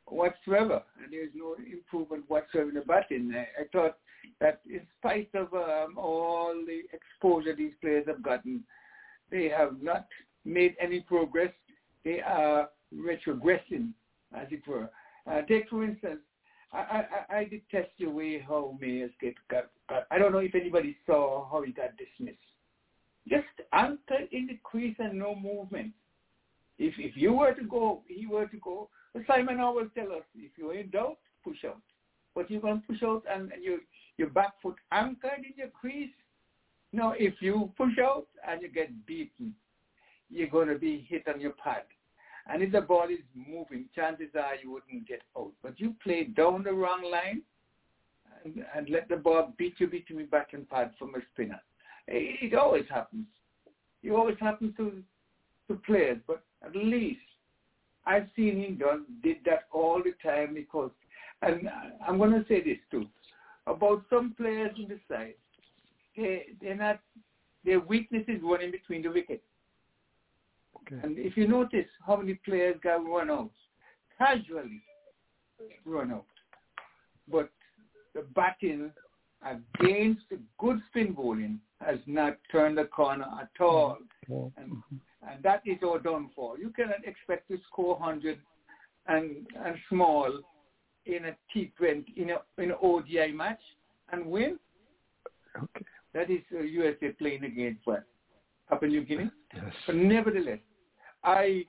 whatsoever, 0.07 0.81
and 1.01 1.11
there's 1.11 1.31
no 1.35 1.55
improvement 1.71 2.23
whatsoever 2.27 2.69
in 2.69 2.75
the 2.75 2.81
batting. 2.81 3.33
I, 3.35 3.61
I 3.61 3.65
thought 3.71 3.97
that 4.39 4.61
in 4.67 4.81
spite 4.99 5.29
of 5.35 5.53
um, 5.53 5.97
all 5.97 6.53
the 6.65 6.81
exposure 6.93 7.55
these 7.55 7.73
players 7.81 8.05
have 8.07 8.23
gotten, 8.23 8.63
they 9.31 9.49
have 9.49 9.81
not 9.81 10.07
made 10.45 10.75
any 10.81 11.01
progress. 11.01 11.51
They 12.03 12.21
are 12.21 12.69
retrogressing, 12.93 13.91
as 14.35 14.47
it 14.51 14.67
were. 14.67 14.89
Uh, 15.29 15.41
take 15.43 15.69
for 15.69 15.83
instance, 15.83 16.19
I, 16.71 17.05
I, 17.29 17.37
I 17.37 17.43
detest 17.45 17.91
the 17.99 18.07
way 18.07 18.39
how 18.39 18.77
Mayers 18.81 19.11
get 19.21 19.35
got. 19.49 19.69
I 20.09 20.17
don't 20.17 20.31
know 20.31 20.39
if 20.39 20.55
anybody 20.55 20.97
saw 21.05 21.49
how 21.49 21.61
he 21.61 21.71
got 21.71 21.91
dismissed. 21.97 22.37
Just 23.27 23.45
anchored 23.71 24.27
in 24.31 24.47
the 24.47 24.59
crease 24.63 24.95
and 24.99 25.19
no 25.19 25.35
movement. 25.35 25.93
If 26.79 26.95
if 26.97 27.15
you 27.15 27.33
were 27.33 27.53
to 27.53 27.63
go, 27.63 28.01
he 28.07 28.25
were 28.25 28.47
to 28.47 28.57
go. 28.57 28.89
Simon 29.27 29.59
always 29.59 29.87
tell 29.95 30.11
us, 30.11 30.23
if 30.35 30.51
you're 30.57 30.73
in 30.73 30.89
doubt, 30.89 31.19
push 31.43 31.63
out. 31.65 31.81
But 32.33 32.49
going 32.49 32.81
to 32.81 32.87
push 32.87 33.03
out 33.03 33.23
and 33.29 33.51
you 33.61 33.79
your 34.17 34.29
back 34.29 34.53
foot 34.61 34.75
anchored 34.91 35.45
in 35.45 35.53
your 35.55 35.69
crease. 35.69 36.09
Now, 36.91 37.13
if 37.17 37.35
you 37.39 37.71
push 37.77 37.97
out 37.99 38.27
and 38.47 38.61
you 38.61 38.69
get 38.69 39.05
beaten, 39.05 39.55
you're 40.33 40.49
going 40.49 40.67
to 40.67 40.77
be 40.77 41.05
hit 41.09 41.27
on 41.27 41.39
your 41.39 41.51
pad. 41.51 41.83
And 42.47 42.61
if 42.61 42.71
the 42.71 42.81
ball 42.81 43.07
is 43.09 43.19
moving, 43.35 43.85
chances 43.95 44.29
are 44.35 44.55
you 44.61 44.71
wouldn't 44.71 45.07
get 45.07 45.21
out. 45.37 45.51
But 45.61 45.79
you 45.79 45.95
play 46.03 46.25
down 46.25 46.63
the 46.63 46.73
wrong 46.73 47.09
line 47.09 47.41
and, 48.43 48.65
and 48.75 48.89
let 48.89 49.07
the 49.07 49.15
ball 49.15 49.53
beat 49.57 49.75
you 49.77 49.87
between 49.87 50.19
the 50.19 50.25
back 50.25 50.49
and 50.53 50.69
pad 50.69 50.91
from 50.99 51.15
a 51.15 51.19
spinner. 51.33 51.61
It, 52.07 52.51
it 52.51 52.55
always 52.55 52.85
happens. 52.89 53.27
It 54.01 54.11
always 54.11 54.37
happens 54.39 54.75
to 54.77 55.03
to 55.69 55.75
players, 55.75 56.17
but 56.27 56.43
at 56.61 56.75
least 56.75 57.21
I've 58.05 58.27
seen 58.35 58.61
him 58.61 58.77
done 58.77 59.05
did 59.23 59.37
that 59.45 59.67
all 59.71 60.01
the 60.03 60.13
time 60.21 60.53
because, 60.53 60.91
and 61.41 61.69
I'm 62.05 62.17
going 62.17 62.31
to 62.31 62.45
say 62.49 62.61
this 62.61 62.79
too 62.91 63.05
about 63.65 64.03
some 64.09 64.33
players 64.35 64.75
in 64.77 64.89
the 64.89 64.99
side. 65.07 65.35
They 66.17 66.47
they're 66.61 66.75
not 66.75 66.99
their 67.63 67.79
weakness 67.79 68.23
is 68.27 68.41
running 68.43 68.71
between 68.71 69.03
the 69.03 69.09
wickets. 69.09 69.43
Okay. 70.85 70.99
And 71.03 71.17
if 71.17 71.37
you 71.37 71.47
notice 71.47 71.85
how 72.05 72.17
many 72.17 72.35
players 72.45 72.77
got 72.83 73.05
run 73.05 73.29
out, 73.29 73.51
casually 74.17 74.83
run 75.85 76.11
out. 76.11 76.25
But 77.31 77.49
the 78.13 78.25
batting 78.35 78.91
against 79.41 80.21
the 80.29 80.39
good 80.57 80.79
spin 80.89 81.13
bowling 81.13 81.59
has 81.81 81.99
not 82.05 82.37
turned 82.51 82.77
the 82.77 82.85
corner 82.85 83.25
at 83.41 83.49
all. 83.61 83.97
Well, 84.27 84.51
And, 84.57 84.81
and 85.29 85.43
that 85.43 85.61
is 85.65 85.79
all 85.83 85.99
done 85.99 86.29
for. 86.35 86.57
You 86.57 86.69
cannot 86.69 87.05
expect 87.05 87.49
to 87.49 87.57
score 87.67 87.97
100 87.97 88.39
and, 89.07 89.47
and 89.65 89.75
small 89.89 90.31
in 91.05 91.25
a 91.25 91.35
T20, 91.53 92.05
in 92.15 92.29
a 92.29 92.61
in 92.61 92.71
an 92.71 92.77
ODI 92.81 93.31
match 93.33 93.59
and 94.11 94.25
win. 94.25 94.57
Okay. 95.57 95.85
That 96.13 96.29
is 96.29 96.41
uh, 96.55 96.59
USA 96.61 97.09
playing 97.19 97.43
against 97.43 97.81
what? 97.85 98.03
Papua 98.69 98.89
New 98.89 99.03
Guinea? 99.03 99.29
Yes. 99.53 99.73
But 99.85 99.95
nevertheless, 99.95 100.59
I 101.23 101.65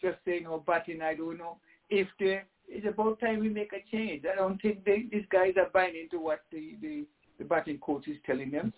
just 0.00 0.18
say 0.24 0.40
no 0.42 0.62
batting. 0.66 1.02
I 1.02 1.14
don't 1.14 1.38
know 1.38 1.58
if 1.90 2.08
they. 2.18 2.42
It's 2.68 2.86
about 2.86 3.20
time 3.20 3.40
we 3.40 3.48
make 3.48 3.72
a 3.72 3.96
change. 3.96 4.24
I 4.30 4.34
don't 4.34 4.60
think 4.60 4.84
they, 4.84 5.04
these 5.10 5.24
guys 5.30 5.54
are 5.56 5.70
buying 5.72 5.94
into 5.94 6.18
what 6.18 6.40
the, 6.50 6.74
the, 6.82 7.06
the 7.38 7.44
batting 7.44 7.78
coach 7.78 8.08
is 8.08 8.16
telling 8.26 8.50
them, 8.50 8.72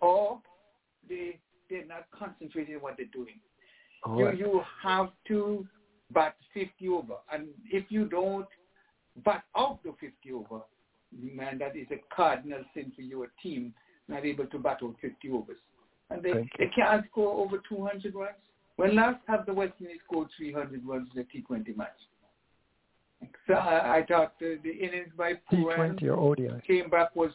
or 0.00 0.40
they 1.08 1.38
they're 1.70 1.86
not 1.86 2.06
concentrating 2.10 2.74
on 2.74 2.82
what 2.82 2.96
they're 2.96 3.06
doing. 3.12 3.38
All 4.04 4.18
you 4.18 4.26
right. 4.26 4.38
you 4.38 4.62
have 4.82 5.10
to 5.28 5.66
bat 6.12 6.36
50 6.54 6.88
over, 6.88 7.14
and 7.32 7.46
if 7.70 7.84
you 7.88 8.06
don't 8.06 8.48
bat 9.24 9.44
out 9.56 9.80
the 9.84 9.94
50 10.00 10.32
over, 10.32 10.62
man, 11.12 11.58
that 11.58 11.76
is 11.76 11.86
a 11.92 12.00
cardinal 12.14 12.64
sin 12.74 12.92
for 12.96 13.02
your 13.02 13.28
team 13.42 13.72
not 14.08 14.24
able 14.24 14.46
to 14.46 14.58
bat 14.58 14.78
out 14.82 14.96
50 15.00 15.30
overs, 15.30 15.56
and 16.10 16.22
they 16.22 16.32
they 16.58 16.70
can't 16.74 17.06
score 17.10 17.44
over 17.44 17.62
200 17.68 18.14
runs. 18.14 18.34
When 18.76 18.96
last 18.96 19.20
have 19.28 19.46
the 19.46 19.54
West 19.54 19.74
Indies 19.80 20.00
scored 20.04 20.28
300 20.36 20.84
runs 20.84 21.08
in 21.14 21.20
a 21.20 21.24
T20 21.24 21.76
match? 21.76 21.90
So 23.46 23.54
I, 23.54 23.98
I 23.98 24.06
thought 24.06 24.38
the, 24.38 24.58
the 24.62 24.70
innings 24.70 25.10
by 25.16 25.34
Pooran 25.52 26.00
T20 26.00 26.02
or 26.04 26.18
ODI. 26.18 26.60
came 26.66 26.90
back 26.90 27.14
was 27.14 27.30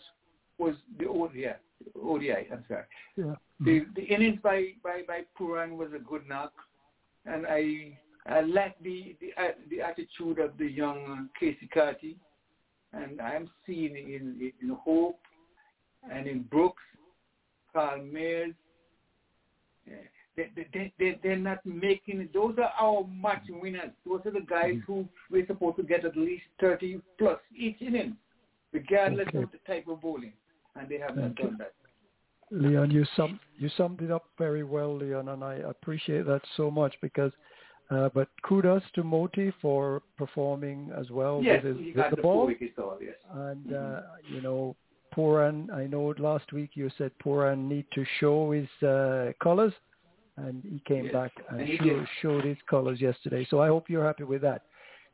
was 0.57 0.75
the 0.99 1.07
ODI. 1.07 1.53
ODI, 1.99 2.47
I'm 2.51 2.65
sorry. 2.67 2.83
Yeah. 3.15 3.35
The 3.61 3.85
the 3.95 4.03
innings 4.03 4.39
by 4.43 4.73
by 4.83 5.01
by 5.07 5.21
Pooran 5.39 5.77
was 5.77 5.89
a 5.95 5.99
good 5.99 6.27
knock, 6.27 6.53
and 7.25 7.45
I 7.47 7.97
I 8.25 8.41
like 8.41 8.77
the 8.83 9.15
the 9.21 9.29
uh, 9.41 9.51
the 9.69 9.81
attitude 9.81 10.39
of 10.39 10.57
the 10.57 10.69
young 10.69 11.29
Keacy 11.41 11.69
Carty, 11.73 12.17
and 12.93 13.21
I'm 13.21 13.49
seeing 13.65 13.95
in 13.95 14.51
in 14.61 14.69
Hope 14.69 15.19
and 16.11 16.27
in 16.27 16.43
Brooks, 16.43 16.83
Kyle 17.73 17.99
Mayers. 17.99 18.55
They, 20.55 20.67
they, 20.73 20.93
they, 20.99 21.19
they're 21.23 21.35
not 21.35 21.65
making 21.65 22.21
it. 22.21 22.33
Those 22.33 22.55
are 22.57 22.71
our 22.79 23.05
match 23.07 23.43
winners. 23.49 23.91
Those 24.05 24.21
are 24.25 24.31
the 24.31 24.45
guys 24.49 24.75
who 24.87 25.07
we're 25.31 25.47
supposed 25.47 25.77
to 25.77 25.83
get 25.83 26.05
at 26.05 26.15
least 26.15 26.43
30 26.61 27.01
plus 27.17 27.39
each 27.57 27.81
inning, 27.81 28.15
regardless 28.71 29.27
Okay. 29.29 29.39
of 29.43 29.51
the 29.51 29.59
type 29.67 29.87
of 29.87 30.01
bowling. 30.01 30.33
And 30.75 30.87
they 30.87 30.97
have 30.99 31.15
not 31.15 31.37
you. 31.37 31.45
done 31.45 31.57
that. 31.59 31.73
Leon, 32.51 32.89
you 32.89 33.05
sum 33.15 33.39
you 33.57 33.69
summed 33.77 34.01
it 34.01 34.09
up 34.11 34.25
very 34.37 34.63
well, 34.63 34.95
Leon, 34.97 35.27
and 35.29 35.43
I 35.43 35.55
appreciate 35.55 36.25
that 36.27 36.41
so 36.57 36.71
much 36.71 36.95
because. 37.01 37.31
Uh, 37.91 38.07
but 38.13 38.27
kudos 38.47 38.83
to 38.93 39.01
Motie 39.03 39.51
for 39.59 40.03
performing 40.15 40.91
as 40.95 41.09
well 41.09 41.41
yes, 41.43 41.63
with, 41.63 41.77
he 41.79 41.87
his, 41.87 41.95
got 41.95 42.03
with 42.03 42.09
the 42.11 42.15
the 42.17 42.21
ball. 42.21 42.33
four 42.35 42.45
wickets 42.45 42.73
all, 42.77 42.99
yes. 43.01 43.15
And 43.33 43.73
uh, 43.73 44.01
you 44.31 44.41
know, 44.41 44.75
Pooran, 45.15 45.73
I 45.73 45.87
know 45.87 46.13
last 46.19 46.53
week 46.53 46.71
you 46.75 46.91
said 46.99 47.11
Pooran 47.25 47.67
need 47.67 47.87
to 47.95 48.05
show 48.19 48.51
his 48.51 48.69
uh, 48.87 49.31
colors, 49.41 49.73
and 50.45 50.63
he 50.63 50.81
came 50.85 51.05
Yes, 51.05 51.13
back 51.13 51.31
and, 51.49 51.61
and 51.61 51.69
he 51.69 52.05
showed 52.21 52.43
his 52.43 52.57
colors 52.69 53.01
yesterday. 53.01 53.45
So 53.49 53.61
I 53.61 53.67
hope 53.67 53.89
you're 53.89 54.05
happy 54.05 54.23
with 54.23 54.41
that. 54.41 54.63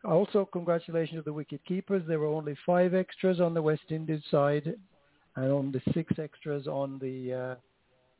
Also, 0.03 0.47
congratulations 0.51 1.19
to 1.19 1.23
the 1.23 1.33
wicket 1.33 1.61
keepers. 1.65 2.03
There 2.07 2.19
were 2.19 2.27
only 2.27 2.55
five 2.65 2.93
extras 2.93 3.39
on 3.39 3.53
the 3.53 3.61
West 3.61 3.89
Indies 3.89 4.21
side, 4.29 4.75
and 5.35 5.51
only 5.51 5.81
six 5.93 6.13
extras 6.19 6.67
on 6.67 6.99
the, 6.99 7.33
uh, 7.33 7.55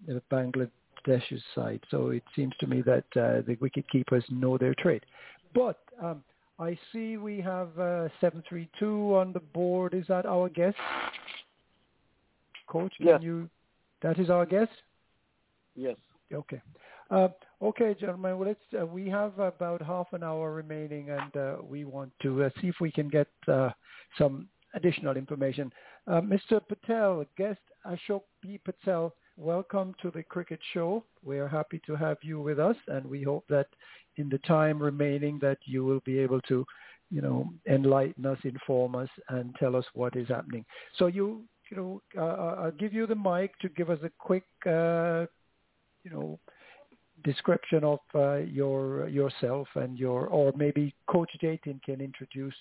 the 0.08 0.22
Bangladesh's 0.32 1.44
side. 1.54 1.82
So 1.92 2.10
it 2.10 2.24
seems 2.36 2.54
to 2.60 2.68
me 2.68 2.82
that 2.82 3.06
uh, 3.16 3.42
the 3.46 3.58
wicket 3.62 3.86
keepers 3.90 4.24
know 4.30 4.58
their 4.58 4.74
trade. 4.76 5.06
But 5.54 5.80
um, 6.02 6.24
I 6.60 6.78
see 6.92 7.18
we 7.18 7.40
have 7.42 7.68
uh, 7.78 8.10
732 8.20 9.16
on 9.16 9.32
the 9.34 9.40
board. 9.40 9.94
Is 9.94 10.06
that 10.08 10.26
our 10.26 10.50
guest? 10.50 10.78
Coach, 12.68 12.94
can 12.98 13.08
Yes. 13.08 13.22
you? 13.22 13.50
That 14.02 14.20
is 14.20 14.30
our 14.30 14.46
guest. 14.46 14.72
Yes. 15.76 15.96
Okay. 16.34 16.62
Uh, 17.12 17.28
okay, 17.62 17.96
gentlemen. 18.00 18.38
Well, 18.38 18.48
let's. 18.48 18.82
Uh, 18.82 18.86
we 18.86 19.08
have 19.10 19.38
about 19.38 19.82
half 19.82 20.08
an 20.14 20.24
hour 20.24 20.52
remaining, 20.52 21.12
and 21.12 21.38
uh, 21.38 21.56
we 21.62 21.86
want 21.86 22.12
to 22.24 22.46
uh, 22.46 22.50
see 22.60 22.68
if 22.68 22.76
we 22.82 22.92
can 22.92 23.10
get 23.10 23.28
uh, 23.48 23.70
some 24.18 24.48
additional 24.74 25.16
information. 25.16 25.72
Uh, 26.08 26.22
Mr. 26.22 26.60
Patel, 26.68 27.24
guest 27.38 27.60
Ashok 27.86 28.22
P. 28.42 28.60
Patel, 28.64 29.14
welcome 29.38 29.94
to 30.02 30.10
the 30.10 30.24
Cricket 30.24 30.60
Show. 30.74 31.04
We 31.24 31.38
are 31.38 31.48
happy 31.48 31.80
to 31.86 31.96
have 31.96 32.18
you 32.24 32.42
with 32.42 32.60
us, 32.60 32.76
and 32.88 33.06
we 33.06 33.22
hope 33.22 33.46
that 33.50 33.68
in 34.18 34.28
the 34.30 34.40
time 34.40 34.82
remaining 34.82 35.38
that 35.42 35.60
you 35.66 35.86
will 35.86 36.02
be 36.06 36.18
able 36.18 36.42
to, 36.42 36.66
you 37.12 37.22
know, 37.22 37.52
enlighten 37.70 38.26
us, 38.26 38.40
inform 38.44 38.96
us, 38.96 39.10
and 39.30 39.56
tell 39.60 39.76
us 39.76 39.86
what 39.94 40.16
is 40.16 40.28
happening. 40.30 40.66
So 40.98 41.06
you, 41.08 41.44
you 41.70 41.78
know, 41.78 42.02
I'll 42.20 42.72
give 42.72 42.94
you 42.94 43.06
the 43.06 43.16
mic 43.16 43.58
to 43.60 43.70
give 43.70 43.90
us 43.90 44.00
a 44.04 44.10
quick, 44.18 44.46
you 44.66 46.12
know, 46.12 46.40
description 47.26 47.84
of 47.84 48.00
uh, 48.14 48.36
your 48.60 49.10
yourself 49.10 49.68
and 49.76 49.98
your, 49.98 50.28
or 50.28 50.54
maybe 50.56 50.94
Coach 51.08 51.32
Jatin 51.42 51.82
can 51.84 52.00
introduce 52.00 52.56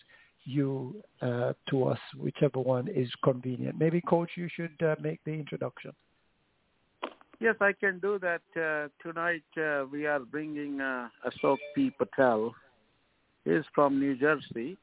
you 0.44 0.96
uh, 1.22 1.52
to 1.70 1.84
us, 1.84 1.98
whichever 2.18 2.60
one 2.60 2.88
is 2.88 3.10
convenient. 3.22 3.78
Maybe 3.78 4.00
Coach, 4.00 4.30
you 4.36 4.48
should 4.54 4.76
uh, 4.82 4.96
make 5.00 5.20
the 5.24 5.32
introduction. 5.32 5.92
Yes, 7.40 7.56
I 7.60 7.72
can 7.72 7.98
do 7.98 8.18
that. 8.20 8.42
Uh, 8.56 8.88
tonight 9.06 9.42
uh, 9.56 9.84
we 9.90 10.06
are 10.06 10.20
bringing 10.20 10.80
uh, 10.80 11.08
Ashok 11.26 11.58
P. 11.74 11.90
Patel. 11.98 12.54
He's 13.44 13.64
from 13.74 14.00
New 14.00 14.16
Jersey. 14.16 14.78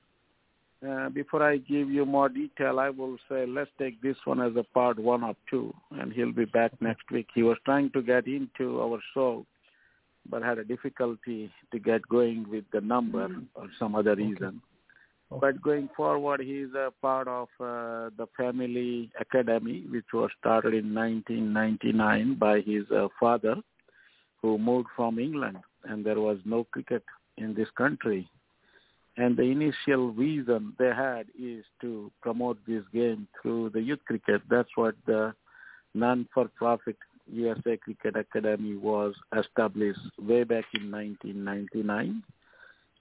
Uh, 0.88 1.10
before 1.10 1.44
I 1.44 1.58
give 1.58 1.90
you 1.90 2.06
more 2.06 2.28
detail, 2.28 2.80
I 2.80 2.90
will 2.90 3.18
say 3.30 3.46
let's 3.46 3.70
take 3.78 4.02
this 4.02 4.18
one 4.26 4.42
as 4.42 4.56
a 4.56 4.64
part 4.64 4.98
one 4.98 5.24
of 5.24 5.36
two, 5.50 5.74
and 5.92 6.12
he'll 6.12 6.32
be 6.32 6.46
back 6.46 6.72
next 6.82 7.10
week. 7.12 7.28
He 7.36 7.44
was 7.44 7.58
trying 7.66 7.92
to 7.92 8.02
get 8.02 8.26
into 8.26 8.82
our 8.82 9.00
show, 9.14 9.46
but 10.30 10.44
had 10.44 10.60
a 10.60 10.64
difficulty 10.64 11.52
to 11.72 11.80
get 11.80 12.08
going 12.08 12.46
with 12.50 12.66
the 12.72 12.82
number 12.82 13.28
or 13.56 13.68
some 13.80 13.96
other 13.96 14.16
reason. 14.16 14.62
But 15.40 15.62
going 15.62 15.90
forward, 15.96 16.42
he's 16.42 16.74
a 16.76 16.92
part 17.02 17.30
of 17.30 17.48
uh, 17.60 18.10
the 18.18 18.28
Family 18.36 19.10
Academy, 19.20 19.86
which 19.90 20.08
was 20.14 20.30
started 20.38 20.74
in 20.74 20.94
1999 20.94 22.36
by 22.36 22.60
his 22.60 22.84
uh, 22.92 23.08
father, 23.18 23.56
who 24.42 24.58
moved 24.58 24.90
from 24.96 25.20
England, 25.20 25.58
and 25.86 26.06
there 26.06 26.20
was 26.20 26.38
no 26.44 26.66
cricket 26.66 27.04
in 27.38 27.54
this 27.54 27.70
country. 27.78 28.30
And 29.16 29.38
the 29.38 29.44
initial 29.44 30.12
reason 30.12 30.74
they 30.78 30.88
had 30.94 31.28
is 31.40 31.64
to 31.80 32.12
promote 32.22 32.58
this 32.68 32.84
game 32.94 33.28
through 33.42 33.70
the 33.70 33.82
youth 33.82 34.00
cricket. 34.06 34.42
That's 34.50 34.70
what 34.76 34.96
the 35.06 35.34
non-for-profit 35.94 36.98
USA 37.32 37.78
Cricket 37.78 38.16
Academy 38.16 38.76
was 38.76 39.14
established 39.38 40.00
way 40.20 40.44
back 40.44 40.66
in 40.74 40.92
1999 40.92 42.24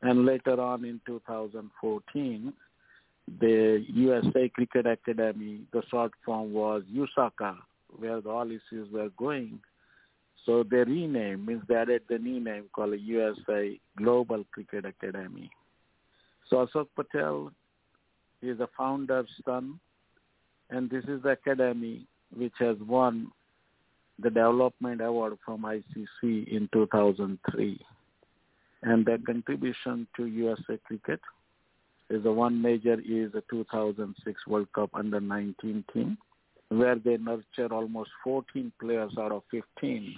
and 0.02 0.24
later 0.24 0.60
on 0.60 0.84
in 0.84 1.00
2014, 1.06 2.52
the 3.38 3.84
USA 3.88 4.48
Cricket 4.48 4.86
Academy, 4.86 5.60
the 5.72 5.82
short 5.90 6.12
form 6.24 6.52
was 6.52 6.82
USACA, 6.92 7.56
where 7.98 8.20
the 8.20 8.30
all 8.30 8.50
issues 8.50 8.90
were 8.90 9.10
going. 9.18 9.60
So 10.46 10.64
they 10.68 10.78
renamed, 10.78 11.46
means 11.46 11.62
they 11.68 11.74
added 11.74 12.02
the 12.08 12.18
new 12.18 12.40
name 12.40 12.64
called 12.72 12.98
USA 12.98 13.78
Global 13.96 14.44
Cricket 14.52 14.86
Academy. 14.86 15.50
So 16.48 16.66
Ashok 16.66 16.86
Patel 16.96 17.52
is 18.42 18.58
the 18.58 18.68
founder's 18.76 19.28
son, 19.44 19.78
and 20.70 20.88
this 20.88 21.04
is 21.04 21.22
the 21.22 21.30
academy 21.30 22.06
which 22.34 22.54
has 22.58 22.76
won 22.80 23.30
the 24.22 24.30
Development 24.30 25.00
Award 25.00 25.38
from 25.44 25.62
ICC 25.62 26.48
in 26.48 26.68
2003 26.72 27.80
and 28.82 29.04
their 29.04 29.18
contribution 29.18 30.06
to 30.16 30.26
USA 30.26 30.78
cricket 30.84 31.20
is 32.08 32.22
the 32.22 32.32
one 32.32 32.60
major 32.60 32.94
is 32.94 33.32
the 33.32 33.42
2006 33.50 34.46
World 34.46 34.66
Cup 34.74 34.90
under 34.94 35.20
19 35.20 35.84
team, 35.92 36.18
where 36.68 36.96
they 36.96 37.16
nurture 37.16 37.72
almost 37.72 38.10
14 38.24 38.72
players 38.80 39.12
out 39.18 39.32
of 39.32 39.42
15 39.50 40.16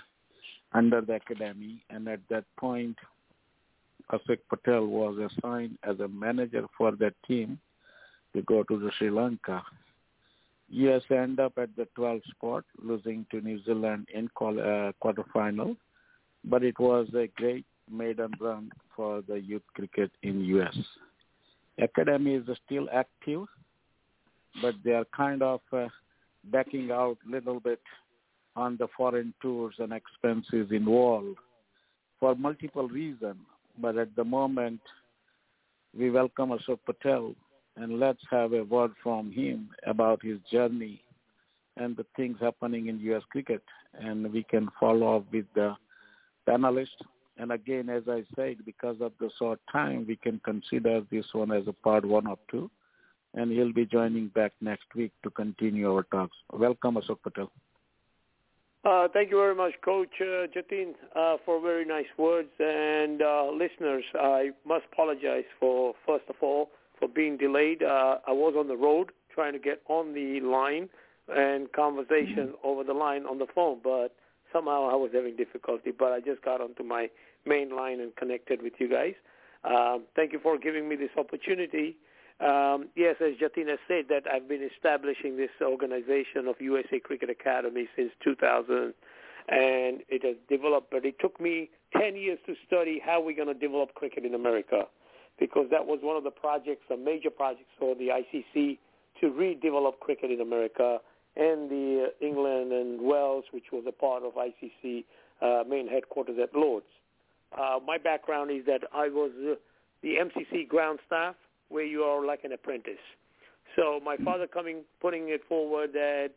under 0.72 1.00
the 1.02 1.14
academy, 1.14 1.82
and 1.90 2.08
at 2.08 2.20
that 2.30 2.44
point, 2.58 2.96
Ashok 4.10 4.38
Patel 4.48 4.86
was 4.86 5.18
assigned 5.18 5.78
as 5.82 6.00
a 6.00 6.08
manager 6.08 6.64
for 6.76 6.92
that 6.92 7.14
team 7.26 7.58
to 8.34 8.42
go 8.42 8.62
to 8.62 8.78
the 8.78 8.90
Sri 8.98 9.10
Lanka. 9.10 9.62
U.S. 10.72 11.02
end 11.10 11.38
up 11.38 11.52
at 11.58 11.68
the 11.76 11.86
12th 11.98 12.24
spot, 12.30 12.64
losing 12.82 13.26
to 13.30 13.40
New 13.40 13.62
Zealand 13.64 14.08
in 14.12 14.28
qual- 14.34 14.58
uh, 14.58 14.92
quarterfinal. 15.04 15.76
But 16.44 16.64
it 16.64 16.78
was 16.78 17.08
a 17.14 17.28
great 17.36 17.66
maiden 17.90 18.32
run 18.40 18.70
for 18.96 19.22
the 19.28 19.38
youth 19.38 19.62
cricket 19.74 20.10
in 20.22 20.40
U.S. 20.44 20.76
Academy 21.78 22.34
is 22.34 22.44
still 22.64 22.88
active, 22.92 23.46
but 24.62 24.74
they 24.84 24.92
are 24.92 25.06
kind 25.14 25.42
of 25.42 25.60
uh, 25.72 25.88
backing 26.44 26.90
out 26.90 27.18
a 27.26 27.30
little 27.30 27.60
bit 27.60 27.80
on 28.56 28.76
the 28.78 28.88
foreign 28.96 29.32
tours 29.40 29.74
and 29.78 29.92
expenses 29.92 30.70
involved 30.70 31.36
for 32.18 32.34
multiple 32.34 32.88
reasons. 32.88 33.36
But 33.78 33.96
at 33.98 34.14
the 34.16 34.24
moment, 34.24 34.80
we 35.96 36.10
welcome 36.10 36.50
Ashok 36.50 36.78
Patel 36.86 37.34
and 37.76 37.98
let's 37.98 38.22
have 38.30 38.52
a 38.52 38.64
word 38.64 38.92
from 39.02 39.30
him 39.30 39.70
about 39.86 40.22
his 40.22 40.38
journey 40.50 41.02
and 41.76 41.96
the 41.96 42.06
things 42.16 42.36
happening 42.40 42.88
in 42.88 43.00
U.S. 43.00 43.22
cricket. 43.30 43.62
And 43.94 44.30
we 44.32 44.42
can 44.42 44.68
follow 44.78 45.16
up 45.16 45.32
with 45.32 45.46
the 45.54 45.74
panelists. 46.48 46.88
And 47.38 47.52
again, 47.52 47.88
as 47.88 48.02
I 48.08 48.24
said, 48.36 48.56
because 48.64 48.96
of 49.00 49.12
the 49.18 49.30
short 49.38 49.60
time, 49.70 50.04
we 50.06 50.16
can 50.16 50.40
consider 50.44 51.02
this 51.10 51.24
one 51.32 51.50
as 51.50 51.66
a 51.66 51.72
part 51.72 52.04
one 52.04 52.26
or 52.26 52.38
two. 52.50 52.70
And 53.34 53.50
he'll 53.50 53.72
be 53.72 53.86
joining 53.86 54.28
back 54.28 54.52
next 54.60 54.94
week 54.94 55.12
to 55.24 55.30
continue 55.30 55.90
our 55.90 56.02
talks. 56.04 56.36
Welcome, 56.52 56.96
Ashok 56.96 57.22
Patel. 57.22 57.50
Uh, 58.84 59.06
thank 59.14 59.30
you 59.30 59.36
very 59.36 59.54
much, 59.54 59.72
Coach 59.82 60.10
uh, 60.20 60.48
Jatin, 60.48 60.94
uh, 61.14 61.36
for 61.44 61.60
very 61.62 61.84
nice 61.84 62.06
words. 62.18 62.50
And 62.58 63.22
uh, 63.22 63.46
listeners, 63.50 64.04
I 64.14 64.50
must 64.66 64.84
apologize 64.92 65.44
for, 65.60 65.94
first 66.04 66.24
of 66.28 66.34
all, 66.42 66.68
for 67.02 67.08
being 67.08 67.36
delayed. 67.36 67.82
Uh, 67.82 68.18
I 68.28 68.30
was 68.30 68.54
on 68.56 68.68
the 68.68 68.76
road 68.76 69.10
trying 69.34 69.54
to 69.54 69.58
get 69.58 69.82
on 69.88 70.14
the 70.14 70.38
line 70.40 70.88
and 71.28 71.70
conversation 71.72 72.54
mm-hmm. 72.54 72.66
over 72.66 72.84
the 72.84 72.92
line 72.92 73.24
on 73.26 73.38
the 73.38 73.46
phone, 73.52 73.80
but 73.82 74.14
somehow 74.52 74.88
I 74.88 74.94
was 74.94 75.10
having 75.12 75.34
difficulty. 75.34 75.90
But 75.90 76.12
I 76.12 76.20
just 76.20 76.42
got 76.42 76.60
onto 76.60 76.84
my 76.84 77.10
main 77.44 77.74
line 77.74 77.98
and 77.98 78.14
connected 78.14 78.62
with 78.62 78.74
you 78.78 78.88
guys. 78.88 79.14
Um, 79.64 80.04
thank 80.14 80.32
you 80.32 80.38
for 80.40 80.56
giving 80.58 80.88
me 80.88 80.94
this 80.94 81.10
opportunity. 81.18 81.96
Um, 82.38 82.88
yes, 82.94 83.16
as 83.20 83.34
Jatina 83.34 83.76
said, 83.88 84.04
that 84.08 84.22
I've 84.32 84.48
been 84.48 84.68
establishing 84.74 85.36
this 85.36 85.50
organization 85.60 86.46
of 86.46 86.60
USA 86.60 87.00
Cricket 87.00 87.30
Academy 87.30 87.88
since 87.96 88.12
2000, 88.22 88.94
and 89.48 90.02
it 90.08 90.24
has 90.24 90.36
developed. 90.48 90.92
But 90.92 91.04
it 91.04 91.16
took 91.20 91.40
me 91.40 91.70
10 91.96 92.14
years 92.14 92.38
to 92.46 92.54
study 92.64 93.00
how 93.04 93.20
we're 93.20 93.36
going 93.36 93.52
to 93.52 93.54
develop 93.54 93.94
cricket 93.94 94.24
in 94.24 94.34
America, 94.34 94.84
because 95.38 95.66
that 95.70 95.86
was 95.86 96.00
one 96.02 96.16
of 96.16 96.24
the 96.24 96.30
projects, 96.30 96.84
a 96.92 96.96
major 96.96 97.30
projects 97.30 97.70
for 97.78 97.94
the 97.94 98.08
ICC 98.08 98.78
to 99.20 99.30
redevelop 99.30 99.98
cricket 100.00 100.30
in 100.30 100.40
America, 100.40 100.98
and 101.36 101.70
the 101.70 102.08
uh, 102.08 102.24
England 102.26 102.72
and 102.72 103.00
Wales, 103.00 103.44
which 103.52 103.66
was 103.72 103.84
a 103.88 103.92
part 103.92 104.22
of 104.22 104.34
ICC 104.34 105.04
uh, 105.40 105.64
main 105.68 105.88
headquarters 105.88 106.36
at 106.42 106.54
Lords. 106.54 106.86
Uh, 107.56 107.78
my 107.86 107.98
background 107.98 108.50
is 108.50 108.64
that 108.66 108.82
I 108.92 109.08
was 109.08 109.30
uh, 109.50 109.54
the 110.02 110.16
MCC 110.16 110.68
ground 110.68 110.98
staff 111.06 111.34
where 111.68 111.84
you 111.84 112.02
are 112.02 112.24
like 112.24 112.44
an 112.44 112.52
apprentice. 112.52 113.02
So 113.76 114.00
my 114.04 114.16
father 114.18 114.46
coming, 114.46 114.82
putting 115.00 115.28
it 115.28 115.40
forward 115.48 115.92
that 115.94 116.30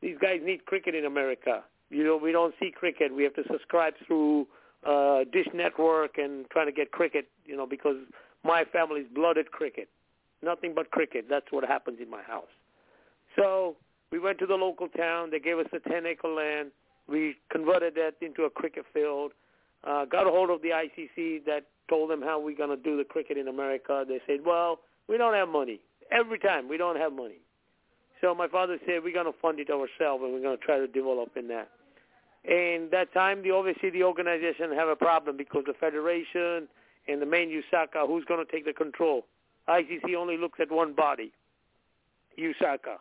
these 0.00 0.16
guys 0.20 0.40
need 0.42 0.64
cricket 0.64 0.94
in 0.94 1.04
America. 1.04 1.62
You 1.90 2.04
know, 2.04 2.16
we 2.16 2.32
don't 2.32 2.54
see 2.60 2.70
cricket. 2.70 3.14
We 3.14 3.24
have 3.24 3.34
to 3.34 3.42
subscribe 3.50 3.94
through 4.06 4.46
uh, 4.86 5.24
Dish 5.32 5.48
Network 5.54 6.18
and 6.18 6.48
trying 6.50 6.66
to 6.66 6.72
get 6.72 6.92
cricket, 6.92 7.28
you 7.44 7.56
know, 7.56 7.66
because 7.66 7.96
my 8.48 8.64
family's 8.72 9.06
blooded 9.14 9.52
cricket. 9.52 9.88
Nothing 10.42 10.72
but 10.74 10.90
cricket. 10.90 11.26
That's 11.28 11.46
what 11.50 11.64
happens 11.64 11.98
in 12.02 12.10
my 12.10 12.22
house. 12.22 12.54
So 13.36 13.76
we 14.10 14.18
went 14.18 14.38
to 14.38 14.46
the 14.46 14.54
local 14.54 14.88
town. 14.88 15.30
They 15.30 15.38
gave 15.38 15.58
us 15.58 15.66
a 15.72 15.78
10-acre 15.88 16.28
land. 16.28 16.70
We 17.06 17.36
converted 17.52 17.94
that 17.96 18.14
into 18.24 18.44
a 18.44 18.50
cricket 18.50 18.86
field. 18.92 19.32
Uh, 19.84 20.06
got 20.06 20.26
a 20.26 20.30
hold 20.30 20.50
of 20.50 20.62
the 20.62 20.70
ICC 20.70 21.44
that 21.44 21.66
told 21.88 22.10
them 22.10 22.22
how 22.22 22.40
we're 22.40 22.56
going 22.56 22.70
to 22.70 22.82
do 22.82 22.96
the 22.96 23.04
cricket 23.04 23.36
in 23.36 23.48
America. 23.48 24.04
They 24.08 24.20
said, 24.26 24.40
well, 24.44 24.80
we 25.08 25.18
don't 25.18 25.34
have 25.34 25.48
money. 25.48 25.80
Every 26.10 26.38
time 26.38 26.68
we 26.68 26.78
don't 26.78 26.96
have 26.96 27.12
money. 27.12 27.40
So 28.20 28.34
my 28.34 28.48
father 28.48 28.78
said, 28.86 29.04
we're 29.04 29.12
going 29.12 29.30
to 29.32 29.38
fund 29.40 29.60
it 29.60 29.70
ourselves 29.70 30.24
and 30.24 30.32
we're 30.32 30.42
going 30.42 30.58
to 30.58 30.64
try 30.64 30.78
to 30.78 30.86
develop 30.88 31.36
in 31.36 31.48
that. 31.48 31.68
And 32.44 32.90
that 32.92 33.12
time, 33.12 33.42
the 33.42 33.50
obviously 33.50 33.90
the 33.90 34.04
organization 34.04 34.72
have 34.74 34.88
a 34.88 34.96
problem 34.96 35.36
because 35.36 35.64
the 35.66 35.74
federation 35.78 36.66
and 37.08 37.20
the 37.20 37.26
main 37.26 37.50
USACA, 37.50 38.06
who's 38.06 38.24
going 38.24 38.44
to 38.44 38.50
take 38.50 38.64
the 38.64 38.72
control? 38.72 39.26
ICC 39.68 40.14
only 40.16 40.36
looks 40.36 40.60
at 40.60 40.70
one 40.70 40.94
body, 40.94 41.32
USACA. 42.38 42.96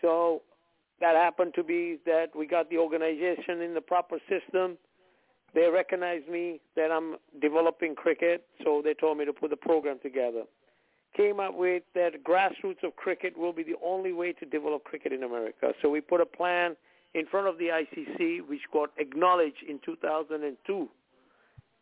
So 0.00 0.42
that 1.00 1.16
happened 1.16 1.54
to 1.56 1.62
be 1.64 1.98
that 2.06 2.28
we 2.36 2.46
got 2.46 2.70
the 2.70 2.78
organization 2.78 3.60
in 3.60 3.74
the 3.74 3.80
proper 3.80 4.18
system 4.28 4.78
they 5.54 5.66
recognized 5.66 6.28
me 6.28 6.60
that 6.76 6.92
I'm 6.92 7.16
developing 7.40 7.94
cricket, 7.94 8.46
so 8.64 8.82
they 8.84 8.94
told 8.94 9.18
me 9.18 9.24
to 9.24 9.32
put 9.32 9.50
the 9.50 9.56
program 9.56 9.98
together. 10.02 10.44
Came 11.16 11.40
up 11.40 11.54
with 11.54 11.82
that 11.94 12.22
grassroots 12.22 12.84
of 12.84 12.94
cricket 12.94 13.36
will 13.36 13.52
be 13.52 13.64
the 13.64 13.74
only 13.84 14.12
way 14.12 14.32
to 14.32 14.46
develop 14.46 14.84
cricket 14.84 15.12
in 15.12 15.24
America. 15.24 15.72
So 15.82 15.88
we 15.88 16.00
put 16.00 16.20
a 16.20 16.26
plan 16.26 16.76
in 17.14 17.26
front 17.26 17.48
of 17.48 17.58
the 17.58 17.66
ICC, 17.66 18.46
which 18.48 18.60
got 18.72 18.90
acknowledged 18.96 19.64
in 19.68 19.80
2002. 19.84 20.88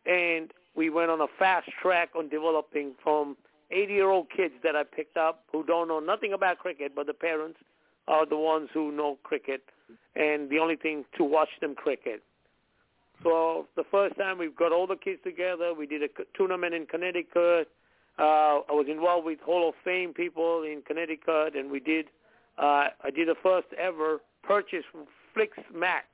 And 0.06 0.50
we 0.74 0.90
went 0.90 1.10
on 1.10 1.20
a 1.20 1.26
fast 1.38 1.68
track 1.82 2.10
on 2.16 2.28
developing 2.28 2.92
from 3.02 3.36
80-year-old 3.72 4.28
kids 4.34 4.54
that 4.62 4.76
I 4.76 4.84
picked 4.84 5.16
up 5.16 5.44
who 5.52 5.64
don't 5.64 5.88
know 5.88 6.00
nothing 6.00 6.32
about 6.32 6.58
cricket, 6.58 6.92
but 6.94 7.06
the 7.06 7.14
parents 7.14 7.58
are 8.06 8.24
the 8.24 8.36
ones 8.36 8.70
who 8.72 8.90
know 8.90 9.18
cricket, 9.22 9.62
and 10.16 10.48
the 10.48 10.58
only 10.58 10.76
thing 10.76 11.04
to 11.16 11.24
watch 11.24 11.50
them 11.60 11.74
cricket. 11.74 12.22
So 13.22 13.66
the 13.76 13.84
first 13.90 14.16
time 14.16 14.38
we 14.38 14.50
got 14.50 14.72
all 14.72 14.86
the 14.86 14.96
kids 14.96 15.20
together, 15.24 15.74
we 15.74 15.86
did 15.86 16.02
a 16.02 16.08
tournament 16.34 16.74
in 16.74 16.86
Connecticut. 16.86 17.68
Uh, 18.18 18.62
I 18.68 18.72
was 18.72 18.86
involved 18.88 19.26
with 19.26 19.40
Hall 19.40 19.68
of 19.68 19.74
Fame 19.84 20.14
people 20.14 20.62
in 20.62 20.82
Connecticut, 20.86 21.54
and 21.54 21.70
we 21.70 21.80
did. 21.80 22.06
Uh, 22.56 22.88
I 23.04 23.10
did 23.14 23.28
the 23.28 23.36
first 23.42 23.68
ever 23.78 24.18
purchase 24.42 24.84
Flicx 25.36 25.50
mats, 25.74 26.06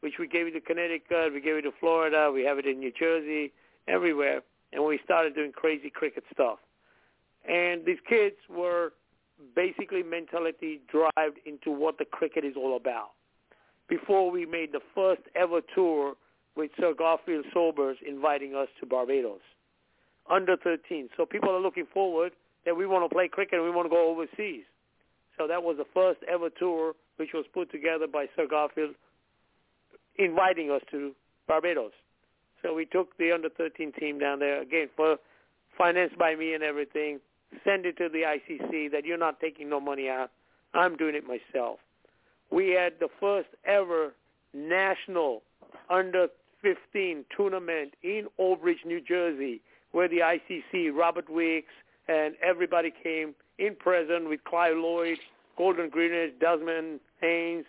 which 0.00 0.14
we 0.18 0.28
gave 0.28 0.46
it 0.46 0.52
to 0.52 0.60
Connecticut, 0.60 1.32
we 1.32 1.40
gave 1.40 1.56
it 1.56 1.62
to 1.62 1.72
Florida, 1.80 2.30
we 2.32 2.44
have 2.44 2.58
it 2.58 2.66
in 2.66 2.78
New 2.78 2.92
Jersey, 2.92 3.52
everywhere, 3.86 4.42
and 4.72 4.84
we 4.84 4.98
started 5.04 5.34
doing 5.34 5.52
crazy 5.52 5.90
cricket 5.90 6.24
stuff. 6.32 6.58
And 7.48 7.84
these 7.84 7.98
kids 8.08 8.36
were 8.48 8.92
basically 9.54 10.02
mentality 10.02 10.80
drive 10.90 11.32
into 11.46 11.70
what 11.70 11.98
the 11.98 12.04
cricket 12.04 12.44
is 12.44 12.54
all 12.56 12.76
about 12.76 13.10
before 13.88 14.30
we 14.30 14.44
made 14.44 14.72
the 14.72 14.80
first 14.94 15.22
ever 15.34 15.60
tour 15.74 16.14
with 16.56 16.70
Sir 16.78 16.92
Garfield 16.96 17.46
Sobers 17.54 17.96
inviting 18.06 18.54
us 18.54 18.68
to 18.80 18.86
Barbados, 18.86 19.40
under 20.30 20.56
13. 20.56 21.08
So 21.16 21.24
people 21.24 21.50
are 21.50 21.60
looking 21.60 21.86
forward 21.92 22.32
that 22.66 22.76
we 22.76 22.86
want 22.86 23.08
to 23.08 23.14
play 23.14 23.28
cricket 23.28 23.54
and 23.54 23.64
we 23.64 23.70
want 23.70 23.86
to 23.86 23.90
go 23.90 24.10
overseas. 24.10 24.64
So 25.38 25.46
that 25.46 25.62
was 25.62 25.76
the 25.78 25.86
first 25.94 26.20
ever 26.28 26.50
tour 26.50 26.94
which 27.16 27.30
was 27.32 27.46
put 27.54 27.70
together 27.70 28.06
by 28.06 28.26
Sir 28.36 28.46
Garfield 28.48 28.94
inviting 30.18 30.70
us 30.70 30.82
to 30.90 31.12
Barbados. 31.46 31.92
So 32.62 32.74
we 32.74 32.86
took 32.86 33.16
the 33.18 33.32
under 33.32 33.48
13 33.48 33.92
team 33.92 34.18
down 34.18 34.40
there 34.40 34.60
again 34.60 34.88
for 34.96 35.16
financed 35.76 36.18
by 36.18 36.34
me 36.34 36.54
and 36.54 36.62
everything. 36.62 37.20
Send 37.64 37.86
it 37.86 37.96
to 37.98 38.08
the 38.08 38.22
ICC 38.22 38.90
that 38.92 39.04
you're 39.04 39.16
not 39.16 39.40
taking 39.40 39.68
no 39.70 39.80
money 39.80 40.08
out. 40.08 40.30
I'm 40.74 40.96
doing 40.96 41.14
it 41.14 41.24
myself 41.24 41.78
we 42.50 42.70
had 42.70 42.94
the 43.00 43.08
first 43.20 43.48
ever 43.64 44.14
national 44.54 45.42
under 45.90 46.28
15 46.62 47.24
tournament 47.36 47.94
in 48.02 48.26
Old 48.38 48.62
Bridge, 48.62 48.78
New 48.84 49.00
Jersey, 49.00 49.60
where 49.92 50.08
the 50.08 50.18
ICC, 50.18 50.94
Robert 50.94 51.30
Weeks, 51.30 51.72
and 52.08 52.34
everybody 52.42 52.92
came 53.02 53.34
in 53.58 53.76
present 53.76 54.28
with 54.28 54.42
Clive 54.44 54.76
Lloyd, 54.76 55.18
Gordon 55.56 55.90
Greenidge, 55.90 56.38
Desmond 56.40 57.00
Haynes, 57.20 57.64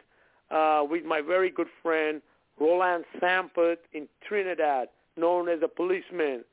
uh, 0.51 0.83
with 0.89 1.03
my 1.05 1.21
very 1.21 1.49
good 1.49 1.67
friend 1.83 2.21
Roland 2.59 3.05
Sampert 3.21 3.77
in 3.93 4.07
Trinidad, 4.27 4.89
known 5.15 5.49
as 5.49 5.59
a 5.63 5.67
policeman, 5.67 6.43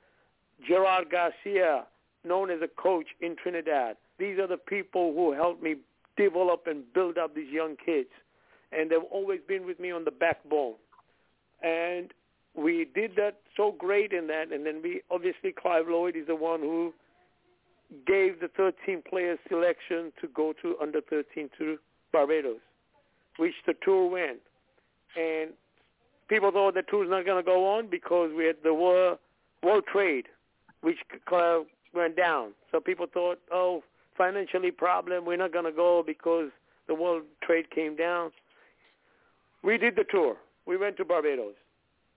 Gerard 0.67 1.11
Garcia, 1.11 1.85
known 2.25 2.51
as 2.51 2.61
a 2.63 2.69
coach 2.69 3.07
in 3.21 3.37
Trinidad. 3.37 3.97
These 4.19 4.39
are 4.39 4.47
the 4.47 4.57
people 4.57 5.13
who 5.15 5.33
helped 5.33 5.63
me 5.63 5.77
develop 6.17 6.67
and 6.67 6.83
build 6.95 7.19
up 7.19 7.35
these 7.35 7.51
young 7.51 7.77
kids. 7.85 8.09
And 8.73 8.91
they've 8.91 8.99
always 9.11 9.41
been 9.47 9.67
with 9.67 9.79
me 9.79 9.91
on 9.91 10.05
the 10.05 10.11
backbone. 10.11 10.75
And 11.63 12.13
we 12.55 12.87
did 12.95 13.13
that 13.17 13.39
so 13.57 13.73
great 13.77 14.13
in 14.13 14.27
that. 14.29 14.53
And 14.53 14.67
then 14.67 14.81
we, 14.83 15.03
obviously, 15.11 15.53
Clive 15.53 15.87
Lloyd 15.89 16.17
is 16.17 16.27
the 16.27 16.37
one 16.37 16.61
who 16.61 16.93
gave 18.07 18.41
the 18.41 18.49
13 18.57 19.03
players 19.09 19.39
selection 19.49 20.13
to 20.21 20.29
go 20.35 20.53
to 20.63 20.77
under 20.81 21.01
13 21.01 21.51
to 21.59 21.79
Barbados, 22.13 22.61
which 23.37 23.55
the 23.67 23.75
tour 23.85 24.09
went. 24.11 24.41
And 25.17 25.51
people 26.29 26.51
thought 26.51 26.75
the 26.75 26.83
tour 26.83 27.05
tour's 27.05 27.11
not 27.11 27.25
going 27.25 27.43
to 27.43 27.47
go 27.47 27.77
on 27.77 27.89
because 27.89 28.31
we 28.37 28.47
had 28.47 28.57
the 28.63 28.75
war, 28.75 29.19
world 29.63 29.85
trade, 29.91 30.27
which 30.83 30.99
went 31.95 32.17
down. 32.17 32.53
So 32.71 32.81
people 32.81 33.07
thought, 33.13 33.39
oh, 33.53 33.83
financially 34.17 34.71
problem, 34.71 35.25
we're 35.25 35.37
not 35.37 35.53
going 35.53 35.65
to 35.65 35.73
go 35.73 36.03
because 36.07 36.51
the 36.87 36.95
World 36.95 37.23
Trade 37.43 37.71
came 37.71 37.97
down, 37.97 38.31
we 39.63 39.79
did 39.79 39.97
the 39.97 40.05
tour. 40.05 40.37
We 40.67 40.77
went 40.77 40.97
to 40.99 41.05
Barbados, 41.05 41.55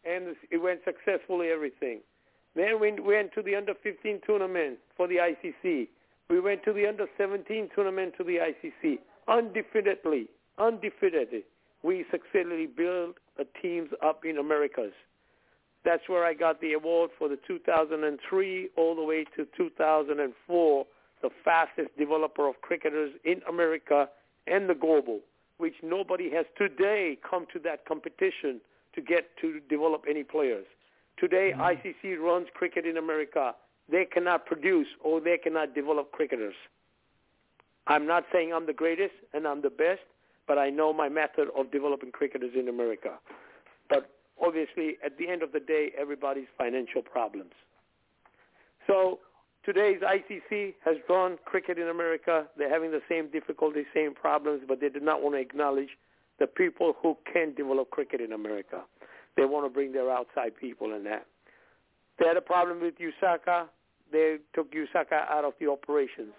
and 0.06 0.36
it 0.52 0.58
went 0.58 0.82
successfully. 0.86 1.48
Everything. 1.50 2.00
Then 2.56 2.80
we 2.80 2.92
went 3.00 3.34
to 3.34 3.42
the 3.42 3.56
under 3.56 3.74
15 3.74 4.22
tournament 4.26 4.78
for 4.98 5.08
the 5.08 5.16
ICC. 5.16 5.88
We 6.30 6.40
went 6.40 6.64
to 6.64 6.74
the 6.74 6.88
under 6.88 7.08
17 7.18 7.70
tournament 7.76 8.14
to 8.18 8.24
the 8.24 8.38
ICC 8.38 9.00
undefeatedly, 9.28 10.28
undefeatedly. 10.58 11.44
We 11.84 12.06
successfully 12.12 12.68
built 12.68 13.16
the 13.38 13.48
teams 13.62 13.90
up 14.04 14.26
in 14.26 14.38
Americas. 14.38 14.94
That's 15.86 16.08
where 16.08 16.26
I 16.26 16.34
got 16.34 16.60
the 16.60 16.74
award 16.74 17.12
for 17.18 17.30
the 17.30 17.40
2003 17.48 18.70
all 18.76 18.96
the 18.96 19.04
way 19.04 19.26
to 19.38 19.48
2004, 19.56 20.86
the 21.22 21.30
fastest 21.44 21.98
developer 21.98 22.48
of 22.48 22.62
cricketers 22.62 23.12
in 23.24 23.42
America 23.48 24.10
and 24.48 24.70
the 24.70 24.76
global, 24.76 25.20
which 25.58 25.76
nobody 25.82 26.30
has 26.32 26.46
today 26.58 27.18
come 27.28 27.46
to 27.54 27.60
that 27.60 27.86
competition 27.86 28.60
to 28.94 29.02
get 29.02 29.38
to 29.42 29.62
develop 29.70 30.04
any 30.10 30.24
players. 30.24 30.66
Today, 31.18 31.54
mm-hmm. 31.56 31.62
ICC 31.62 32.20
runs 32.20 32.48
cricket 32.54 32.86
in 32.86 32.98
America. 32.98 33.54
They 33.90 34.06
cannot 34.06 34.46
produce 34.46 34.88
or 35.02 35.22
they 35.22 35.38
cannot 35.38 35.76
develop 35.76 36.12
cricketers. 36.12 36.56
I'm 37.88 38.06
not 38.06 38.26
saying 38.32 38.54
I'm 38.54 38.68
the 38.68 38.74
greatest 38.74 39.14
and 39.34 39.48
I'm 39.48 39.62
the 39.62 39.70
best, 39.70 40.02
but 40.50 40.58
I 40.58 40.72
know 40.72 40.92
my 40.92 41.08
method 41.08 41.48
of 41.56 41.72
developing 41.72 42.12
cricketers 42.12 42.54
in 42.60 42.68
America. 42.70 43.20
But 43.88 44.10
obviously, 44.44 44.98
at 45.06 45.16
the 45.20 45.30
end 45.30 45.44
of 45.44 45.52
the 45.52 45.60
day, 45.60 45.92
everybody's 45.96 46.48
financial 46.58 47.04
problems. 47.04 47.52
So 48.88 49.20
today's 49.64 50.02
ICC 50.02 50.74
has 50.84 50.96
drawn 51.06 51.38
cricket 51.46 51.78
in 51.78 51.88
America. 51.90 52.48
They're 52.58 52.74
having 52.74 52.90
the 52.90 53.04
same 53.08 53.30
difficulties, 53.30 53.86
same 53.94 54.16
problems, 54.16 54.64
but 54.68 54.82
they 54.82 54.90
do 54.90 55.00
not 55.00 55.22
want 55.22 55.36
to 55.36 55.40
acknowledge 55.40 55.90
the 56.40 56.48
people 56.48 56.96
who 57.00 57.16
can 57.32 57.54
develop 57.54 57.92
cricket 57.92 58.20
in 58.20 58.34
America. 58.34 58.82
They 59.38 59.46
want 59.46 59.68
to 59.68 59.70
bring 59.70 59.92
their 59.92 60.10
outside 60.10 60.58
people 60.60 60.96
in 60.96 61.04
that. 61.04 61.28
They 62.18 62.26
had 62.26 62.38
a 62.38 62.42
problem 62.42 62.82
with 62.82 62.96
USACA. 62.98 63.68
They 64.12 64.38
took 64.56 64.74
USACA 64.74 65.30
out 65.30 65.46
of 65.46 65.54
the 65.60 65.70
operations, 65.70 66.34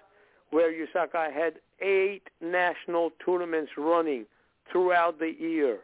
where 0.50 0.72
USACA 0.72 1.32
had 1.32 1.54
eight 1.80 2.22
national 2.40 3.10
tournaments 3.24 3.72
running 3.76 4.26
throughout 4.70 5.18
the 5.18 5.32
year 5.38 5.80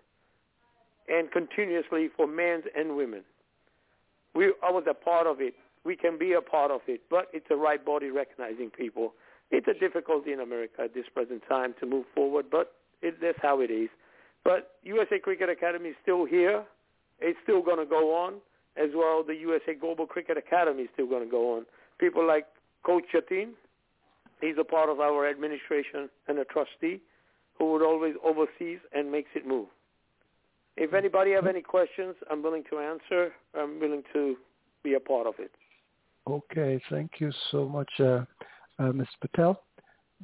and 1.09 1.31
continuously 1.31 2.09
for 2.17 2.27
men 2.27 2.63
and 2.77 2.97
women. 2.97 3.23
We, 4.35 4.53
I 4.63 4.71
was 4.71 4.85
a 4.89 4.95
part 4.95 5.27
of 5.27 5.41
it. 5.41 5.55
We 5.85 5.97
can 5.97 6.19
be 6.19 6.33
a 6.33 6.41
part 6.41 6.71
of 6.71 6.81
it, 6.89 7.03
but 7.09 7.29
it's 7.33 7.47
a 7.51 7.57
right 7.57 7.83
body 7.85 8.11
recognizing 8.11 8.71
people. 8.71 9.15
It's 9.51 9.69
a 9.69 9.79
difficulty 9.79 10.33
in 10.33 10.41
America 10.41 10.83
at 10.83 10.95
this 10.95 11.07
present 11.15 11.43
time 11.49 11.75
to 11.81 11.87
move 11.87 12.05
forward, 12.15 12.47
but 12.51 12.73
it, 13.03 13.21
that's 13.21 13.39
how 13.41 13.61
it 13.61 13.71
is. 13.71 13.89
But 14.45 14.73
USA 14.83 15.19
Cricket 15.19 15.49
Academy 15.49 15.91
is 15.91 15.97
still 16.03 16.25
here. 16.25 16.65
It's 17.21 17.39
still 17.45 17.63
going 17.63 17.79
to 17.79 17.87
go 17.87 18.15
on 18.15 18.35
as 18.77 18.91
well. 18.95 19.23
The 19.25 19.35
USA 19.37 19.75
Global 19.75 20.07
Cricket 20.07 20.37
Academy 20.37 20.83
is 20.83 20.89
still 20.93 21.09
going 21.09 21.25
to 21.25 21.31
go 21.31 21.57
on. 21.57 21.67
People 21.99 22.27
like 22.27 22.47
Coach 22.85 23.05
Jatin, 23.15 23.51
he's 24.41 24.57
a 24.59 24.65
part 24.65 24.89
of 24.89 25.01
our 25.01 25.29
administration 25.29 26.09
and 26.29 26.39
a 26.39 26.45
trustee 26.45 27.01
who 27.59 27.73
would 27.73 27.83
always 27.83 28.15
oversees 28.25 28.79
and 28.95 29.11
makes 29.11 29.31
it 29.35 29.47
move. 29.47 29.69
If 30.77 30.93
anybody 30.93 31.33
have 31.33 31.47
any 31.47 31.63
questions, 31.63 32.15
I'm 32.31 32.43
willing 32.43 32.65
to 32.71 32.79
answer. 32.79 33.33
I'm 33.55 33.81
willing 33.81 34.03
to 34.13 34.37
be 34.83 34.95
a 34.95 35.01
part 35.01 35.27
of 35.27 35.35
it. 35.39 35.51
Okay, 36.29 36.81
thank 36.91 37.13
you 37.19 37.33
so 37.51 37.67
much, 37.69 37.91
uh, 37.99 38.25
uh, 38.79 38.93
Mr. 38.93 39.07
Patel. 39.21 39.63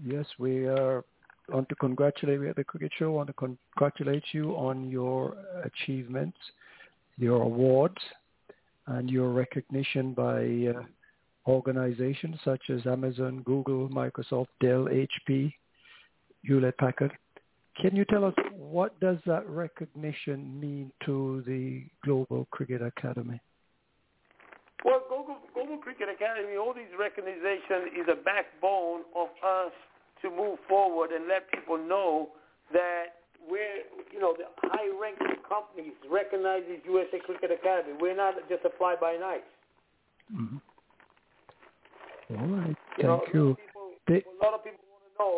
Yes, 0.04 0.26
we 0.38 0.66
are 0.66 1.04
want 1.48 1.68
to 1.68 1.74
congratulate 1.76 2.40
you 2.40 2.48
at 2.48 2.56
the 2.56 2.64
Cricket 2.64 2.92
Show. 2.98 3.12
Want 3.12 3.28
to 3.28 3.34
congratulate 3.34 4.24
you 4.32 4.52
on 4.52 4.90
your 4.90 5.36
achievements, 5.64 6.38
your 7.18 7.42
awards, 7.42 7.98
and 8.86 9.10
your 9.10 9.30
recognition 9.30 10.12
by 10.12 10.74
uh, 10.76 10.82
organizations 11.46 12.36
such 12.44 12.62
as 12.70 12.86
Amazon, 12.86 13.42
Google, 13.44 13.88
Microsoft, 13.88 14.48
Dell, 14.60 14.86
HP, 14.86 15.52
Hewlett 16.42 16.76
Packard. 16.78 17.12
Can 17.80 17.96
you 17.96 18.04
tell 18.04 18.24
us 18.24 18.34
what 18.52 18.98
does 19.00 19.18
that 19.26 19.48
recognition 19.48 20.60
mean 20.60 20.92
to 21.06 21.42
the 21.46 21.84
Global 22.04 22.46
Cricket 22.50 22.82
Academy? 22.82 23.40
Well, 24.84 25.02
Global, 25.08 25.36
Global 25.54 25.78
Cricket 25.78 26.08
Academy, 26.08 26.56
all 26.56 26.74
these 26.74 26.92
recognition 26.98 27.94
is 27.94 28.06
a 28.10 28.16
backbone 28.16 29.02
of 29.16 29.28
us 29.42 29.72
to 30.22 30.30
move 30.30 30.58
forward 30.68 31.10
and 31.12 31.28
let 31.28 31.50
people 31.50 31.78
know 31.78 32.30
that 32.72 33.22
we're, 33.48 33.82
you 34.12 34.20
know, 34.20 34.34
the 34.36 34.46
high-ranking 34.68 35.42
companies 35.48 35.94
recognize 36.10 36.62
the 36.68 36.78
USA 36.90 37.18
Cricket 37.24 37.50
Academy. 37.50 37.94
We're 38.00 38.16
not 38.16 38.34
just 38.48 38.64
a 38.64 38.70
fly-by-night. 38.78 39.44
Mm-hmm. 40.34 40.56
All 42.32 42.46
right, 42.48 42.76
you 42.96 43.04
thank 43.04 43.04
know, 43.04 43.22
you. 43.32 43.56
People, 43.60 43.88
they, 44.08 44.24
a 44.24 44.38
lot 44.40 44.54
of 44.54 44.64
people 44.64 44.84
want 44.88 45.04
to 45.04 45.12
know 45.20 45.36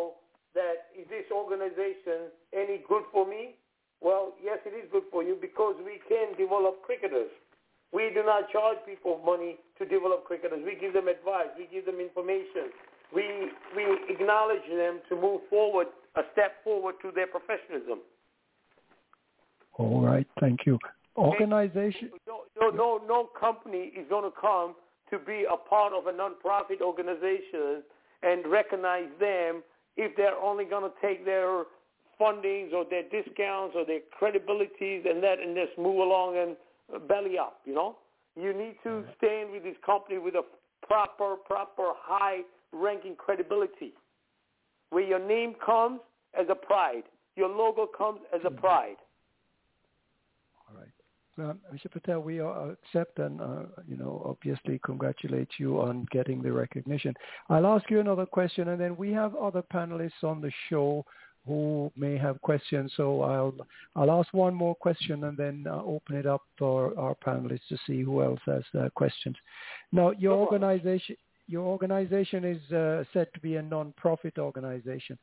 that 0.55 0.95
is 0.95 1.07
this 1.11 1.27
organization 1.31 2.31
any 2.55 2.81
good 2.87 3.03
for 3.11 3.27
me? 3.27 3.55
Well, 4.01 4.33
yes, 4.43 4.59
it 4.65 4.71
is 4.71 4.87
good 4.91 5.03
for 5.11 5.23
you 5.23 5.37
because 5.39 5.75
we 5.83 5.99
can 6.07 6.37
develop 6.37 6.81
cricketers. 6.83 7.31
We 7.91 8.11
do 8.13 8.23
not 8.23 8.51
charge 8.51 8.77
people 8.85 9.21
money 9.25 9.57
to 9.77 9.85
develop 9.85 10.25
cricketers. 10.25 10.59
We 10.65 10.75
give 10.79 10.93
them 10.93 11.07
advice. 11.07 11.51
We 11.57 11.67
give 11.71 11.85
them 11.85 11.99
information. 11.99 12.71
We, 13.13 13.51
we 13.75 13.83
acknowledge 14.09 14.67
them 14.69 14.99
to 15.09 15.15
move 15.15 15.41
forward, 15.49 15.87
a 16.15 16.21
step 16.33 16.63
forward 16.63 16.95
to 17.01 17.11
their 17.11 17.27
professionalism. 17.27 17.99
All 19.77 20.01
right, 20.01 20.27
thank 20.39 20.65
you. 20.65 20.79
Organization. 21.17 22.11
No, 22.27 22.41
no, 22.59 22.69
no, 22.69 23.01
no 23.07 23.29
company 23.39 23.91
is 23.95 24.05
going 24.09 24.29
to 24.29 24.35
come 24.39 24.75
to 25.09 25.19
be 25.19 25.45
a 25.51 25.57
part 25.57 25.93
of 25.93 26.07
a 26.07 26.15
non-profit 26.15 26.81
organization 26.81 27.83
and 28.23 28.45
recognize 28.47 29.07
them 29.19 29.63
if 29.97 30.15
they're 30.15 30.37
only 30.37 30.65
going 30.65 30.83
to 30.83 30.91
take 31.01 31.25
their 31.25 31.63
fundings 32.19 32.73
or 32.73 32.85
their 32.89 33.03
discounts 33.03 33.75
or 33.75 33.85
their 33.85 33.99
credibilities 34.19 35.09
and 35.09 35.21
that 35.23 35.39
and 35.39 35.55
just 35.55 35.77
move 35.77 35.97
along 35.97 36.37
and 36.37 37.07
belly 37.07 37.37
up, 37.37 37.59
you 37.65 37.73
know? 37.73 37.97
You 38.35 38.53
need 38.53 38.75
to 38.83 39.03
stand 39.17 39.51
with 39.51 39.63
this 39.63 39.75
company 39.85 40.17
with 40.17 40.35
a 40.35 40.43
proper, 40.85 41.35
proper 41.35 41.93
high 41.95 42.41
ranking 42.73 43.15
credibility 43.15 43.93
where 44.89 45.03
your 45.03 45.25
name 45.25 45.55
comes 45.65 45.99
as 46.39 46.47
a 46.49 46.55
pride. 46.55 47.03
Your 47.35 47.49
logo 47.49 47.85
comes 47.85 48.19
as 48.33 48.41
a 48.45 48.49
hmm. 48.49 48.57
pride. 48.57 48.95
Right. 51.37 51.49
Um, 51.49 51.59
Mr. 51.73 51.91
Patel, 51.91 52.21
we 52.21 52.39
accept 52.39 53.19
and, 53.19 53.41
uh, 53.41 53.63
you 53.87 53.97
know, 53.97 54.21
obviously 54.25 54.79
congratulate 54.85 55.49
you 55.57 55.81
on 55.81 56.07
getting 56.11 56.41
the 56.41 56.51
recognition. 56.51 57.13
I'll 57.49 57.67
ask 57.67 57.89
you 57.89 57.99
another 57.99 58.25
question, 58.25 58.69
and 58.69 58.79
then 58.79 58.95
we 58.95 59.11
have 59.11 59.35
other 59.35 59.61
panelists 59.61 60.23
on 60.23 60.41
the 60.41 60.51
show 60.69 61.05
who 61.45 61.91
may 61.95 62.17
have 62.17 62.41
questions. 62.41 62.91
So 62.97 63.21
I'll 63.21 63.53
I'll 63.95 64.11
ask 64.11 64.33
one 64.33 64.55
more 64.55 64.75
question 64.75 65.25
and 65.25 65.37
then 65.37 65.65
uh, 65.67 65.81
open 65.83 66.15
it 66.15 66.25
up 66.25 66.41
for 66.57 66.97
our 66.97 67.15
panelists 67.15 67.67
to 67.69 67.77
see 67.85 68.01
who 68.01 68.23
else 68.23 68.39
has 68.45 68.63
uh, 68.79 68.89
questions. 68.95 69.35
Now, 69.91 70.11
your 70.11 70.33
organization 70.33 71.17
your 71.47 71.65
organization 71.65 72.43
is 72.43 72.73
uh, 72.73 73.03
said 73.13 73.27
to 73.35 73.39
be 73.39 73.57
a 73.57 73.61
non-profit 73.61 74.39
organization. 74.39 75.17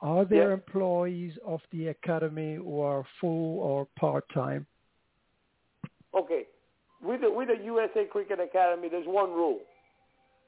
Are 0.00 0.24
there 0.24 0.50
yes. 0.50 0.58
employees 0.58 1.34
of 1.46 1.60
the 1.70 1.88
academy 1.88 2.56
who 2.56 2.80
are 2.80 3.04
full 3.20 3.60
or 3.60 3.86
part-time? 3.96 4.66
Okay, 6.14 6.44
with 7.02 7.22
the, 7.22 7.30
with 7.30 7.48
the 7.48 7.64
USA 7.64 8.04
Cricket 8.10 8.38
Academy, 8.40 8.88
there's 8.88 9.06
one 9.06 9.30
rule. 9.30 9.60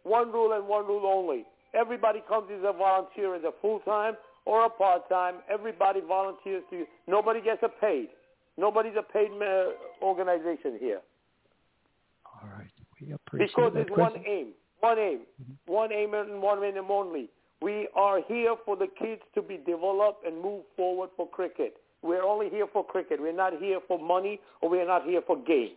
One 0.04 0.30
rule 0.30 0.52
and 0.52 0.68
one 0.68 0.86
rule 0.86 1.06
only. 1.06 1.44
Everybody 1.74 2.22
comes 2.28 2.48
as 2.52 2.62
a 2.62 2.72
volunteer, 2.72 3.34
as 3.34 3.42
a 3.42 3.52
full-time 3.60 4.14
or 4.44 4.66
a 4.66 4.70
part-time. 4.70 5.36
Everybody 5.50 6.00
volunteers 6.06 6.62
to. 6.70 6.84
Nobody 7.08 7.40
gets 7.40 7.62
a 7.62 7.68
paid. 7.68 8.08
Nobody's 8.56 8.94
a 8.96 9.02
paid 9.02 9.30
organization 10.02 10.78
here. 10.78 11.00
All 12.26 12.48
right, 12.56 12.70
we 13.00 13.12
appreciate 13.12 13.48
because 13.48 13.72
that. 13.74 13.86
Because 13.86 13.96
there's 13.96 14.14
one 14.14 14.24
aim, 14.26 14.48
one 14.80 14.98
aim, 14.98 15.20
mm-hmm. 15.42 15.72
one 15.72 15.92
aim 15.92 16.14
and 16.14 16.40
one 16.40 16.62
aim 16.62 16.90
only. 16.90 17.30
We 17.60 17.88
are 17.96 18.20
here 18.28 18.54
for 18.64 18.76
the 18.76 18.86
kids 18.98 19.22
to 19.34 19.42
be 19.42 19.56
developed 19.56 20.26
and 20.26 20.40
move 20.40 20.62
forward 20.76 21.10
for 21.16 21.28
cricket. 21.28 21.74
We're 22.04 22.22
only 22.22 22.50
here 22.50 22.66
for 22.70 22.84
cricket. 22.84 23.18
We're 23.20 23.32
not 23.32 23.54
here 23.58 23.80
for 23.88 23.98
money 23.98 24.38
or 24.60 24.68
we're 24.68 24.86
not 24.86 25.04
here 25.04 25.22
for 25.26 25.38
games. 25.38 25.72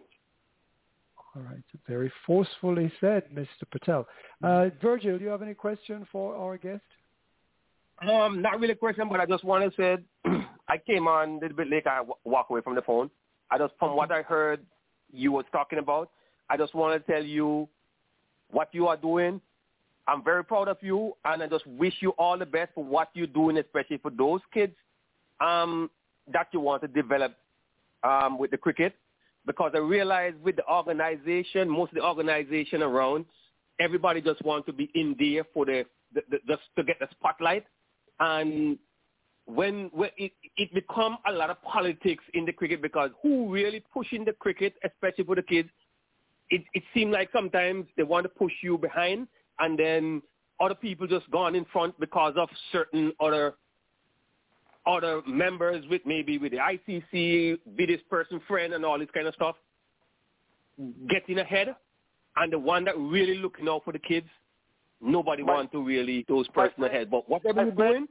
All 1.33 1.41
right. 1.41 1.63
Very 1.87 2.11
forcefully 2.25 2.91
said, 2.99 3.23
Mr. 3.33 3.47
Patel. 3.71 4.05
Uh, 4.43 4.69
Virgil, 4.81 5.17
do 5.17 5.23
you 5.23 5.29
have 5.29 5.41
any 5.41 5.53
question 5.53 6.05
for 6.11 6.35
our 6.35 6.57
guest? 6.57 6.81
Um, 8.01 8.41
not 8.41 8.59
really 8.59 8.73
a 8.73 8.75
question, 8.75 9.07
but 9.09 9.21
I 9.21 9.25
just 9.25 9.45
want 9.45 9.73
to 9.73 9.75
say 9.81 10.03
I 10.67 10.77
came 10.77 11.07
on 11.07 11.29
a 11.29 11.39
little 11.39 11.55
bit 11.55 11.69
late. 11.69 11.87
I 11.87 11.97
w- 11.97 12.13
walk 12.25 12.49
away 12.49 12.61
from 12.61 12.75
the 12.75 12.81
phone. 12.81 13.09
I 13.49 13.57
just, 13.57 13.73
from 13.79 13.95
what 13.95 14.11
I 14.11 14.21
heard 14.21 14.59
you 15.11 15.31
was 15.31 15.45
talking 15.53 15.79
about, 15.79 16.11
I 16.49 16.57
just 16.57 16.75
want 16.75 16.93
to 16.93 17.11
tell 17.11 17.23
you 17.23 17.69
what 18.51 18.67
you 18.73 18.87
are 18.87 18.97
doing. 18.97 19.39
I'm 20.07 20.23
very 20.23 20.43
proud 20.43 20.67
of 20.67 20.77
you, 20.81 21.13
and 21.23 21.41
I 21.41 21.47
just 21.47 21.65
wish 21.65 21.93
you 22.01 22.09
all 22.11 22.37
the 22.37 22.45
best 22.45 22.73
for 22.75 22.83
what 22.83 23.09
you're 23.13 23.27
doing, 23.27 23.57
especially 23.57 23.97
for 23.97 24.11
those 24.11 24.41
kids 24.53 24.73
um, 25.39 25.89
that 26.31 26.47
you 26.51 26.59
want 26.59 26.81
to 26.81 26.87
develop 26.87 27.35
um, 28.03 28.37
with 28.37 28.51
the 28.51 28.57
cricket. 28.57 28.95
Because 29.45 29.71
I 29.75 29.79
realize 29.79 30.33
with 30.43 30.57
the 30.57 30.67
organization, 30.67 31.69
most 31.69 31.91
of 31.91 31.95
the 31.95 32.03
organization 32.03 32.83
around, 32.83 33.25
everybody 33.79 34.21
just 34.21 34.43
wants 34.43 34.65
to 34.65 34.73
be 34.73 34.89
in 34.93 35.15
there 35.17 35.43
for 35.53 35.65
the, 35.65 35.85
the, 36.13 36.21
the 36.29 36.37
just 36.47 36.63
to 36.75 36.83
get 36.83 36.99
the 36.99 37.07
spotlight, 37.11 37.65
and 38.19 38.77
when, 39.45 39.89
when 39.93 40.09
it, 40.17 40.33
it 40.57 40.73
become 40.73 41.17
a 41.27 41.31
lot 41.31 41.49
of 41.49 41.61
politics 41.63 42.23
in 42.33 42.45
the 42.45 42.51
cricket 42.51 42.81
because 42.81 43.09
who 43.23 43.49
really 43.51 43.81
pushing 43.93 44.25
the 44.25 44.33
cricket, 44.33 44.73
especially 44.83 45.23
for 45.23 45.35
the 45.35 45.41
kids, 45.41 45.69
it, 46.49 46.63
it 46.73 46.83
seems 46.93 47.13
like 47.13 47.29
sometimes 47.31 47.85
they 47.95 48.03
want 48.03 48.25
to 48.25 48.29
push 48.29 48.51
you 48.61 48.77
behind 48.77 49.27
and 49.59 49.79
then 49.79 50.21
other 50.59 50.75
people 50.75 51.07
just 51.07 51.29
gone 51.31 51.55
in 51.55 51.65
front 51.71 51.97
because 51.99 52.33
of 52.35 52.49
certain 52.71 53.13
other 53.19 53.55
other 54.87 55.21
members 55.27 55.85
with 55.89 56.01
maybe 56.05 56.37
with 56.37 56.53
the 56.53 56.57
ICC, 56.57 57.59
be 57.75 57.85
this 57.85 58.01
person 58.09 58.41
friend 58.47 58.73
and 58.73 58.85
all 58.85 58.97
this 58.97 59.09
kind 59.13 59.27
of 59.27 59.35
stuff, 59.35 59.55
getting 61.09 61.39
ahead. 61.39 61.75
And 62.37 62.53
the 62.53 62.59
one 62.59 62.85
that 62.85 62.97
really 62.97 63.35
looking 63.35 63.67
out 63.67 63.83
for 63.83 63.91
the 63.91 63.99
kids, 63.99 64.27
nobody 65.01 65.43
My- 65.43 65.55
want 65.55 65.71
to 65.73 65.81
really 65.83 66.23
those 66.27 66.47
person 66.49 66.83
ahead. 66.83 67.09
But 67.11 67.27
whatever 67.27 67.63
you're 67.63 67.71
doing, 67.71 68.07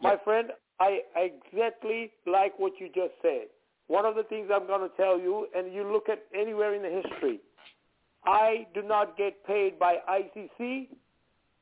My 0.00 0.16
friend, 0.18 0.52
I 0.78 1.02
exactly 1.16 2.12
like 2.24 2.56
what 2.58 2.78
you 2.78 2.88
just 2.94 3.14
said. 3.20 3.48
One 3.88 4.04
of 4.04 4.14
the 4.14 4.22
things 4.22 4.48
I'm 4.52 4.68
going 4.68 4.88
to 4.88 4.96
tell 4.96 5.18
you, 5.18 5.48
and 5.56 5.72
you 5.72 5.82
look 5.82 6.08
at 6.08 6.24
anywhere 6.32 6.74
in 6.74 6.82
the 6.82 7.02
history, 7.02 7.40
I 8.24 8.66
do 8.74 8.82
not 8.82 9.16
get 9.16 9.44
paid 9.44 9.78
by 9.78 9.96
ICC. 10.08 10.88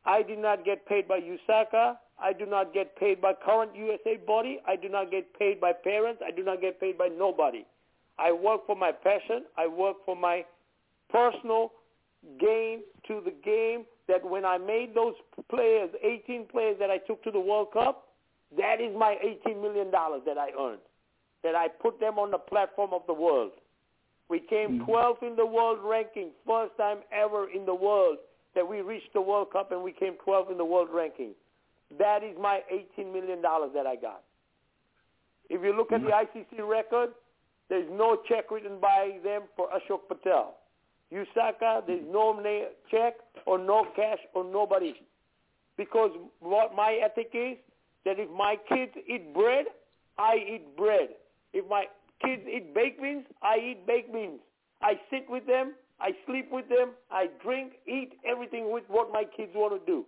I 0.04 0.22
did 0.22 0.38
not 0.38 0.64
get 0.66 0.84
paid 0.86 1.08
by 1.08 1.20
USACA. 1.20 1.96
I 2.18 2.32
do 2.32 2.46
not 2.46 2.72
get 2.72 2.96
paid 2.96 3.20
by 3.20 3.32
current 3.34 3.72
USA 3.76 4.16
body. 4.16 4.60
I 4.66 4.76
do 4.76 4.88
not 4.88 5.10
get 5.10 5.38
paid 5.38 5.60
by 5.60 5.72
parents. 5.72 6.22
I 6.26 6.30
do 6.30 6.42
not 6.42 6.60
get 6.60 6.80
paid 6.80 6.96
by 6.96 7.08
nobody. 7.08 7.66
I 8.18 8.32
work 8.32 8.66
for 8.66 8.76
my 8.76 8.92
passion. 8.92 9.44
I 9.56 9.66
work 9.66 9.96
for 10.06 10.16
my 10.16 10.44
personal 11.10 11.72
gain 12.40 12.80
to 13.06 13.20
the 13.24 13.34
game 13.44 13.84
that 14.08 14.24
when 14.24 14.44
I 14.44 14.58
made 14.58 14.94
those 14.94 15.14
players, 15.50 15.90
18 16.02 16.46
players 16.46 16.76
that 16.78 16.90
I 16.90 16.98
took 16.98 17.22
to 17.24 17.30
the 17.30 17.40
World 17.40 17.68
Cup, 17.72 18.08
that 18.56 18.80
is 18.80 18.96
my 18.96 19.16
$18 19.46 19.60
million 19.60 19.90
that 19.90 20.38
I 20.38 20.50
earned, 20.58 20.80
that 21.42 21.54
I 21.54 21.68
put 21.68 22.00
them 22.00 22.18
on 22.18 22.30
the 22.30 22.38
platform 22.38 22.90
of 22.92 23.02
the 23.06 23.12
world. 23.12 23.52
We 24.28 24.40
came 24.40 24.80
mm-hmm. 24.80 24.90
12th 24.90 25.22
in 25.22 25.36
the 25.36 25.46
world 25.46 25.78
ranking, 25.82 26.30
first 26.46 26.76
time 26.76 26.98
ever 27.12 27.48
in 27.50 27.66
the 27.66 27.74
world 27.74 28.18
that 28.54 28.66
we 28.66 28.80
reached 28.80 29.12
the 29.12 29.20
World 29.20 29.52
Cup 29.52 29.70
and 29.70 29.82
we 29.82 29.92
came 29.92 30.14
12th 30.26 30.50
in 30.50 30.58
the 30.58 30.64
world 30.64 30.88
ranking. 30.92 31.32
That 31.98 32.22
is 32.22 32.36
my 32.40 32.60
$18 32.98 33.12
million 33.12 33.40
that 33.42 33.86
I 33.86 33.96
got. 33.96 34.22
If 35.48 35.62
you 35.62 35.76
look 35.76 35.92
at 35.92 36.02
the 36.02 36.08
mm-hmm. 36.08 36.38
ICC 36.58 36.68
record, 36.68 37.10
there's 37.68 37.88
no 37.90 38.18
check 38.28 38.50
written 38.50 38.78
by 38.80 39.18
them 39.22 39.42
for 39.56 39.68
Ashok 39.68 40.08
Patel. 40.08 40.54
USACA, 41.12 41.86
there's 41.86 42.04
no 42.10 42.40
check 42.90 43.14
or 43.46 43.58
no 43.58 43.86
cash 43.94 44.18
or 44.34 44.44
nobody. 44.44 44.94
Because 45.76 46.10
what 46.40 46.74
my 46.74 46.98
ethic 47.04 47.30
is, 47.34 47.56
that 48.04 48.18
if 48.18 48.30
my 48.30 48.56
kids 48.68 48.92
eat 49.08 49.34
bread, 49.34 49.66
I 50.18 50.36
eat 50.36 50.76
bread. 50.76 51.08
If 51.52 51.68
my 51.68 51.84
kids 52.24 52.42
eat 52.46 52.74
baked 52.74 53.02
beans, 53.02 53.24
I 53.42 53.56
eat 53.56 53.86
baked 53.86 54.12
beans. 54.12 54.40
I 54.82 54.94
sit 55.10 55.28
with 55.28 55.46
them, 55.46 55.74
I 56.00 56.10
sleep 56.26 56.48
with 56.52 56.68
them, 56.68 56.90
I 57.10 57.28
drink, 57.42 57.72
eat 57.86 58.12
everything 58.24 58.70
with 58.70 58.84
what 58.88 59.12
my 59.12 59.24
kids 59.36 59.52
want 59.54 59.80
to 59.80 59.92
do. 59.92 60.04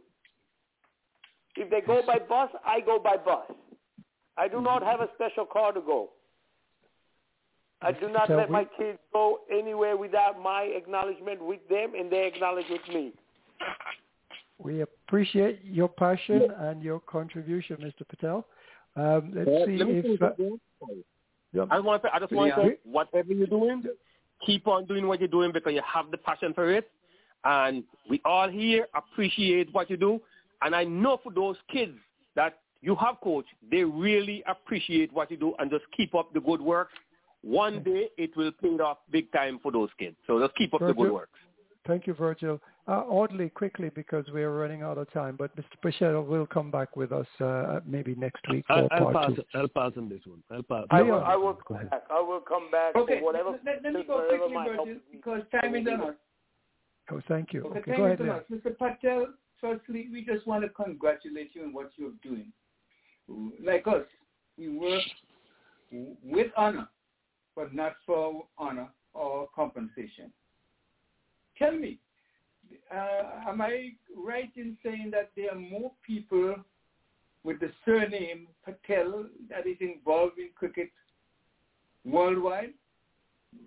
If 1.58 1.70
they 1.70 1.80
go 1.80 2.02
by 2.06 2.18
bus, 2.20 2.50
I 2.64 2.80
go 2.80 2.98
by 2.98 3.16
bus. 3.16 3.50
I 4.36 4.46
do 4.46 4.60
not 4.60 4.82
have 4.84 5.00
a 5.00 5.08
special 5.16 5.44
car 5.44 5.72
to 5.72 5.80
go. 5.80 6.10
I 7.82 7.92
do 7.92 8.08
not 8.08 8.28
So 8.28 8.36
let 8.36 8.48
we- 8.48 8.52
my 8.52 8.64
kids 8.64 8.98
go 9.12 9.40
anywhere 9.50 9.96
without 9.96 10.40
my 10.40 10.62
acknowledgement 10.62 11.42
with 11.42 11.66
them 11.68 11.94
and 11.94 12.10
they 12.10 12.26
acknowledge 12.26 12.68
with 12.70 12.86
me. 12.88 13.12
We 14.58 14.80
appreciate 14.82 15.60
your 15.64 15.88
passion 15.88 16.50
and 16.50 16.82
your 16.82 17.00
contribution, 17.00 17.76
Mr. 17.76 18.06
Patel. 18.08 18.46
Um, 18.96 19.32
let's 19.32 19.48
Uh, 19.50 19.66
see 19.66 19.76
let 19.78 19.88
if. 19.88 20.22
Uh, 20.22 20.32
yeah. 21.52 21.66
I 21.70 21.78
want 21.80 22.02
to, 22.02 22.14
I 22.14 22.18
just 22.18 22.32
want 22.32 22.54
to 22.54 22.62
say, 22.62 22.78
whatever 22.84 23.32
you're 23.32 23.46
doing, 23.46 23.84
keep 24.44 24.66
on 24.66 24.84
doing 24.86 25.06
what 25.06 25.20
you're 25.20 25.28
doing 25.28 25.52
because 25.52 25.72
you 25.74 25.82
have 25.82 26.10
the 26.10 26.18
passion 26.18 26.52
for 26.54 26.70
it. 26.70 26.90
And 27.44 27.84
we 28.08 28.20
all 28.24 28.48
here 28.48 28.88
appreciate 28.94 29.72
what 29.72 29.88
you 29.88 29.96
do. 29.96 30.20
And 30.62 30.74
I 30.74 30.84
know 30.84 31.20
for 31.22 31.32
those 31.32 31.56
kids 31.70 31.96
that 32.34 32.58
you 32.80 32.94
have 32.96 33.16
coached, 33.22 33.48
they 33.70 33.84
really 33.84 34.42
appreciate 34.46 35.12
what 35.12 35.30
you 35.30 35.36
do 35.36 35.54
and 35.58 35.70
just 35.70 35.84
keep 35.96 36.14
up 36.14 36.32
the 36.32 36.40
good 36.40 36.60
work. 36.60 36.88
One 37.42 37.82
day 37.82 38.08
it 38.16 38.36
will 38.36 38.52
pay 38.52 38.68
off 38.68 38.98
big 39.10 39.30
time 39.32 39.60
for 39.62 39.70
those 39.70 39.90
kids. 39.98 40.16
So 40.26 40.40
just 40.40 40.54
keep 40.56 40.74
up 40.74 40.80
the 40.80 40.92
good 40.92 41.12
work. 41.12 41.30
Thank 41.86 42.06
you, 42.06 42.14
Virgil. 42.14 42.60
Uh, 42.86 43.04
oddly, 43.08 43.48
quickly, 43.50 43.90
because 43.94 44.24
we're 44.32 44.50
running 44.50 44.82
out 44.82 44.98
of 44.98 45.10
time, 45.12 45.36
but 45.36 45.54
Mr. 45.56 45.64
Patel 45.82 46.22
will 46.22 46.46
come 46.46 46.70
back 46.70 46.96
with 46.96 47.12
us 47.12 47.26
uh, 47.40 47.80
maybe 47.86 48.14
next 48.14 48.46
week 48.48 48.64
for 48.66 48.74
I'll, 48.74 48.88
I'll 48.90 49.12
part 49.12 49.26
pass. 49.26 49.36
two. 49.36 49.44
I'll 49.54 49.68
pass 49.68 49.92
on 49.96 50.08
this 50.08 50.20
one. 50.26 50.42
I'll 50.50 50.62
pass. 50.62 50.86
I 50.90 51.02
will, 51.02 51.22
I 51.22 51.36
will 51.36 51.52
Go 51.52 51.60
come 51.68 51.76
ahead. 51.76 51.90
back. 51.90 52.02
I 52.10 52.20
will 52.20 52.40
come 52.40 52.70
back 52.70 52.96
Okay, 52.96 53.18
for 53.20 53.26
whatever. 53.26 53.50
let, 53.50 53.64
let, 53.64 53.82
let 53.84 53.92
me 53.92 54.04
go 54.06 54.26
quickly, 54.26 54.54
Virgil, 54.66 54.96
because 55.12 55.42
time 55.52 55.74
is 55.74 55.86
on 55.86 56.00
us. 56.00 56.14
Oh, 57.10 57.20
thank 57.28 57.52
you. 57.52 57.64
Okay, 57.64 57.78
Okay, 57.80 57.96
go 57.96 58.04
ahead. 58.04 58.18
so 58.18 58.24
Leon. 58.24 58.36
much. 58.36 58.64
Mr. 58.64 58.78
Patel, 58.78 59.26
firstly, 59.60 60.08
we 60.12 60.24
just 60.24 60.46
want 60.46 60.62
to 60.62 60.68
congratulate 60.68 61.50
you 61.54 61.64
on 61.64 61.72
what 61.72 61.90
you're 61.96 62.12
doing. 62.22 62.52
Like 63.64 63.86
us, 63.86 64.06
we 64.56 64.68
work 64.68 65.02
with 66.24 66.48
honor, 66.56 66.88
but 67.54 67.74
not 67.74 67.92
for 68.06 68.44
honor 68.56 68.88
or 69.14 69.48
compensation. 69.54 70.32
Tell 71.58 71.72
me, 71.72 71.98
uh, 72.94 73.48
am 73.48 73.60
I 73.60 73.92
right 74.16 74.50
in 74.56 74.76
saying 74.84 75.10
that 75.12 75.30
there 75.36 75.52
are 75.52 75.58
more 75.58 75.92
people 76.06 76.56
with 77.44 77.60
the 77.60 77.70
surname 77.84 78.46
Patel 78.64 79.26
that 79.48 79.66
is 79.66 79.76
involved 79.80 80.38
in 80.38 80.50
cricket 80.54 80.90
worldwide? 82.04 82.74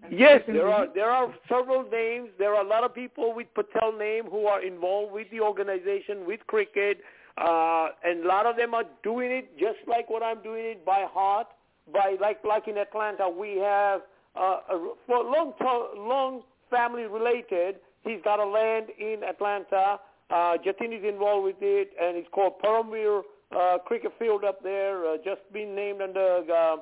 Yes, 0.10 0.42
there 0.48 0.68
are 0.68 0.88
there 0.94 1.10
are 1.10 1.34
several 1.48 1.84
names. 1.90 2.30
There 2.38 2.54
are 2.56 2.66
a 2.66 2.68
lot 2.68 2.84
of 2.84 2.94
people 2.94 3.34
with 3.34 3.48
Patel 3.54 3.98
name 3.98 4.26
who 4.26 4.46
are 4.46 4.62
involved 4.62 5.14
with 5.14 5.28
the 5.32 5.40
organization, 5.40 6.26
with 6.26 6.42
cricket, 6.48 7.00
uh, 7.38 7.90
and 8.04 8.24
a 8.26 8.28
lot 8.28 8.46
of 8.46 8.58
them 8.58 8.74
are 8.74 8.84
doing 9.04 9.32
it 9.32 9.58
just 9.58 9.80
like 9.88 10.10
what 10.10 10.22
I'm 10.22 10.42
doing 10.44 10.66
it 10.66 10.86
by 10.86 11.06
heart. 11.10 11.48
By 11.94 12.18
like 12.20 12.44
like 12.44 12.68
in 12.68 12.78
Atlanta, 12.78 13.30
we 13.30 13.58
have 13.58 14.02
uh, 14.36 14.60
a, 14.70 14.94
for 15.08 15.24
long 15.24 15.54
to- 15.60 16.00
long 16.02 16.42
family 16.70 17.04
related. 17.04 17.76
He's 18.04 18.20
got 18.24 18.40
a 18.40 18.46
land 18.46 18.88
in 19.00 19.22
Atlanta. 19.28 20.00
Uh, 20.30 20.58
Jatin 20.66 20.98
is 20.98 21.04
involved 21.04 21.46
with 21.46 21.62
it, 21.62 21.92
and 22.02 22.18
it's 22.18 22.30
called 22.32 22.54
Paramveer 22.64 23.22
uh, 23.56 23.78
Cricket 23.86 24.14
Field 24.18 24.44
up 24.44 24.64
there. 24.64 25.06
Uh, 25.06 25.18
just 25.24 25.42
been 25.54 25.76
named 25.76 26.02
under 26.02 26.42
uh, 26.50 26.74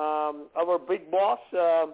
um, 0.00 0.48
our 0.56 0.78
big 0.78 1.10
boss. 1.10 1.40
Uh, 1.52 1.86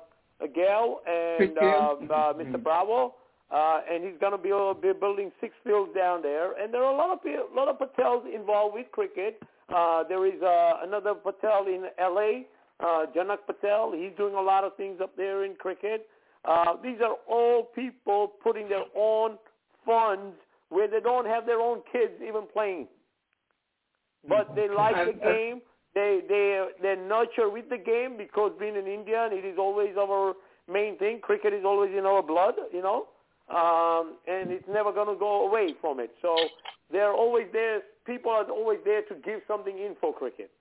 Gayle 0.47 1.01
and 1.07 1.55
Gayle. 1.55 1.99
uh, 2.11 2.33
Mr. 2.39 2.63
Bravo, 2.63 3.15
uh, 3.51 3.81
and 3.91 4.05
he's 4.05 4.19
going 4.21 4.33
to 4.33 4.39
be, 4.39 4.53
uh, 4.53 4.75
be 4.75 4.93
building 4.99 5.33
six 5.41 5.55
fields 5.65 5.91
down 5.95 6.23
there. 6.23 6.53
And 6.61 6.73
there 6.73 6.85
are 6.85 6.93
a 6.93 6.97
lot 6.97 7.13
of 7.13 7.23
pe- 7.23 7.37
lot 7.55 7.69
of 7.69 7.79
Patels 7.79 8.23
involved 8.33 8.75
with 8.75 8.87
cricket. 8.93 9.41
Uh, 9.75 10.05
there 10.09 10.25
is 10.27 10.41
uh, 10.43 10.81
another 10.83 11.15
Patel 11.15 11.67
in 11.67 11.87
L.A., 11.99 12.47
uh, 12.81 13.07
Janak 13.17 13.39
Patel. 13.47 13.93
He's 13.95 14.13
doing 14.17 14.35
a 14.35 14.41
lot 14.41 14.65
of 14.65 14.77
things 14.77 15.01
up 15.03 15.17
there 15.17 15.45
in 15.45 15.55
cricket. 15.57 16.07
Uh, 16.45 16.77
these 16.83 16.99
are 17.03 17.17
all 17.29 17.65
people 17.75 18.33
putting 18.43 18.69
their 18.69 18.85
own 18.97 19.37
funds 19.85 20.37
where 20.69 20.89
they 20.89 21.01
don't 21.01 21.27
have 21.27 21.47
their 21.47 21.61
own 21.61 21.81
kids 21.91 22.13
even 22.23 22.43
playing, 22.53 22.87
but 24.29 24.55
they 24.55 24.69
like 24.69 24.95
the 25.07 25.13
game. 25.13 25.61
They 25.99 26.21
they 26.29 26.65
they 26.81 26.95
nurture 26.95 27.51
with 27.51 27.69
the 27.69 27.77
game 27.77 28.17
because 28.17 28.53
being 28.61 28.77
an 28.77 28.87
Indian, 28.87 29.33
it 29.33 29.45
is 29.45 29.59
always 29.59 29.97
our 29.99 30.35
main 30.71 30.97
thing. 30.97 31.19
Cricket 31.21 31.53
is 31.53 31.65
always 31.65 31.91
in 31.93 32.07
our 32.07 32.23
blood, 32.23 32.55
you 32.73 32.83
know, 32.83 33.09
um, 33.51 34.15
and 34.29 34.53
it's 34.53 34.69
never 34.69 34.93
going 34.93 35.09
to 35.09 35.19
go 35.19 35.49
away 35.49 35.75
from 35.81 35.99
it. 35.99 36.13
So 36.23 36.37
they're 36.93 37.13
always 37.13 37.47
there. 37.53 37.81
People 38.07 38.31
are 38.31 38.49
always 38.49 38.79
there 38.85 39.03
to 39.11 39.15
give 39.25 39.41
something 39.49 39.77
in 39.77 39.97
for 40.01 40.15
cricket. 40.15 40.53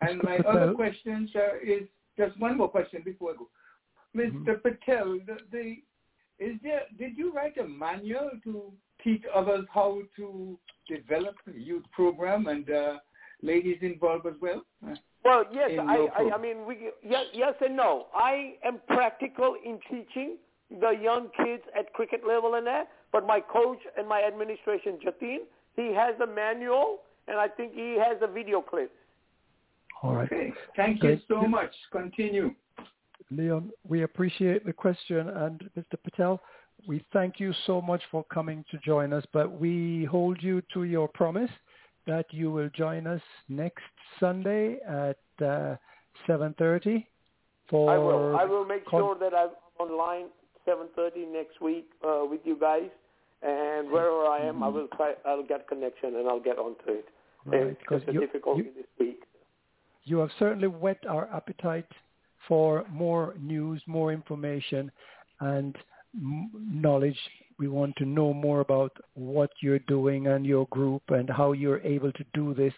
And 0.00 0.20
my 0.24 0.38
Mr. 0.38 0.48
other 0.48 0.72
question, 0.74 1.28
sir, 1.32 1.60
is 1.64 1.82
just 2.18 2.36
one 2.40 2.56
more 2.56 2.68
question 2.68 3.02
before 3.04 3.34
I 3.34 3.36
go. 3.36 3.48
mister 4.14 4.54
Patel, 4.54 5.20
the, 5.28 5.36
the, 5.52 5.76
is 6.44 6.56
there, 6.64 6.82
did 6.98 7.16
you 7.16 7.32
write 7.32 7.56
a 7.58 7.68
manual 7.68 8.30
to 8.42 8.72
teach 9.04 9.22
others 9.32 9.64
how 9.72 10.00
to 10.16 10.58
develop 10.88 11.36
a 11.46 11.56
youth 11.56 11.84
program 11.92 12.48
and 12.48 12.68
uh, 12.68 12.98
ladies 13.42 13.78
involved 13.82 14.26
as 14.26 14.34
well? 14.40 14.64
Well, 15.24 15.44
yes, 15.52 15.70
I, 15.78 16.08
I, 16.16 16.34
I 16.34 16.38
mean, 16.38 16.66
we, 16.66 16.90
yes, 17.02 17.24
yes 17.32 17.54
and 17.60 17.76
no. 17.76 18.06
I 18.14 18.54
am 18.64 18.80
practical 18.88 19.56
in 19.64 19.78
teaching 19.90 20.36
the 20.80 20.90
young 20.90 21.28
kids 21.36 21.62
at 21.78 21.92
cricket 21.92 22.22
level 22.26 22.54
and 22.54 22.66
that, 22.66 22.88
but 23.12 23.26
my 23.26 23.40
coach 23.40 23.78
and 23.96 24.08
my 24.08 24.22
administration, 24.24 24.98
Jatin, 25.04 25.38
he 25.76 25.94
has 25.94 26.14
the 26.18 26.26
manual, 26.26 26.98
and 27.28 27.38
I 27.38 27.48
think 27.48 27.74
he 27.74 27.96
has 27.98 28.16
a 28.20 28.26
video 28.26 28.60
clip. 28.60 28.90
All 30.02 30.14
right. 30.14 30.26
Okay. 30.32 30.52
Thank 30.76 31.02
you 31.02 31.20
so 31.28 31.42
much. 31.42 31.70
Continue. 31.92 32.54
Leon, 33.30 33.70
we 33.88 34.02
appreciate 34.02 34.66
the 34.66 34.72
question. 34.72 35.28
And 35.28 35.70
Mr. 35.78 35.96
Patel, 36.02 36.40
we 36.88 37.04
thank 37.12 37.38
you 37.38 37.54
so 37.66 37.80
much 37.80 38.02
for 38.10 38.24
coming 38.24 38.64
to 38.70 38.78
join 38.78 39.12
us, 39.12 39.24
but 39.32 39.60
we 39.60 40.04
hold 40.04 40.42
you 40.42 40.62
to 40.74 40.84
your 40.84 41.06
promise 41.08 41.50
that 42.06 42.26
you 42.30 42.50
will 42.50 42.68
join 42.70 43.06
us 43.06 43.20
next 43.48 43.84
Sunday 44.18 44.78
at 44.86 45.18
uh, 45.44 45.76
7.30 46.28 47.06
for... 47.68 47.90
I 47.90 47.98
will. 47.98 48.36
I 48.36 48.44
will 48.44 48.64
make 48.64 48.84
con- 48.86 49.00
sure 49.00 49.18
that 49.18 49.34
I'm 49.34 49.50
online 49.78 50.26
7.30 50.66 51.32
next 51.32 51.60
week 51.60 51.88
uh, 52.06 52.24
with 52.28 52.40
you 52.44 52.56
guys. 52.58 52.90
And 53.42 53.90
wherever 53.90 54.26
I 54.26 54.40
am, 54.40 54.62
I 54.62 54.68
will 54.68 54.86
try. 54.96 55.14
I'll 55.26 55.42
get 55.42 55.66
connection 55.66 56.14
and 56.16 56.28
I'll 56.28 56.38
get 56.40 56.58
onto 56.58 56.80
it. 56.86 57.06
Right, 57.44 57.62
it's 57.62 57.80
because 57.80 58.02
you- 58.06 58.20
difficulty 58.20 58.62
you- 58.62 58.72
this 58.76 58.86
week. 59.00 59.22
you 60.04 60.18
have 60.18 60.30
certainly 60.38 60.68
whet 60.68 60.98
our 61.08 61.28
appetite 61.34 61.88
for 62.46 62.84
more 62.90 63.34
news, 63.40 63.82
more 63.86 64.12
information, 64.12 64.92
and 65.40 65.76
m- 66.14 66.50
knowledge. 66.70 67.18
We 67.58 67.68
want 67.68 67.96
to 67.96 68.04
know 68.04 68.32
more 68.32 68.60
about 68.60 68.92
what 69.14 69.50
you're 69.60 69.78
doing 69.80 70.26
and 70.28 70.44
your 70.46 70.66
group 70.70 71.02
and 71.08 71.28
how 71.28 71.52
you're 71.52 71.80
able 71.80 72.12
to 72.12 72.24
do 72.34 72.54
this. 72.54 72.74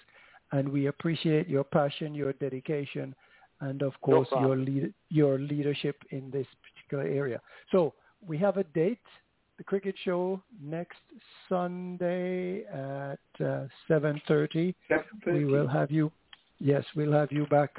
And 0.53 0.69
we 0.69 0.87
appreciate 0.87 1.49
your 1.49 1.65
passion, 1.65 2.15
your 2.15 2.33
dedication, 2.35 3.15
and 3.61 3.83
of 3.83 3.93
course 4.01 4.29
your 4.43 4.57
lead- 4.57 4.95
your 5.11 5.39
leadership 5.39 5.97
in 6.11 6.31
this 6.31 6.47
particular 6.67 7.05
area. 7.05 7.41
So 7.73 7.95
we 8.27 8.37
have 8.39 8.57
a 8.59 8.65
date, 8.65 9.07
the 9.59 9.65
cricket 9.65 9.95
show 10.05 10.43
next 10.61 11.01
Sunday 11.49 12.65
at 12.67 13.19
uh, 13.41 13.67
7:30. 13.89 14.75
We 15.35 15.45
will 15.45 15.69
have 15.69 15.91
you 15.91 16.11
Yes, 16.61 16.85
we'll 16.97 17.13
have 17.13 17.33
you 17.33 17.47
back. 17.47 17.71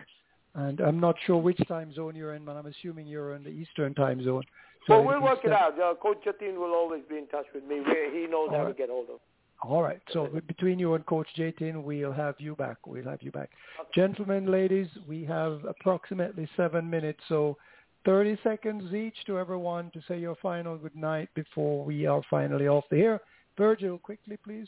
And 0.53 0.79
I'm 0.79 0.99
not 0.99 1.15
sure 1.25 1.37
which 1.37 1.59
time 1.67 1.93
zone 1.93 2.15
you're 2.15 2.33
in, 2.35 2.45
but 2.45 2.55
I'm 2.55 2.65
assuming 2.67 3.07
you're 3.07 3.35
in 3.35 3.43
the 3.43 3.49
Eastern 3.49 3.93
time 3.93 4.23
zone. 4.23 4.43
So 4.87 4.93
it'll 4.93 5.05
we'll 5.05 5.19
be 5.19 5.23
work 5.23 5.39
it 5.43 5.51
out. 5.51 5.79
Uh, 5.79 5.95
Coach 5.95 6.23
Jatin 6.25 6.55
will 6.55 6.73
always 6.73 7.01
be 7.09 7.17
in 7.17 7.27
touch 7.27 7.45
with 7.53 7.63
me. 7.63 7.81
Where 7.81 8.13
he 8.13 8.27
knows 8.27 8.49
how 8.51 8.67
to 8.67 8.73
get 8.73 8.89
hold 8.89 9.09
of. 9.09 9.19
All 9.63 9.81
right. 9.81 10.01
So 10.11 10.29
between 10.47 10.77
you 10.77 10.93
and 10.93 11.05
Coach 11.05 11.27
Jatin, 11.37 11.83
we'll 11.83 12.11
have 12.11 12.35
you 12.37 12.55
back. 12.55 12.77
We'll 12.85 13.05
have 13.05 13.21
you 13.23 13.31
back. 13.31 13.49
Gentlemen, 13.93 14.51
ladies, 14.51 14.87
we 15.07 15.25
have 15.25 15.63
approximately 15.65 16.47
seven 16.55 16.89
minutes. 16.89 17.19
So 17.29 17.57
30 18.05 18.37
seconds 18.43 18.93
each 18.93 19.15
to 19.25 19.39
everyone 19.39 19.89
to 19.91 20.01
say 20.07 20.19
your 20.19 20.35
final 20.41 20.77
good 20.77 20.95
night 20.95 21.29
before 21.33 21.83
we 21.83 22.05
are 22.05 22.21
finally 22.29 22.67
off 22.67 22.83
the 22.91 22.97
air. 22.97 23.21
Virgil, 23.57 23.97
quickly, 23.97 24.37
please. 24.43 24.67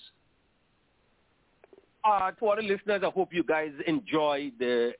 Uh, 2.04 2.32
to 2.32 2.46
all 2.46 2.56
the 2.56 2.64
listeners, 2.64 3.02
I 3.06 3.10
hope 3.10 3.34
you 3.34 3.44
guys 3.44 3.72
enjoy 3.86 4.52
the 4.58 4.94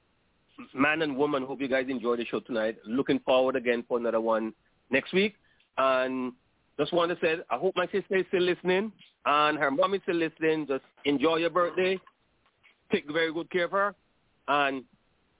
man 0.76 1.02
and 1.02 1.16
woman. 1.16 1.44
Hope 1.44 1.62
you 1.62 1.70
guys 1.70 1.86
enjoy 1.90 2.18
the 2.18 2.26
show 2.26 2.42
tonight. 2.42 2.78
Looking 2.86 3.20
forward 3.20 3.56
again 3.56 3.84
for 3.88 3.98
another 3.98 4.22
one 4.22 4.54
next 4.90 5.14
week. 5.14 5.36
And 5.78 6.34
just 6.80 6.94
want 6.94 7.12
to 7.12 7.18
say, 7.26 7.38
I 7.50 7.58
hope 7.58 7.76
my 7.76 7.86
sister 7.86 8.16
is 8.16 8.26
still 8.30 8.44
listening 8.44 8.92
and 9.26 9.58
her 9.58 9.72
mom 9.72 9.94
is 9.94 10.02
still 10.04 10.16
listening. 10.16 10.68
Just 10.68 10.84
enjoy 11.06 11.38
your 11.38 11.50
birthday. 11.50 12.00
Take 12.92 13.12
very 13.12 13.34
good 13.34 13.50
care 13.52 13.66
of 13.66 13.72
her. 13.72 13.96
And 14.48 14.84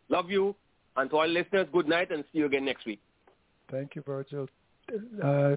love 0.10 0.30
you. 0.30 0.56
And 0.96 1.10
to 1.12 1.18
all 1.18 1.28
listeners, 1.28 1.68
good 1.72 1.88
night 1.88 2.12
and 2.12 2.24
see 2.32 2.40
you 2.40 2.46
again 2.48 2.66
next 2.66 2.86
week. 2.86 3.00
Thank 3.72 3.96
you, 3.96 4.02
Virgil. 4.02 4.48
Uh, 5.24 5.56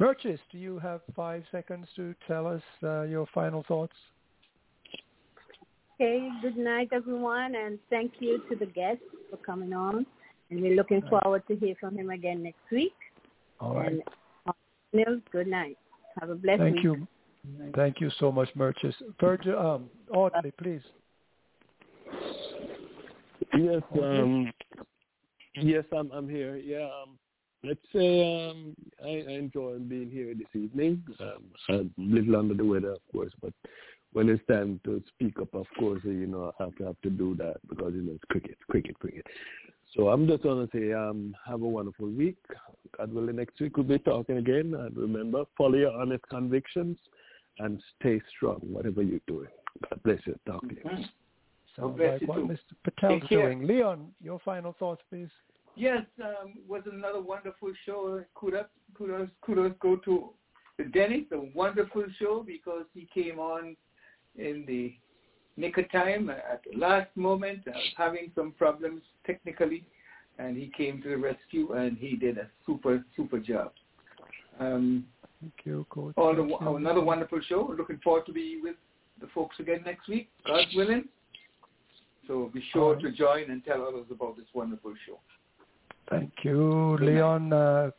Murchis, 0.00 0.38
do 0.50 0.58
you 0.58 0.78
have 0.78 1.02
five 1.14 1.42
seconds 1.52 1.86
to 1.96 2.14
tell 2.26 2.46
us 2.46 2.62
uh, 2.82 3.02
your 3.02 3.26
final 3.34 3.64
thoughts? 3.68 3.92
Okay, 6.00 6.26
good 6.40 6.56
night, 6.56 6.88
everyone, 6.92 7.54
and 7.54 7.78
thank 7.90 8.12
you 8.20 8.42
to 8.48 8.56
the 8.56 8.64
guests 8.64 9.04
for 9.30 9.36
coming 9.36 9.74
on. 9.74 10.06
And 10.50 10.60
we're 10.60 10.74
looking 10.74 11.02
forward 11.08 11.42
to 11.48 11.56
hear 11.56 11.74
from 11.78 11.96
him 11.96 12.10
again 12.10 12.42
next 12.42 12.70
week. 12.72 12.94
All 13.60 13.74
right. 13.74 13.92
And 13.92 14.02
uh, 14.46 15.12
good 15.30 15.46
night. 15.46 15.78
Have 16.20 16.30
a 16.30 16.34
blessed 16.34 16.60
Thank 16.60 16.76
week. 16.76 16.84
you. 16.84 17.08
Thank 17.74 18.00
you 18.00 18.10
so 18.18 18.30
much, 18.30 18.48
Murchis. 18.56 18.94
Virgil, 19.20 19.58
um, 19.58 19.90
Audley, 20.12 20.52
please. 20.60 20.82
Yes, 23.56 23.82
um, 24.00 24.52
yes, 25.54 25.84
I'm 25.96 26.10
I'm 26.12 26.28
here. 26.28 26.56
Yeah, 26.56 26.84
um, 26.84 27.18
let's 27.64 27.80
say 27.94 28.48
um, 28.48 28.74
I, 29.02 29.24
I 29.28 29.32
enjoy 29.32 29.78
being 29.78 30.10
here 30.10 30.34
this 30.34 30.46
evening. 30.54 31.02
Um, 31.18 31.44
I'm 31.68 31.94
a 31.98 32.00
little 32.02 32.36
under 32.36 32.54
the 32.54 32.64
weather, 32.64 32.92
of 32.92 33.00
course, 33.12 33.32
but 33.42 33.52
when 34.12 34.28
it's 34.28 34.44
time 34.46 34.80
to 34.84 35.02
speak 35.08 35.40
up, 35.40 35.54
of 35.54 35.66
course, 35.78 36.00
you 36.04 36.26
know, 36.26 36.52
I 36.58 36.64
have 36.64 36.76
to 36.76 36.84
have 36.84 37.00
to 37.02 37.10
do 37.10 37.34
that 37.36 37.56
because 37.68 37.92
you 37.94 38.02
know 38.02 38.12
it's 38.12 38.24
cricket, 38.28 38.56
cricket, 38.68 38.98
cricket. 38.98 39.26
So 39.96 40.08
I'm 40.08 40.26
just 40.28 40.42
gonna 40.42 40.68
say, 40.72 40.92
um, 40.92 41.34
have 41.46 41.62
a 41.62 41.68
wonderful 41.68 42.08
week. 42.08 42.36
God 42.96 43.12
willing, 43.12 43.36
next 43.36 43.60
week 43.60 43.76
we'll 43.76 43.86
be 43.86 43.98
talking 43.98 44.36
again. 44.36 44.74
And 44.74 44.96
remember, 44.96 45.44
follow 45.58 45.76
your 45.76 45.92
honest 45.92 46.24
convictions 46.30 46.96
and 47.58 47.82
stay 47.98 48.20
strong, 48.34 48.60
whatever 48.62 49.02
you're 49.02 49.20
doing. 49.26 49.48
God 49.88 50.02
bless 50.04 50.20
you. 50.26 50.38
Talk 50.46 50.62
to 50.68 50.74
you. 50.74 50.82
Sounds 51.76 51.96
bless 51.96 52.12
like 52.12 52.20
you 52.22 52.26
what 52.28 52.36
too. 52.36 52.42
Mr. 52.46 52.92
Patel's 53.00 53.28
doing. 53.28 53.66
Leon, 53.66 54.12
your 54.22 54.38
final 54.44 54.74
thoughts, 54.78 55.02
please. 55.10 55.28
Yes, 55.76 56.04
um, 56.22 56.54
was 56.68 56.82
another 56.90 57.20
wonderful 57.20 57.72
show. 57.86 58.22
Kudos, 58.34 58.66
kudos, 58.94 59.28
kudos 59.42 59.72
go 59.80 59.96
to 59.96 60.30
Dennis. 60.92 61.24
A 61.32 61.38
wonderful 61.54 62.04
show 62.18 62.44
because 62.46 62.84
he 62.94 63.08
came 63.12 63.38
on 63.38 63.76
in 64.36 64.64
the 64.66 64.94
nick 65.60 65.78
of 65.78 65.90
time 65.92 66.30
at 66.30 66.62
the 66.70 66.78
last 66.78 67.10
moment, 67.16 67.60
uh, 67.68 67.72
having 67.96 68.30
some 68.34 68.52
problems 68.52 69.02
technically, 69.26 69.84
and 70.38 70.56
he 70.56 70.72
came 70.76 71.02
to 71.02 71.10
the 71.10 71.16
rescue 71.16 71.72
and 71.72 71.98
he 71.98 72.16
did 72.16 72.38
a 72.38 72.48
super, 72.66 73.04
super 73.16 73.38
job. 73.38 73.72
Um, 74.58 75.06
Thank 75.40 75.52
you, 75.64 75.86
Coach. 75.90 76.14
all 76.16 76.34
the, 76.34 76.42
you. 76.42 76.76
another 76.76 77.00
wonderful 77.00 77.40
show. 77.48 77.74
Looking 77.76 77.98
forward 78.02 78.26
to 78.26 78.32
be 78.32 78.60
with 78.62 78.76
the 79.20 79.26
folks 79.34 79.56
again 79.58 79.82
next 79.84 80.08
week, 80.08 80.28
God 80.46 80.66
willing. 80.74 81.04
So 82.26 82.50
be 82.52 82.62
sure 82.72 82.94
All 82.94 83.00
to 83.00 83.10
join 83.10 83.50
and 83.50 83.64
tell 83.64 83.82
others 83.82 84.06
about 84.10 84.36
this 84.36 84.46
wonderful 84.54 84.94
show. 85.06 85.18
Thank 86.10 86.32
you, 86.42 86.96
Good. 86.98 87.06
Leon. 87.06 87.52
Uh, 87.52 87.90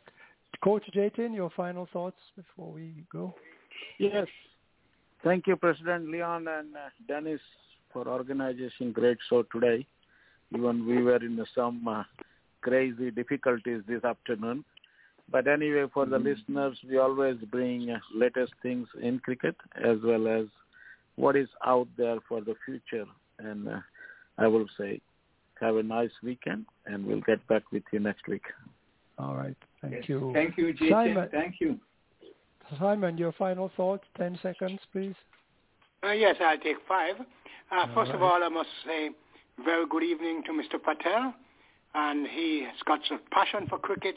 Coach 0.62 0.84
Jatin, 0.94 1.34
your 1.34 1.50
final 1.56 1.88
thoughts 1.92 2.16
before 2.36 2.72
we 2.72 3.04
go? 3.12 3.34
Yes. 3.98 4.26
Thank 5.24 5.46
you, 5.46 5.56
President 5.56 6.10
Leon 6.10 6.48
and 6.48 6.74
uh, 6.74 6.88
Dennis, 7.06 7.40
for 7.92 8.08
organizing 8.08 8.92
great 8.92 9.18
show 9.28 9.44
today. 9.52 9.86
Even 10.54 10.86
we 10.86 11.02
were 11.02 11.16
in 11.16 11.44
some 11.54 11.86
uh, 11.86 12.02
crazy 12.60 13.10
difficulties 13.10 13.82
this 13.86 14.04
afternoon. 14.04 14.64
But 15.30 15.46
anyway, 15.46 15.86
for 15.94 16.06
the 16.06 16.18
listeners, 16.18 16.76
we 16.88 16.98
always 16.98 17.36
bring 17.50 17.90
uh, 17.90 17.98
latest 18.14 18.52
things 18.62 18.88
in 19.00 19.20
cricket 19.20 19.56
as 19.76 19.98
well 20.04 20.26
as 20.26 20.46
what 21.16 21.36
is 21.36 21.48
out 21.64 21.88
there 21.96 22.16
for 22.28 22.40
the 22.40 22.54
future. 22.66 23.06
And 23.38 23.68
uh, 23.68 23.80
I 24.38 24.48
will 24.48 24.66
say, 24.76 25.00
have 25.60 25.76
a 25.76 25.82
nice 25.82 26.10
weekend, 26.22 26.66
and 26.86 27.06
we'll 27.06 27.20
get 27.20 27.46
back 27.46 27.62
with 27.70 27.84
you 27.92 28.00
next 28.00 28.26
week. 28.26 28.42
All 29.18 29.36
right. 29.36 29.56
Thank 29.80 29.94
Yes. 29.94 30.08
you. 30.08 30.32
Thank 30.34 30.58
you, 30.58 30.72
Jason. 30.72 30.90
Simon. 30.90 31.28
Thank 31.30 31.54
you. 31.60 31.78
Simon, 32.78 33.18
your 33.18 33.32
final 33.32 33.70
thoughts, 33.76 34.04
10 34.16 34.38
seconds, 34.42 34.80
please. 34.92 35.14
Uh, 36.04 36.12
yes, 36.12 36.36
I'll 36.40 36.58
take 36.58 36.76
five. 36.88 37.14
Uh, 37.70 37.86
first 37.94 38.10
of 38.10 38.22
all, 38.22 38.42
I 38.42 38.48
must 38.48 38.68
say 38.86 39.10
very 39.64 39.86
good 39.88 40.02
evening 40.02 40.42
to 40.46 40.52
Mr. 40.52 40.82
Patel, 40.82 41.34
and 41.94 42.26
he 42.26 42.64
has 42.64 42.76
got 42.84 43.00
some 43.08 43.20
passion 43.30 43.66
for 43.68 43.78
cricket. 43.78 44.16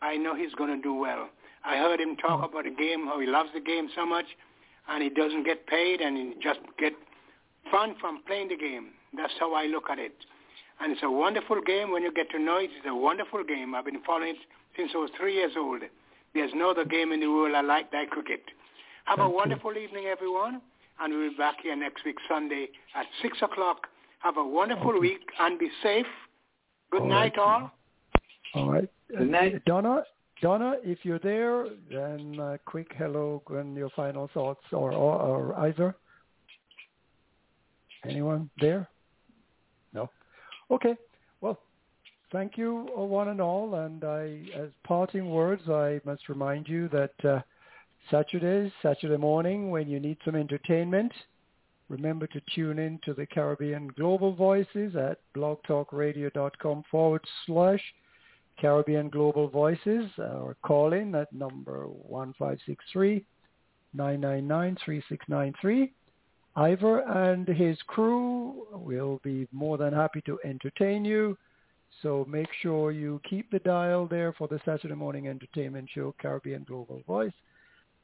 I 0.00 0.16
know 0.16 0.34
he's 0.34 0.54
going 0.54 0.74
to 0.74 0.82
do 0.82 0.94
well. 0.94 1.28
I 1.64 1.76
heard 1.76 2.00
him 2.00 2.16
talk 2.16 2.48
about 2.48 2.64
the 2.64 2.70
game, 2.70 3.06
how 3.06 3.20
he 3.20 3.26
loves 3.26 3.50
the 3.52 3.60
game 3.60 3.88
so 3.94 4.06
much, 4.06 4.26
and 4.88 5.02
he 5.02 5.10
doesn't 5.10 5.44
get 5.44 5.66
paid, 5.66 6.00
and 6.00 6.16
he 6.16 6.34
just 6.42 6.60
get 6.78 6.94
fun 7.70 7.94
from 8.00 8.22
playing 8.26 8.48
the 8.48 8.56
game. 8.56 8.88
That's 9.16 9.32
how 9.38 9.54
I 9.54 9.66
look 9.66 9.90
at 9.90 9.98
it. 9.98 10.14
And 10.80 10.92
it's 10.92 11.02
a 11.02 11.10
wonderful 11.10 11.60
game 11.60 11.90
when 11.90 12.02
you 12.02 12.12
get 12.12 12.30
to 12.30 12.38
know 12.38 12.58
it. 12.58 12.70
It's 12.76 12.86
a 12.86 12.94
wonderful 12.94 13.42
game. 13.44 13.74
I've 13.74 13.84
been 13.84 14.02
following 14.06 14.30
it 14.30 14.36
since 14.76 14.92
I 14.94 14.98
was 14.98 15.10
three 15.18 15.34
years 15.34 15.52
old. 15.56 15.82
There's 16.38 16.52
no 16.54 16.70
other 16.70 16.84
game 16.84 17.10
in 17.10 17.18
the 17.18 17.26
world 17.26 17.52
I 17.56 17.62
like 17.62 17.92
like 17.92 18.10
cricket. 18.10 18.42
Have 19.06 19.18
a 19.18 19.22
Thank 19.22 19.30
you. 19.32 19.36
wonderful 19.36 19.76
evening, 19.76 20.04
everyone, 20.06 20.60
and 21.00 21.12
we'll 21.12 21.30
be 21.30 21.36
back 21.36 21.56
here 21.64 21.74
next 21.74 22.04
week, 22.04 22.14
Sunday 22.28 22.68
at 22.94 23.06
6 23.22 23.38
o'clock. 23.42 23.88
Have 24.20 24.36
a 24.36 24.44
wonderful 24.44 25.00
week 25.00 25.18
and 25.40 25.58
be 25.58 25.68
safe. 25.82 26.06
Good 26.92 27.02
All 27.02 27.08
night, 27.08 27.36
right. 27.36 27.44
all. 27.44 27.72
All 28.54 28.70
right. 28.70 28.88
Good 29.08 29.28
night. 29.30 29.64
Donna, 29.64 30.04
Donna, 30.40 30.76
if 30.84 31.00
you're 31.02 31.18
there, 31.18 31.66
then 31.90 32.38
uh, 32.38 32.56
quick 32.66 32.92
hello 32.96 33.42
and 33.50 33.76
your 33.76 33.90
final 33.96 34.30
thoughts, 34.32 34.62
or, 34.70 34.92
or, 34.92 35.14
or 35.20 35.58
either. 35.66 35.96
Anyone 38.04 38.48
there? 38.60 38.88
No. 39.92 40.08
Okay. 40.70 40.94
Well, 41.40 41.58
thank 42.32 42.56
you, 42.56 42.88
uh, 42.96 43.02
one 43.02 43.28
and 43.28 43.40
all. 43.40 43.74
And 43.74 44.04
I, 44.04 44.42
as 44.56 44.70
parting 44.84 45.30
words, 45.30 45.68
I 45.68 46.00
must 46.04 46.28
remind 46.28 46.68
you 46.68 46.88
that 46.88 47.24
uh, 47.24 47.40
Saturdays, 48.10 48.72
Saturday 48.82 49.16
morning, 49.16 49.70
when 49.70 49.88
you 49.88 50.00
need 50.00 50.18
some 50.24 50.34
entertainment, 50.34 51.12
remember 51.88 52.26
to 52.28 52.40
tune 52.54 52.78
in 52.78 52.98
to 53.04 53.14
the 53.14 53.26
Caribbean 53.26 53.88
Global 53.88 54.34
Voices 54.34 54.96
at 54.96 55.18
blogtalkradio.com 55.36 56.84
forward 56.90 57.24
slash 57.46 57.82
Caribbean 58.60 59.08
Global 59.08 59.48
Voices 59.48 60.10
or 60.18 60.56
call 60.62 60.92
in 60.92 61.14
at 61.14 61.32
number 61.32 61.86
1563 61.86 63.24
999 63.94 64.76
3693. 64.84 65.92
Ivor 66.56 67.00
and 67.26 67.46
his 67.46 67.78
crew 67.86 68.66
will 68.72 69.20
be 69.22 69.46
more 69.52 69.78
than 69.78 69.92
happy 69.92 70.20
to 70.22 70.38
entertain 70.44 71.04
you. 71.04 71.38
So 72.02 72.24
make 72.28 72.48
sure 72.62 72.92
you 72.92 73.20
keep 73.28 73.50
the 73.50 73.58
dial 73.60 74.06
there 74.06 74.32
for 74.32 74.46
the 74.48 74.60
Saturday 74.64 74.94
morning 74.94 75.28
entertainment 75.28 75.88
show, 75.92 76.14
Caribbean 76.20 76.64
Global 76.64 77.02
Voice. 77.06 77.32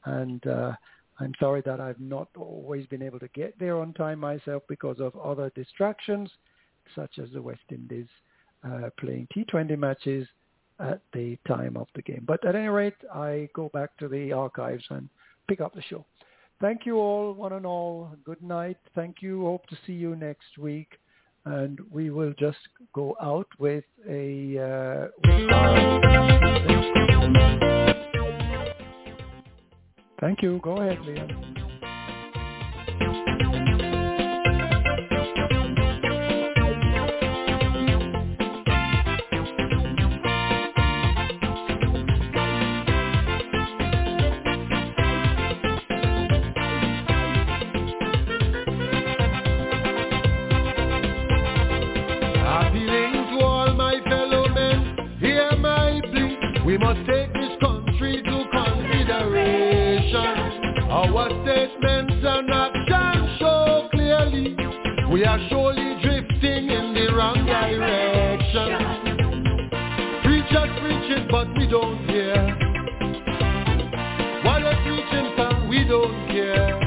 And 0.05 0.45
uh, 0.47 0.73
I'm 1.19 1.33
sorry 1.39 1.61
that 1.65 1.79
I've 1.79 1.99
not 1.99 2.27
always 2.35 2.85
been 2.87 3.01
able 3.01 3.19
to 3.19 3.29
get 3.29 3.57
there 3.57 3.77
on 3.77 3.93
time 3.93 4.19
myself 4.19 4.63
because 4.67 4.99
of 4.99 5.15
other 5.15 5.51
distractions, 5.55 6.29
such 6.93 7.19
as 7.19 7.29
the 7.31 7.41
West 7.41 7.61
Indies 7.71 8.07
uh, 8.63 8.89
playing 8.99 9.27
T20 9.35 9.77
matches 9.77 10.27
at 10.79 11.01
the 11.13 11.37
time 11.47 11.77
of 11.77 11.87
the 11.95 12.01
game. 12.01 12.23
But 12.27 12.45
at 12.45 12.55
any 12.55 12.67
rate, 12.67 12.95
I 13.13 13.49
go 13.53 13.69
back 13.73 13.97
to 13.97 14.07
the 14.07 14.33
archives 14.33 14.83
and 14.89 15.09
pick 15.47 15.61
up 15.61 15.73
the 15.73 15.81
show. 15.83 16.05
Thank 16.61 16.85
you 16.85 16.97
all, 16.97 17.33
one 17.33 17.53
and 17.53 17.65
all. 17.65 18.11
Good 18.23 18.41
night. 18.41 18.77
Thank 18.93 19.21
you. 19.21 19.45
Hope 19.45 19.67
to 19.67 19.77
see 19.85 19.93
you 19.93 20.15
next 20.15 20.57
week. 20.57 20.89
And 21.45 21.79
we 21.91 22.09
will 22.09 22.33
just 22.39 22.57
go 22.93 23.15
out 23.21 23.47
with 23.59 23.83
a... 24.09 24.57
Uh, 24.59 25.07
Thank 30.19 30.41
you. 30.41 30.59
Go 30.63 30.77
ahead, 30.77 30.97
Liam. 30.99 31.64
Our 61.25 61.33
statements 61.41 62.21
and 62.21 62.53
actions 62.53 63.39
show 63.39 63.89
clearly 63.91 64.55
we 65.09 65.25
are 65.25 65.39
surely 65.49 65.97
drifting 66.03 66.69
in 66.69 66.93
the 66.93 67.15
wrong 67.17 67.43
direction. 67.47 68.77
Preachers 70.21 70.69
preach 70.85 71.09
it, 71.17 71.25
but 71.31 71.47
we 71.57 71.65
don't 71.65 71.97
hear. 72.05 72.35
What 74.45 74.59
they're 74.61 74.77
preaching 74.85 75.33
for, 75.35 75.49
we 75.67 75.83
don't 75.89 76.27
care. 76.29 76.77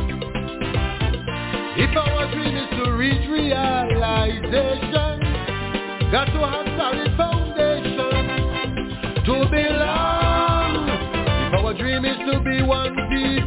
If 1.76 1.96
our 1.96 2.30
dream 2.32 2.54
is 2.54 2.70
to 2.78 2.92
reach 2.92 3.28
realization, 3.28 5.18
got 6.12 6.26
to 6.26 6.46
have 6.46 6.66
solid 6.78 7.10
foundation 7.16 8.14
to 9.26 9.50
belong. 9.50 10.86
If 11.42 11.54
our 11.54 11.74
dream 11.74 12.04
is 12.04 12.18
to 12.30 12.38
be 12.38 12.62
one 12.62 12.94
people, 13.10 13.37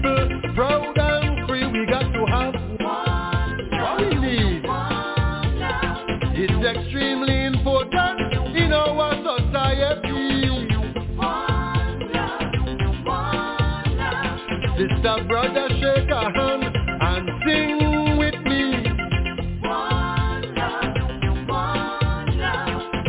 Sister, 15.02 15.24
brother, 15.28 15.68
shake 15.80 16.10
a 16.12 16.32
hand 16.32 16.78
and 17.02 17.30
sing 17.44 18.18
with 18.20 18.36
me. 18.46 18.84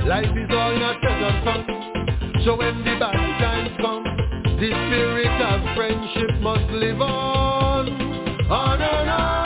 Life 0.09 0.35
is 0.35 0.51
all 0.53 0.79
not 0.79 1.05
and 1.05 1.45
fun. 1.45 2.43
So 2.47 2.57
when 2.57 2.79
the 2.79 2.97
bad 2.99 3.13
times 3.13 3.77
come, 3.79 4.05
the 4.59 4.71
spirit 4.71 5.43
of 5.43 5.77
friendship 5.77 6.41
must 6.41 6.71
live 6.73 7.03
on, 7.03 7.89
oh, 8.49 8.55
on 8.55 8.81
and 8.81 9.11
on. 9.11 9.42